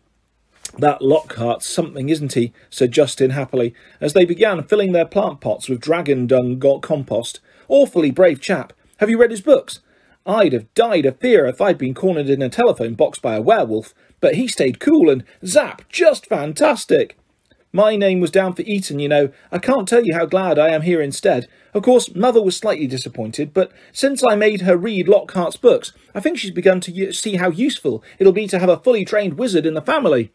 That 0.78 1.02
Lockhart's 1.02 1.68
something, 1.68 2.10
isn't 2.10 2.34
he? 2.34 2.54
said 2.70 2.91
Justin 2.91 3.32
happily, 3.32 3.74
as 4.00 4.14
they 4.14 4.26
began 4.26 4.64
filling 4.64 4.91
their 4.91 5.06
plant 5.06 5.41
pots 5.41 5.68
with 5.68 5.82
dragon 5.82 6.28
dung 6.28 6.60
compost. 6.82 7.40
Awfully 7.68 8.12
brave 8.12 8.40
chap. 8.40 8.74
Have 8.98 9.10
you 9.10 9.18
read 9.18 9.32
his 9.32 9.41
books? 9.41 9.82
I'd 10.26 10.54
have 10.54 10.74
died 10.74 11.06
of 11.06 11.20
fear 11.20 11.46
if 11.48 11.60
I'd 11.60 11.78
been 11.78 11.94
cornered 11.94 12.30
in 12.30 12.41
a 12.41 12.50
telephone 12.50 12.94
box 12.94 13.20
by 13.20 13.36
a 13.36 13.41
werewolf, 13.41 13.94
but 14.20 14.36
he 14.36 14.48
stayed 14.48 14.80
cool 14.80 15.10
and 15.10 15.24
zap, 15.46 15.88
just 15.90 16.28
fantastic. 16.28 17.18
My 17.72 17.96
name 17.96 18.20
was 18.20 18.32
down 18.32 18.54
for 18.54 18.64
Eton, 18.64 19.00
you 19.00 19.08
know. 19.08 19.30
I 19.52 19.60
can't 19.60 19.88
tell 19.88 20.04
you 20.04 20.16
how 20.16 20.26
glad 20.26 20.58
I 20.58 20.70
am 20.70 20.82
here 20.82 21.02
instead. 21.02 21.48
Of 21.74 21.84
course, 21.84 22.16
Mother 22.16 22.41
was 22.41 22.58
slightly 22.58 22.88
disappointed, 22.88 23.54
but 23.54 23.72
since 23.94 24.24
I 24.24 24.36
made 24.36 24.62
her 24.62 24.76
read 24.76 25.08
Lockhart's 25.08 25.58
books, 25.58 25.94
I 26.16 26.20
think 26.20 26.40
she's 26.40 26.52
begun 26.52 26.82
to 26.82 27.14
see 27.14 27.36
how 27.36 27.52
useful 27.52 28.04
it'll 28.18 28.34
be 28.34 28.48
to 28.48 28.60
have 28.60 28.70
a 28.70 28.78
fully 28.78 29.06
trained 29.06 29.38
wizard 29.38 29.68
in 29.68 29.76
the 29.76 29.82
family. 29.82 30.32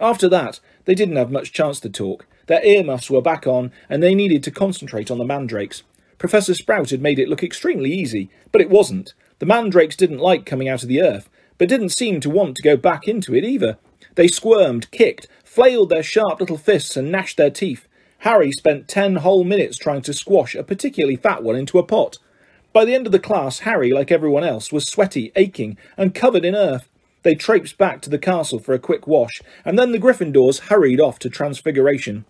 After 0.00 0.28
that, 0.28 0.60
they 0.84 0.94
didn't 0.94 1.16
have 1.16 1.30
much 1.30 1.52
chance 1.52 1.80
to 1.80 1.90
talk. 1.90 2.26
Their 2.46 2.64
earmuffs 2.64 3.10
were 3.10 3.20
back 3.20 3.46
on, 3.46 3.72
and 3.88 4.02
they 4.02 4.14
needed 4.14 4.42
to 4.44 4.50
concentrate 4.50 5.10
on 5.10 5.18
the 5.18 5.24
mandrakes. 5.24 5.82
Professor 6.18 6.54
Sprout 6.54 6.90
had 6.90 7.02
made 7.02 7.18
it 7.18 7.28
look 7.28 7.42
extremely 7.42 7.92
easy, 7.92 8.30
but 8.50 8.60
it 8.60 8.70
wasn't. 8.70 9.14
The 9.38 9.46
mandrakes 9.46 9.96
didn't 9.96 10.18
like 10.18 10.46
coming 10.46 10.68
out 10.68 10.82
of 10.82 10.88
the 10.88 11.02
earth, 11.02 11.28
but 11.58 11.68
didn't 11.68 11.90
seem 11.90 12.20
to 12.20 12.30
want 12.30 12.56
to 12.56 12.62
go 12.62 12.76
back 12.76 13.06
into 13.06 13.34
it 13.34 13.44
either. 13.44 13.78
They 14.14 14.28
squirmed, 14.28 14.90
kicked, 14.90 15.28
flailed 15.44 15.90
their 15.90 16.02
sharp 16.02 16.40
little 16.40 16.58
fists 16.58 16.96
and 16.96 17.12
gnashed 17.12 17.36
their 17.36 17.50
teeth. 17.50 17.86
Harry 18.18 18.50
spent 18.50 18.88
ten 18.88 19.16
whole 19.16 19.44
minutes 19.44 19.78
trying 19.78 20.02
to 20.02 20.12
squash 20.12 20.54
a 20.54 20.64
particularly 20.64 21.16
fat 21.16 21.42
one 21.42 21.54
into 21.54 21.78
a 21.78 21.84
pot. 21.84 22.18
By 22.72 22.84
the 22.84 22.94
end 22.94 23.06
of 23.06 23.12
the 23.12 23.18
class, 23.18 23.60
Harry, 23.60 23.92
like 23.92 24.10
everyone 24.10 24.44
else, 24.44 24.72
was 24.72 24.88
sweaty, 24.88 25.32
aching, 25.36 25.78
and 25.96 26.14
covered 26.14 26.44
in 26.44 26.54
earth. 26.54 26.88
They 27.28 27.34
traipsed 27.34 27.76
back 27.76 28.00
to 28.00 28.08
the 28.08 28.16
castle 28.16 28.58
for 28.58 28.72
a 28.72 28.78
quick 28.78 29.06
wash, 29.06 29.42
and 29.62 29.78
then 29.78 29.92
the 29.92 29.98
Gryffindors 29.98 30.70
hurried 30.70 30.98
off 30.98 31.18
to 31.18 31.28
Transfiguration. 31.28 32.24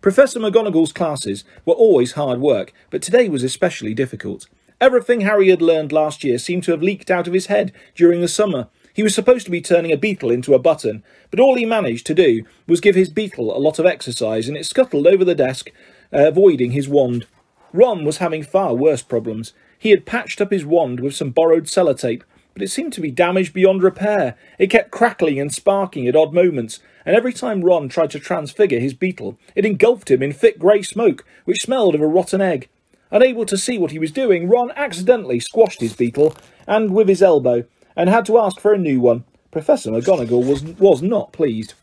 Professor 0.00 0.40
McGonagall's 0.40 0.94
classes 0.94 1.44
were 1.66 1.74
always 1.74 2.12
hard 2.12 2.40
work, 2.40 2.72
but 2.88 3.02
today 3.02 3.28
was 3.28 3.42
especially 3.42 3.92
difficult. 3.92 4.48
Everything 4.80 5.20
Harry 5.20 5.50
had 5.50 5.60
learned 5.60 5.92
last 5.92 6.24
year 6.24 6.38
seemed 6.38 6.62
to 6.62 6.70
have 6.70 6.82
leaked 6.82 7.10
out 7.10 7.26
of 7.26 7.34
his 7.34 7.48
head 7.48 7.72
during 7.94 8.22
the 8.22 8.26
summer, 8.26 8.68
he 8.94 9.02
was 9.02 9.14
supposed 9.14 9.44
to 9.44 9.50
be 9.50 9.60
turning 9.60 9.92
a 9.92 9.98
beetle 9.98 10.30
into 10.30 10.54
a 10.54 10.58
button, 10.58 11.04
but 11.30 11.40
all 11.40 11.54
he 11.54 11.66
managed 11.66 12.06
to 12.06 12.14
do 12.14 12.44
was 12.66 12.80
give 12.80 12.94
his 12.94 13.10
beetle 13.10 13.54
a 13.54 13.60
lot 13.60 13.78
of 13.78 13.84
exercise, 13.84 14.48
and 14.48 14.56
it 14.56 14.64
scuttled 14.64 15.06
over 15.06 15.26
the 15.26 15.34
desk, 15.34 15.70
uh, 16.10 16.26
avoiding 16.26 16.70
his 16.70 16.88
wand. 16.88 17.26
Ron 17.74 18.06
was 18.06 18.16
having 18.16 18.42
far 18.42 18.72
worse 18.72 19.02
problems. 19.02 19.52
He 19.78 19.90
had 19.90 20.06
patched 20.06 20.40
up 20.40 20.50
his 20.50 20.64
wand 20.64 21.00
with 21.00 21.14
some 21.14 21.32
borrowed 21.32 21.64
sellotape, 21.64 22.22
but 22.54 22.62
it 22.62 22.70
seemed 22.70 22.92
to 22.94 23.00
be 23.00 23.10
damaged 23.10 23.52
beyond 23.52 23.82
repair. 23.82 24.36
It 24.58 24.68
kept 24.70 24.90
crackling 24.90 25.38
and 25.38 25.52
sparking 25.52 26.08
at 26.08 26.16
odd 26.16 26.34
moments, 26.34 26.80
and 27.06 27.14
every 27.14 27.32
time 27.32 27.62
Ron 27.64 27.88
tried 27.88 28.10
to 28.10 28.18
transfigure 28.18 28.80
his 28.80 28.94
beetle, 28.94 29.38
it 29.54 29.64
engulfed 29.64 30.10
him 30.10 30.22
in 30.22 30.32
thick 30.32 30.58
grey 30.58 30.82
smoke, 30.82 31.24
which 31.44 31.62
smelled 31.62 31.94
of 31.94 32.00
a 32.00 32.06
rotten 32.06 32.40
egg. 32.40 32.68
Unable 33.10 33.46
to 33.46 33.56
see 33.56 33.78
what 33.78 33.92
he 33.92 33.98
was 33.98 34.10
doing, 34.10 34.48
Ron 34.48 34.70
accidentally 34.76 35.40
squashed 35.40 35.80
his 35.80 35.94
beetle, 35.94 36.34
and 36.66 36.92
with 36.92 37.08
his 37.08 37.22
elbow, 37.22 37.64
and 37.96 38.10
had 38.10 38.26
to 38.26 38.38
ask 38.38 38.60
for 38.60 38.74
a 38.74 38.78
new 38.78 39.00
one. 39.00 39.24
Professor 39.50 39.90
McGonagall 39.90 40.46
was, 40.46 40.62
was 40.62 41.00
not 41.00 41.32
pleased. 41.32 41.74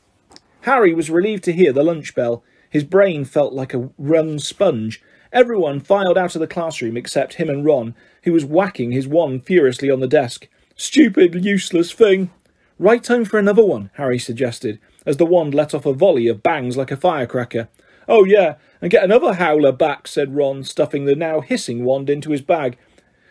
Harry 0.61 0.93
was 0.93 1.09
relieved 1.09 1.43
to 1.45 1.53
hear 1.53 1.73
the 1.73 1.83
lunch 1.83 2.13
bell. 2.15 2.43
His 2.69 2.83
brain 2.83 3.25
felt 3.25 3.53
like 3.53 3.73
a 3.73 3.89
wrung 3.97 4.39
sponge. 4.39 5.01
Everyone 5.31 5.79
filed 5.79 6.17
out 6.17 6.35
of 6.35 6.41
the 6.41 6.47
classroom 6.47 6.95
except 6.95 7.35
him 7.35 7.49
and 7.49 7.65
Ron, 7.65 7.95
who 8.23 8.31
was 8.31 8.45
whacking 8.45 8.91
his 8.91 9.07
wand 9.07 9.45
furiously 9.45 9.89
on 9.89 9.99
the 9.99 10.07
desk. 10.07 10.47
Stupid, 10.77 11.45
useless 11.45 11.93
thing. 11.93 12.31
Right 12.77 13.01
time 13.01 13.23
for 13.23 13.39
another 13.39 13.63
one, 13.65 13.91
Harry 13.93 14.19
suggested, 14.19 14.77
as 15.05 15.15
the 15.15 15.25
wand 15.25 15.53
let 15.53 15.73
off 15.73 15.85
a 15.85 15.93
volley 15.93 16.27
of 16.27 16.43
bangs 16.43 16.75
like 16.75 16.91
a 16.91 16.97
firecracker. 16.97 17.69
Oh, 18.09 18.25
yeah, 18.25 18.55
and 18.81 18.91
get 18.91 19.05
another 19.05 19.35
howler 19.35 19.71
back, 19.71 20.05
said 20.05 20.35
Ron, 20.35 20.63
stuffing 20.65 21.05
the 21.05 21.15
now 21.15 21.39
hissing 21.39 21.85
wand 21.85 22.09
into 22.09 22.31
his 22.31 22.41
bag. 22.41 22.77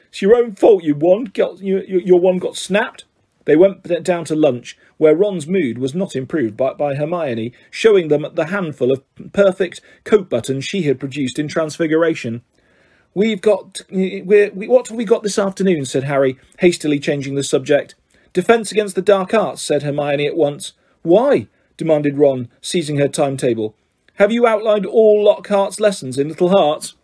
It's 0.09 0.23
your 0.23 0.35
own 0.35 0.55
fault 0.55 0.85
you 0.85 0.95
won. 0.95 1.25
Got, 1.25 1.61
you, 1.61 1.81
your 1.81 2.19
wand 2.19 2.41
got 2.41 2.57
snapped. 2.57 3.05
They 3.45 3.57
went 3.57 3.83
down 4.03 4.25
to 4.25 4.35
lunch, 4.35 4.79
where 4.97 5.15
Ron's 5.15 5.47
mood 5.47 5.77
was 5.77 5.95
not 5.95 6.17
improved 6.17 6.57
by, 6.57 6.73
by 6.73 6.95
Hermione, 6.95 7.53
showing 7.71 8.09
them 8.09 8.27
the 8.33 8.47
handful 8.47 8.91
of 8.91 9.03
perfect 9.35 9.83
coat 10.05 10.31
buttons 10.31 10.65
she 10.65 10.85
had 10.85 10.99
produced 10.99 11.39
in 11.39 11.49
Transfiguration. 11.49 12.41
We've 13.15 13.41
got... 13.41 13.83
We're, 13.91 14.51
we, 14.51 14.67
what 14.69 14.89
have 14.89 14.97
we 14.97 15.05
got 15.05 15.23
this 15.23 15.39
afternoon? 15.39 15.85
said 15.85 16.05
Harry, 16.05 16.37
hastily 16.59 16.99
changing 16.99 17.37
the 17.37 17.45
subject. 17.45 17.95
Defence 18.33 18.73
against 18.73 18.97
the 18.97 19.03
dark 19.03 19.33
arts, 19.33 19.63
said 19.63 19.83
Hermione 19.83 20.27
at 20.27 20.37
once. 20.37 20.73
Why? 21.03 21.47
demanded 21.77 22.19
Ron, 22.19 22.49
seizing 22.61 22.97
her 22.99 23.09
timetable. 23.09 23.75
Have 24.15 24.33
you 24.33 24.47
outlined 24.47 24.87
all 24.87 25.25
Lockhart's 25.25 25.81
lessons 25.81 26.19
in 26.19 26.29
Little 26.29 26.51
Hearts? 26.51 26.95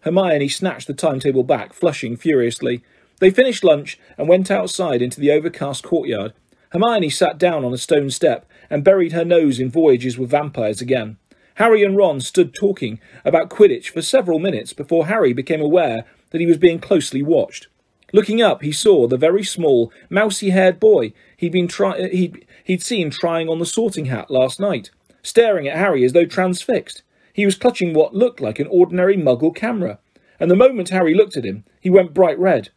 Hermione 0.00 0.48
snatched 0.48 0.86
the 0.86 0.94
timetable 0.94 1.42
back, 1.42 1.72
flushing 1.72 2.16
furiously. 2.16 2.84
They 3.18 3.30
finished 3.30 3.64
lunch 3.64 3.98
and 4.16 4.28
went 4.28 4.50
outside 4.50 5.02
into 5.02 5.20
the 5.20 5.32
overcast 5.32 5.82
courtyard. 5.82 6.32
Hermione 6.70 7.10
sat 7.10 7.38
down 7.38 7.64
on 7.64 7.72
a 7.72 7.78
stone 7.78 8.10
step 8.10 8.48
and 8.68 8.84
buried 8.84 9.12
her 9.12 9.24
nose 9.24 9.58
in 9.58 9.70
voyages 9.70 10.18
with 10.18 10.30
vampires 10.30 10.80
again. 10.80 11.16
Harry 11.56 11.82
and 11.82 11.96
Ron 11.96 12.20
stood 12.20 12.54
talking 12.54 13.00
about 13.24 13.50
Quidditch 13.50 13.88
for 13.88 14.02
several 14.02 14.38
minutes 14.38 14.72
before 14.72 15.06
Harry 15.06 15.32
became 15.32 15.60
aware 15.60 16.04
that 16.30 16.40
he 16.40 16.46
was 16.46 16.58
being 16.58 16.78
closely 16.78 17.22
watched. 17.22 17.68
Looking 18.12 18.40
up, 18.40 18.62
he 18.62 18.72
saw 18.72 19.06
the 19.06 19.16
very 19.16 19.42
small, 19.42 19.90
mousy-haired 20.10 20.78
boy 20.78 21.12
he'd 21.36 21.52
been 21.52 21.66
try- 21.66 22.08
he'd, 22.08 22.46
he'd 22.64 22.82
seen 22.82 23.10
trying 23.10 23.48
on 23.48 23.58
the 23.58 23.66
sorting 23.66 24.06
hat 24.06 24.30
last 24.30 24.60
night, 24.60 24.90
staring 25.22 25.66
at 25.66 25.76
Harry 25.76 26.04
as 26.04 26.12
though 26.12 26.24
transfixed. 26.26 27.02
He 27.32 27.44
was 27.44 27.56
clutching 27.56 27.94
what 27.94 28.14
looked 28.14 28.40
like 28.40 28.58
an 28.58 28.68
ordinary 28.68 29.16
muggle 29.16 29.54
camera, 29.54 29.98
and 30.38 30.50
the 30.50 30.56
moment 30.56 30.90
Harry 30.90 31.14
looked 31.14 31.36
at 31.36 31.44
him, 31.44 31.64
he 31.80 31.90
went 31.90 32.14
bright 32.14 32.38
red. 32.38 32.68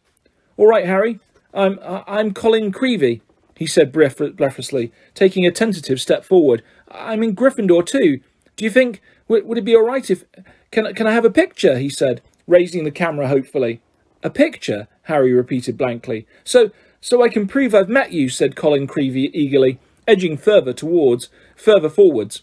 All 0.56 0.66
right, 0.66 0.86
Harry, 0.86 1.20
I'm 1.52 1.78
I'm 1.82 2.32
Colin 2.32 2.72
Creevey, 2.72 3.20
he 3.56 3.66
said 3.66 3.92
breathlessly, 3.92 4.90
taking 5.14 5.44
a 5.44 5.50
tentative 5.50 6.00
step 6.00 6.24
forward. 6.24 6.62
I'm 6.90 7.22
in 7.22 7.36
Gryffindor 7.36 7.84
too. 7.84 8.20
Do 8.60 8.64
you 8.64 8.70
think 8.70 9.00
would 9.26 9.56
it 9.56 9.64
be 9.64 9.74
all 9.74 9.86
right 9.86 10.10
if 10.10 10.26
can 10.70 10.92
can 10.92 11.06
I 11.06 11.12
have 11.12 11.24
a 11.24 11.30
picture? 11.30 11.78
He 11.78 11.88
said, 11.88 12.20
raising 12.46 12.84
the 12.84 12.90
camera 12.90 13.26
hopefully. 13.26 13.80
A 14.22 14.28
picture? 14.28 14.86
Harry 15.04 15.32
repeated 15.32 15.78
blankly. 15.78 16.26
So 16.44 16.70
so 17.00 17.22
I 17.22 17.30
can 17.30 17.48
prove 17.48 17.74
I've 17.74 17.88
met 17.88 18.12
you, 18.12 18.28
said 18.28 18.56
Colin 18.56 18.86
Creevey 18.86 19.30
eagerly, 19.32 19.78
edging 20.06 20.36
further 20.36 20.74
towards, 20.74 21.30
further 21.56 21.88
forwards. 21.88 22.42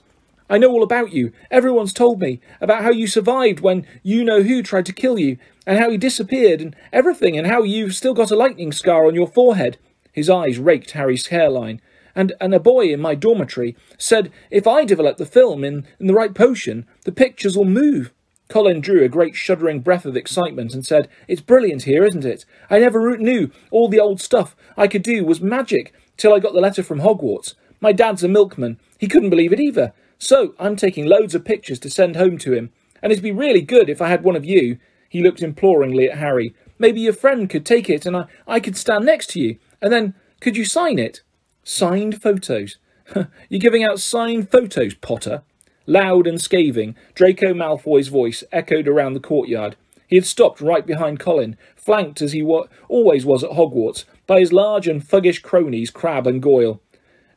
I 0.49 0.57
know 0.57 0.72
all 0.72 0.81
about 0.81 1.14
you. 1.14 1.34
Everyone's 1.52 1.94
told 1.94 2.19
me 2.19 2.41
about 2.60 2.81
how 2.81 2.89
you 2.89 3.06
survived 3.06 3.60
when 3.60 3.85
you 4.02 4.23
know 4.23 4.41
who 4.41 4.64
tried 4.64 4.88
to 4.88 4.94
kill 4.94 5.19
you, 5.19 5.38
and 5.68 5.77
how 5.77 5.91
he 5.91 5.98
disappeared, 5.98 6.61
and 6.61 6.76
everything, 6.91 7.38
and 7.38 7.45
how 7.45 7.61
you've 7.61 7.94
still 7.94 8.15
got 8.15 8.31
a 8.31 8.35
lightning 8.35 8.72
scar 8.72 9.06
on 9.06 9.14
your 9.14 9.27
forehead. 9.27 9.77
His 10.11 10.31
eyes 10.31 10.57
raked 10.57 10.91
Harry's 10.91 11.27
hairline. 11.27 11.80
And, 12.18 12.34
and 12.41 12.52
a 12.52 12.60
boy 12.60 12.91
in 12.91 12.99
my 12.99 13.14
dormitory 13.14 13.76
said 13.99 14.31
if 14.49 14.65
I 14.65 14.85
develop 14.85 15.18
the 15.18 15.26
film 15.26 15.64
in, 15.64 15.85
in 15.99 16.07
the 16.07 16.15
right 16.15 16.34
potion, 16.34 16.88
the 17.06 17.11
pictures 17.11 17.56
will 17.56 17.64
move. 17.64 18.11
Colin 18.49 18.81
drew 18.81 19.03
a 19.03 19.10
great 19.10 19.35
shuddering 19.35 19.81
breath 19.81 20.03
of 20.03 20.18
excitement 20.18 20.73
and 20.73 20.84
said, 20.84 21.10
It's 21.27 21.41
brilliant 21.41 21.84
here, 21.84 22.03
isn't 22.03 22.26
it? 22.26 22.44
I 22.72 22.80
never 22.80 23.15
knew 23.18 23.52
all 23.69 23.88
the 23.88 23.99
old 23.99 24.19
stuff 24.19 24.56
I 24.76 24.88
could 24.88 25.03
do 25.03 25.23
was 25.23 25.41
magic 25.41 25.94
till 26.18 26.34
I 26.34 26.39
got 26.39 26.53
the 26.53 26.60
letter 26.60 26.81
from 26.81 27.02
Hogwarts. 27.02 27.53
My 27.80 27.91
dad's 27.91 28.23
a 28.23 28.27
milkman. 28.27 28.80
He 28.98 29.07
couldn't 29.07 29.30
believe 29.30 29.53
it 29.53 29.60
either. 29.60 29.94
So 30.18 30.56
I'm 30.60 30.76
taking 30.76 31.06
loads 31.06 31.35
of 31.35 31.45
pictures 31.45 31.77
to 31.81 31.89
send 31.91 32.15
home 32.15 32.39
to 32.39 32.53
him. 32.53 32.72
And 33.03 33.11
it'd 33.11 33.23
be 33.23 33.31
really 33.31 33.61
good 33.61 33.91
if 33.91 34.02
I 34.02 34.07
had 34.07 34.23
one 34.23 34.35
of 34.35 34.44
you. 34.44 34.80
He 35.07 35.22
looked 35.22 35.44
imploringly 35.44 36.10
at 36.10 36.18
Harry. 36.18 36.56
Maybe 36.80 36.99
your 36.99 37.14
friend 37.14 37.48
could 37.48 37.64
take 37.65 37.91
it 37.91 38.07
and 38.07 38.18
I, 38.18 38.26
I 38.48 38.60
could 38.60 38.76
stand 38.76 39.06
next 39.06 39.27
to 39.31 39.39
you. 39.39 39.60
And 39.84 39.94
then 39.94 40.15
could 40.41 40.57
you 40.57 40.65
sign 40.65 40.98
it? 40.98 41.22
Signed 41.69 42.22
photos. 42.22 42.77
You're 43.49 43.60
giving 43.60 43.84
out 43.84 43.99
signed 43.99 44.49
photos, 44.49 44.94
Potter? 44.94 45.41
Loud 45.85 46.26
and 46.26 46.39
scathing, 46.39 46.95
Draco 47.14 47.53
Malfoy's 47.53 48.07
voice 48.07 48.41
echoed 48.53 48.88
around 48.88 49.15
the 49.15 49.19
courtyard. 49.19 49.76
He 50.07 50.15
had 50.15 50.26
stopped 50.26 50.61
right 50.61 50.88
behind 50.88 51.19
Colin, 51.19 51.57
flanked 51.76 52.22
as 52.22 52.31
he 52.31 52.41
wa- 52.41 52.68
always 52.88 53.26
was 53.26 53.44
at 53.44 53.52
Hogwarts, 53.52 54.06
by 54.26 54.39
his 54.39 54.53
large 54.53 54.88
and 54.88 55.06
thuggish 55.06 55.41
cronies 55.41 55.91
Crabbe 55.91 56.27
and 56.27 56.41
Goyle. 56.41 56.80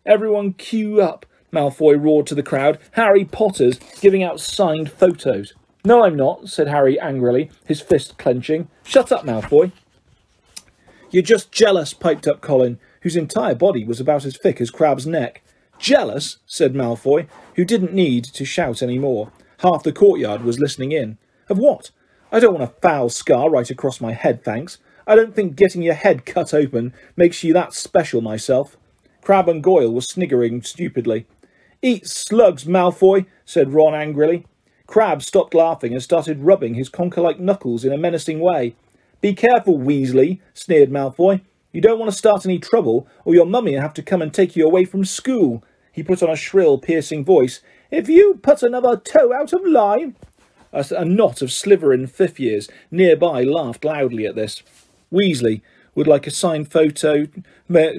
Everyone 0.07 0.53
queue 0.53 1.01
up, 1.01 1.27
Malfoy 1.53 2.01
roared 2.01 2.29
to 2.29 2.37
the 2.37 2.45
crowd. 2.45 2.79
Harry 2.93 3.25
Potter's 3.25 3.81
giving 4.01 4.23
out 4.23 4.39
signed 4.39 4.93
photos. 4.93 5.55
No, 5.85 6.05
I'm 6.05 6.15
not, 6.15 6.49
said 6.49 6.69
Harry 6.69 7.01
angrily, 7.01 7.51
his 7.67 7.81
fist 7.81 8.17
clenching. 8.17 8.69
Shut 8.85 9.11
up, 9.11 9.25
Malfoy. 9.25 9.73
You're 11.11 11.25
just 11.25 11.51
jealous, 11.51 11.93
piped 11.93 12.29
up 12.29 12.41
Colin, 12.41 12.79
whose 13.03 13.17
entire 13.17 13.55
body 13.55 13.85
was 13.85 14.01
about 14.01 14.25
as 14.25 14.37
thick 14.37 14.61
as 14.61 14.71
Crabbe's 14.71 15.07
neck. 15.07 15.43
Jealous, 15.79 16.39
said 16.47 16.75
Malfoy, 16.75 17.27
who 17.57 17.65
didn't 17.65 17.95
need 17.95 18.25
to 18.25 18.45
shout 18.45 18.83
any 18.83 18.99
more. 18.99 19.33
Half 19.59 19.83
the 19.83 19.93
courtyard 19.93 20.43
was 20.43 20.59
listening 20.59 20.93
in. 20.93 21.19
Of 21.49 21.59
what? 21.59 21.91
I 22.33 22.39
don't 22.39 22.55
want 22.55 22.71
a 22.71 22.81
foul 22.81 23.09
scar 23.09 23.51
right 23.51 23.69
across 23.71 24.01
my 24.01 24.13
head, 24.13 24.45
thanks. 24.45 24.79
I 25.07 25.17
don't 25.17 25.35
think 25.35 25.57
getting 25.57 25.83
your 25.83 25.95
head 25.95 26.25
cut 26.25 26.55
open 26.55 26.93
makes 27.17 27.43
you 27.43 27.53
that 27.55 27.75
special 27.75 28.21
myself. 28.21 28.77
Crabbe 29.23 29.49
and 29.49 29.63
Goyle 29.63 29.93
were 29.93 30.01
sniggering 30.01 30.63
stupidly. 30.63 31.27
Eat 31.83 32.07
slugs, 32.07 32.65
Malfoy, 32.65 33.27
said 33.45 33.73
Ron 33.73 33.95
angrily. 33.95 34.47
Crabbe 34.87 35.23
stopped 35.23 35.55
laughing 35.55 35.93
and 35.93 36.03
started 36.03 36.41
rubbing 36.41 36.75
his 36.75 36.91
conker-like 36.91 37.41
knuckles 37.41 37.85
in 37.85 37.93
a 37.93 37.99
menacing 37.99 38.41
way. 38.41 38.77
Be 39.21 39.35
careful, 39.35 39.79
Weasley, 39.79 40.41
sneered 40.55 40.91
Malfoy. 40.91 41.43
You 41.73 41.81
don't 41.81 41.99
want 41.99 42.11
to 42.11 42.17
start 42.17 42.45
any 42.45 42.59
trouble, 42.59 43.07
or 43.25 43.35
your 43.35 43.47
mummy 43.47 43.75
will 43.75 43.81
have 43.81 43.95
to 43.95 44.03
come 44.03 44.23
and 44.23 44.35
take 44.35 44.57
you 44.57 44.67
away 44.67 44.85
from 44.85 45.05
school. 45.05 45.63
He 45.93 46.03
put 46.03 46.23
on 46.23 46.31
a 46.31 46.37
shrill, 46.37 46.79
piercing 46.79 47.25
voice. 47.25 47.61
If 47.91 48.09
you 48.09 48.41
put 48.43 48.63
another 48.63 48.97
toe 48.97 49.33
out 49.33 49.53
of 49.53 49.65
line, 49.65 50.17
a, 50.73 50.85
a 50.97 51.05
knot 51.05 51.43
of 51.43 51.51
Slytherin 51.51 52.09
fifth 52.09 52.41
years 52.41 52.69
nearby 52.91 53.43
laughed 53.43 53.85
loudly 53.85 54.27
at 54.27 54.35
this. 54.35 54.63
Weasley 55.13 55.63
would 55.95 56.07
like 56.07 56.27
a 56.27 56.31
signed 56.31 56.71
photo, 56.71 57.27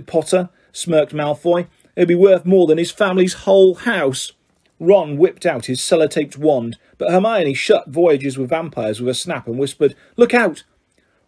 Potter, 0.05 0.49
smirked 0.71 1.13
Malfoy. 1.13 1.67
It'd 1.95 2.07
be 2.07 2.15
worth 2.15 2.45
more 2.45 2.67
than 2.67 2.77
his 2.77 2.91
family's 2.91 3.33
whole 3.33 3.75
house. 3.75 4.31
Ron 4.79 5.17
whipped 5.17 5.45
out 5.45 5.65
his 5.65 5.79
sellotaped 5.79 6.37
wand, 6.37 6.77
but 6.97 7.11
Hermione 7.11 7.53
shut 7.53 7.89
Voyages 7.89 8.37
with 8.37 8.49
Vampires 8.49 8.99
with 8.99 9.09
a 9.09 9.13
snap 9.13 9.47
and 9.47 9.59
whispered, 9.59 9.95
Look 10.15 10.33
out! 10.33 10.63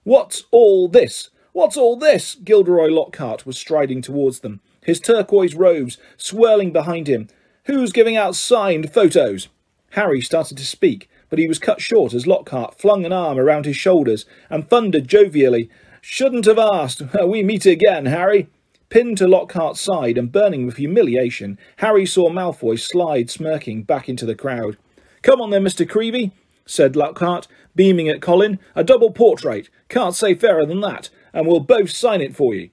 What's 0.03 0.44
all 0.52 0.88
this? 0.88 1.30
What's 1.53 1.77
all 1.77 1.95
this? 1.95 2.35
Gilderoy 2.35 2.88
Lockhart 2.88 3.45
was 3.45 3.57
striding 3.59 4.01
towards 4.01 4.39
them, 4.39 4.59
his 4.84 4.99
turquoise 4.99 5.53
robes 5.53 5.99
swirling 6.17 6.71
behind 6.71 7.07
him. 7.07 7.27
Who's 7.65 7.91
giving 7.91 8.17
out 8.17 8.35
signed 8.35 8.91
photos? 8.91 9.49
Harry 9.91 10.19
started 10.19 10.57
to 10.57 10.65
speak, 10.65 11.09
but 11.30 11.38
he 11.38 11.47
was 11.47 11.59
cut 11.59 11.80
short 11.80 12.15
as 12.15 12.25
Lockhart 12.25 12.80
flung 12.80 13.05
an 13.05 13.13
arm 13.13 13.38
around 13.38 13.65
his 13.65 13.77
shoulders 13.77 14.25
and 14.49 14.67
thundered 14.67 15.07
jovially, 15.07 15.69
Shouldn't 16.01 16.45
have 16.45 16.59
asked. 16.59 17.01
We 17.25 17.43
meet 17.43 17.65
again, 17.67 18.07
Harry. 18.07 18.49
Pinned 18.89 19.17
to 19.19 19.27
Lockhart's 19.27 19.80
side 19.80 20.17
and 20.17 20.31
burning 20.31 20.65
with 20.65 20.77
humiliation, 20.77 21.57
Harry 21.77 22.05
saw 22.05 22.30
Malfoy 22.30 22.80
slide 22.80 23.30
smirking 23.30 23.84
back 23.84 24.09
into 24.09 24.25
the 24.25 24.35
crowd. 24.35 24.77
Come 25.21 25.39
on 25.39 25.51
then, 25.51 25.63
Mr. 25.63 25.88
Creevey, 25.88 26.31
said 26.65 26.95
Lockhart, 26.95 27.47
beaming 27.75 28.09
at 28.09 28.21
Colin. 28.21 28.59
A 28.75 28.84
double 28.84 29.11
portrait. 29.11 29.69
Can't 29.88 30.13
say 30.13 30.35
fairer 30.35 30.65
than 30.65 30.81
that, 30.81 31.09
and 31.34 31.47
we'll 31.47 31.60
both 31.60 31.89
sign 31.89 32.22
it 32.22 32.35
for 32.35 32.53
you. 32.53 32.69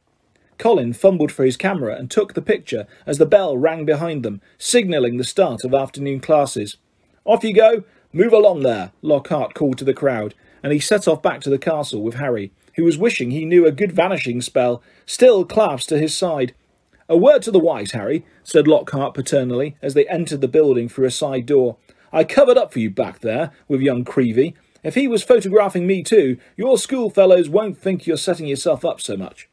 Colin 0.58 0.92
fumbled 0.92 1.32
for 1.32 1.44
his 1.44 1.56
camera 1.56 1.96
and 1.96 2.10
took 2.10 2.34
the 2.34 2.42
picture 2.42 2.86
as 3.06 3.18
the 3.18 3.26
bell 3.26 3.56
rang 3.56 3.86
behind 3.86 4.22
them, 4.22 4.42
signalling 4.58 5.16
the 5.16 5.24
start 5.24 5.64
of 5.64 5.72
afternoon 5.72 6.20
classes. 6.20 6.76
Off 7.24 7.42
you 7.42 7.54
go, 7.54 7.84
Move 8.12 8.32
along 8.32 8.62
there, 8.62 8.90
Lockhart 9.02 9.54
called 9.54 9.78
to 9.78 9.84
the 9.84 9.94
crowd, 9.94 10.34
and 10.64 10.72
he 10.72 10.80
set 10.80 11.06
off 11.06 11.22
back 11.22 11.40
to 11.42 11.50
the 11.50 11.58
castle 11.58 12.02
with 12.02 12.14
Harry, 12.14 12.50
who 12.74 12.82
was 12.82 12.98
wishing 12.98 13.30
he 13.30 13.44
knew 13.44 13.66
a 13.66 13.72
good 13.72 13.92
vanishing 13.92 14.40
spell, 14.42 14.82
still 15.06 15.44
clasped 15.44 15.88
to 15.90 15.98
his 15.98 16.16
side. 16.16 16.52
A 17.08 17.16
word 17.16 17.42
to 17.42 17.52
the 17.52 17.60
wise, 17.60 17.92
Harry, 17.92 18.26
said 18.42 18.66
Lockhart 18.66 19.14
paternally, 19.14 19.76
as 19.80 19.94
they 19.94 20.08
entered 20.08 20.40
the 20.40 20.48
building 20.48 20.88
through 20.88 21.06
a 21.06 21.10
side 21.10 21.46
door. 21.46 21.76
I 22.12 22.24
covered 22.24 22.58
up 22.58 22.72
for 22.72 22.80
you 22.80 22.90
back 22.90 23.20
there, 23.20 23.52
with 23.68 23.80
young 23.80 24.04
Creevey. 24.04 24.54
If 24.82 24.94
he 24.94 25.06
was 25.06 25.22
photographing 25.22 25.86
me 25.86 26.02
too, 26.02 26.38
your 26.56 26.78
schoolfellows 26.78 27.48
won't 27.48 27.76
think 27.76 28.06
you're 28.06 28.16
setting 28.16 28.46
yourself 28.46 28.84
up 28.84 29.00
so 29.00 29.16
much. 29.16 29.48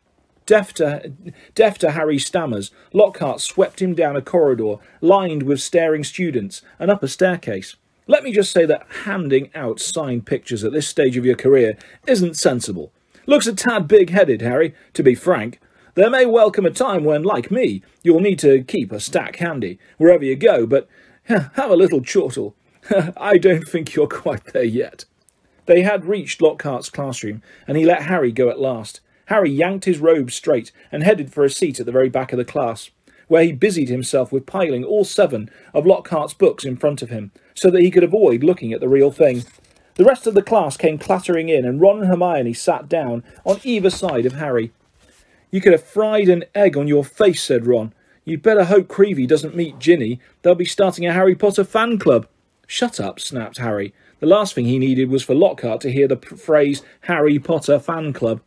Deaf 0.46 0.74
to, 0.76 1.12
deaf 1.54 1.78
to 1.80 1.92
Harry's 1.92 2.26
stammers, 2.26 2.72
Lockhart 2.94 3.42
swept 3.42 3.82
him 3.82 3.94
down 3.94 4.16
a 4.16 4.22
corridor 4.22 4.76
lined 5.02 5.44
with 5.44 5.60
staring 5.60 6.06
students 6.06 6.62
and 6.80 6.90
up 6.90 7.04
a 7.04 7.10
staircase. 7.10 7.76
Let 8.08 8.24
me 8.24 8.32
just 8.32 8.54
say 8.54 8.66
that 8.66 8.88
handing 9.04 9.50
out 9.54 9.82
signed 9.82 10.26
pictures 10.26 10.64
at 10.64 10.72
this 10.72 10.88
stage 10.88 11.18
of 11.18 11.26
your 11.26 11.36
career 11.36 11.78
isn't 12.08 12.38
sensible. 12.38 12.94
Looks 13.26 13.48
a 13.48 13.54
tad 13.54 13.90
big-headed, 13.90 14.42
Harry, 14.42 14.74
to 14.94 15.04
be 15.04 15.14
frank. 15.16 15.60
There 15.96 16.10
may 16.10 16.26
well 16.26 16.50
come 16.50 16.66
a 16.66 16.72
time 16.72 17.04
when, 17.04 17.24
like 17.24 17.52
me, 17.52 17.84
you'll 18.02 18.22
need 18.22 18.40
to 18.40 18.64
keep 18.64 18.94
a 18.94 19.02
stack 19.02 19.36
handy 19.38 19.78
wherever 19.98 20.24
you 20.24 20.38
go, 20.38 20.66
but 20.66 20.88
have 21.24 21.70
a 21.70 21.76
little 21.76 22.02
chortle. 22.02 22.56
I 23.18 23.38
don't 23.38 23.68
think 23.68 23.94
you're 23.94 24.08
quite 24.08 24.54
there 24.54 24.64
yet. 24.64 25.04
They 25.68 25.84
had 25.84 26.06
reached 26.06 26.42
Lockhart's 26.42 26.90
classroom, 26.90 27.44
and 27.68 27.78
he 27.78 27.86
let 27.86 28.04
Harry 28.04 28.32
go 28.32 28.50
at 28.50 28.60
last. 28.60 29.00
Harry 29.26 29.52
yanked 29.52 29.86
his 29.86 30.00
robe 30.00 30.32
straight 30.32 30.72
and 30.92 31.04
headed 31.04 31.32
for 31.32 31.44
a 31.44 31.50
seat 31.50 31.80
at 31.80 31.86
the 31.86 31.92
very 31.92 32.10
back 32.10 32.34
of 32.34 32.38
the 32.38 32.46
class 32.46 32.90
where 33.28 33.44
he 33.44 33.52
busied 33.52 33.90
himself 33.90 34.32
with 34.32 34.46
piling 34.46 34.84
all 34.84 35.04
seven 35.04 35.50
of 35.74 35.86
Lockhart's 35.86 36.34
books 36.34 36.64
in 36.64 36.78
front 36.78 37.02
of 37.02 37.10
him, 37.10 37.32
so 37.54 37.70
that 37.70 37.82
he 37.82 37.92
could 37.92 38.04
avoid 38.04 38.44
looking 38.44 38.74
at 38.74 38.80
the 38.80 38.90
real 38.90 39.12
thing. 39.12 39.44
The 39.96 40.06
rest 40.06 40.28
of 40.28 40.34
the 40.34 40.42
class 40.42 40.78
came 40.78 40.98
clattering 40.98 41.50
in, 41.50 41.66
and 41.66 41.82
Ron 41.82 42.00
and 42.00 42.08
Hermione 42.08 42.54
sat 42.54 42.88
down 42.88 43.24
on 43.46 43.60
either 43.64 43.90
side 43.90 44.26
of 44.26 44.34
Harry. 44.34 44.72
You 45.52 45.62
could 45.62 45.72
have 45.72 45.84
fried 45.84 46.30
an 46.30 46.46
egg 46.54 46.78
on 46.78 46.88
your 46.88 47.04
face, 47.04 47.44
said 47.44 47.66
Ron. 47.66 47.94
You'd 48.26 48.42
better 48.44 48.66
hope 48.66 48.88
Creevey 48.88 49.26
doesn't 49.26 49.56
meet 49.56 49.80
Ginny. 49.80 50.20
They'll 50.42 50.56
be 50.56 50.66
starting 50.66 51.06
a 51.06 51.14
Harry 51.14 51.36
Potter 51.36 51.64
fan 51.64 51.98
club. 51.98 52.28
Shut 52.68 53.00
up, 53.00 53.20
snapped 53.20 53.58
Harry. 53.58 53.94
The 54.20 54.26
last 54.26 54.56
thing 54.56 54.66
he 54.66 54.80
needed 54.80 55.10
was 55.10 55.24
for 55.24 55.36
Lockhart 55.36 55.82
to 55.82 55.92
hear 55.92 56.08
the 56.08 56.18
phrase 56.18 56.82
Harry 57.02 57.38
Potter 57.38 57.80
fan 57.80 58.14
club. 58.14 58.42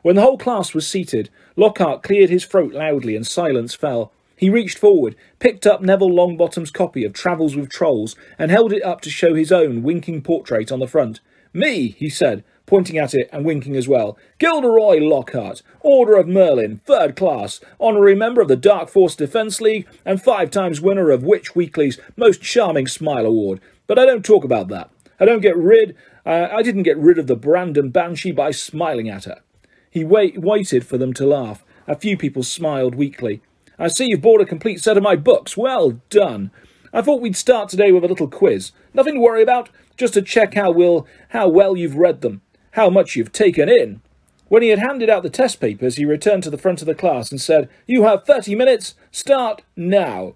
When 0.00 0.16
the 0.16 0.22
whole 0.22 0.38
class 0.38 0.72
was 0.72 0.86
seated, 0.86 1.28
Lockhart 1.56 2.02
cleared 2.02 2.30
his 2.30 2.46
throat 2.46 2.72
loudly 2.72 3.14
and 3.14 3.26
silence 3.26 3.74
fell. 3.74 4.12
He 4.34 4.48
reached 4.48 4.78
forward, 4.78 5.14
picked 5.38 5.66
up 5.66 5.82
Neville 5.82 6.10
Longbottom's 6.10 6.70
copy 6.70 7.04
of 7.04 7.12
Travels 7.12 7.54
with 7.54 7.68
Trolls, 7.68 8.16
and 8.38 8.50
held 8.50 8.72
it 8.72 8.82
up 8.82 9.02
to 9.02 9.10
show 9.10 9.34
his 9.34 9.52
own 9.52 9.82
winking 9.82 10.22
portrait 10.22 10.72
on 10.72 10.78
the 10.78 10.88
front. 10.88 11.20
Me, 11.52 11.88
he 11.88 12.08
said, 12.08 12.42
pointing 12.64 12.96
at 12.96 13.12
it 13.12 13.28
and 13.30 13.44
winking 13.44 13.76
as 13.76 13.86
well. 13.86 14.16
Gilderoy 14.38 15.00
Lockhart, 15.00 15.60
Order 15.80 16.16
of 16.16 16.28
Merlin, 16.28 16.80
third 16.86 17.14
class, 17.14 17.60
honorary 17.78 18.14
member 18.14 18.40
of 18.40 18.48
the 18.48 18.56
Dark 18.56 18.88
Force 18.88 19.14
Defence 19.14 19.60
League, 19.60 19.86
and 20.06 20.22
five 20.22 20.50
times 20.50 20.80
winner 20.80 21.10
of 21.10 21.24
Witch 21.24 21.54
Weekly's 21.54 21.98
Most 22.16 22.40
Charming 22.40 22.86
Smile 22.86 23.26
Award. 23.26 23.60
But 23.86 23.98
I 23.98 24.06
don't 24.06 24.24
talk 24.24 24.44
about 24.44 24.68
that. 24.68 24.88
I 25.20 25.26
don't 25.26 25.42
get 25.42 25.56
rid. 25.56 25.94
Uh, 26.24 26.48
I 26.50 26.62
didn't 26.62 26.84
get 26.84 26.98
rid 26.98 27.18
of 27.18 27.26
the 27.26 27.36
Bandon 27.36 27.90
Banshee 27.90 28.32
by 28.32 28.50
smiling 28.50 29.08
at 29.08 29.24
her. 29.24 29.42
He 29.90 30.02
wait, 30.02 30.40
waited 30.40 30.86
for 30.86 30.96
them 30.96 31.12
to 31.14 31.26
laugh. 31.26 31.64
A 31.86 31.96
few 31.96 32.16
people 32.16 32.42
smiled 32.42 32.94
weakly. 32.94 33.42
I 33.78 33.88
see 33.88 34.06
you've 34.06 34.22
bought 34.22 34.40
a 34.40 34.46
complete 34.46 34.80
set 34.80 34.96
of 34.96 35.02
my 35.02 35.16
books. 35.16 35.56
Well 35.56 36.00
done. 36.08 36.50
I 36.92 37.02
thought 37.02 37.20
we'd 37.20 37.36
start 37.36 37.68
today 37.68 37.92
with 37.92 38.04
a 38.04 38.08
little 38.08 38.28
quiz. 38.28 38.72
Nothing 38.94 39.14
to 39.14 39.20
worry 39.20 39.42
about, 39.42 39.68
just 39.96 40.14
to 40.14 40.22
check 40.22 40.54
how, 40.54 40.70
will, 40.70 41.06
how 41.30 41.48
well 41.48 41.76
you've 41.76 41.96
read 41.96 42.20
them, 42.20 42.40
how 42.72 42.90
much 42.90 43.14
you've 43.14 43.32
taken 43.32 43.68
in. 43.68 44.00
When 44.48 44.62
he 44.62 44.68
had 44.70 44.80
handed 44.80 45.08
out 45.08 45.22
the 45.22 45.30
test 45.30 45.60
papers, 45.60 45.96
he 45.96 46.04
returned 46.04 46.42
to 46.42 46.50
the 46.50 46.58
front 46.58 46.80
of 46.80 46.86
the 46.86 46.94
class 46.94 47.30
and 47.30 47.40
said, 47.40 47.68
You 47.86 48.02
have 48.04 48.24
30 48.24 48.54
minutes. 48.56 48.94
Start 49.12 49.62
now. 49.76 50.34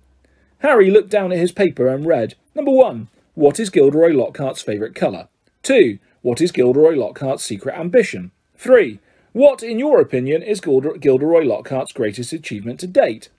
Harry 0.58 0.90
looked 0.90 1.10
down 1.10 1.32
at 1.32 1.38
his 1.38 1.50
paper 1.50 1.88
and 1.88 2.06
read, 2.06 2.36
Number 2.54 2.70
one, 2.70 3.08
what 3.34 3.58
is 3.58 3.70
Gilderoy 3.70 4.12
Lockhart's 4.12 4.62
favourite 4.62 4.94
colour? 4.94 5.28
Two, 5.62 5.98
what 6.22 6.40
is 6.40 6.52
Gilderoy 6.52 6.94
Lockhart's 6.94 7.44
secret 7.44 7.76
ambition? 7.76 8.30
Three, 8.56 9.00
what, 9.32 9.62
in 9.62 9.78
your 9.78 10.00
opinion, 10.00 10.42
is 10.42 10.60
Gilderoy 10.60 11.44
Lockhart's 11.44 11.92
greatest 11.92 12.32
achievement 12.32 12.78
to 12.80 12.86
date? 12.86 13.30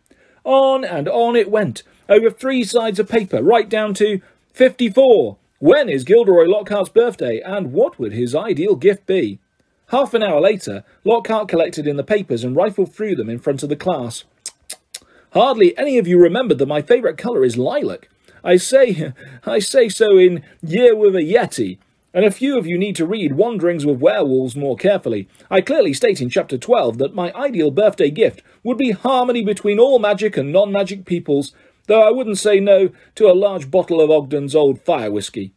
On 0.44 0.84
and 0.84 1.08
on 1.08 1.36
it 1.38 1.50
went, 1.50 1.84
over 2.10 2.30
three 2.30 2.64
sides 2.64 3.00
of 3.00 3.08
paper, 3.08 3.42
right 3.42 3.70
down 3.70 3.94
to 3.96 4.22
54. 4.54 5.38
When 5.60 5.88
is 5.88 6.04
Gilderoy 6.04 6.46
Lockhart's 6.46 6.90
birthday, 6.90 7.40
and 7.40 7.72
what 7.72 7.98
would 7.98 8.12
his 8.12 8.36
ideal 8.36 8.76
gift 8.76 9.06
be? 9.06 9.40
Half 9.88 10.14
an 10.14 10.24
hour 10.24 10.42
later, 10.42 10.84
Lockhart 11.06 11.48
collected 11.48 11.88
in 11.88 11.96
the 11.96 12.04
papers 12.04 12.44
and 12.44 12.56
rifled 12.56 12.94
through 12.94 13.16
them 13.16 13.30
in 13.30 13.40
front 13.40 13.64
of 13.64 13.70
the 13.70 13.76
class. 13.76 14.26
Hardly 15.34 15.78
any 15.78 15.98
of 15.98 16.08
you 16.08 16.20
remembered 16.20 16.58
that 16.58 16.68
my 16.68 16.82
favourite 16.82 17.18
colour 17.18 17.46
is 17.46 17.58
lilac. 17.58 18.10
I 18.46 18.58
say, 18.58 19.12
I 19.46 19.60
say 19.60 19.90
so 19.90 20.18
in 20.18 20.44
Year 20.62 20.96
with 20.96 21.16
a 21.16 21.22
Yeti, 21.22 21.80
and 22.14 22.24
a 22.24 22.32
few 22.32 22.58
of 22.58 22.68
you 22.68 22.78
need 22.78 22.96
to 22.96 23.06
read 23.06 23.34
Wanderings 23.34 23.86
with 23.86 24.00
Werewolves 24.00 24.56
more 24.56 24.78
carefully. 24.78 25.28
I 25.52 25.60
clearly 25.60 25.94
state 25.94 26.22
in 26.22 26.30
Chapter 26.30 26.58
12 26.58 27.00
that 27.00 27.16
my 27.16 27.34
ideal 27.34 27.72
birthday 27.72 28.10
gift 28.10 28.42
would 28.64 28.78
be 28.78 28.92
harmony 28.92 29.44
between 29.44 29.80
all 29.80 30.00
magic 30.00 30.38
and 30.38 30.54
non-magic 30.54 31.06
peoples. 31.06 31.54
though 31.88 32.02
I 32.02 32.12
wouldn't 32.12 32.38
say 32.38 32.60
no 32.60 32.90
to 33.16 33.30
a 33.30 33.34
large 33.34 33.70
bottle 33.70 34.00
of 34.00 34.10
Ogden's 34.10 34.56
old 34.56 34.82
fire 34.82 35.12
whisky. 35.12 35.52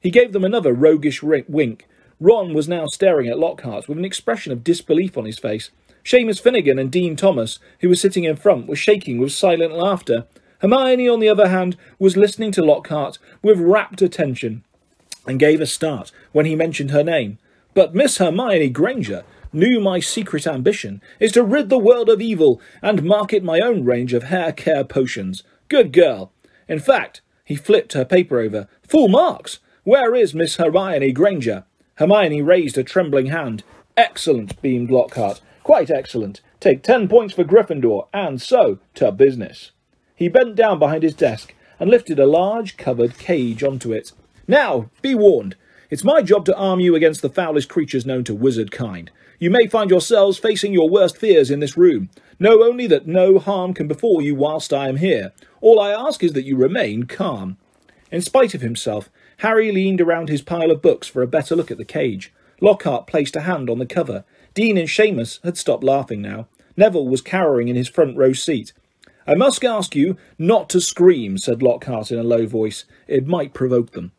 He 0.00 0.10
gave 0.10 0.32
them 0.32 0.44
another 0.44 0.72
roguish 0.72 1.22
wink. 1.22 1.86
Ron 2.20 2.54
was 2.54 2.68
now 2.68 2.86
staring 2.86 3.26
at 3.28 3.38
Lockhart 3.38 3.88
with 3.88 3.98
an 3.98 4.04
expression 4.04 4.52
of 4.52 4.62
disbelief 4.62 5.18
on 5.18 5.24
his 5.24 5.38
face. 5.38 5.70
Seamus 6.04 6.40
Finnegan 6.40 6.78
and 6.78 6.92
Dean 6.92 7.16
Thomas, 7.16 7.58
who 7.80 7.88
was 7.88 8.00
sitting 8.00 8.24
in 8.24 8.36
front, 8.36 8.66
were 8.66 8.76
shaking 8.76 9.18
with 9.18 9.32
silent 9.32 9.72
laughter. 9.72 10.26
Hermione, 10.64 11.10
on 11.10 11.20
the 11.20 11.28
other 11.28 11.48
hand, 11.48 11.76
was 11.98 12.16
listening 12.16 12.50
to 12.52 12.64
Lockhart 12.64 13.18
with 13.42 13.60
rapt 13.60 14.00
attention 14.00 14.64
and 15.26 15.38
gave 15.38 15.60
a 15.60 15.66
start 15.66 16.10
when 16.32 16.46
he 16.46 16.56
mentioned 16.56 16.90
her 16.90 17.04
name. 17.04 17.36
But 17.74 17.94
Miss 17.94 18.16
Hermione 18.16 18.70
Granger 18.70 19.24
knew 19.52 19.78
my 19.78 20.00
secret 20.00 20.46
ambition 20.46 21.02
is 21.20 21.32
to 21.32 21.42
rid 21.42 21.68
the 21.68 21.76
world 21.76 22.08
of 22.08 22.22
evil 22.22 22.62
and 22.80 23.04
market 23.04 23.44
my 23.44 23.60
own 23.60 23.84
range 23.84 24.14
of 24.14 24.22
hair 24.22 24.52
care 24.52 24.84
potions. 24.84 25.42
Good 25.68 25.92
girl. 25.92 26.32
In 26.66 26.78
fact, 26.78 27.20
he 27.44 27.56
flipped 27.56 27.92
her 27.92 28.06
paper 28.06 28.40
over. 28.40 28.66
Full 28.88 29.08
marks. 29.08 29.58
Where 29.82 30.14
is 30.14 30.32
Miss 30.32 30.56
Hermione 30.56 31.12
Granger? 31.12 31.64
Hermione 31.96 32.40
raised 32.40 32.78
a 32.78 32.84
trembling 32.84 33.26
hand. 33.26 33.64
Excellent, 33.98 34.62
beamed 34.62 34.90
Lockhart. 34.90 35.42
Quite 35.62 35.90
excellent. 35.90 36.40
Take 36.58 36.82
ten 36.82 37.06
points 37.06 37.34
for 37.34 37.44
Gryffindor, 37.44 38.08
and 38.14 38.40
so 38.40 38.78
to 38.94 39.12
business. 39.12 39.72
He 40.14 40.28
bent 40.28 40.54
down 40.54 40.78
behind 40.78 41.02
his 41.02 41.14
desk 41.14 41.54
and 41.80 41.90
lifted 41.90 42.18
a 42.18 42.26
large 42.26 42.76
covered 42.76 43.18
cage 43.18 43.62
onto 43.62 43.92
it. 43.92 44.12
Now, 44.46 44.90
be 45.02 45.14
warned. 45.14 45.56
It's 45.90 46.04
my 46.04 46.22
job 46.22 46.44
to 46.46 46.56
arm 46.56 46.80
you 46.80 46.94
against 46.94 47.22
the 47.22 47.28
foulest 47.28 47.68
creatures 47.68 48.06
known 48.06 48.24
to 48.24 48.34
wizard 48.34 48.70
kind. 48.70 49.10
You 49.38 49.50
may 49.50 49.66
find 49.66 49.90
yourselves 49.90 50.38
facing 50.38 50.72
your 50.72 50.88
worst 50.88 51.16
fears 51.16 51.50
in 51.50 51.60
this 51.60 51.76
room. 51.76 52.10
Know 52.38 52.62
only 52.62 52.86
that 52.86 53.06
no 53.06 53.38
harm 53.38 53.74
can 53.74 53.88
befall 53.88 54.22
you 54.22 54.34
whilst 54.34 54.72
I 54.72 54.88
am 54.88 54.96
here. 54.96 55.32
All 55.60 55.80
I 55.80 55.90
ask 55.90 56.22
is 56.22 56.32
that 56.32 56.44
you 56.44 56.56
remain 56.56 57.04
calm. 57.04 57.58
In 58.10 58.20
spite 58.20 58.54
of 58.54 58.60
himself, 58.60 59.10
Harry 59.38 59.72
leaned 59.72 60.00
around 60.00 60.28
his 60.28 60.42
pile 60.42 60.70
of 60.70 60.82
books 60.82 61.08
for 61.08 61.22
a 61.22 61.26
better 61.26 61.56
look 61.56 61.70
at 61.70 61.78
the 61.78 61.84
cage. 61.84 62.32
Lockhart 62.60 63.06
placed 63.06 63.34
a 63.36 63.40
hand 63.40 63.68
on 63.68 63.78
the 63.78 63.86
cover. 63.86 64.24
Dean 64.54 64.78
and 64.78 64.88
Seamus 64.88 65.42
had 65.42 65.56
stopped 65.56 65.82
laughing 65.82 66.22
now. 66.22 66.46
Neville 66.76 67.08
was 67.08 67.20
cowering 67.20 67.68
in 67.68 67.76
his 67.76 67.88
front 67.88 68.16
row 68.16 68.32
seat. 68.32 68.72
I 69.26 69.34
must 69.34 69.64
ask 69.64 69.94
you 69.94 70.16
not 70.38 70.68
to 70.70 70.80
scream, 70.80 71.38
said 71.38 71.62
Lockhart 71.62 72.10
in 72.10 72.18
a 72.18 72.24
low 72.24 72.46
voice. 72.46 72.84
It 73.06 73.26
might 73.26 73.54
provoke 73.54 73.92
them. 73.92 74.12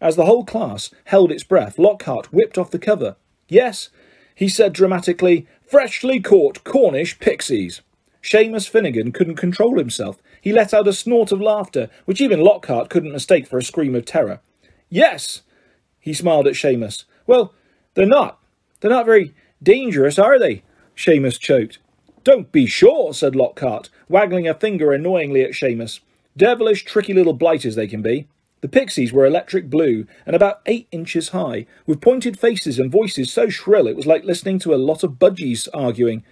As 0.00 0.16
the 0.16 0.26
whole 0.26 0.44
class 0.44 0.90
held 1.04 1.32
its 1.32 1.44
breath, 1.44 1.78
Lockhart 1.78 2.32
whipped 2.32 2.56
off 2.56 2.70
the 2.70 2.78
cover. 2.78 3.16
Yes, 3.48 3.90
he 4.34 4.48
said 4.48 4.72
dramatically, 4.72 5.46
freshly 5.62 6.20
caught 6.20 6.64
Cornish 6.64 7.18
pixies. 7.18 7.82
Seamus 8.22 8.68
Finnegan 8.68 9.12
couldn't 9.12 9.36
control 9.36 9.78
himself. 9.78 10.18
He 10.40 10.52
let 10.52 10.72
out 10.72 10.88
a 10.88 10.92
snort 10.92 11.32
of 11.32 11.40
laughter, 11.40 11.90
which 12.04 12.20
even 12.20 12.40
Lockhart 12.40 12.90
couldn't 12.90 13.12
mistake 13.12 13.46
for 13.46 13.58
a 13.58 13.62
scream 13.62 13.94
of 13.94 14.04
terror. 14.04 14.40
Yes, 14.88 15.42
he 15.98 16.14
smiled 16.14 16.46
at 16.46 16.54
Seamus. 16.54 17.04
Well, 17.26 17.52
they're 17.94 18.06
not. 18.06 18.38
They're 18.80 18.90
not 18.90 19.06
very 19.06 19.34
Dangerous, 19.62 20.18
are 20.18 20.38
they? 20.38 20.62
Seamus 20.96 21.38
choked. 21.38 21.78
Don't 22.28 22.52
be 22.52 22.66
sure, 22.66 23.14
said 23.14 23.34
Lockhart, 23.34 23.88
waggling 24.06 24.46
a 24.46 24.52
finger 24.52 24.92
annoyingly 24.92 25.40
at 25.40 25.52
Seamus. 25.52 26.00
Devilish, 26.36 26.84
tricky 26.84 27.14
little 27.14 27.32
blighters 27.32 27.74
they 27.74 27.86
can 27.86 28.02
be. 28.02 28.28
The 28.60 28.68
pixies 28.68 29.14
were 29.14 29.24
electric 29.24 29.70
blue 29.70 30.06
and 30.26 30.36
about 30.36 30.60
eight 30.66 30.88
inches 30.92 31.30
high, 31.30 31.64
with 31.86 32.02
pointed 32.02 32.38
faces 32.38 32.78
and 32.78 32.92
voices 32.92 33.32
so 33.32 33.48
shrill 33.48 33.86
it 33.86 33.96
was 33.96 34.04
like 34.04 34.24
listening 34.24 34.58
to 34.58 34.74
a 34.74 34.76
lot 34.76 35.02
of 35.02 35.12
budgies 35.12 35.68
arguing. 35.72 36.22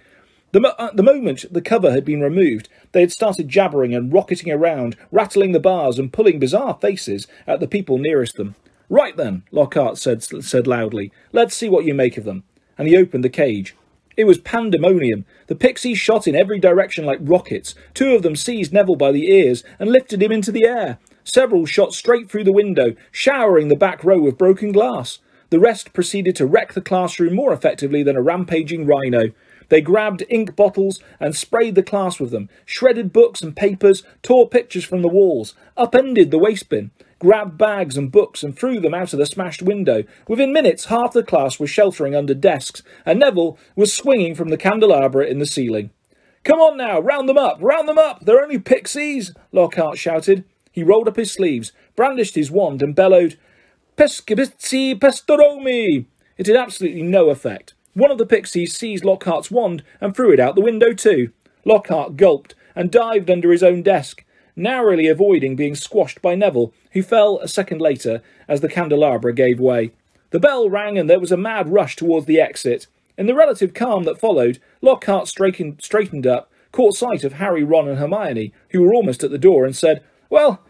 The, 0.51 0.59
mo- 0.59 0.75
uh, 0.77 0.91
the 0.93 1.01
moment 1.01 1.45
the 1.49 1.63
cover 1.63 1.89
had 1.89 2.05
been 2.05 2.21
removed, 2.21 2.69
they 2.91 3.01
had 3.01 3.11
started 3.11 3.49
jabbering 3.49 3.95
and 3.95 4.13
rocketing 4.13 4.51
around, 4.51 4.97
rattling 5.11 5.51
the 5.51 5.59
bars 5.59 5.97
and 5.97 6.13
pulling 6.13 6.37
bizarre 6.37 6.77
faces 6.79 7.25
at 7.47 7.59
the 7.59 7.67
people 7.67 7.97
nearest 7.97 8.35
them. 8.35 8.53
Right 8.87 9.17
then, 9.17 9.45
Lockhart 9.51 9.97
said, 9.97 10.21
said 10.21 10.67
loudly, 10.67 11.11
let's 11.31 11.55
see 11.55 11.69
what 11.69 11.85
you 11.85 11.95
make 11.95 12.17
of 12.17 12.23
them 12.23 12.43
and 12.77 12.87
he 12.87 12.95
opened 12.95 13.23
the 13.23 13.29
cage. 13.29 13.75
It 14.17 14.25
was 14.25 14.39
pandemonium. 14.39 15.25
The 15.45 15.55
pixies 15.55 15.99
shot 15.99 16.27
in 16.27 16.35
every 16.35 16.59
direction 16.59 17.05
like 17.05 17.19
rockets. 17.21 17.75
Two 17.93 18.15
of 18.15 18.23
them 18.23 18.35
seized 18.35 18.73
Neville 18.73 18.95
by 18.95 19.11
the 19.11 19.31
ears 19.31 19.63
and 19.77 19.91
lifted 19.91 20.23
him 20.23 20.31
into 20.31 20.51
the 20.51 20.65
air. 20.65 20.97
Several 21.23 21.67
shot 21.67 21.93
straight 21.93 22.29
through 22.29 22.45
the 22.45 22.51
window, 22.51 22.95
showering 23.11 23.67
the 23.67 23.75
back 23.75 24.03
row 24.03 24.19
with 24.19 24.37
broken 24.37 24.71
glass. 24.71 25.19
The 25.51 25.59
rest 25.59 25.93
proceeded 25.93 26.35
to 26.37 26.47
wreck 26.47 26.73
the 26.73 26.81
classroom 26.81 27.35
more 27.35 27.53
effectively 27.53 28.01
than 28.01 28.15
a 28.15 28.21
rampaging 28.21 28.87
rhino. 28.87 29.31
They 29.69 29.81
grabbed 29.81 30.23
ink 30.29 30.55
bottles 30.55 30.99
and 31.19 31.35
sprayed 31.35 31.75
the 31.75 31.83
class 31.83 32.19
with 32.19 32.31
them, 32.31 32.49
shredded 32.65 33.13
books 33.13 33.41
and 33.41 33.55
papers, 33.55 34.03
tore 34.23 34.49
pictures 34.49 34.83
from 34.83 35.03
the 35.03 35.07
walls, 35.07 35.53
upended 35.75 36.31
the 36.31 36.39
waste 36.39 36.69
bin, 36.69 36.91
grabbed 37.19 37.57
bags 37.57 37.97
and 37.97 38.11
books 38.11 38.43
and 38.43 38.57
threw 38.57 38.79
them 38.79 38.93
out 38.93 39.13
of 39.13 39.19
the 39.19 39.25
smashed 39.25 39.61
window. 39.61 40.03
Within 40.27 40.53
minutes, 40.53 40.85
half 40.85 41.13
the 41.13 41.23
class 41.23 41.59
was 41.59 41.69
sheltering 41.69 42.15
under 42.15 42.33
desks, 42.33 42.83
and 43.05 43.19
Neville 43.19 43.57
was 43.75 43.93
swinging 43.93 44.35
from 44.35 44.49
the 44.49 44.57
candelabra 44.57 45.25
in 45.25 45.39
the 45.39 45.45
ceiling. 45.45 45.89
Come 46.43 46.59
on 46.59 46.77
now, 46.77 46.99
round 46.99 47.27
them 47.27 47.37
up, 47.37 47.57
round 47.59 47.87
them 47.87 47.97
up! 47.97 48.23
They're 48.23 48.41
only 48.41 48.59
pixies! 48.59 49.33
Lockhart 49.51 49.97
shouted. 49.97 50.45
He 50.71 50.83
rolled 50.83 51.07
up 51.07 51.15
his 51.15 51.33
sleeves, 51.33 51.71
brandished 51.95 52.35
his 52.35 52.51
wand, 52.51 52.81
and 52.81 52.95
bellowed, 52.95 53.37
Peskipiksi 53.97 54.97
Pesternomi! 54.97 56.05
It 56.37 56.47
had 56.47 56.55
absolutely 56.55 57.01
no 57.01 57.29
effect. 57.29 57.73
One 57.95 58.11
of 58.11 58.19
the 58.19 58.27
pixies 58.27 58.77
seized 58.77 59.03
Lockhart's 59.03 59.49
wand 59.49 59.83
and 59.99 60.15
threw 60.15 60.31
it 60.31 60.39
out 60.39 60.53
the 60.53 60.61
window 60.61 60.93
too. 60.93 61.31
Lockhart 61.65 62.15
gulped 62.15 62.53
and 62.75 62.91
dived 62.91 63.31
under 63.31 63.51
his 63.51 63.63
own 63.63 63.81
desk 63.81 64.23
narrowly 64.57 65.07
avoiding 65.07 65.55
being 65.55 65.75
squashed 65.75 66.21
by 66.21 66.35
Neville, 66.35 66.73
who 66.91 67.01
fell 67.01 67.39
a 67.39 67.47
second 67.47 67.79
later 67.79 68.21
as 68.47 68.59
the 68.59 68.67
candelabra 68.67 69.33
gave 69.33 69.59
way. 69.59 69.91
The 70.31 70.39
bell 70.39 70.69
rang 70.69 70.97
and 70.97 71.09
there 71.09 71.19
was 71.19 71.31
a 71.31 71.37
mad 71.37 71.69
rush 71.69 71.95
towards 71.95 72.25
the 72.25 72.41
exit. 72.41 72.87
In 73.17 73.27
the 73.27 73.35
relative 73.35 73.73
calm 73.73 74.03
that 74.03 74.19
followed, 74.19 74.59
Lockhart 74.81 75.27
straightened, 75.27 75.81
straightened 75.81 76.27
up, 76.27 76.51
caught 76.71 76.95
sight 76.95 77.23
of 77.23 77.33
Harry, 77.33 77.63
Ron, 77.63 77.87
and 77.87 77.97
Hermione, 77.97 78.51
who 78.69 78.81
were 78.81 78.93
almost 78.93 79.23
at 79.23 79.31
the 79.31 79.37
door, 79.37 79.63
and 79.63 79.75
said, 79.75 80.03
Well, 80.29 80.61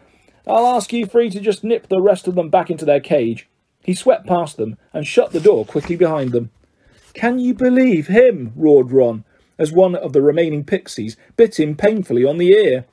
I'll 0.46 0.66
ask 0.66 0.92
you 0.92 1.04
three 1.04 1.28
to 1.30 1.40
just 1.40 1.64
nip 1.64 1.88
the 1.88 2.00
rest 2.00 2.28
of 2.28 2.34
them 2.34 2.48
back 2.48 2.70
into 2.70 2.84
their 2.84 3.00
cage. 3.00 3.48
He 3.82 3.94
swept 3.94 4.26
past 4.26 4.56
them 4.56 4.76
and 4.92 5.06
shut 5.06 5.32
the 5.32 5.40
door 5.40 5.64
quickly 5.64 5.96
behind 5.96 6.32
them. 6.32 6.50
Can 7.14 7.38
you 7.38 7.52
believe 7.52 8.06
him? 8.06 8.52
roared 8.54 8.92
Ron, 8.92 9.24
as 9.58 9.72
one 9.72 9.94
of 9.94 10.12
the 10.12 10.22
remaining 10.22 10.64
pixies 10.64 11.16
bit 11.36 11.58
him 11.58 11.74
painfully 11.74 12.24
on 12.24 12.38
the 12.38 12.52
ear. 12.52 12.86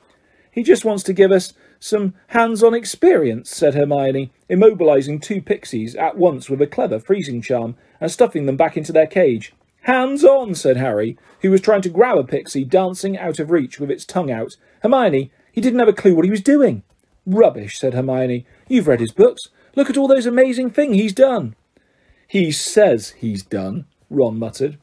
He 0.56 0.64
just 0.64 0.86
wants 0.86 1.04
to 1.04 1.14
give 1.14 1.34
us 1.34 1.52
some 1.82 2.14
hands-on 2.28 2.74
experience, 2.74 3.50
said 3.50 3.76
Hermione, 3.76 4.32
immobilizing 4.50 5.22
two 5.22 5.42
pixies 5.42 5.96
at 5.96 6.18
once 6.18 6.50
with 6.50 6.62
a 6.62 6.66
clever 6.66 6.98
freezing 6.98 7.42
charm 7.42 7.76
and 8.00 8.10
stuffing 8.10 8.46
them 8.46 8.56
back 8.56 8.78
into 8.78 8.94
their 8.94 9.06
cage. 9.06 9.54
Hands-on, 9.82 10.56
said 10.56 10.78
Harry, 10.78 11.18
who 11.42 11.52
was 11.52 11.60
trying 11.60 11.82
to 11.82 11.90
grab 11.90 12.18
a 12.18 12.24
pixie 12.24 12.64
dancing 12.64 13.18
out 13.18 13.38
of 13.38 13.52
reach 13.52 13.82
with 13.82 13.92
its 13.92 14.06
tongue 14.06 14.32
out. 14.32 14.56
Hermione, 14.82 15.30
he 15.52 15.60
didn't 15.60 15.80
have 15.80 15.90
a 15.90 15.94
clue 15.94 16.16
what 16.16 16.24
he 16.24 16.32
was 16.32 16.42
doing. 16.42 16.84
Rubbish, 17.26 17.78
said 17.78 17.94
Hermione. 17.94 18.46
You've 18.70 18.88
read 18.88 19.02
his 19.02 19.12
books. 19.12 19.50
Look 19.76 19.90
at 19.90 19.98
all 19.98 20.08
those 20.08 20.26
amazing 20.26 20.70
things 20.70 20.96
he's 20.96 21.14
done. 21.14 21.58
He 22.30 22.54
says 22.54 23.10
he's 23.18 23.44
done, 23.44 23.88
Ron 24.10 24.40
muttered. 24.40 24.78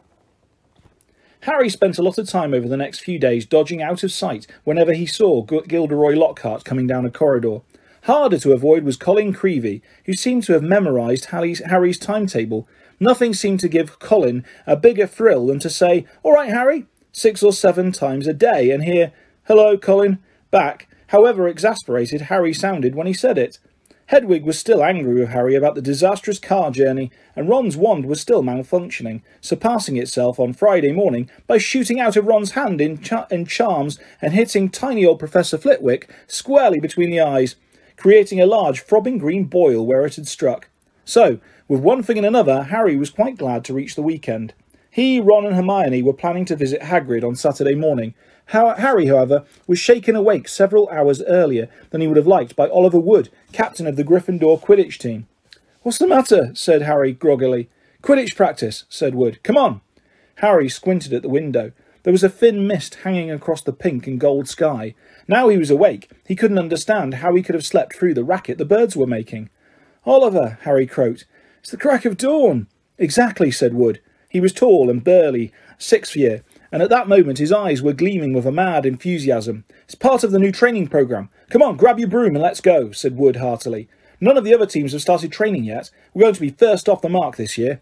Harry 1.43 1.69
spent 1.69 1.99
a 1.99 2.03
lot 2.03 2.19
of 2.19 2.29
time 2.29 2.55
over 2.55 2.69
the 2.69 2.77
next 2.77 3.01
few 3.01 3.19
days 3.19 3.45
dodging 3.45 3.83
out 3.83 4.05
of 4.05 4.13
sight 4.13 4.47
whenever 4.63 4.93
he 4.93 5.07
saw 5.07 5.43
Gilderoy 5.43 6.15
Lockhart 6.15 6.65
coming 6.65 6.87
down 6.87 7.05
a 7.05 7.11
corridor. 7.11 7.59
Harder 8.05 8.39
to 8.39 8.53
avoid 8.53 8.85
was 8.85 8.97
Colin 8.97 9.33
Creevey, 9.33 9.83
who 10.07 10.13
seemed 10.13 10.45
to 10.45 10.53
have 10.53 10.63
memorised 10.63 11.27
Harry's 11.27 11.99
timetable. 11.99 12.69
Nothing 13.01 13.35
seemed 13.35 13.59
to 13.61 13.69
give 13.69 13.99
Colin 13.99 14.45
a 14.69 14.77
bigger 14.77 15.07
thrill 15.07 15.49
than 15.49 15.59
to 15.61 15.71
say, 15.71 16.07
All 16.23 16.33
right, 16.33 16.51
Harry, 16.51 16.87
six 17.11 17.43
or 17.43 17.53
seven 17.53 17.91
times 17.91 18.29
a 18.29 18.33
day, 18.33 18.71
and 18.71 18.85
hear, 18.85 19.13
Hello, 19.49 19.77
Colin, 19.77 20.21
back, 20.53 20.89
however 21.09 21.49
exasperated 21.49 22.23
Harry 22.23 22.55
sounded 22.55 22.95
when 22.95 23.09
he 23.09 23.13
said 23.13 23.37
it. 23.37 23.59
Hedwig 24.07 24.45
was 24.45 24.59
still 24.59 24.83
angry 24.83 25.15
with 25.15 25.31
Harry 25.31 25.55
about 25.55 25.75
the 25.75 25.83
disastrous 25.83 26.39
car 26.39 26.71
journey, 26.71 27.11
and 27.35 27.49
Ron's 27.49 27.77
wand 27.77 28.07
was 28.07 28.21
still 28.21 28.43
malfunctioning, 28.43 29.23
surpassing 29.41 29.97
itself 29.97 30.39
on 30.39 30.53
Friday 30.53 30.93
morning 30.93 31.31
by 31.47 31.59
shooting 31.59 31.99
out 31.99 32.17
of 32.17 32.27
Ron's 32.27 32.53
hand 32.53 32.81
in, 32.81 33.03
in 33.31 33.47
charms 33.47 33.99
and 34.21 34.33
hitting 34.33 34.69
tiny 34.69 35.07
old 35.07 35.19
Professor 35.19 35.57
Flitwick 35.57 36.11
squarely 36.27 36.81
between 36.81 37.11
the 37.11 37.21
eyes, 37.21 37.57
creating 37.97 38.41
a 38.41 38.47
large 38.47 38.83
throbbing 38.83 39.19
green 39.19 39.45
boil 39.45 39.87
where 39.87 40.05
it 40.05 40.17
had 40.17 40.29
struck. 40.29 40.69
So, 41.05 41.39
with 41.69 41.81
one 41.81 42.03
thing 42.03 42.19
and 42.19 42.27
another, 42.27 42.65
Harry 42.65 42.97
was 42.97 43.11
quite 43.11 43.39
glad 43.39 43.65
to 43.65 43.75
reach 43.75 43.95
the 43.95 44.03
weekend. 44.03 44.53
He, 44.91 45.21
Ron, 45.21 45.47
and 45.47 45.57
Hermione 45.57 46.03
were 46.03 46.13
planning 46.13 46.45
to 46.47 46.57
visit 46.57 46.83
Hagrid 46.83 47.25
on 47.25 47.35
Saturday 47.35 47.75
morning, 47.75 48.15
Harry, 48.53 49.07
however, 49.07 49.45
was 49.67 49.79
shaken 49.79 50.15
awake 50.15 50.47
several 50.47 50.87
hours 50.91 51.23
earlier 51.23 51.69
than 51.89 52.03
he 52.03 52.07
would 52.07 52.19
have 52.19 52.27
liked 52.27 52.55
by 52.55 52.69
Oliver 52.69 52.99
Wood, 52.99 53.31
captain 53.53 53.87
of 53.87 53.97
the 53.97 54.05
Gryffindor 54.05 54.61
Quidditch 54.61 54.99
team. 54.99 55.27
What's 55.81 55.97
the 55.97 56.07
matter? 56.07 56.53
said 56.55 56.83
Harry 56.83 57.13
groggily. 57.13 57.71
Quidditch 58.03 58.37
practice, 58.37 58.85
said 58.91 59.15
Wood. 59.15 59.43
Come 59.43 59.57
on. 59.57 59.81
Harry 60.37 60.69
squinted 60.69 61.15
at 61.15 61.23
the 61.23 61.31
window. 61.31 61.73
There 62.03 62.13
was 62.13 62.23
a 62.23 62.29
thin 62.29 62.67
mist 62.67 62.97
hanging 62.97 63.31
across 63.31 63.63
the 63.63 63.73
pink 63.73 64.07
and 64.07 64.21
gold 64.21 64.49
sky. 64.49 64.95
Now 65.27 65.49
he 65.49 65.57
was 65.57 65.71
awake. 65.71 66.11
He 66.27 66.37
couldn't 66.37 66.59
understand 66.59 67.15
how 67.15 67.35
he 67.35 67.43
could 67.43 67.55
have 67.55 67.65
slept 67.65 67.97
through 67.97 68.13
the 68.15 68.25
racket 68.25 68.59
the 68.59 68.65
birds 68.67 68.97
were 68.97 69.07
making. 69.07 69.49
Oliver, 70.05 70.59
Harry 70.63 70.87
croaked. 70.87 71.25
It's 71.61 71.71
the 71.71 71.79
crack 71.79 72.05
of 72.05 72.19
dawn. 72.19 72.67
Exactly, 72.99 73.51
said 73.51 73.73
Wood. 73.73 74.01
He 74.29 74.41
was 74.41 74.53
tall 74.53 74.91
and 74.91 75.03
burly, 75.03 75.53
sixth 75.79 76.17
year, 76.17 76.43
and 76.73 76.83
at 76.83 76.91
that 76.91 77.07
moment 77.07 77.39
his 77.39 77.53
eyes 77.53 77.83
were 77.83 77.93
gleaming 77.93 78.33
with 78.33 78.47
a 78.47 78.51
mad 78.51 78.85
enthusiasm. 78.85 79.65
It's 79.85 79.95
part 79.95 80.25
of 80.25 80.33
the 80.33 80.39
new 80.39 80.51
training 80.51 80.89
programme. 80.89 81.29
Come 81.51 81.63
on, 81.63 81.77
grab 81.77 81.99
your 81.99 82.09
broom 82.09 82.35
and 82.35 82.43
let's 82.43 82.61
go, 82.61 82.91
said 82.91 83.17
Wood 83.17 83.37
heartily. 83.37 83.89
None 84.21 84.37
of 84.37 84.45
the 84.45 84.55
other 84.55 84.67
teams 84.67 84.93
have 84.93 85.03
started 85.03 85.31
training 85.31 85.65
yet. 85.65 85.91
We're 86.15 86.23
going 86.23 86.35
to 86.35 86.41
be 86.41 86.51
first 86.51 86.89
off 86.89 87.03
the 87.03 87.09
mark 87.09 87.37
this 87.37 87.59
year. 87.59 87.81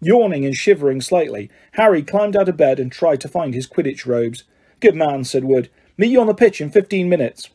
Yawning 0.00 0.44
and 0.44 0.56
shivering 0.56 1.00
slightly, 1.00 1.48
Harry 1.72 2.02
climbed 2.02 2.36
out 2.36 2.48
of 2.48 2.56
bed 2.56 2.80
and 2.80 2.90
tried 2.90 3.20
to 3.20 3.28
find 3.28 3.54
his 3.54 3.68
Quidditch 3.68 4.04
robes. 4.04 4.42
Good 4.80 4.96
man, 4.96 5.22
said 5.22 5.44
Wood. 5.44 5.70
Meet 5.96 6.10
you 6.10 6.20
on 6.20 6.26
the 6.26 6.34
pitch 6.34 6.60
in 6.60 6.70
fifteen 6.70 7.08
minutes. 7.08 7.50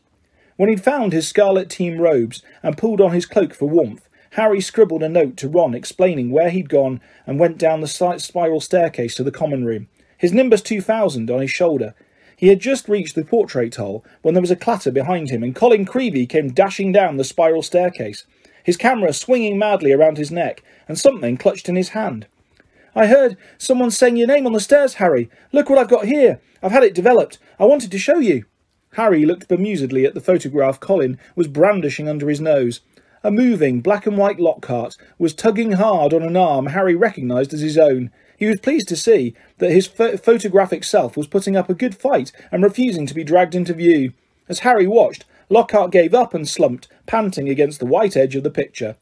When 0.56 0.70
he'd 0.70 0.82
found 0.82 1.12
his 1.12 1.28
scarlet 1.28 1.68
team 1.68 2.00
robes 2.00 2.42
and 2.62 2.78
pulled 2.78 3.00
on 3.00 3.12
his 3.12 3.26
cloak 3.26 3.52
for 3.52 3.68
warmth, 3.68 4.08
Harry 4.32 4.60
scribbled 4.60 5.02
a 5.02 5.08
note 5.08 5.36
to 5.38 5.48
Ron 5.48 5.74
explaining 5.74 6.30
where 6.30 6.50
he'd 6.50 6.68
gone 6.68 7.00
and 7.26 7.38
went 7.38 7.58
down 7.58 7.80
the 7.80 7.86
slight 7.86 8.20
spiral 8.20 8.60
staircase 8.60 9.14
to 9.16 9.24
the 9.24 9.30
common 9.30 9.64
room, 9.64 9.88
his 10.18 10.32
Nimbus 10.32 10.60
2000 10.60 11.30
on 11.30 11.40
his 11.40 11.50
shoulder. 11.50 11.94
He 12.36 12.48
had 12.48 12.60
just 12.60 12.88
reached 12.88 13.14
the 13.14 13.24
portrait 13.24 13.76
hole 13.76 14.04
when 14.22 14.34
there 14.34 14.42
was 14.42 14.50
a 14.50 14.56
clatter 14.56 14.92
behind 14.92 15.30
him 15.30 15.42
and 15.42 15.54
Colin 15.54 15.86
Creevey 15.86 16.28
came 16.28 16.52
dashing 16.52 16.92
down 16.92 17.16
the 17.16 17.24
spiral 17.24 17.62
staircase, 17.62 18.24
his 18.62 18.76
camera 18.76 19.12
swinging 19.12 19.58
madly 19.58 19.92
around 19.92 20.18
his 20.18 20.30
neck 20.30 20.62
and 20.86 20.98
something 20.98 21.36
clutched 21.36 21.68
in 21.68 21.76
his 21.76 21.90
hand. 21.90 22.26
I 22.94 23.06
heard 23.06 23.36
someone 23.56 23.90
saying 23.90 24.16
your 24.16 24.26
name 24.26 24.46
on 24.46 24.52
the 24.52 24.60
stairs, 24.60 24.94
Harry. 24.94 25.30
Look 25.52 25.70
what 25.70 25.78
I've 25.78 25.88
got 25.88 26.06
here. 26.06 26.40
I've 26.62 26.72
had 26.72 26.82
it 26.82 26.94
developed. 26.94 27.38
I 27.58 27.64
wanted 27.64 27.90
to 27.92 27.98
show 27.98 28.18
you. 28.18 28.44
Harry 28.94 29.24
looked 29.24 29.48
bemusedly 29.48 30.06
at 30.06 30.14
the 30.14 30.20
photograph 30.20 30.80
Colin 30.80 31.18
was 31.36 31.46
brandishing 31.46 32.08
under 32.08 32.28
his 32.28 32.40
nose. 32.40 32.80
A 33.22 33.30
moving 33.30 33.80
black 33.80 34.06
and 34.06 34.16
white 34.16 34.40
Lockhart 34.40 34.96
was 35.18 35.34
tugging 35.34 35.72
hard 35.72 36.14
on 36.14 36.22
an 36.22 36.36
arm 36.36 36.66
Harry 36.66 36.94
recognised 36.94 37.52
as 37.52 37.60
his 37.60 37.76
own. 37.76 38.10
He 38.38 38.46
was 38.46 38.60
pleased 38.60 38.86
to 38.88 38.96
see 38.96 39.34
that 39.58 39.72
his 39.72 39.88
ph 39.88 40.20
photographic 40.20 40.84
self 40.84 41.16
was 41.16 41.26
putting 41.26 41.56
up 41.56 41.68
a 41.68 41.74
good 41.74 41.96
fight 41.96 42.30
and 42.52 42.62
refusing 42.62 43.04
to 43.06 43.14
be 43.14 43.24
dragged 43.24 43.56
into 43.56 43.74
view. 43.74 44.12
As 44.48 44.60
Harry 44.60 44.86
watched, 44.86 45.24
Lockhart 45.50 45.90
gave 45.90 46.14
up 46.14 46.34
and 46.34 46.48
slumped, 46.48 46.86
panting 47.06 47.48
against 47.48 47.80
the 47.80 47.86
white 47.86 48.16
edge 48.16 48.36
of 48.36 48.44
the 48.44 48.50
picture. 48.50 48.96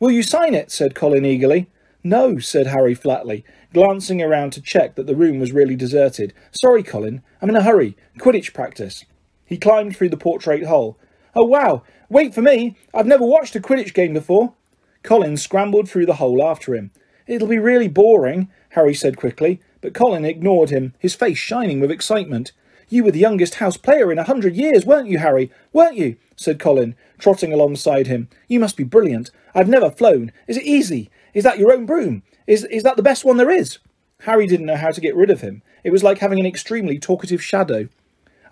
Will 0.00 0.10
you 0.10 0.22
sign 0.22 0.54
it? 0.54 0.70
said 0.70 0.94
Colin 0.94 1.26
eagerly. 1.26 1.68
No, 2.02 2.38
said 2.38 2.68
Harry 2.68 2.94
flatly, 2.94 3.44
glancing 3.74 4.22
around 4.22 4.54
to 4.54 4.62
check 4.62 4.94
that 4.94 5.06
the 5.06 5.16
room 5.16 5.38
was 5.38 5.52
really 5.52 5.76
deserted. 5.76 6.32
Sorry, 6.52 6.82
Colin. 6.82 7.22
I'm 7.42 7.50
in 7.50 7.56
a 7.56 7.62
hurry. 7.62 7.94
Quidditch 8.18 8.54
practice. 8.54 9.04
He 9.44 9.58
climbed 9.58 9.96
through 9.96 10.08
the 10.08 10.16
portrait 10.16 10.64
hole. 10.64 10.96
Oh, 11.34 11.44
wow. 11.44 11.82
Wait 12.08 12.34
for 12.34 12.40
me. 12.40 12.76
I've 12.94 13.06
never 13.06 13.26
watched 13.26 13.54
a 13.54 13.60
Quidditch 13.60 13.92
game 13.92 14.14
before. 14.14 14.54
Colin 15.02 15.36
scrambled 15.36 15.90
through 15.90 16.06
the 16.06 16.14
hole 16.14 16.42
after 16.42 16.74
him. 16.74 16.90
It'll 17.26 17.48
be 17.48 17.58
really 17.58 17.88
boring, 17.88 18.48
Harry 18.70 18.94
said 18.94 19.16
quickly, 19.16 19.60
but 19.80 19.94
Colin 19.94 20.24
ignored 20.24 20.70
him, 20.70 20.94
his 20.98 21.14
face 21.14 21.38
shining 21.38 21.80
with 21.80 21.90
excitement. 21.90 22.52
You 22.88 23.04
were 23.04 23.10
the 23.10 23.18
youngest 23.18 23.56
house 23.56 23.76
player 23.76 24.10
in 24.10 24.18
a 24.18 24.24
hundred 24.24 24.56
years, 24.56 24.86
weren't 24.86 25.08
you, 25.08 25.18
Harry? 25.18 25.50
Weren't 25.72 25.96
you? 25.96 26.16
said 26.36 26.58
Colin, 26.58 26.94
trotting 27.18 27.52
alongside 27.52 28.06
him. 28.06 28.28
You 28.48 28.60
must 28.60 28.76
be 28.76 28.84
brilliant. 28.84 29.30
I've 29.54 29.68
never 29.68 29.90
flown. 29.90 30.32
Is 30.46 30.56
it 30.56 30.64
easy? 30.64 31.10
Is 31.34 31.44
that 31.44 31.58
your 31.58 31.72
own 31.72 31.86
broom? 31.86 32.22
Is, 32.46 32.64
is 32.64 32.82
that 32.84 32.96
the 32.96 33.02
best 33.02 33.24
one 33.24 33.36
there 33.36 33.50
is? 33.50 33.78
Harry 34.20 34.46
didn't 34.46 34.66
know 34.66 34.76
how 34.76 34.90
to 34.90 35.00
get 35.00 35.14
rid 35.14 35.30
of 35.30 35.42
him. 35.42 35.62
It 35.84 35.90
was 35.90 36.02
like 36.02 36.18
having 36.18 36.40
an 36.40 36.46
extremely 36.46 36.98
talkative 36.98 37.42
shadow. 37.42 37.88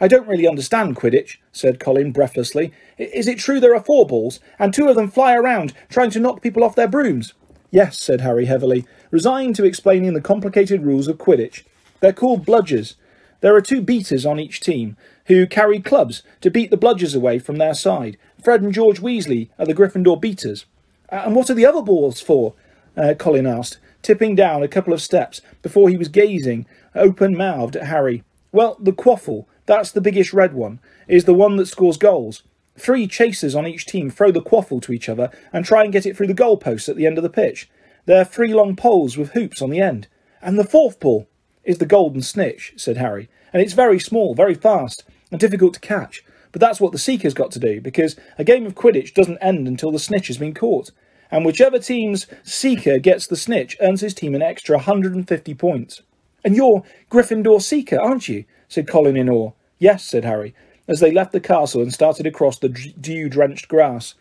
I 0.01 0.09
don't 0.09 0.28
really 0.28 0.47
understand 0.47 0.97
Quidditch, 0.97 1.38
said 1.52 1.80
Colin 1.80 2.12
breathlessly. 2.12 2.72
Is 2.98 3.26
it 3.26 3.38
true 3.38 3.59
there 3.59 3.74
are 3.74 3.82
four 3.82 4.06
balls, 4.06 4.40
and 4.59 4.72
two 4.72 4.88
of 4.88 4.97
them 4.97 5.10
fly 5.10 5.34
around, 5.34 5.72
trying 5.88 6.10
to 6.10 6.20
knock 6.20 6.43
people 6.43 6.62
off 6.62 6.76
their 6.76 6.88
brooms? 6.88 7.32
Yes, 7.70 7.98
said 7.98 8.20
Harry 8.20 8.47
heavily, 8.47 8.86
resigned 9.10 9.56
to 9.56 9.64
explaining 9.64 10.14
the 10.14 10.20
complicated 10.20 10.82
rules 10.82 11.09
of 11.09 11.18
Quidditch. 11.18 11.64
They're 12.01 12.12
called 12.12 12.47
bludgers. 12.47 12.94
There 13.40 13.54
are 13.54 13.61
two 13.61 13.80
beaters 13.80 14.24
on 14.24 14.40
each 14.40 14.61
team, 14.61 14.96
who 15.27 15.46
carry 15.46 15.80
clubs 15.80 16.22
to 16.40 16.51
beat 16.51 16.70
the 16.70 16.78
bludgers 16.78 17.16
away 17.16 17.38
from 17.38 17.56
their 17.56 17.74
side. 17.74 18.16
Fred 18.43 18.62
and 18.62 18.72
George 18.72 19.01
Weasley 19.01 19.48
are 19.59 19.66
the 19.66 19.74
Gryffindor 19.74 20.20
beaters. 20.20 20.64
And 21.09 21.35
what 21.35 21.51
are 21.51 21.54
the 21.54 21.66
other 21.66 21.82
balls 21.82 22.20
for? 22.20 22.54
uh, 22.96 23.14
Colin 23.19 23.46
asked, 23.46 23.78
tipping 24.03 24.35
down 24.35 24.62
a 24.62 24.69
couple 24.69 24.93
of 24.93 25.03
steps 25.03 25.40
before 25.62 25.88
he 25.88 25.96
was 25.96 26.09
gazing 26.09 26.66
open-mouthed 26.95 27.77
at 27.77 27.86
Harry. 27.86 28.22
Well, 28.53 28.77
the 28.80 28.93
quaffle, 28.93 29.46
that's 29.66 29.90
the 29.90 30.01
biggest 30.01 30.32
red 30.32 30.54
one, 30.54 30.80
is 31.09 31.24
the 31.24 31.35
one 31.35 31.56
that 31.56 31.66
scores 31.66 31.98
goals. 31.98 32.43
Three 32.79 33.06
chasers 33.06 33.55
on 33.55 33.66
each 33.66 33.87
team 33.87 34.11
throw 34.11 34.30
the 34.30 34.43
quaffle 34.43 34.80
to 34.82 34.93
each 34.93 35.09
other 35.09 35.30
and 35.53 35.64
try 35.64 35.85
and 35.85 35.93
get 35.93 36.06
it 36.06 36.16
through 36.16 36.27
the 36.27 36.35
goalposts 36.35 36.88
at 36.88 36.96
the 36.96 37.06
end 37.06 37.19
of 37.19 37.22
the 37.22 37.30
pitch. 37.30 37.69
There 38.05 38.21
are 38.21 38.24
three 38.24 38.53
long 38.53 38.77
poles 38.77 39.16
with 39.16 39.32
hoops 39.32 39.63
on 39.63 39.71
the 39.71 39.80
end. 39.80 40.09
And 40.43 40.59
the 40.59 40.64
fourth 40.64 41.01
ball 41.01 41.29
is 41.64 41.79
the 41.79 41.87
golden 41.87 42.22
snitch, 42.22 42.74
said 42.77 42.98
Harry, 42.98 43.29
and 43.53 43.63
it's 43.63 43.72
very 43.72 43.98
small, 43.98 44.35
very 44.35 44.55
fast, 44.55 45.05
and 45.30 45.40
difficult 45.40 45.74
to 45.74 45.80
catch. 45.80 46.22
But 46.53 46.61
that's 46.61 46.80
what 46.80 46.93
the 46.93 46.98
seeker's 46.98 47.35
got 47.35 47.51
to 47.53 47.59
do, 47.59 47.80
because 47.80 48.16
a 48.38 48.45
game 48.45 48.66
of 48.66 48.74
Quidditch 48.74 49.14
doesn't 49.14 49.38
end 49.38 49.66
until 49.66 49.90
the 49.90 49.98
snitch 49.98 50.29
has 50.29 50.38
been 50.38 50.55
caught 50.55 50.90
and 51.30 51.45
whichever 51.45 51.79
team's 51.79 52.27
Seeker 52.43 52.98
gets 52.98 53.27
the 53.27 53.37
snitch 53.37 53.77
earns 53.80 54.01
his 54.01 54.14
team 54.14 54.35
an 54.35 54.43
extra 54.43 54.77
150 54.77 55.55
points. 55.55 56.03
And 56.45 56.55
you're 56.55 56.85
Gryffindor 57.11 57.61
Seeker, 57.61 58.01
aren't 58.01 58.29
you? 58.29 58.45
said 58.69 58.88
Colin 58.88 59.16
in 59.16 59.29
awe. 59.29 59.53
Yes, 59.79 60.05
said 60.05 60.24
Harry, 60.24 60.55
as 60.89 61.01
they 61.01 61.11
left 61.11 61.32
the 61.32 61.40
castle 61.40 61.82
and 61.82 61.93
started 61.93 62.27
across 62.27 62.59
the 62.59 62.69
dew-drenched 62.69 63.69
grass. 63.69 64.15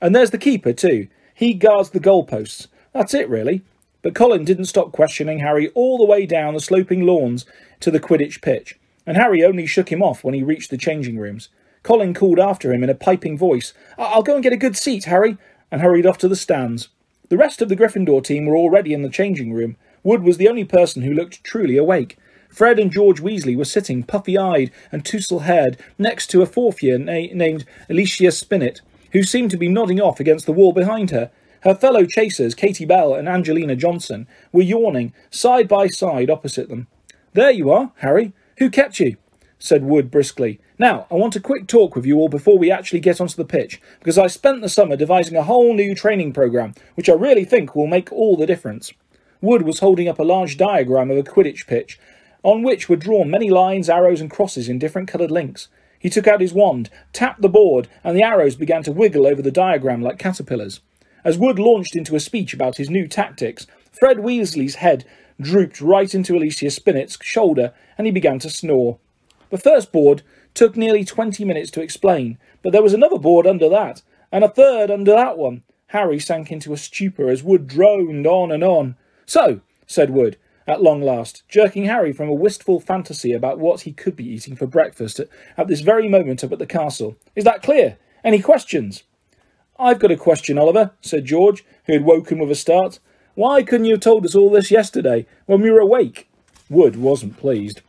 And 0.00 0.14
there's 0.14 0.30
the 0.30 0.38
keeper, 0.38 0.72
too. 0.72 1.08
He 1.34 1.54
guards 1.54 1.90
the 1.90 2.00
goalposts. 2.00 2.68
That's 2.92 3.14
it, 3.14 3.28
really. 3.28 3.62
But 4.02 4.14
Colin 4.14 4.44
didn't 4.44 4.66
stop 4.66 4.92
questioning 4.92 5.38
Harry 5.38 5.68
all 5.70 5.98
the 5.98 6.04
way 6.04 6.26
down 6.26 6.54
the 6.54 6.60
sloping 6.60 7.06
lawns 7.06 7.46
to 7.80 7.90
the 7.90 8.00
Quidditch 8.00 8.42
pitch, 8.42 8.78
and 9.06 9.16
Harry 9.16 9.42
only 9.42 9.66
shook 9.66 9.90
him 9.90 10.02
off 10.02 10.22
when 10.22 10.34
he 10.34 10.42
reached 10.42 10.70
the 10.70 10.76
changing 10.76 11.18
rooms. 11.18 11.48
Colin 11.82 12.14
called 12.14 12.38
after 12.38 12.72
him 12.72 12.82
in 12.82 12.90
a 12.90 12.94
piping 12.94 13.36
voice, 13.36 13.72
I'll 13.98 14.22
go 14.22 14.34
and 14.34 14.42
get 14.42 14.52
a 14.52 14.58
good 14.58 14.76
seat, 14.76 15.04
Harry 15.04 15.38
and 15.74 15.82
hurried 15.82 16.06
off 16.06 16.18
to 16.18 16.28
the 16.28 16.36
stands. 16.36 16.88
The 17.30 17.36
rest 17.36 17.60
of 17.60 17.68
the 17.68 17.74
Gryffindor 17.74 18.22
team 18.22 18.46
were 18.46 18.56
already 18.56 18.94
in 18.94 19.02
the 19.02 19.08
changing 19.08 19.52
room. 19.52 19.76
Wood 20.04 20.22
was 20.22 20.36
the 20.36 20.48
only 20.48 20.64
person 20.64 21.02
who 21.02 21.12
looked 21.12 21.42
truly 21.42 21.76
awake. 21.76 22.16
Fred 22.54 22.78
and 22.78 22.92
George 22.92 23.20
Weasley 23.20 23.56
were 23.56 23.64
sitting, 23.64 24.04
puffy-eyed 24.04 24.70
and 24.92 25.04
tousle-haired, 25.04 25.76
next 25.98 26.28
to 26.28 26.40
a 26.40 26.46
fourth-year 26.46 26.98
na 26.98 27.26
named 27.32 27.64
Alicia 27.90 28.28
Spinnet, 28.28 28.80
who 29.10 29.24
seemed 29.24 29.50
to 29.50 29.56
be 29.56 29.68
nodding 29.68 30.00
off 30.00 30.20
against 30.20 30.46
the 30.46 30.52
wall 30.52 30.72
behind 30.72 31.10
her. 31.10 31.32
Her 31.62 31.74
fellow 31.74 32.06
chasers, 32.06 32.54
Katie 32.54 32.84
Bell 32.84 33.12
and 33.12 33.28
Angelina 33.28 33.74
Johnson, 33.74 34.28
were 34.52 34.62
yawning, 34.62 35.12
side 35.30 35.66
by 35.66 35.88
side 35.88 36.30
opposite 36.30 36.68
them. 36.68 36.86
There 37.32 37.50
you 37.50 37.72
are, 37.72 37.90
Harry. 37.96 38.32
Who 38.58 38.70
kept 38.70 39.00
you? 39.00 39.16
said 39.58 39.82
Wood 39.82 40.08
briskly. 40.08 40.60
Now, 40.78 41.08
I 41.10 41.14
want 41.14 41.34
a 41.34 41.40
quick 41.40 41.66
talk 41.66 41.96
with 41.96 42.06
you 42.06 42.18
all 42.18 42.28
before 42.28 42.56
we 42.56 42.70
actually 42.70 43.00
get 43.00 43.20
onto 43.20 43.34
the 43.34 43.44
pitch, 43.44 43.80
because 43.98 44.16
I 44.16 44.28
spent 44.28 44.60
the 44.60 44.68
summer 44.68 44.94
devising 44.94 45.36
a 45.36 45.42
whole 45.42 45.74
new 45.74 45.92
training 45.92 46.32
programme, 46.32 46.74
which 46.94 47.08
I 47.08 47.14
really 47.14 47.44
think 47.44 47.74
will 47.74 47.88
make 47.88 48.12
all 48.12 48.36
the 48.36 48.46
difference. 48.46 48.92
Wood 49.40 49.62
was 49.62 49.80
holding 49.80 50.08
up 50.08 50.18
a 50.20 50.24
large 50.24 50.56
diagram 50.56 51.10
of 51.10 51.18
a 51.18 51.22
Quidditch 51.22 51.66
pitch, 51.66 51.98
on 52.44 52.62
which 52.62 52.88
were 52.88 52.94
drawn 52.94 53.30
many 53.30 53.50
lines, 53.50 53.90
arrows, 53.90 54.20
and 54.20 54.30
crosses 54.30 54.68
in 54.68 54.78
different 54.78 55.08
coloured 55.08 55.32
links. 55.32 55.66
He 55.98 56.10
took 56.10 56.28
out 56.28 56.42
his 56.42 56.52
wand, 56.52 56.90
tapped 57.12 57.40
the 57.40 57.48
board, 57.48 57.88
and 58.04 58.16
the 58.16 58.22
arrows 58.22 58.54
began 58.54 58.82
to 58.84 58.92
wiggle 58.92 59.26
over 59.26 59.42
the 59.42 59.50
diagram 59.50 60.02
like 60.02 60.18
caterpillars. 60.18 60.80
As 61.24 61.38
Wood 61.38 61.58
launched 61.58 61.96
into 61.96 62.14
a 62.14 62.20
speech 62.20 62.52
about 62.52 62.76
his 62.76 62.90
new 62.90 63.08
tactics, 63.08 63.66
Fred 63.90 64.18
Weasley's 64.18 64.76
head 64.76 65.06
drooped 65.40 65.80
right 65.80 66.14
into 66.14 66.36
Alicia 66.36 66.70
Spinnet's 66.70 67.18
shoulder, 67.22 67.72
and 67.96 68.06
he 68.06 68.12
began 68.12 68.38
to 68.40 68.50
snore. 68.50 68.98
The 69.48 69.56
first 69.58 69.90
board 69.90 70.22
took 70.52 70.76
nearly 70.76 71.04
20 71.04 71.44
minutes 71.44 71.70
to 71.72 71.80
explain, 71.80 72.36
but 72.62 72.72
there 72.72 72.82
was 72.82 72.92
another 72.92 73.18
board 73.18 73.46
under 73.46 73.70
that, 73.70 74.02
and 74.30 74.44
a 74.44 74.48
third 74.48 74.90
under 74.90 75.12
that 75.12 75.38
one. 75.38 75.62
Harry 75.88 76.18
sank 76.18 76.52
into 76.52 76.74
a 76.74 76.76
stupor 76.76 77.30
as 77.30 77.42
Wood 77.42 77.66
droned 77.66 78.26
on 78.26 78.52
and 78.52 78.62
on. 78.62 78.96
So, 79.24 79.60
said 79.86 80.10
Wood, 80.10 80.36
at 80.66 80.82
long 80.82 81.02
last, 81.02 81.42
jerking 81.48 81.84
Harry 81.84 82.12
from 82.12 82.28
a 82.28 82.34
wistful 82.34 82.80
fantasy 82.80 83.32
about 83.32 83.58
what 83.58 83.82
he 83.82 83.92
could 83.92 84.16
be 84.16 84.28
eating 84.28 84.56
for 84.56 84.66
breakfast 84.66 85.20
at, 85.20 85.28
at 85.56 85.68
this 85.68 85.80
very 85.80 86.08
moment 86.08 86.42
up 86.42 86.52
at 86.52 86.58
the 86.58 86.66
castle. 86.66 87.16
Is 87.36 87.44
that 87.44 87.62
clear? 87.62 87.98
Any 88.22 88.40
questions? 88.40 89.02
I've 89.78 89.98
got 89.98 90.10
a 90.10 90.16
question, 90.16 90.56
Oliver, 90.56 90.92
said 91.00 91.24
George, 91.24 91.64
who 91.86 91.92
had 91.92 92.04
woken 92.04 92.38
with 92.38 92.50
a 92.50 92.54
start. 92.54 92.98
Why 93.34 93.62
couldn't 93.62 93.86
you 93.86 93.94
have 93.94 94.00
told 94.00 94.24
us 94.24 94.34
all 94.34 94.50
this 94.50 94.70
yesterday, 94.70 95.26
when 95.46 95.60
we 95.60 95.70
were 95.70 95.80
awake? 95.80 96.28
Wood 96.70 96.96
wasn't 96.96 97.36
pleased. 97.36 97.82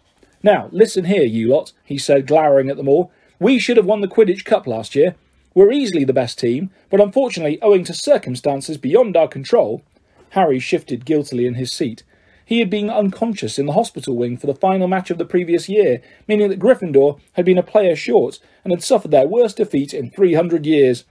Now, 0.43 0.69
listen 0.71 1.05
here, 1.05 1.23
you 1.23 1.47
lot, 1.47 1.71
he 1.83 1.97
said, 1.97 2.27
glowering 2.27 2.69
at 2.69 2.77
them 2.77 2.89
all. 2.89 3.11
We 3.39 3.59
should 3.59 3.77
have 3.77 3.85
won 3.85 4.01
the 4.01 4.07
Quidditch 4.07 4.45
Cup 4.45 4.67
last 4.67 4.95
year. 4.95 5.15
We're 5.53 5.71
easily 5.71 6.03
the 6.03 6.13
best 6.13 6.37
team, 6.37 6.71
but 6.89 6.99
unfortunately, 6.99 7.61
owing 7.61 7.83
to 7.85 7.93
circumstances 7.93 8.77
beyond 8.77 9.15
our 9.15 9.27
control, 9.27 9.83
Harry 10.31 10.59
shifted 10.59 11.05
guiltily 11.05 11.45
in 11.45 11.53
his 11.53 11.71
seat. 11.71 12.03
He 12.45 12.59
had 12.59 12.69
been 12.69 12.91
unconscious 12.91 13.57
in 13.57 13.65
the 13.65 13.73
hospital 13.73 14.15
wing 14.15 14.37
for 14.37 14.45
the 14.45 14.53
final 14.53 14.87
match 14.87 15.09
of 15.09 15.17
the 15.17 15.25
previous 15.25 15.67
year, 15.67 16.01
meaning 16.27 16.49
that 16.49 16.59
Gryffindor 16.59 17.19
had 17.33 17.43
been 17.43 17.57
a 17.57 17.63
player 17.63 17.95
short 17.95 18.39
and 18.63 18.71
had 18.71 18.83
suffered 18.83 19.11
their 19.11 19.27
worst 19.27 19.57
defeat 19.57 19.93
in 19.93 20.11
300 20.11 20.65
years. 20.65 21.05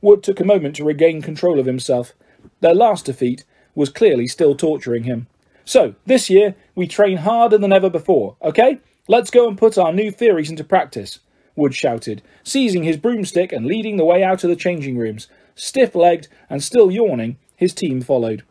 Wood 0.00 0.22
took 0.22 0.38
a 0.38 0.44
moment 0.44 0.76
to 0.76 0.84
regain 0.84 1.22
control 1.22 1.58
of 1.58 1.66
himself. 1.66 2.12
Their 2.60 2.74
last 2.74 3.06
defeat 3.06 3.44
was 3.74 3.90
clearly 3.90 4.28
still 4.28 4.54
torturing 4.54 5.04
him. 5.04 5.26
So, 5.64 5.96
this 6.06 6.30
year, 6.30 6.54
we 6.76 6.86
train 6.86 7.18
harder 7.18 7.58
than 7.58 7.72
ever 7.72 7.90
before, 7.90 8.36
okay? 8.40 8.78
Let's 9.08 9.30
go 9.30 9.48
and 9.48 9.58
put 9.58 9.76
our 9.76 9.92
new 9.92 10.12
theories 10.12 10.50
into 10.50 10.62
practice, 10.62 11.18
Wood 11.56 11.74
shouted, 11.74 12.22
seizing 12.44 12.84
his 12.84 12.96
broomstick 12.96 13.50
and 13.50 13.66
leading 13.66 13.96
the 13.96 14.04
way 14.04 14.22
out 14.22 14.44
of 14.44 14.50
the 14.50 14.56
changing 14.56 14.96
rooms. 14.96 15.26
Stiff 15.56 15.96
legged 15.96 16.28
and 16.48 16.62
still 16.62 16.90
yawning, 16.90 17.38
his 17.56 17.74
team 17.74 18.00
followed. 18.00 18.44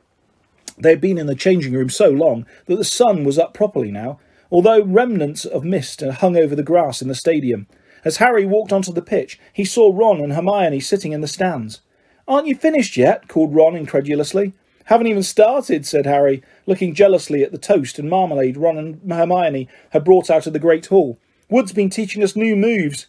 They 0.77 0.91
had 0.91 1.01
been 1.01 1.17
in 1.17 1.27
the 1.27 1.35
changing 1.35 1.73
room 1.73 1.89
so 1.89 2.09
long 2.09 2.45
that 2.65 2.75
the 2.75 2.83
sun 2.83 3.23
was 3.23 3.39
up 3.39 3.53
properly 3.53 3.91
now, 3.91 4.19
although 4.51 4.83
remnants 4.83 5.45
of 5.45 5.63
mist 5.63 6.01
hung 6.01 6.37
over 6.37 6.55
the 6.55 6.63
grass 6.63 7.01
in 7.01 7.07
the 7.07 7.15
stadium. 7.15 7.67
As 8.03 8.17
Harry 8.17 8.45
walked 8.45 8.71
onto 8.71 8.93
the 8.93 9.01
pitch, 9.01 9.39
he 9.51 9.65
saw 9.65 9.91
Ron 9.93 10.21
and 10.21 10.33
Hermione 10.33 10.79
sitting 10.79 11.11
in 11.11 11.21
the 11.21 11.27
stands. 11.27 11.81
Aren't 12.27 12.47
you 12.47 12.55
finished 12.55 12.97
yet? 12.97 13.27
called 13.27 13.55
Ron 13.55 13.75
incredulously. 13.75 14.53
Haven't 14.85 15.07
even 15.07 15.23
started, 15.23 15.85
said 15.85 16.05
Harry, 16.05 16.43
looking 16.67 16.93
jealously 16.93 17.43
at 17.43 17.51
the 17.51 17.57
toast 17.57 17.97
and 17.97 18.09
marmalade 18.09 18.57
Ron 18.57 18.77
and 18.77 19.11
Hermione 19.11 19.67
had 19.91 20.03
brought 20.03 20.29
out 20.29 20.45
of 20.45 20.53
the 20.53 20.59
great 20.59 20.85
hall. 20.87 21.17
Wood's 21.49 21.73
been 21.73 21.89
teaching 21.89 22.23
us 22.23 22.35
new 22.35 22.55
moves. 22.55 23.07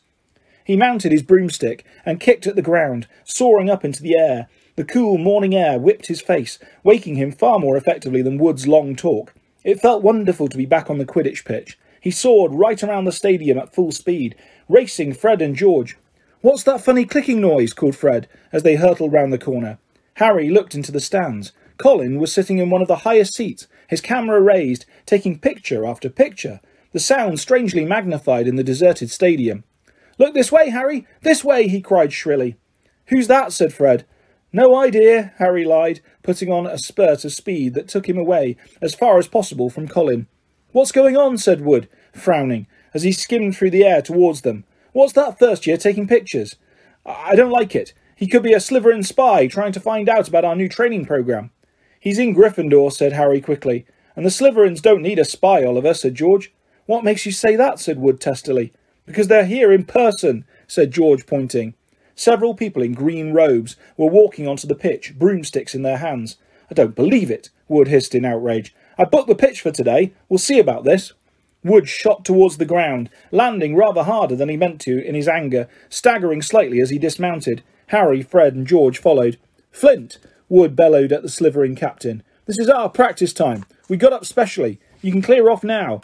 He 0.65 0.77
mounted 0.77 1.13
his 1.13 1.23
broomstick 1.23 1.85
and 2.05 2.19
kicked 2.19 2.47
at 2.47 2.57
the 2.57 2.63
ground, 2.63 3.07
soaring 3.25 3.69
up 3.69 3.85
into 3.85 4.03
the 4.03 4.19
air. 4.19 4.49
The 4.77 4.85
cool 4.85 5.17
morning 5.17 5.55
air 5.55 5.79
whipped 5.79 6.09
his 6.09 6.21
face, 6.21 6.59
waking 6.85 7.15
him 7.15 7.33
far 7.33 7.59
more 7.59 7.79
effectively 7.79 8.21
than 8.21 8.37
Wood's 8.37 8.69
long 8.69 8.95
talk. 8.95 9.33
It 9.65 9.81
felt 9.81 10.03
wonderful 10.03 10.49
to 10.49 10.57
be 10.57 10.67
back 10.67 10.91
on 10.91 10.99
the 10.99 11.07
Quidditch 11.07 11.47
pitch. 11.47 11.79
He 11.99 12.11
soared 12.11 12.53
right 12.53 12.83
around 12.85 13.07
the 13.07 13.13
stadium 13.13 13.57
at 13.57 13.75
full 13.75 13.91
speed, 13.91 14.35
racing 14.69 15.15
Fred 15.15 15.41
and 15.41 15.57
George. 15.57 15.97
What's 16.43 16.63
that 16.65 16.83
funny 16.83 17.07
clicking 17.07 17.41
noise? 17.41 17.73
called 17.73 17.97
Fred 17.97 18.29
as 18.53 18.65
they 18.65 18.77
hurtled 18.77 19.15
round 19.15 19.33
the 19.33 19.39
corner. 19.39 19.79
Harry 20.15 20.51
looked 20.51 20.75
into 20.75 20.93
the 20.93 21.01
stands. 21.01 21.53
Colin 21.79 22.19
was 22.19 22.31
sitting 22.31 22.59
in 22.59 22.69
one 22.69 22.83
of 22.83 22.89
the 22.89 22.97
highest 22.97 23.35
seats, 23.35 23.67
his 23.89 24.03
camera 24.03 24.43
raised, 24.43 24.85
taking 25.07 25.39
picture 25.39 25.87
after 25.87 26.11
picture, 26.11 26.61
the 26.93 27.01
sound 27.01 27.41
strangely 27.41 27.87
magnified 27.87 28.47
in 28.47 28.57
the 28.57 28.63
deserted 28.63 29.11
stadium. 29.11 29.65
Look 30.19 30.35
this 30.35 30.53
way, 30.53 30.69
Harry! 30.69 31.07
This 31.23 31.43
way! 31.43 31.67
he 31.67 31.81
cried 31.81 32.13
shrilly. 32.13 32.57
Who's 33.07 33.27
that? 33.29 33.55
said 33.55 33.73
Fred. 33.73 34.05
No 34.53 34.77
idea, 34.77 35.33
Harry 35.39 35.65
lied, 35.65 36.01
putting 36.23 36.51
on 36.51 36.67
a 36.67 36.79
spurt 36.79 37.25
of 37.25 37.33
speed 37.33 37.75
that 37.75 37.89
took 37.89 38.09
him 38.09 38.17
away 38.17 38.57
as 38.81 38.95
far 38.95 39.19
as 39.19 39.29
possible 39.29 39.71
from 39.71 39.89
Colin. 39.89 40.27
What's 40.73 40.93
going 40.93 41.17
on? 41.17 41.39
said 41.39 41.61
Wood, 41.63 41.89
frowning, 42.13 42.67
as 42.95 43.03
he 43.03 43.13
skimmed 43.13 43.57
through 43.57 43.71
the 43.71 43.85
air 43.85 44.03
towards 44.03 44.43
them. 44.43 44.65
What's 44.93 45.13
that 45.15 45.39
first 45.39 45.67
year 45.67 45.77
taking 45.77 46.07
pictures? 46.07 46.57
I 47.05 47.35
don't 47.37 47.51
like 47.51 47.75
it. 47.75 47.93
He 48.17 48.27
could 48.27 48.43
be 48.43 48.55
a 48.55 48.59
Slytherin 48.59 49.05
spy 49.05 49.47
trying 49.47 49.73
to 49.73 49.81
find 49.81 50.09
out 50.09 50.29
about 50.29 50.45
our 50.45 50.57
new 50.57 50.69
training 50.69 51.05
programme. 51.05 51.51
He's 52.01 52.19
in 52.19 52.35
Gryffindor, 52.35 52.93
said 52.93 53.13
Harry 53.13 53.41
quickly. 53.41 53.85
And 54.15 54.25
the 54.25 54.31
Slytherins 54.31 54.81
don't 54.81 55.03
need 55.03 55.19
a 55.19 55.25
spy, 55.25 55.65
Oliver, 55.65 55.93
said 55.93 56.15
George. 56.15 56.53
What 56.87 57.05
makes 57.05 57.27
you 57.27 57.33
say 57.33 57.57
that? 57.57 57.79
said 57.79 57.99
Wood 57.99 58.21
testily. 58.21 58.73
Because 59.05 59.29
they're 59.29 59.45
here 59.45 59.71
in 59.71 59.85
person, 59.85 60.45
said 60.67 60.93
George, 60.93 61.27
pointing. 61.27 61.75
Several 62.17 62.55
people 62.55 62.83
in 62.83 62.95
green 62.95 63.33
robes 63.35 63.77
were 63.99 64.07
walking 64.07 64.49
onto 64.49 64.67
the 64.67 64.75
pitch, 64.75 65.19
broomsticks 65.19 65.75
in 65.75 65.83
their 65.83 65.99
hands. 65.99 66.39
I 66.71 66.75
don't 66.75 66.97
believe 66.97 67.31
it, 67.31 67.51
Wood 67.69 67.89
hissed 67.89 68.15
in 68.15 68.25
outrage. 68.25 68.75
I 68.99 69.05
booked 69.05 69.29
the 69.29 69.35
pitch 69.35 69.61
for 69.61 69.71
today. 69.71 70.13
We'll 70.29 70.39
see 70.39 70.59
about 70.59 70.85
this. 70.85 71.13
Wood 71.63 71.89
shot 71.89 72.25
towards 72.25 72.57
the 72.57 72.65
ground, 72.65 73.11
landing 73.31 73.77
rather 73.77 74.03
harder 74.03 74.35
than 74.35 74.49
he 74.49 74.57
meant 74.57 74.81
to 74.83 75.05
in 75.05 75.15
his 75.15 75.29
anger, 75.29 75.69
staggering 75.91 76.41
slightly 76.41 76.81
as 76.81 76.89
he 76.91 76.99
dismounted. 76.99 77.63
Harry, 77.89 78.23
Fred, 78.23 78.55
and 78.55 78.67
George 78.67 78.99
followed. 78.99 79.37
Flint, 79.71 80.19
Wood 80.49 80.75
bellowed 80.75 81.13
at 81.13 81.23
the 81.23 81.29
Slytherin 81.29 81.77
captain. 81.77 82.23
This 82.47 82.59
is 82.59 82.69
our 82.71 82.89
practice 82.89 83.35
time. 83.35 83.67
We 83.89 83.99
got 83.99 84.15
up 84.15 84.25
specially. 84.25 84.81
You 85.03 85.13
can 85.13 85.23
clear 85.23 85.51
off 85.51 85.63
now. 85.63 86.01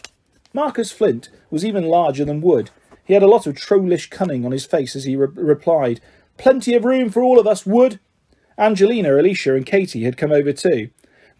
Marcus 0.53 0.91
Flint 0.91 1.29
was 1.49 1.65
even 1.65 1.85
larger 1.85 2.23
than 2.23 2.41
Wood. 2.41 2.69
He 3.05 3.13
had 3.13 3.23
a 3.23 3.27
lot 3.27 3.47
of 3.47 3.55
trollish 3.55 4.09
cunning 4.09 4.45
on 4.45 4.51
his 4.51 4.65
face 4.65 4.95
as 4.95 5.03
he 5.03 5.15
re 5.15 5.27
replied, 5.33 6.01
Plenty 6.37 6.73
of 6.75 6.85
room 6.85 7.09
for 7.09 7.21
all 7.21 7.39
of 7.39 7.47
us, 7.47 7.65
Wood. 7.65 7.99
Angelina, 8.57 9.15
Alicia, 9.15 9.55
and 9.55 9.65
Katie 9.65 10.03
had 10.03 10.17
come 10.17 10.31
over 10.31 10.53
too. 10.53 10.89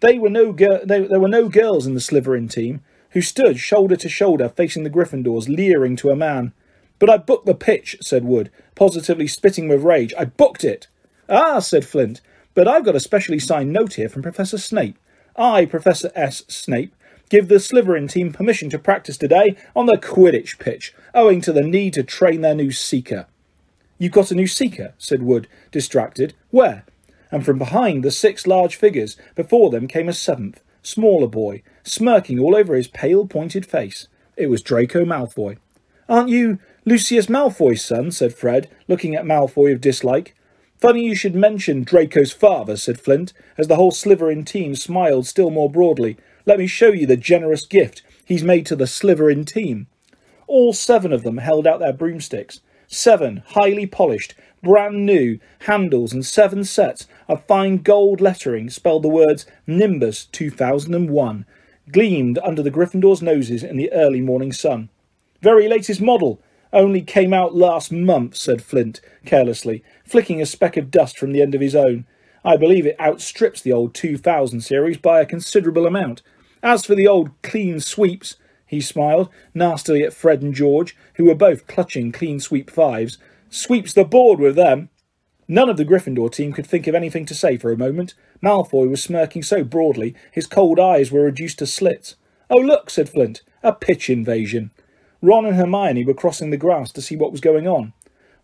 They 0.00 0.18
were 0.18 0.30
no 0.30 0.52
they, 0.52 1.06
there 1.06 1.20
were 1.20 1.28
no 1.28 1.48
girls 1.48 1.86
in 1.86 1.94
the 1.94 2.00
Slytherin 2.00 2.50
team, 2.50 2.82
who 3.10 3.22
stood 3.22 3.58
shoulder 3.58 3.96
to 3.96 4.08
shoulder 4.08 4.48
facing 4.48 4.82
the 4.82 4.90
Gryffindors, 4.90 5.48
leering 5.48 5.96
to 5.96 6.10
a 6.10 6.16
man. 6.16 6.52
But 6.98 7.10
I 7.10 7.16
booked 7.16 7.46
the 7.46 7.54
pitch, 7.54 7.96
said 8.00 8.24
Wood, 8.24 8.50
positively 8.74 9.26
spitting 9.26 9.68
with 9.68 9.82
rage. 9.82 10.12
I 10.18 10.24
booked 10.24 10.64
it. 10.64 10.88
Ah, 11.28 11.60
said 11.60 11.84
Flint. 11.84 12.20
But 12.54 12.68
I've 12.68 12.84
got 12.84 12.96
a 12.96 13.00
specially 13.00 13.38
signed 13.38 13.72
note 13.72 13.94
here 13.94 14.08
from 14.08 14.22
Professor 14.22 14.58
Snape. 14.58 14.98
I, 15.36 15.64
Professor 15.66 16.12
S. 16.14 16.44
Snape, 16.48 16.94
give 17.28 17.48
the 17.48 17.56
Slytherin 17.56 18.08
team 18.08 18.32
permission 18.32 18.70
to 18.70 18.78
practice 18.78 19.16
today 19.16 19.56
on 19.74 19.86
the 19.86 19.96
Quidditch 19.96 20.58
pitch, 20.58 20.94
owing 21.14 21.40
to 21.42 21.52
the 21.52 21.62
need 21.62 21.94
to 21.94 22.02
train 22.02 22.40
their 22.40 22.54
new 22.54 22.70
seeker. 22.70 23.26
You've 23.98 24.12
got 24.12 24.30
a 24.30 24.34
new 24.34 24.46
seeker, 24.46 24.94
said 24.98 25.22
Wood, 25.22 25.46
distracted. 25.70 26.34
Where? 26.50 26.84
And 27.30 27.44
from 27.44 27.58
behind 27.58 28.02
the 28.02 28.10
six 28.10 28.46
large 28.46 28.76
figures, 28.76 29.16
before 29.34 29.70
them 29.70 29.88
came 29.88 30.08
a 30.08 30.12
seventh, 30.12 30.60
smaller 30.82 31.28
boy, 31.28 31.62
smirking 31.84 32.38
all 32.38 32.54
over 32.54 32.74
his 32.74 32.88
pale, 32.88 33.26
pointed 33.26 33.64
face. 33.64 34.08
It 34.36 34.48
was 34.48 34.62
Draco 34.62 35.04
Malfoy. 35.04 35.58
Aren't 36.08 36.28
you 36.28 36.58
Lucius 36.84 37.26
Malfoy's 37.26 37.84
son? 37.84 38.10
said 38.10 38.34
Fred, 38.34 38.68
looking 38.88 39.14
at 39.14 39.24
Malfoy 39.24 39.72
with 39.72 39.80
dislike. 39.80 40.34
Funny 40.80 41.04
you 41.04 41.14
should 41.14 41.34
mention 41.34 41.82
Draco's 41.82 42.32
father, 42.32 42.76
said 42.76 43.00
Flint, 43.00 43.32
as 43.56 43.68
the 43.68 43.76
whole 43.76 43.92
Slytherin 43.92 44.44
team 44.44 44.74
smiled 44.74 45.26
still 45.26 45.50
more 45.50 45.70
broadly. 45.70 46.18
Let 46.44 46.58
me 46.58 46.66
show 46.66 46.88
you 46.88 47.06
the 47.06 47.16
generous 47.16 47.64
gift 47.64 48.02
he's 48.24 48.42
made 48.42 48.66
to 48.66 48.76
the 48.76 48.84
Slytherin 48.84 49.46
team. 49.46 49.86
All 50.54 50.72
seven 50.72 51.12
of 51.12 51.24
them 51.24 51.38
held 51.38 51.66
out 51.66 51.80
their 51.80 51.92
broomsticks. 51.92 52.60
Seven 52.86 53.42
highly 53.44 53.86
polished, 53.86 54.36
brand 54.62 55.04
new 55.04 55.40
handles 55.62 56.12
and 56.12 56.24
seven 56.24 56.62
sets 56.62 57.08
of 57.26 57.44
fine 57.46 57.78
gold 57.78 58.20
lettering 58.20 58.70
spelled 58.70 59.02
the 59.02 59.08
words 59.08 59.46
Nimbus 59.66 60.26
2001, 60.26 61.44
gleamed 61.90 62.38
under 62.38 62.62
the 62.62 62.70
Gryffindors' 62.70 63.20
noses 63.20 63.64
in 63.64 63.76
the 63.76 63.92
early 63.92 64.20
morning 64.20 64.52
sun. 64.52 64.90
Very 65.42 65.66
latest 65.66 66.00
model, 66.00 66.40
only 66.72 67.02
came 67.02 67.34
out 67.34 67.56
last 67.56 67.90
month, 67.90 68.36
said 68.36 68.62
Flint 68.62 69.00
carelessly, 69.26 69.82
flicking 70.04 70.40
a 70.40 70.46
speck 70.46 70.76
of 70.76 70.88
dust 70.88 71.18
from 71.18 71.32
the 71.32 71.42
end 71.42 71.56
of 71.56 71.60
his 71.60 71.74
own. 71.74 72.06
I 72.44 72.56
believe 72.56 72.86
it 72.86 73.00
outstrips 73.00 73.60
the 73.60 73.72
old 73.72 73.92
2000 73.92 74.60
series 74.60 74.98
by 74.98 75.20
a 75.20 75.26
considerable 75.26 75.84
amount. 75.84 76.22
As 76.62 76.84
for 76.84 76.94
the 76.94 77.08
old 77.08 77.42
Cleansweeps, 77.42 78.36
he 78.66 78.80
smiled 78.80 79.28
nastily 79.54 80.02
at 80.02 80.12
Fred 80.12 80.42
and 80.42 80.54
George, 80.54 80.96
who 81.14 81.26
were 81.26 81.34
both 81.34 81.66
clutching 81.66 82.12
Cleansweep 82.12 82.70
fives, 82.70 83.18
sweeps 83.50 83.92
the 83.92 84.04
board 84.04 84.38
with 84.38 84.56
them. 84.56 84.88
None 85.46 85.68
of 85.68 85.76
the 85.76 85.84
Gryffindor 85.84 86.32
team 86.32 86.52
could 86.52 86.66
think 86.66 86.86
of 86.86 86.94
anything 86.94 87.26
to 87.26 87.34
say 87.34 87.56
for 87.56 87.70
a 87.70 87.76
moment. 87.76 88.14
Malfoy 88.42 88.88
was 88.88 89.02
smirking 89.02 89.42
so 89.42 89.62
broadly 89.62 90.14
his 90.32 90.46
cold 90.46 90.80
eyes 90.80 91.12
were 91.12 91.24
reduced 91.24 91.58
to 91.58 91.66
slits. 91.66 92.16
Oh, 92.50 92.60
look, 92.60 92.90
said 92.90 93.08
Flint, 93.08 93.42
a 93.62 93.72
pitch 93.72 94.08
invasion. 94.08 94.70
Ron 95.20 95.46
and 95.46 95.56
Hermione 95.56 96.04
were 96.04 96.14
crossing 96.14 96.50
the 96.50 96.56
grass 96.56 96.92
to 96.92 97.02
see 97.02 97.16
what 97.16 97.32
was 97.32 97.40
going 97.40 97.66
on. 97.66 97.92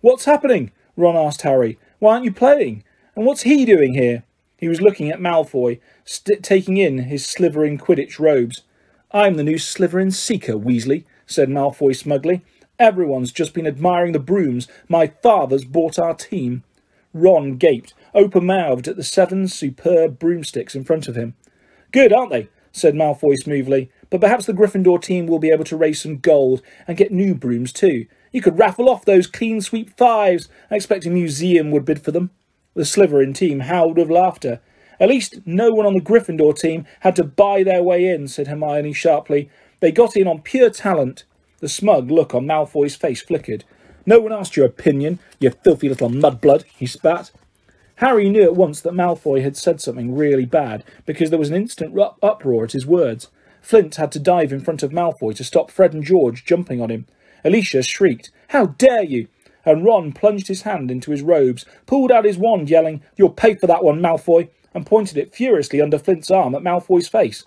What's 0.01 0.25
happening? 0.25 0.73
Ron 0.97 1.17
asked 1.17 1.43
Harry. 1.43 1.79
Why 1.99 2.15
aren't 2.15 2.25
you 2.25 2.33
playing? 2.33 2.85
And 3.15 3.27
what's 3.27 3.43
he 3.43 3.65
doing 3.65 3.95
here? 3.95 4.25
He 4.57 4.69
was 4.69 4.81
looking 4.81 5.11
at 5.11 5.21
Malfoy, 5.21 5.81
taking 6.43 6.77
in 6.77 6.99
his 6.99 7.27
Slytherin 7.27 7.79
Quidditch 7.79 8.19
robes. 8.19 8.63
I'm 9.13 9.35
the 9.35 9.43
new 9.43 9.57
Slytherin 9.57 10.13
Seeker, 10.13 10.53
Weasley, 10.53 11.03
said 11.27 11.49
Malfoy 11.49 11.97
smugly. 11.97 12.43
Everyone's 12.79 13.33
just 13.33 13.53
been 13.53 13.67
admiring 13.67 14.13
the 14.13 14.21
brooms 14.21 14.69
my 14.89 15.09
father's 15.21 15.65
bought 15.65 15.99
our 15.99 16.15
team. 16.15 16.63
Ron 17.13 17.57
gaped, 17.57 17.93
open-mouthed 18.15 18.87
at 18.87 18.95
the 18.95 19.03
seven 19.03 19.49
superb 19.49 20.21
broomsticks 20.21 20.77
in 20.77 20.85
front 20.85 21.09
of 21.09 21.17
him. 21.17 21.35
Good, 21.91 22.13
aren't 22.13 22.31
they? 22.31 22.51
said 22.71 22.95
Malfoy 22.95 23.35
smoothly. 23.35 23.91
But 24.11 24.21
perhaps 24.21 24.47
the 24.47 24.53
Gryffindor 24.53 25.03
team 25.03 25.27
will 25.27 25.41
be 25.41 25.51
able 25.51 25.65
to 25.65 25.77
raise 25.77 26.01
some 26.01 26.19
gold 26.19 26.63
and 26.87 26.97
get 26.97 27.11
new 27.11 27.35
brooms 27.35 27.73
too. 27.73 28.07
You 28.31 28.41
could 28.41 28.61
raffle 28.61 28.89
off 28.89 29.05
those 29.05 29.29
Cleansweep 29.29 29.97
fives. 29.97 30.49
I 30.71 30.77
expect 30.77 31.05
a 31.05 31.11
museum 31.11 31.73
would 31.73 31.85
bid 31.85 32.01
for 32.01 32.13
them. 32.13 32.31
The 32.75 32.83
Slytherin 32.83 33.35
team 33.35 33.61
howled 33.61 33.97
with 33.97 34.09
laughter. 34.09 34.61
At 35.01 35.09
least 35.09 35.41
no 35.47 35.71
one 35.71 35.87
on 35.87 35.95
the 35.95 36.01
Gryffindor 36.01 36.59
team 36.59 36.87
had 37.01 37.17
to 37.17 37.25
buy 37.25 37.63
their 37.63 37.83
way 37.83 38.07
in, 38.07 38.29
said 38.29 38.47
Hermione 38.47 38.93
sharply. 38.93 39.49
They 39.81 39.91
got 39.91 40.17
in 40.17 40.29
on 40.29 40.43
pure 40.43 40.69
talent. 40.69 41.25
The 41.61 41.69
smug 41.69 42.11
look 42.11 42.35
on 42.35 42.47
Malfoy's 42.47 42.97
face 42.97 43.23
flickered. 43.23 43.65
No 44.05 44.21
one 44.21 44.33
asked 44.33 44.57
your 44.57 44.67
opinion, 44.67 45.19
you 45.39 45.51
filthy 45.51 45.89
little 45.89 46.11
mudblood, 46.11 46.65
he 46.77 46.87
spat. 46.87 47.31
Harry 47.97 48.29
knew 48.31 48.43
at 48.43 48.57
once 48.57 48.81
that 48.81 48.95
Malfoy 48.95 49.43
had 49.43 49.57
said 49.57 49.81
something 49.81 50.15
really 50.15 50.47
bad, 50.47 50.85
because 51.05 51.31
there 51.31 51.39
was 51.39 51.51
an 51.51 51.57
instant 51.57 51.99
uproar 52.23 52.65
at 52.65 52.73
his 52.73 52.87
words. 52.87 53.29
Flint 53.61 53.97
had 53.97 54.11
to 54.13 54.19
dive 54.19 54.53
in 54.53 54.61
front 54.61 54.83
of 54.83 54.91
Malfoy 54.91 55.35
to 55.37 55.45
stop 55.45 55.71
Fred 55.71 55.93
and 55.93 56.03
George 56.03 56.45
jumping 56.45 56.81
on 56.81 56.91
him. 56.91 57.07
Alicia 57.45 57.83
shrieked, 57.83 58.31
How 58.49 58.67
dare 58.67 59.03
you! 59.03 59.29
And 59.67 59.85
Ron 59.85 60.13
plunged 60.13 60.49
his 60.49 60.63
hand 60.63 60.91
into 60.91 61.11
his 61.11 61.21
robes, 61.21 61.67
pulled 61.85 62.11
out 62.11 62.25
his 62.25 62.39
wand, 62.39 62.71
yelling, 62.71 63.03
You'll 63.17 63.31
pay 63.31 63.55
for 63.55 63.67
that 63.67 63.85
one, 63.85 64.01
Malfoy, 64.01 64.49
and 64.75 64.87
pointed 64.87 65.17
it 65.17 65.35
furiously 65.35 65.81
under 65.81 65.99
Flint's 65.99 66.31
arm 66.31 66.55
at 66.55 66.63
Malfoy's 66.63 67.09
face. 67.09 67.45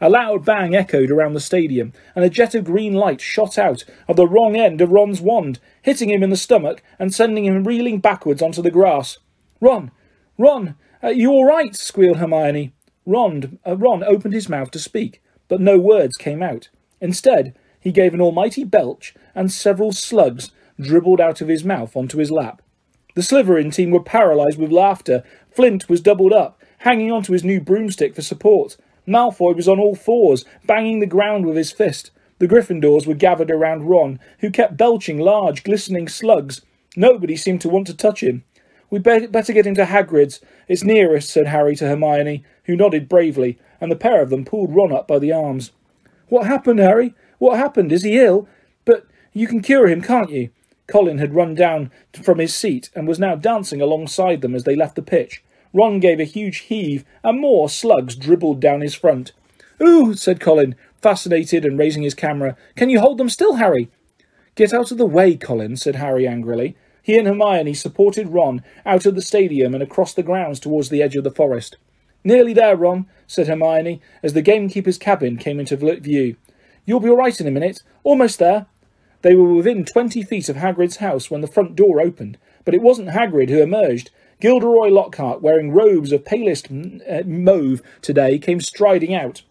A 0.00 0.08
loud 0.08 0.44
bang 0.44 0.74
echoed 0.74 1.10
around 1.10 1.34
the 1.34 1.40
stadium, 1.40 1.92
and 2.14 2.24
a 2.24 2.30
jet 2.30 2.54
of 2.54 2.64
green 2.64 2.94
light 2.94 3.20
shot 3.20 3.58
out 3.58 3.84
of 4.08 4.16
the 4.16 4.26
wrong 4.26 4.56
end 4.56 4.80
of 4.80 4.90
Ron's 4.90 5.20
wand, 5.20 5.58
hitting 5.82 6.08
him 6.08 6.22
in 6.22 6.30
the 6.30 6.36
stomach 6.36 6.82
and 6.98 7.12
sending 7.12 7.44
him 7.44 7.64
reeling 7.64 8.00
backwards 8.00 8.40
onto 8.40 8.62
the 8.62 8.70
grass. 8.70 9.18
Ron! 9.60 9.90
Ron! 10.38 10.74
Are 11.02 11.12
you 11.12 11.30
all 11.30 11.44
right? 11.44 11.76
squealed 11.76 12.16
Hermione. 12.16 12.72
Ron, 13.04 13.58
uh, 13.66 13.76
Ron 13.76 14.02
opened 14.04 14.32
his 14.32 14.48
mouth 14.48 14.70
to 14.70 14.78
speak, 14.78 15.22
but 15.48 15.60
no 15.60 15.78
words 15.78 16.16
came 16.16 16.42
out. 16.42 16.68
Instead, 17.00 17.54
he 17.80 17.92
gave 17.92 18.14
an 18.14 18.20
almighty 18.20 18.64
belch, 18.64 19.14
and 19.34 19.50
several 19.50 19.92
slugs 19.92 20.50
dribbled 20.80 21.20
out 21.20 21.40
of 21.40 21.48
his 21.48 21.64
mouth 21.64 21.96
onto 21.96 22.18
his 22.18 22.30
lap. 22.30 22.62
The 23.14 23.22
Slytherin 23.22 23.74
team 23.74 23.90
were 23.90 24.02
paralysed 24.02 24.58
with 24.58 24.70
laughter. 24.70 25.24
Flint 25.50 25.88
was 25.88 26.00
doubled 26.00 26.32
up, 26.32 26.59
hanging 26.80 27.10
onto 27.10 27.32
his 27.32 27.44
new 27.44 27.60
broomstick 27.60 28.14
for 28.14 28.22
support. 28.22 28.76
Malfoy 29.06 29.54
was 29.54 29.68
on 29.68 29.80
all 29.80 29.94
fours, 29.94 30.44
banging 30.64 31.00
the 31.00 31.06
ground 31.06 31.46
with 31.46 31.56
his 31.56 31.72
fist. 31.72 32.10
The 32.38 32.48
Gryffindors 32.48 33.06
were 33.06 33.14
gathered 33.14 33.50
around 33.50 33.88
Ron, 33.88 34.18
who 34.38 34.50
kept 34.50 34.76
belching 34.76 35.18
large, 35.18 35.62
glistening 35.62 36.08
slugs. 36.08 36.62
Nobody 36.96 37.36
seemed 37.36 37.60
to 37.62 37.68
want 37.68 37.86
to 37.88 37.94
touch 37.94 38.22
him. 38.22 38.44
We'd 38.88 39.02
better 39.02 39.52
get 39.52 39.66
into 39.66 39.84
Hagrid's. 39.84 40.40
It's 40.68 40.82
nearest, 40.82 41.30
said 41.30 41.48
Harry 41.48 41.76
to 41.76 41.86
Hermione, 41.86 42.44
who 42.64 42.76
nodded 42.76 43.08
bravely, 43.08 43.58
and 43.80 43.90
the 43.90 43.96
pair 43.96 44.22
of 44.22 44.30
them 44.30 44.44
pulled 44.44 44.74
Ron 44.74 44.92
up 44.92 45.06
by 45.06 45.18
the 45.18 45.32
arms. 45.32 45.72
What 46.28 46.46
happened, 46.46 46.80
Harry? 46.80 47.14
What 47.38 47.58
happened? 47.58 47.92
Is 47.92 48.04
he 48.04 48.18
ill? 48.18 48.48
But 48.84 49.06
you 49.32 49.46
can 49.46 49.60
cure 49.60 49.86
him, 49.86 50.00
can't 50.00 50.30
you? 50.30 50.50
Colin 50.86 51.18
had 51.18 51.34
run 51.34 51.54
down 51.54 51.92
from 52.22 52.38
his 52.38 52.54
seat 52.54 52.90
and 52.94 53.06
was 53.06 53.18
now 53.18 53.36
dancing 53.36 53.80
alongside 53.80 54.40
them 54.40 54.54
as 54.54 54.64
they 54.64 54.74
left 54.74 54.96
the 54.96 55.02
pitch. 55.02 55.44
Ron 55.72 56.00
gave 56.00 56.20
a 56.20 56.24
huge 56.24 56.58
heave, 56.58 57.04
and 57.22 57.40
more 57.40 57.68
slugs 57.68 58.16
dribbled 58.16 58.60
down 58.60 58.80
his 58.80 58.94
front. 58.94 59.32
Ooh, 59.82 60.14
said 60.14 60.40
Colin, 60.40 60.74
fascinated 61.00 61.64
and 61.64 61.78
raising 61.78 62.02
his 62.02 62.14
camera. 62.14 62.56
Can 62.76 62.90
you 62.90 63.00
hold 63.00 63.18
them 63.18 63.28
still, 63.28 63.54
Harry? 63.54 63.90
Get 64.54 64.74
out 64.74 64.90
of 64.90 64.98
the 64.98 65.06
way, 65.06 65.36
Colin, 65.36 65.76
said 65.76 65.96
Harry 65.96 66.26
angrily. 66.26 66.76
He 67.02 67.16
and 67.16 67.26
Hermione 67.26 67.74
supported 67.74 68.28
Ron 68.28 68.62
out 68.84 69.06
of 69.06 69.14
the 69.14 69.22
stadium 69.22 69.72
and 69.74 69.82
across 69.82 70.12
the 70.12 70.22
grounds 70.22 70.60
towards 70.60 70.90
the 70.90 71.02
edge 71.02 71.16
of 71.16 71.24
the 71.24 71.30
forest. 71.30 71.76
Nearly 72.22 72.52
there, 72.52 72.76
Ron, 72.76 73.06
said 73.26 73.48
Hermione, 73.48 74.02
as 74.22 74.34
the 74.34 74.42
gamekeeper's 74.42 74.98
cabin 74.98 75.38
came 75.38 75.58
into 75.58 75.76
view. 75.76 76.36
You'll 76.84 77.00
be 77.00 77.08
all 77.08 77.16
right 77.16 77.40
in 77.40 77.46
a 77.46 77.50
minute. 77.50 77.82
Almost 78.02 78.38
there. 78.38 78.66
They 79.22 79.34
were 79.34 79.54
within 79.54 79.84
twenty 79.84 80.22
feet 80.22 80.48
of 80.48 80.56
Hagrid's 80.56 80.96
house 80.96 81.30
when 81.30 81.40
the 81.40 81.46
front 81.46 81.76
door 81.76 82.00
opened, 82.00 82.36
but 82.64 82.74
it 82.74 82.82
wasn't 82.82 83.10
Hagrid 83.10 83.48
who 83.48 83.62
emerged. 83.62 84.10
Gilderoy 84.40 84.88
Lockhart, 84.88 85.42
wearing 85.42 85.72
robes 85.72 86.12
of 86.12 86.24
palest 86.24 86.68
uh, 86.70 87.22
mauve 87.26 87.82
today, 88.00 88.38
came 88.38 88.60
striding 88.60 89.14
out. 89.14 89.42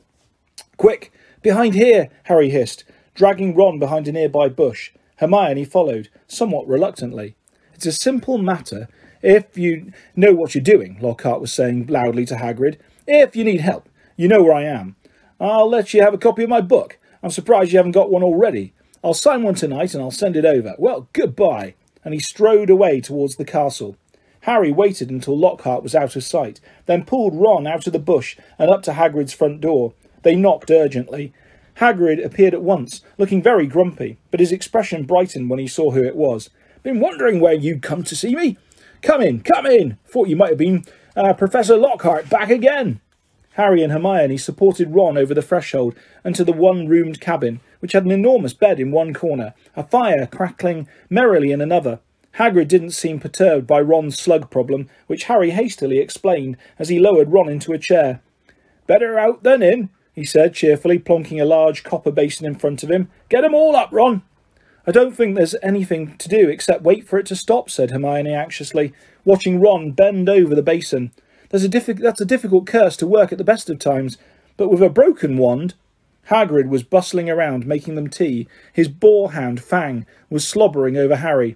Quick! 0.77 1.11
Behind 1.41 1.75
here! 1.75 2.09
Harry 2.23 2.49
hissed, 2.49 2.83
dragging 3.13 3.55
Ron 3.55 3.79
behind 3.79 4.07
a 4.07 4.11
nearby 4.11 4.49
bush. 4.49 4.91
Hermione 5.17 5.65
followed, 5.65 6.09
somewhat 6.27 6.67
reluctantly. 6.67 7.35
It's 7.73 7.85
a 7.85 7.91
simple 7.91 8.37
matter 8.37 8.87
if 9.21 9.57
you 9.57 9.91
know 10.15 10.33
what 10.33 10.55
you're 10.55 10.63
doing, 10.63 10.97
Lockhart 11.01 11.41
was 11.41 11.51
saying 11.51 11.87
loudly 11.87 12.25
to 12.25 12.35
Hagrid. 12.35 12.77
If 13.05 13.35
you 13.35 13.43
need 13.43 13.61
help, 13.61 13.89
you 14.15 14.27
know 14.27 14.43
where 14.43 14.53
I 14.53 14.63
am. 14.63 14.95
I'll 15.39 15.69
let 15.69 15.93
you 15.93 16.01
have 16.01 16.13
a 16.13 16.17
copy 16.17 16.43
of 16.43 16.49
my 16.49 16.61
book. 16.61 16.97
I'm 17.21 17.31
surprised 17.31 17.71
you 17.71 17.77
haven't 17.77 17.91
got 17.91 18.11
one 18.11 18.23
already. 18.23 18.73
I'll 19.03 19.13
sign 19.13 19.43
one 19.43 19.55
tonight 19.55 19.93
and 19.93 20.01
I'll 20.01 20.11
send 20.11 20.35
it 20.35 20.45
over. 20.45 20.75
Well, 20.77 21.07
goodbye. 21.13 21.75
And 22.03 22.13
he 22.13 22.19
strode 22.19 22.69
away 22.69 23.01
towards 23.01 23.35
the 23.35 23.45
castle. 23.45 23.97
Harry 24.41 24.71
waited 24.71 25.09
until 25.09 25.37
Lockhart 25.37 25.83
was 25.83 25.95
out 25.95 26.15
of 26.15 26.23
sight, 26.23 26.59
then 26.85 27.05
pulled 27.05 27.35
Ron 27.35 27.67
out 27.67 27.87
of 27.87 27.93
the 27.93 27.99
bush 27.99 28.37
and 28.57 28.69
up 28.69 28.81
to 28.83 28.93
Hagrid's 28.93 29.33
front 29.33 29.61
door. 29.61 29.93
They 30.23 30.35
knocked 30.35 30.71
urgently. 30.71 31.33
Hagrid 31.77 32.23
appeared 32.23 32.53
at 32.53 32.61
once, 32.61 33.01
looking 33.17 33.41
very 33.41 33.65
grumpy, 33.65 34.17
but 34.31 34.39
his 34.39 34.51
expression 34.51 35.05
brightened 35.05 35.49
when 35.49 35.59
he 35.59 35.67
saw 35.67 35.91
who 35.91 36.03
it 36.03 36.15
was. 36.15 36.49
Been 36.83 36.99
wondering 36.99 37.39
where 37.39 37.53
you'd 37.53 37.81
come 37.81 38.03
to 38.03 38.15
see 38.15 38.35
me? 38.35 38.57
Come 39.01 39.21
in, 39.21 39.41
come 39.41 39.65
in. 39.65 39.97
Thought 40.05 40.27
you 40.27 40.35
might 40.35 40.49
have 40.49 40.57
been 40.57 40.85
uh, 41.15 41.33
Professor 41.33 41.77
Lockhart 41.77 42.29
back 42.29 42.49
again. 42.49 43.01
Harry 43.53 43.83
and 43.83 43.91
Hermione 43.91 44.37
supported 44.37 44.93
Ron 44.93 45.17
over 45.17 45.33
the 45.33 45.41
threshold 45.41 45.95
and 46.23 46.35
to 46.35 46.43
the 46.43 46.53
one-roomed 46.53 47.19
cabin, 47.19 47.59
which 47.79 47.91
had 47.93 48.05
an 48.05 48.11
enormous 48.11 48.53
bed 48.53 48.79
in 48.79 48.91
one 48.91 49.13
corner, 49.13 49.53
a 49.75 49.83
fire 49.83 50.27
crackling 50.27 50.87
merrily 51.09 51.51
in 51.51 51.59
another. 51.59 51.99
Hagrid 52.37 52.67
didn't 52.67 52.91
seem 52.91 53.19
perturbed 53.19 53.67
by 53.67 53.81
Ron's 53.81 54.19
slug 54.19 54.49
problem, 54.49 54.87
which 55.07 55.25
Harry 55.25 55.51
hastily 55.51 55.99
explained 55.99 56.57
as 56.77 56.89
he 56.89 56.99
lowered 56.99 57.31
Ron 57.31 57.49
into 57.49 57.73
a 57.73 57.77
chair. 57.77 58.21
Better 58.87 59.19
out 59.19 59.43
than 59.43 59.61
in, 59.61 59.89
he 60.13 60.25
said 60.25 60.53
cheerfully, 60.53 60.99
plonking 60.99 61.41
a 61.41 61.45
large 61.45 61.83
copper 61.83 62.11
basin 62.11 62.45
in 62.45 62.55
front 62.55 62.83
of 62.83 62.91
him. 62.91 63.09
Get 63.29 63.43
'em 63.43 63.53
all 63.53 63.75
up, 63.75 63.89
Ron. 63.91 64.21
I 64.87 64.91
don't 64.91 65.15
think 65.15 65.35
there's 65.35 65.55
anything 65.61 66.15
to 66.17 66.29
do 66.29 66.49
except 66.49 66.83
wait 66.83 67.07
for 67.07 67.19
it 67.19 67.25
to 67.27 67.35
stop, 67.35 67.69
said 67.69 67.91
Hermione 67.91 68.33
anxiously, 68.33 68.93
watching 69.25 69.59
Ron 69.59 69.91
bend 69.91 70.29
over 70.29 70.55
the 70.55 70.63
basin. 70.63 71.11
There's 71.49 71.65
a 71.65 71.69
that's 71.69 72.21
a 72.21 72.25
difficult 72.25 72.65
curse 72.65 72.95
to 72.97 73.07
work 73.07 73.31
at 73.31 73.37
the 73.37 73.43
best 73.43 73.69
of 73.69 73.79
times, 73.79 74.17
but 74.57 74.69
with 74.69 74.81
a 74.81 74.89
broken 74.89 75.37
wand... 75.37 75.73
Hagrid 76.29 76.69
was 76.69 76.83
bustling 76.83 77.27
around 77.29 77.65
making 77.65 77.95
them 77.95 78.07
tea. 78.07 78.47
His 78.71 78.87
boar-hound, 78.87 79.63
Fang, 79.63 80.05
was 80.29 80.47
slobbering 80.47 80.95
over 80.95 81.15
Harry. 81.15 81.55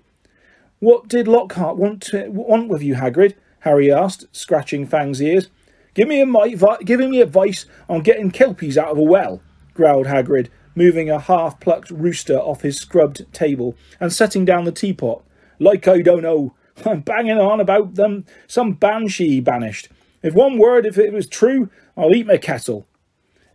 What 0.83 1.07
did 1.07 1.29
Lockhart 1.29 1.77
want, 1.77 2.01
to, 2.07 2.27
want 2.27 2.67
with 2.67 2.83
you, 2.83 2.95
Hagrid? 2.95 3.35
Harry 3.61 3.89
asked, 3.89 4.25
scratching 4.33 4.85
Fang's 4.85 5.21
ears. 5.21 5.47
Give 5.93 6.09
me, 6.09 6.19
a, 6.19 6.83
giving 6.83 7.09
me 7.09 7.21
advice 7.21 7.65
on 7.87 8.01
getting 8.01 8.31
kelpies 8.31 8.77
out 8.77 8.89
of 8.89 8.97
a 8.97 9.01
well, 9.01 9.41
growled 9.73 10.07
Hagrid, 10.07 10.49
moving 10.75 11.09
a 11.09 11.21
half-plucked 11.21 11.89
rooster 11.89 12.37
off 12.37 12.63
his 12.63 12.77
scrubbed 12.77 13.31
table 13.31 13.77
and 14.01 14.11
setting 14.11 14.43
down 14.43 14.65
the 14.65 14.73
teapot. 14.73 15.23
Like 15.57 15.87
I 15.87 16.01
don't 16.01 16.21
know. 16.21 16.53
I'm 16.85 16.99
banging 16.99 17.39
on 17.39 17.61
about 17.61 17.95
them 17.95 18.25
some 18.45 18.73
banshee 18.73 19.39
banished. 19.39 19.87
If 20.21 20.33
one 20.33 20.57
word, 20.57 20.85
if 20.85 20.97
it 20.97 21.13
was 21.13 21.27
true, 21.27 21.69
I'll 21.95 22.13
eat 22.13 22.27
my 22.27 22.35
kettle. 22.35 22.85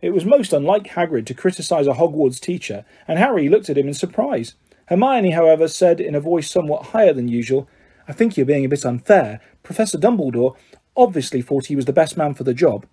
It 0.01 0.15
was 0.15 0.25
most 0.25 0.51
unlike 0.51 0.87
Hagrid 0.87 1.27
to 1.27 1.35
criticise 1.35 1.85
a 1.85 1.91
Hogwarts 1.91 2.39
teacher, 2.39 2.85
and 3.07 3.19
Harry 3.19 3.49
looked 3.49 3.69
at 3.69 3.77
him 3.77 3.87
in 3.87 3.93
surprise. 3.93 4.55
Hermione, 4.89 5.31
however, 5.31 5.67
said 5.67 6.01
in 6.01 6.15
a 6.15 6.19
voice 6.19 6.49
somewhat 6.49 6.87
higher 6.87 7.13
than 7.13 7.27
usual, 7.27 7.69
I 8.07 8.11
think 8.11 8.35
you're 8.35 8.45
being 8.45 8.65
a 8.65 8.69
bit 8.69 8.85
unfair. 8.85 9.39
Professor 9.61 9.99
Dumbledore 9.99 10.55
obviously 10.97 11.43
thought 11.43 11.67
he 11.67 11.75
was 11.75 11.85
the 11.85 11.93
best 11.93 12.17
man 12.17 12.33
for 12.33 12.43
the 12.43 12.55
job. 12.55 12.87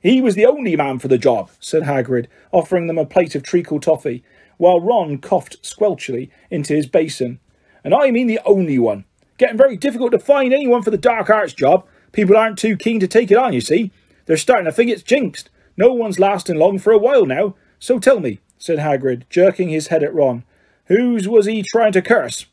He 0.00 0.22
was 0.22 0.34
the 0.34 0.46
only 0.46 0.76
man 0.76 0.98
for 0.98 1.08
the 1.08 1.18
job, 1.18 1.50
said 1.60 1.82
Hagrid, 1.82 2.26
offering 2.52 2.86
them 2.86 2.96
a 2.96 3.04
plate 3.04 3.34
of 3.34 3.42
treacle 3.42 3.80
toffee, 3.80 4.24
while 4.56 4.80
Ron 4.80 5.18
coughed 5.18 5.62
squelchily 5.62 6.30
into 6.50 6.74
his 6.74 6.86
basin. 6.86 7.38
And 7.84 7.94
I 7.94 8.10
mean 8.10 8.28
the 8.28 8.40
only 8.46 8.78
one. 8.78 9.04
Getting 9.36 9.58
very 9.58 9.76
difficult 9.76 10.12
to 10.12 10.18
find 10.18 10.54
anyone 10.54 10.82
for 10.82 10.90
the 10.90 10.96
dark 10.96 11.28
arts 11.28 11.52
job. 11.52 11.86
People 12.12 12.36
aren't 12.36 12.58
too 12.58 12.78
keen 12.78 12.98
to 13.00 13.06
take 13.06 13.30
it 13.30 13.36
on, 13.36 13.52
you 13.52 13.60
see. 13.60 13.92
They're 14.24 14.38
starting 14.38 14.64
to 14.64 14.72
think 14.72 14.90
it's 14.90 15.02
jinxed. 15.02 15.50
No 15.76 15.92
one's 15.92 16.18
lasting 16.18 16.56
long 16.56 16.78
for 16.78 16.92
a 16.92 16.98
while 16.98 17.26
now. 17.26 17.54
So 17.78 17.98
tell 17.98 18.20
me, 18.20 18.40
said 18.56 18.78
Hagrid, 18.78 19.24
jerking 19.28 19.68
his 19.68 19.88
head 19.88 20.02
at 20.02 20.14
Ron, 20.14 20.44
whose 20.86 21.28
was 21.28 21.46
he 21.46 21.62
trying 21.62 21.92
to 21.92 22.02
curse? 22.02 22.46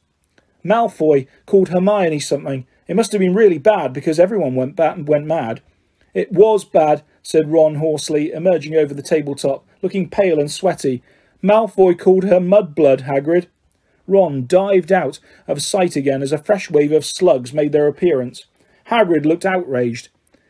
Malfoy 0.64 1.28
called 1.46 1.70
Hermione 1.70 2.20
something. 2.20 2.66
It 2.88 2.96
must 2.96 3.12
have 3.12 3.20
been 3.20 3.34
really 3.34 3.58
bad 3.58 3.94
because 3.94 4.20
everyone 4.20 4.56
went, 4.56 4.76
bat- 4.76 5.06
went 5.06 5.26
mad. 5.26 5.62
It 6.14 6.32
was 6.32 6.64
bad, 6.64 7.04
said 7.22 7.52
Ron 7.52 7.76
hoarsely, 7.76 8.32
emerging 8.32 8.76
over 8.76 8.94
the 8.94 9.02
tabletop, 9.02 9.66
looking 9.82 10.10
pale 10.10 10.40
and 10.40 10.52
sweaty. 10.52 11.02
Malfoy 11.42 11.98
called 11.98 12.26
her 12.26 12.40
mudblood, 12.40 13.02
Hagrid. 13.02 13.48
Ron 14.08 14.46
dived 14.48 14.92
out 14.92 15.20
of 15.48 15.62
sight 15.62 15.96
again 15.96 16.22
as 16.22 16.32
a 16.32 16.38
fresh 16.38 16.70
wave 16.70 16.92
of 16.92 17.06
slugs 17.06 17.54
made 17.54 17.72
their 17.72 17.88
appearance. 17.88 18.46
Hagrid 18.88 19.26
looked 19.26 19.46
outraged. 19.46 20.10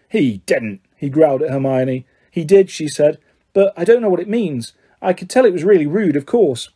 He 0.10 0.42
didn't, 0.46 0.82
he 0.96 1.10
growled 1.10 1.44
at 1.44 1.52
Hermione. 1.52 2.06
He 2.30 2.44
did, 2.44 2.70
she 2.70 2.88
said, 2.88 3.20
but 3.54 3.74
I 3.78 3.84
don't 3.84 4.02
know 4.02 4.10
what 4.10 4.20
it 4.20 4.28
means. 4.28 4.74
I 5.02 5.14
could 5.14 5.30
tell 5.30 5.46
it 5.46 5.54
was 5.54 5.64
really 5.64 5.88
rude, 5.88 6.16
of 6.16 6.26
course. 6.26 6.70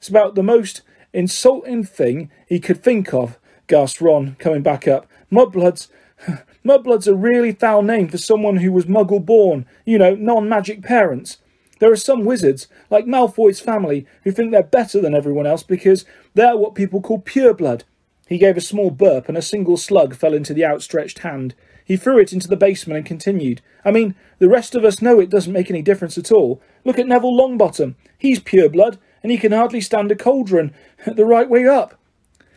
It's 0.00 0.08
about 0.08 0.34
the 0.34 0.42
most 0.42 0.80
insulting 1.12 1.84
thing 1.84 2.30
he 2.48 2.58
could 2.58 2.82
think 2.82 3.12
of, 3.12 3.38
gasped 3.66 4.00
Ron, 4.00 4.34
coming 4.38 4.62
back 4.62 4.88
up. 4.88 5.06
Mudbloods, 5.30 5.88
Mudblood's 6.64 7.06
a 7.06 7.14
really 7.14 7.52
foul 7.52 7.82
name 7.82 8.08
for 8.08 8.16
someone 8.16 8.56
who 8.56 8.72
was 8.72 8.86
muggle 8.86 9.22
born, 9.22 9.66
you 9.84 9.98
know, 9.98 10.14
non-magic 10.14 10.82
parents. 10.82 11.36
There 11.80 11.92
are 11.92 11.96
some 11.96 12.24
wizards, 12.24 12.66
like 12.88 13.04
Malfoy's 13.04 13.60
family, 13.60 14.06
who 14.24 14.32
think 14.32 14.52
they're 14.52 14.62
better 14.62 15.02
than 15.02 15.14
everyone 15.14 15.46
else 15.46 15.62
because 15.62 16.06
they're 16.32 16.56
what 16.56 16.74
people 16.74 17.02
call 17.02 17.20
pureblood. 17.20 17.82
He 18.26 18.38
gave 18.38 18.56
a 18.56 18.62
small 18.62 18.90
burp 18.90 19.28
and 19.28 19.36
a 19.36 19.42
single 19.42 19.76
slug 19.76 20.14
fell 20.14 20.32
into 20.32 20.54
the 20.54 20.64
outstretched 20.64 21.18
hand. 21.18 21.54
He 21.84 21.98
threw 21.98 22.18
it 22.18 22.32
into 22.32 22.48
the 22.48 22.56
basement 22.56 22.96
and 22.96 23.06
continued. 23.06 23.60
I 23.84 23.90
mean, 23.90 24.14
the 24.38 24.48
rest 24.48 24.74
of 24.74 24.82
us 24.82 25.02
know 25.02 25.20
it 25.20 25.28
doesn't 25.28 25.52
make 25.52 25.68
any 25.68 25.82
difference 25.82 26.16
at 26.16 26.32
all. 26.32 26.62
Look 26.86 26.98
at 26.98 27.06
Neville 27.06 27.36
Longbottom. 27.36 27.96
He's 28.16 28.40
pure 28.40 28.70
blood, 28.70 28.98
and 29.22 29.30
he 29.32 29.38
can 29.38 29.52
hardly 29.52 29.80
stand 29.80 30.10
a 30.10 30.16
cauldron 30.16 30.74
the 31.06 31.24
right 31.24 31.48
way 31.48 31.66
up. 31.66 31.94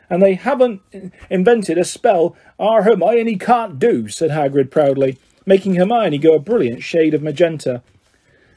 And 0.09 0.21
they 0.21 0.35
haven't 0.35 0.81
invented 1.29 1.77
a 1.77 1.83
spell 1.83 2.35
our 2.59 2.83
Hermione 2.83 3.37
can't 3.37 3.79
do, 3.79 4.07
said 4.07 4.31
Hagrid 4.31 4.69
proudly, 4.69 5.17
making 5.45 5.75
Hermione 5.75 6.17
go 6.17 6.35
a 6.35 6.39
brilliant 6.39 6.83
shade 6.83 7.13
of 7.13 7.23
magenta. 7.23 7.81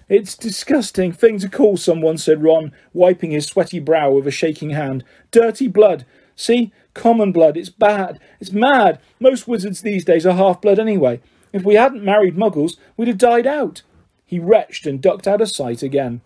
It's 0.08 0.36
disgusting 0.36 1.12
thing 1.12 1.38
to 1.40 1.48
call 1.48 1.76
someone, 1.76 2.18
said 2.18 2.42
Ron, 2.42 2.72
wiping 2.92 3.32
his 3.32 3.46
sweaty 3.46 3.80
brow 3.80 4.12
with 4.12 4.26
a 4.26 4.30
shaking 4.30 4.70
hand. 4.70 5.02
Dirty 5.30 5.66
blood. 5.66 6.04
See? 6.36 6.72
Common 6.94 7.32
blood. 7.32 7.56
It's 7.56 7.70
bad. 7.70 8.20
It's 8.40 8.52
mad. 8.52 9.00
Most 9.18 9.48
wizards 9.48 9.82
these 9.82 10.04
days 10.04 10.24
are 10.24 10.34
half-blood 10.34 10.78
anyway. 10.78 11.20
If 11.52 11.64
we 11.64 11.74
hadn't 11.74 12.04
married 12.04 12.36
muggles, 12.36 12.76
we'd 12.96 13.08
have 13.08 13.18
died 13.18 13.46
out. 13.46 13.82
He 14.26 14.38
retched 14.38 14.86
and 14.86 15.00
ducked 15.00 15.26
out 15.26 15.40
of 15.40 15.50
sight 15.50 15.82
again. 15.82 16.20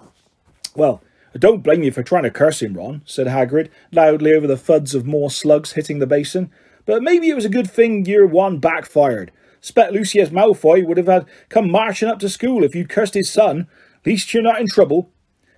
Well, 0.75 1.03
I 1.35 1.39
don't 1.39 1.63
blame 1.63 1.83
you 1.83 1.93
for 1.93 2.03
trying 2.03 2.25
to 2.25 2.31
curse 2.31 2.61
him, 2.61 2.75
Ron, 2.75 3.03
said 3.05 3.29
Hagrid, 3.29 3.69
loudly 3.93 4.33
over 4.35 4.47
the 4.47 4.57
thuds 4.57 4.95
of 4.95 5.07
more 5.07 5.31
slugs 5.31 5.73
hitting 5.73 6.01
the 6.01 6.07
basin. 6.07 6.51
But 6.87 7.03
maybe 7.03 7.29
it 7.29 7.35
was 7.35 7.45
a 7.45 7.51
good 7.51 7.71
thing 7.71 8.05
year 8.05 8.27
one 8.27 8.59
backfired. 8.59 9.31
Spet 9.61 9.93
Lucius 9.93 10.31
Malfoy 10.31 10.85
would 10.85 10.97
have 10.97 11.07
had 11.07 11.27
come 11.49 11.71
marching 11.71 12.09
up 12.09 12.19
to 12.21 12.29
school 12.29 12.65
if 12.65 12.75
you'd 12.75 12.89
cursed 12.89 13.15
his 13.15 13.31
son. 13.31 13.69
At 14.01 14.07
Least 14.07 14.35
you're 14.35 14.43
not 14.43 14.61
in 14.61 14.67
trouble. 14.67 15.11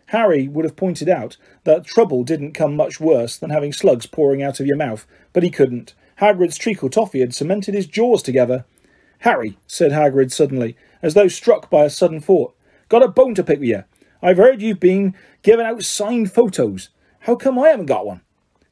Harry 0.06 0.46
would 0.46 0.66
have 0.66 0.76
pointed 0.76 1.08
out 1.08 1.38
that 1.64 1.86
trouble 1.86 2.22
didn't 2.22 2.52
come 2.52 2.76
much 2.76 3.00
worse 3.00 3.38
than 3.38 3.48
having 3.48 3.72
slugs 3.72 4.04
pouring 4.04 4.42
out 4.42 4.60
of 4.60 4.66
your 4.66 4.76
mouth, 4.76 5.06
but 5.32 5.42
he 5.42 5.48
couldn't. 5.48 5.94
Hagrid's 6.20 6.58
treacle 6.58 6.90
toffee 6.90 7.20
had 7.20 7.34
cemented 7.34 7.74
his 7.74 7.86
jaws 7.86 8.22
together. 8.22 8.66
Harry, 9.20 9.56
said 9.66 9.92
Hagrid 9.92 10.30
suddenly, 10.30 10.76
as 11.00 11.14
though 11.14 11.28
struck 11.28 11.70
by 11.70 11.84
a 11.84 11.90
sudden 11.90 12.20
thought, 12.20 12.54
got 12.90 13.02
a 13.02 13.08
bone 13.08 13.34
to 13.36 13.44
pick 13.44 13.60
with 13.60 13.68
you. 13.68 13.84
I've 14.22 14.36
heard 14.36 14.62
you've 14.62 14.78
been 14.78 15.14
giving 15.42 15.66
out 15.66 15.82
signed 15.82 16.32
photos. 16.32 16.90
How 17.20 17.34
come 17.34 17.58
I 17.58 17.68
haven't 17.70 17.86
got 17.86 18.06
one? 18.06 18.20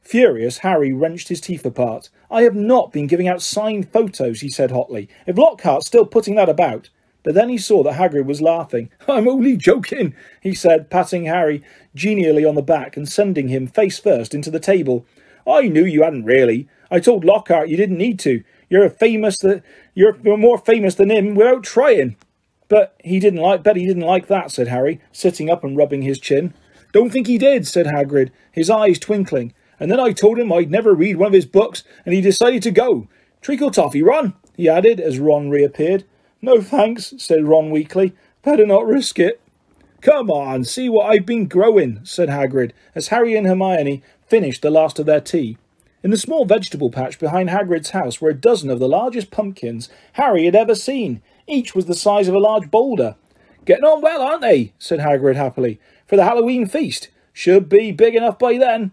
Furious, 0.01 0.59
Harry 0.59 0.93
wrenched 0.93 1.27
his 1.27 1.41
teeth 1.41 1.65
apart. 1.65 2.09
I 2.29 2.43
have 2.43 2.55
not 2.55 2.93
been 2.93 3.07
giving 3.07 3.27
out 3.27 3.41
signed 3.41 3.91
photos, 3.91 4.39
he 4.39 4.49
said 4.49 4.71
hotly. 4.71 5.09
If 5.27 5.37
Lockhart's 5.37 5.87
still 5.87 6.05
putting 6.05 6.35
that 6.35 6.49
about. 6.49 6.89
But 7.23 7.35
then 7.35 7.49
he 7.49 7.57
saw 7.57 7.83
that 7.83 7.95
Hagrid 7.95 8.25
was 8.25 8.41
laughing. 8.41 8.89
I'm 9.07 9.27
only 9.27 9.57
joking, 9.57 10.15
he 10.41 10.55
said, 10.55 10.89
patting 10.89 11.25
Harry 11.25 11.61
genially 11.93 12.45
on 12.45 12.55
the 12.55 12.61
back 12.61 12.95
and 12.95 13.07
sending 13.07 13.49
him 13.49 13.67
face 13.67 13.99
first 13.99 14.33
into 14.33 14.49
the 14.49 14.59
table. 14.59 15.05
I 15.45 15.67
knew 15.67 15.85
you 15.85 16.03
hadn't 16.03 16.25
really. 16.25 16.67
I 16.89 16.99
told 16.99 17.25
Lockhart 17.25 17.69
you 17.69 17.77
didn't 17.77 17.97
need 17.97 18.19
to. 18.19 18.43
You're 18.69 18.85
a 18.85 18.89
famous 18.89 19.37
that 19.39 19.63
you're 19.93 20.15
more 20.23 20.57
famous 20.57 20.95
than 20.95 21.11
him 21.11 21.35
without 21.35 21.63
trying. 21.63 22.15
But 22.71 22.95
he 23.03 23.19
didn't 23.19 23.41
like 23.41 23.61
bet 23.61 23.75
he 23.75 23.85
didn't 23.85 24.01
like 24.01 24.25
that, 24.27 24.49
said 24.49 24.69
Harry, 24.69 24.99
sitting 25.11 25.49
up 25.49 25.63
and 25.63 25.77
rubbing 25.77 26.01
his 26.01 26.17
chin. 26.19 26.55
Don't 26.91 27.11
think 27.11 27.27
he 27.27 27.37
did, 27.37 27.67
said 27.67 27.85
Hagrid, 27.85 28.31
his 28.51 28.69
eyes 28.69 28.97
twinkling 28.97 29.53
and 29.81 29.89
then 29.89 29.99
I 29.99 30.11
told 30.11 30.37
him 30.37 30.53
I'd 30.53 30.69
never 30.69 30.93
read 30.93 31.17
one 31.17 31.29
of 31.29 31.33
his 31.33 31.47
books, 31.47 31.83
and 32.05 32.13
he 32.13 32.21
decided 32.21 32.61
to 32.63 32.71
go. 32.71 33.07
Treacle 33.41 33.71
toffee, 33.71 34.03
Ron, 34.03 34.35
he 34.55 34.69
added 34.69 34.99
as 34.99 35.17
Ron 35.17 35.49
reappeared. 35.49 36.03
No 36.39 36.61
thanks, 36.61 37.15
said 37.17 37.45
Ron 37.45 37.71
weakly. 37.71 38.13
Better 38.43 38.67
not 38.67 38.85
risk 38.85 39.17
it. 39.17 39.41
Come 40.01 40.29
on, 40.29 40.65
see 40.65 40.87
what 40.87 41.07
I've 41.07 41.25
been 41.25 41.47
growing, 41.47 41.99
said 42.03 42.29
Hagrid, 42.29 42.73
as 42.93 43.07
Harry 43.07 43.35
and 43.35 43.47
Hermione 43.47 44.03
finished 44.27 44.61
the 44.61 44.69
last 44.69 44.99
of 44.99 45.07
their 45.07 45.19
tea. 45.19 45.57
In 46.03 46.11
the 46.11 46.17
small 46.17 46.45
vegetable 46.45 46.91
patch 46.91 47.17
behind 47.17 47.49
Hagrid's 47.49 47.89
house 47.89 48.21
were 48.21 48.29
a 48.29 48.35
dozen 48.35 48.69
of 48.69 48.77
the 48.77 48.87
largest 48.87 49.31
pumpkins 49.31 49.89
Harry 50.13 50.45
had 50.45 50.55
ever 50.55 50.75
seen. 50.75 51.23
Each 51.47 51.75
was 51.75 51.85
the 51.85 51.93
size 51.93 52.27
of 52.27 52.35
a 52.35 52.39
large 52.39 52.71
boulder. 52.71 53.15
Getting 53.65 53.85
on 53.85 54.01
well, 54.01 54.21
aren't 54.21 54.41
they? 54.41 54.73
said 54.79 54.99
Hagrid 54.99 55.35
happily. 55.35 55.79
For 56.07 56.15
the 56.15 56.23
Halloween 56.23 56.65
feast. 56.65 57.09
Should 57.33 57.69
be 57.69 57.91
big 57.91 58.15
enough 58.15 58.37
by 58.37 58.57
then. 58.57 58.91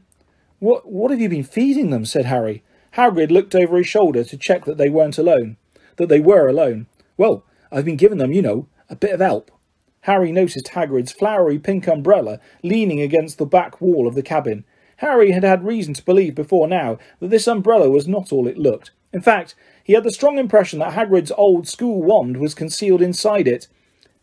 What, 0.58 0.90
what 0.90 1.10
have 1.10 1.20
you 1.20 1.28
been 1.28 1.44
feeding 1.44 1.90
them? 1.90 2.04
said 2.04 2.26
Harry. 2.26 2.62
Hagrid 2.94 3.30
looked 3.30 3.54
over 3.54 3.76
his 3.76 3.86
shoulder 3.86 4.24
to 4.24 4.36
check 4.36 4.64
that 4.64 4.78
they 4.78 4.88
weren't 4.88 5.18
alone. 5.18 5.56
That 5.96 6.08
they 6.08 6.20
were 6.20 6.48
alone. 6.48 6.86
Well, 7.16 7.44
I've 7.70 7.84
been 7.84 7.96
giving 7.96 8.18
them, 8.18 8.32
you 8.32 8.42
know, 8.42 8.68
a 8.88 8.96
bit 8.96 9.12
of 9.12 9.20
help. 9.20 9.50
Harry 10.02 10.32
noticed 10.32 10.68
Hagrid's 10.68 11.12
flowery 11.12 11.58
pink 11.58 11.86
umbrella 11.86 12.40
leaning 12.62 13.00
against 13.00 13.38
the 13.38 13.46
back 13.46 13.80
wall 13.80 14.06
of 14.06 14.14
the 14.14 14.22
cabin. 14.22 14.64
Harry 14.98 15.32
had 15.32 15.44
had 15.44 15.64
reason 15.64 15.94
to 15.94 16.04
believe 16.04 16.34
before 16.34 16.66
now 16.66 16.98
that 17.20 17.30
this 17.30 17.46
umbrella 17.46 17.90
was 17.90 18.08
not 18.08 18.32
all 18.32 18.46
it 18.48 18.58
looked. 18.58 18.90
In 19.12 19.20
fact, 19.20 19.54
he 19.88 19.94
had 19.94 20.04
the 20.04 20.10
strong 20.10 20.36
impression 20.36 20.80
that 20.80 20.92
Hagrid's 20.92 21.32
old 21.38 21.66
school 21.66 22.02
wand 22.02 22.36
was 22.36 22.54
concealed 22.54 23.00
inside 23.00 23.48
it. 23.48 23.68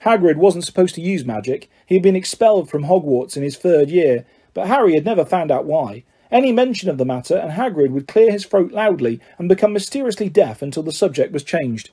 Hagrid 0.03 0.35
wasn't 0.35 0.64
supposed 0.64 0.94
to 0.94 1.02
use 1.02 1.26
magic. 1.26 1.72
He 1.88 1.95
had 1.95 2.03
been 2.03 2.16
expelled 2.16 2.69
from 2.69 2.84
Hogwarts 2.84 3.35
in 3.35 3.42
his 3.42 3.58
third 3.58 3.90
year, 3.90 4.26
but 4.53 4.68
Harry 4.68 4.94
had 4.94 5.06
never 5.06 5.26
found 5.26 5.50
out 5.50 5.66
why. 5.66 6.03
Any 6.30 6.52
mention 6.52 6.88
of 6.88 7.00
the 7.00 7.03
matter, 7.03 7.35
and 7.35 7.53
Hagrid 7.53 7.90
would 7.90 8.08
clear 8.08 8.32
his 8.32 8.45
throat 8.45 8.74
loudly 8.74 9.19
and 9.40 9.50
become 9.50 9.74
mysteriously 9.74 10.30
deaf 10.30 10.61
until 10.61 10.84
the 10.84 10.92
subject 10.92 11.34
was 11.34 11.44
changed. 11.44 11.90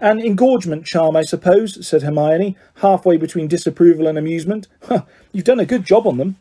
An 0.00 0.18
engorgement 0.18 0.84
charm, 0.84 1.14
I 1.14 1.22
suppose, 1.22 1.86
said 1.86 2.02
Hermione, 2.02 2.56
halfway 2.78 3.16
between 3.16 3.46
disapproval 3.46 4.08
and 4.08 4.18
amusement. 4.18 4.66
Huh, 4.88 5.04
you've 5.30 5.44
done 5.44 5.60
a 5.60 5.64
good 5.64 5.84
job 5.84 6.04
on 6.04 6.16
them. 6.16 6.34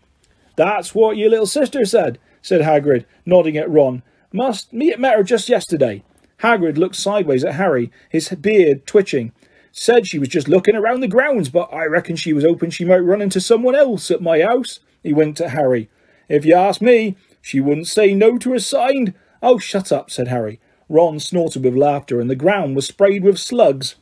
That's 0.56 0.96
what 0.96 1.18
your 1.18 1.30
little 1.30 1.46
sister 1.46 1.86
said, 1.86 2.18
said 2.42 2.62
Hagrid, 2.62 3.06
nodding 3.28 3.58
at 3.58 3.70
Ron. 3.70 4.02
Must 4.34 4.74
meet 4.74 4.98
met 4.98 5.18
her 5.18 5.24
just 5.24 5.48
yesterday. 5.48 6.02
Hagrid 6.42 6.78
looked 6.78 6.96
sideways 6.96 7.44
at 7.44 7.56
Harry, 7.56 7.92
his 8.10 8.30
beard 8.30 8.86
twitching. 8.86 9.32
Said 9.72 10.08
she 10.08 10.20
was 10.20 10.28
just 10.28 10.48
looking 10.48 10.76
around 10.76 11.00
the 11.00 11.08
grounds, 11.08 11.50
but 11.50 11.72
I 11.72 11.86
reckon 11.86 12.16
she 12.16 12.34
was 12.34 12.44
hoping 12.44 12.70
she 12.70 12.84
might 12.84 12.98
run 12.98 13.22
into 13.22 13.40
someone 13.40 13.76
else 13.76 14.12
at 14.12 14.22
my 14.22 14.42
house. 14.42 14.80
He 15.02 15.14
winked 15.14 15.40
at 15.40 15.52
Harry. 15.52 15.90
If 16.28 16.44
you 16.46 16.56
ask 16.56 16.82
me, 16.82 17.16
she 17.42 17.60
wouldn't 17.60 17.88
say 17.88 18.14
no 18.14 18.38
to 18.40 18.54
a 18.54 18.60
sign. 18.60 19.14
Oh, 19.42 19.58
shut 19.60 19.92
up, 19.92 20.12
said 20.12 20.28
Harry. 20.28 20.60
Ron 20.90 21.20
snorted 21.20 21.64
with 21.64 21.76
laughter, 21.76 22.20
and 22.20 22.30
the 22.30 22.36
ground 22.36 22.76
was 22.76 22.88
sprayed 22.88 23.24
with 23.24 23.38
slugs. 23.38 23.96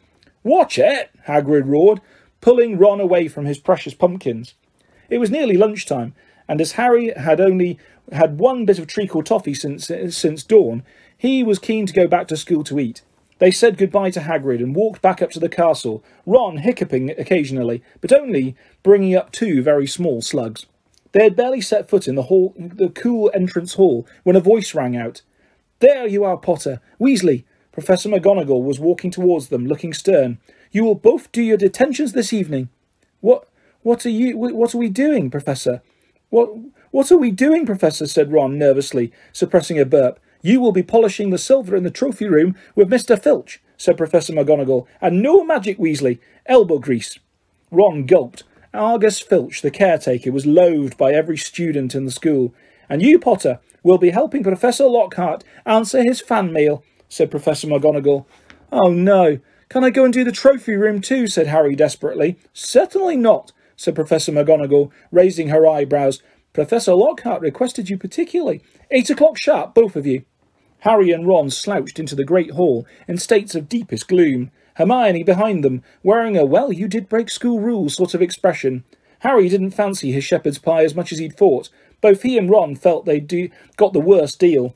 Watch 0.44 0.80
it, 0.80 1.12
Hagrid 1.28 1.68
roared, 1.68 2.02
pulling 2.42 2.78
Ron 2.78 3.00
away 3.00 3.28
from 3.28 3.46
his 3.46 3.60
precious 3.60 3.94
pumpkins. 3.94 4.56
It 5.10 5.20
was 5.20 5.30
nearly 5.30 5.58
lunchtime, 5.58 6.16
and 6.48 6.60
as 6.60 6.74
Harry 6.74 7.14
had 7.16 7.40
only 7.40 7.78
had 8.12 8.40
one 8.40 8.66
bit 8.66 8.80
of 8.80 8.88
treacle 8.88 9.22
toffee 9.22 9.54
since, 9.54 9.92
since 10.10 10.44
dawn, 10.44 10.84
he 11.20 11.44
was 11.44 11.60
keen 11.60 11.86
to 11.86 11.94
go 11.94 12.08
back 12.08 12.30
to 12.30 12.38
school 12.38 12.64
to 12.64 12.80
eat. 12.80 13.02
They 13.40 13.52
said 13.52 13.78
goodbye 13.78 14.12
to 14.12 14.22
Hagrid 14.22 14.64
and 14.64 14.74
walked 14.74 15.02
back 15.02 15.22
up 15.22 15.32
to 15.32 15.40
the 15.40 15.50
castle, 15.50 16.02
Ron 16.26 16.58
hiccuping 16.58 17.12
occasionally, 17.12 17.84
but 18.00 18.14
only 18.14 18.56
bringing 18.84 19.16
up 19.16 19.34
two 19.34 19.62
very 19.62 19.86
small 19.86 20.22
slugs. 20.22 20.66
They 21.12 21.24
had 21.24 21.36
barely 21.36 21.60
set 21.60 21.90
foot 21.90 22.08
in 22.08 22.16
the 22.16 22.24
hall, 22.24 22.56
the 22.58 22.88
cool 22.88 23.30
entrance 23.34 23.74
hall, 23.74 24.08
when 24.24 24.38
a 24.38 24.42
voice 24.42 24.74
rang 24.74 24.96
out. 24.96 25.22
There 25.80 26.08
you 26.08 26.24
are, 26.24 26.38
Potter. 26.38 26.80
Weasley. 27.02 27.44
Professor 27.74 28.08
McGonagall 28.10 28.64
was 28.64 28.80
walking 28.80 29.12
towards 29.12 29.50
them, 29.50 29.66
looking 29.66 29.94
stern. 29.94 30.38
You 30.72 30.86
will 30.86 30.96
both 30.96 31.32
do 31.34 31.42
your 31.42 31.58
detentions 31.58 32.14
this 32.14 32.32
evening. 32.32 32.70
What? 33.20 33.48
What 33.82 34.06
are 34.06 34.10
you? 34.10 34.38
What 34.38 34.74
are 34.74 34.78
we 34.78 34.90
doing, 34.90 35.30
Professor? 35.30 35.82
What? 36.30 36.50
What 36.92 37.12
are 37.12 37.18
we 37.18 37.32
doing, 37.32 37.66
Professor? 37.66 38.08
said 38.08 38.32
Ron 38.32 38.58
nervously, 38.58 39.12
suppressing 39.34 39.80
a 39.80 39.86
burp. 39.86 40.20
You 40.42 40.62
will 40.62 40.72
be 40.72 40.84
polishing 40.84 41.30
the 41.30 41.38
silver 41.38 41.76
in 41.76 41.84
the 41.84 41.92
trophy 41.92 42.28
room 42.28 42.56
with 42.76 42.90
Mr. 42.90 43.22
Filch, 43.22 43.62
said 43.78 43.98
Professor 43.98 44.34
McGonagall, 44.34 44.86
and 45.02 45.22
no 45.22 45.44
magic, 45.44 45.78
Weasley. 45.78 46.20
Elbow 46.46 46.80
grease. 46.80 47.20
Ron 47.72 48.06
gulped. 48.06 48.44
Argus 48.74 49.20
Filch, 49.20 49.62
the 49.62 49.72
caretaker, 49.72 50.32
was 50.32 50.46
loathed 50.46 50.98
by 50.98 51.14
every 51.14 51.38
student 51.38 51.96
in 51.96 52.06
the 52.06 52.12
school. 52.12 52.54
And 52.88 53.02
you, 53.02 53.20
Potter, 53.20 53.60
will 53.84 53.98
be 53.98 54.12
helping 54.12 54.44
Professor 54.44 54.86
Lockhart 54.86 55.44
answer 55.66 56.04
his 56.04 56.22
fan 56.22 56.54
mail, 56.54 56.84
said 57.10 57.32
Professor 57.32 57.68
McGonagall. 57.68 58.26
Oh 58.72 58.92
no, 58.92 59.40
can 59.70 59.84
I 59.84 59.90
go 59.90 60.04
and 60.04 60.14
do 60.14 60.24
the 60.24 60.32
trophy 60.32 60.76
room 60.76 61.02
too? 61.02 61.28
said 61.28 61.48
Harry 61.48 61.76
desperately. 61.76 62.38
Certainly 62.54 63.18
not, 63.18 63.52
said 63.76 63.96
Professor 63.96 64.32
McGonagall, 64.32 64.92
raising 65.12 65.50
her 65.50 65.68
eyebrows. 65.68 66.22
Professor 66.54 66.94
Lockhart 66.94 67.42
requested 67.42 67.90
you 67.90 67.98
particularly. 67.98 68.62
Eight 68.92 69.10
o'clock 69.10 69.38
sharp, 69.38 69.74
both 69.74 69.96
of 69.96 70.08
you. 70.08 70.24
Harry 70.80 71.12
and 71.12 71.28
Ron 71.28 71.50
slouched 71.50 72.00
into 72.00 72.16
the 72.16 72.24
great 72.24 72.52
hall 72.52 72.86
in 73.08 73.18
states 73.18 73.56
of 73.56 73.70
deepest 73.70 74.08
gloom. 74.08 74.52
Hermione 74.76 75.24
behind 75.24 75.64
them, 75.64 75.84
wearing 76.04 76.38
a 76.38 76.46
well, 76.46 76.72
you 76.72 76.88
did 76.88 77.10
break 77.10 77.30
school 77.30 77.60
rules 77.60 77.96
sort 77.96 78.14
of 78.14 78.22
expression. 78.22 78.84
Harry 79.20 79.50
didn't 79.50 79.72
fancy 79.72 80.12
his 80.12 80.24
shepherd's 80.24 80.60
pie 80.60 80.84
as 80.84 80.96
much 80.96 81.12
as 81.12 81.20
he'd 81.20 81.36
thought. 81.36 81.70
Both 82.02 82.22
he 82.22 82.38
and 82.38 82.50
Ron 82.50 82.76
felt 82.76 83.06
they'd 83.06 83.52
got 83.76 83.94
the 83.94 84.00
worst 84.00 84.40
deal. 84.40 84.74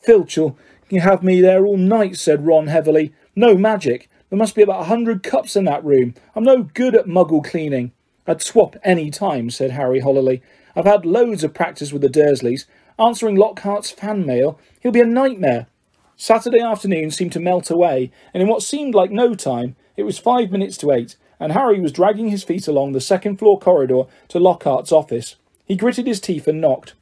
Filch'll 0.00 0.56
you 0.92 1.00
have 1.00 1.22
me 1.22 1.40
there 1.40 1.64
all 1.64 1.78
night, 1.78 2.18
said 2.18 2.46
Ron 2.46 2.66
heavily. 2.66 3.14
No 3.34 3.56
magic. 3.56 4.10
There 4.28 4.38
must 4.38 4.54
be 4.54 4.60
about 4.60 4.82
a 4.82 4.84
hundred 4.84 5.22
cups 5.22 5.56
in 5.56 5.64
that 5.64 5.82
room. 5.82 6.12
I'm 6.36 6.44
no 6.44 6.64
good 6.64 6.94
at 6.94 7.06
muggle 7.06 7.42
cleaning. 7.42 7.92
I'd 8.26 8.42
swap 8.42 8.76
any 8.84 9.10
time, 9.10 9.48
said 9.48 9.70
Harry 9.70 10.00
hollowly. 10.00 10.42
I've 10.76 10.84
had 10.84 11.06
loads 11.06 11.44
of 11.44 11.54
practice 11.54 11.94
with 11.94 12.02
the 12.02 12.10
Dursleys. 12.10 12.66
Answering 13.02 13.34
Lockhart's 13.34 13.90
fan 13.90 14.24
mail, 14.24 14.60
he'll 14.80 14.92
be 14.92 15.00
a 15.00 15.04
nightmare. 15.04 15.66
Saturday 16.16 16.60
afternoon 16.60 17.10
seemed 17.10 17.32
to 17.32 17.40
melt 17.40 17.68
away, 17.68 18.12
and 18.32 18.40
in 18.40 18.48
what 18.48 18.62
seemed 18.62 18.94
like 18.94 19.10
no 19.10 19.34
time, 19.34 19.74
it 19.96 20.04
was 20.04 20.20
five 20.20 20.52
minutes 20.52 20.76
to 20.76 20.92
eight, 20.92 21.16
and 21.40 21.50
Harry 21.50 21.80
was 21.80 21.90
dragging 21.90 22.28
his 22.28 22.44
feet 22.44 22.68
along 22.68 22.92
the 22.92 23.00
second 23.00 23.38
floor 23.38 23.58
corridor 23.58 24.04
to 24.28 24.38
Lockhart's 24.38 24.92
office. 24.92 25.34
He 25.64 25.74
gritted 25.74 26.06
his 26.06 26.20
teeth 26.20 26.46
and 26.46 26.60
knocked. 26.60 26.94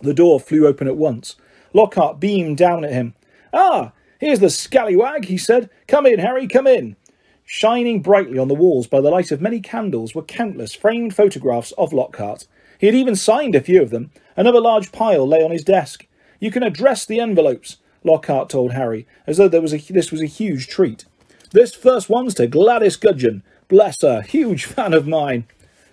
The 0.00 0.14
door 0.14 0.40
flew 0.40 0.66
open 0.66 0.88
at 0.88 0.96
once. 0.96 1.36
Lockhart 1.74 2.18
beamed 2.18 2.56
down 2.56 2.82
at 2.82 2.92
him. 2.92 3.14
Ah, 3.52 3.92
here's 4.18 4.40
the 4.40 4.48
scallywag, 4.48 5.26
he 5.26 5.36
said. 5.36 5.68
Come 5.86 6.06
in, 6.06 6.20
Harry, 6.20 6.48
come 6.48 6.66
in. 6.66 6.96
Shining 7.44 8.00
brightly 8.00 8.38
on 8.38 8.48
the 8.48 8.54
walls 8.54 8.86
by 8.86 9.02
the 9.02 9.10
light 9.10 9.30
of 9.30 9.42
many 9.42 9.60
candles 9.60 10.14
were 10.14 10.22
countless 10.22 10.74
framed 10.74 11.14
photographs 11.14 11.72
of 11.72 11.92
Lockhart. 11.92 12.46
He 12.78 12.86
had 12.86 12.94
even 12.94 13.16
signed 13.16 13.54
a 13.54 13.60
few 13.60 13.82
of 13.82 13.90
them. 13.90 14.10
Another 14.38 14.60
large 14.60 14.92
pile 14.92 15.26
lay 15.26 15.42
on 15.42 15.50
his 15.50 15.64
desk. 15.64 16.06
You 16.38 16.52
can 16.52 16.62
address 16.62 17.04
the 17.04 17.18
envelopes, 17.18 17.78
Lockhart 18.04 18.48
told 18.48 18.70
Harry, 18.70 19.04
as 19.26 19.36
though 19.36 19.48
was 19.48 19.74
a, 19.74 19.78
this 19.78 20.12
was 20.12 20.22
a 20.22 20.26
huge 20.26 20.68
treat. 20.68 21.04
This 21.50 21.74
first 21.74 22.08
one's 22.08 22.34
to 22.34 22.46
Gladys 22.46 22.94
Gudgeon. 22.94 23.42
Bless 23.66 24.00
her, 24.02 24.22
huge 24.22 24.64
fan 24.64 24.94
of 24.94 25.08
mine. 25.08 25.48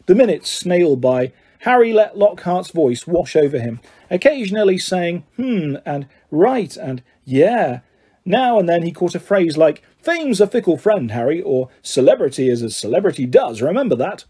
The 0.05 0.13
minutes 0.13 0.63
snailed 0.63 1.01
by. 1.01 1.33
Harry 1.61 1.91
let 1.91 2.19
Lockhart's 2.19 2.69
voice 2.69 3.07
wash 3.07 3.35
over 3.35 3.57
him, 3.57 3.79
occasionally 4.11 4.77
saying, 4.77 5.23
hmm, 5.37 5.77
and 5.83 6.05
right, 6.29 6.77
and 6.77 7.01
yeah. 7.23 7.79
Now 8.25 8.59
and 8.59 8.69
then 8.69 8.83
he 8.83 8.91
caught 8.91 9.15
a 9.15 9.19
phrase 9.19 9.57
like, 9.57 9.81
Fame's 9.97 10.39
a 10.39 10.45
fickle 10.45 10.77
friend, 10.77 11.09
Harry, 11.09 11.41
or 11.41 11.69
celebrity 11.81 12.47
is 12.47 12.61
as 12.61 12.75
celebrity 12.75 13.25
does, 13.25 13.63
remember 13.63 13.95
that? 13.95 14.25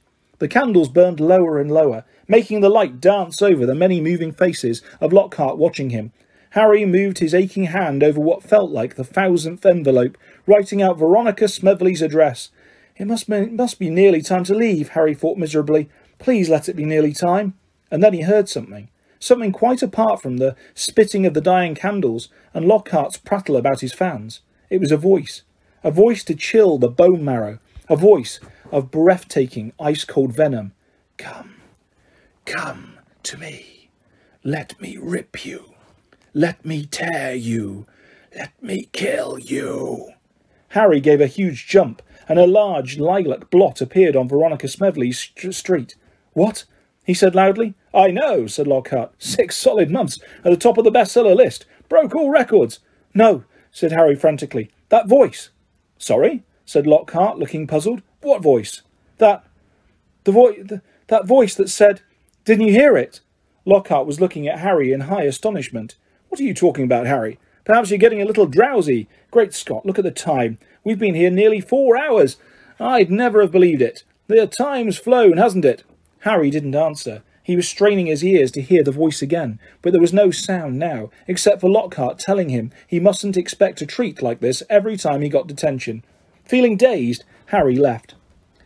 The 0.45 0.49
candles 0.49 0.89
burned 0.89 1.19
lower 1.19 1.59
and 1.59 1.71
lower, 1.71 2.05
making 2.27 2.61
the 2.61 2.69
light 2.69 3.01
dance 3.01 3.41
over 3.41 3.65
the 3.65 3.73
many 3.73 3.99
moving 3.99 4.31
faces 4.31 4.83
of 5.01 5.11
Lockhart 5.11 5.57
watching 5.57 5.89
him. 5.89 6.11
Harry 6.51 6.85
moved 6.85 7.17
his 7.17 7.33
aching 7.33 7.63
hand 7.63 8.03
over 8.03 8.21
what 8.21 8.43
felt 8.43 8.69
like 8.69 8.93
the 8.93 9.03
thousandth 9.03 9.65
envelope, 9.65 10.19
writing 10.45 10.83
out 10.83 10.99
Veronica 10.99 11.47
Smedley's 11.47 12.03
address. 12.03 12.51
It 12.95 13.07
must 13.07 13.27
be, 13.27 13.37
it 13.37 13.53
must 13.53 13.79
be 13.79 13.89
nearly 13.89 14.21
time 14.21 14.43
to 14.43 14.53
leave, 14.53 14.89
Harry 14.89 15.15
thought 15.15 15.39
miserably. 15.39 15.89
Please 16.19 16.47
let 16.47 16.69
it 16.69 16.75
be 16.75 16.85
nearly 16.85 17.11
time. 17.11 17.55
And 17.89 18.03
then 18.03 18.13
he 18.13 18.21
heard 18.21 18.47
something. 18.47 18.89
Something 19.17 19.51
quite 19.51 19.81
apart 19.81 20.21
from 20.21 20.37
the 20.37 20.55
spitting 20.75 21.25
of 21.25 21.33
the 21.33 21.41
dying 21.41 21.73
candles 21.73 22.29
and 22.53 22.67
Lockhart's 22.67 23.17
prattle 23.17 23.57
about 23.57 23.81
his 23.81 23.93
fans. 23.93 24.41
It 24.69 24.79
was 24.79 24.91
a 24.91 24.97
voice. 24.97 25.41
A 25.83 25.89
voice 25.89 26.23
to 26.25 26.35
chill 26.35 26.77
the 26.77 26.87
bone 26.87 27.25
marrow. 27.25 27.57
A 27.89 27.95
voice 27.95 28.39
of 28.71 28.91
breathtaking, 28.91 29.73
ice 29.79 30.05
cold 30.05 30.33
venom. 30.33 30.73
Come, 31.17 31.55
come 32.45 32.99
to 33.23 33.37
me. 33.37 33.89
Let 34.43 34.79
me 34.79 34.97
rip 34.97 35.45
you. 35.45 35.73
Let 36.33 36.65
me 36.65 36.85
tear 36.85 37.33
you. 37.33 37.85
Let 38.35 38.61
me 38.61 38.89
kill 38.91 39.39
you. 39.39 40.11
Harry 40.69 40.99
gave 40.99 41.21
a 41.21 41.27
huge 41.27 41.67
jump, 41.67 42.01
and 42.27 42.37
a 42.37 42.45
large 42.45 42.99
lilac 42.99 43.49
blot 43.49 43.81
appeared 43.81 44.15
on 44.15 44.27
Veronica 44.27 44.67
Smedley's 44.67 45.19
st- 45.19 45.55
street. 45.55 45.95
What? 46.33 46.65
he 47.05 47.13
said 47.13 47.35
loudly. 47.35 47.75
I 47.93 48.11
know, 48.11 48.47
said 48.47 48.67
Lockhart. 48.67 49.13
Six 49.19 49.55
solid 49.55 49.89
months 49.89 50.19
at 50.43 50.51
the 50.51 50.57
top 50.57 50.77
of 50.77 50.83
the 50.83 50.91
bestseller 50.91 51.35
list. 51.35 51.65
Broke 51.87 52.15
all 52.15 52.29
records. 52.29 52.79
No, 53.13 53.43
said 53.71 53.91
Harry 53.91 54.15
frantically. 54.15 54.71
That 54.89 55.07
voice. 55.07 55.49
Sorry, 55.97 56.43
said 56.65 56.87
Lockhart, 56.87 57.37
looking 57.37 57.67
puzzled. 57.67 58.01
What 58.25 58.41
voice? 58.41 58.81
That. 59.19 59.45
The 60.23 60.31
voice. 60.31 60.57
That 61.07 61.27
voice 61.27 61.53
that 61.53 61.69
said. 61.69 62.01
Didn't 62.43 62.65
you 62.65 62.73
hear 62.73 62.97
it? 62.97 63.19
Lockhart 63.65 64.07
was 64.07 64.19
looking 64.19 64.47
at 64.47 64.59
Harry 64.59 64.91
in 64.91 65.01
high 65.01 65.25
astonishment. 65.25 65.95
What 66.29 66.39
are 66.39 66.43
you 66.43 66.55
talking 66.55 66.85
about, 66.85 67.05
Harry? 67.05 67.37
Perhaps 67.65 67.91
you're 67.91 67.99
getting 67.99 68.23
a 68.23 68.25
little 68.25 68.47
drowsy. 68.47 69.07
Great 69.29 69.53
Scott, 69.53 69.85
look 69.85 69.99
at 69.99 70.03
the 70.03 70.09
time. 70.09 70.57
We've 70.83 70.97
been 70.97 71.13
here 71.13 71.29
nearly 71.29 71.61
four 71.61 71.95
hours. 71.95 72.37
I'd 72.79 73.11
never 73.11 73.41
have 73.41 73.51
believed 73.51 73.83
it. 73.83 74.03
The 74.25 74.47
time's 74.47 74.97
flown, 74.97 75.37
hasn't 75.37 75.63
it? 75.63 75.83
Harry 76.21 76.49
didn't 76.49 76.75
answer. 76.75 77.21
He 77.43 77.55
was 77.55 77.67
straining 77.67 78.07
his 78.07 78.23
ears 78.23 78.49
to 78.53 78.61
hear 78.61 78.81
the 78.81 78.91
voice 78.91 79.21
again, 79.21 79.59
but 79.83 79.91
there 79.91 80.01
was 80.01 80.13
no 80.13 80.31
sound 80.31 80.79
now, 80.79 81.11
except 81.27 81.61
for 81.61 81.69
Lockhart 81.69 82.17
telling 82.17 82.49
him 82.49 82.71
he 82.87 82.99
mustn't 82.99 83.37
expect 83.37 83.83
a 83.83 83.85
treat 83.85 84.23
like 84.23 84.39
this 84.39 84.63
every 84.67 84.97
time 84.97 85.21
he 85.21 85.29
got 85.29 85.45
detention. 85.45 86.03
Feeling 86.43 86.75
dazed, 86.75 87.23
Harry 87.47 87.75
left. 87.75 88.15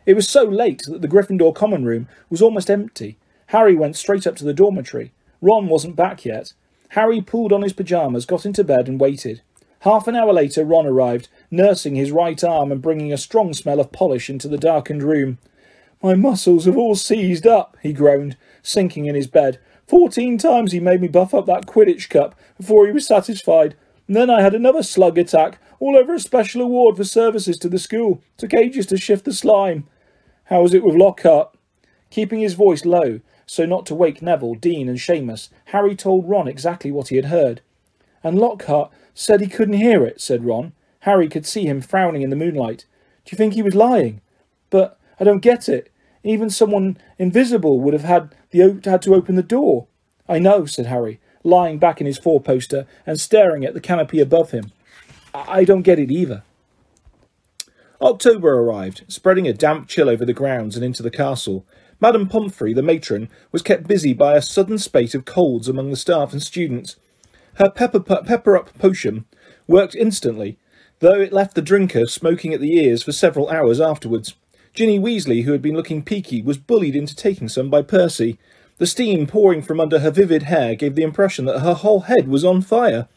It 0.06 0.16
was 0.16 0.28
so 0.28 0.44
late 0.44 0.84
that 0.88 1.02
the 1.02 1.08
Gryffindor 1.08 1.54
common 1.54 1.86
room 1.86 2.08
was 2.30 2.42
almost 2.42 2.70
empty. 2.70 3.18
Harry 3.48 3.76
went 3.76 3.96
straight 3.96 4.26
up 4.26 4.36
to 4.38 4.46
the 4.46 4.54
dormitory. 4.54 5.12
Ron 5.42 5.68
wasn't 5.68 5.96
back 5.96 6.26
yet. 6.26 6.54
Harry 6.90 7.22
pulled 7.22 7.54
on 7.54 7.62
his 7.62 7.74
pyjamas, 7.74 8.26
got 8.26 8.46
into 8.46 8.64
bed, 8.64 8.88
and 8.88 9.00
waited. 9.00 9.42
Half 9.82 10.08
an 10.08 10.16
hour 10.16 10.34
later, 10.34 10.66
Ron 10.66 10.86
arrived, 10.86 11.30
nursing 11.52 11.96
his 11.96 12.12
right 12.12 12.44
arm 12.44 12.72
and 12.72 12.82
bringing 12.82 13.14
a 13.14 13.18
strong 13.18 13.54
smell 13.54 13.80
of 13.80 13.92
polish 13.92 14.30
into 14.30 14.48
the 14.48 14.58
darkened 14.58 15.04
room. 15.04 15.38
My 16.02 16.16
muscles 16.16 16.66
have 16.66 16.78
all 16.78 16.96
seized 16.96 17.46
up, 17.46 17.78
he 17.82 17.94
groaned, 17.94 18.36
sinking 18.62 19.06
in 19.06 19.16
his 19.16 19.28
bed. 19.28 19.60
Fourteen 19.88 20.38
times 20.38 20.72
he 20.72 20.80
made 20.80 21.02
me 21.02 21.08
buff 21.08 21.34
up 21.34 21.46
that 21.46 21.66
Quidditch 21.66 22.10
cup 22.10 22.36
before 22.58 22.86
he 22.86 22.92
was 22.92 23.08
satisfied. 23.08 23.76
And 24.08 24.16
then 24.16 24.30
I 24.30 24.42
had 24.42 24.56
another 24.56 24.84
slug 24.84 25.18
attack, 25.18 25.60
all 25.80 25.98
over 25.98 26.14
a 26.14 26.20
special 26.20 26.62
award 26.62 26.98
for 26.98 27.04
services 27.04 27.58
to 27.60 27.70
the 27.70 27.80
school. 27.80 28.22
Took 28.38 28.54
ages 28.54 28.86
to 28.88 28.98
shift 28.98 29.26
the 29.26 29.34
slime. 29.34 29.88
How 30.46 30.62
was 30.62 30.74
it 30.74 30.84
with 30.84 30.96
Lockhart? 30.96 31.56
Keeping 32.10 32.40
his 32.40 32.56
voice 32.56 32.86
low, 32.86 33.22
so 33.46 33.66
not 33.66 33.86
to 33.88 33.96
wake 33.96 34.22
Neville, 34.22 34.56
Dean, 34.56 34.90
and 34.90 34.98
Seamus, 34.98 35.50
Harry 35.66 35.96
told 35.96 36.30
Ron 36.30 36.48
exactly 36.48 36.92
what 36.92 37.10
he 37.10 37.16
had 37.16 37.26
heard. 37.26 37.62
And 38.24 38.38
Lockhart 38.38 38.92
said 39.14 39.42
he 39.42 39.48
couldn't 39.48 39.76
hear 39.76 40.06
it, 40.06 40.20
said 40.22 40.46
Ron. 40.46 40.74
Harry 41.02 41.28
could 41.28 41.46
see 41.46 41.66
him 41.66 41.82
frowning 41.82 42.22
in 42.22 42.30
the 42.30 42.36
moonlight. 42.36 42.86
Do 43.26 43.32
you 43.32 43.38
think 43.38 43.54
he 43.54 43.62
was 43.62 43.76
lying? 43.76 44.22
But 44.70 45.00
I 45.20 45.24
don't 45.24 45.40
get 45.40 45.70
it. 45.70 45.92
Even 46.24 46.50
someone 46.50 46.98
invisible 47.18 47.80
would 47.80 47.94
have 47.94 48.04
had, 48.04 48.36
the, 48.52 48.82
had 48.84 49.02
to 49.04 49.16
open 49.16 49.36
the 49.36 49.44
door. 49.44 49.88
I 50.28 50.40
know, 50.40 50.66
said 50.66 50.88
Harry, 50.88 51.20
lying 51.44 51.80
back 51.80 52.02
in 52.02 52.08
his 52.08 52.18
four 52.18 52.42
poster 52.42 52.86
and 53.06 53.20
staring 53.20 53.64
at 53.66 53.74
the 53.74 53.82
canopy 53.82 54.20
above 54.20 54.52
him. 54.52 54.72
I 55.34 55.64
don't 55.64 55.84
get 55.84 56.00
it 56.00 56.12
either. 56.12 56.44
October 58.02 58.54
arrived, 58.60 59.04
spreading 59.08 59.48
a 59.48 59.54
damp 59.54 59.88
chill 59.88 60.10
over 60.10 60.26
the 60.26 60.34
grounds 60.34 60.76
and 60.76 60.86
into 60.86 61.04
the 61.04 61.12
castle. 61.12 61.66
Madame 62.00 62.30
Pomfrey, 62.30 62.74
the 62.74 62.82
matron, 62.82 63.30
was 63.52 63.62
kept 63.62 63.88
busy 63.88 64.14
by 64.14 64.36
a 64.36 64.42
sudden 64.42 64.78
spate 64.78 65.14
of 65.14 65.26
colds 65.26 65.68
among 65.68 65.90
the 65.90 65.98
staff 65.98 66.32
and 66.32 66.42
students. 66.42 66.96
Her 67.56 67.70
pepper, 67.70 68.00
pepper 68.00 68.56
up 68.56 68.78
potion 68.80 69.26
worked 69.68 69.96
instantly, 69.96 70.58
though 71.00 71.20
it 71.20 71.34
left 71.34 71.56
the 71.56 71.62
drinker 71.62 72.06
smoking 72.08 72.54
at 72.54 72.62
the 72.62 72.78
ears 72.78 73.04
for 73.04 73.12
several 73.12 73.50
hours 73.50 73.82
afterwards. 73.82 74.36
Ginny 74.74 74.98
Weasley, 74.98 75.44
who 75.44 75.52
had 75.52 75.62
been 75.62 75.76
looking 75.76 76.04
peaky, 76.04 76.42
was 76.42 76.58
bullied 76.58 76.96
into 76.96 77.16
taking 77.16 77.50
some 77.50 77.70
by 77.70 77.82
Percy. 77.82 78.38
The 78.78 78.88
steam 78.88 79.28
pouring 79.28 79.62
from 79.62 79.82
under 79.82 80.00
her 80.00 80.12
vivid 80.12 80.44
hair 80.44 80.76
gave 80.76 80.96
the 80.96 81.04
impression 81.04 81.44
that 81.46 81.60
her 81.60 81.74
whole 81.74 82.02
head 82.02 82.30
was 82.30 82.46
on 82.46 82.62
fire. 82.62 83.10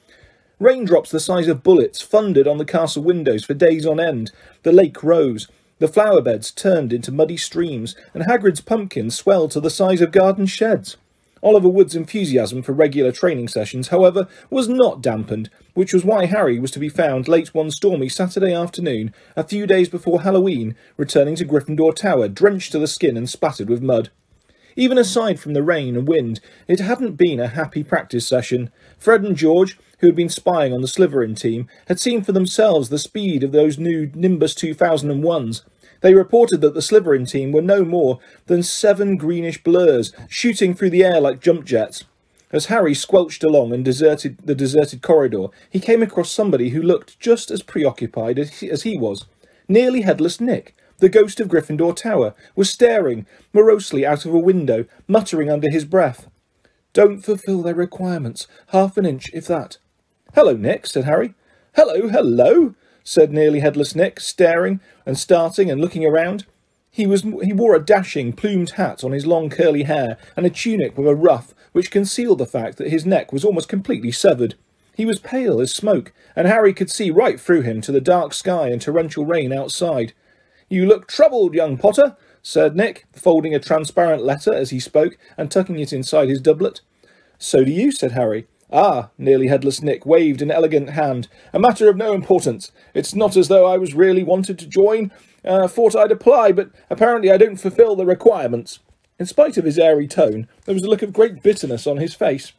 Raindrops 0.63 1.11
the 1.11 1.19
size 1.19 1.49
of 1.49 1.65
bullets 1.65 2.05
thundered 2.05 2.47
on 2.47 2.59
the 2.59 2.65
castle 2.65 3.03
windows 3.03 3.45
for 3.45 3.53
days 3.53 3.85
on 3.85 3.99
end. 3.99 4.31
The 4.63 4.71
lake 4.71 5.03
rose. 5.03 5.49
The 5.81 5.89
flower 5.89 6.21
beds 6.21 6.53
turned 6.53 6.93
into 6.93 7.11
muddy 7.11 7.37
streams, 7.37 7.97
and 8.15 8.23
Hagrid's 8.23 8.61
pumpkins 8.61 9.17
swelled 9.17 9.51
to 9.51 9.61
the 9.61 9.71
size 9.71 10.01
of 10.01 10.13
garden 10.13 10.47
sheds. 10.47 10.97
Oliver 11.43 11.69
Wood's 11.69 11.97
enthusiasm 11.97 12.63
for 12.63 12.71
regular 12.71 13.11
training 13.11 13.49
sessions, 13.49 13.89
however, 13.89 14.29
was 14.51 14.69
not 14.69 15.03
dampened, 15.03 15.51
which 15.75 15.93
was 15.93 16.05
why 16.05 16.27
Harry 16.27 16.61
was 16.61 16.71
to 16.71 16.79
be 16.79 16.89
found 16.89 17.27
late 17.27 17.53
one 17.53 17.73
stormy 17.73 18.09
Saturday 18.09 18.55
afternoon, 18.55 19.13
a 19.35 19.43
few 19.43 19.67
days 19.67 19.89
before 19.89 20.23
Halloween, 20.23 20.77
returning 20.97 21.35
to 21.35 21.45
Gryffindor 21.45 21.93
Tower, 21.97 22.29
drenched 22.29 22.71
to 22.71 22.79
the 22.79 22.87
skin 22.87 23.17
and 23.17 23.29
spattered 23.29 23.69
with 23.69 23.83
mud. 23.83 24.11
Even 24.77 24.99
aside 24.99 25.39
from 25.39 25.53
the 25.53 25.63
rain 25.63 25.97
and 25.97 26.09
wind, 26.09 26.41
it 26.69 26.81
hadn't 26.81 27.17
been 27.17 27.41
a 27.41 27.49
happy 27.49 27.85
practice 27.85 28.27
session. 28.27 28.71
Fred 28.99 29.23
and 29.23 29.37
George, 29.37 29.79
who 29.99 30.07
had 30.07 30.17
been 30.17 30.29
spying 30.29 30.73
on 30.73 30.81
the 30.81 30.89
Slytherin 30.89 31.39
team, 31.39 31.69
had 31.89 32.01
seen 32.01 32.23
for 32.23 32.33
themselves 32.33 32.89
the 32.89 32.99
speed 32.99 33.43
of 33.43 33.53
those 33.53 33.79
new 33.79 34.11
Nimbus 34.15 34.55
2001s, 34.55 35.63
they 36.03 36.15
reported 36.15 36.61
that 36.61 36.75
the 36.75 36.81
Slytherin 36.81 37.29
team 37.31 37.53
were 37.53 37.63
no 37.63 37.85
more 37.85 38.19
than 38.47 38.63
seven 38.63 39.17
greenish 39.17 39.63
blurs 39.63 40.13
shooting 40.29 40.75
through 40.75 40.91
the 40.91 41.05
air 41.05 41.21
like 41.21 41.41
jump 41.41 41.65
jets. 41.65 42.05
As 42.51 42.67
Harry 42.67 42.93
squelched 42.93 43.43
along 43.43 43.73
and 43.73 43.85
deserted 43.85 44.37
the 44.45 44.55
deserted 44.55 45.01
corridor, 45.01 45.47
he 45.71 45.81
came 45.81 46.03
across 46.03 46.31
somebody 46.31 46.71
who 46.71 46.83
looked 46.83 47.19
just 47.19 47.51
as 47.51 47.63
preoccupied 47.63 48.39
as 48.39 48.61
he, 48.61 48.71
as 48.71 48.83
he 48.83 48.99
was. 48.99 49.25
Nearly 49.69 50.03
headless 50.03 50.39
Nick, 50.41 50.77
the 51.03 51.09
ghost 51.09 51.41
of 51.41 51.49
Gryffindor 51.49 51.97
Tower, 51.97 52.33
was 52.55 52.71
staring 52.71 53.27
morosely 53.53 54.07
out 54.07 54.25
of 54.25 54.33
a 54.33 54.39
window, 54.39 54.87
muttering 55.09 55.51
under 55.51 55.69
his 55.69 55.85
breath. 55.85 56.31
Don't 56.93 57.23
fulfil 57.23 57.61
their 57.61 57.75
requirements. 57.75 58.47
Half 58.69 58.97
an 58.97 59.05
inch, 59.05 59.29
if 59.35 59.49
that. 59.49 59.79
Hello, 60.33 60.55
Nick, 60.55 60.87
said 60.87 61.03
Harry. 61.05 61.35
Hello, 61.75 62.09
hello, 62.09 62.77
said 63.03 63.33
nearly 63.33 63.59
headless 63.59 63.97
Nick, 63.97 64.21
staring 64.21 64.79
and 65.05 65.19
starting 65.19 65.73
and 65.73 65.81
looking 65.81 66.07
around. 66.07 66.47
He 66.89 67.05
was 67.05 67.23
he 67.23 67.53
wore 67.53 67.75
a 67.75 67.85
dashing 67.85 68.33
plumed 68.33 68.71
hat 68.73 69.03
on 69.03 69.11
his 69.11 69.27
long 69.27 69.51
curly 69.51 69.83
hair 69.83 70.19
and 70.37 70.47
a 70.47 70.51
tunic 70.51 70.97
with 70.97 71.09
a 71.09 71.17
ruff 71.17 71.53
which 71.73 71.91
concealed 71.91 72.39
the 72.39 72.47
fact 72.47 72.79
that 72.79 72.91
his 72.91 73.05
neck 73.05 73.33
was 73.33 73.45
almost 73.45 73.69
completely 73.69 74.13
severed. 74.13 74.55
He 74.95 75.05
was 75.05 75.19
pale 75.19 75.61
as 75.61 75.75
smoke, 75.75 76.13
and 76.37 76.47
Harry 76.47 76.73
could 76.73 76.91
see 76.91 77.11
right 77.11 77.41
through 77.41 77.63
him 77.63 77.81
to 77.81 77.91
the 77.91 78.01
dark 78.01 78.33
sky 78.35 78.69
and 78.69 78.81
torrential 78.81 79.25
rain 79.25 79.53
outside. 79.53 80.13
You 80.73 80.87
look 80.87 81.07
troubled, 81.07 81.53
young 81.53 81.77
Potter, 81.77 82.17
said 82.41 82.75
Nick, 82.75 83.05
folding 83.13 83.55
a 83.55 83.59
transparent 83.59 84.25
letter 84.25 84.55
as 84.55 84.71
he 84.71 84.81
spoke 84.81 85.19
and 85.37 85.51
tucking 85.51 85.79
it 85.79 85.93
inside 85.93 86.31
his 86.31 86.41
doublet. 86.41 86.81
So 87.37 87.63
do 87.63 87.71
you, 87.71 87.93
said 87.93 88.13
Harry. 88.13 88.47
Ah, 88.73 89.11
nearly 89.19 89.49
headless 89.49 89.83
Nick 89.83 90.07
waved 90.07 90.41
an 90.41 90.51
elegant 90.51 90.89
hand. 90.89 91.29
A 91.53 91.59
matter 91.59 91.91
of 91.91 91.99
no 91.99 92.15
importance. 92.15 92.73
It's 92.95 93.15
not 93.15 93.37
as 93.37 93.49
though 93.49 93.67
I 93.67 93.77
was 93.77 93.93
really 93.93 94.23
wanted 94.23 94.59
to 94.61 94.67
join. 94.67 95.13
Uh, 95.45 95.69
thought 95.69 95.95
I'd 95.95 96.11
apply, 96.11 96.53
but 96.53 96.71
apparently 96.89 97.31
I 97.31 97.37
don't 97.37 97.57
fulfil 97.61 97.95
the 97.95 98.07
requirements. 98.07 98.79
In 99.19 99.27
spite 99.27 99.59
of 99.59 99.67
his 99.67 99.79
airy 99.79 100.09
tone, 100.09 100.49
there 100.65 100.75
was 100.75 100.85
a 100.85 100.89
look 100.89 101.03
of 101.03 101.13
great 101.13 101.43
bitterness 101.43 101.87
on 101.87 101.99
his 101.99 102.15
face. 102.15 102.55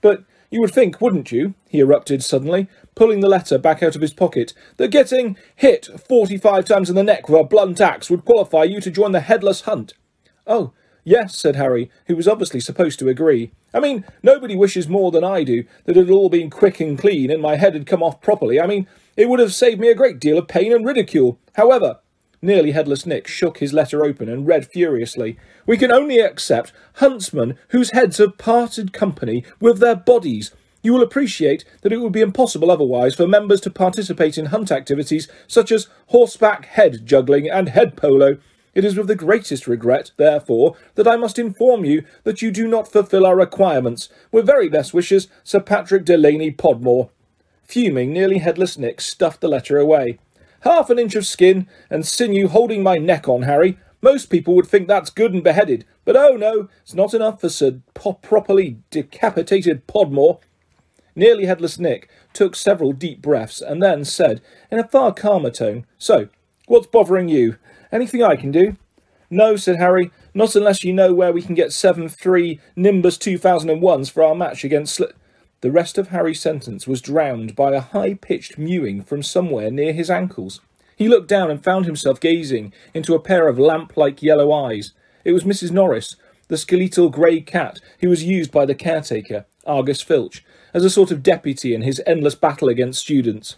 But 0.00 0.24
you 0.50 0.60
would 0.60 0.74
think, 0.74 1.00
wouldn't 1.00 1.30
you, 1.30 1.54
he 1.68 1.78
erupted 1.78 2.24
suddenly, 2.24 2.68
pulling 2.94 3.20
the 3.20 3.28
letter 3.28 3.58
back 3.58 3.82
out 3.82 3.96
of 3.96 4.02
his 4.02 4.12
pocket, 4.12 4.54
that 4.76 4.88
getting 4.88 5.36
hit 5.56 5.88
forty-five 6.08 6.64
times 6.64 6.90
in 6.90 6.96
the 6.96 7.02
neck 7.02 7.28
with 7.28 7.40
a 7.40 7.44
blunt 7.44 7.80
axe 7.80 8.10
would 8.10 8.24
qualify 8.24 8.64
you 8.64 8.80
to 8.80 8.90
join 8.90 9.12
the 9.12 9.20
headless 9.20 9.62
hunt? 9.62 9.94
Oh, 10.46 10.72
Yes, 11.04 11.36
said 11.36 11.56
Harry, 11.56 11.90
who 12.06 12.14
was 12.14 12.28
obviously 12.28 12.60
supposed 12.60 13.00
to 13.00 13.08
agree. 13.08 13.50
I 13.74 13.80
mean, 13.80 14.04
nobody 14.22 14.54
wishes 14.54 14.88
more 14.88 15.10
than 15.10 15.24
I 15.24 15.42
do 15.42 15.64
that 15.84 15.96
it 15.96 16.06
had 16.06 16.10
all 16.10 16.28
been 16.28 16.48
quick 16.48 16.78
and 16.78 16.96
clean 16.96 17.30
and 17.30 17.42
my 17.42 17.56
head 17.56 17.74
had 17.74 17.86
come 17.86 18.02
off 18.02 18.20
properly. 18.20 18.60
I 18.60 18.66
mean, 18.68 18.86
it 19.16 19.28
would 19.28 19.40
have 19.40 19.52
saved 19.52 19.80
me 19.80 19.88
a 19.88 19.96
great 19.96 20.20
deal 20.20 20.38
of 20.38 20.46
pain 20.46 20.72
and 20.72 20.86
ridicule. 20.86 21.40
However, 21.54 21.98
nearly 22.40 22.70
headless 22.70 23.04
Nick 23.04 23.26
shook 23.26 23.58
his 23.58 23.72
letter 23.72 24.04
open 24.04 24.28
and 24.28 24.46
read 24.46 24.66
furiously. 24.66 25.36
We 25.66 25.76
can 25.76 25.90
only 25.90 26.20
accept 26.20 26.72
huntsmen 26.94 27.58
whose 27.68 27.90
heads 27.90 28.18
have 28.18 28.38
parted 28.38 28.92
company 28.92 29.44
with 29.58 29.80
their 29.80 29.96
bodies. 29.96 30.52
You 30.82 30.92
will 30.92 31.02
appreciate 31.02 31.64
that 31.82 31.92
it 31.92 32.00
would 32.00 32.12
be 32.12 32.20
impossible 32.20 32.70
otherwise 32.70 33.14
for 33.14 33.26
members 33.26 33.60
to 33.62 33.70
participate 33.70 34.36
in 34.36 34.46
hunt 34.46 34.70
activities 34.70 35.28
such 35.46 35.70
as 35.70 35.88
horseback 36.08 36.66
head 36.66 37.06
juggling 37.06 37.48
and 37.48 37.68
head 37.68 37.96
polo 37.96 38.38
it 38.74 38.86
is 38.86 38.96
with 38.96 39.06
the 39.06 39.14
greatest 39.14 39.66
regret, 39.66 40.12
therefore, 40.16 40.76
that 40.94 41.06
I 41.06 41.16
must 41.16 41.38
inform 41.38 41.84
you 41.84 42.04
that 42.24 42.40
you 42.40 42.50
do 42.50 42.66
not 42.66 42.90
fulfil 42.90 43.26
our 43.26 43.36
requirements. 43.36 44.08
With 44.30 44.46
very 44.46 44.68
best 44.68 44.94
wishes, 44.94 45.28
Sir 45.44 45.60
Patrick 45.60 46.06
Delaney 46.06 46.52
Podmore. 46.52 47.10
Fuming, 47.64 48.12
nearly 48.12 48.38
headless 48.38 48.78
Nick 48.78 49.00
stuffed 49.00 49.42
the 49.42 49.48
letter 49.48 49.78
away. 49.78 50.18
Half 50.60 50.88
an 50.88 50.98
inch 50.98 51.14
of 51.14 51.26
skin 51.26 51.68
and 51.90 52.06
sinew 52.06 52.48
holding 52.48 52.82
my 52.82 52.96
neck 52.96 53.28
on, 53.28 53.42
Harry. 53.42 53.78
Most 54.00 54.26
people 54.26 54.54
would 54.54 54.66
think 54.66 54.88
that's 54.88 55.10
good 55.10 55.34
and 55.34 55.44
beheaded, 55.44 55.84
but 56.04 56.16
oh 56.16 56.36
no, 56.36 56.68
it's 56.82 56.94
not 56.94 57.14
enough 57.14 57.40
for 57.40 57.48
Sir 57.48 57.80
properly 57.94 58.78
decapitated 58.90 59.86
Podmore. 59.86 60.40
Nearly 61.14 61.46
headless 61.46 61.78
Nick 61.78 62.08
took 62.32 62.56
several 62.56 62.92
deep 62.92 63.20
breaths 63.20 63.60
and 63.60 63.82
then 63.82 64.04
said, 64.04 64.40
in 64.70 64.78
a 64.78 64.88
far 64.88 65.12
calmer 65.12 65.50
tone, 65.50 65.86
So, 65.98 66.28
what's 66.66 66.86
bothering 66.86 67.28
you? 67.28 67.56
Anything 67.90 68.22
I 68.22 68.36
can 68.36 68.50
do? 68.50 68.76
No, 69.28 69.56
said 69.56 69.76
Harry, 69.76 70.10
not 70.34 70.54
unless 70.54 70.84
you 70.84 70.92
know 70.92 71.14
where 71.14 71.32
we 71.32 71.42
can 71.42 71.54
get 71.54 71.68
7-3 71.68 72.58
Nimbus 72.76 73.18
2001s 73.18 74.10
for 74.10 74.22
our 74.22 74.34
match 74.34 74.64
against 74.64 74.98
Sli 74.98 75.12
The 75.60 75.70
rest 75.70 75.98
of 75.98 76.08
Harry's 76.08 76.40
sentence 76.40 76.86
was 76.86 77.00
drowned 77.00 77.54
by 77.54 77.72
a 77.72 77.80
high-pitched 77.80 78.58
mewing 78.58 79.02
from 79.02 79.22
somewhere 79.22 79.70
near 79.70 79.92
his 79.92 80.10
ankles. 80.10 80.60
He 80.96 81.08
looked 81.08 81.28
down 81.28 81.50
and 81.50 81.62
found 81.62 81.86
himself 81.86 82.20
gazing 82.20 82.72
into 82.94 83.14
a 83.14 83.20
pair 83.20 83.48
of 83.48 83.58
lamp-like 83.58 84.22
yellow 84.22 84.52
eyes. 84.52 84.92
It 85.24 85.32
was 85.32 85.44
Mrs. 85.44 85.70
Norris, 85.70 86.16
the 86.48 86.58
skeletal 86.58 87.08
grey 87.08 87.40
cat 87.40 87.80
who 88.00 88.08
was 88.08 88.24
used 88.24 88.52
by 88.52 88.66
the 88.66 88.74
caretaker, 88.74 89.46
Argus 89.66 90.02
Filch, 90.02 90.44
as 90.74 90.84
a 90.84 90.90
sort 90.90 91.10
of 91.10 91.22
deputy 91.22 91.74
in 91.74 91.82
his 91.82 92.02
endless 92.06 92.34
battle 92.34 92.68
against 92.68 93.00
students. 93.00 93.56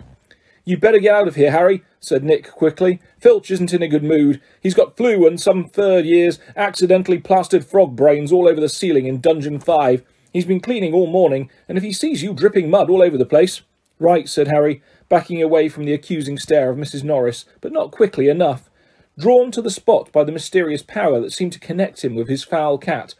You'd 0.64 0.80
better 0.80 0.98
get 0.98 1.14
out 1.14 1.28
of 1.28 1.34
here, 1.34 1.50
Harry, 1.50 1.82
said 2.00 2.24
Nick 2.24 2.50
quickly. 2.50 3.00
Filch 3.18 3.50
isn't 3.50 3.74
in 3.74 3.82
a 3.82 3.88
good 3.88 4.02
mood. 4.02 4.40
He's 4.62 4.74
got 4.74 4.96
flu 4.96 5.26
and 5.26 5.38
some 5.38 5.68
third 5.68 6.06
years 6.06 6.38
accidentally 6.56 7.18
plastered 7.18 7.66
frog 7.66 7.94
brains 7.94 8.32
all 8.32 8.48
over 8.48 8.60
the 8.60 8.68
ceiling 8.68 9.06
in 9.06 9.20
Dungeon 9.20 9.60
5. 9.60 10.02
He's 10.32 10.46
been 10.46 10.60
cleaning 10.60 10.94
all 10.94 11.06
morning, 11.06 11.50
and 11.68 11.76
if 11.76 11.84
he 11.84 11.92
sees 11.92 12.22
you 12.22 12.32
dripping 12.32 12.70
mud 12.70 12.90
all 12.90 13.02
over 13.02 13.18
the 13.18 13.26
place... 13.26 13.62
Right, 14.00 14.28
said 14.28 14.48
Harry, 14.48 14.82
backing 15.08 15.40
away 15.40 15.68
from 15.68 15.84
the 15.84 15.92
accusing 15.92 16.36
stare 16.36 16.70
of 16.70 16.76
Mrs. 16.76 17.04
Norris, 17.04 17.44
but 17.60 17.72
not 17.72 17.92
quickly 17.92 18.28
enough. 18.28 18.68
Drawn 19.16 19.52
to 19.52 19.62
the 19.62 19.70
spot 19.70 20.10
by 20.10 20.24
the 20.24 20.32
mysterious 20.32 20.82
power 20.82 21.20
that 21.20 21.32
seemed 21.32 21.52
to 21.52 21.60
connect 21.60 22.04
him 22.04 22.16
with 22.16 22.28
his 22.28 22.42
foul 22.42 22.76
cat, 22.76 23.14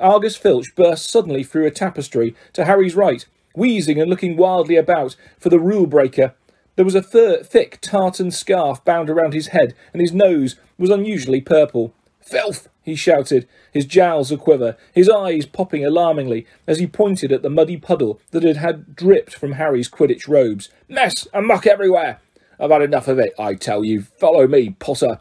Argus 0.00 0.36
Filch 0.36 0.74
burst 0.74 1.08
suddenly 1.08 1.44
through 1.44 1.66
a 1.66 1.70
tapestry 1.70 2.34
to 2.54 2.64
Harry's 2.64 2.96
right, 2.96 3.26
wheezing 3.54 4.00
and 4.00 4.10
looking 4.10 4.36
wildly 4.36 4.76
about 4.76 5.16
for 5.38 5.48
the 5.48 5.60
rule 5.60 5.86
breaker 5.86 6.34
there 6.80 6.84
was 6.86 6.94
a 6.94 7.02
th 7.02 7.46
thick 7.46 7.78
tartan 7.82 8.30
scarf 8.30 8.82
bound 8.86 9.10
around 9.10 9.34
his 9.34 9.48
head, 9.48 9.74
and 9.92 10.00
his 10.00 10.14
nose 10.14 10.56
was 10.78 10.88
unusually 10.88 11.42
purple. 11.42 11.92
Filth! 12.22 12.70
he 12.82 12.94
shouted, 12.94 13.46
his 13.70 13.84
jowls 13.84 14.32
a-quiver, 14.32 14.78
his 14.94 15.06
eyes 15.10 15.44
popping 15.44 15.84
alarmingly 15.84 16.46
as 16.66 16.78
he 16.78 16.86
pointed 16.86 17.32
at 17.32 17.42
the 17.42 17.50
muddy 17.50 17.76
puddle 17.76 18.18
that 18.30 18.42
had, 18.42 18.56
had 18.56 18.96
dripped 18.96 19.34
from 19.34 19.52
Harry's 19.52 19.90
Quidditch 19.90 20.26
robes. 20.26 20.70
Mess 20.88 21.28
and 21.34 21.46
muck 21.46 21.66
everywhere! 21.66 22.20
I've 22.58 22.70
had 22.70 22.80
enough 22.80 23.08
of 23.08 23.18
it, 23.18 23.34
I 23.38 23.56
tell 23.56 23.84
you. 23.84 24.00
Follow 24.00 24.46
me, 24.46 24.70
Potter. 24.70 25.20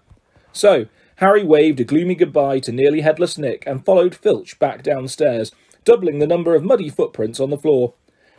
So, 0.53 0.85
Harry 1.19 1.43
waved 1.43 1.81
a 1.81 1.83
gloomy 1.83 2.15
goodbye 2.15 2.59
to 2.59 2.71
nearly 2.71 3.01
headless 3.01 3.37
Nick 3.37 3.65
and 3.67 3.83
followed 3.83 4.15
Filch 4.15 4.57
back 4.57 4.81
downstairs, 4.81 5.51
doubling 5.83 6.19
the 6.19 6.27
number 6.27 6.55
of 6.55 6.63
muddy 6.63 6.87
footprints 6.87 7.41
on 7.41 7.49
the 7.49 7.57
floor. 7.57 7.93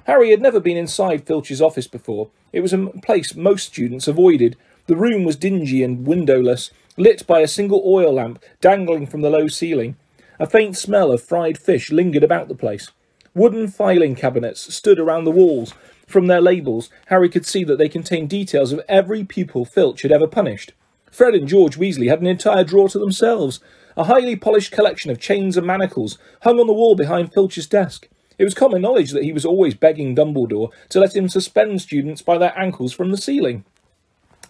Harry 0.05 0.31
had 0.31 0.41
never 0.41 0.59
been 0.59 0.79
inside 0.79 1.27
Filch's 1.27 1.61
office 1.61 1.87
before. 1.87 2.31
It 2.55 2.61
was 2.61 2.73
a 2.73 2.87
place 3.03 3.35
most 3.35 3.67
students 3.67 4.09
avoided. 4.09 4.57
The 4.87 4.97
room 4.97 5.25
was 5.25 5.37
dingy 5.37 5.83
and 5.83 6.07
windowless, 6.07 6.71
lit 6.97 7.27
by 7.27 7.41
a 7.41 7.47
single 7.47 7.83
oil 7.85 8.15
lamp 8.15 8.43
dangling 8.63 9.09
from 9.09 9.21
the 9.21 9.29
low 9.29 9.47
ceiling. 9.47 9.97
A 10.39 10.47
faint 10.47 10.75
smell 10.75 11.13
of 11.13 11.23
fried 11.23 11.59
fish 11.59 11.93
lingered 11.93 12.25
about 12.25 12.49
the 12.49 12.55
place. 12.55 12.93
Wooden 13.35 13.69
filing 13.69 14.15
cabinets 14.15 14.75
stood 14.75 14.99
around 14.99 15.25
the 15.25 15.31
walls. 15.31 15.75
From 16.07 16.29
their 16.29 16.41
labels, 16.41 16.89
Harry 17.09 17.29
could 17.29 17.45
see 17.45 17.63
that 17.63 17.77
they 17.77 17.91
contained 17.91 18.31
details 18.31 18.73
of 18.73 18.81
every 18.89 19.23
pupil 19.23 19.67
Filch 19.67 20.01
had 20.01 20.13
ever 20.13 20.27
punished. 20.27 20.73
Fred 21.11 21.35
and 21.35 21.49
George 21.49 21.77
Weasley 21.77 22.09
had 22.09 22.21
an 22.21 22.27
entire 22.27 22.65
drawer 22.65 22.89
to 22.89 22.99
themselves. 22.99 23.61
A 23.97 24.05
highly 24.05 24.37
polished 24.37 24.73
collection 24.73 25.11
of 25.11 25.19
chains 25.19 25.57
and 25.57 25.67
manacles 25.67 26.19
hung 26.43 26.61
on 26.61 26.67
the 26.67 26.73
wall 26.73 26.95
behind 26.95 27.33
Filch's 27.33 27.67
desk. 27.67 28.09
It 28.39 28.45
was 28.45 28.55
common 28.55 28.81
knowledge 28.81 29.11
that 29.11 29.25
he 29.25 29.33
was 29.33 29.45
always 29.45 29.75
begging 29.75 30.17
Dumbledore 30.17 30.71
to 30.89 31.01
let 31.01 31.15
him 31.15 31.29
suspend 31.29 31.83
students 31.83 32.23
by 32.23 32.39
their 32.39 32.59
ankles 32.59 32.93
from 32.93 33.11
the 33.11 33.19
ceiling. 33.19 33.65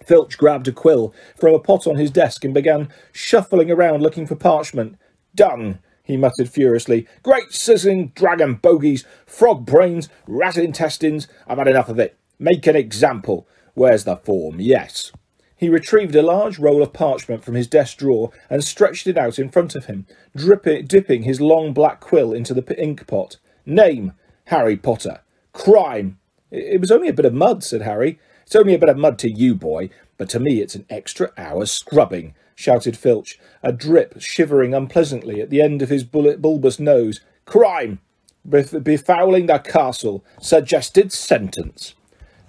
Filch 0.04 0.38
grabbed 0.38 0.68
a 0.68 0.72
quill 0.72 1.12
from 1.36 1.54
a 1.54 1.58
pot 1.58 1.86
on 1.86 1.96
his 1.96 2.10
desk 2.10 2.44
and 2.44 2.54
began 2.54 2.88
shuffling 3.12 3.70
around 3.70 4.02
looking 4.02 4.26
for 4.26 4.36
parchment. 4.36 4.96
Done, 5.34 5.80
he 6.04 6.16
muttered 6.16 6.48
furiously. 6.48 7.06
Great 7.22 7.52
sizzling 7.52 8.12
dragon 8.14 8.54
bogies, 8.54 9.04
frog 9.26 9.66
brains, 9.66 10.08
rat 10.26 10.56
intestines. 10.56 11.26
I've 11.46 11.58
had 11.58 11.68
enough 11.68 11.88
of 11.88 11.98
it. 11.98 12.16
Make 12.38 12.66
an 12.66 12.76
example. 12.76 13.48
Where's 13.74 14.04
the 14.04 14.16
form? 14.16 14.60
Yes. 14.60 15.12
He 15.60 15.68
retrieved 15.68 16.16
a 16.16 16.22
large 16.22 16.58
roll 16.58 16.82
of 16.82 16.94
parchment 16.94 17.44
from 17.44 17.54
his 17.54 17.66
desk 17.66 17.98
drawer 17.98 18.30
and 18.48 18.64
stretched 18.64 19.06
it 19.06 19.18
out 19.18 19.38
in 19.38 19.50
front 19.50 19.74
of 19.74 19.84
him, 19.84 20.06
dripping, 20.34 20.86
dipping 20.86 21.24
his 21.24 21.38
long 21.38 21.74
black 21.74 22.00
quill 22.00 22.32
into 22.32 22.54
the 22.54 22.82
ink 22.82 23.06
pot. 23.06 23.36
Name, 23.66 24.14
Harry 24.46 24.78
Potter. 24.78 25.20
Crime. 25.52 26.18
It 26.50 26.80
was 26.80 26.90
only 26.90 27.08
a 27.08 27.12
bit 27.12 27.26
of 27.26 27.34
mud, 27.34 27.62
said 27.62 27.82
Harry. 27.82 28.18
It's 28.46 28.56
only 28.56 28.72
a 28.72 28.78
bit 28.78 28.88
of 28.88 28.96
mud 28.96 29.18
to 29.18 29.30
you, 29.30 29.54
boy, 29.54 29.90
but 30.16 30.30
to 30.30 30.40
me 30.40 30.62
it's 30.62 30.74
an 30.74 30.86
extra 30.88 31.30
hour's 31.36 31.70
scrubbing, 31.70 32.34
shouted 32.54 32.96
Filch, 32.96 33.38
a 33.62 33.70
drip 33.70 34.18
shivering 34.18 34.72
unpleasantly 34.72 35.42
at 35.42 35.50
the 35.50 35.60
end 35.60 35.82
of 35.82 35.90
his 35.90 36.04
bulbous 36.04 36.80
nose. 36.80 37.20
Crime. 37.44 38.00
Befouling 38.48 39.46
the 39.46 39.58
castle. 39.58 40.24
Suggested 40.40 41.12
sentence. 41.12 41.94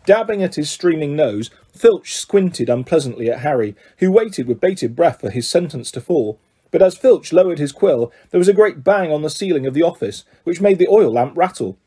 Dabbing 0.05 0.41
at 0.41 0.55
his 0.55 0.71
streaming 0.71 1.15
nose, 1.15 1.51
Filch 1.81 2.13
squinted 2.13 2.69
unpleasantly 2.69 3.31
at 3.31 3.39
Harry, 3.39 3.75
who 3.97 4.11
waited 4.11 4.47
with 4.47 4.61
bated 4.61 4.95
breath 4.95 5.19
for 5.19 5.31
his 5.31 5.49
sentence 5.49 5.89
to 5.89 5.99
fall. 5.99 6.39
But 6.69 6.83
as 6.83 6.95
Filch 6.95 7.33
lowered 7.33 7.57
his 7.57 7.71
quill, 7.71 8.11
there 8.29 8.37
was 8.37 8.47
a 8.47 8.53
great 8.53 8.83
bang 8.83 9.11
on 9.11 9.23
the 9.23 9.31
ceiling 9.31 9.65
of 9.65 9.73
the 9.73 9.81
office, 9.81 10.23
which 10.43 10.61
made 10.61 10.77
the 10.77 10.87
oil 10.87 11.11
lamp 11.11 11.35
rattle. 11.35 11.79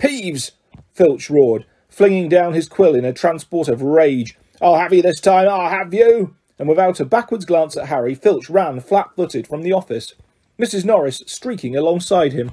Peeves! 0.00 0.50
Filch 0.92 1.30
roared, 1.30 1.64
flinging 1.88 2.28
down 2.28 2.54
his 2.54 2.68
quill 2.68 2.96
in 2.96 3.04
a 3.04 3.12
transport 3.12 3.68
of 3.68 3.82
rage. 3.82 4.36
I'll 4.60 4.78
have 4.78 4.92
you 4.92 5.00
this 5.00 5.20
time, 5.20 5.48
I'll 5.48 5.70
have 5.70 5.94
you! 5.94 6.34
And 6.58 6.68
without 6.68 6.98
a 6.98 7.04
backwards 7.04 7.44
glance 7.44 7.76
at 7.76 7.86
Harry, 7.86 8.16
Filch 8.16 8.50
ran 8.50 8.80
flat-footed 8.80 9.46
from 9.46 9.62
the 9.62 9.72
office, 9.72 10.14
Mrs. 10.58 10.84
Norris 10.84 11.22
streaking 11.28 11.76
alongside 11.76 12.32
him. 12.32 12.50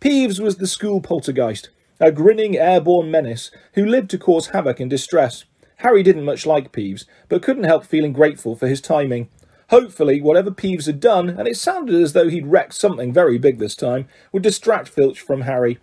Peeves 0.00 0.38
was 0.38 0.58
the 0.58 0.66
school 0.66 1.00
poltergeist, 1.00 1.70
a 1.98 2.12
grinning 2.12 2.58
airborne 2.58 3.10
menace 3.10 3.50
who 3.72 3.86
lived 3.86 4.10
to 4.10 4.18
cause 4.18 4.48
havoc 4.48 4.80
and 4.80 4.90
distress. 4.90 5.44
Harry 5.76 6.02
didn't 6.02 6.24
much 6.24 6.46
like 6.46 6.72
Peeves, 6.72 7.04
but 7.28 7.42
couldn't 7.42 7.64
help 7.64 7.84
feeling 7.84 8.12
grateful 8.12 8.56
for 8.56 8.66
his 8.66 8.80
timing. 8.80 9.28
Hopefully, 9.70 10.20
whatever 10.20 10.50
Peeves 10.50 10.86
had 10.86 11.00
done, 11.00 11.28
and 11.28 11.46
it 11.46 11.56
sounded 11.56 12.00
as 12.00 12.12
though 12.12 12.28
he'd 12.28 12.46
wrecked 12.46 12.74
something 12.74 13.12
very 13.12 13.36
big 13.36 13.58
this 13.58 13.74
time, 13.74 14.08
would 14.32 14.42
distract 14.42 14.88
Filch 14.88 15.20
from 15.20 15.42
Harry. 15.42 15.78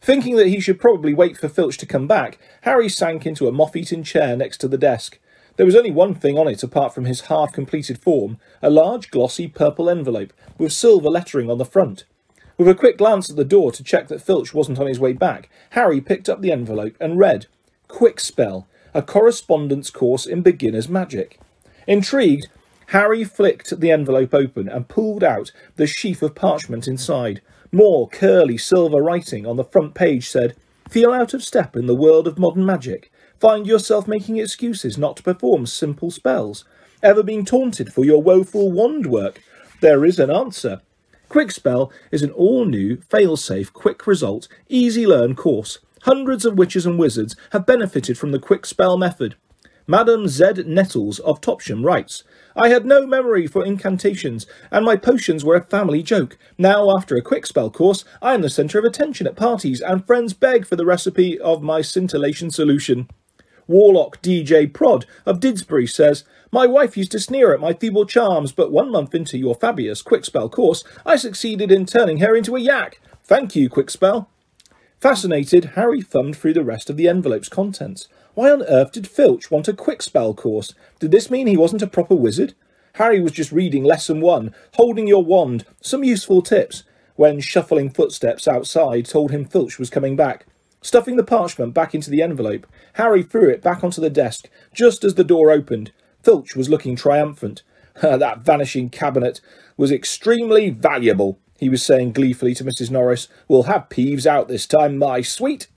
Thinking 0.00 0.36
that 0.36 0.48
he 0.48 0.60
should 0.60 0.80
probably 0.80 1.14
wait 1.14 1.36
for 1.36 1.48
Filch 1.48 1.76
to 1.78 1.86
come 1.86 2.06
back, 2.06 2.38
Harry 2.62 2.88
sank 2.88 3.26
into 3.26 3.48
a 3.48 3.52
moth-eaten 3.52 4.04
chair 4.04 4.36
next 4.36 4.58
to 4.58 4.68
the 4.68 4.78
desk. 4.78 5.18
There 5.56 5.66
was 5.66 5.76
only 5.76 5.90
one 5.90 6.14
thing 6.14 6.38
on 6.38 6.48
it 6.48 6.62
apart 6.62 6.94
from 6.94 7.06
his 7.06 7.22
half-completed 7.22 7.98
form, 7.98 8.38
a 8.62 8.70
large, 8.70 9.10
glossy 9.10 9.48
purple 9.48 9.88
envelope 9.88 10.32
with 10.58 10.72
silver 10.72 11.08
lettering 11.08 11.50
on 11.50 11.58
the 11.58 11.64
front. 11.64 12.04
With 12.58 12.68
a 12.68 12.74
quick 12.74 12.98
glance 12.98 13.28
at 13.28 13.36
the 13.36 13.44
door 13.44 13.72
to 13.72 13.82
check 13.82 14.08
that 14.08 14.22
Filch 14.22 14.54
wasn't 14.54 14.78
on 14.78 14.86
his 14.86 15.00
way 15.00 15.12
back, 15.12 15.50
Harry 15.70 16.00
picked 16.00 16.28
up 16.28 16.40
the 16.40 16.52
envelope 16.52 16.96
and 17.00 17.18
read, 17.18 17.46
Kwikspell, 17.88 18.66
a 18.96 19.02
correspondence 19.02 19.90
course 19.90 20.24
in 20.24 20.40
beginner's 20.40 20.88
magic. 20.88 21.38
Intrigued, 21.86 22.48
Harry 22.86 23.24
flicked 23.24 23.78
the 23.78 23.90
envelope 23.90 24.32
open 24.32 24.70
and 24.70 24.88
pulled 24.88 25.22
out 25.22 25.52
the 25.76 25.86
sheaf 25.86 26.22
of 26.22 26.34
parchment 26.34 26.88
inside. 26.88 27.42
More 27.70 28.08
curly 28.08 28.56
silver 28.56 29.02
writing 29.02 29.46
on 29.46 29.56
the 29.56 29.64
front 29.64 29.92
page 29.92 30.30
said, 30.30 30.56
Feel 30.88 31.12
out 31.12 31.34
of 31.34 31.44
step 31.44 31.76
in 31.76 31.84
the 31.86 31.94
world 31.94 32.26
of 32.26 32.38
modern 32.38 32.64
magic? 32.64 33.12
Find 33.38 33.66
yourself 33.66 34.08
making 34.08 34.38
excuses 34.38 34.96
not 34.96 35.18
to 35.18 35.22
perform 35.22 35.66
simple 35.66 36.10
spells? 36.10 36.64
Ever 37.02 37.22
been 37.22 37.44
taunted 37.44 37.92
for 37.92 38.02
your 38.02 38.22
woeful 38.22 38.72
wand 38.72 39.04
work? 39.04 39.42
There 39.82 40.06
is 40.06 40.18
an 40.18 40.30
answer. 40.30 40.80
Kwikspell 41.28 41.90
is 42.10 42.22
an 42.22 42.30
all-new, 42.30 43.02
fail-safe, 43.02 43.74
quick 43.74 44.06
result, 44.06 44.48
easy 44.70 45.06
learn 45.06 45.34
course. 45.34 45.80
Hundreds 46.06 46.44
of 46.44 46.56
witches 46.56 46.86
and 46.86 47.00
wizards 47.00 47.34
have 47.50 47.66
benefited 47.66 48.16
from 48.16 48.30
the 48.30 48.38
Kwikspell 48.38 48.96
method. 48.96 49.34
Madam 49.88 50.28
Z. 50.28 50.62
Nettles 50.64 51.18
of 51.18 51.40
Topsham 51.40 51.84
writes, 51.84 52.22
I 52.54 52.68
had 52.68 52.86
no 52.86 53.04
memory 53.04 53.48
for 53.48 53.66
incantations, 53.66 54.46
and 54.70 54.84
my 54.84 54.94
potions 54.94 55.44
were 55.44 55.56
a 55.56 55.64
family 55.64 56.04
joke. 56.04 56.38
Now, 56.56 56.96
after 56.96 57.16
a 57.16 57.22
Kwikspell 57.22 57.72
course, 57.72 58.04
I 58.22 58.34
am 58.34 58.42
the 58.42 58.50
centre 58.50 58.78
of 58.78 58.84
attention 58.84 59.26
at 59.26 59.34
parties, 59.34 59.80
and 59.80 60.06
friends 60.06 60.32
beg 60.32 60.64
for 60.64 60.76
the 60.76 60.86
recipe 60.86 61.40
of 61.40 61.60
my 61.60 61.80
scintillation 61.80 62.52
solution. 62.52 63.08
Warlock 63.66 64.22
DJ 64.22 64.72
Prod 64.72 65.06
of 65.26 65.40
Didsbury 65.40 65.90
says, 65.90 66.22
My 66.52 66.68
wife 66.68 66.96
used 66.96 67.10
to 67.12 67.18
sneer 67.18 67.52
at 67.52 67.58
my 67.58 67.72
feeble 67.72 68.06
charms, 68.06 68.52
but 68.52 68.70
one 68.70 68.92
month 68.92 69.12
into 69.12 69.38
your 69.38 69.56
fabulous 69.56 70.04
Kwikspell 70.04 70.52
course, 70.52 70.84
I 71.04 71.16
succeeded 71.16 71.72
in 71.72 71.84
turning 71.84 72.18
her 72.18 72.36
into 72.36 72.54
a 72.54 72.60
yak. 72.60 73.00
Thank 73.24 73.56
you, 73.56 73.68
Kwikspell. 73.68 74.28
Fascinated, 75.00 75.72
Harry 75.74 76.00
thumbed 76.00 76.36
through 76.36 76.54
the 76.54 76.64
rest 76.64 76.88
of 76.88 76.96
the 76.96 77.08
envelope's 77.08 77.48
contents. 77.48 78.08
Why 78.34 78.50
on 78.50 78.62
earth 78.62 78.92
did 78.92 79.06
Filch 79.06 79.50
want 79.50 79.68
a 79.68 79.72
Kwikspell 79.72 80.34
course? 80.36 80.74
Did 80.98 81.10
this 81.10 81.30
mean 81.30 81.46
he 81.46 81.56
wasn't 81.56 81.82
a 81.82 81.86
proper 81.86 82.14
wizard? 82.14 82.54
Harry 82.94 83.20
was 83.20 83.32
just 83.32 83.52
reading 83.52 83.84
lesson 83.84 84.22
one, 84.22 84.54
holding 84.74 85.06
your 85.06 85.22
wand, 85.22 85.66
some 85.82 86.02
useful 86.02 86.40
tips, 86.40 86.82
when 87.14 87.40
shuffling 87.40 87.90
footsteps 87.90 88.48
outside 88.48 89.04
told 89.04 89.30
him 89.30 89.44
Filch 89.44 89.78
was 89.78 89.90
coming 89.90 90.16
back. 90.16 90.46
Stuffing 90.80 91.16
the 91.16 91.24
parchment 91.24 91.74
back 91.74 91.94
into 91.94 92.10
the 92.10 92.22
envelope, 92.22 92.66
Harry 92.94 93.22
threw 93.22 93.50
it 93.50 93.62
back 93.62 93.84
onto 93.84 94.00
the 94.00 94.08
desk 94.08 94.48
just 94.72 95.04
as 95.04 95.14
the 95.14 95.24
door 95.24 95.50
opened. 95.50 95.92
Filch 96.22 96.56
was 96.56 96.70
looking 96.70 96.96
triumphant. 96.96 97.62
that 98.02 98.40
vanishing 98.40 98.88
cabinet 98.90 99.40
was 99.76 99.90
extremely 99.90 100.70
valuable, 100.70 101.38
he 101.58 101.68
was 101.68 101.82
saying 101.82 102.12
gleefully 102.12 102.54
to 102.54 102.64
Mrs. 102.64 102.90
Norris. 102.90 103.28
We'll 103.48 103.64
have 103.64 103.88
Peeves 103.88 104.26
out 104.26 104.48
this 104.48 104.66
time, 104.66 104.98
my 104.98 105.22
sweet. 105.22 105.68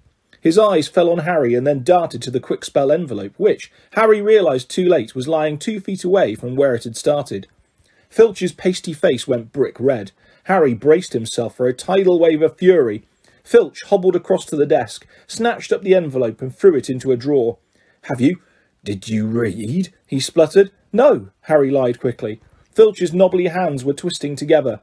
His 0.41 0.57
eyes 0.57 0.87
fell 0.87 1.09
on 1.09 1.19
Harry 1.19 1.53
and 1.53 1.67
then 1.67 1.83
darted 1.83 2.21
to 2.21 2.31
the 2.31 2.39
Kwikspell 2.39 2.93
envelope, 2.93 3.33
which, 3.37 3.71
Harry 3.93 4.21
realised 4.21 4.69
too 4.69 4.87
late, 4.87 5.13
was 5.13 5.27
lying 5.27 5.57
two 5.57 5.79
feet 5.79 6.03
away 6.03 6.35
from 6.35 6.55
where 6.55 6.75
it 6.75 6.85
had 6.85 6.95
started. 6.95 7.47
Filch's 8.09 8.53
pasty 8.53 8.93
face 8.93 9.27
went 9.27 9.51
brick 9.51 9.75
red. 9.79 10.11
Harry 10.45 10.73
braced 10.73 11.13
himself 11.13 11.55
for 11.55 11.67
a 11.67 11.73
tidal 11.73 12.19
wave 12.19 12.41
of 12.41 12.57
fury. 12.57 13.03
Filch 13.43 13.83
hobbled 13.87 14.15
across 14.15 14.45
to 14.45 14.55
the 14.55 14.65
desk, 14.65 15.05
snatched 15.27 15.71
up 15.71 15.81
the 15.81 15.95
envelope 15.95 16.41
and 16.41 16.55
threw 16.55 16.75
it 16.75 16.89
into 16.89 17.11
a 17.11 17.17
drawer. 17.17 17.57
Have 18.03 18.21
you? 18.21 18.41
Did 18.83 19.09
you 19.09 19.27
read? 19.27 19.93
he 20.07 20.19
spluttered. 20.19 20.71
No, 20.93 21.29
Harry 21.41 21.69
lied 21.69 21.99
quickly. 21.99 22.39
Filch's 22.73 23.13
knobbly 23.13 23.47
hands 23.47 23.83
were 23.83 23.93
twisting 23.93 24.35
together. 24.35 24.79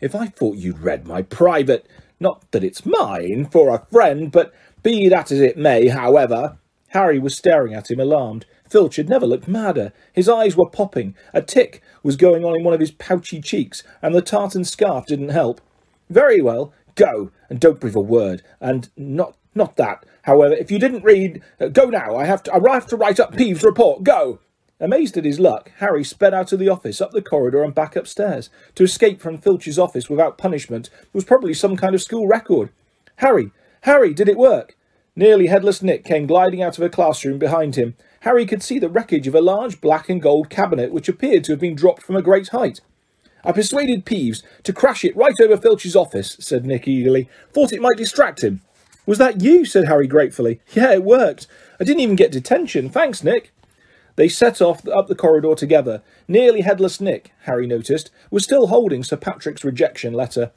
If 0.00 0.14
I 0.14 0.26
thought 0.26 0.56
you'd 0.56 0.80
read 0.80 1.06
my 1.06 1.22
private... 1.22 1.86
Not 2.22 2.44
that 2.50 2.62
it's 2.62 2.84
mine, 2.84 3.48
for 3.50 3.74
a 3.74 3.86
friend, 3.90 4.30
but 4.30 4.52
be 4.82 5.08
that 5.08 5.32
as 5.32 5.40
it 5.40 5.56
may, 5.56 5.88
however, 5.88 6.58
Harry 6.88 7.18
was 7.18 7.34
staring 7.34 7.72
at 7.72 7.90
him, 7.90 7.98
alarmed. 7.98 8.44
Filch 8.68 8.96
had 8.96 9.08
never 9.08 9.26
looked 9.26 9.48
madder. 9.48 9.94
His 10.12 10.28
eyes 10.28 10.54
were 10.54 10.68
popping. 10.68 11.14
A 11.32 11.40
tick 11.40 11.82
was 12.02 12.16
going 12.16 12.44
on 12.44 12.54
in 12.54 12.62
one 12.62 12.74
of 12.74 12.80
his 12.80 12.90
pouchy 12.90 13.40
cheeks, 13.40 13.82
and 14.02 14.14
the 14.14 14.20
tartan 14.20 14.64
scarf 14.64 15.06
didn't 15.06 15.30
help. 15.30 15.62
Very 16.10 16.42
well, 16.42 16.74
go, 16.94 17.30
and 17.48 17.58
don't 17.58 17.80
breathe 17.80 17.96
a 17.96 18.00
word. 18.00 18.42
And 18.60 18.90
not 18.98 19.36
not 19.54 19.76
that. 19.76 20.04
However, 20.22 20.52
if 20.52 20.70
you 20.70 20.78
didn't 20.78 21.02
read, 21.02 21.42
uh, 21.58 21.68
go 21.68 21.86
now. 21.86 22.16
I 22.16 22.26
have 22.26 22.42
to. 22.42 22.52
I 22.54 22.74
have 22.74 22.86
to 22.88 22.96
write 22.96 23.18
up 23.18 23.32
Peeves' 23.32 23.64
report. 23.64 24.04
Go. 24.04 24.40
Amazed 24.80 25.18
at 25.18 25.26
his 25.26 25.38
luck, 25.38 25.70
Harry 25.76 26.02
sped 26.02 26.32
out 26.32 26.52
of 26.52 26.58
the 26.58 26.70
office, 26.70 27.02
up 27.02 27.12
the 27.12 27.20
corridor, 27.20 27.62
and 27.62 27.74
back 27.74 27.96
upstairs. 27.96 28.48
To 28.76 28.84
escape 28.84 29.20
from 29.20 29.36
Filch's 29.36 29.78
office 29.78 30.08
without 30.08 30.38
punishment 30.38 30.88
was 31.12 31.24
probably 31.24 31.52
some 31.52 31.76
kind 31.76 31.94
of 31.94 32.02
school 32.02 32.26
record. 32.26 32.70
Harry, 33.16 33.50
Harry, 33.82 34.14
did 34.14 34.28
it 34.28 34.38
work? 34.38 34.76
Nearly 35.14 35.48
headless 35.48 35.82
Nick 35.82 36.04
came 36.04 36.26
gliding 36.26 36.62
out 36.62 36.78
of 36.78 36.84
a 36.84 36.88
classroom 36.88 37.38
behind 37.38 37.76
him. 37.76 37.94
Harry 38.20 38.46
could 38.46 38.62
see 38.62 38.78
the 38.78 38.88
wreckage 38.88 39.26
of 39.26 39.34
a 39.34 39.42
large 39.42 39.82
black 39.82 40.08
and 40.08 40.22
gold 40.22 40.48
cabinet 40.48 40.92
which 40.92 41.08
appeared 41.08 41.44
to 41.44 41.52
have 41.52 41.60
been 41.60 41.74
dropped 41.74 42.02
from 42.02 42.16
a 42.16 42.22
great 42.22 42.48
height. 42.48 42.80
I 43.44 43.52
persuaded 43.52 44.06
Peeves 44.06 44.42
to 44.62 44.72
crash 44.72 45.04
it 45.04 45.16
right 45.16 45.38
over 45.42 45.56
Filch's 45.56 45.96
office, 45.96 46.36
said 46.40 46.64
Nick 46.64 46.88
eagerly. 46.88 47.28
Thought 47.52 47.72
it 47.72 47.82
might 47.82 47.96
distract 47.96 48.42
him. 48.42 48.62
Was 49.04 49.18
that 49.18 49.40
you? 49.42 49.64
said 49.64 49.86
Harry 49.86 50.06
gratefully. 50.06 50.60
Yeah, 50.72 50.92
it 50.92 51.02
worked. 51.02 51.46
I 51.78 51.84
didn't 51.84 52.00
even 52.00 52.16
get 52.16 52.32
detention. 52.32 52.90
Thanks, 52.90 53.24
Nick. 53.24 53.52
They 54.16 54.28
set 54.28 54.60
off 54.60 54.86
up 54.88 55.08
the 55.08 55.14
corridor 55.14 55.54
together. 55.54 56.02
Nearly 56.28 56.62
headless 56.62 57.00
Nick, 57.00 57.32
Harry 57.42 57.66
noticed, 57.66 58.10
was 58.30 58.44
still 58.44 58.68
holding 58.68 59.02
Sir 59.02 59.16
Patrick's 59.16 59.64
rejection 59.64 60.12
letter. 60.12 60.52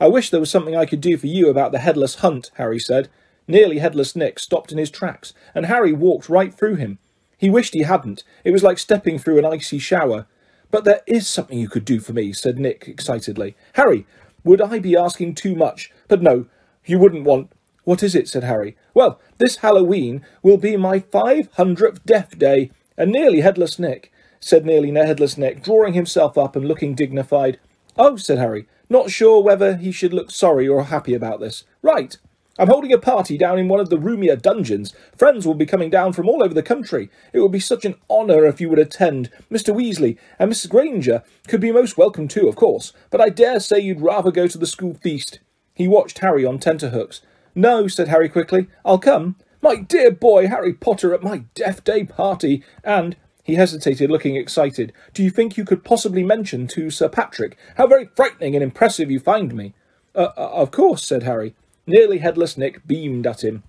I 0.00 0.08
wish 0.08 0.30
there 0.30 0.40
was 0.40 0.50
something 0.50 0.76
I 0.76 0.86
could 0.86 1.00
do 1.00 1.16
for 1.16 1.26
you 1.26 1.48
about 1.48 1.72
the 1.72 1.78
headless 1.78 2.16
hunt, 2.16 2.50
Harry 2.54 2.78
said. 2.78 3.08
Nearly 3.46 3.78
headless 3.78 4.16
Nick 4.16 4.38
stopped 4.38 4.72
in 4.72 4.78
his 4.78 4.90
tracks, 4.90 5.32
and 5.54 5.66
Harry 5.66 5.92
walked 5.92 6.28
right 6.28 6.52
through 6.52 6.76
him. 6.76 6.98
He 7.36 7.50
wished 7.50 7.74
he 7.74 7.82
hadn't. 7.82 8.24
It 8.42 8.52
was 8.52 8.62
like 8.62 8.78
stepping 8.78 9.18
through 9.18 9.38
an 9.38 9.44
icy 9.44 9.78
shower. 9.78 10.26
But 10.70 10.84
there 10.84 11.02
is 11.06 11.28
something 11.28 11.58
you 11.58 11.68
could 11.68 11.84
do 11.84 12.00
for 12.00 12.12
me, 12.12 12.32
said 12.32 12.58
Nick 12.58 12.88
excitedly. 12.88 13.54
Harry, 13.74 14.06
would 14.42 14.60
I 14.60 14.78
be 14.78 14.96
asking 14.96 15.34
too 15.34 15.54
much? 15.54 15.92
But 16.08 16.22
no, 16.22 16.46
you 16.84 16.98
wouldn't 16.98 17.24
want... 17.24 17.52
What 17.84 18.02
is 18.02 18.14
it? 18.14 18.28
said 18.28 18.44
Harry. 18.44 18.76
Well, 18.94 19.20
this 19.38 19.58
Halloween 19.58 20.24
will 20.42 20.56
be 20.56 20.76
my 20.76 21.00
five 21.00 21.48
hundredth 21.52 22.04
death 22.06 22.38
day, 22.38 22.70
and 22.96 23.10
nearly 23.10 23.40
headless 23.40 23.78
Nick, 23.78 24.12
said 24.40 24.64
nearly 24.66 24.92
headless 24.92 25.38
Nick, 25.38 25.62
drawing 25.62 25.94
himself 25.94 26.36
up 26.36 26.54
and 26.54 26.66
looking 26.66 26.94
dignified. 26.94 27.58
Oh, 27.96 28.16
said 28.16 28.38
Harry, 28.38 28.66
not 28.88 29.10
sure 29.10 29.42
whether 29.42 29.76
he 29.76 29.92
should 29.92 30.12
look 30.12 30.30
sorry 30.30 30.68
or 30.68 30.84
happy 30.84 31.14
about 31.14 31.40
this. 31.40 31.64
Right. 31.82 32.16
I'm 32.56 32.68
holding 32.68 32.92
a 32.92 32.98
party 32.98 33.36
down 33.36 33.58
in 33.58 33.66
one 33.66 33.80
of 33.80 33.90
the 33.90 33.98
roomier 33.98 34.36
dungeons. 34.36 34.94
Friends 35.16 35.44
will 35.44 35.54
be 35.54 35.66
coming 35.66 35.90
down 35.90 36.12
from 36.12 36.28
all 36.28 36.42
over 36.42 36.54
the 36.54 36.62
country. 36.62 37.10
It 37.32 37.40
would 37.40 37.50
be 37.50 37.58
such 37.58 37.84
an 37.84 37.96
honour 38.08 38.46
if 38.46 38.60
you 38.60 38.68
would 38.68 38.78
attend. 38.78 39.30
Mr. 39.50 39.74
Weasley 39.74 40.18
and 40.38 40.52
Mrs. 40.52 40.68
Granger 40.68 41.24
could 41.48 41.60
be 41.60 41.72
most 41.72 41.98
welcome 41.98 42.28
too, 42.28 42.46
of 42.46 42.54
course, 42.54 42.92
but 43.10 43.20
I 43.20 43.28
dare 43.28 43.58
say 43.58 43.80
you'd 43.80 44.00
rather 44.00 44.30
go 44.30 44.46
to 44.46 44.58
the 44.58 44.68
school 44.68 44.94
feast. 44.94 45.40
He 45.74 45.88
watched 45.88 46.20
Harry 46.20 46.44
on 46.44 46.60
tenterhooks. 46.60 47.22
No, 47.56 47.88
said 47.88 48.08
Harry 48.08 48.28
quickly. 48.28 48.68
I'll 48.84 48.98
come. 48.98 49.34
My 49.64 49.76
dear 49.76 50.10
boy, 50.10 50.48
Harry 50.48 50.74
Potter 50.74 51.14
at 51.14 51.22
my 51.22 51.44
death 51.54 51.84
day 51.84 52.04
party, 52.04 52.62
and 52.84 53.16
he 53.42 53.54
hesitated, 53.54 54.10
looking 54.10 54.36
excited. 54.36 54.92
Do 55.14 55.22
you 55.22 55.30
think 55.30 55.56
you 55.56 55.64
could 55.64 55.82
possibly 55.82 56.22
mention 56.22 56.66
to 56.66 56.90
Sir 56.90 57.08
Patrick 57.08 57.56
how 57.76 57.86
very 57.86 58.10
frightening 58.14 58.54
and 58.54 58.62
impressive 58.62 59.10
you 59.10 59.18
find 59.18 59.54
me? 59.54 59.72
Uh, 60.14 60.32
uh, 60.36 60.50
of 60.52 60.70
course, 60.70 61.06
said 61.06 61.22
Harry. 61.22 61.54
Nearly 61.86 62.18
headless 62.18 62.58
Nick 62.58 62.86
beamed 62.86 63.26
at 63.26 63.42
him. 63.42 63.62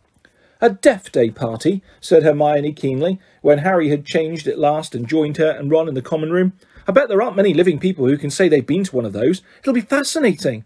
A 0.59 0.69
death 0.69 1.14
day 1.14 1.30
party, 1.30 1.82
said 2.01 2.24
Hermione 2.24 2.74
keenly, 2.74 3.17
when 3.41 3.59
Harry 3.59 3.88
had 3.88 4.06
changed 4.06 4.48
at 4.48 4.59
last 4.59 4.95
and 4.95 5.07
joined 5.07 5.38
her 5.38 5.51
and 5.51 5.72
Ron 5.72 5.88
in 5.88 5.93
the 5.93 6.01
common 6.01 6.30
room. 6.30 6.51
I 6.90 6.91
bet 6.91 7.07
there 7.07 7.22
aren't 7.22 7.38
many 7.38 7.53
living 7.53 7.80
people 7.80 8.06
who 8.06 8.17
can 8.17 8.30
say 8.30 8.49
they've 8.49 8.67
been 8.67 8.83
to 8.83 8.95
one 8.98 9.06
of 9.06 9.14
those. 9.14 9.41
It'll 9.61 9.74
be 9.74 9.80
fascinating. 9.80 10.65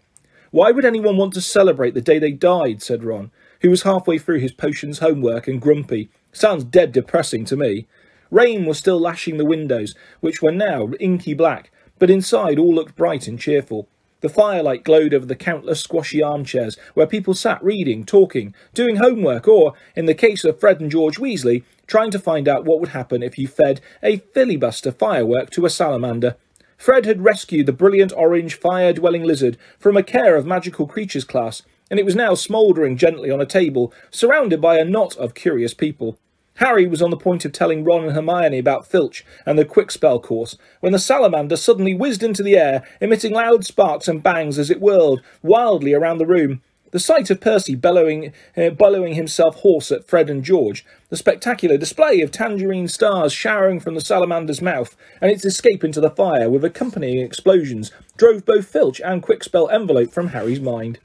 Why 0.50 0.72
would 0.72 0.84
anyone 0.84 1.16
want 1.16 1.34
to 1.34 1.40
celebrate 1.40 1.94
the 1.94 2.00
day 2.00 2.18
they 2.18 2.32
died? 2.32 2.82
said 2.82 3.04
Ron, 3.04 3.30
who 3.60 3.70
was 3.70 3.82
halfway 3.82 4.18
through 4.18 4.38
his 4.38 4.52
potions 4.52 4.98
homework 4.98 5.48
and 5.48 5.60
grumpy. 5.60 6.10
Sounds 6.32 6.64
dead 6.64 6.92
depressing 6.92 7.44
to 7.46 7.56
me. 7.56 7.86
Rain 8.30 8.64
was 8.64 8.78
still 8.78 9.00
lashing 9.00 9.36
the 9.36 9.44
windows, 9.44 9.94
which 10.20 10.40
were 10.40 10.52
now 10.52 10.90
inky 11.00 11.34
black, 11.34 11.70
but 11.98 12.10
inside 12.10 12.58
all 12.58 12.74
looked 12.74 12.96
bright 12.96 13.26
and 13.26 13.38
cheerful. 13.38 13.88
The 14.20 14.28
firelight 14.28 14.84
glowed 14.84 15.14
over 15.14 15.24
the 15.24 15.34
countless 15.34 15.80
squashy 15.80 16.22
armchairs 16.22 16.76
where 16.94 17.06
people 17.06 17.34
sat 17.34 17.62
reading, 17.64 18.04
talking, 18.04 18.54
doing 18.74 18.96
homework, 18.96 19.48
or, 19.48 19.72
in 19.96 20.04
the 20.04 20.14
case 20.14 20.44
of 20.44 20.60
Fred 20.60 20.80
and 20.80 20.90
George 20.90 21.16
Weasley, 21.16 21.64
trying 21.86 22.10
to 22.10 22.18
find 22.18 22.46
out 22.46 22.64
what 22.64 22.80
would 22.80 22.90
happen 22.90 23.22
if 23.22 23.38
you 23.38 23.48
fed 23.48 23.80
a 24.02 24.18
filibuster 24.18 24.92
firework 24.92 25.50
to 25.50 25.64
a 25.64 25.70
salamander. 25.70 26.36
Fred 26.76 27.04
had 27.04 27.24
rescued 27.24 27.66
the 27.66 27.72
brilliant 27.72 28.12
orange 28.16 28.54
fire-dwelling 28.54 29.24
lizard 29.24 29.58
from 29.78 29.96
a 29.96 30.02
care 30.02 30.36
of 30.36 30.46
magical 30.46 30.86
creatures 30.86 31.24
class, 31.24 31.62
and 31.90 31.98
it 31.98 32.06
was 32.06 32.14
now 32.14 32.34
smouldering 32.34 32.96
gently 32.96 33.30
on 33.30 33.40
a 33.40 33.46
table, 33.46 33.92
surrounded 34.10 34.60
by 34.60 34.78
a 34.78 34.84
knot 34.84 35.16
of 35.16 35.34
curious 35.34 35.74
people. 35.74 36.16
Harry 36.60 36.86
was 36.86 37.00
on 37.00 37.10
the 37.10 37.16
point 37.16 37.44
of 37.46 37.52
telling 37.52 37.84
Ron 37.84 38.04
and 38.04 38.12
Hermione 38.12 38.58
about 38.58 38.86
Filch 38.86 39.24
and 39.46 39.58
the 39.58 39.64
Kwikspell 39.64 40.22
course, 40.22 40.58
when 40.80 40.92
the 40.92 40.98
salamander 40.98 41.56
suddenly 41.56 41.94
whizzed 41.94 42.22
into 42.22 42.42
the 42.42 42.56
air, 42.56 42.86
emitting 43.00 43.32
loud 43.32 43.64
sparks 43.64 44.08
and 44.08 44.22
bangs 44.22 44.58
as 44.58 44.70
it 44.70 44.80
whirled 44.80 45.22
wildly 45.42 45.94
around 45.94 46.18
the 46.18 46.26
room. 46.26 46.60
The 46.90 46.98
sight 46.98 47.30
of 47.30 47.40
Percy 47.40 47.76
bellowing, 47.76 48.32
uh, 48.56 48.70
bellowing 48.70 49.14
himself 49.14 49.56
hoarse 49.56 49.90
at 49.90 50.06
Fred 50.06 50.28
and 50.28 50.44
George, 50.44 50.84
the 51.08 51.16
spectacular 51.16 51.78
display 51.78 52.20
of 52.20 52.30
tangerine 52.30 52.88
stars 52.88 53.32
showering 53.32 53.80
from 53.80 53.94
the 53.94 54.00
salamander's 54.00 54.60
mouth, 54.60 54.96
and 55.20 55.30
its 55.30 55.44
escape 55.44 55.82
into 55.82 56.00
the 56.00 56.10
fire 56.10 56.50
with 56.50 56.64
accompanying 56.64 57.20
explosions, 57.20 57.90
drove 58.16 58.44
both 58.44 58.66
Filch 58.66 59.00
and 59.00 59.22
Kwikspell 59.22 59.72
envelope 59.72 60.12
from 60.12 60.28
Harry's 60.28 60.60
mind. 60.60 60.98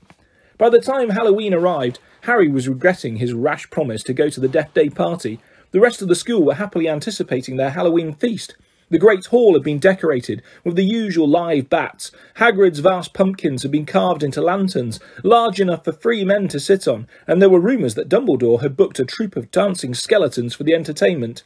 By 0.57 0.69
the 0.69 0.79
time 0.79 1.09
Halloween 1.09 1.53
arrived, 1.53 1.99
Harry 2.21 2.47
was 2.47 2.69
regretting 2.69 3.17
his 3.17 3.33
rash 3.33 3.69
promise 3.69 4.03
to 4.03 4.13
go 4.13 4.29
to 4.29 4.39
the 4.39 4.47
Death 4.47 4.73
Day 4.73 4.89
party. 4.89 5.41
The 5.71 5.81
rest 5.81 6.01
of 6.01 6.07
the 6.07 6.15
school 6.15 6.43
were 6.43 6.53
happily 6.53 6.87
anticipating 6.87 7.57
their 7.57 7.71
Halloween 7.71 8.13
feast. 8.13 8.55
The 8.89 8.97
great 8.97 9.25
hall 9.25 9.53
had 9.53 9.63
been 9.63 9.79
decorated 9.79 10.41
with 10.63 10.77
the 10.77 10.85
usual 10.85 11.27
live 11.27 11.69
bats. 11.69 12.11
Hagrid's 12.35 12.79
vast 12.79 13.13
pumpkins 13.13 13.63
had 13.63 13.71
been 13.71 13.85
carved 13.85 14.23
into 14.23 14.41
lanterns, 14.41 15.01
large 15.23 15.59
enough 15.59 15.83
for 15.83 15.91
three 15.91 16.23
men 16.23 16.47
to 16.47 16.59
sit 16.59 16.87
on, 16.87 17.07
and 17.27 17.41
there 17.41 17.49
were 17.49 17.59
rumours 17.59 17.95
that 17.95 18.07
Dumbledore 18.07 18.61
had 18.61 18.77
booked 18.77 18.99
a 18.99 19.05
troupe 19.05 19.35
of 19.35 19.51
dancing 19.51 19.93
skeletons 19.93 20.55
for 20.55 20.63
the 20.63 20.75
entertainment. 20.75 21.43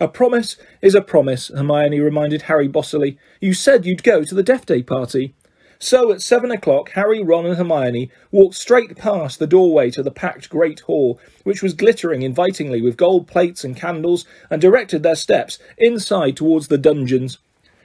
A 0.00 0.08
promise 0.08 0.56
is 0.80 0.94
a 0.94 1.00
promise, 1.00 1.48
Hermione 1.48 2.00
reminded 2.00 2.42
Harry 2.42 2.68
bossily. 2.68 3.18
You 3.40 3.52
said 3.52 3.86
you'd 3.86 4.02
go 4.02 4.24
to 4.24 4.34
the 4.34 4.42
Death 4.42 4.66
Day 4.66 4.82
party. 4.82 5.34
So 5.80 6.10
at 6.10 6.20
seven 6.20 6.50
o'clock, 6.50 6.90
Harry, 6.90 7.22
Ron, 7.22 7.46
and 7.46 7.56
Hermione 7.56 8.10
walked 8.32 8.56
straight 8.56 8.96
past 8.96 9.38
the 9.38 9.46
doorway 9.46 9.92
to 9.92 10.02
the 10.02 10.10
packed 10.10 10.50
great 10.50 10.80
hall, 10.80 11.20
which 11.44 11.62
was 11.62 11.72
glittering 11.72 12.22
invitingly 12.22 12.82
with 12.82 12.96
gold 12.96 13.28
plates 13.28 13.62
and 13.62 13.76
candles, 13.76 14.24
and 14.50 14.60
directed 14.60 15.04
their 15.04 15.14
steps 15.14 15.60
inside 15.76 16.36
towards 16.36 16.66
the 16.66 16.78
dungeons. 16.78 17.38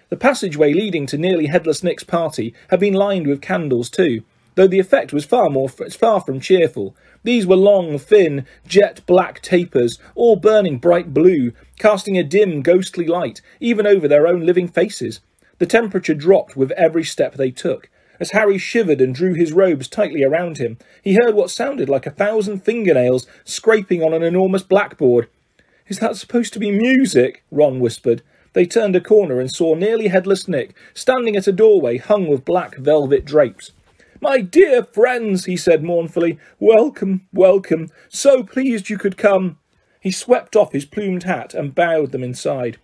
The 0.10 0.18
passageway 0.18 0.74
leading 0.74 1.06
to 1.06 1.20
nearly 1.20 1.46
Headless 1.46 1.84
Nick's 1.84 2.04
party 2.04 2.56
had 2.70 2.80
been 2.80 2.96
lined 2.96 3.28
with 3.28 3.42
candles 3.44 3.92
too, 3.92 4.24
though 4.56 4.68
the 4.68 4.80
effect 4.80 5.14
was 5.14 5.24
far 5.24 5.52
more 5.52 5.70
far 5.70 6.20
from 6.20 6.40
cheerful. 6.40 6.96
These 7.24 7.46
were 7.46 7.56
long, 7.56 8.00
thin, 8.00 8.48
jet 8.68 9.02
black 9.06 9.40
tapers, 9.44 10.00
all 10.16 10.36
burning 10.36 10.80
bright 10.80 11.14
blue, 11.14 11.54
casting 11.78 12.18
a 12.18 12.24
dim, 12.24 12.64
ghostly 12.64 13.06
light 13.06 13.42
even 13.60 13.86
over 13.86 14.08
their 14.08 14.26
own 14.26 14.48
living 14.48 14.68
faces. 14.68 15.22
The 15.60 15.66
temperature 15.66 16.14
dropped 16.14 16.58
with 16.58 16.72
every 16.72 17.04
step 17.04 17.36
they 17.36 17.52
took. 17.52 17.90
As 18.20 18.32
Harry 18.32 18.58
shivered 18.58 19.02
and 19.02 19.14
drew 19.14 19.34
his 19.34 19.54
robes 19.54 19.88
tightly 19.88 20.24
around 20.24 20.58
him, 20.58 20.78
he 21.02 21.16
heard 21.16 21.36
what 21.36 21.50
sounded 21.50 21.90
like 21.90 22.06
a 22.06 22.12
thousand 22.12 22.64
fingernails 22.64 23.28
scraping 23.44 24.04
on 24.04 24.14
an 24.14 24.24
enormous 24.24 24.64
blackboard. 24.64 25.28
Is 25.88 26.00
that 26.00 26.16
supposed 26.16 26.54
to 26.54 26.60
be 26.60 26.72
music? 26.72 27.44
Ron 27.52 27.80
whispered. 27.80 28.22
They 28.54 28.66
turned 28.66 28.96
a 28.96 29.02
corner 29.02 29.40
and 29.40 29.52
saw 29.52 29.74
nearly 29.74 30.08
headless 30.08 30.48
Nick 30.48 30.76
standing 30.94 31.36
at 31.36 31.48
a 31.48 31.52
doorway 31.52 31.98
hung 31.98 32.28
with 32.28 32.46
black 32.46 32.78
velvet 32.78 33.26
drapes. 33.26 33.72
My 34.22 34.40
dear 34.40 34.84
friends, 34.84 35.46
he 35.46 35.58
said 35.58 35.84
mournfully, 35.84 36.40
welcome, 36.60 37.28
welcome. 37.34 37.90
So 38.10 38.44
pleased 38.44 38.90
you 38.90 38.98
could 38.98 39.18
come. 39.18 39.58
He 40.00 40.12
swept 40.12 40.56
off 40.56 40.72
his 40.72 40.86
plumed 40.86 41.24
hat 41.24 41.54
and 41.54 41.76
bowed 41.76 42.12
them 42.12 42.24
inside. 42.24 42.78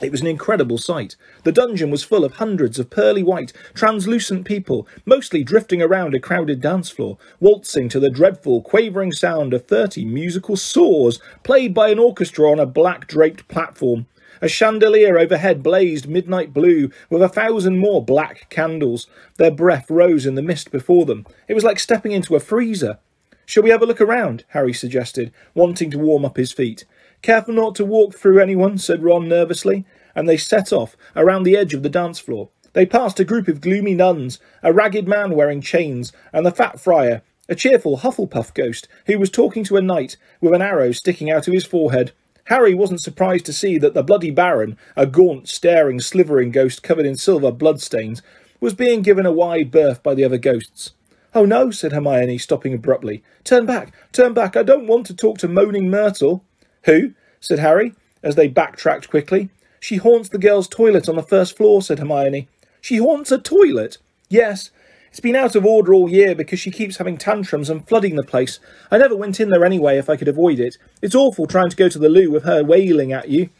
It 0.00 0.12
was 0.12 0.20
an 0.20 0.26
incredible 0.26 0.76
sight. 0.76 1.16
The 1.44 1.52
dungeon 1.52 1.90
was 1.90 2.04
full 2.04 2.24
of 2.24 2.34
hundreds 2.34 2.78
of 2.78 2.90
pearly 2.90 3.22
white, 3.22 3.54
translucent 3.72 4.44
people, 4.44 4.86
mostly 5.06 5.42
drifting 5.42 5.80
around 5.80 6.14
a 6.14 6.20
crowded 6.20 6.60
dance 6.60 6.90
floor, 6.90 7.16
waltzing 7.40 7.88
to 7.90 8.00
the 8.00 8.10
dreadful, 8.10 8.60
quavering 8.60 9.12
sound 9.12 9.54
of 9.54 9.66
thirty 9.66 10.04
musical 10.04 10.56
saws 10.56 11.18
played 11.42 11.72
by 11.72 11.88
an 11.88 11.98
orchestra 11.98 12.50
on 12.50 12.60
a 12.60 12.66
black 12.66 13.06
draped 13.06 13.48
platform. 13.48 14.06
A 14.42 14.48
chandelier 14.48 15.18
overhead 15.18 15.62
blazed 15.62 16.06
midnight 16.06 16.52
blue 16.52 16.90
with 17.08 17.22
a 17.22 17.28
thousand 17.28 17.78
more 17.78 18.04
black 18.04 18.50
candles. 18.50 19.06
Their 19.38 19.50
breath 19.50 19.90
rose 19.90 20.26
in 20.26 20.34
the 20.34 20.42
mist 20.42 20.70
before 20.70 21.06
them. 21.06 21.26
It 21.48 21.54
was 21.54 21.64
like 21.64 21.78
stepping 21.78 22.12
into 22.12 22.36
a 22.36 22.40
freezer. 22.40 22.98
Shall 23.46 23.62
we 23.62 23.70
have 23.70 23.80
a 23.80 23.86
look 23.86 24.00
around? 24.00 24.44
Harry 24.48 24.74
suggested, 24.74 25.32
wanting 25.54 25.90
to 25.92 25.98
warm 25.98 26.24
up 26.24 26.36
his 26.36 26.52
feet. 26.52 26.84
Careful 27.22 27.54
not 27.54 27.74
to 27.76 27.84
walk 27.84 28.14
through 28.14 28.40
anyone, 28.40 28.78
said 28.78 29.02
Ron 29.02 29.28
nervously, 29.28 29.84
and 30.14 30.28
they 30.28 30.36
set 30.36 30.72
off 30.72 30.96
around 31.14 31.42
the 31.42 31.56
edge 31.56 31.74
of 31.74 31.82
the 31.82 31.88
dance 31.88 32.18
floor. 32.18 32.48
They 32.72 32.86
passed 32.86 33.18
a 33.18 33.24
group 33.24 33.48
of 33.48 33.60
gloomy 33.60 33.94
nuns, 33.94 34.38
a 34.62 34.72
ragged 34.72 35.08
man 35.08 35.34
wearing 35.34 35.60
chains, 35.60 36.12
and 36.32 36.44
the 36.44 36.50
fat 36.50 36.78
friar, 36.78 37.22
a 37.48 37.54
cheerful 37.54 37.98
Hufflepuff 37.98 38.52
ghost 38.54 38.88
who 39.06 39.18
was 39.18 39.30
talking 39.30 39.64
to 39.64 39.76
a 39.76 39.82
knight 39.82 40.16
with 40.40 40.52
an 40.52 40.62
arrow 40.62 40.92
sticking 40.92 41.30
out 41.30 41.46
of 41.48 41.54
his 41.54 41.64
forehead. 41.64 42.12
Harry 42.44 42.74
wasn't 42.74 43.00
surprised 43.00 43.46
to 43.46 43.52
see 43.52 43.78
that 43.78 43.94
the 43.94 44.02
bloody 44.02 44.30
Baron, 44.30 44.76
a 44.94 45.06
gaunt, 45.06 45.48
staring, 45.48 46.00
slivering 46.00 46.50
ghost 46.50 46.82
covered 46.82 47.06
in 47.06 47.16
silver 47.16 47.50
bloodstains, 47.50 48.22
was 48.60 48.74
being 48.74 49.02
given 49.02 49.26
a 49.26 49.32
wide 49.32 49.70
berth 49.70 50.02
by 50.02 50.14
the 50.14 50.24
other 50.24 50.38
ghosts. 50.38 50.92
Oh 51.34 51.44
no, 51.44 51.70
said 51.70 51.92
Hermione, 51.92 52.38
stopping 52.38 52.72
abruptly. 52.72 53.22
Turn 53.44 53.66
back, 53.66 53.92
turn 54.12 54.32
back, 54.32 54.56
I 54.56 54.62
don't 54.62 54.86
want 54.86 55.06
to 55.06 55.14
talk 55.14 55.38
to 55.38 55.48
Moaning 55.48 55.90
Myrtle. 55.90 56.44
Who? 56.86 57.12
said 57.40 57.58
Harry, 57.58 57.92
as 58.22 58.34
they 58.34 58.48
backtracked 58.48 59.10
quickly. 59.10 59.50
She 59.78 59.96
haunts 59.96 60.28
the 60.28 60.38
girls' 60.38 60.68
toilet 60.68 61.08
on 61.08 61.16
the 61.16 61.22
first 61.22 61.56
floor, 61.56 61.82
said 61.82 61.98
Hermione. 61.98 62.48
She 62.80 62.96
haunts 62.96 63.30
a 63.30 63.38
toilet? 63.38 63.98
Yes. 64.28 64.70
It's 65.10 65.20
been 65.20 65.36
out 65.36 65.54
of 65.54 65.64
order 65.64 65.94
all 65.94 66.08
year 66.08 66.34
because 66.34 66.60
she 66.60 66.70
keeps 66.70 66.96
having 66.96 67.18
tantrums 67.18 67.70
and 67.70 67.86
flooding 67.86 68.16
the 68.16 68.22
place. 68.22 68.58
I 68.90 68.98
never 68.98 69.16
went 69.16 69.40
in 69.40 69.50
there 69.50 69.64
anyway 69.64 69.98
if 69.98 70.10
I 70.10 70.16
could 70.16 70.28
avoid 70.28 70.58
it. 70.58 70.76
It's 71.02 71.14
awful 71.14 71.46
trying 71.46 71.70
to 71.70 71.76
go 71.76 71.88
to 71.88 71.98
the 71.98 72.08
loo 72.08 72.30
with 72.30 72.44
her 72.44 72.64
wailing 72.64 73.12
at 73.12 73.28
you. 73.28 73.50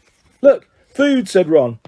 Look, 0.41 0.67
food, 0.93 1.27
said 1.27 1.49
Ron. 1.49 1.79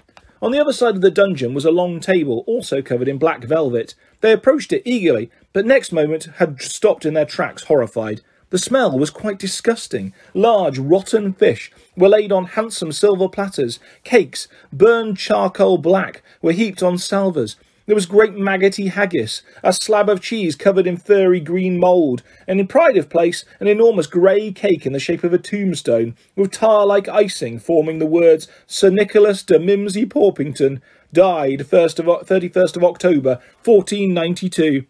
On 0.42 0.52
the 0.52 0.60
other 0.60 0.72
side 0.72 0.94
of 0.94 1.02
the 1.02 1.10
dungeon 1.10 1.52
was 1.52 1.64
a 1.64 1.70
long 1.70 2.00
table, 2.00 2.44
also 2.46 2.80
covered 2.80 3.08
in 3.08 3.18
black 3.18 3.44
velvet. 3.44 3.94
They 4.22 4.32
approached 4.32 4.72
it 4.72 4.82
eagerly, 4.84 5.30
but 5.52 5.66
next 5.66 5.92
moment 5.92 6.28
had 6.36 6.60
stopped 6.62 7.04
in 7.04 7.14
their 7.14 7.26
tracks, 7.26 7.64
horrified. 7.64 8.22
The 8.50 8.58
smell 8.58 8.98
was 8.98 9.10
quite 9.10 9.38
disgusting. 9.38 10.12
Large, 10.34 10.78
rotten 10.78 11.32
fish 11.32 11.70
were 11.96 12.08
laid 12.08 12.32
on 12.32 12.46
handsome 12.46 12.90
silver 12.90 13.28
platters. 13.28 13.78
Cakes, 14.02 14.48
burned 14.72 15.18
charcoal 15.18 15.78
black, 15.78 16.22
were 16.42 16.50
heaped 16.52 16.82
on 16.82 16.98
salvers. 16.98 17.54
There 17.86 17.94
was 17.94 18.06
great 18.06 18.34
maggoty 18.34 18.88
haggis, 18.88 19.42
a 19.62 19.72
slab 19.72 20.08
of 20.08 20.20
cheese 20.20 20.54
covered 20.56 20.86
in 20.86 20.96
furry 20.96 21.40
green 21.40 21.78
mould, 21.78 22.22
and 22.46 22.60
in 22.60 22.66
pride 22.66 22.96
of 22.96 23.08
place, 23.08 23.44
an 23.58 23.68
enormous 23.68 24.06
grey 24.06 24.52
cake 24.52 24.84
in 24.84 24.92
the 24.92 25.00
shape 25.00 25.24
of 25.24 25.32
a 25.32 25.38
tombstone, 25.38 26.16
with 26.36 26.52
tar-like 26.52 27.08
icing 27.08 27.58
forming 27.58 27.98
the 27.98 28.06
words 28.06 28.48
Sir 28.66 28.90
Nicholas 28.90 29.42
de 29.42 29.58
Mimsy 29.58 30.06
Porpington, 30.06 30.80
died 31.12 31.60
1st 31.60 31.98
of, 32.00 32.28
31st 32.28 32.76
of 32.76 32.84
October, 32.84 33.40
1492. 33.64 34.86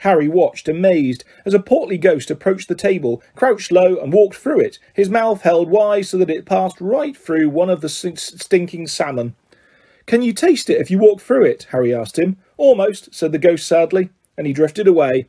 Harry 0.00 0.28
watched, 0.28 0.66
amazed, 0.66 1.24
as 1.44 1.52
a 1.52 1.60
portly 1.60 1.98
ghost 1.98 2.30
approached 2.30 2.68
the 2.68 2.74
table, 2.74 3.22
crouched 3.34 3.70
low, 3.70 3.98
and 3.98 4.14
walked 4.14 4.36
through 4.36 4.58
it, 4.58 4.78
his 4.94 5.10
mouth 5.10 5.42
held 5.42 5.68
wide 5.68 6.06
so 6.06 6.16
that 6.16 6.30
it 6.30 6.46
passed 6.46 6.80
right 6.80 7.14
through 7.14 7.50
one 7.50 7.68
of 7.68 7.82
the 7.82 7.88
stinking 7.88 8.86
salmon. 8.86 9.34
Can 10.06 10.22
you 10.22 10.32
taste 10.32 10.70
it 10.70 10.80
if 10.80 10.90
you 10.90 10.98
walk 10.98 11.20
through 11.20 11.44
it? 11.44 11.66
Harry 11.70 11.94
asked 11.94 12.18
him. 12.18 12.38
Almost, 12.56 13.14
said 13.14 13.32
the 13.32 13.38
ghost 13.38 13.66
sadly, 13.66 14.08
and 14.38 14.46
he 14.46 14.54
drifted 14.54 14.86
away. 14.86 15.26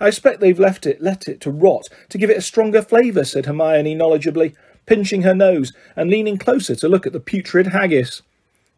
I 0.00 0.08
expect 0.08 0.40
they've 0.40 0.58
left 0.58 0.86
it, 0.86 1.02
let 1.02 1.28
it 1.28 1.40
to 1.42 1.50
rot, 1.50 1.88
to 2.08 2.16
give 2.16 2.30
it 2.30 2.38
a 2.38 2.42
stronger 2.42 2.80
flavour, 2.80 3.24
said 3.24 3.44
Hermione 3.44 3.94
knowledgeably, 3.94 4.54
pinching 4.86 5.22
her 5.22 5.34
nose 5.34 5.74
and 5.94 6.08
leaning 6.08 6.38
closer 6.38 6.74
to 6.76 6.88
look 6.88 7.06
at 7.06 7.12
the 7.12 7.20
putrid 7.20 7.68
haggis. 7.68 8.22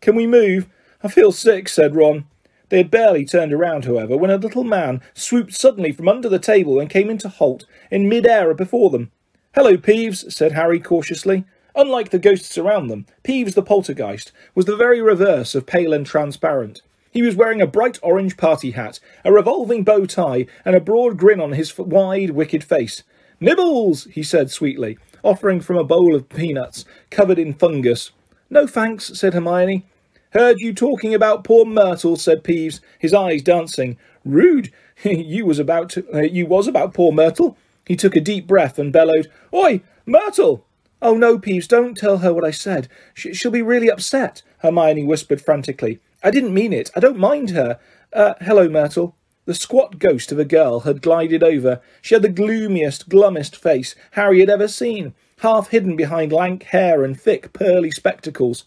Can 0.00 0.16
we 0.16 0.26
move? 0.26 0.66
I 1.00 1.06
feel 1.06 1.30
sick, 1.30 1.68
said 1.68 1.94
Ron. 1.94 2.26
They 2.68 2.78
had 2.78 2.90
barely 2.90 3.24
turned 3.24 3.52
around, 3.52 3.84
however, 3.84 4.16
when 4.16 4.30
a 4.30 4.36
little 4.36 4.64
man 4.64 5.00
swooped 5.14 5.54
suddenly 5.54 5.92
from 5.92 6.08
under 6.08 6.28
the 6.28 6.38
table 6.38 6.78
and 6.78 6.90
came 6.90 7.08
into 7.08 7.28
halt 7.28 7.64
in 7.90 8.08
mid-air 8.08 8.52
before 8.54 8.90
them. 8.90 9.10
Hello, 9.54 9.76
Peeves, 9.76 10.30
said 10.32 10.52
Harry 10.52 10.78
cautiously. 10.78 11.44
Unlike 11.74 12.10
the 12.10 12.18
ghosts 12.18 12.58
around 12.58 12.88
them, 12.88 13.06
Peeves 13.22 13.54
the 13.54 13.62
poltergeist 13.62 14.32
was 14.54 14.66
the 14.66 14.76
very 14.76 15.00
reverse 15.00 15.54
of 15.54 15.66
pale 15.66 15.92
and 15.92 16.04
transparent. 16.04 16.82
He 17.10 17.22
was 17.22 17.36
wearing 17.36 17.62
a 17.62 17.66
bright 17.66 17.98
orange 18.02 18.36
party 18.36 18.72
hat, 18.72 19.00
a 19.24 19.32
revolving 19.32 19.84
bow 19.84 20.04
tie, 20.04 20.46
and 20.64 20.76
a 20.76 20.80
broad 20.80 21.16
grin 21.16 21.40
on 21.40 21.52
his 21.52 21.76
wide, 21.78 22.30
wicked 22.30 22.62
face. 22.62 23.02
Nibbles, 23.40 24.04
he 24.12 24.22
said 24.22 24.50
sweetly, 24.50 24.98
offering 25.22 25.60
from 25.60 25.76
a 25.76 25.84
bowl 25.84 26.14
of 26.14 26.28
peanuts 26.28 26.84
covered 27.10 27.38
in 27.38 27.54
fungus. 27.54 28.10
No 28.50 28.66
thanks, 28.66 29.18
said 29.18 29.32
Hermione. 29.32 29.86
Heard 30.32 30.60
you 30.60 30.74
talking 30.74 31.14
about 31.14 31.44
poor 31.44 31.64
Myrtle, 31.64 32.16
said 32.16 32.44
Peeves, 32.44 32.80
his 32.98 33.14
eyes 33.14 33.42
dancing. 33.42 33.96
Rude. 34.24 34.70
you 35.02 35.46
was 35.46 35.58
about 35.58 35.90
to, 35.90 36.06
uh, 36.12 36.22
you 36.22 36.46
was 36.46 36.66
about 36.66 36.94
poor 36.94 37.12
Myrtle. 37.12 37.56
He 37.86 37.96
took 37.96 38.16
a 38.16 38.20
deep 38.20 38.46
breath 38.46 38.78
and 38.78 38.92
bellowed, 38.92 39.30
Oi, 39.54 39.80
Myrtle! 40.04 40.64
Oh 41.00 41.16
no, 41.16 41.38
Peeves, 41.38 41.68
don't 41.68 41.96
tell 41.96 42.18
her 42.18 42.34
what 42.34 42.44
I 42.44 42.50
said. 42.50 42.88
Sh- 43.14 43.28
she'll 43.32 43.50
be 43.52 43.62
really 43.62 43.90
upset, 43.90 44.42
Hermione 44.58 45.04
whispered 45.04 45.40
frantically. 45.40 46.00
I 46.22 46.30
didn't 46.30 46.52
mean 46.52 46.72
it. 46.72 46.90
I 46.96 47.00
don't 47.00 47.18
mind 47.18 47.50
her. 47.50 47.78
Uh, 48.12 48.34
hello, 48.40 48.68
Myrtle. 48.68 49.14
The 49.44 49.54
squat 49.54 49.98
ghost 49.98 50.32
of 50.32 50.38
a 50.38 50.44
girl 50.44 50.80
had 50.80 51.00
glided 51.00 51.42
over. 51.42 51.80
She 52.02 52.14
had 52.14 52.22
the 52.22 52.28
gloomiest, 52.28 53.08
glummest 53.08 53.56
face 53.56 53.94
Harry 54.10 54.40
had 54.40 54.50
ever 54.50 54.68
seen, 54.68 55.14
half 55.38 55.68
hidden 55.68 55.96
behind 55.96 56.32
lank 56.32 56.64
hair 56.64 57.04
and 57.04 57.18
thick, 57.18 57.52
pearly 57.54 57.90
spectacles. 57.90 58.64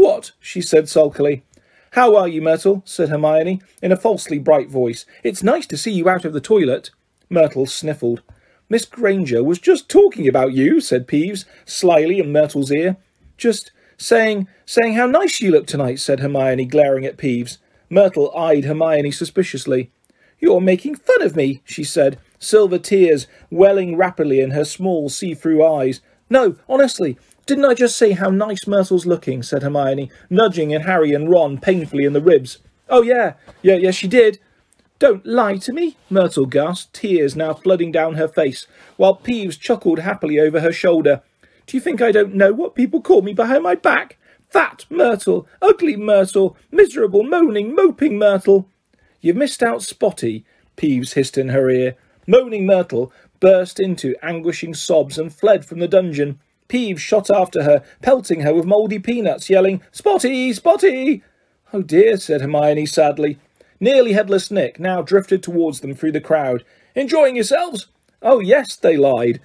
What? 0.00 0.32
she 0.40 0.62
said 0.62 0.88
sulkily. 0.88 1.44
How 1.90 2.16
are 2.16 2.26
you, 2.26 2.40
Myrtle? 2.40 2.80
said 2.86 3.10
Hermione, 3.10 3.60
in 3.82 3.92
a 3.92 3.98
falsely 3.98 4.38
bright 4.38 4.70
voice. 4.70 5.04
It's 5.22 5.42
nice 5.42 5.66
to 5.66 5.76
see 5.76 5.90
you 5.90 6.08
out 6.08 6.24
of 6.24 6.32
the 6.32 6.40
toilet. 6.40 6.90
Myrtle 7.28 7.66
sniffled. 7.66 8.22
Miss 8.70 8.86
Granger 8.86 9.44
was 9.44 9.58
just 9.58 9.90
talking 9.90 10.26
about 10.26 10.54
you, 10.54 10.80
said 10.80 11.06
Peeves, 11.06 11.44
slyly 11.66 12.18
in 12.18 12.32
Myrtle's 12.32 12.72
ear. 12.72 12.96
Just 13.36 13.72
saying, 13.98 14.48
saying 14.64 14.94
how 14.94 15.04
nice 15.04 15.42
you 15.42 15.50
look 15.50 15.66
tonight, 15.66 16.00
said 16.00 16.20
Hermione, 16.20 16.64
glaring 16.64 17.04
at 17.04 17.18
Peeves. 17.18 17.58
Myrtle 17.90 18.34
eyed 18.34 18.64
Hermione 18.64 19.10
suspiciously. 19.10 19.90
You're 20.38 20.62
making 20.62 20.94
fun 20.94 21.20
of 21.20 21.36
me, 21.36 21.60
she 21.66 21.84
said, 21.84 22.18
silver 22.38 22.78
tears 22.78 23.26
welling 23.50 23.98
rapidly 23.98 24.40
in 24.40 24.52
her 24.52 24.64
small 24.64 25.10
see-through 25.10 25.62
eyes. 25.62 26.00
No, 26.30 26.56
honestly, 26.70 27.18
didn't 27.50 27.64
I 27.64 27.74
just 27.74 27.96
say 27.96 28.12
how 28.12 28.30
nice 28.30 28.68
Myrtle's 28.68 29.06
looking? 29.06 29.42
said 29.42 29.64
Hermione, 29.64 30.08
nudging 30.30 30.72
at 30.72 30.82
Harry 30.82 31.12
and 31.12 31.28
Ron 31.28 31.58
painfully 31.58 32.04
in 32.04 32.12
the 32.12 32.20
ribs. 32.20 32.58
Oh, 32.88 33.02
yeah, 33.02 33.32
yeah, 33.60 33.74
yeah, 33.74 33.90
she 33.90 34.06
did. 34.06 34.38
Don't 35.00 35.26
lie 35.26 35.56
to 35.56 35.72
me, 35.72 35.96
Myrtle 36.08 36.46
gasped, 36.46 36.94
tears 36.94 37.34
now 37.34 37.52
flooding 37.54 37.90
down 37.90 38.14
her 38.14 38.28
face, 38.28 38.68
while 38.96 39.16
Peeves 39.16 39.58
chuckled 39.58 39.98
happily 39.98 40.38
over 40.38 40.60
her 40.60 40.70
shoulder. 40.70 41.22
Do 41.66 41.76
you 41.76 41.80
think 41.80 42.00
I 42.00 42.12
don't 42.12 42.36
know 42.36 42.52
what 42.52 42.76
people 42.76 43.02
call 43.02 43.22
me 43.22 43.32
behind 43.32 43.64
my 43.64 43.74
back? 43.74 44.16
Fat 44.48 44.86
Myrtle, 44.88 45.48
ugly 45.60 45.96
Myrtle, 45.96 46.56
miserable, 46.70 47.24
moaning, 47.24 47.74
moping 47.74 48.16
Myrtle. 48.16 48.68
You've 49.20 49.34
missed 49.34 49.60
out 49.60 49.82
Spotty, 49.82 50.44
Peeves 50.76 51.14
hissed 51.14 51.36
in 51.36 51.48
her 51.48 51.68
ear. 51.68 51.96
Moaning 52.28 52.64
Myrtle 52.64 53.12
burst 53.40 53.80
into 53.80 54.14
anguishing 54.22 54.72
sobs 54.72 55.18
and 55.18 55.34
fled 55.34 55.64
from 55.64 55.80
the 55.80 55.88
dungeon. 55.88 56.38
Peeves 56.70 57.00
shot 57.00 57.30
after 57.30 57.64
her, 57.64 57.82
pelting 58.00 58.40
her 58.40 58.54
with 58.54 58.64
mouldy 58.64 58.98
peanuts, 58.98 59.50
yelling, 59.50 59.82
Spotty! 59.90 60.52
Spotty! 60.52 61.22
Oh 61.72 61.82
dear, 61.82 62.16
said 62.16 62.40
Hermione 62.40 62.86
sadly. 62.86 63.38
Nearly 63.80 64.12
headless 64.12 64.50
Nick 64.50 64.78
now 64.78 65.02
drifted 65.02 65.42
towards 65.42 65.80
them 65.80 65.94
through 65.94 66.12
the 66.12 66.20
crowd. 66.20 66.64
Enjoying 66.94 67.34
yourselves? 67.34 67.88
Oh, 68.22 68.38
yes, 68.38 68.76
they 68.76 68.96
lied. 68.96 69.40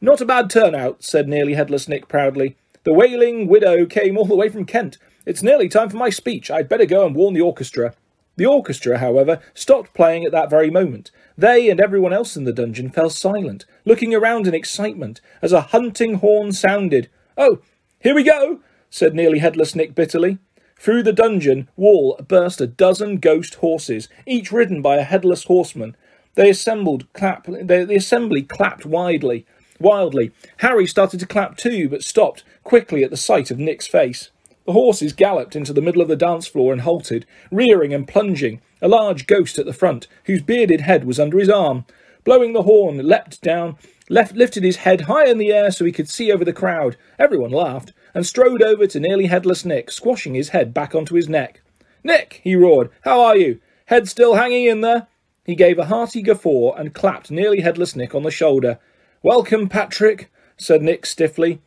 Not 0.00 0.20
a 0.20 0.26
bad 0.26 0.50
turnout, 0.50 1.02
said 1.02 1.28
Nearly 1.28 1.54
Headless 1.54 1.88
Nick 1.88 2.06
proudly. 2.06 2.56
The 2.84 2.92
wailing 2.92 3.48
widow 3.48 3.84
came 3.86 4.16
all 4.16 4.26
the 4.26 4.36
way 4.36 4.48
from 4.48 4.64
Kent. 4.64 4.98
It's 5.26 5.42
nearly 5.42 5.68
time 5.68 5.88
for 5.88 5.96
my 5.96 6.10
speech. 6.10 6.50
I'd 6.50 6.68
better 6.68 6.86
go 6.86 7.06
and 7.06 7.16
warn 7.16 7.34
the 7.34 7.40
orchestra. 7.40 7.94
The 8.36 8.46
orchestra, 8.46 8.98
however, 8.98 9.40
stopped 9.52 9.94
playing 9.94 10.24
at 10.24 10.32
that 10.32 10.50
very 10.50 10.70
moment. 10.70 11.10
They 11.36 11.68
and 11.70 11.80
everyone 11.80 12.12
else 12.12 12.36
in 12.36 12.44
the 12.44 12.52
dungeon 12.52 12.90
fell 12.90 13.10
silent, 13.10 13.64
looking 13.88 14.14
around 14.14 14.46
in 14.46 14.54
excitement 14.54 15.20
as 15.40 15.50
a 15.50 15.62
hunting 15.62 16.16
horn 16.16 16.52
sounded. 16.52 17.08
Oh, 17.38 17.60
here 17.98 18.14
we 18.14 18.22
go, 18.22 18.60
said 18.90 19.14
Nearly 19.14 19.38
Headless 19.38 19.74
Nick 19.74 19.94
bitterly. 19.94 20.38
Through 20.78 21.02
the 21.04 21.12
dungeon 21.12 21.70
wall 21.74 22.20
burst 22.28 22.60
a 22.60 22.66
dozen 22.66 23.16
ghost 23.16 23.56
horses, 23.56 24.08
each 24.26 24.52
ridden 24.52 24.82
by 24.82 24.96
a 24.98 25.04
headless 25.04 25.44
horseman. 25.44 25.96
They 26.34 26.50
assembled, 26.50 27.10
clap, 27.14 27.46
the 27.46 27.96
assembly 27.96 28.42
clapped 28.42 28.84
widely, 28.84 29.46
wildly. 29.80 30.32
Harry 30.58 30.86
started 30.86 31.18
to 31.20 31.26
clap 31.26 31.56
too, 31.56 31.88
but 31.88 32.04
stopped 32.04 32.44
quickly 32.64 33.02
at 33.02 33.10
the 33.10 33.16
sight 33.16 33.50
of 33.50 33.58
Nick's 33.58 33.86
face. 33.86 34.30
The 34.66 34.74
horses 34.74 35.14
galloped 35.14 35.56
into 35.56 35.72
the 35.72 35.80
middle 35.80 36.02
of 36.02 36.08
the 36.08 36.14
dance 36.14 36.46
floor 36.46 36.74
and 36.74 36.82
halted, 36.82 37.24
rearing 37.50 37.94
and 37.94 38.06
plunging, 38.06 38.60
a 38.82 38.86
large 38.86 39.26
ghost 39.26 39.58
at 39.58 39.64
the 39.64 39.72
front, 39.72 40.06
whose 40.24 40.42
bearded 40.42 40.82
head 40.82 41.04
was 41.04 41.18
under 41.18 41.38
his 41.38 41.48
arm. 41.48 41.86
Blowing 42.28 42.52
the 42.52 42.64
horn, 42.64 42.98
leapt 43.08 43.40
down, 43.40 43.78
left, 44.10 44.36
lifted 44.36 44.62
his 44.62 44.76
head 44.76 45.00
high 45.00 45.28
in 45.28 45.38
the 45.38 45.50
air 45.50 45.70
so 45.70 45.86
he 45.86 45.92
could 45.92 46.10
see 46.10 46.30
over 46.30 46.44
the 46.44 46.52
crowd. 46.52 46.98
Everyone 47.18 47.50
laughed 47.50 47.94
and 48.12 48.26
strode 48.26 48.60
over 48.60 48.86
to 48.86 49.00
nearly 49.00 49.28
headless 49.28 49.64
Nick, 49.64 49.90
squashing 49.90 50.34
his 50.34 50.50
head 50.50 50.74
back 50.74 50.94
onto 50.94 51.14
his 51.14 51.26
neck. 51.26 51.62
Nick, 52.04 52.42
he 52.44 52.54
roared, 52.54 52.90
how 53.00 53.22
are 53.22 53.34
you? 53.34 53.60
Head 53.86 54.08
still 54.08 54.34
hanging 54.34 54.66
in 54.66 54.82
there? 54.82 55.06
He 55.46 55.54
gave 55.54 55.78
a 55.78 55.86
hearty 55.86 56.20
guffaw 56.20 56.74
and 56.74 56.92
clapped 56.92 57.30
nearly 57.30 57.62
headless 57.62 57.96
Nick 57.96 58.14
on 58.14 58.24
the 58.24 58.30
shoulder. 58.30 58.78
Welcome, 59.22 59.66
Patrick, 59.66 60.30
said 60.58 60.82
Nick 60.82 61.06
stiffly. 61.06 61.62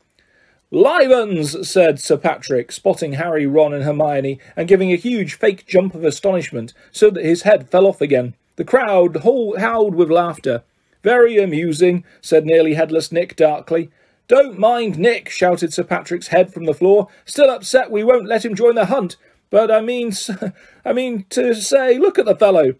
Livens, 0.69 1.67
said 1.67 1.99
Sir 1.99 2.17
Patrick, 2.17 2.71
spotting 2.71 3.13
Harry, 3.13 3.47
Ron, 3.47 3.73
and 3.73 3.83
Hermione, 3.83 4.39
and 4.55 4.67
giving 4.67 4.91
a 4.91 4.95
huge 4.95 5.33
fake 5.33 5.65
jump 5.65 5.95
of 5.95 6.03
astonishment, 6.03 6.75
so 6.91 7.09
that 7.09 7.25
his 7.25 7.41
head 7.41 7.71
fell 7.71 7.87
off 7.87 7.99
again. 7.99 8.35
The 8.61 8.65
crowd 8.65 9.23
howled 9.23 9.95
with 9.95 10.11
laughter. 10.11 10.61
Very 11.01 11.39
amusing, 11.39 12.05
said 12.21 12.45
nearly 12.45 12.75
headless 12.75 13.11
Nick 13.11 13.35
darkly. 13.35 13.89
Don't 14.27 14.59
mind 14.59 14.99
Nick, 14.99 15.29
shouted 15.29 15.73
Sir 15.73 15.83
Patrick's 15.83 16.27
head 16.27 16.53
from 16.53 16.65
the 16.65 16.75
floor. 16.75 17.07
Still 17.25 17.49
upset 17.49 17.89
we 17.89 18.03
won't 18.03 18.27
let 18.27 18.45
him 18.45 18.53
join 18.53 18.75
the 18.75 18.85
hunt. 18.85 19.17
But 19.49 19.71
I 19.71 19.81
mean, 19.81 20.13
I 20.85 20.93
mean 20.93 21.25
to 21.29 21.55
say, 21.55 21.97
look 21.97 22.19
at 22.19 22.25
the 22.25 22.35
fellow. 22.35 22.75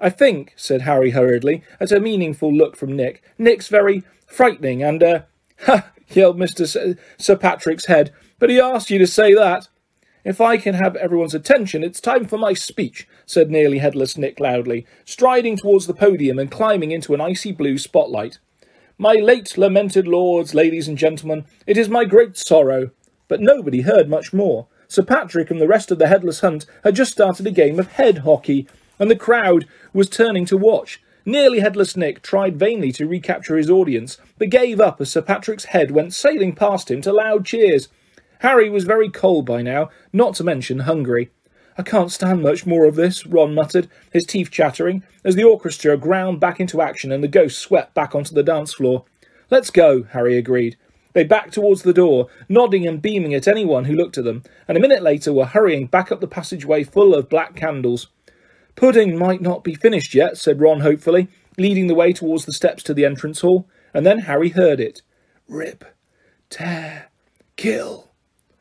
I 0.00 0.08
think, 0.08 0.54
said 0.56 0.80
Harry 0.80 1.10
hurriedly, 1.10 1.62
at 1.78 1.92
a 1.92 2.00
meaningful 2.00 2.50
look 2.50 2.74
from 2.74 2.96
Nick. 2.96 3.22
Nick's 3.36 3.68
very 3.68 4.04
frightening 4.26 4.82
and, 4.82 5.02
uh, 5.02 5.22
ha, 5.66 5.90
yelled 6.08 6.38
Mr. 6.38 6.96
Sir 7.18 7.36
Patrick's 7.36 7.84
head. 7.84 8.14
But 8.38 8.48
he 8.48 8.58
asked 8.58 8.88
you 8.88 8.98
to 8.98 9.06
say 9.06 9.34
that. 9.34 9.68
If 10.24 10.40
I 10.40 10.56
can 10.56 10.74
have 10.74 10.96
everyone's 10.96 11.34
attention, 11.34 11.84
it's 11.84 12.00
time 12.00 12.26
for 12.26 12.38
my 12.38 12.52
speech, 12.52 13.06
said 13.24 13.50
nearly 13.50 13.78
headless 13.78 14.16
Nick 14.16 14.40
loudly, 14.40 14.86
striding 15.04 15.56
towards 15.56 15.86
the 15.86 15.94
podium 15.94 16.38
and 16.38 16.50
climbing 16.50 16.90
into 16.90 17.14
an 17.14 17.20
icy 17.20 17.52
blue 17.52 17.78
spotlight. 17.78 18.38
My 18.98 19.14
late 19.14 19.56
lamented 19.56 20.08
lords, 20.08 20.54
ladies 20.54 20.88
and 20.88 20.98
gentlemen, 20.98 21.44
it 21.66 21.76
is 21.76 21.88
my 21.88 22.04
great 22.04 22.36
sorrow. 22.36 22.90
But 23.28 23.40
nobody 23.40 23.82
heard 23.82 24.08
much 24.08 24.32
more. 24.32 24.66
Sir 24.88 25.02
Patrick 25.02 25.50
and 25.50 25.60
the 25.60 25.68
rest 25.68 25.90
of 25.90 25.98
the 25.98 26.08
headless 26.08 26.40
hunt 26.40 26.66
had 26.82 26.96
just 26.96 27.12
started 27.12 27.46
a 27.46 27.50
game 27.50 27.78
of 27.78 27.92
head 27.92 28.18
hockey, 28.18 28.66
and 28.98 29.10
the 29.10 29.16
crowd 29.16 29.66
was 29.92 30.08
turning 30.08 30.46
to 30.46 30.56
watch. 30.56 31.00
Nearly 31.24 31.60
headless 31.60 31.94
Nick 31.94 32.22
tried 32.22 32.58
vainly 32.58 32.90
to 32.92 33.06
recapture 33.06 33.58
his 33.58 33.68
audience, 33.68 34.16
but 34.38 34.48
gave 34.48 34.80
up 34.80 35.00
as 35.00 35.10
Sir 35.10 35.20
Patrick's 35.20 35.66
head 35.66 35.90
went 35.90 36.14
sailing 36.14 36.54
past 36.54 36.90
him 36.90 37.02
to 37.02 37.12
loud 37.12 37.44
cheers. 37.44 37.88
Harry 38.40 38.70
was 38.70 38.84
very 38.84 39.10
cold 39.10 39.44
by 39.44 39.62
now, 39.62 39.90
not 40.12 40.34
to 40.34 40.44
mention 40.44 40.80
hungry. 40.80 41.30
I 41.76 41.82
can't 41.82 42.10
stand 42.10 42.42
much 42.42 42.66
more 42.66 42.86
of 42.86 42.96
this, 42.96 43.24
Ron 43.26 43.54
muttered, 43.54 43.88
his 44.12 44.26
teeth 44.26 44.50
chattering, 44.50 45.04
as 45.24 45.36
the 45.36 45.44
orchestra 45.44 45.96
ground 45.96 46.40
back 46.40 46.58
into 46.58 46.80
action 46.80 47.12
and 47.12 47.22
the 47.22 47.28
ghosts 47.28 47.60
swept 47.60 47.94
back 47.94 48.14
onto 48.14 48.34
the 48.34 48.42
dance 48.42 48.74
floor. 48.74 49.04
Let's 49.50 49.70
go, 49.70 50.02
Harry 50.02 50.36
agreed. 50.36 50.76
They 51.12 51.24
backed 51.24 51.54
towards 51.54 51.82
the 51.82 51.92
door, 51.92 52.28
nodding 52.48 52.86
and 52.86 53.00
beaming 53.00 53.34
at 53.34 53.48
anyone 53.48 53.86
who 53.86 53.94
looked 53.94 54.18
at 54.18 54.24
them, 54.24 54.42
and 54.66 54.76
a 54.76 54.80
minute 54.80 55.02
later 55.02 55.32
were 55.32 55.46
hurrying 55.46 55.86
back 55.86 56.12
up 56.12 56.20
the 56.20 56.28
passageway 56.28 56.84
full 56.84 57.14
of 57.14 57.28
black 57.28 57.56
candles. 57.56 58.08
Pudding 58.76 59.16
might 59.18 59.40
not 59.40 59.64
be 59.64 59.74
finished 59.74 60.14
yet, 60.14 60.36
said 60.36 60.60
Ron 60.60 60.80
hopefully, 60.80 61.28
leading 61.56 61.86
the 61.86 61.94
way 61.94 62.12
towards 62.12 62.44
the 62.44 62.52
steps 62.52 62.82
to 62.84 62.94
the 62.94 63.04
entrance 63.04 63.40
hall, 63.40 63.68
and 63.94 64.04
then 64.04 64.20
Harry 64.20 64.50
heard 64.50 64.80
it. 64.80 65.02
Rip, 65.48 65.84
tear, 66.50 67.08
kill. 67.56 68.07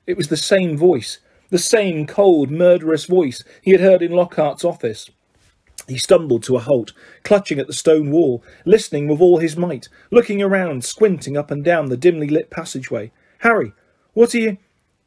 It 0.08 0.16
was 0.18 0.30
the 0.30 0.38
same 0.38 0.78
voice, 0.78 1.20
the 1.50 1.60
same 1.60 2.08
cold, 2.08 2.50
murderous 2.50 3.06
voice 3.06 3.44
he 3.62 3.72
had 3.72 3.82
heard 3.82 4.02
in 4.02 4.14
Lockhart's 4.14 4.64
office. 4.64 5.10
He 5.88 5.98
stumbled 5.98 6.44
to 6.44 6.56
a 6.56 6.62
halt, 6.62 6.94
clutching 7.24 7.60
at 7.60 7.68
the 7.68 7.74
stone 7.74 8.10
wall, 8.12 8.44
listening 8.66 9.08
with 9.08 9.22
all 9.22 9.38
his 9.38 9.56
might, 9.56 9.90
looking 10.10 10.42
around, 10.42 10.84
squinting 10.84 11.38
up 11.38 11.52
and 11.52 11.64
down 11.64 11.88
the 11.88 11.98
dimly 11.98 12.28
lit 12.28 12.50
passageway. 12.50 13.12
Harry, 13.40 13.74
what 14.14 14.34
are 14.34 14.40
you? 14.40 14.58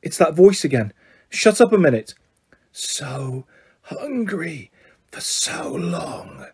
It's 0.02 0.18
that 0.18 0.34
voice 0.34 0.64
again. 0.64 0.92
Shut 1.30 1.60
up 1.60 1.72
a 1.72 1.78
minute. 1.78 2.14
So 2.72 3.46
hungry 3.82 4.70
for 5.10 5.20
so 5.20 5.72
long. 5.72 6.46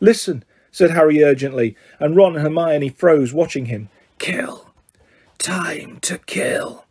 Listen, 0.00 0.44
said 0.70 0.92
Harry 0.92 1.22
urgently, 1.22 1.76
and 1.98 2.16
Ron 2.16 2.36
and 2.36 2.42
Hermione 2.42 2.90
froze, 2.90 3.32
watching 3.32 3.66
him. 3.66 3.88
Kill. 4.18 4.72
Time 5.38 5.98
to 6.00 6.18
kill. 6.18 6.84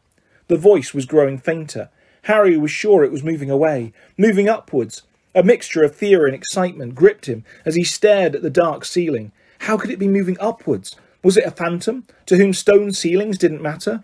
The 0.48 0.58
voice 0.58 0.93
was 0.93 1.06
growing 1.06 1.38
fainter. 1.38 1.90
Harry 2.24 2.58
was 2.58 2.72
sure 2.72 3.03
it 3.03 3.11
was 3.11 3.24
moving 3.24 3.50
away, 3.50 3.93
moving 4.17 4.48
upwards. 4.50 5.03
A 5.35 5.43
mixture 5.43 5.84
of 5.84 5.95
fear 5.95 6.26
and 6.26 6.34
excitement 6.34 6.95
gripped 6.95 7.27
him 7.27 7.43
as 7.66 7.76
he 7.76 7.84
stared 7.84 8.35
at 8.35 8.42
the 8.42 8.50
dark 8.50 8.85
ceiling. 8.85 9.32
How 9.59 9.77
could 9.77 9.92
it 9.92 10.00
be 10.00 10.08
moving 10.08 10.38
upwards? 10.40 10.95
Was 11.24 11.38
it 11.38 11.45
a 11.45 11.51
phantom, 11.51 12.06
to 12.26 12.38
whom 12.38 12.53
stone 12.53 12.93
ceilings 12.93 13.38
didn't 13.38 13.61
matter? 13.61 14.03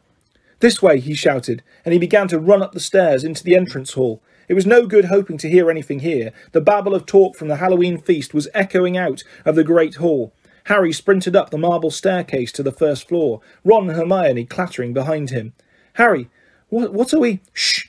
This 0.60 0.82
way, 0.82 1.00
he 1.00 1.14
shouted, 1.14 1.64
and 1.86 1.94
he 1.94 2.00
began 2.00 2.28
to 2.30 2.40
run 2.40 2.62
up 2.62 2.74
the 2.74 2.80
stairs 2.80 3.24
into 3.24 3.44
the 3.44 3.56
entrance 3.56 3.94
hall. 3.94 4.22
It 4.48 4.54
was 4.54 4.66
no 4.66 4.86
good 4.86 5.06
hoping 5.06 5.38
to 5.40 5.50
hear 5.50 5.70
anything 5.70 6.00
here. 6.00 6.32
The 6.52 6.62
babble 6.62 6.96
of 6.96 7.06
talk 7.06 7.36
from 7.36 7.48
the 7.48 7.58
Halloween 7.58 7.98
feast 7.98 8.34
was 8.34 8.50
echoing 8.54 8.98
out 8.98 9.24
of 9.46 9.56
the 9.56 9.64
great 9.64 9.96
hall. 9.96 10.34
Harry 10.66 10.94
sprinted 10.94 11.36
up 11.36 11.50
the 11.50 11.58
marble 11.58 11.92
staircase 11.92 12.52
to 12.54 12.64
the 12.64 12.72
first 12.72 13.08
floor, 13.08 13.42
Ron 13.64 13.90
and 13.90 13.98
Hermione 13.98 14.46
clattering 14.46 14.94
behind 14.94 15.30
him. 15.30 15.54
Harry, 15.94 16.30
what, 16.70 16.94
what 16.94 17.14
are 17.14 17.20
we? 17.20 17.42
Shh! 17.54 17.88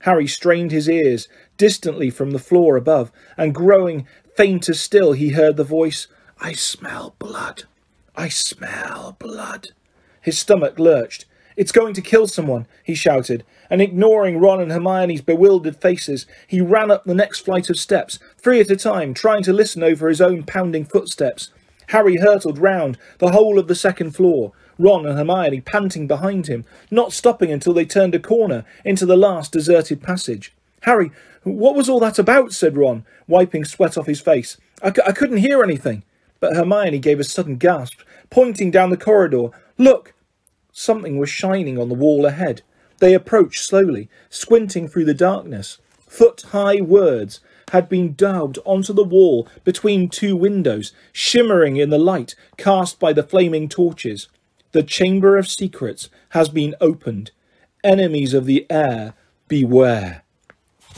Harry 0.00 0.26
strained 0.26 0.72
his 0.72 0.88
ears 0.88 1.28
distantly 1.56 2.10
from 2.10 2.32
the 2.32 2.38
floor 2.38 2.76
above, 2.76 3.12
and 3.36 3.54
growing 3.54 4.06
fainter 4.36 4.74
still, 4.74 5.12
he 5.12 5.30
heard 5.30 5.56
the 5.56 5.64
voice, 5.64 6.06
I 6.40 6.54
smell 6.54 7.14
blood. 7.18 7.64
I 8.16 8.28
smell 8.28 9.16
blood. 9.18 9.68
His 10.20 10.38
stomach 10.38 10.78
lurched. 10.78 11.26
It's 11.56 11.72
going 11.72 11.94
to 11.94 12.00
kill 12.00 12.26
someone, 12.26 12.66
he 12.82 12.94
shouted, 12.94 13.44
and 13.68 13.82
ignoring 13.82 14.38
Ron 14.38 14.60
and 14.60 14.72
Hermione's 14.72 15.20
bewildered 15.20 15.76
faces, 15.76 16.26
he 16.46 16.60
ran 16.60 16.90
up 16.90 17.04
the 17.04 17.14
next 17.14 17.40
flight 17.40 17.68
of 17.68 17.78
steps, 17.78 18.18
three 18.38 18.60
at 18.60 18.70
a 18.70 18.76
time, 18.76 19.14
trying 19.14 19.42
to 19.44 19.52
listen 19.52 19.82
over 19.82 20.08
his 20.08 20.20
own 20.20 20.42
pounding 20.42 20.84
footsteps. 20.84 21.52
Harry 21.88 22.16
hurtled 22.16 22.58
round 22.58 22.96
the 23.18 23.32
whole 23.32 23.58
of 23.58 23.68
the 23.68 23.74
second 23.74 24.12
floor, 24.12 24.52
Ron 24.82 25.06
and 25.06 25.16
Hermione 25.16 25.60
panting 25.60 26.06
behind 26.06 26.48
him, 26.48 26.64
not 26.90 27.12
stopping 27.12 27.52
until 27.52 27.72
they 27.72 27.84
turned 27.84 28.14
a 28.14 28.18
corner 28.18 28.64
into 28.84 29.06
the 29.06 29.16
last 29.16 29.52
deserted 29.52 30.02
passage. 30.02 30.52
Harry, 30.82 31.12
what 31.44 31.76
was 31.76 31.88
all 31.88 32.00
that 32.00 32.18
about? 32.18 32.52
said 32.52 32.76
Ron, 32.76 33.04
wiping 33.28 33.64
sweat 33.64 33.96
off 33.96 34.06
his 34.06 34.20
face. 34.20 34.56
I 34.82 34.92
c- 34.92 35.02
I 35.06 35.12
couldn't 35.12 35.36
hear 35.38 35.62
anything. 35.62 36.02
But 36.40 36.56
Hermione 36.56 36.98
gave 36.98 37.20
a 37.20 37.24
sudden 37.24 37.56
gasp, 37.56 38.00
pointing 38.28 38.72
down 38.72 38.90
the 38.90 38.96
corridor. 38.96 39.50
Look! 39.78 40.14
Something 40.72 41.16
was 41.18 41.28
shining 41.30 41.78
on 41.78 41.88
the 41.88 41.94
wall 41.94 42.26
ahead. 42.26 42.62
They 42.98 43.14
approached 43.14 43.64
slowly, 43.64 44.08
squinting 44.28 44.88
through 44.88 45.04
the 45.04 45.14
darkness. 45.14 45.78
Foot 46.08 46.42
high 46.50 46.80
words 46.80 47.40
had 47.70 47.88
been 47.88 48.14
daubed 48.14 48.58
onto 48.64 48.92
the 48.92 49.04
wall 49.04 49.46
between 49.64 50.08
two 50.08 50.34
windows, 50.34 50.92
shimmering 51.12 51.76
in 51.76 51.90
the 51.90 51.98
light 51.98 52.34
cast 52.56 52.98
by 52.98 53.12
the 53.12 53.22
flaming 53.22 53.68
torches. 53.68 54.28
The 54.72 54.82
Chamber 54.82 55.36
of 55.36 55.48
Secrets 55.48 56.08
has 56.30 56.48
been 56.48 56.74
opened. 56.80 57.30
Enemies 57.84 58.32
of 58.32 58.46
the 58.46 58.66
heir, 58.70 59.12
beware. 59.46 60.22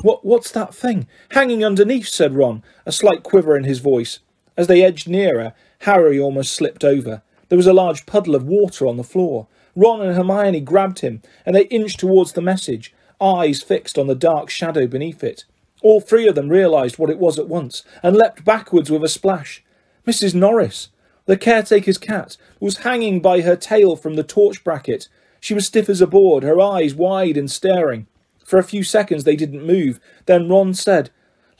What, 0.02 0.24
what's 0.24 0.52
that 0.52 0.72
thing? 0.72 1.08
Hanging 1.32 1.64
underneath, 1.64 2.06
said 2.06 2.36
Ron, 2.36 2.62
a 2.86 2.92
slight 2.92 3.24
quiver 3.24 3.56
in 3.56 3.64
his 3.64 3.80
voice. 3.80 4.20
As 4.56 4.68
they 4.68 4.84
edged 4.84 5.08
nearer, 5.08 5.54
Harry 5.80 6.20
almost 6.20 6.52
slipped 6.52 6.84
over. 6.84 7.22
There 7.48 7.56
was 7.56 7.66
a 7.66 7.72
large 7.72 8.06
puddle 8.06 8.36
of 8.36 8.46
water 8.46 8.86
on 8.86 8.96
the 8.96 9.02
floor. 9.02 9.48
Ron 9.74 10.00
and 10.00 10.14
Hermione 10.14 10.60
grabbed 10.60 11.00
him, 11.00 11.20
and 11.44 11.56
they 11.56 11.64
inched 11.64 11.98
towards 11.98 12.34
the 12.34 12.40
message, 12.40 12.94
eyes 13.20 13.60
fixed 13.60 13.98
on 13.98 14.06
the 14.06 14.14
dark 14.14 14.50
shadow 14.50 14.86
beneath 14.86 15.24
it. 15.24 15.46
All 15.82 16.00
three 16.00 16.28
of 16.28 16.36
them 16.36 16.48
realised 16.48 16.96
what 16.96 17.10
it 17.10 17.18
was 17.18 17.40
at 17.40 17.48
once, 17.48 17.82
and 18.04 18.16
leapt 18.16 18.44
backwards 18.44 18.88
with 18.88 19.02
a 19.02 19.08
splash. 19.08 19.64
Mrs. 20.06 20.32
Norris, 20.32 20.90
the 21.26 21.36
caretaker's 21.36 21.98
cat, 21.98 22.36
was 22.60 22.78
hanging 22.78 23.20
by 23.20 23.40
her 23.40 23.56
tail 23.56 23.96
from 23.96 24.14
the 24.14 24.22
torch 24.22 24.62
bracket. 24.62 25.08
She 25.40 25.54
was 25.54 25.66
stiff 25.66 25.88
as 25.88 26.00
a 26.00 26.06
board, 26.06 26.42
her 26.42 26.60
eyes 26.60 26.94
wide 26.94 27.36
and 27.36 27.50
staring. 27.50 28.06
For 28.44 28.58
a 28.58 28.64
few 28.64 28.82
seconds 28.82 29.24
they 29.24 29.36
didn't 29.36 29.66
move. 29.66 30.00
Then 30.26 30.48
Ron 30.48 30.74
said, 30.74 31.10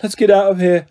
Let's 0.02 0.14
get 0.14 0.30
out 0.30 0.50
of 0.50 0.60
here. 0.60 0.86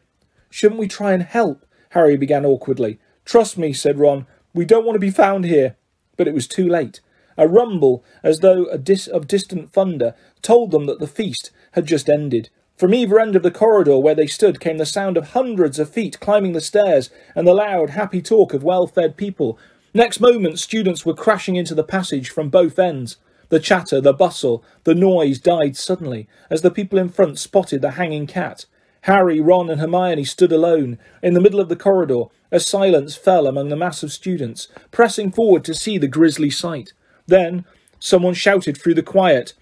Shouldn't 0.50 0.80
we 0.80 0.88
try 0.88 1.14
and 1.14 1.24
help? 1.24 1.66
Harry 1.90 2.18
began 2.18 2.46
awkwardly. 2.46 3.00
Trust 3.26 3.58
me, 3.58 3.74
said 3.74 4.00
Ron. 4.00 4.26
We 4.54 4.66
don't 4.66 4.86
want 4.86 4.96
to 4.96 5.00
be 5.00 5.12
found 5.12 5.46
here. 5.46 5.76
But 6.18 6.28
it 6.28 6.34
was 6.34 6.48
too 6.48 6.68
late. 6.68 7.00
A 7.38 7.48
rumble, 7.48 8.04
as 8.22 8.40
though 8.40 8.66
a 8.66 8.78
dis- 8.78 9.08
of 9.08 9.28
distant 9.28 9.72
thunder, 9.72 10.14
told 10.42 10.72
them 10.72 10.86
that 10.86 11.00
the 11.00 11.08
feast 11.08 11.52
had 11.72 11.86
just 11.86 12.10
ended. 12.10 12.50
From 12.84 12.94
either 12.94 13.18
end 13.18 13.38
of 13.38 13.44
the 13.44 13.50
corridor 13.50 13.98
where 13.98 14.14
they 14.14 14.28
stood 14.28 14.60
came 14.60 14.78
the 14.78 14.86
sound 14.86 15.16
of 15.16 15.30
hundreds 15.30 15.80
of 15.80 15.90
feet 15.90 16.20
climbing 16.20 16.52
the 16.52 16.60
stairs 16.60 17.10
and 17.34 17.48
the 17.48 17.54
loud, 17.54 17.92
happy 17.92 18.22
talk 18.22 18.54
of 18.54 18.62
well 18.62 18.88
fed 18.88 19.16
people. 19.16 19.58
Next 19.94 20.20
moment, 20.20 20.60
students 20.60 21.06
were 21.06 21.14
crashing 21.14 21.56
into 21.56 21.74
the 21.74 21.86
passage 21.86 22.30
from 22.30 22.50
both 22.50 22.78
ends. 22.78 23.16
The 23.48 23.62
chatter, 23.62 24.02
the 24.02 24.12
bustle, 24.12 24.66
the 24.84 24.94
noise 24.94 25.40
died 25.40 25.78
suddenly 25.78 26.28
as 26.50 26.62
the 26.62 26.70
people 26.70 27.00
in 27.00 27.08
front 27.08 27.40
spotted 27.40 27.82
the 27.82 27.92
hanging 27.92 28.28
cat. 28.28 28.66
Harry, 29.04 29.40
Ron, 29.40 29.70
and 29.70 29.80
Hermione 29.80 30.26
stood 30.26 30.52
alone 30.52 31.00
in 31.22 31.36
the 31.36 31.40
middle 31.40 31.62
of 31.62 31.70
the 31.70 31.78
corridor 31.78 32.26
as 32.52 32.68
silence 32.68 33.16
fell 33.16 33.48
among 33.48 33.70
the 33.70 33.78
mass 33.78 34.04
of 34.04 34.12
students, 34.12 34.68
pressing 34.92 35.32
forward 35.32 35.64
to 35.64 35.74
see 35.74 35.98
the 35.98 36.10
grisly 36.10 36.50
sight. 36.50 36.92
Then 37.28 37.64
someone 37.98 38.34
shouted 38.34 38.78
through 38.78 38.96
the 38.96 39.02
quiet, 39.02 39.54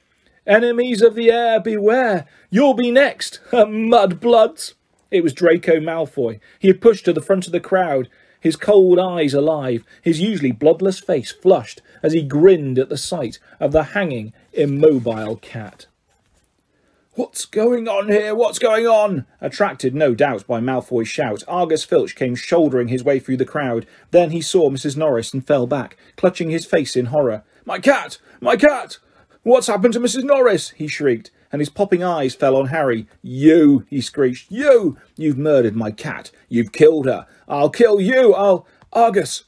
Enemies 0.47 1.03
of 1.03 1.13
the 1.13 1.29
heir, 1.29 1.59
beware! 1.59 2.25
You'll 2.49 2.73
be 2.73 2.89
next, 2.89 3.39
mudbloods! 3.51 4.73
It 5.11 5.21
was 5.21 5.33
Draco 5.33 5.79
Malfoy. 5.79 6.39
He 6.57 6.67
had 6.67 6.81
pushed 6.81 7.05
to 7.05 7.13
the 7.13 7.21
front 7.21 7.45
of 7.45 7.51
the 7.51 7.59
crowd, 7.59 8.09
his 8.39 8.55
cold 8.55 8.97
eyes 8.97 9.35
alive, 9.35 9.83
his 10.01 10.19
usually 10.19 10.51
bloodless 10.51 10.99
face 10.99 11.31
flushed 11.31 11.81
as 12.01 12.13
he 12.13 12.23
grinned 12.23 12.79
at 12.79 12.89
the 12.89 12.97
sight 12.97 13.37
of 13.59 13.71
the 13.71 13.83
hanging, 13.83 14.33
immobile 14.51 15.35
cat. 15.35 15.85
What's 17.13 17.45
going 17.45 17.87
on 17.87 18.07
here? 18.07 18.33
What's 18.33 18.57
going 18.57 18.87
on? 18.87 19.27
Attracted, 19.41 19.93
no 19.93 20.15
doubt, 20.15 20.47
by 20.47 20.59
Malfoy's 20.59 21.09
shout, 21.09 21.43
Argus 21.47 21.83
Filch 21.83 22.15
came 22.15 22.33
shouldering 22.33 22.87
his 22.87 23.03
way 23.03 23.19
through 23.19 23.37
the 23.37 23.45
crowd. 23.45 23.85
Then 24.09 24.31
he 24.31 24.41
saw 24.41 24.71
Mrs. 24.71 24.97
Norris 24.97 25.33
and 25.33 25.45
fell 25.45 25.67
back, 25.67 25.97
clutching 26.15 26.49
his 26.49 26.65
face 26.65 26.95
in 26.95 27.07
horror. 27.07 27.43
My 27.63 27.77
cat! 27.77 28.17
My 28.39 28.55
cat! 28.55 28.97
What's 29.43 29.67
happened 29.67 29.93
to 29.95 29.99
Mrs. 29.99 30.23
Norris? 30.23 30.69
he 30.69 30.87
shrieked, 30.87 31.31
and 31.51 31.61
his 31.61 31.69
popping 31.69 32.03
eyes 32.03 32.35
fell 32.35 32.55
on 32.55 32.67
Harry. 32.67 33.07
You! 33.23 33.85
he 33.89 33.99
screeched. 33.99 34.51
You! 34.51 34.97
You've 35.17 35.37
murdered 35.37 35.75
my 35.75 35.89
cat. 35.89 36.29
You've 36.47 36.71
killed 36.71 37.07
her. 37.07 37.25
I'll 37.47 37.71
kill 37.71 37.99
you. 37.99 38.35
I'll. 38.35 38.67
Argus! 38.93 39.45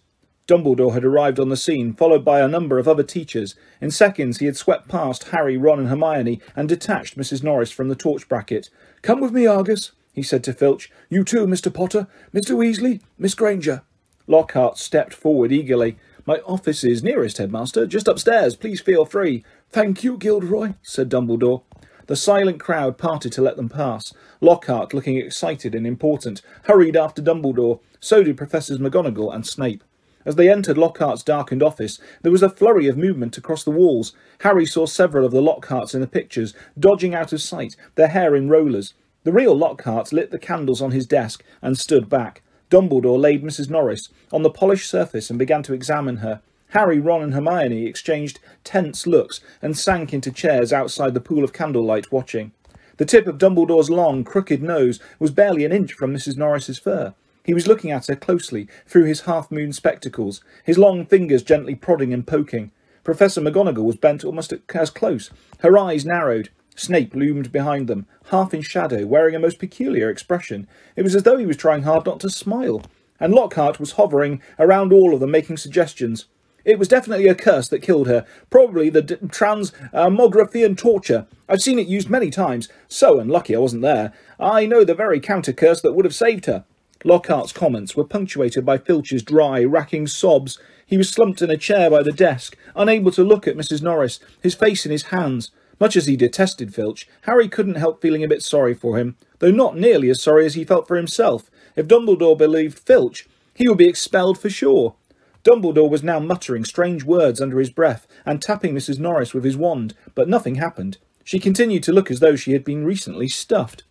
Dumbledore 0.47 0.93
had 0.93 1.05
arrived 1.05 1.39
on 1.39 1.49
the 1.49 1.55
scene, 1.55 1.93
followed 1.93 2.25
by 2.25 2.41
a 2.41 2.47
number 2.47 2.79
of 2.79 2.87
other 2.87 3.03
teachers. 3.03 3.53
In 3.79 3.91
seconds 3.91 4.39
he 4.39 4.47
had 4.47 4.57
swept 4.57 4.89
past 4.89 5.25
Harry, 5.25 5.57
Ron, 5.57 5.79
and 5.79 5.89
Hermione 5.89 6.41
and 6.55 6.67
detached 6.67 7.15
Mrs. 7.15 7.43
Norris 7.43 7.71
from 7.71 7.87
the 7.87 7.95
torch 7.95 8.27
bracket. 8.27 8.71
Come 9.03 9.21
with 9.21 9.31
me, 9.31 9.45
Argus, 9.45 9.91
he 10.11 10.23
said 10.23 10.43
to 10.45 10.53
Filch. 10.53 10.91
You 11.07 11.23
too, 11.23 11.45
Mr. 11.45 11.71
Potter, 11.73 12.07
Mr. 12.33 12.57
Weasley, 12.57 12.99
Miss 13.17 13.35
Granger. 13.35 13.83
Lockhart 14.25 14.77
stepped 14.79 15.13
forward 15.13 15.51
eagerly. 15.51 15.97
My 16.25 16.37
office 16.45 16.83
is 16.83 17.03
nearest, 17.03 17.37
Headmaster, 17.37 17.85
just 17.85 18.07
upstairs. 18.07 18.55
Please 18.55 18.79
feel 18.79 19.05
free. 19.05 19.43
Thank 19.73 20.03
you, 20.03 20.17
Gilderoy, 20.17 20.75
said 20.83 21.09
Dumbledore. 21.09 21.63
The 22.05 22.15
silent 22.15 22.59
crowd 22.59 22.99
parted 22.99 23.31
to 23.31 23.41
let 23.41 23.55
them 23.55 23.69
pass. 23.69 24.13
Lockhart, 24.39 24.93
looking 24.93 25.17
excited 25.17 25.73
and 25.73 25.87
important, 25.87 26.43
hurried 26.65 26.95
after 26.95 27.23
Dumbledore. 27.23 27.79
So 27.99 28.21
did 28.21 28.37
Professors 28.37 28.77
McGonagall 28.77 29.33
and 29.33 29.47
Snape. 29.47 29.83
As 30.25 30.35
they 30.35 30.47
entered 30.47 30.77
Lockhart's 30.77 31.23
darkened 31.23 31.63
office, 31.63 31.99
there 32.21 32.31
was 32.31 32.43
a 32.43 32.51
flurry 32.51 32.85
of 32.85 32.99
movement 32.99 33.35
across 33.35 33.63
the 33.63 33.71
walls. 33.71 34.13
Harry 34.41 34.67
saw 34.67 34.85
several 34.85 35.25
of 35.25 35.31
the 35.31 35.41
Lockharts 35.41 35.95
in 35.95 36.01
the 36.01 36.07
pictures, 36.07 36.53
dodging 36.79 37.15
out 37.15 37.33
of 37.33 37.41
sight, 37.41 37.75
their 37.95 38.09
hair 38.09 38.35
in 38.35 38.49
rollers. 38.49 38.93
The 39.23 39.33
real 39.33 39.57
Lockhart 39.57 40.13
lit 40.13 40.29
the 40.29 40.37
candles 40.37 40.83
on 40.83 40.91
his 40.91 41.07
desk 41.07 41.43
and 41.63 41.79
stood 41.79 42.09
back. 42.09 42.43
Dumbledore 42.69 43.19
laid 43.19 43.43
Mrs. 43.43 43.71
Norris 43.71 44.09
on 44.31 44.43
the 44.43 44.51
polished 44.51 44.87
surface 44.87 45.31
and 45.31 45.39
began 45.39 45.63
to 45.63 45.73
examine 45.73 46.17
her. 46.17 46.43
Harry, 46.73 46.99
Ron, 46.99 47.21
and 47.21 47.35
Hermione 47.35 47.85
exchanged 47.85 48.39
tense 48.63 49.05
looks 49.05 49.39
and 49.61 49.77
sank 49.77 50.11
into 50.11 50.31
chairs 50.31 50.73
outside 50.73 51.13
the 51.13 51.21
pool 51.21 51.43
of 51.43 51.53
candlelight, 51.53 52.11
watching. 52.11 52.51
The 52.97 53.05
tip 53.05 53.27
of 53.27 53.37
Dumbledore's 53.37 53.91
long, 53.91 54.23
crooked 54.23 54.63
nose 54.63 54.99
was 55.19 55.29
barely 55.29 55.65
an 55.65 55.71
inch 55.71 55.93
from 55.93 56.11
Mrs. 56.11 56.35
Norris's 56.35 56.79
fur. 56.79 57.13
He 57.43 57.53
was 57.53 57.67
looking 57.67 57.91
at 57.91 58.07
her 58.07 58.15
closely 58.15 58.67
through 58.87 59.05
his 59.05 59.21
half-moon 59.21 59.71
spectacles, 59.73 60.41
his 60.63 60.79
long 60.79 61.05
fingers 61.05 61.43
gently 61.43 61.75
prodding 61.75 62.11
and 62.11 62.25
poking. 62.25 62.71
Professor 63.03 63.39
McGonagall 63.39 63.85
was 63.85 63.97
bent 63.97 64.25
almost 64.25 64.51
as 64.73 64.89
close. 64.89 65.29
Her 65.59 65.77
eyes 65.77 66.05
narrowed. 66.05 66.49
Snape 66.75 67.13
loomed 67.13 67.51
behind 67.51 67.87
them, 67.87 68.07
half 68.31 68.51
in 68.51 68.63
shadow, 68.63 69.05
wearing 69.05 69.35
a 69.35 69.39
most 69.39 69.59
peculiar 69.59 70.09
expression. 70.09 70.67
It 70.95 71.03
was 71.03 71.15
as 71.15 71.21
though 71.21 71.37
he 71.37 71.45
was 71.45 71.57
trying 71.57 71.83
hard 71.83 72.07
not 72.07 72.19
to 72.21 72.31
smile. 72.31 72.81
And 73.19 73.31
Lockhart 73.31 73.79
was 73.79 73.91
hovering 73.91 74.41
around 74.57 74.91
all 74.91 75.13
of 75.13 75.19
them, 75.19 75.29
making 75.29 75.57
suggestions. 75.57 76.25
It 76.65 76.79
was 76.79 76.87
definitely 76.87 77.27
a 77.27 77.35
curse 77.35 77.67
that 77.69 77.81
killed 77.81 78.07
her, 78.07 78.25
probably 78.49 78.89
the 78.89 79.01
d- 79.01 79.15
transmogrifian 79.15 80.71
uh, 80.71 80.75
torture. 80.75 81.27
I've 81.49 81.61
seen 81.61 81.77
it 81.77 81.87
used 81.87 82.09
many 82.09 82.29
times. 82.29 82.69
So 82.87 83.19
unlucky 83.19 83.55
I 83.55 83.59
wasn't 83.59 83.81
there. 83.81 84.13
I 84.39 84.65
know 84.65 84.85
the 84.85 84.95
very 84.95 85.19
counter 85.19 85.51
curse 85.51 85.81
that 85.81 85.93
would 85.93 86.05
have 86.05 86.15
saved 86.15 86.45
her. 86.45 86.63
Lockhart's 87.03 87.51
comments 87.51 87.97
were 87.97 88.05
punctuated 88.05 88.65
by 88.65 88.77
Filch's 88.77 89.23
dry, 89.23 89.61
racking 89.63 90.07
sobs. 90.07 90.57
He 90.85 90.97
was 90.97 91.09
slumped 91.09 91.41
in 91.41 91.49
a 91.49 91.57
chair 91.57 91.89
by 91.89 92.01
the 92.01 92.13
desk, 92.13 92.57
unable 92.75 93.11
to 93.11 93.25
look 93.25 93.45
at 93.45 93.57
Mrs. 93.57 93.81
Norris, 93.81 94.21
his 94.41 94.55
face 94.55 94.85
in 94.85 94.91
his 94.91 95.03
hands. 95.03 95.51
Much 95.81 95.97
as 95.97 96.05
he 96.05 96.15
detested 96.15 96.73
Filch, 96.73 97.09
Harry 97.23 97.49
couldn't 97.49 97.75
help 97.75 98.01
feeling 98.01 98.23
a 98.23 98.27
bit 98.27 98.41
sorry 98.41 98.73
for 98.73 98.97
him, 98.97 99.17
though 99.39 99.51
not 99.51 99.75
nearly 99.75 100.09
as 100.09 100.21
sorry 100.21 100.45
as 100.45 100.53
he 100.53 100.63
felt 100.63 100.87
for 100.87 100.95
himself. 100.95 101.51
If 101.75 101.87
Dumbledore 101.87 102.37
believed 102.37 102.79
Filch, 102.79 103.27
he 103.53 103.67
would 103.67 103.77
be 103.77 103.89
expelled 103.89 104.39
for 104.39 104.49
sure. 104.49 104.95
Dumbledore 105.43 105.89
was 105.89 106.03
now 106.03 106.19
muttering 106.19 106.63
strange 106.63 107.03
words 107.03 107.41
under 107.41 107.59
his 107.59 107.69
breath 107.69 108.07
and 108.25 108.41
tapping 108.41 108.73
Mrs. 108.73 108.99
Norris 108.99 109.33
with 109.33 109.43
his 109.43 109.57
wand, 109.57 109.93
but 110.15 110.29
nothing 110.29 110.55
happened. 110.55 110.97
She 111.23 111.39
continued 111.39 111.83
to 111.83 111.93
look 111.93 112.09
as 112.09 112.19
though 112.19 112.35
she 112.35 112.53
had 112.53 112.63
been 112.63 112.85
recently 112.85 113.27
stuffed. 113.27 113.83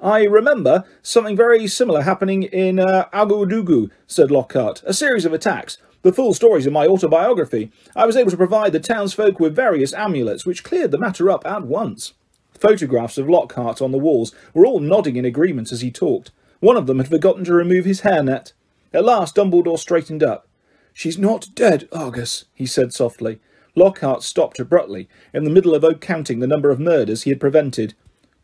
I 0.00 0.24
remember 0.24 0.84
something 1.00 1.36
very 1.36 1.68
similar 1.68 2.02
happening 2.02 2.42
in 2.42 2.80
uh, 2.80 3.08
Ouagadogou, 3.12 3.90
said 4.08 4.32
Lockhart. 4.32 4.82
A 4.84 4.92
series 4.92 5.24
of 5.24 5.32
attacks. 5.32 5.78
The 6.02 6.12
full 6.12 6.34
story's 6.34 6.66
in 6.66 6.72
my 6.72 6.88
autobiography. 6.88 7.70
I 7.94 8.04
was 8.04 8.16
able 8.16 8.32
to 8.32 8.36
provide 8.36 8.72
the 8.72 8.80
townsfolk 8.80 9.38
with 9.38 9.54
various 9.54 9.94
amulets, 9.94 10.44
which 10.44 10.64
cleared 10.64 10.90
the 10.90 10.98
matter 10.98 11.30
up 11.30 11.46
at 11.46 11.62
once. 11.62 12.14
photographs 12.52 13.18
of 13.18 13.28
Lockhart 13.28 13.80
on 13.80 13.92
the 13.92 13.98
walls 13.98 14.34
were 14.52 14.66
all 14.66 14.80
nodding 14.80 15.14
in 15.14 15.24
agreement 15.24 15.70
as 15.70 15.80
he 15.80 15.92
talked. 15.92 16.32
One 16.58 16.76
of 16.76 16.88
them 16.88 16.98
had 16.98 17.08
forgotten 17.08 17.44
to 17.44 17.54
remove 17.54 17.84
his 17.84 18.00
hairnet. 18.00 18.52
At 18.92 19.04
last 19.04 19.36
Dumbledore 19.36 19.78
straightened 19.78 20.22
up. 20.24 20.48
She's 20.92 21.18
not 21.18 21.48
dead, 21.54 21.88
Argus, 21.92 22.44
he 22.54 22.66
said 22.66 22.92
softly. 22.92 23.40
Lockhart 23.74 24.22
stopped 24.22 24.58
abruptly, 24.58 25.08
in 25.32 25.44
the 25.44 25.50
middle 25.50 25.74
of 25.74 26.00
counting 26.00 26.40
the 26.40 26.46
number 26.46 26.70
of 26.70 26.78
murders 26.78 27.22
he 27.22 27.30
had 27.30 27.40
prevented. 27.40 27.94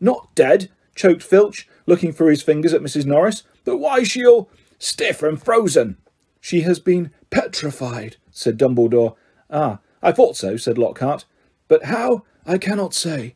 Not 0.01 0.35
dead, 0.35 0.71
choked 0.95 1.23
Filch, 1.23 1.69
looking 1.87 2.13
through 2.13 2.31
his 2.31 2.43
fingers 2.43 2.73
at 2.73 2.83
Mrs. 2.83 3.05
Norris. 3.05 3.43
But 3.65 3.79
why 3.79 3.99
is 3.99 4.09
she 4.09 4.25
all 4.25 4.51
stiff 4.79 5.23
and 5.23 5.43
frozen? 5.43 5.97
She 6.41 6.63
has 6.63 6.79
been 6.79 7.11
petrified, 7.31 8.17
said 8.31 8.59
Dumbledore. 8.59 9.17
Ah, 9.51 9.81
I 10.03 10.13
thought 10.13 10.37
so, 10.37 10.57
said 10.57 10.79
Lockhart. 10.79 11.25
But 11.67 11.85
how, 11.85 12.25
I 12.47 12.59
cannot 12.59 12.95
say. 12.95 13.35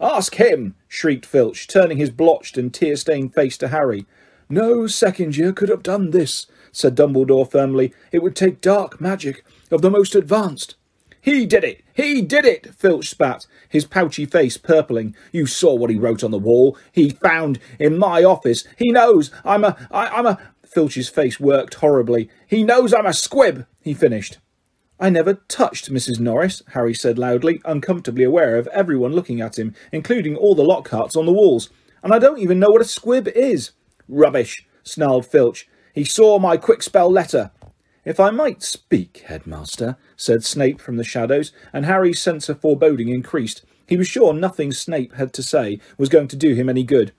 Ask 0.00 0.36
him, 0.36 0.74
shrieked 0.88 1.26
Filch, 1.26 1.66
turning 1.68 1.98
his 1.98 2.10
blotched 2.10 2.58
and 2.58 2.72
tear-stained 2.72 3.34
face 3.34 3.56
to 3.58 3.68
Harry. 3.68 4.06
No 4.48 4.86
second 4.86 5.36
year 5.36 5.52
could 5.52 5.68
have 5.68 5.82
done 5.82 6.10
this, 6.10 6.46
said 6.72 6.96
Dumbledore 6.96 7.50
firmly. 7.50 7.92
It 8.12 8.22
would 8.22 8.36
take 8.36 8.60
dark 8.60 9.00
magic 9.00 9.44
of 9.70 9.82
the 9.82 9.90
most 9.90 10.14
advanced. 10.14 10.76
He 11.22 11.44
did 11.44 11.64
it! 11.64 11.82
He 11.92 12.22
did 12.22 12.46
it! 12.46 12.74
Filch 12.74 13.10
spat, 13.10 13.46
his 13.68 13.84
pouchy 13.84 14.24
face 14.24 14.56
purpling. 14.56 15.14
You 15.32 15.46
saw 15.46 15.74
what 15.74 15.90
he 15.90 15.98
wrote 15.98 16.24
on 16.24 16.30
the 16.30 16.38
wall. 16.38 16.78
He 16.92 17.10
found 17.10 17.58
in 17.78 17.98
my 17.98 18.24
office. 18.24 18.64
He 18.78 18.90
knows 18.90 19.30
I'm 19.44 19.64
a. 19.64 19.76
I, 19.90 20.06
I'm 20.08 20.26
a. 20.26 20.38
Filch's 20.64 21.08
face 21.08 21.38
worked 21.38 21.74
horribly. 21.74 22.30
He 22.46 22.62
knows 22.62 22.94
I'm 22.94 23.06
a 23.06 23.12
squib, 23.12 23.66
he 23.82 23.92
finished. 23.92 24.38
I 25.00 25.10
never 25.10 25.34
touched 25.48 25.90
Mrs. 25.90 26.20
Norris, 26.20 26.62
Harry 26.68 26.94
said 26.94 27.18
loudly, 27.18 27.60
uncomfortably 27.64 28.22
aware 28.22 28.56
of 28.56 28.66
everyone 28.68 29.12
looking 29.12 29.40
at 29.40 29.58
him, 29.58 29.74
including 29.90 30.36
all 30.36 30.54
the 30.54 30.62
Lockharts 30.62 31.16
on 31.16 31.26
the 31.26 31.32
walls. 31.32 31.70
And 32.02 32.14
I 32.14 32.18
don't 32.18 32.38
even 32.38 32.60
know 32.60 32.68
what 32.68 32.82
a 32.82 32.84
squib 32.84 33.26
is. 33.28 33.72
Rubbish, 34.08 34.66
snarled 34.84 35.26
Filch. 35.26 35.68
He 36.00 36.06
saw 36.06 36.38
my 36.38 36.56
Kwikspell 36.56 37.12
letter. 37.12 37.50
If 38.06 38.18
I 38.18 38.30
might 38.30 38.62
speak, 38.62 39.24
headmaster, 39.26 39.98
said 40.16 40.42
Snape 40.42 40.80
from 40.80 40.96
the 40.96 41.04
shadows, 41.04 41.52
and 41.74 41.84
Harry's 41.84 42.22
sense 42.22 42.48
of 42.48 42.58
foreboding 42.58 43.10
increased. 43.10 43.66
He 43.86 43.98
was 43.98 44.08
sure 44.08 44.32
nothing 44.32 44.72
Snape 44.72 45.16
had 45.16 45.34
to 45.34 45.42
say 45.42 45.78
was 45.98 46.08
going 46.08 46.28
to 46.28 46.36
do 46.36 46.54
him 46.54 46.70
any 46.70 46.84
good. 46.84 47.12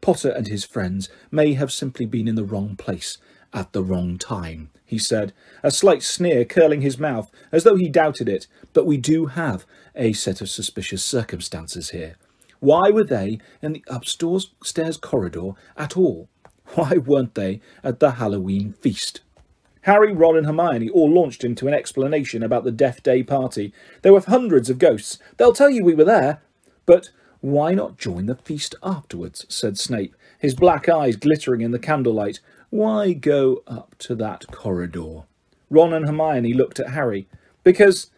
Potter 0.00 0.30
and 0.30 0.48
his 0.48 0.64
friends 0.64 1.10
may 1.30 1.52
have 1.52 1.70
simply 1.70 2.06
been 2.06 2.26
in 2.26 2.34
the 2.34 2.42
wrong 2.42 2.74
place 2.74 3.18
at 3.52 3.74
the 3.74 3.84
wrong 3.84 4.16
time, 4.16 4.70
he 4.86 4.96
said, 4.96 5.34
a 5.62 5.70
slight 5.70 6.02
sneer 6.02 6.46
curling 6.46 6.80
his 6.80 6.98
mouth, 6.98 7.30
as 7.52 7.64
though 7.64 7.76
he 7.76 7.90
doubted 7.90 8.30
it. 8.30 8.46
But 8.72 8.86
we 8.86 8.96
do 8.96 9.26
have 9.26 9.66
a 9.94 10.14
set 10.14 10.40
of 10.40 10.48
suspicious 10.48 11.04
circumstances 11.04 11.90
here. 11.90 12.16
Why 12.60 12.88
were 12.88 13.04
they 13.04 13.40
in 13.60 13.74
the 13.74 13.84
upstairs 13.88 14.52
stairs 14.64 14.96
corridor 14.96 15.50
at 15.76 15.98
all? 15.98 16.30
Why 16.74 16.98
weren't 16.98 17.34
they 17.34 17.60
at 17.82 18.00
the 18.00 18.12
Halloween 18.12 18.74
feast? 18.74 19.20
Harry, 19.82 20.12
Ron, 20.12 20.36
and 20.36 20.46
Hermione 20.46 20.88
all 20.90 21.10
launched 21.10 21.42
into 21.42 21.66
an 21.66 21.74
explanation 21.74 22.42
about 22.42 22.62
the 22.62 22.70
Death 22.70 23.02
Day 23.02 23.22
party. 23.24 23.72
There 24.02 24.12
were 24.12 24.20
hundreds 24.20 24.70
of 24.70 24.78
ghosts. 24.78 25.18
They'll 25.36 25.52
tell 25.52 25.70
you 25.70 25.84
we 25.84 25.94
were 25.94 26.04
there. 26.04 26.40
But 26.86 27.10
why 27.40 27.74
not 27.74 27.98
join 27.98 28.26
the 28.26 28.36
feast 28.36 28.76
afterwards? 28.82 29.44
said 29.48 29.76
Snape, 29.78 30.14
his 30.38 30.54
black 30.54 30.88
eyes 30.88 31.16
glittering 31.16 31.62
in 31.62 31.72
the 31.72 31.80
candlelight. 31.80 32.38
Why 32.70 33.12
go 33.12 33.62
up 33.66 33.96
to 33.98 34.14
that 34.14 34.46
corridor? 34.52 35.24
Ron 35.68 35.92
and 35.92 36.06
Hermione 36.06 36.54
looked 36.54 36.78
at 36.78 36.90
Harry. 36.90 37.26
Because, 37.64 38.10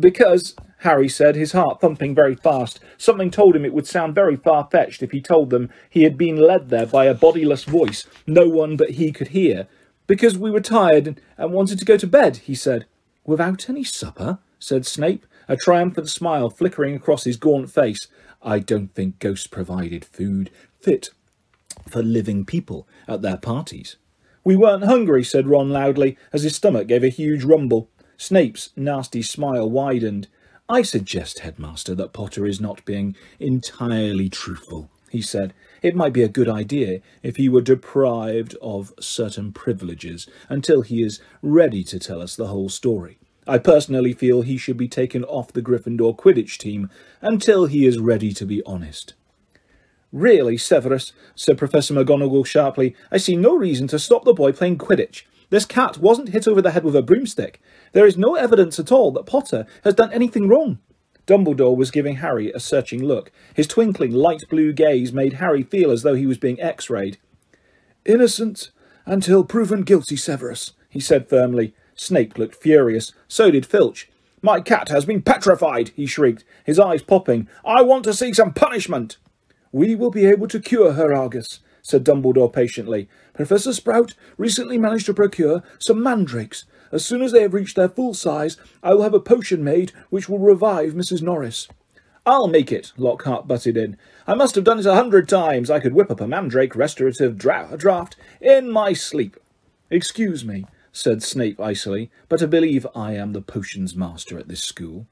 because, 0.00 0.56
Harry 0.82 1.08
said, 1.08 1.36
his 1.36 1.52
heart 1.52 1.80
thumping 1.80 2.12
very 2.12 2.34
fast. 2.34 2.80
Something 2.98 3.30
told 3.30 3.54
him 3.54 3.64
it 3.64 3.72
would 3.72 3.86
sound 3.86 4.16
very 4.16 4.36
far-fetched 4.36 5.02
if 5.02 5.12
he 5.12 5.20
told 5.20 5.50
them 5.50 5.70
he 5.88 6.02
had 6.02 6.18
been 6.18 6.36
led 6.36 6.70
there 6.70 6.86
by 6.86 7.04
a 7.04 7.14
bodiless 7.14 7.64
voice 7.64 8.04
no 8.26 8.48
one 8.48 8.76
but 8.76 8.90
he 8.90 9.12
could 9.12 9.28
hear. 9.28 9.68
Because 10.08 10.36
we 10.36 10.50
were 10.50 10.60
tired 10.60 11.20
and 11.38 11.52
wanted 11.52 11.78
to 11.78 11.84
go 11.84 11.96
to 11.96 12.06
bed, 12.06 12.38
he 12.38 12.54
said. 12.54 12.86
Without 13.24 13.68
any 13.68 13.84
supper? 13.84 14.40
said 14.58 14.84
Snape, 14.84 15.24
a 15.48 15.56
triumphant 15.56 16.08
smile 16.08 16.50
flickering 16.50 16.96
across 16.96 17.24
his 17.24 17.36
gaunt 17.36 17.70
face. 17.70 18.08
I 18.42 18.58
don't 18.58 18.92
think 18.92 19.20
ghosts 19.20 19.46
provided 19.46 20.04
food 20.04 20.50
fit 20.80 21.10
for 21.88 22.02
living 22.02 22.44
people 22.44 22.88
at 23.06 23.22
their 23.22 23.36
parties. 23.36 23.96
We 24.42 24.56
weren't 24.56 24.84
hungry, 24.84 25.22
said 25.22 25.46
Ron 25.46 25.70
loudly, 25.70 26.18
as 26.32 26.42
his 26.42 26.56
stomach 26.56 26.88
gave 26.88 27.04
a 27.04 27.08
huge 27.08 27.44
rumble. 27.44 27.88
Snape's 28.16 28.70
nasty 28.76 29.22
smile 29.22 29.70
widened. 29.70 30.26
I 30.68 30.82
suggest, 30.82 31.40
Headmaster, 31.40 31.94
that 31.96 32.12
Potter 32.12 32.46
is 32.46 32.60
not 32.60 32.84
being 32.84 33.16
entirely 33.40 34.28
truthful, 34.28 34.90
he 35.10 35.20
said. 35.20 35.52
It 35.82 35.96
might 35.96 36.12
be 36.12 36.22
a 36.22 36.28
good 36.28 36.48
idea 36.48 37.00
if 37.22 37.36
he 37.36 37.48
were 37.48 37.60
deprived 37.60 38.56
of 38.62 38.94
certain 39.00 39.52
privileges 39.52 40.26
until 40.48 40.82
he 40.82 41.02
is 41.02 41.20
ready 41.42 41.82
to 41.84 41.98
tell 41.98 42.22
us 42.22 42.36
the 42.36 42.46
whole 42.46 42.68
story. 42.68 43.18
I 43.46 43.58
personally 43.58 44.12
feel 44.12 44.42
he 44.42 44.56
should 44.56 44.76
be 44.76 44.88
taken 44.88 45.24
off 45.24 45.52
the 45.52 45.62
Gryffindor 45.62 46.16
Quidditch 46.16 46.58
team 46.58 46.88
until 47.20 47.66
he 47.66 47.84
is 47.84 47.98
ready 47.98 48.32
to 48.32 48.46
be 48.46 48.62
honest. 48.64 49.14
Really, 50.12 50.56
Severus, 50.56 51.12
said 51.34 51.58
Professor 51.58 51.94
McGonagall 51.94 52.46
sharply, 52.46 52.94
I 53.10 53.16
see 53.16 53.34
no 53.34 53.56
reason 53.56 53.88
to 53.88 53.98
stop 53.98 54.24
the 54.24 54.32
boy 54.32 54.52
playing 54.52 54.78
Quidditch. 54.78 55.24
This 55.52 55.66
cat 55.66 55.98
wasn't 55.98 56.30
hit 56.30 56.48
over 56.48 56.62
the 56.62 56.70
head 56.70 56.82
with 56.82 56.96
a 56.96 57.02
broomstick. 57.02 57.60
There 57.92 58.06
is 58.06 58.16
no 58.16 58.36
evidence 58.36 58.78
at 58.78 58.90
all 58.90 59.12
that 59.12 59.26
Potter 59.26 59.66
has 59.84 59.92
done 59.92 60.10
anything 60.10 60.48
wrong. 60.48 60.78
Dumbledore 61.26 61.76
was 61.76 61.90
giving 61.90 62.16
Harry 62.16 62.50
a 62.50 62.58
searching 62.58 63.04
look. 63.04 63.30
His 63.52 63.66
twinkling, 63.66 64.12
light 64.12 64.44
blue 64.48 64.72
gaze 64.72 65.12
made 65.12 65.34
Harry 65.34 65.62
feel 65.62 65.90
as 65.90 66.04
though 66.04 66.14
he 66.14 66.24
was 66.24 66.38
being 66.38 66.58
x-rayed. 66.58 67.18
Innocent 68.06 68.70
until 69.04 69.44
proven 69.44 69.82
guilty, 69.82 70.16
Severus, 70.16 70.72
he 70.88 71.00
said 71.00 71.28
firmly. 71.28 71.74
Snape 71.94 72.38
looked 72.38 72.54
furious. 72.54 73.12
So 73.28 73.50
did 73.50 73.66
Filch. 73.66 74.10
My 74.40 74.62
cat 74.62 74.88
has 74.88 75.04
been 75.04 75.20
petrified, 75.20 75.90
he 75.94 76.06
shrieked, 76.06 76.44
his 76.64 76.78
eyes 76.78 77.02
popping. 77.02 77.46
I 77.62 77.82
want 77.82 78.04
to 78.04 78.14
see 78.14 78.32
some 78.32 78.54
punishment. 78.54 79.18
We 79.70 79.96
will 79.96 80.10
be 80.10 80.24
able 80.24 80.48
to 80.48 80.60
cure 80.60 80.92
her, 80.92 81.12
Argus, 81.12 81.60
said 81.82 82.04
Dumbledore 82.04 82.52
patiently. 82.52 83.08
Professor 83.34 83.72
Sprout 83.72 84.14
recently 84.38 84.78
managed 84.78 85.06
to 85.06 85.14
procure 85.14 85.62
some 85.78 86.02
mandrakes. 86.02 86.64
As 86.92 87.04
soon 87.04 87.22
as 87.22 87.32
they 87.32 87.42
have 87.42 87.54
reached 87.54 87.76
their 87.76 87.88
full 87.88 88.14
size, 88.14 88.56
I 88.82 88.94
will 88.94 89.02
have 89.02 89.14
a 89.14 89.20
potion 89.20 89.64
made 89.64 89.92
which 90.10 90.28
will 90.28 90.38
revive 90.38 90.92
Mrs. 90.92 91.22
Norris. 91.22 91.68
I'll 92.24 92.46
make 92.46 92.70
it, 92.70 92.92
Lockhart 92.96 93.48
butted 93.48 93.76
in. 93.76 93.96
I 94.28 94.34
must 94.34 94.54
have 94.54 94.62
done 94.62 94.78
it 94.78 94.86
a 94.86 94.94
hundred 94.94 95.28
times. 95.28 95.70
I 95.70 95.80
could 95.80 95.92
whip 95.92 96.10
up 96.10 96.20
a 96.20 96.28
mandrake 96.28 96.76
restorative 96.76 97.36
dra 97.36 97.76
draught 97.76 98.14
in 98.40 98.70
my 98.70 98.92
sleep. 98.92 99.36
Excuse 99.90 100.44
me, 100.44 100.64
said 100.92 101.22
Snape 101.22 101.58
icily, 101.58 102.10
but 102.28 102.40
I 102.40 102.46
believe 102.46 102.86
I 102.94 103.14
am 103.14 103.32
the 103.32 103.42
potions 103.42 103.96
master 103.96 104.38
at 104.38 104.46
this 104.46 104.62
school. 104.62 105.06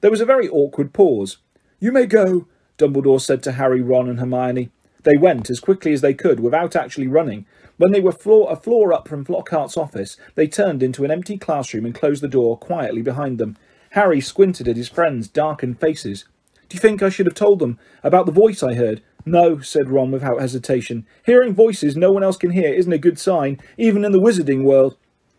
There 0.00 0.10
was 0.10 0.20
a 0.20 0.26
very 0.26 0.48
awkward 0.48 0.92
pause. 0.92 1.38
You 1.78 1.92
may 1.92 2.06
go, 2.06 2.48
Dumbledore 2.76 3.20
said 3.20 3.42
to 3.44 3.52
Harry, 3.52 3.80
Ron 3.80 4.08
and 4.08 4.18
Hermione. 4.18 4.70
They 5.04 5.16
went 5.16 5.50
as 5.50 5.60
quickly 5.60 5.92
as 5.92 6.00
they 6.00 6.14
could 6.14 6.40
without 6.40 6.76
actually 6.76 7.06
running. 7.06 7.46
When 7.76 7.92
they 7.92 8.00
were 8.00 8.12
floor, 8.12 8.50
a 8.50 8.56
floor 8.56 8.92
up 8.92 9.06
from 9.06 9.24
Lockhart's 9.24 9.76
office, 9.76 10.16
they 10.34 10.48
turned 10.48 10.82
into 10.82 11.04
an 11.04 11.10
empty 11.10 11.38
classroom 11.38 11.86
and 11.86 11.94
closed 11.94 12.22
the 12.22 12.28
door 12.28 12.58
quietly 12.58 13.02
behind 13.02 13.38
them. 13.38 13.56
Harry 13.90 14.20
squinted 14.20 14.68
at 14.68 14.76
his 14.76 14.88
friends' 14.88 15.28
darkened 15.28 15.80
faces. 15.80 16.24
Do 16.68 16.74
you 16.74 16.80
think 16.80 17.02
I 17.02 17.08
should 17.08 17.26
have 17.26 17.34
told 17.34 17.60
them 17.60 17.78
about 18.02 18.26
the 18.26 18.32
voice 18.32 18.62
I 18.62 18.74
heard? 18.74 19.02
No, 19.24 19.60
said 19.60 19.88
Ron 19.88 20.10
without 20.10 20.40
hesitation. 20.40 21.06
Hearing 21.24 21.54
voices 21.54 21.96
no 21.96 22.12
one 22.12 22.22
else 22.22 22.36
can 22.36 22.50
hear 22.50 22.72
isn't 22.72 22.92
a 22.92 22.98
good 22.98 23.18
sign, 23.18 23.58
even 23.76 24.04
in 24.04 24.12
the 24.12 24.20
wizarding 24.20 24.64
world. 24.64 24.96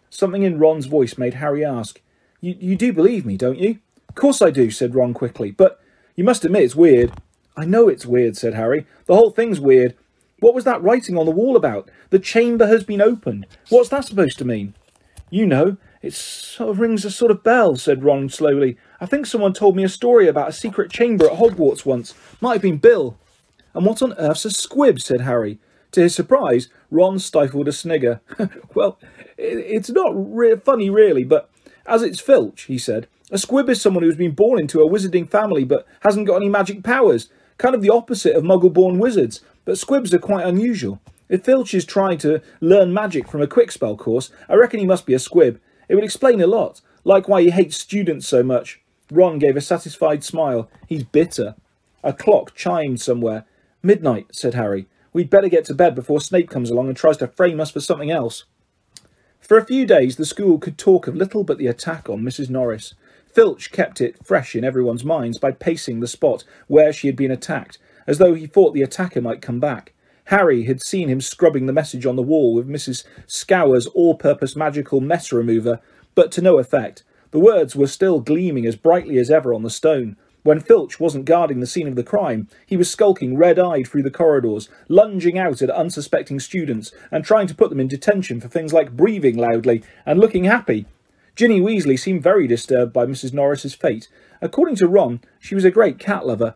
Something 0.10 0.44
in 0.44 0.60
Ron's 0.60 0.86
voice 0.86 1.18
made 1.18 1.36
Harry 1.36 1.64
ask, 1.64 2.02
you, 2.42 2.56
you 2.60 2.76
do 2.76 2.94
believe 2.94 3.26
me, 3.26 3.38
don't 3.38 3.60
you? 3.60 3.80
Of 4.08 4.16
course 4.16 4.42
I 4.42 4.50
do, 4.50 4.72
said 4.72 4.96
Ron 4.96 5.14
quickly, 5.14 5.52
but 5.52 5.80
you 6.16 6.24
must 6.24 6.46
admit 6.46 6.64
it's 6.64 6.76
weird. 6.76 7.12
I 7.56 7.66
know 7.66 7.90
it's 7.90 8.06
weird, 8.06 8.38
said 8.38 8.54
Harry. 8.54 8.86
The 9.06 9.16
whole 9.16 9.32
thing's 9.32 9.60
weird. 9.60 9.96
What 10.40 10.56
was 10.56 10.64
that 10.64 10.82
writing 10.82 11.18
on 11.18 11.26
the 11.26 11.32
wall 11.32 11.56
about? 11.56 11.90
The 12.10 12.20
chamber 12.20 12.68
has 12.68 12.84
been 12.84 13.02
opened. 13.02 13.46
What's 13.70 13.90
that 13.90 14.06
supposed 14.06 14.38
to 14.38 14.46
mean? 14.46 14.74
You 15.30 15.46
know, 15.46 15.78
it 16.02 16.14
sort 16.14 16.70
of 16.70 16.80
rings 16.80 17.04
a 17.04 17.12
sort 17.12 17.32
of 17.32 17.44
bell, 17.44 17.76
said 17.76 18.04
Ron 18.04 18.30
slowly. 18.30 18.78
I 19.02 19.06
think 19.06 19.26
someone 19.26 19.54
told 19.54 19.76
me 19.76 19.84
a 19.84 19.90
story 19.90 20.28
about 20.28 20.50
a 20.50 20.54
secret 20.54 20.92
chamber 20.92 21.26
at 21.26 21.38
Hogwarts 21.38 21.86
once. 21.86 22.14
Might 22.40 22.54
have 22.54 22.62
been 22.62 22.78
Bill. 22.78 23.18
And 23.74 23.86
what 23.86 24.02
on 24.02 24.14
earth's 24.14 24.46
a 24.46 24.52
squib? 24.52 25.00
said 25.00 25.22
Harry. 25.22 25.60
To 25.92 26.02
his 26.02 26.16
surprise, 26.16 26.70
Ron 26.92 27.20
stifled 27.20 27.68
a 27.68 27.72
snigger. 27.72 28.22
well, 28.74 29.00
it's 29.38 29.90
not 29.90 30.12
re 30.14 30.56
funny 30.56 30.90
really, 30.90 31.24
but 31.24 31.50
as 31.86 32.02
it's 32.02 32.20
Filch, 32.20 32.64
he 32.64 32.78
said. 32.78 33.08
A 33.32 33.38
squib 33.38 33.70
is 33.70 33.82
someone 33.82 34.04
who's 34.04 34.16
been 34.16 34.34
born 34.34 34.60
into 34.60 34.82
a 34.82 34.90
wizarding 34.90 35.30
family 35.30 35.64
but 35.64 35.86
hasn't 36.02 36.28
got 36.28 36.38
any 36.38 36.50
magic 36.50 36.84
powers. 36.84 37.30
Kind 37.60 37.76
of 37.76 37.82
the 37.82 37.90
opposite 37.90 38.38
of 38.38 38.44
muggle-born 38.46 39.00
wizards, 39.00 39.42
but 39.66 39.78
squibs 39.78 40.14
are 40.14 40.20
quite 40.20 40.48
unusual. 40.48 41.02
If 41.28 41.44
Filch 41.44 41.74
is 41.74 41.84
trying 41.84 42.18
to 42.20 42.42
learn 42.62 42.94
magic 42.94 43.28
from 43.28 43.42
a 43.42 43.48
Kwikspell 43.48 43.98
course, 43.98 44.32
I 44.48 44.56
reckon 44.56 44.80
he 44.80 44.86
must 44.86 45.06
be 45.06 45.14
a 45.14 45.20
squib. 45.20 45.60
It 45.90 45.96
would 45.96 46.06
explain 46.06 46.40
a 46.40 46.48
lot, 46.48 46.80
like 47.04 47.28
why 47.28 47.42
he 47.42 47.50
hates 47.50 47.76
students 47.76 48.26
so 48.26 48.44
much. 48.44 48.80
Ron 49.12 49.40
gave 49.40 49.58
a 49.58 49.62
satisfied 49.62 50.24
smile. 50.24 50.70
He's 50.88 51.04
bitter. 51.04 51.56
A 52.02 52.14
clock 52.14 52.56
chimed 52.56 53.02
somewhere. 53.02 53.44
Midnight, 53.84 54.28
said 54.32 54.54
Harry. 54.54 54.88
We'd 55.12 55.30
better 55.30 55.50
get 55.50 55.66
to 55.66 55.74
bed 55.74 55.96
before 55.96 56.22
Snape 56.22 56.50
comes 56.50 56.70
along 56.70 56.88
and 56.88 56.96
tries 56.96 57.18
to 57.18 57.28
frame 57.28 57.60
us 57.60 57.72
for 57.72 57.82
something 57.82 58.10
else. 58.10 58.46
For 59.42 59.58
a 59.58 59.66
few 59.66 59.86
days, 59.86 60.16
the 60.16 60.26
school 60.26 60.60
could 60.60 60.78
talk 60.78 61.08
of 61.08 61.16
little 61.16 61.44
but 61.44 61.58
the 61.58 61.68
attack 61.68 62.10
on 62.10 62.22
Mrs. 62.22 62.50
Norris. 62.50 62.94
Filch 63.40 63.72
kept 63.72 64.02
it 64.02 64.18
fresh 64.22 64.54
in 64.54 64.66
everyone's 64.66 65.06
minds 65.06 65.40
by 65.40 65.54
pacing 65.54 66.02
the 66.02 66.10
spot 66.10 66.44
where 66.68 66.92
she 66.92 67.08
had 67.08 67.16
been 67.16 67.32
attacked, 67.32 67.78
as 68.06 68.18
though 68.18 68.34
he 68.34 68.46
thought 68.46 68.74
the 68.74 68.82
attacker 68.82 69.22
might 69.22 69.42
come 69.42 69.62
back. 69.62 69.94
Harry 70.26 70.66
had 70.66 70.84
seen 70.84 71.08
him 71.08 71.22
scrubbing 71.22 71.66
the 71.66 71.72
message 71.72 72.06
on 72.06 72.18
the 72.18 72.22
wall 72.22 72.54
with 72.54 72.68
Mrs. 72.68 73.06
Skower's 73.28 73.88
all-purpose 73.88 74.58
magical 74.58 75.00
mess 75.00 75.32
remover, 75.32 75.80
but 76.16 76.34
to 76.34 76.42
no 76.42 76.60
effect. 76.60 77.06
The 77.32 77.40
words 77.40 77.78
were 77.78 77.88
still 77.88 78.20
gleaming 78.20 78.66
as 78.66 78.76
brightly 78.76 79.18
as 79.18 79.32
ever 79.32 79.54
on 79.54 79.64
the 79.64 79.70
stone. 79.70 80.18
When 80.44 80.60
Filch 80.60 81.00
wasn't 81.00 81.24
guarding 81.24 81.62
the 81.62 81.66
scene 81.66 81.88
of 81.88 81.96
the 81.96 82.04
crime, 82.04 82.50
he 82.66 82.76
was 82.76 82.92
skulking 82.92 83.38
red-eyed 83.38 83.88
through 83.88 84.04
the 84.04 84.12
corridors, 84.12 84.68
lunging 84.90 85.40
out 85.40 85.62
at 85.62 85.70
unsuspecting 85.70 86.42
students 86.42 86.92
and 87.10 87.24
trying 87.24 87.48
to 87.48 87.56
put 87.56 87.70
them 87.70 87.80
in 87.80 87.88
detention 87.88 88.42
for 88.42 88.50
things 88.50 88.74
like 88.74 88.98
breathing 88.98 89.38
loudly 89.38 89.82
and 90.06 90.20
looking 90.20 90.44
happy. 90.44 90.88
Ginny 91.40 91.62
Weasley 91.62 91.98
seemed 91.98 92.22
very 92.22 92.48
disturbed 92.48 92.92
by 92.92 93.06
Mrs. 93.06 93.32
Norris's 93.32 93.74
fate. 93.74 94.10
According 94.42 94.76
to 94.76 94.90
Ron, 94.90 95.22
she 95.40 95.56
was 95.56 95.64
a 95.64 95.72
great 95.72 95.98
cat 95.98 96.28
lover. 96.28 96.56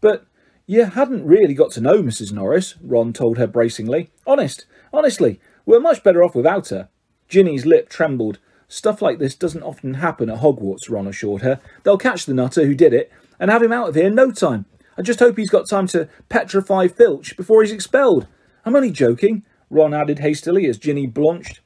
But 0.00 0.24
you 0.66 0.84
hadn't 0.84 1.26
really 1.26 1.52
got 1.52 1.72
to 1.72 1.80
know 1.80 2.00
Mrs. 2.00 2.30
Norris, 2.30 2.76
Ron 2.80 3.12
told 3.12 3.38
her 3.38 3.48
bracingly. 3.48 4.10
Honest, 4.28 4.66
honestly, 4.92 5.40
we're 5.66 5.80
much 5.80 6.04
better 6.04 6.22
off 6.22 6.36
without 6.36 6.68
her. 6.68 6.88
Ginny's 7.28 7.66
lip 7.66 7.88
trembled. 7.88 8.38
Stuff 8.68 9.02
like 9.02 9.18
this 9.18 9.34
doesn't 9.34 9.64
often 9.64 9.94
happen 9.94 10.30
at 10.30 10.38
Hogwarts, 10.38 10.88
Ron 10.88 11.08
assured 11.08 11.42
her. 11.42 11.60
They'll 11.82 11.98
catch 11.98 12.24
the 12.24 12.32
nutter 12.32 12.64
who 12.64 12.74
did 12.76 12.94
it 12.94 13.10
and 13.40 13.50
have 13.50 13.64
him 13.64 13.72
out 13.72 13.88
of 13.88 13.94
here 13.96 14.06
in 14.06 14.14
no 14.14 14.30
time. 14.30 14.64
I 14.96 15.02
just 15.02 15.18
hope 15.18 15.38
he's 15.38 15.50
got 15.50 15.68
time 15.68 15.88
to 15.88 16.08
petrify 16.28 16.86
Filch 16.86 17.36
before 17.36 17.62
he's 17.62 17.72
expelled. 17.72 18.28
I'm 18.64 18.76
only 18.76 18.92
joking, 18.92 19.42
Ron 19.70 19.92
added 19.92 20.20
hastily 20.20 20.66
as 20.66 20.78
Ginny 20.78 21.08
blanched. 21.08 21.58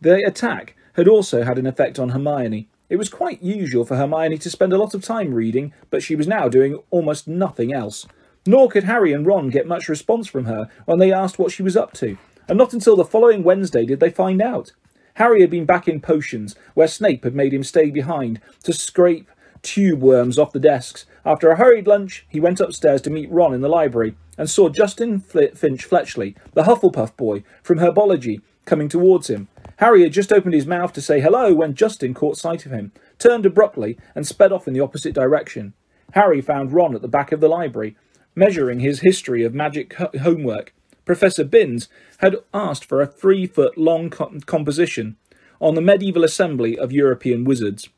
The 0.00 0.16
attack 0.26 0.74
had 0.94 1.08
also 1.08 1.42
had 1.42 1.58
an 1.58 1.66
effect 1.66 1.98
on 1.98 2.10
Hermione. 2.10 2.68
It 2.88 2.96
was 2.96 3.08
quite 3.08 3.42
usual 3.42 3.84
for 3.84 3.96
Hermione 3.96 4.38
to 4.38 4.50
spend 4.50 4.72
a 4.72 4.78
lot 4.78 4.94
of 4.94 5.02
time 5.02 5.32
reading, 5.32 5.72
but 5.90 6.02
she 6.02 6.14
was 6.14 6.26
now 6.26 6.48
doing 6.48 6.78
almost 6.90 7.26
nothing 7.26 7.72
else. 7.72 8.06
Nor 8.46 8.68
could 8.68 8.84
Harry 8.84 9.12
and 9.12 9.26
Ron 9.26 9.48
get 9.50 9.66
much 9.66 9.88
response 9.88 10.26
from 10.26 10.44
her 10.44 10.68
when 10.84 10.98
they 10.98 11.12
asked 11.12 11.38
what 11.38 11.52
she 11.52 11.62
was 11.62 11.76
up 11.76 11.92
to, 11.94 12.18
and 12.48 12.58
not 12.58 12.72
until 12.72 12.96
the 12.96 13.04
following 13.04 13.42
Wednesday 13.42 13.86
did 13.86 14.00
they 14.00 14.10
find 14.10 14.42
out. 14.42 14.72
Harry 15.14 15.40
had 15.40 15.50
been 15.50 15.64
back 15.64 15.88
in 15.88 16.00
potions, 16.00 16.56
where 16.74 16.88
Snape 16.88 17.24
had 17.24 17.34
made 17.34 17.52
him 17.54 17.62
stay 17.62 17.90
behind 17.90 18.40
to 18.64 18.72
scrape 18.72 19.30
tube 19.62 20.00
worms 20.00 20.38
off 20.38 20.52
the 20.52 20.60
desks. 20.60 21.06
After 21.24 21.50
a 21.50 21.56
hurried 21.56 21.86
lunch, 21.86 22.26
he 22.28 22.40
went 22.40 22.60
upstairs 22.60 23.00
to 23.02 23.10
meet 23.10 23.30
Ron 23.30 23.54
in 23.54 23.60
the 23.60 23.68
library 23.68 24.16
and 24.36 24.50
saw 24.50 24.68
Justin 24.68 25.20
Finch 25.20 25.84
Fletchley, 25.84 26.34
the 26.54 26.64
Hufflepuff 26.64 27.16
boy 27.16 27.44
from 27.62 27.78
Herbology, 27.78 28.40
coming 28.64 28.88
towards 28.88 29.28
him. 29.28 29.48
Harry 29.76 30.02
had 30.02 30.12
just 30.12 30.32
opened 30.32 30.54
his 30.54 30.66
mouth 30.66 30.92
to 30.92 31.00
say 31.00 31.20
hello 31.20 31.52
when 31.54 31.74
Justin 31.74 32.14
caught 32.14 32.36
sight 32.36 32.64
of 32.66 32.72
him, 32.72 32.92
turned 33.18 33.44
abruptly, 33.44 33.98
and 34.14 34.26
sped 34.26 34.52
off 34.52 34.68
in 34.68 34.74
the 34.74 34.80
opposite 34.80 35.14
direction. 35.14 35.72
Harry 36.12 36.40
found 36.40 36.72
Ron 36.72 36.94
at 36.94 37.02
the 37.02 37.08
back 37.08 37.32
of 37.32 37.40
the 37.40 37.48
library, 37.48 37.96
measuring 38.34 38.80
his 38.80 39.00
history 39.00 39.44
of 39.44 39.54
magic 39.54 39.94
homework. 39.94 40.74
Professor 41.04 41.44
Binns 41.44 41.88
had 42.18 42.36
asked 42.54 42.84
for 42.84 43.00
a 43.00 43.06
three 43.06 43.46
foot 43.46 43.76
long 43.76 44.08
composition 44.10 45.16
on 45.60 45.74
the 45.74 45.80
medieval 45.80 46.24
assembly 46.24 46.78
of 46.78 46.92
European 46.92 47.44
wizards. 47.44 47.88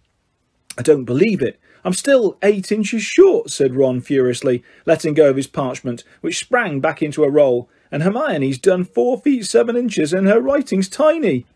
I 0.78 0.82
don't 0.82 1.04
believe 1.04 1.42
it. 1.42 1.60
I'm 1.84 1.92
still 1.92 2.38
eight 2.42 2.72
inches 2.72 3.02
short, 3.02 3.50
said 3.50 3.76
Ron 3.76 4.00
furiously, 4.00 4.64
letting 4.86 5.14
go 5.14 5.28
of 5.28 5.36
his 5.36 5.46
parchment, 5.46 6.02
which 6.20 6.38
sprang 6.38 6.80
back 6.80 7.02
into 7.02 7.24
a 7.24 7.30
roll. 7.30 7.68
And 7.94 8.02
Hermione's 8.02 8.58
done 8.58 8.82
four 8.82 9.20
feet 9.20 9.46
seven 9.46 9.76
inches, 9.76 10.12
and 10.12 10.26
her 10.26 10.40
writing's 10.40 10.88
tiny. 10.88 11.46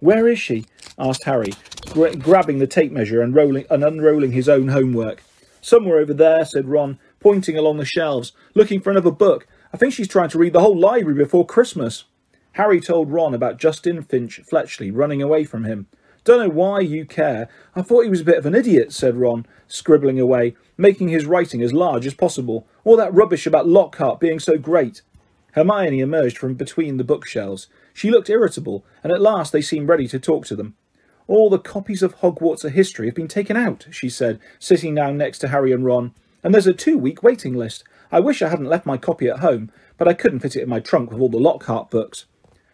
Where 0.00 0.28
is 0.28 0.38
she? 0.38 0.66
asked 0.98 1.24
Harry, 1.24 1.54
gra 1.92 2.14
grabbing 2.14 2.58
the 2.58 2.66
tape 2.66 2.92
measure 2.92 3.22
and, 3.22 3.34
rolling, 3.34 3.64
and 3.70 3.82
unrolling 3.82 4.32
his 4.32 4.50
own 4.50 4.68
homework. 4.68 5.22
Somewhere 5.62 5.96
over 5.96 6.12
there, 6.12 6.44
said 6.44 6.68
Ron, 6.68 6.98
pointing 7.20 7.56
along 7.56 7.78
the 7.78 7.86
shelves, 7.86 8.32
looking 8.54 8.82
for 8.82 8.90
another 8.90 9.10
book. 9.10 9.46
I 9.72 9.78
think 9.78 9.94
she's 9.94 10.08
trying 10.08 10.28
to 10.28 10.38
read 10.38 10.52
the 10.52 10.60
whole 10.60 10.78
library 10.78 11.16
before 11.16 11.46
Christmas. 11.46 12.04
Harry 12.52 12.82
told 12.82 13.10
Ron 13.10 13.32
about 13.32 13.56
Justin 13.56 14.02
Finch 14.02 14.40
Fletchley 14.40 14.90
running 14.90 15.22
away 15.22 15.44
from 15.44 15.64
him. 15.64 15.86
Don't 16.22 16.40
know 16.40 16.50
why 16.50 16.80
you 16.80 17.06
care. 17.06 17.48
I 17.74 17.80
thought 17.80 18.02
he 18.02 18.10
was 18.10 18.20
a 18.20 18.24
bit 18.24 18.36
of 18.36 18.44
an 18.44 18.54
idiot, 18.54 18.92
said 18.92 19.16
Ron, 19.16 19.46
scribbling 19.66 20.20
away, 20.20 20.54
making 20.76 21.08
his 21.08 21.24
writing 21.24 21.62
as 21.62 21.72
large 21.72 22.06
as 22.06 22.12
possible. 22.12 22.66
All 22.84 22.98
that 22.98 23.14
rubbish 23.14 23.46
about 23.46 23.66
Lockhart 23.66 24.20
being 24.20 24.38
so 24.38 24.58
great. 24.58 25.00
Hermione 25.58 26.00
emerged 26.00 26.38
from 26.38 26.54
between 26.54 26.96
the 26.96 27.04
bookshelves. 27.04 27.66
She 27.92 28.10
looked 28.10 28.30
irritable, 28.30 28.84
and 29.02 29.12
at 29.12 29.20
last 29.20 29.52
they 29.52 29.60
seemed 29.60 29.88
ready 29.88 30.06
to 30.08 30.18
talk 30.18 30.46
to 30.46 30.56
them. 30.56 30.76
All 31.26 31.50
the 31.50 31.58
copies 31.58 32.02
of 32.02 32.16
Hogwarts 32.18 32.68
history 32.68 33.06
have 33.06 33.14
been 33.14 33.28
taken 33.28 33.56
out, 33.56 33.86
she 33.90 34.08
said, 34.08 34.40
sitting 34.58 34.94
down 34.94 35.18
next 35.18 35.40
to 35.40 35.48
Harry 35.48 35.72
and 35.72 35.84
Ron, 35.84 36.14
and 36.42 36.54
there's 36.54 36.66
a 36.66 36.72
two-week 36.72 37.22
waiting 37.22 37.54
list. 37.54 37.84
I 38.10 38.20
wish 38.20 38.40
I 38.40 38.48
hadn't 38.48 38.68
left 38.68 38.86
my 38.86 38.96
copy 38.96 39.28
at 39.28 39.40
home, 39.40 39.70
but 39.96 40.08
I 40.08 40.14
couldn't 40.14 40.40
fit 40.40 40.56
it 40.56 40.62
in 40.62 40.68
my 40.68 40.80
trunk 40.80 41.10
with 41.10 41.20
all 41.20 41.28
the 41.28 41.38
Lockhart 41.38 41.90
books. 41.90 42.26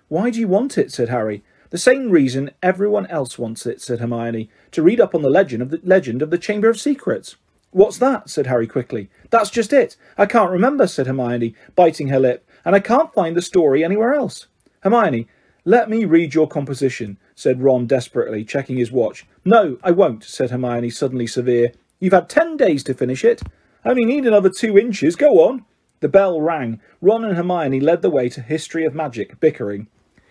Why 0.08 0.30
do 0.30 0.38
you 0.38 0.46
want 0.46 0.78
it? 0.78 0.92
said 0.92 1.08
Harry. 1.08 1.42
The 1.70 1.78
same 1.78 2.10
reason 2.10 2.52
everyone 2.62 3.06
else 3.06 3.38
wants 3.38 3.66
it, 3.66 3.80
said 3.80 3.98
Hermione, 3.98 4.50
to 4.70 4.82
read 4.82 5.00
up 5.00 5.14
on 5.14 5.22
the 5.22 5.30
legend 5.30 5.62
of 5.62 5.70
the 5.70 5.80
legend 5.82 6.22
of 6.22 6.30
the 6.30 6.38
Chamber 6.38 6.68
of 6.68 6.78
Secrets. 6.78 7.36
What's 7.72 7.98
that? 7.98 8.30
said 8.30 8.46
Harry 8.46 8.68
quickly. 8.68 9.10
That's 9.30 9.50
just 9.50 9.72
it. 9.72 9.96
I 10.16 10.26
can't 10.26 10.52
remember, 10.52 10.86
said 10.86 11.08
Hermione, 11.08 11.56
biting 11.74 12.08
her 12.08 12.20
lip, 12.20 12.43
and 12.64 12.74
I 12.74 12.80
can't 12.80 13.12
find 13.14 13.36
the 13.36 13.42
story 13.42 13.84
anywhere 13.84 14.14
else. 14.14 14.46
Hermione, 14.80 15.28
let 15.64 15.88
me 15.88 16.04
read 16.04 16.34
your 16.34 16.46
composition, 16.46 17.16
said 17.34 17.62
Ron 17.62 17.86
desperately, 17.86 18.44
checking 18.44 18.76
his 18.76 18.92
watch. 18.92 19.26
No, 19.44 19.78
I 19.82 19.92
won't, 19.92 20.24
said 20.24 20.50
Hermione, 20.50 20.90
suddenly 20.90 21.26
severe. 21.26 21.72
You've 22.00 22.12
had 22.12 22.28
ten 22.28 22.56
days 22.56 22.84
to 22.84 22.94
finish 22.94 23.24
it. 23.24 23.42
I 23.84 23.90
only 23.90 24.04
need 24.04 24.26
another 24.26 24.50
two 24.50 24.76
inches. 24.78 25.16
Go 25.16 25.48
on. 25.48 25.64
The 26.00 26.08
bell 26.08 26.40
rang. 26.40 26.80
Ron 27.00 27.24
and 27.24 27.36
Hermione 27.36 27.80
led 27.80 28.02
the 28.02 28.10
way 28.10 28.28
to 28.28 28.42
History 28.42 28.84
of 28.84 28.94
Magic, 28.94 29.40
bickering. 29.40 29.86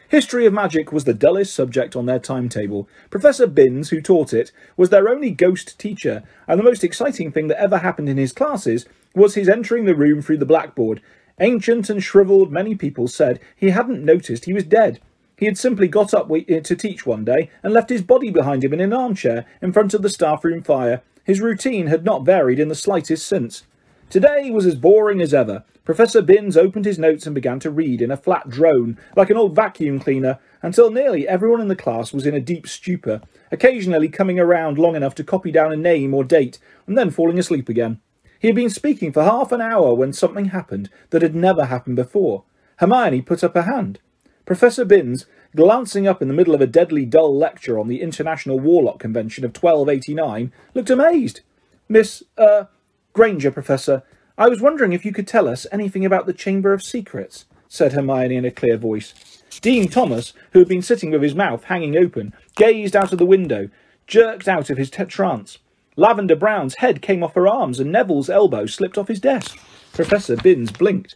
History 0.07 0.45
of 0.45 0.53
Magic 0.53 0.91
was 0.91 1.05
the 1.05 1.15
dullest 1.15 1.55
subject 1.55 1.95
on 1.95 2.05
their 2.05 2.19
timetable. 2.19 2.87
Professor 3.09 3.47
Binns, 3.47 3.89
who 3.89 3.99
taught 3.99 4.31
it, 4.33 4.51
was 4.77 4.91
their 4.91 5.09
only 5.09 5.31
ghost 5.31 5.79
teacher, 5.79 6.21
and 6.47 6.59
the 6.59 6.63
most 6.63 6.83
exciting 6.83 7.31
thing 7.31 7.47
that 7.47 7.59
ever 7.59 7.79
happened 7.79 8.07
in 8.07 8.17
his 8.17 8.33
classes 8.33 8.85
was 9.15 9.33
his 9.33 9.49
entering 9.49 9.85
the 9.85 9.95
room 9.95 10.21
through 10.21 10.37
the 10.37 10.45
blackboard. 10.45 11.01
Ancient 11.39 11.89
and 11.89 12.03
shrivelled, 12.03 12.51
many 12.51 12.75
people 12.75 13.07
said 13.07 13.39
he 13.55 13.71
hadn't 13.71 14.05
noticed 14.05 14.45
he 14.45 14.53
was 14.53 14.63
dead. 14.63 14.99
He 15.35 15.45
had 15.47 15.57
simply 15.57 15.87
got 15.87 16.13
up 16.13 16.29
eh, 16.31 16.59
to 16.59 16.75
teach 16.75 17.05
one 17.05 17.25
day 17.25 17.49
and 17.63 17.73
left 17.73 17.89
his 17.89 18.03
body 18.03 18.29
behind 18.29 18.63
him 18.63 18.73
in 18.73 18.79
an 18.79 18.93
armchair 18.93 19.45
in 19.61 19.73
front 19.73 19.93
of 19.93 20.03
the 20.03 20.09
staff 20.09 20.43
room 20.43 20.61
fire. 20.61 21.01
His 21.23 21.41
routine 21.41 21.87
had 21.87 22.05
not 22.05 22.25
varied 22.25 22.59
in 22.59 22.67
the 22.67 22.75
slightest 22.75 23.25
since. 23.25 23.63
Today 24.09 24.51
was 24.51 24.65
as 24.65 24.75
boring 24.75 25.21
as 25.21 25.33
ever. 25.33 25.63
Professor 25.85 26.21
Binns 26.21 26.55
opened 26.55 26.85
his 26.85 26.99
notes 26.99 27.25
and 27.25 27.33
began 27.33 27.59
to 27.61 27.71
read 27.71 28.01
in 28.01 28.11
a 28.11 28.17
flat 28.17 28.47
drone, 28.47 28.97
like 29.17 29.29
an 29.29 29.37
old 29.37 29.55
vacuum 29.55 29.99
cleaner, 29.99 30.39
until 30.61 30.91
nearly 30.91 31.27
everyone 31.27 31.59
in 31.59 31.67
the 31.67 31.75
class 31.75 32.13
was 32.13 32.25
in 32.25 32.35
a 32.35 32.39
deep 32.39 32.67
stupor, 32.67 33.21
occasionally 33.51 34.07
coming 34.07 34.39
around 34.39 34.77
long 34.77 34.95
enough 34.95 35.15
to 35.15 35.23
copy 35.23 35.51
down 35.51 35.73
a 35.73 35.75
name 35.75 36.13
or 36.13 36.23
date, 36.23 36.59
and 36.85 36.97
then 36.97 37.09
falling 37.09 37.39
asleep 37.39 37.67
again. 37.67 37.99
He 38.43 38.49
had 38.49 38.57
been 38.57 38.69
speaking 38.69 39.13
for 39.13 39.23
half 39.23 39.53
an 39.53 39.61
hour 39.61 39.93
when 39.93 40.11
something 40.11 40.47
happened 40.47 40.89
that 41.11 41.22
had 41.22 41.33
never 41.33 41.63
happened 41.63 41.95
before. 41.95 42.43
Hermione 42.75 43.22
put 43.22 43.41
up 43.41 43.53
her 43.53 43.61
hand. 43.61 44.01
Professor 44.45 44.83
Binns, 44.83 45.25
glancing 45.55 46.09
up 46.09 46.22
in 46.22 46.27
the 46.27 46.33
middle 46.33 46.53
of 46.53 46.59
a 46.59 46.67
deadly 46.67 47.05
dull 47.05 47.33
lecture 47.33 47.80
on 47.80 47.88
the 47.88 48.01
International 48.01 48.59
Warlock 48.59 48.99
Convention 48.99 49.45
of 49.45 49.55
1289, 49.55 50.51
looked 50.73 50.89
amazed. 50.89 51.39
Miss, 51.88 52.22
uh, 52.38 52.65
Granger, 53.13 53.49
Professor, 53.49 54.03
I 54.38 54.49
was 54.49 54.59
wondering 54.59 54.91
if 54.91 55.05
you 55.05 55.13
could 55.13 55.25
tell 55.25 55.47
us 55.47 55.65
anything 55.72 56.03
about 56.03 56.25
the 56.25 56.33
Chamber 56.33 56.73
of 56.73 56.83
Secrets, 56.83 57.45
said 57.69 57.93
Hermione 57.93 58.35
in 58.35 58.43
a 58.43 58.51
clear 58.51 58.75
voice. 58.75 59.13
Dean 59.61 59.88
Thomas, 59.88 60.33
who 60.51 60.59
had 60.59 60.67
been 60.67 60.81
sitting 60.81 61.11
with 61.11 61.22
his 61.22 61.33
mouth 61.33 61.63
hanging 61.63 61.95
open, 61.95 62.33
gazed 62.57 62.93
out 62.93 63.13
of 63.13 63.19
the 63.19 63.25
window, 63.25 63.69
jerked 64.05 64.49
out 64.49 64.69
of 64.69 64.77
his 64.77 64.89
trance. 64.89 65.59
Lavender 65.95 66.35
Brown's 66.35 66.75
head 66.75 67.01
came 67.01 67.23
off 67.23 67.35
her 67.35 67.47
arms, 67.47 67.80
and 67.80 67.91
Neville's 67.91 68.30
elbow 68.30 68.65
slipped 68.65 68.97
off 68.97 69.07
his 69.07 69.19
desk. 69.19 69.57
Professor 69.93 70.35
Binns 70.35 70.72
blinked. 70.72 71.15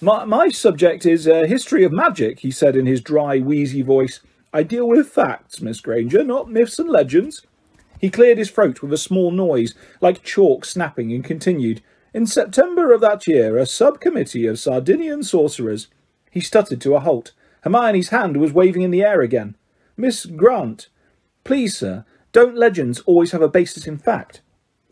My, 0.00 0.24
my 0.24 0.48
subject 0.48 1.06
is 1.06 1.28
uh, 1.28 1.44
history 1.44 1.84
of 1.84 1.92
magic, 1.92 2.40
he 2.40 2.50
said 2.50 2.76
in 2.76 2.86
his 2.86 3.00
dry, 3.00 3.38
wheezy 3.38 3.82
voice. 3.82 4.20
I 4.52 4.62
deal 4.62 4.88
with 4.88 5.08
facts, 5.08 5.60
Miss 5.60 5.80
Granger, 5.80 6.24
not 6.24 6.50
myths 6.50 6.78
and 6.78 6.88
legends. 6.88 7.46
He 8.00 8.10
cleared 8.10 8.38
his 8.38 8.50
throat 8.50 8.82
with 8.82 8.92
a 8.92 8.98
small 8.98 9.30
noise, 9.30 9.74
like 10.00 10.22
chalk 10.22 10.64
snapping, 10.64 11.12
and 11.12 11.24
continued, 11.24 11.82
In 12.12 12.26
September 12.26 12.92
of 12.92 13.00
that 13.00 13.26
year, 13.26 13.56
a 13.56 13.66
subcommittee 13.66 14.46
of 14.46 14.58
Sardinian 14.58 15.22
sorcerers... 15.22 15.88
He 16.30 16.40
stuttered 16.40 16.80
to 16.80 16.96
a 16.96 17.00
halt. 17.00 17.30
Hermione's 17.62 18.08
hand 18.08 18.38
was 18.38 18.52
waving 18.52 18.82
in 18.82 18.90
the 18.90 19.04
air 19.04 19.20
again. 19.20 19.56
Miss 19.96 20.26
Grant, 20.26 20.88
please, 21.44 21.78
sir, 21.78 22.04
don't 22.34 22.56
legends 22.56 22.98
always 23.06 23.30
have 23.30 23.42
a 23.42 23.48
basis 23.48 23.86
in 23.86 23.96
fact? 23.96 24.42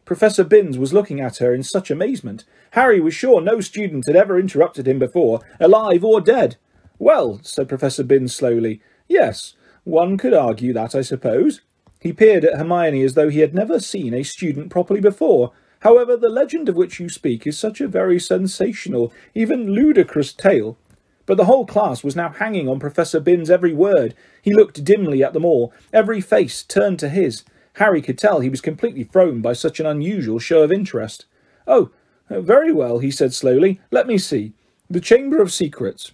Professor 0.05 0.45
Binns 0.45 0.79
was 0.79 0.93
looking 0.93 1.21
at 1.21 1.39
her 1.39 1.53
in 1.53 1.65
such 1.65 1.91
amazement. 1.91 2.45
Harry 2.71 3.01
was 3.01 3.15
sure 3.15 3.41
no 3.41 3.61
student 3.61 4.07
had 4.07 4.15
ever 4.15 4.39
interrupted 4.39 4.87
him 4.87 5.01
before, 5.01 5.41
alive 5.59 6.05
or 6.05 6.21
dead. 6.21 6.57
Well, 7.01 7.41
said 7.43 7.69
Professor 7.69 8.05
Binns 8.05 8.33
slowly, 8.33 8.81
yes, 9.09 9.55
one 9.83 10.19
could 10.19 10.33
argue 10.33 10.73
that, 10.75 10.95
I 10.95 11.01
suppose. 11.01 11.62
He 11.99 12.12
peered 12.12 12.45
at 12.45 12.59
Hermione 12.59 13.03
as 13.03 13.15
though 13.15 13.29
he 13.29 13.41
had 13.41 13.55
never 13.55 13.81
seen 13.81 14.15
a 14.15 14.23
student 14.23 14.71
properly 14.71 15.01
before. 15.01 15.51
However, 15.81 16.17
the 16.17 16.29
legend 16.29 16.69
of 16.69 16.77
which 16.77 17.01
you 17.01 17.09
speak 17.09 17.45
is 17.45 17.59
such 17.59 17.81
a 17.81 17.89
very 17.89 18.21
sensational, 18.21 19.12
even 19.35 19.73
ludicrous 19.73 20.33
tale. 20.33 20.79
But 21.26 21.36
the 21.36 21.44
whole 21.44 21.67
class 21.67 22.02
was 22.02 22.17
now 22.17 22.31
hanging 22.31 22.68
on 22.68 22.81
Professor 22.81 23.20
Binns' 23.20 23.51
every 23.51 23.73
word. 23.73 24.15
He 24.41 24.52
looked 24.52 24.84
dimly 24.84 25.23
at 25.23 25.33
them 25.33 25.44
all, 25.44 25.73
every 25.92 26.20
face 26.20 26.62
turned 26.62 26.99
to 27.01 27.09
his. 27.09 27.44
Harry 27.75 28.02
could 28.02 28.18
tell 28.18 28.41
he 28.41 28.51
was 28.51 28.60
completely 28.60 29.05
thrown 29.05 29.41
by 29.41 29.52
such 29.52 29.81
an 29.81 29.86
unusual 29.86 30.39
show 30.39 30.62
of 30.62 30.73
interest. 30.73 31.26
Oh, 31.67 31.91
very 32.28 32.73
well, 32.73 32.99
he 32.99 33.10
said 33.10 33.33
slowly. 33.33 33.81
Let 33.91 34.07
me 34.07 34.18
see. 34.18 34.52
The 34.91 35.01
Chamber 35.01 35.41
of 35.41 35.52
Secrets. 35.52 36.12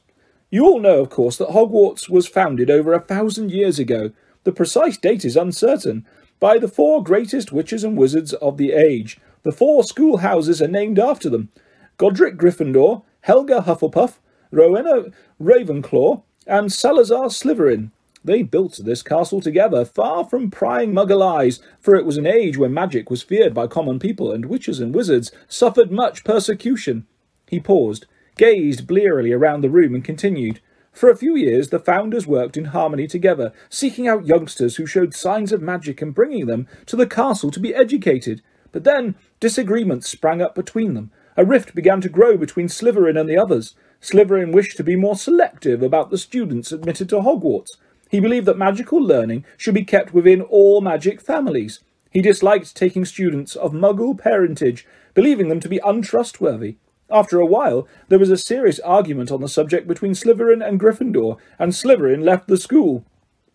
You 0.51 0.65
all 0.65 0.81
know, 0.81 1.01
of 1.01 1.11
course, 1.11 1.37
that 1.39 1.51
Hogwarts 1.51 2.09
was 2.09 2.27
founded 2.27 2.71
over 2.71 2.93
a 2.93 3.01
thousand 3.01 3.51
years 3.51 3.79
ago. 3.79 4.13
The 4.45 4.53
precise 4.53 4.97
date 4.97 5.25
is 5.25 5.37
uncertain. 5.37 6.07
By 6.41 6.59
the 6.59 6.69
four 6.69 7.03
greatest 7.03 7.51
witches 7.53 7.83
and 7.83 7.97
wizards 7.97 8.33
of 8.35 8.57
the 8.57 8.73
age. 8.73 9.19
The 9.43 9.53
four 9.53 9.83
schoolhouses 9.83 10.63
are 10.63 10.69
named 10.69 10.99
after 10.99 11.29
them. 11.29 11.51
Godric 11.97 12.37
Gryffindor, 12.37 13.03
Helga 13.23 13.63
Hufflepuff, 13.63 14.19
Rowena 14.51 15.07
Ravenclaw, 15.41 16.23
and 16.47 16.73
Salazar 16.73 17.27
Slytherin. 17.27 17.91
They 18.25 18.43
built 18.43 18.81
this 18.83 19.03
castle 19.03 19.41
together, 19.41 19.85
far 19.85 20.25
from 20.25 20.51
prying 20.51 20.93
muggle 20.93 21.23
eyes, 21.23 21.61
for 21.81 21.95
it 21.95 22.05
was 22.05 22.17
an 22.17 22.27
age 22.27 22.59
when 22.59 22.75
magic 22.75 23.11
was 23.11 23.23
feared 23.23 23.55
by 23.55 23.67
common 23.67 23.99
people, 23.99 24.33
and 24.33 24.47
witches 24.47 24.81
and 24.81 24.95
wizards 24.95 25.31
suffered 25.47 25.93
much 25.93 26.25
persecution. 26.25 27.07
He 27.47 27.61
paused, 27.61 28.07
gazed 28.37 28.87
blearily 28.87 29.33
around 29.33 29.61
the 29.61 29.71
room, 29.71 29.95
and 29.95 30.05
continued. 30.05 30.61
For 30.93 31.09
a 31.09 31.17
few 31.17 31.37
years, 31.37 31.69
the 31.69 31.79
founders 31.79 32.27
worked 32.27 32.57
in 32.57 32.67
harmony 32.67 33.07
together, 33.07 33.53
seeking 33.69 34.09
out 34.09 34.27
youngsters 34.27 34.77
who 34.77 34.87
showed 34.87 35.15
signs 35.15 35.53
of 35.53 35.63
magic 35.63 36.03
and 36.03 36.15
bringing 36.15 36.47
them 36.47 36.67
to 36.87 36.97
the 36.97 37.07
castle 37.07 37.51
to 37.53 37.61
be 37.61 37.75
educated. 37.75 38.43
But 38.73 38.85
then 38.85 39.15
disagreements 39.39 40.09
sprang 40.09 40.43
up 40.43 40.55
between 40.55 40.95
them. 40.95 41.11
A 41.37 41.45
rift 41.45 41.75
began 41.75 42.01
to 42.01 42.09
grow 42.09 42.37
between 42.37 42.67
Slytherin 42.67 43.19
and 43.19 43.29
the 43.29 43.39
others. 43.39 43.77
Slytherin 44.01 44.53
wished 44.53 44.77
to 44.77 44.85
be 44.85 44.97
more 44.97 45.17
selective 45.17 45.83
about 45.83 46.11
the 46.11 46.19
students 46.19 46.73
admitted 46.73 47.09
to 47.09 47.17
Hogwarts. 47.17 47.77
He 48.11 48.21
believed 48.21 48.47
that 48.47 48.57
magical 48.57 49.03
learning 49.03 49.45
should 49.57 49.75
be 49.75 49.85
kept 49.85 50.15
within 50.15 50.41
all 50.41 50.81
magic 50.81 51.21
families. 51.21 51.81
He 52.11 52.23
disliked 52.23 52.75
taking 52.75 53.05
students 53.05 53.55
of 53.57 53.73
muggle 53.73 54.19
parentage, 54.19 54.87
believing 55.15 55.49
them 55.49 55.61
to 55.61 55.69
be 55.69 55.81
untrustworthy. 55.85 56.77
After 57.11 57.41
a 57.41 57.47
while, 57.47 57.89
there 58.09 58.19
was 58.19 58.31
a 58.31 58.37
serious 58.37 58.79
argument 58.81 59.31
on 59.31 59.41
the 59.41 59.49
subject 59.49 59.87
between 59.89 60.13
Slytherin 60.13 60.67
and 60.67 60.81
Gryffindor, 60.81 61.39
and 61.59 61.73
Slytherin 61.73 62.23
left 62.23 62.49
the 62.49 62.57
school. 62.57 63.05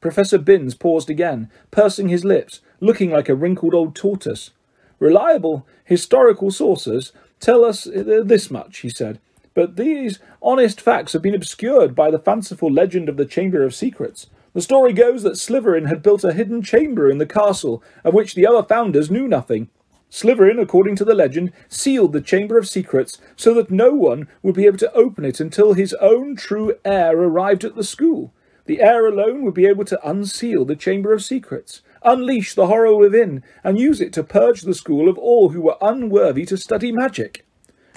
Professor 0.01 0.37
Binns 0.37 0.75
paused 0.75 1.09
again, 1.09 1.49
pursing 1.71 2.09
his 2.09 2.25
lips, 2.25 2.61
looking 2.79 3.09
like 3.09 3.29
a 3.29 3.35
wrinkled 3.35 3.73
old 3.73 3.95
tortoise. 3.95 4.51
Reliable 4.99 5.65
historical 5.85 6.51
sources 6.51 7.13
tell 7.39 7.63
us 7.63 7.87
uh, 7.87 8.21
this 8.25 8.51
much, 8.51 8.79
he 8.79 8.89
said. 8.89 9.19
But 9.53 9.75
these 9.75 10.19
honest 10.41 10.81
facts 10.81 11.13
have 11.13 11.21
been 11.21 11.35
obscured 11.35 11.95
by 11.95 12.09
the 12.09 12.19
fanciful 12.19 12.71
legend 12.71 13.07
of 13.07 13.17
the 13.17 13.25
Chamber 13.25 13.63
of 13.63 13.75
Secrets. 13.75 14.27
The 14.53 14.61
story 14.61 14.93
goes 14.93 15.23
that 15.23 15.37
Slytherin 15.37 15.87
had 15.87 16.01
built 16.03 16.23
a 16.23 16.33
hidden 16.33 16.61
chamber 16.61 17.09
in 17.09 17.17
the 17.17 17.25
castle, 17.25 17.83
of 18.03 18.13
which 18.13 18.35
the 18.35 18.47
other 18.47 18.63
founders 18.63 19.11
knew 19.11 19.27
nothing. 19.27 19.69
Slytherin, 20.09 20.61
according 20.61 20.95
to 20.97 21.05
the 21.05 21.15
legend, 21.15 21.51
sealed 21.69 22.13
the 22.13 22.21
Chamber 22.21 22.57
of 22.57 22.69
Secrets 22.69 23.17
so 23.35 23.53
that 23.55 23.71
no 23.71 23.93
one 23.93 24.27
would 24.43 24.53
be 24.53 24.67
able 24.67 24.77
to 24.77 24.93
open 24.93 25.25
it 25.25 25.39
until 25.39 25.73
his 25.73 25.93
own 25.95 26.35
true 26.35 26.75
heir 26.85 27.17
arrived 27.17 27.63
at 27.63 27.75
the 27.75 27.83
school. 27.83 28.31
The 28.65 28.79
heir 28.79 29.07
alone 29.07 29.43
would 29.43 29.55
be 29.55 29.65
able 29.65 29.85
to 29.85 30.07
unseal 30.07 30.65
the 30.65 30.75
Chamber 30.75 31.13
of 31.13 31.23
Secrets, 31.23 31.81
unleash 32.03 32.53
the 32.53 32.67
horror 32.67 32.95
within, 32.95 33.43
and 33.63 33.79
use 33.79 33.99
it 33.99 34.13
to 34.13 34.23
purge 34.23 34.61
the 34.61 34.75
school 34.75 35.09
of 35.09 35.17
all 35.17 35.49
who 35.49 35.61
were 35.61 35.77
unworthy 35.81 36.45
to 36.45 36.57
study 36.57 36.91
magic. 36.91 37.45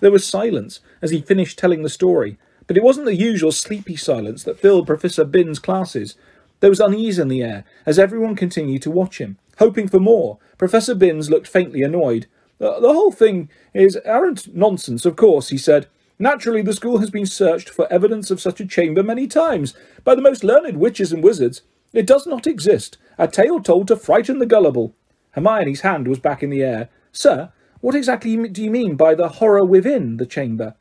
There 0.00 0.10
was 0.10 0.26
silence 0.26 0.80
as 1.02 1.10
he 1.10 1.20
finished 1.20 1.58
telling 1.58 1.82
the 1.82 1.88
story, 1.88 2.38
but 2.66 2.76
it 2.76 2.82
wasn't 2.82 3.06
the 3.06 3.14
usual 3.14 3.52
sleepy 3.52 3.96
silence 3.96 4.44
that 4.44 4.58
filled 4.58 4.86
Professor 4.86 5.24
Binns' 5.24 5.58
classes. 5.58 6.16
There 6.60 6.70
was 6.70 6.80
unease 6.80 7.18
in 7.18 7.28
the 7.28 7.42
air 7.42 7.64
as 7.84 7.98
everyone 7.98 8.34
continued 8.34 8.82
to 8.82 8.90
watch 8.90 9.18
him, 9.18 9.38
hoping 9.58 9.88
for 9.88 10.00
more. 10.00 10.38
Professor 10.58 10.94
Binns 10.94 11.30
looked 11.30 11.46
faintly 11.46 11.82
annoyed. 11.82 12.26
The, 12.58 12.80
the 12.80 12.92
whole 12.92 13.12
thing 13.12 13.48
is 13.74 13.98
arrant 14.04 14.54
nonsense, 14.54 15.04
of 15.04 15.16
course, 15.16 15.50
he 15.50 15.58
said. 15.58 15.86
Naturally, 16.18 16.62
the 16.62 16.72
school 16.72 16.98
has 16.98 17.10
been 17.10 17.26
searched 17.26 17.68
for 17.68 17.92
evidence 17.92 18.30
of 18.30 18.40
such 18.40 18.60
a 18.60 18.66
chamber 18.66 19.02
many 19.02 19.26
times 19.26 19.74
by 20.02 20.14
the 20.14 20.22
most 20.22 20.42
learned 20.42 20.78
witches 20.78 21.12
and 21.12 21.22
wizards. 21.22 21.62
It 21.92 22.06
does 22.06 22.26
not 22.26 22.46
exist. 22.46 22.96
A 23.18 23.28
tale 23.28 23.60
told 23.60 23.88
to 23.88 23.96
frighten 23.96 24.38
the 24.38 24.46
gullible. 24.46 24.94
Hermione's 25.32 25.82
hand 25.82 26.08
was 26.08 26.18
back 26.18 26.42
in 26.42 26.50
the 26.50 26.62
air. 26.62 26.88
Sir, 27.12 27.52
what 27.80 27.94
exactly 27.94 28.48
do 28.48 28.62
you 28.62 28.70
mean 28.70 28.96
by 28.96 29.14
the 29.14 29.28
horror 29.28 29.64
within 29.64 30.16
the 30.16 30.26
chamber? 30.26 30.74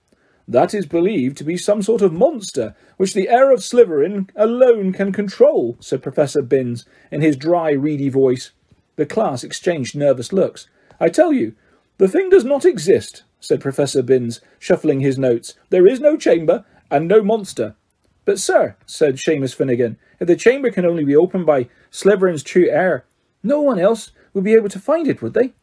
That 0.47 0.73
is 0.73 0.85
believed 0.85 1.37
to 1.37 1.43
be 1.43 1.57
some 1.57 1.81
sort 1.81 2.01
of 2.01 2.13
monster, 2.13 2.75
which 2.97 3.13
the 3.13 3.29
heir 3.29 3.51
of 3.51 3.59
Slytherin 3.59 4.29
alone 4.35 4.93
can 4.93 5.11
control, 5.11 5.75
said 5.79 6.03
Professor 6.03 6.41
Binns, 6.41 6.85
in 7.11 7.21
his 7.21 7.35
dry, 7.35 7.71
reedy 7.71 8.09
voice. 8.09 8.51
The 8.95 9.05
class 9.05 9.43
exchanged 9.43 9.95
nervous 9.95 10.31
looks. 10.31 10.67
I 10.99 11.09
tell 11.09 11.33
you, 11.33 11.55
the 11.97 12.07
thing 12.07 12.29
does 12.29 12.45
not 12.45 12.65
exist, 12.65 13.23
said 13.39 13.59
Professor 13.59 14.03
Binns, 14.03 14.39
shuffling 14.59 14.99
his 14.99 15.17
notes. 15.17 15.55
There 15.69 15.87
is 15.87 15.99
no 15.99 16.15
chamber, 16.15 16.63
and 16.91 17.07
no 17.07 17.23
monster. 17.23 17.75
But, 18.23 18.39
sir, 18.39 18.75
said 18.85 19.15
Seamus 19.15 19.55
Finnegan, 19.55 19.97
if 20.19 20.27
the 20.27 20.35
chamber 20.35 20.71
can 20.71 20.85
only 20.85 21.03
be 21.03 21.15
opened 21.15 21.45
by 21.45 21.69
Slytherin's 21.91 22.43
true 22.43 22.69
heir, 22.69 23.05
no 23.43 23.61
one 23.61 23.79
else 23.79 24.11
would 24.33 24.43
be 24.43 24.53
able 24.53 24.69
to 24.69 24.79
find 24.79 25.07
it, 25.07 25.21
would 25.21 25.33
they? 25.33 25.53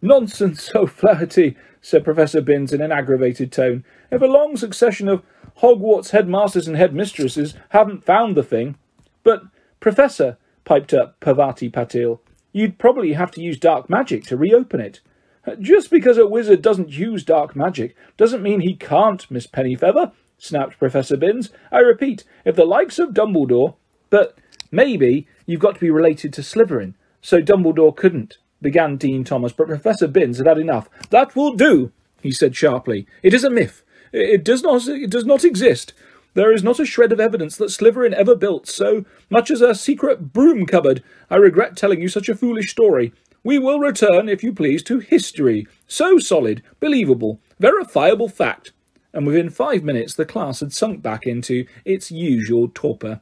Nonsense, 0.00 0.70
oh, 0.74 0.82
O'Flaherty, 0.82 1.56
said 1.84 2.02
Professor 2.02 2.40
Binns 2.40 2.72
in 2.72 2.80
an 2.80 2.90
aggravated 2.90 3.52
tone. 3.52 3.84
If 4.10 4.22
a 4.22 4.26
long 4.26 4.56
succession 4.56 5.06
of 5.06 5.22
Hogwarts 5.60 6.10
headmasters 6.10 6.66
and 6.66 6.78
headmistresses 6.78 7.52
haven't 7.68 8.06
found 8.06 8.34
the 8.34 8.42
thing. 8.42 8.76
But, 9.22 9.42
Professor, 9.80 10.38
piped 10.64 10.94
up 10.94 11.20
Parvati 11.20 11.70
Patil, 11.70 12.20
you'd 12.52 12.78
probably 12.78 13.12
have 13.12 13.30
to 13.32 13.42
use 13.42 13.58
dark 13.58 13.90
magic 13.90 14.24
to 14.24 14.36
reopen 14.36 14.80
it. 14.80 15.00
Just 15.60 15.90
because 15.90 16.16
a 16.16 16.26
wizard 16.26 16.62
doesn't 16.62 16.88
use 16.88 17.22
dark 17.22 17.54
magic 17.54 17.94
doesn't 18.16 18.42
mean 18.42 18.60
he 18.60 18.74
can't, 18.74 19.30
Miss 19.30 19.46
Pennyfeather, 19.46 20.12
snapped 20.38 20.78
Professor 20.78 21.18
Binns. 21.18 21.50
I 21.70 21.80
repeat, 21.80 22.24
if 22.46 22.56
the 22.56 22.64
likes 22.64 22.98
of 22.98 23.10
Dumbledore... 23.10 23.74
But 24.08 24.38
maybe 24.70 25.26
you've 25.44 25.60
got 25.60 25.74
to 25.74 25.80
be 25.80 25.90
related 25.90 26.32
to 26.34 26.40
Slytherin, 26.40 26.94
so 27.20 27.42
Dumbledore 27.42 27.94
couldn't 27.94 28.38
began 28.60 28.96
Dean 28.96 29.24
Thomas, 29.24 29.52
but 29.52 29.66
Professor 29.66 30.06
Binns 30.06 30.38
had 30.38 30.46
had 30.46 30.58
enough. 30.58 30.88
That 31.10 31.36
will 31.36 31.54
do, 31.54 31.92
he 32.22 32.32
said 32.32 32.56
sharply. 32.56 33.06
It 33.22 33.34
is 33.34 33.44
a 33.44 33.50
myth. 33.50 33.82
It 34.12 34.44
does 34.44 34.62
not, 34.62 34.86
it 34.86 35.10
does 35.10 35.26
not 35.26 35.44
exist. 35.44 35.92
There 36.34 36.52
is 36.52 36.64
not 36.64 36.80
a 36.80 36.86
shred 36.86 37.12
of 37.12 37.20
evidence 37.20 37.56
that 37.56 37.70
Slytherin 37.70 38.12
ever 38.12 38.34
built 38.34 38.66
so 38.66 39.04
much 39.30 39.50
as 39.50 39.60
a 39.60 39.74
secret 39.74 40.32
broom 40.32 40.66
cupboard. 40.66 41.02
I 41.30 41.36
regret 41.36 41.76
telling 41.76 42.00
you 42.00 42.08
such 42.08 42.28
a 42.28 42.34
foolish 42.34 42.70
story. 42.70 43.12
We 43.44 43.58
will 43.58 43.78
return, 43.78 44.28
if 44.28 44.42
you 44.42 44.52
please, 44.52 44.82
to 44.84 44.98
history. 44.98 45.66
So 45.86 46.18
solid, 46.18 46.62
believable, 46.80 47.40
verifiable 47.60 48.28
fact. 48.28 48.72
And 49.12 49.26
within 49.26 49.50
five 49.50 49.84
minutes 49.84 50.14
the 50.14 50.24
class 50.24 50.60
had 50.60 50.72
sunk 50.72 51.02
back 51.02 51.24
into 51.24 51.66
its 51.84 52.10
usual 52.10 52.68
torpor. 52.74 53.20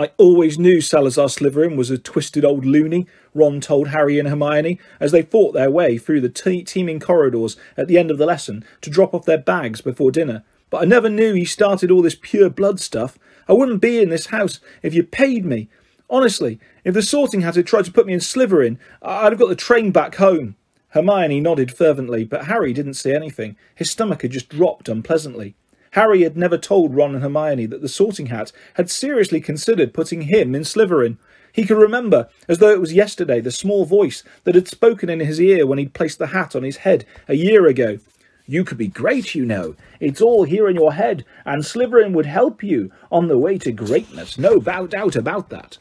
I 0.00 0.12
always 0.16 0.58
knew 0.58 0.80
Salazar 0.80 1.26
Slytherin 1.26 1.76
was 1.76 1.90
a 1.90 1.98
twisted 1.98 2.42
old 2.42 2.64
loony, 2.64 3.06
Ron 3.34 3.60
told 3.60 3.88
Harry 3.88 4.18
and 4.18 4.26
Hermione 4.26 4.80
as 4.98 5.12
they 5.12 5.20
fought 5.20 5.52
their 5.52 5.70
way 5.70 5.98
through 5.98 6.22
the 6.22 6.30
te 6.30 6.64
teeming 6.64 7.00
corridors 7.00 7.58
at 7.76 7.86
the 7.86 7.98
end 7.98 8.10
of 8.10 8.16
the 8.16 8.24
lesson 8.24 8.64
to 8.80 8.88
drop 8.88 9.12
off 9.12 9.26
their 9.26 9.36
bags 9.36 9.82
before 9.82 10.10
dinner. 10.10 10.42
But 10.70 10.80
I 10.80 10.84
never 10.86 11.10
knew 11.10 11.34
he 11.34 11.44
started 11.44 11.90
all 11.90 12.00
this 12.00 12.16
pure 12.18 12.48
blood 12.48 12.80
stuff. 12.80 13.18
I 13.46 13.52
wouldn't 13.52 13.82
be 13.82 14.00
in 14.00 14.08
this 14.08 14.26
house 14.26 14.58
if 14.82 14.94
you 14.94 15.02
paid 15.02 15.44
me. 15.44 15.68
Honestly, 16.08 16.58
if 16.82 16.94
the 16.94 17.02
sorting 17.02 17.42
hat 17.42 17.56
had 17.56 17.66
tried 17.66 17.84
to 17.84 17.92
put 17.92 18.06
me 18.06 18.14
in 18.14 18.20
Slytherin, 18.20 18.78
I'd 19.02 19.32
have 19.32 19.38
got 19.38 19.50
the 19.50 19.54
train 19.54 19.90
back 19.90 20.14
home. 20.14 20.56
Hermione 20.88 21.42
nodded 21.42 21.76
fervently, 21.76 22.24
but 22.24 22.46
Harry 22.46 22.72
didn't 22.72 22.94
see 22.94 23.12
anything. 23.12 23.54
His 23.74 23.90
stomach 23.90 24.22
had 24.22 24.30
just 24.30 24.48
dropped 24.48 24.88
unpleasantly. 24.88 25.56
Harry 25.92 26.22
had 26.22 26.36
never 26.36 26.56
told 26.56 26.94
Ron 26.94 27.14
and 27.14 27.22
Hermione 27.22 27.66
that 27.66 27.82
the 27.82 27.88
Sorting 27.88 28.26
Hat 28.26 28.52
had 28.74 28.90
seriously 28.90 29.40
considered 29.40 29.92
putting 29.92 30.22
him 30.22 30.54
in 30.54 30.62
Slytherin. 30.62 31.16
He 31.52 31.66
could 31.66 31.78
remember, 31.78 32.28
as 32.48 32.58
though 32.58 32.70
it 32.70 32.80
was 32.80 32.92
yesterday, 32.92 33.40
the 33.40 33.50
small 33.50 33.84
voice 33.84 34.22
that 34.44 34.54
had 34.54 34.68
spoken 34.68 35.08
in 35.10 35.18
his 35.18 35.40
ear 35.40 35.66
when 35.66 35.78
he'd 35.78 35.94
placed 35.94 36.18
the 36.18 36.28
hat 36.28 36.54
on 36.54 36.62
his 36.62 36.78
head 36.78 37.04
a 37.26 37.34
year 37.34 37.66
ago. 37.66 37.98
You 38.46 38.64
could 38.64 38.78
be 38.78 38.88
great, 38.88 39.34
you 39.34 39.44
know. 39.44 39.74
It's 39.98 40.20
all 40.20 40.44
here 40.44 40.68
in 40.68 40.76
your 40.76 40.92
head, 40.94 41.24
and 41.44 41.62
Slytherin 41.62 42.12
would 42.14 42.26
help 42.26 42.62
you 42.62 42.92
on 43.10 43.28
the 43.28 43.38
way 43.38 43.58
to 43.58 43.72
greatness. 43.72 44.38
No 44.38 44.60
doubt 44.60 45.16
about 45.16 45.50
that. 45.50 45.78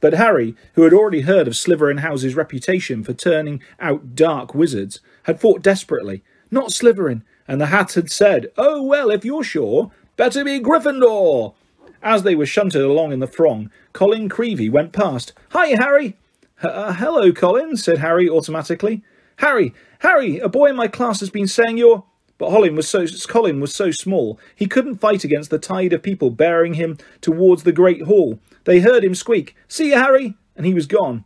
But 0.00 0.14
Harry, 0.14 0.54
who 0.74 0.82
had 0.82 0.92
already 0.92 1.22
heard 1.22 1.48
of 1.48 1.54
Slytherin 1.54 2.00
House's 2.00 2.36
reputation 2.36 3.02
for 3.02 3.12
turning 3.12 3.60
out 3.80 4.14
dark 4.14 4.54
wizards, 4.54 5.00
had 5.24 5.40
fought 5.40 5.62
desperately. 5.62 6.22
Not 6.50 6.70
Slytherin, 6.70 7.22
and 7.48 7.60
the 7.60 7.66
hat 7.66 7.94
had 7.94 8.10
said, 8.10 8.52
Oh, 8.56 8.82
well, 8.82 9.10
if 9.10 9.24
you're 9.24 9.42
sure, 9.42 9.90
better 10.16 10.44
be 10.44 10.60
Gryffindor. 10.60 11.54
As 12.02 12.22
they 12.22 12.36
were 12.36 12.46
shunted 12.46 12.82
along 12.82 13.12
in 13.12 13.18
the 13.18 13.26
throng, 13.26 13.70
Colin 13.92 14.28
Creevey 14.28 14.70
went 14.70 14.92
past. 14.92 15.32
Hi, 15.50 15.68
Harry. 15.68 16.16
Uh, 16.62 16.92
hello, 16.92 17.32
Colin, 17.32 17.76
said 17.76 17.98
Harry 17.98 18.28
automatically. 18.28 19.02
Harry, 19.36 19.72
Harry, 20.00 20.38
a 20.38 20.48
boy 20.48 20.66
in 20.66 20.76
my 20.76 20.88
class 20.88 21.20
has 21.20 21.30
been 21.30 21.48
saying 21.48 21.78
you're... 21.78 22.04
But 22.36 22.50
Colin 22.50 22.76
was 22.76 22.88
so 22.88 23.04
Colin 23.26 23.58
was 23.58 23.74
so 23.74 23.90
small 23.90 24.38
he 24.54 24.66
couldn't 24.66 25.00
fight 25.00 25.24
against 25.24 25.50
the 25.50 25.58
tide 25.58 25.92
of 25.92 26.04
people 26.04 26.30
bearing 26.30 26.74
him 26.74 26.96
towards 27.20 27.64
the 27.64 27.72
great 27.72 28.02
hall. 28.02 28.38
They 28.62 28.78
heard 28.78 29.02
him 29.02 29.16
squeak, 29.16 29.56
"See 29.66 29.88
you, 29.88 29.96
Harry," 29.96 30.34
and 30.54 30.64
he 30.64 30.72
was 30.72 30.86
gone. 30.86 31.24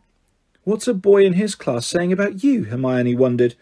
What's 0.63 0.87
a 0.87 0.93
boy 0.95 1.23
in 1.23 1.33
his 1.33 1.53
class 1.53 1.85
saying 1.85 2.11
about 2.11 2.43
you? 2.43 2.63
Hermione 2.63 3.13
wondered. 3.13 3.53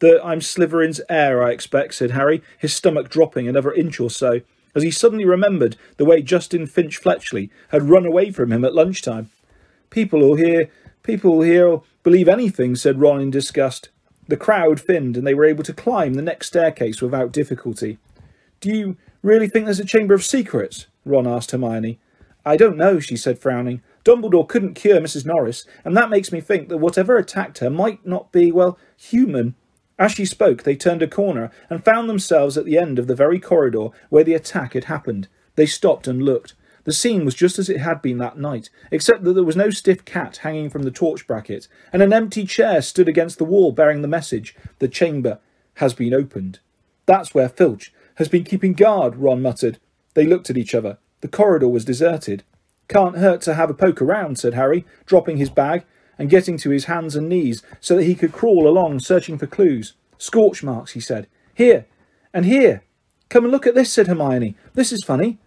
That 0.00 0.20
I'm 0.24 0.40
Slytherin's 0.40 1.00
heir, 1.08 1.42
I 1.42 1.50
expect, 1.52 1.94
said 1.94 2.10
Harry, 2.10 2.42
his 2.58 2.74
stomach 2.74 3.08
dropping 3.08 3.48
another 3.48 3.72
inch 3.72 3.98
or 3.98 4.10
so, 4.10 4.40
as 4.74 4.82
he 4.82 4.90
suddenly 4.90 5.24
remembered 5.24 5.76
the 5.96 6.04
way 6.04 6.20
Justin 6.20 6.66
Finch 6.66 6.98
Fletchley 6.98 7.50
had 7.70 7.84
run 7.84 8.04
away 8.04 8.30
from 8.30 8.52
him 8.52 8.64
at 8.64 8.74
lunchtime. 8.74 9.30
People 9.88 10.20
will 10.20 10.36
hear, 10.36 10.68
people 11.02 11.38
will 11.38 11.84
believe 12.02 12.28
anything, 12.28 12.76
said 12.76 13.00
Ron 13.00 13.20
in 13.20 13.30
disgust. 13.30 13.88
The 14.28 14.36
crowd 14.36 14.80
thinned, 14.80 15.16
and 15.16 15.26
they 15.26 15.34
were 15.34 15.44
able 15.44 15.64
to 15.64 15.72
climb 15.72 16.14
the 16.14 16.22
next 16.22 16.48
staircase 16.48 17.00
without 17.00 17.32
difficulty. 17.32 17.98
Do 18.60 18.70
you 18.70 18.96
really 19.22 19.48
think 19.48 19.64
there's 19.64 19.80
a 19.80 19.84
Chamber 19.84 20.14
of 20.14 20.24
Secrets? 20.24 20.88
Ron 21.04 21.26
asked 21.26 21.52
Hermione. 21.52 21.98
I 22.44 22.56
don't 22.56 22.76
know, 22.76 23.00
she 23.00 23.16
said, 23.16 23.38
frowning. 23.38 23.82
Dumbledore 24.04 24.46
couldn't 24.48 24.74
cure 24.74 25.00
Mrs. 25.00 25.24
Norris, 25.24 25.64
and 25.84 25.96
that 25.96 26.10
makes 26.10 26.30
me 26.30 26.40
think 26.40 26.68
that 26.68 26.78
whatever 26.78 27.16
attacked 27.16 27.58
her 27.58 27.70
might 27.70 28.06
not 28.06 28.30
be, 28.30 28.52
well, 28.52 28.78
human. 28.96 29.54
As 29.98 30.12
she 30.12 30.24
spoke, 30.26 30.62
they 30.62 30.76
turned 30.76 31.02
a 31.02 31.08
corner 31.08 31.50
and 31.70 31.84
found 31.84 32.08
themselves 32.08 32.58
at 32.58 32.64
the 32.64 32.78
end 32.78 32.98
of 32.98 33.06
the 33.06 33.14
very 33.14 33.40
corridor 33.40 33.88
where 34.10 34.24
the 34.24 34.34
attack 34.34 34.74
had 34.74 34.84
happened. 34.84 35.28
They 35.54 35.66
stopped 35.66 36.06
and 36.06 36.22
looked. 36.22 36.54
The 36.84 36.92
scene 36.92 37.24
was 37.24 37.34
just 37.34 37.58
as 37.58 37.68
it 37.68 37.78
had 37.78 38.00
been 38.00 38.18
that 38.18 38.38
night, 38.38 38.70
except 38.92 39.24
that 39.24 39.32
there 39.32 39.42
was 39.42 39.56
no 39.56 39.70
stiff 39.70 40.04
cat 40.04 40.38
hanging 40.38 40.70
from 40.70 40.84
the 40.84 40.90
torch 40.90 41.26
bracket, 41.26 41.66
and 41.92 42.00
an 42.00 42.12
empty 42.12 42.44
chair 42.44 42.80
stood 42.80 43.08
against 43.08 43.38
the 43.38 43.44
wall 43.44 43.72
bearing 43.72 44.02
the 44.02 44.08
message, 44.08 44.54
The 44.78 44.86
chamber 44.86 45.40
has 45.74 45.94
been 45.94 46.14
opened. 46.14 46.60
That's 47.06 47.34
where 47.34 47.48
Filch 47.48 47.92
has 48.16 48.28
been 48.28 48.44
keeping 48.44 48.72
guard, 48.74 49.16
Ron 49.16 49.42
muttered. 49.42 49.78
They 50.14 50.26
looked 50.26 50.48
at 50.48 50.56
each 50.56 50.74
other. 50.74 50.98
The 51.22 51.28
corridor 51.28 51.68
was 51.68 51.84
deserted. 51.84 52.44
Can't 52.88 53.18
hurt 53.18 53.40
to 53.42 53.54
have 53.54 53.68
a 53.68 53.74
poke 53.74 54.00
around, 54.00 54.38
said 54.38 54.54
Harry, 54.54 54.84
dropping 55.06 55.38
his 55.38 55.50
bag 55.50 55.84
and 56.18 56.30
getting 56.30 56.56
to 56.58 56.70
his 56.70 56.86
hands 56.86 57.16
and 57.16 57.28
knees 57.28 57.62
so 57.80 57.96
that 57.96 58.04
he 58.04 58.14
could 58.14 58.32
crawl 58.32 58.68
along 58.68 59.00
searching 59.00 59.38
for 59.38 59.46
clues. 59.46 59.94
Scorch 60.18 60.62
marks, 60.62 60.92
he 60.92 61.00
said. 61.00 61.26
Here, 61.54 61.86
and 62.32 62.44
here. 62.44 62.82
Come 63.28 63.44
and 63.44 63.52
look 63.52 63.66
at 63.66 63.74
this, 63.74 63.92
said 63.92 64.06
Hermione. 64.06 64.56
This 64.74 64.92
is 64.92 65.04
funny. 65.04 65.38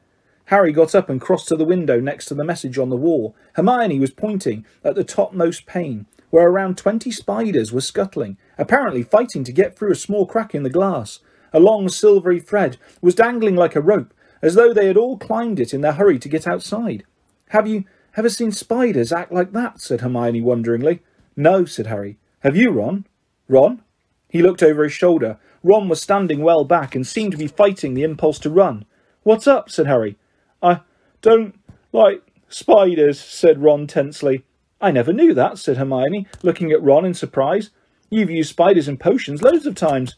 Harry 0.45 0.71
got 0.71 0.95
up 0.95 1.09
and 1.09 1.21
crossed 1.21 1.47
to 1.47 1.55
the 1.55 1.65
window 1.65 1.99
next 1.99 2.25
to 2.25 2.33
the 2.33 2.43
message 2.43 2.77
on 2.77 2.89
the 2.89 2.97
wall. 2.97 3.35
Hermione 3.53 3.99
was 3.99 4.11
pointing 4.11 4.65
at 4.83 4.95
the 4.95 5.03
topmost 5.03 5.65
pane, 5.65 6.07
where 6.31 6.47
around 6.47 6.77
twenty 6.77 7.11
spiders 7.11 7.71
were 7.71 7.81
scuttling, 7.81 8.37
apparently 8.57 9.03
fighting 9.03 9.43
to 9.43 9.53
get 9.53 9.77
through 9.77 9.91
a 9.91 9.95
small 9.95 10.25
crack 10.25 10.55
in 10.55 10.63
the 10.63 10.69
glass. 10.69 11.19
A 11.53 11.59
long 11.59 11.87
silvery 11.87 12.39
thread 12.39 12.77
was 13.01 13.15
dangling 13.15 13.55
like 13.55 13.75
a 13.75 13.81
rope, 13.81 14.13
as 14.41 14.55
though 14.55 14.73
they 14.73 14.87
had 14.87 14.97
all 14.97 15.17
climbed 15.17 15.59
it 15.59 15.73
in 15.73 15.81
their 15.81 15.93
hurry 15.93 16.17
to 16.19 16.29
get 16.29 16.47
outside. 16.47 17.03
Have 17.49 17.67
you 17.67 17.85
ever 18.19 18.29
seen 18.29 18.51
spiders 18.51 19.13
act 19.13 19.31
like 19.31 19.53
that? 19.53 19.79
said 19.79 20.01
Hermione 20.01 20.41
wonderingly. 20.41 21.01
No, 21.37 21.63
said 21.63 21.87
Harry. 21.87 22.17
Have 22.41 22.55
you, 22.55 22.69
Ron? 22.69 23.05
Ron? 23.47 23.81
He 24.27 24.41
looked 24.41 24.61
over 24.61 24.83
his 24.83 24.91
shoulder. 24.91 25.39
Ron 25.63 25.87
was 25.87 26.01
standing 26.01 26.41
well 26.41 26.65
back 26.65 26.95
and 26.95 27.07
seemed 27.07 27.31
to 27.31 27.37
be 27.37 27.47
fighting 27.47 27.93
the 27.93 28.03
impulse 28.03 28.37
to 28.39 28.49
run. 28.49 28.85
What's 29.23 29.47
up? 29.47 29.69
said 29.69 29.87
Harry. 29.87 30.17
I 30.61 30.81
don't 31.21 31.57
like 31.93 32.21
spiders, 32.49 33.19
said 33.19 33.63
Ron 33.63 33.87
tensely. 33.87 34.43
I 34.81 34.91
never 34.91 35.13
knew 35.13 35.33
that, 35.33 35.57
said 35.57 35.77
Hermione, 35.77 36.27
looking 36.43 36.71
at 36.71 36.83
Ron 36.83 37.05
in 37.05 37.13
surprise. 37.13 37.69
You've 38.09 38.29
used 38.29 38.49
spiders 38.49 38.87
in 38.87 38.97
potions 38.97 39.41
loads 39.41 39.65
of 39.65 39.75
times. 39.75 40.15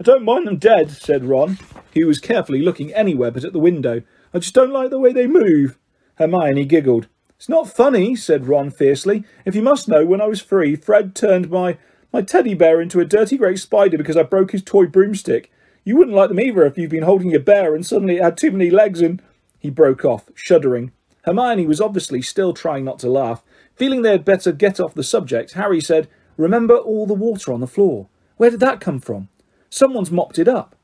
I 0.00 0.02
don't 0.02 0.24
mind 0.24 0.46
them 0.46 0.56
dead, 0.56 0.90
said 0.90 1.24
Ron. 1.24 1.58
He 1.92 2.04
was 2.04 2.18
carefully 2.18 2.62
looking 2.62 2.92
anywhere 2.94 3.30
but 3.30 3.44
at 3.44 3.52
the 3.52 3.58
window. 3.58 4.02
I 4.32 4.38
just 4.38 4.54
don't 4.54 4.72
like 4.72 4.90
the 4.90 4.98
way 4.98 5.12
they 5.12 5.26
move. 5.26 5.78
Hermione 6.16 6.64
giggled. 6.64 7.08
It's 7.42 7.48
not 7.48 7.68
funny, 7.68 8.14
said 8.14 8.46
Ron 8.46 8.70
fiercely. 8.70 9.24
If 9.44 9.56
you 9.56 9.62
must 9.62 9.88
know, 9.88 10.06
when 10.06 10.20
I 10.20 10.26
was 10.26 10.42
three, 10.42 10.76
Fred 10.76 11.12
turned 11.12 11.50
my, 11.50 11.76
my 12.12 12.22
teddy 12.22 12.54
bear 12.54 12.80
into 12.80 13.00
a 13.00 13.04
dirty 13.04 13.36
great 13.36 13.58
spider 13.58 13.98
because 13.98 14.16
I 14.16 14.22
broke 14.22 14.52
his 14.52 14.62
toy 14.62 14.86
broomstick. 14.86 15.50
You 15.82 15.96
wouldn't 15.96 16.14
like 16.14 16.28
them 16.28 16.38
either 16.38 16.64
if 16.64 16.78
you've 16.78 16.92
been 16.92 17.02
holding 17.02 17.32
your 17.32 17.40
bear 17.40 17.74
and 17.74 17.84
suddenly 17.84 18.18
it 18.18 18.22
had 18.22 18.36
too 18.36 18.52
many 18.52 18.70
legs 18.70 19.00
and 19.00 19.20
he 19.58 19.70
broke 19.70 20.04
off, 20.04 20.30
shuddering. 20.36 20.92
Hermione 21.24 21.66
was 21.66 21.80
obviously 21.80 22.22
still 22.22 22.54
trying 22.54 22.84
not 22.84 23.00
to 23.00 23.10
laugh. 23.10 23.42
Feeling 23.74 24.02
they 24.02 24.12
had 24.12 24.24
better 24.24 24.52
get 24.52 24.78
off 24.78 24.94
the 24.94 25.02
subject, 25.02 25.54
Harry 25.54 25.80
said, 25.80 26.06
Remember 26.36 26.76
all 26.76 27.08
the 27.08 27.12
water 27.12 27.52
on 27.52 27.58
the 27.58 27.66
floor? 27.66 28.06
Where 28.36 28.50
did 28.50 28.60
that 28.60 28.80
come 28.80 29.00
from? 29.00 29.30
Someone's 29.68 30.12
mopped 30.12 30.38
it 30.38 30.46
up. 30.46 30.76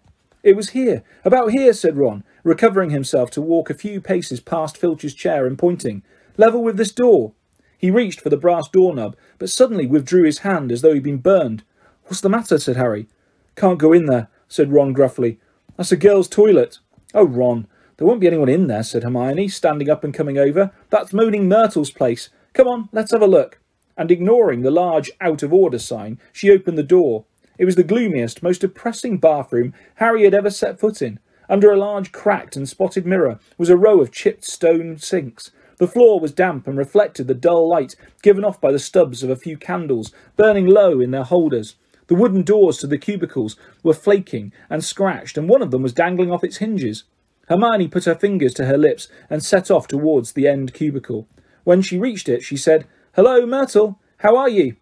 It 0.43 0.57
was 0.57 0.71
here, 0.71 1.05
about 1.25 1.53
here, 1.53 1.73
said 1.73 1.97
Ron, 1.97 2.25
recovering 2.43 2.91
himself 2.91 3.31
to 3.33 3.41
walk 3.41 3.71
a 3.71 3.75
few 3.75 4.01
paces 4.01 4.41
past 4.41 4.77
Filch's 4.77 5.15
chair 5.15 5.47
and 5.47 5.57
pointing. 5.57 6.03
Level 6.39 6.63
with 6.63 6.77
this 6.77 6.93
door. 6.93 7.33
He 7.77 7.91
reached 7.91 8.21
for 8.21 8.31
the 8.31 8.37
brass 8.37 8.69
doorknob, 8.69 9.17
but 9.39 9.51
suddenly 9.51 9.87
withdrew 9.87 10.23
his 10.23 10.39
hand 10.39 10.71
as 10.71 10.83
though 10.83 10.95
he'd 10.95 11.03
been 11.03 11.19
burned. 11.19 11.65
What's 12.05 12.21
the 12.21 12.29
matter? 12.29 12.59
said 12.59 12.77
Harry. 12.77 13.09
Can't 13.57 13.79
go 13.79 13.93
in 13.93 14.07
there, 14.07 14.29
said 14.47 14.73
Ron 14.73 14.93
gruffly. 14.93 15.41
That's 15.77 15.93
a 15.93 15.97
girl's 15.97 16.29
toilet. 16.29 16.79
Oh, 17.13 17.27
Ron, 17.27 17.67
there 17.97 18.07
won't 18.07 18.21
be 18.21 18.29
anyone 18.29 18.49
in 18.49 18.69
there, 18.69 18.85
said 18.85 19.03
Hermione, 19.03 19.49
standing 19.49 19.91
up 19.91 20.05
and 20.05 20.15
coming 20.15 20.39
over. 20.39 20.71
That's 20.91 21.13
Moaning 21.13 21.49
Myrtle's 21.49 21.91
place. 21.91 22.31
Come 22.55 22.69
on, 22.69 22.89
let's 22.93 23.11
have 23.11 23.23
a 23.23 23.27
look. 23.27 23.59
And 23.97 24.13
ignoring 24.13 24.63
the 24.63 24.71
large 24.71 25.11
out 25.21 25.43
of 25.43 25.53
order 25.53 25.79
sign, 25.79 26.21
she 26.33 26.53
opened 26.53 26.79
the 26.79 26.85
door. 26.85 27.25
It 27.59 27.65
was 27.65 27.75
the 27.75 27.83
gloomiest, 27.83 28.45
most 28.45 28.61
depressing 28.61 29.19
bathroom 29.19 29.75
Harry 29.97 30.23
had 30.23 30.35
ever 30.35 30.51
set 30.51 30.79
foot 30.79 31.03
in. 31.03 31.19
Under 31.49 31.73
a 31.73 31.77
large 31.77 32.13
cracked 32.13 32.55
and 32.55 32.69
spotted 32.69 33.07
mirror 33.07 33.41
was 33.57 33.71
a 33.71 33.77
row 33.77 34.01
of 34.01 34.13
chipped 34.13 34.45
stone 34.45 34.99
sinks. 34.99 35.51
The 35.79 35.89
floor 35.89 36.19
was 36.21 36.33
damp 36.33 36.67
and 36.67 36.77
reflected 36.77 37.29
the 37.29 37.35
dull 37.35 37.69
light 37.69 37.95
given 38.23 38.45
off 38.45 38.61
by 38.61 38.73
the 38.73 38.79
stubs 38.79 39.23
of 39.23 39.31
a 39.31 39.37
few 39.37 39.57
candles 39.57 40.13
burning 40.37 40.67
low 40.67 41.01
in 41.01 41.13
their 41.13 41.25
holders. 41.25 41.77
The 42.09 42.15
wooden 42.15 42.43
doors 42.43 42.79
to 42.79 42.87
the 42.87 42.99
cubicles 42.99 43.57
were 43.83 43.95
flaking 43.95 44.53
and 44.69 44.83
scratched, 44.83 45.39
and 45.39 45.49
one 45.49 45.63
of 45.63 45.71
them 45.71 45.83
was 45.83 45.93
dangling 45.93 46.33
off 46.33 46.43
its 46.43 46.57
hinges. 46.57 47.05
Hermione 47.49 47.89
put 47.89 48.05
her 48.05 48.15
fingers 48.15 48.55
to 48.55 48.67
her 48.67 48.77
lips 48.77 49.09
and 49.31 49.43
set 49.43 49.71
off 49.71 49.87
towards 49.87 50.33
the 50.33 50.49
end 50.49 50.75
cubicle. 50.75 51.29
When 51.65 51.83
she 51.83 51.99
reached 51.99 52.29
it, 52.29 52.43
she 52.43 52.57
said, 52.57 52.87
Hello, 53.15 53.47
Myrtle. 53.47 54.01
How 54.19 54.37
are 54.37 54.49
you? 54.49 54.77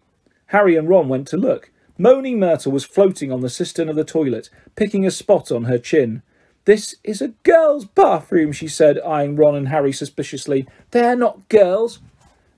Harry 0.47 0.75
and 0.75 0.89
Ron 0.89 1.09
went 1.09 1.27
to 1.29 1.37
look. 1.37 1.71
Moaning 1.97 2.39
Myrtle 2.39 2.71
was 2.71 2.85
floating 2.85 3.31
on 3.31 3.41
the 3.41 3.49
cistern 3.49 3.89
of 3.89 3.95
the 3.95 4.03
toilet, 4.03 4.49
picking 4.75 5.05
a 5.05 5.11
spot 5.11 5.51
on 5.51 5.65
her 5.65 5.77
chin. 5.77 6.21
This 6.67 6.95
is 7.01 7.21
a 7.21 7.29
girl's 7.43 7.85
bathroom, 7.85 8.51
she 8.51 8.67
said, 8.67 8.99
eyeing 8.99 9.37
Ron 9.37 9.55
and 9.55 9.69
Harry 9.69 9.93
suspiciously. 9.93 10.67
They're 10.91 11.15
not 11.15 11.47
girls. 11.47 11.99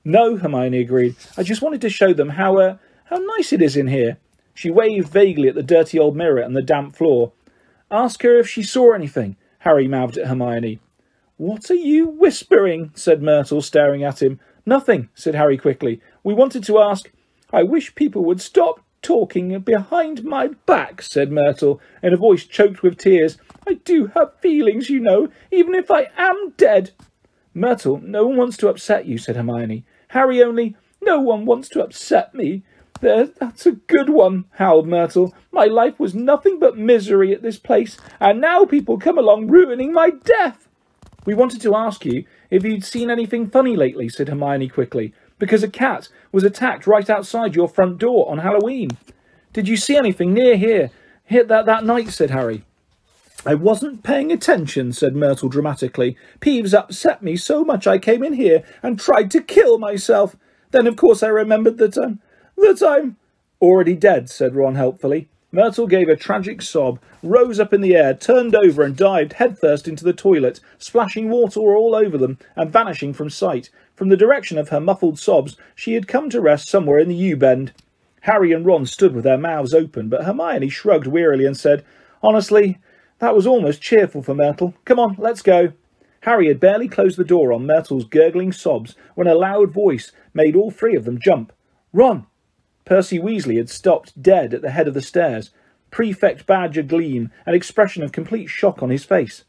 No, 0.03 0.35
Hermione 0.35 0.79
agreed. 0.79 1.15
I 1.37 1.43
just 1.43 1.61
wanted 1.61 1.79
to 1.81 1.91
show 1.91 2.11
them 2.11 2.29
how, 2.29 2.57
uh, 2.57 2.77
how 3.05 3.17
nice 3.17 3.53
it 3.53 3.61
is 3.61 3.77
in 3.77 3.85
here. 3.85 4.17
She 4.55 4.71
waved 4.71 5.09
vaguely 5.09 5.47
at 5.47 5.53
the 5.53 5.61
dirty 5.61 5.99
old 5.99 6.17
mirror 6.17 6.41
and 6.41 6.55
the 6.55 6.63
damp 6.63 6.95
floor. 6.95 7.33
Ask 7.91 8.23
her 8.23 8.39
if 8.39 8.49
she 8.49 8.63
saw 8.63 8.93
anything. 8.93 9.35
Harry 9.59 9.87
mouthed 9.87 10.17
at 10.17 10.25
Hermione. 10.25 10.79
What 11.37 11.69
are 11.69 11.75
you 11.75 12.07
whispering? 12.07 12.89
said 12.95 13.21
Myrtle, 13.21 13.61
staring 13.61 14.03
at 14.03 14.23
him. 14.23 14.39
Nothing, 14.65 15.09
said 15.13 15.35
Harry 15.35 15.55
quickly. 15.55 16.01
We 16.23 16.33
wanted 16.33 16.63
to 16.63 16.79
ask. 16.79 17.11
I 17.53 17.61
wish 17.61 17.93
people 17.93 18.25
would 18.25 18.41
stop 18.41 18.83
talking 19.01 19.57
behind 19.59 20.23
my 20.23 20.47
back, 20.65 21.01
said 21.01 21.31
Myrtle, 21.31 21.81
in 22.03 22.13
a 22.13 22.17
voice 22.17 22.45
choked 22.45 22.83
with 22.83 22.97
tears. 22.97 23.37
I 23.67 23.75
do 23.75 24.07
have 24.07 24.39
feelings, 24.39 24.89
you 24.89 24.99
know, 24.99 25.29
even 25.51 25.75
if 25.75 25.91
I 25.91 26.07
am 26.17 26.53
dead. 26.57 26.91
Myrtle, 27.53 27.99
no 28.03 28.27
one 28.27 28.37
wants 28.37 28.57
to 28.57 28.69
upset 28.69 29.05
you, 29.05 29.17
said 29.17 29.35
Hermione. 29.35 29.85
Harry 30.09 30.41
only, 30.41 30.75
no 31.01 31.19
one 31.19 31.45
wants 31.45 31.69
to 31.69 31.83
upset 31.83 32.33
me. 32.33 32.63
There, 33.01 33.27
that's 33.27 33.65
a 33.65 33.71
good 33.71 34.09
one, 34.09 34.45
howled 34.51 34.87
Myrtle. 34.87 35.33
My 35.51 35.65
life 35.65 35.99
was 35.99 36.13
nothing 36.13 36.59
but 36.59 36.77
misery 36.77 37.33
at 37.33 37.41
this 37.41 37.57
place, 37.57 37.97
and 38.19 38.41
now 38.41 38.65
people 38.65 38.97
come 38.97 39.17
along 39.17 39.47
ruining 39.47 39.93
my 39.93 40.09
death. 40.09 40.67
We 41.25 41.33
wanted 41.33 41.61
to 41.61 41.75
ask 41.75 42.05
you 42.05 42.25
if 42.49 42.63
you'd 42.63 42.83
seen 42.83 43.09
anything 43.09 43.49
funny 43.49 43.75
lately, 43.75 44.09
said 44.09 44.29
Hermione 44.29 44.67
quickly, 44.67 45.13
because 45.39 45.63
a 45.63 45.69
cat 45.69 46.09
was 46.31 46.43
attacked 46.43 46.85
right 46.85 47.09
outside 47.09 47.55
your 47.55 47.67
front 47.67 47.97
door 47.97 48.29
on 48.29 48.39
Halloween. 48.39 48.89
Did 49.53 49.67
you 49.67 49.77
see 49.77 49.97
anything 49.97 50.33
near 50.33 50.57
here, 50.57 50.91
hit 51.23 51.47
that, 51.47 51.65
that 51.65 51.85
night, 51.85 52.09
said 52.09 52.29
Harry. 52.29 52.63
I 53.45 53.55
wasn't 53.55 54.03
paying 54.03 54.31
attention, 54.31 54.91
said 54.91 55.15
Myrtle 55.15 55.47
dramatically. 55.47 56.17
Peeves 56.41 56.77
upset 56.77 57.23
me 57.23 57.37
so 57.37 57.63
much 57.63 57.87
I 57.87 57.97
came 57.97 58.21
in 58.21 58.33
here 58.33 58.63
and 58.83 58.99
tried 58.99 59.31
to 59.31 59.41
kill 59.41 59.77
myself. 59.77 60.35
Then, 60.71 60.85
of 60.87 60.97
course, 60.97 61.23
I 61.23 61.29
remembered 61.29 61.77
that 61.77 61.97
I'm. 61.97 62.19
that 62.57 62.83
I'm. 62.83 63.15
Already 63.61 63.95
dead, 63.95 64.29
said 64.29 64.55
Ron 64.55 64.75
helpfully. 64.75 65.29
Myrtle 65.51 65.87
gave 65.87 66.09
a 66.09 66.15
tragic 66.15 66.61
sob, 66.61 66.99
rose 67.23 67.59
up 67.59 67.73
in 67.73 67.81
the 67.81 67.95
air, 67.95 68.13
turned 68.13 68.55
over, 68.55 68.83
and 68.83 68.95
dived 68.95 69.33
headfirst 69.33 69.87
into 69.87 70.03
the 70.03 70.13
toilet, 70.13 70.59
splashing 70.77 71.29
water 71.29 71.61
all 71.61 71.95
over 71.95 72.17
them 72.17 72.37
and 72.55 72.71
vanishing 72.71 73.13
from 73.13 73.29
sight. 73.29 73.69
From 73.99 74.07
the 74.07 74.15
direction 74.15 74.57
of 74.57 74.69
her 74.69 74.79
muffled 74.79 75.19
sobs, 75.19 75.57
she 75.75 75.95
had 75.95 76.07
come 76.07 76.29
to 76.29 76.39
rest 76.39 76.69
somewhere 76.69 76.99
in 76.99 77.09
the 77.09 77.15
U 77.15 77.35
bend. 77.35 77.73
Harry 78.21 78.53
and 78.53 78.65
Ron 78.65 78.85
stood 78.85 79.13
with 79.13 79.25
their 79.25 79.37
mouths 79.37 79.73
open, 79.73 80.07
but 80.07 80.23
Hermione 80.23 80.69
shrugged 80.69 81.05
wearily 81.05 81.43
and 81.43 81.57
said, 81.57 81.83
Honestly, 82.23 82.77
that 83.17 83.35
was 83.35 83.45
almost 83.45 83.81
cheerful 83.81 84.23
for 84.23 84.33
Myrtle. 84.33 84.73
Come 84.85 84.99
on, 84.99 85.17
let's 85.17 85.41
go. 85.41 85.73
Harry 86.21 86.47
had 86.47 86.61
barely 86.61 86.87
closed 86.87 87.17
the 87.17 87.25
door 87.25 87.51
on 87.51 87.65
Myrtle's 87.65 88.05
gurgling 88.05 88.53
sobs 88.53 88.95
when 89.15 89.27
a 89.27 89.35
loud 89.35 89.71
voice 89.71 90.13
made 90.33 90.55
all 90.55 90.71
three 90.71 90.95
of 90.95 91.03
them 91.03 91.19
jump. 91.19 91.51
Ron! 91.91 92.25
Percy 92.85 93.19
Weasley 93.19 93.57
had 93.57 93.69
stopped 93.69 94.21
dead 94.21 94.53
at 94.53 94.61
the 94.61 94.71
head 94.71 94.87
of 94.87 94.93
the 94.93 95.01
stairs, 95.01 95.49
prefect 95.91 96.45
badge 96.45 96.77
agleam, 96.77 97.31
an 97.45 97.53
expression 97.53 98.01
of 98.01 98.13
complete 98.13 98.47
shock 98.47 98.81
on 98.81 98.91
his 98.91 99.03
face. 99.03 99.43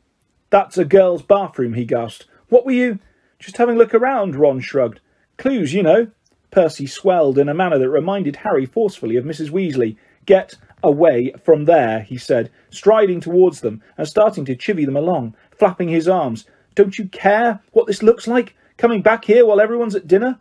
That's 0.51 0.77
a 0.77 0.85
girl's 0.85 1.23
bathroom, 1.23 1.75
he 1.75 1.85
gasped. 1.85 2.27
What 2.49 2.67
were 2.67 2.73
you? 2.73 2.99
Just 3.41 3.57
having 3.57 3.77
a 3.77 3.79
look 3.79 3.95
around, 3.95 4.37
Ron 4.37 4.61
shrugged. 4.61 5.01
Clues, 5.39 5.73
you 5.73 5.83
know. 5.83 6.09
Percy 6.51 6.87
swelled 6.87 7.39
in 7.39 7.49
a 7.49 7.55
manner 7.55 7.79
that 7.79 7.89
reminded 7.89 8.37
Harry 8.37 8.67
forcefully 8.67 9.17
of 9.17 9.25
Mrs. 9.25 9.51
Weasley. 9.51 9.97
Get 10.27 10.57
away 10.83 11.33
from 11.43 11.65
there, 11.65 12.01
he 12.01 12.19
said, 12.19 12.51
striding 12.71 13.21
towards 13.21 13.61
them 13.61 13.83
and 13.97 14.07
starting 14.07 14.45
to 14.45 14.57
chivvy 14.57 14.85
them 14.85 14.97
along, 14.97 15.35
flapping 15.51 15.89
his 15.89 16.07
arms. 16.07 16.45
Don't 16.75 16.99
you 16.99 17.07
care 17.09 17.61
what 17.73 17.87
this 17.87 18.03
looks 18.03 18.27
like? 18.27 18.55
Coming 18.77 19.01
back 19.01 19.25
here 19.25 19.47
while 19.47 19.61
everyone's 19.61 19.95
at 19.95 20.07
dinner? 20.07 20.39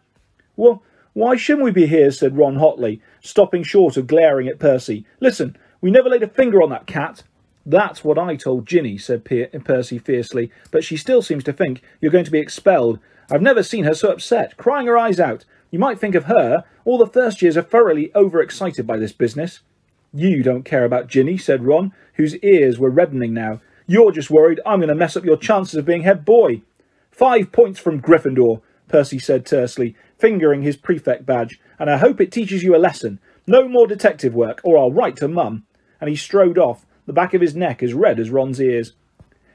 Well, 0.56 0.84
why 1.14 1.38
shouldn't 1.38 1.66
we 1.66 1.72
be 1.72 1.88
here? 1.88 2.12
said 2.12 2.38
Ron 2.38 2.58
hotly, 2.58 3.02
stopping 3.22 3.64
short 3.64 3.98
of 3.98 4.08
glaring 4.08 4.48
at 4.48 4.60
Percy. 4.60 5.06
Listen, 5.20 5.58
we 5.82 5.90
never 5.90 6.10
laid 6.10 6.24
a 6.24 6.28
finger 6.28 6.62
on 6.62 6.70
that 6.70 6.86
cat. 6.88 7.24
That's 7.70 8.04
what 8.04 8.18
I 8.18 8.36
told 8.36 8.66
Ginny, 8.66 8.98
said 8.98 9.24
Percy 9.24 10.00
fiercely, 10.00 10.52
but 10.72 10.84
she 10.84 10.98
still 10.98 11.22
seems 11.22 11.44
to 11.44 11.54
think 11.54 11.84
you're 12.02 12.12
going 12.12 12.26
to 12.26 12.32
be 12.32 12.40
expelled. 12.40 12.98
I've 13.30 13.44
never 13.44 13.62
seen 13.62 13.84
her 13.84 13.94
so 13.94 14.10
upset, 14.10 14.58
crying 14.58 14.88
her 14.88 14.98
eyes 14.98 15.20
out. 15.20 15.46
You 15.70 15.78
might 15.78 16.00
think 16.00 16.16
of 16.16 16.24
her. 16.24 16.64
All 16.84 16.98
the 16.98 17.06
first 17.06 17.44
years 17.44 17.56
are 17.58 17.62
thoroughly 17.62 18.12
overexcited 18.16 18.88
by 18.88 18.98
this 18.98 19.12
business. 19.12 19.60
You 20.12 20.42
don't 20.42 20.66
care 20.66 20.84
about 20.84 21.10
Ginny, 21.10 21.38
said 21.38 21.64
Ron, 21.64 21.94
whose 22.16 22.38
ears 22.38 22.80
were 22.80 22.90
reddening 22.90 23.36
now. 23.36 23.62
You're 23.86 24.14
just 24.14 24.32
worried 24.32 24.60
I'm 24.66 24.80
going 24.80 24.90
to 24.90 24.96
mess 24.96 25.16
up 25.16 25.24
your 25.24 25.38
chances 25.38 25.76
of 25.76 25.86
being 25.86 26.02
head 26.02 26.26
boy. 26.26 26.64
Five 27.12 27.52
points 27.52 27.80
from 27.80 28.02
Gryffindor, 28.02 28.62
Percy 28.88 29.20
said 29.20 29.46
tersely, 29.46 29.96
fingering 30.18 30.64
his 30.64 30.76
prefect 30.76 31.24
badge, 31.24 31.60
and 31.78 31.88
I 31.88 31.98
hope 31.98 32.20
it 32.20 32.32
teaches 32.32 32.64
you 32.64 32.76
a 32.76 32.78
lesson. 32.78 33.20
No 33.46 33.68
more 33.68 33.86
detective 33.86 34.34
work, 34.34 34.60
or 34.64 34.76
I'll 34.76 34.92
write 34.92 35.18
to 35.18 35.28
Mum. 35.28 35.66
And 36.02 36.10
he 36.10 36.16
strode 36.16 36.58
off, 36.58 36.88
the 37.10 37.14
back 37.14 37.34
of 37.34 37.42
his 37.42 37.56
neck 37.56 37.82
as 37.82 37.96
red 37.96 38.20
as 38.20 38.30
Ron's 38.30 38.62
ears. 38.62 38.94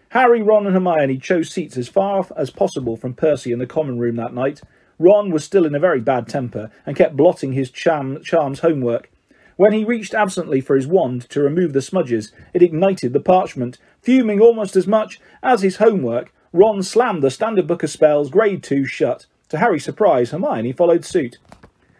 Harry, 0.08 0.42
Ron, 0.42 0.66
and 0.66 0.74
Hermione 0.74 1.18
chose 1.18 1.50
seats 1.50 1.76
as 1.76 1.86
far 1.86 2.26
as 2.36 2.50
possible 2.50 2.96
from 2.96 3.14
Percy 3.14 3.52
in 3.52 3.60
the 3.60 3.64
common 3.66 3.96
room 4.00 4.16
that 4.16 4.34
night. 4.34 4.60
Ron 4.98 5.30
was 5.30 5.44
still 5.44 5.64
in 5.64 5.72
a 5.72 5.78
very 5.78 6.00
bad 6.00 6.26
temper 6.26 6.72
and 6.84 6.96
kept 6.96 7.16
blotting 7.16 7.52
his 7.52 7.70
charm, 7.70 8.20
charm's 8.24 8.58
homework. 8.58 9.08
When 9.54 9.72
he 9.72 9.84
reached 9.84 10.14
absently 10.14 10.60
for 10.60 10.74
his 10.74 10.88
wand 10.88 11.30
to 11.30 11.40
remove 11.40 11.74
the 11.74 11.80
smudges, 11.80 12.32
it 12.52 12.60
ignited 12.60 13.12
the 13.12 13.20
parchment. 13.20 13.78
Fuming 14.02 14.40
almost 14.40 14.74
as 14.74 14.88
much 14.88 15.20
as 15.40 15.62
his 15.62 15.76
homework, 15.76 16.34
Ron 16.52 16.82
slammed 16.82 17.22
the 17.22 17.30
Standard 17.30 17.68
Book 17.68 17.84
of 17.84 17.90
Spells 17.90 18.30
Grade 18.30 18.64
2 18.64 18.84
shut. 18.84 19.26
To 19.50 19.58
Harry's 19.58 19.84
surprise, 19.84 20.32
Hermione 20.32 20.72
followed 20.72 21.04
suit. 21.04 21.38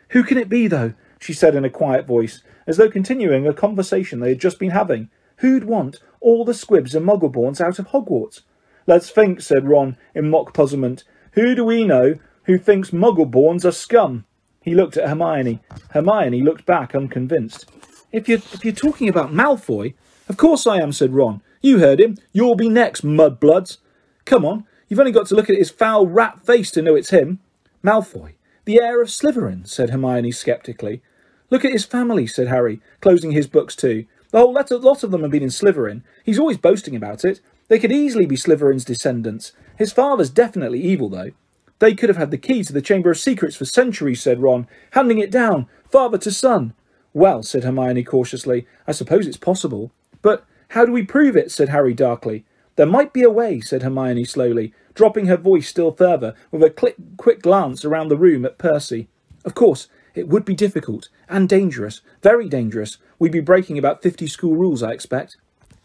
Who 0.08 0.24
can 0.24 0.36
it 0.36 0.48
be, 0.48 0.66
though? 0.66 0.94
she 1.20 1.32
said 1.32 1.54
in 1.54 1.64
a 1.64 1.70
quiet 1.70 2.08
voice, 2.08 2.42
as 2.66 2.76
though 2.76 2.90
continuing 2.90 3.46
a 3.46 3.54
conversation 3.54 4.18
they 4.18 4.30
had 4.30 4.40
just 4.40 4.58
been 4.58 4.70
having. 4.70 5.10
Who'd 5.36 5.64
want 5.64 6.00
all 6.20 6.44
the 6.44 6.54
squibs 6.54 6.94
and 6.94 7.06
muggleborns 7.06 7.60
out 7.60 7.78
of 7.78 7.88
Hogwarts? 7.88 8.42
Let's 8.86 9.10
think, 9.10 9.40
said 9.40 9.68
Ron 9.68 9.96
in 10.14 10.30
mock 10.30 10.54
puzzlement. 10.54 11.04
Who 11.32 11.54
do 11.54 11.64
we 11.64 11.84
know 11.84 12.16
who 12.44 12.58
thinks 12.58 12.90
muggleborns 12.90 13.64
are 13.64 13.72
scum? 13.72 14.24
He 14.60 14.74
looked 14.74 14.96
at 14.96 15.08
Hermione. 15.08 15.60
Hermione 15.90 16.42
looked 16.42 16.66
back 16.66 16.94
unconvinced. 16.94 17.70
If 18.12 18.28
you're, 18.28 18.38
if 18.38 18.64
you're 18.64 18.72
talking 18.72 19.08
about 19.08 19.32
Malfoy, 19.32 19.94
of 20.28 20.36
course 20.36 20.66
I 20.66 20.78
am, 20.78 20.92
said 20.92 21.14
Ron. 21.14 21.42
You 21.60 21.78
heard 21.78 22.00
him. 22.00 22.16
You'll 22.32 22.54
be 22.54 22.68
next, 22.68 23.04
mudbloods. 23.04 23.78
Come 24.24 24.44
on, 24.44 24.64
you've 24.88 25.00
only 25.00 25.12
got 25.12 25.26
to 25.26 25.34
look 25.34 25.50
at 25.50 25.58
his 25.58 25.70
foul 25.70 26.06
rat 26.06 26.44
face 26.44 26.70
to 26.72 26.82
know 26.82 26.94
it's 26.94 27.10
him. 27.10 27.40
Malfoy, 27.82 28.34
the 28.64 28.80
heir 28.80 29.02
of 29.02 29.08
Slytherin, 29.08 29.66
said 29.66 29.90
Hermione 29.90 30.32
sceptically. 30.32 31.02
Look 31.50 31.64
at 31.64 31.72
his 31.72 31.84
family, 31.84 32.26
said 32.26 32.48
Harry, 32.48 32.80
closing 33.00 33.32
his 33.32 33.46
books 33.46 33.76
too. 33.76 34.06
The 34.34 34.40
whole 34.40 34.52
lot 34.52 35.04
of 35.04 35.12
them 35.12 35.22
have 35.22 35.30
been 35.30 35.44
in 35.44 35.48
Slytherin. 35.48 36.02
He's 36.24 36.40
always 36.40 36.56
boasting 36.56 36.96
about 36.96 37.24
it. 37.24 37.38
They 37.68 37.78
could 37.78 37.92
easily 37.92 38.26
be 38.26 38.34
Slytherin's 38.34 38.84
descendants. 38.84 39.52
His 39.78 39.92
father's 39.92 40.28
definitely 40.28 40.80
evil, 40.80 41.08
though. 41.08 41.30
They 41.78 41.94
could 41.94 42.08
have 42.08 42.18
had 42.18 42.32
the 42.32 42.36
key 42.36 42.64
to 42.64 42.72
the 42.72 42.82
Chamber 42.82 43.12
of 43.12 43.16
Secrets 43.16 43.54
for 43.54 43.64
centuries, 43.64 44.20
said 44.20 44.42
Ron, 44.42 44.66
handing 44.90 45.18
it 45.18 45.30
down, 45.30 45.68
father 45.88 46.18
to 46.18 46.32
son. 46.32 46.74
Well, 47.12 47.44
said 47.44 47.62
Hermione 47.62 48.02
cautiously, 48.02 48.66
I 48.88 48.90
suppose 48.90 49.28
it's 49.28 49.36
possible. 49.36 49.92
But 50.20 50.44
how 50.70 50.84
do 50.84 50.90
we 50.90 51.04
prove 51.04 51.36
it? 51.36 51.52
said 51.52 51.68
Harry 51.68 51.94
darkly. 51.94 52.44
There 52.74 52.86
might 52.86 53.12
be 53.12 53.22
a 53.22 53.30
way, 53.30 53.60
said 53.60 53.84
Hermione 53.84 54.24
slowly, 54.24 54.74
dropping 54.94 55.26
her 55.26 55.36
voice 55.36 55.68
still 55.68 55.92
further, 55.92 56.34
with 56.50 56.64
a 56.64 56.94
quick 57.16 57.40
glance 57.40 57.84
around 57.84 58.08
the 58.08 58.18
room 58.18 58.44
at 58.44 58.58
Percy. 58.58 59.06
Of 59.44 59.54
course, 59.54 59.86
it 60.14 60.28
would 60.28 60.44
be 60.44 60.54
difficult, 60.54 61.08
and 61.28 61.48
dangerous, 61.48 62.00
very 62.22 62.48
dangerous. 62.48 62.98
We'd 63.18 63.32
be 63.32 63.40
breaking 63.40 63.78
about 63.78 64.02
fifty 64.02 64.26
school 64.26 64.56
rules, 64.56 64.82
I 64.82 64.92
expect. 64.92 65.36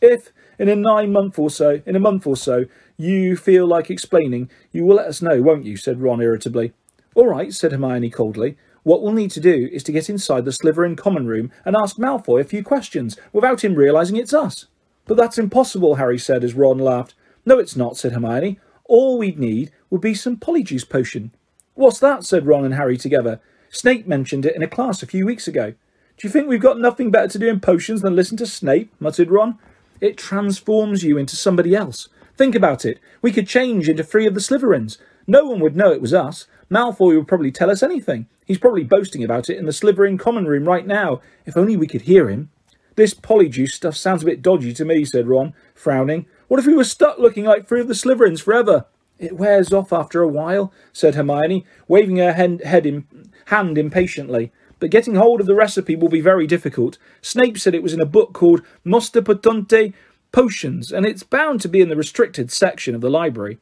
If, 0.01 0.31
in 0.57 0.69
a 0.69 0.75
nine 0.75 1.11
month 1.11 1.37
or 1.37 1.49
so, 1.49 1.81
in 1.85 1.95
a 1.95 1.99
month 1.99 2.25
or 2.25 2.37
so, 2.37 2.65
you 2.97 3.35
feel 3.35 3.67
like 3.67 3.89
explaining, 3.89 4.49
you 4.71 4.85
will 4.85 4.95
let 4.95 5.07
us 5.07 5.21
know, 5.21 5.41
won't 5.41 5.65
you? 5.65 5.77
said 5.77 6.01
Ron 6.01 6.21
irritably. 6.21 6.73
All 7.15 7.27
right, 7.27 7.53
said 7.53 7.71
Hermione 7.71 8.09
coldly. 8.09 8.57
What 8.83 9.01
we'll 9.01 9.13
need 9.13 9.31
to 9.31 9.39
do 9.39 9.69
is 9.71 9.83
to 9.83 9.91
get 9.91 10.09
inside 10.09 10.45
the 10.45 10.51
Slytherin 10.51 10.97
common 10.97 11.27
room 11.27 11.51
and 11.65 11.75
ask 11.75 11.97
Malfoy 11.97 12.41
a 12.41 12.45
few 12.45 12.63
questions 12.63 13.17
without 13.33 13.63
him 13.63 13.75
realising 13.75 14.15
it's 14.15 14.33
us. 14.33 14.67
But 15.05 15.17
that's 15.17 15.37
impossible, 15.37 15.95
Harry 15.95 16.17
said 16.17 16.43
as 16.43 16.53
Ron 16.53 16.77
laughed. 16.77 17.15
No, 17.45 17.59
it's 17.59 17.75
not, 17.75 17.97
said 17.97 18.13
Hermione. 18.13 18.59
All 18.85 19.17
we'd 19.17 19.39
need 19.39 19.71
would 19.89 20.01
be 20.01 20.13
some 20.13 20.37
polyjuice 20.37 20.87
potion. 20.87 21.31
What's 21.73 21.99
that? 21.99 22.23
said 22.23 22.45
Ron 22.45 22.65
and 22.65 22.75
Harry 22.75 22.97
together. 22.97 23.39
Snape 23.71 24.07
mentioned 24.07 24.45
it 24.45 24.55
in 24.55 24.63
a 24.63 24.67
class 24.67 25.03
a 25.03 25.07
few 25.07 25.25
weeks 25.25 25.47
ago. 25.47 25.73
Do 26.17 26.27
you 26.27 26.29
think 26.29 26.47
we've 26.47 26.59
got 26.59 26.79
nothing 26.79 27.11
better 27.11 27.27
to 27.29 27.39
do 27.39 27.47
in 27.47 27.59
potions 27.59 28.01
than 28.01 28.15
listen 28.15 28.37
to 28.37 28.45
Snape? 28.45 28.91
muttered 28.99 29.31
Ron. 29.31 29.57
It 30.01 30.17
transforms 30.17 31.03
you 31.03 31.17
into 31.17 31.35
somebody 31.35 31.75
else. 31.75 32.09
Think 32.35 32.55
about 32.55 32.85
it. 32.85 32.99
We 33.21 33.31
could 33.31 33.47
change 33.47 33.87
into 33.87 34.03
three 34.03 34.25
of 34.25 34.33
the 34.33 34.39
Slytherins. 34.39 34.97
No 35.27 35.45
one 35.45 35.59
would 35.59 35.75
know 35.75 35.91
it 35.91 36.01
was 36.01 36.13
us. 36.13 36.47
Malfoy 36.71 37.15
would 37.15 37.27
probably 37.27 37.51
tell 37.51 37.69
us 37.69 37.83
anything. 37.83 38.27
He's 38.45 38.57
probably 38.57 38.83
boasting 38.83 39.23
about 39.23 39.49
it 39.49 39.57
in 39.57 39.65
the 39.65 39.71
Slytherin 39.71 40.17
common 40.17 40.45
room 40.45 40.65
right 40.65 40.87
now. 40.87 41.21
If 41.45 41.55
only 41.55 41.77
we 41.77 41.87
could 41.87 42.01
hear 42.01 42.29
him. 42.29 42.49
This 42.95 43.13
polyjuice 43.13 43.71
stuff 43.71 43.95
sounds 43.95 44.23
a 44.23 44.25
bit 44.25 44.41
dodgy 44.41 44.73
to 44.73 44.85
me, 44.85 45.05
said 45.05 45.27
Ron, 45.27 45.53
frowning. 45.73 46.25
What 46.47 46.59
if 46.59 46.65
we 46.65 46.75
were 46.75 46.83
stuck 46.83 47.17
looking 47.19 47.45
like 47.45 47.67
three 47.67 47.81
of 47.81 47.87
the 47.87 47.93
Slytherins 47.93 48.41
forever? 48.41 48.85
It 49.19 49.37
wears 49.37 49.73
off 49.73 49.93
after 49.93 50.21
a 50.21 50.27
while, 50.27 50.73
said 50.93 51.15
Hermione, 51.15 51.65
waving 51.87 52.17
her 52.17 52.33
head 52.33 52.85
in, 52.85 53.05
hand 53.49 53.77
impatiently. 53.77 54.51
But 54.79 54.91
getting 54.91 55.15
hold 55.15 55.41
of 55.41 55.45
the 55.45 55.55
recipe 55.55 55.95
will 55.95 56.09
be 56.09 56.21
very 56.21 56.47
difficult. 56.47 56.97
Snape 57.21 57.57
said 57.57 57.75
it 57.75 57.83
was 57.83 57.93
in 57.93 58.01
a 58.01 58.05
book 58.05 58.33
called 58.33 58.61
Moste 58.85 59.23
Potente 59.23 59.93
potions, 60.31 60.91
and 60.91 61.05
it's 61.05 61.23
bound 61.23 61.59
to 61.61 61.67
be 61.67 61.81
in 61.81 61.89
the 61.89 61.95
restricted 61.95 62.51
section 62.51 62.95
of 62.95 63.01
the 63.01 63.09
library. 63.09 63.57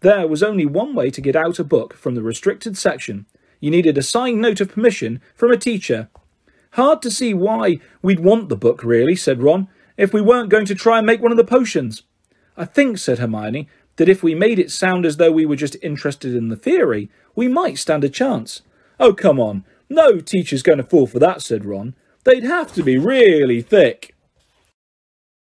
There 0.00 0.26
was 0.26 0.42
only 0.42 0.66
one 0.66 0.94
way 0.94 1.10
to 1.10 1.20
get 1.20 1.36
out 1.36 1.58
a 1.58 1.64
book 1.64 1.94
from 1.94 2.14
the 2.14 2.22
restricted 2.22 2.76
section. 2.76 3.26
You 3.60 3.70
needed 3.70 3.98
a 3.98 4.02
signed 4.02 4.40
note 4.40 4.60
of 4.60 4.72
permission 4.72 5.20
from 5.34 5.52
a 5.52 5.56
teacher. 5.56 6.08
Hard 6.72 7.02
to 7.02 7.10
see 7.10 7.34
why 7.34 7.80
we'd 8.02 8.20
want 8.20 8.48
the 8.48 8.56
book, 8.56 8.84
really, 8.84 9.16
said 9.16 9.42
Ron, 9.42 9.68
if 9.96 10.12
we 10.12 10.20
weren't 10.20 10.50
going 10.50 10.66
to 10.66 10.74
try 10.74 10.98
and 10.98 11.06
make 11.06 11.20
one 11.20 11.32
of 11.32 11.38
the 11.38 11.44
potions. 11.44 12.02
I 12.56 12.64
think, 12.64 12.98
said 12.98 13.18
Hermione, 13.18 13.68
that 13.96 14.08
if 14.08 14.22
we 14.22 14.34
made 14.34 14.58
it 14.58 14.70
sound 14.70 15.04
as 15.04 15.16
though 15.16 15.32
we 15.32 15.44
were 15.44 15.56
just 15.56 15.76
interested 15.82 16.34
in 16.34 16.48
the 16.48 16.56
theory, 16.56 17.10
we 17.34 17.48
might 17.48 17.78
stand 17.78 18.04
a 18.04 18.08
chance. 18.08 18.62
Oh, 19.00 19.12
come 19.12 19.38
on. 19.38 19.64
No 19.88 20.20
teacher's 20.20 20.62
going 20.62 20.78
to 20.78 20.84
fall 20.84 21.06
for 21.06 21.18
that, 21.18 21.42
said 21.42 21.64
Ron. 21.64 21.94
They'd 22.24 22.44
have 22.44 22.72
to 22.74 22.82
be 22.82 22.98
really 22.98 23.62
thick. 23.62 24.14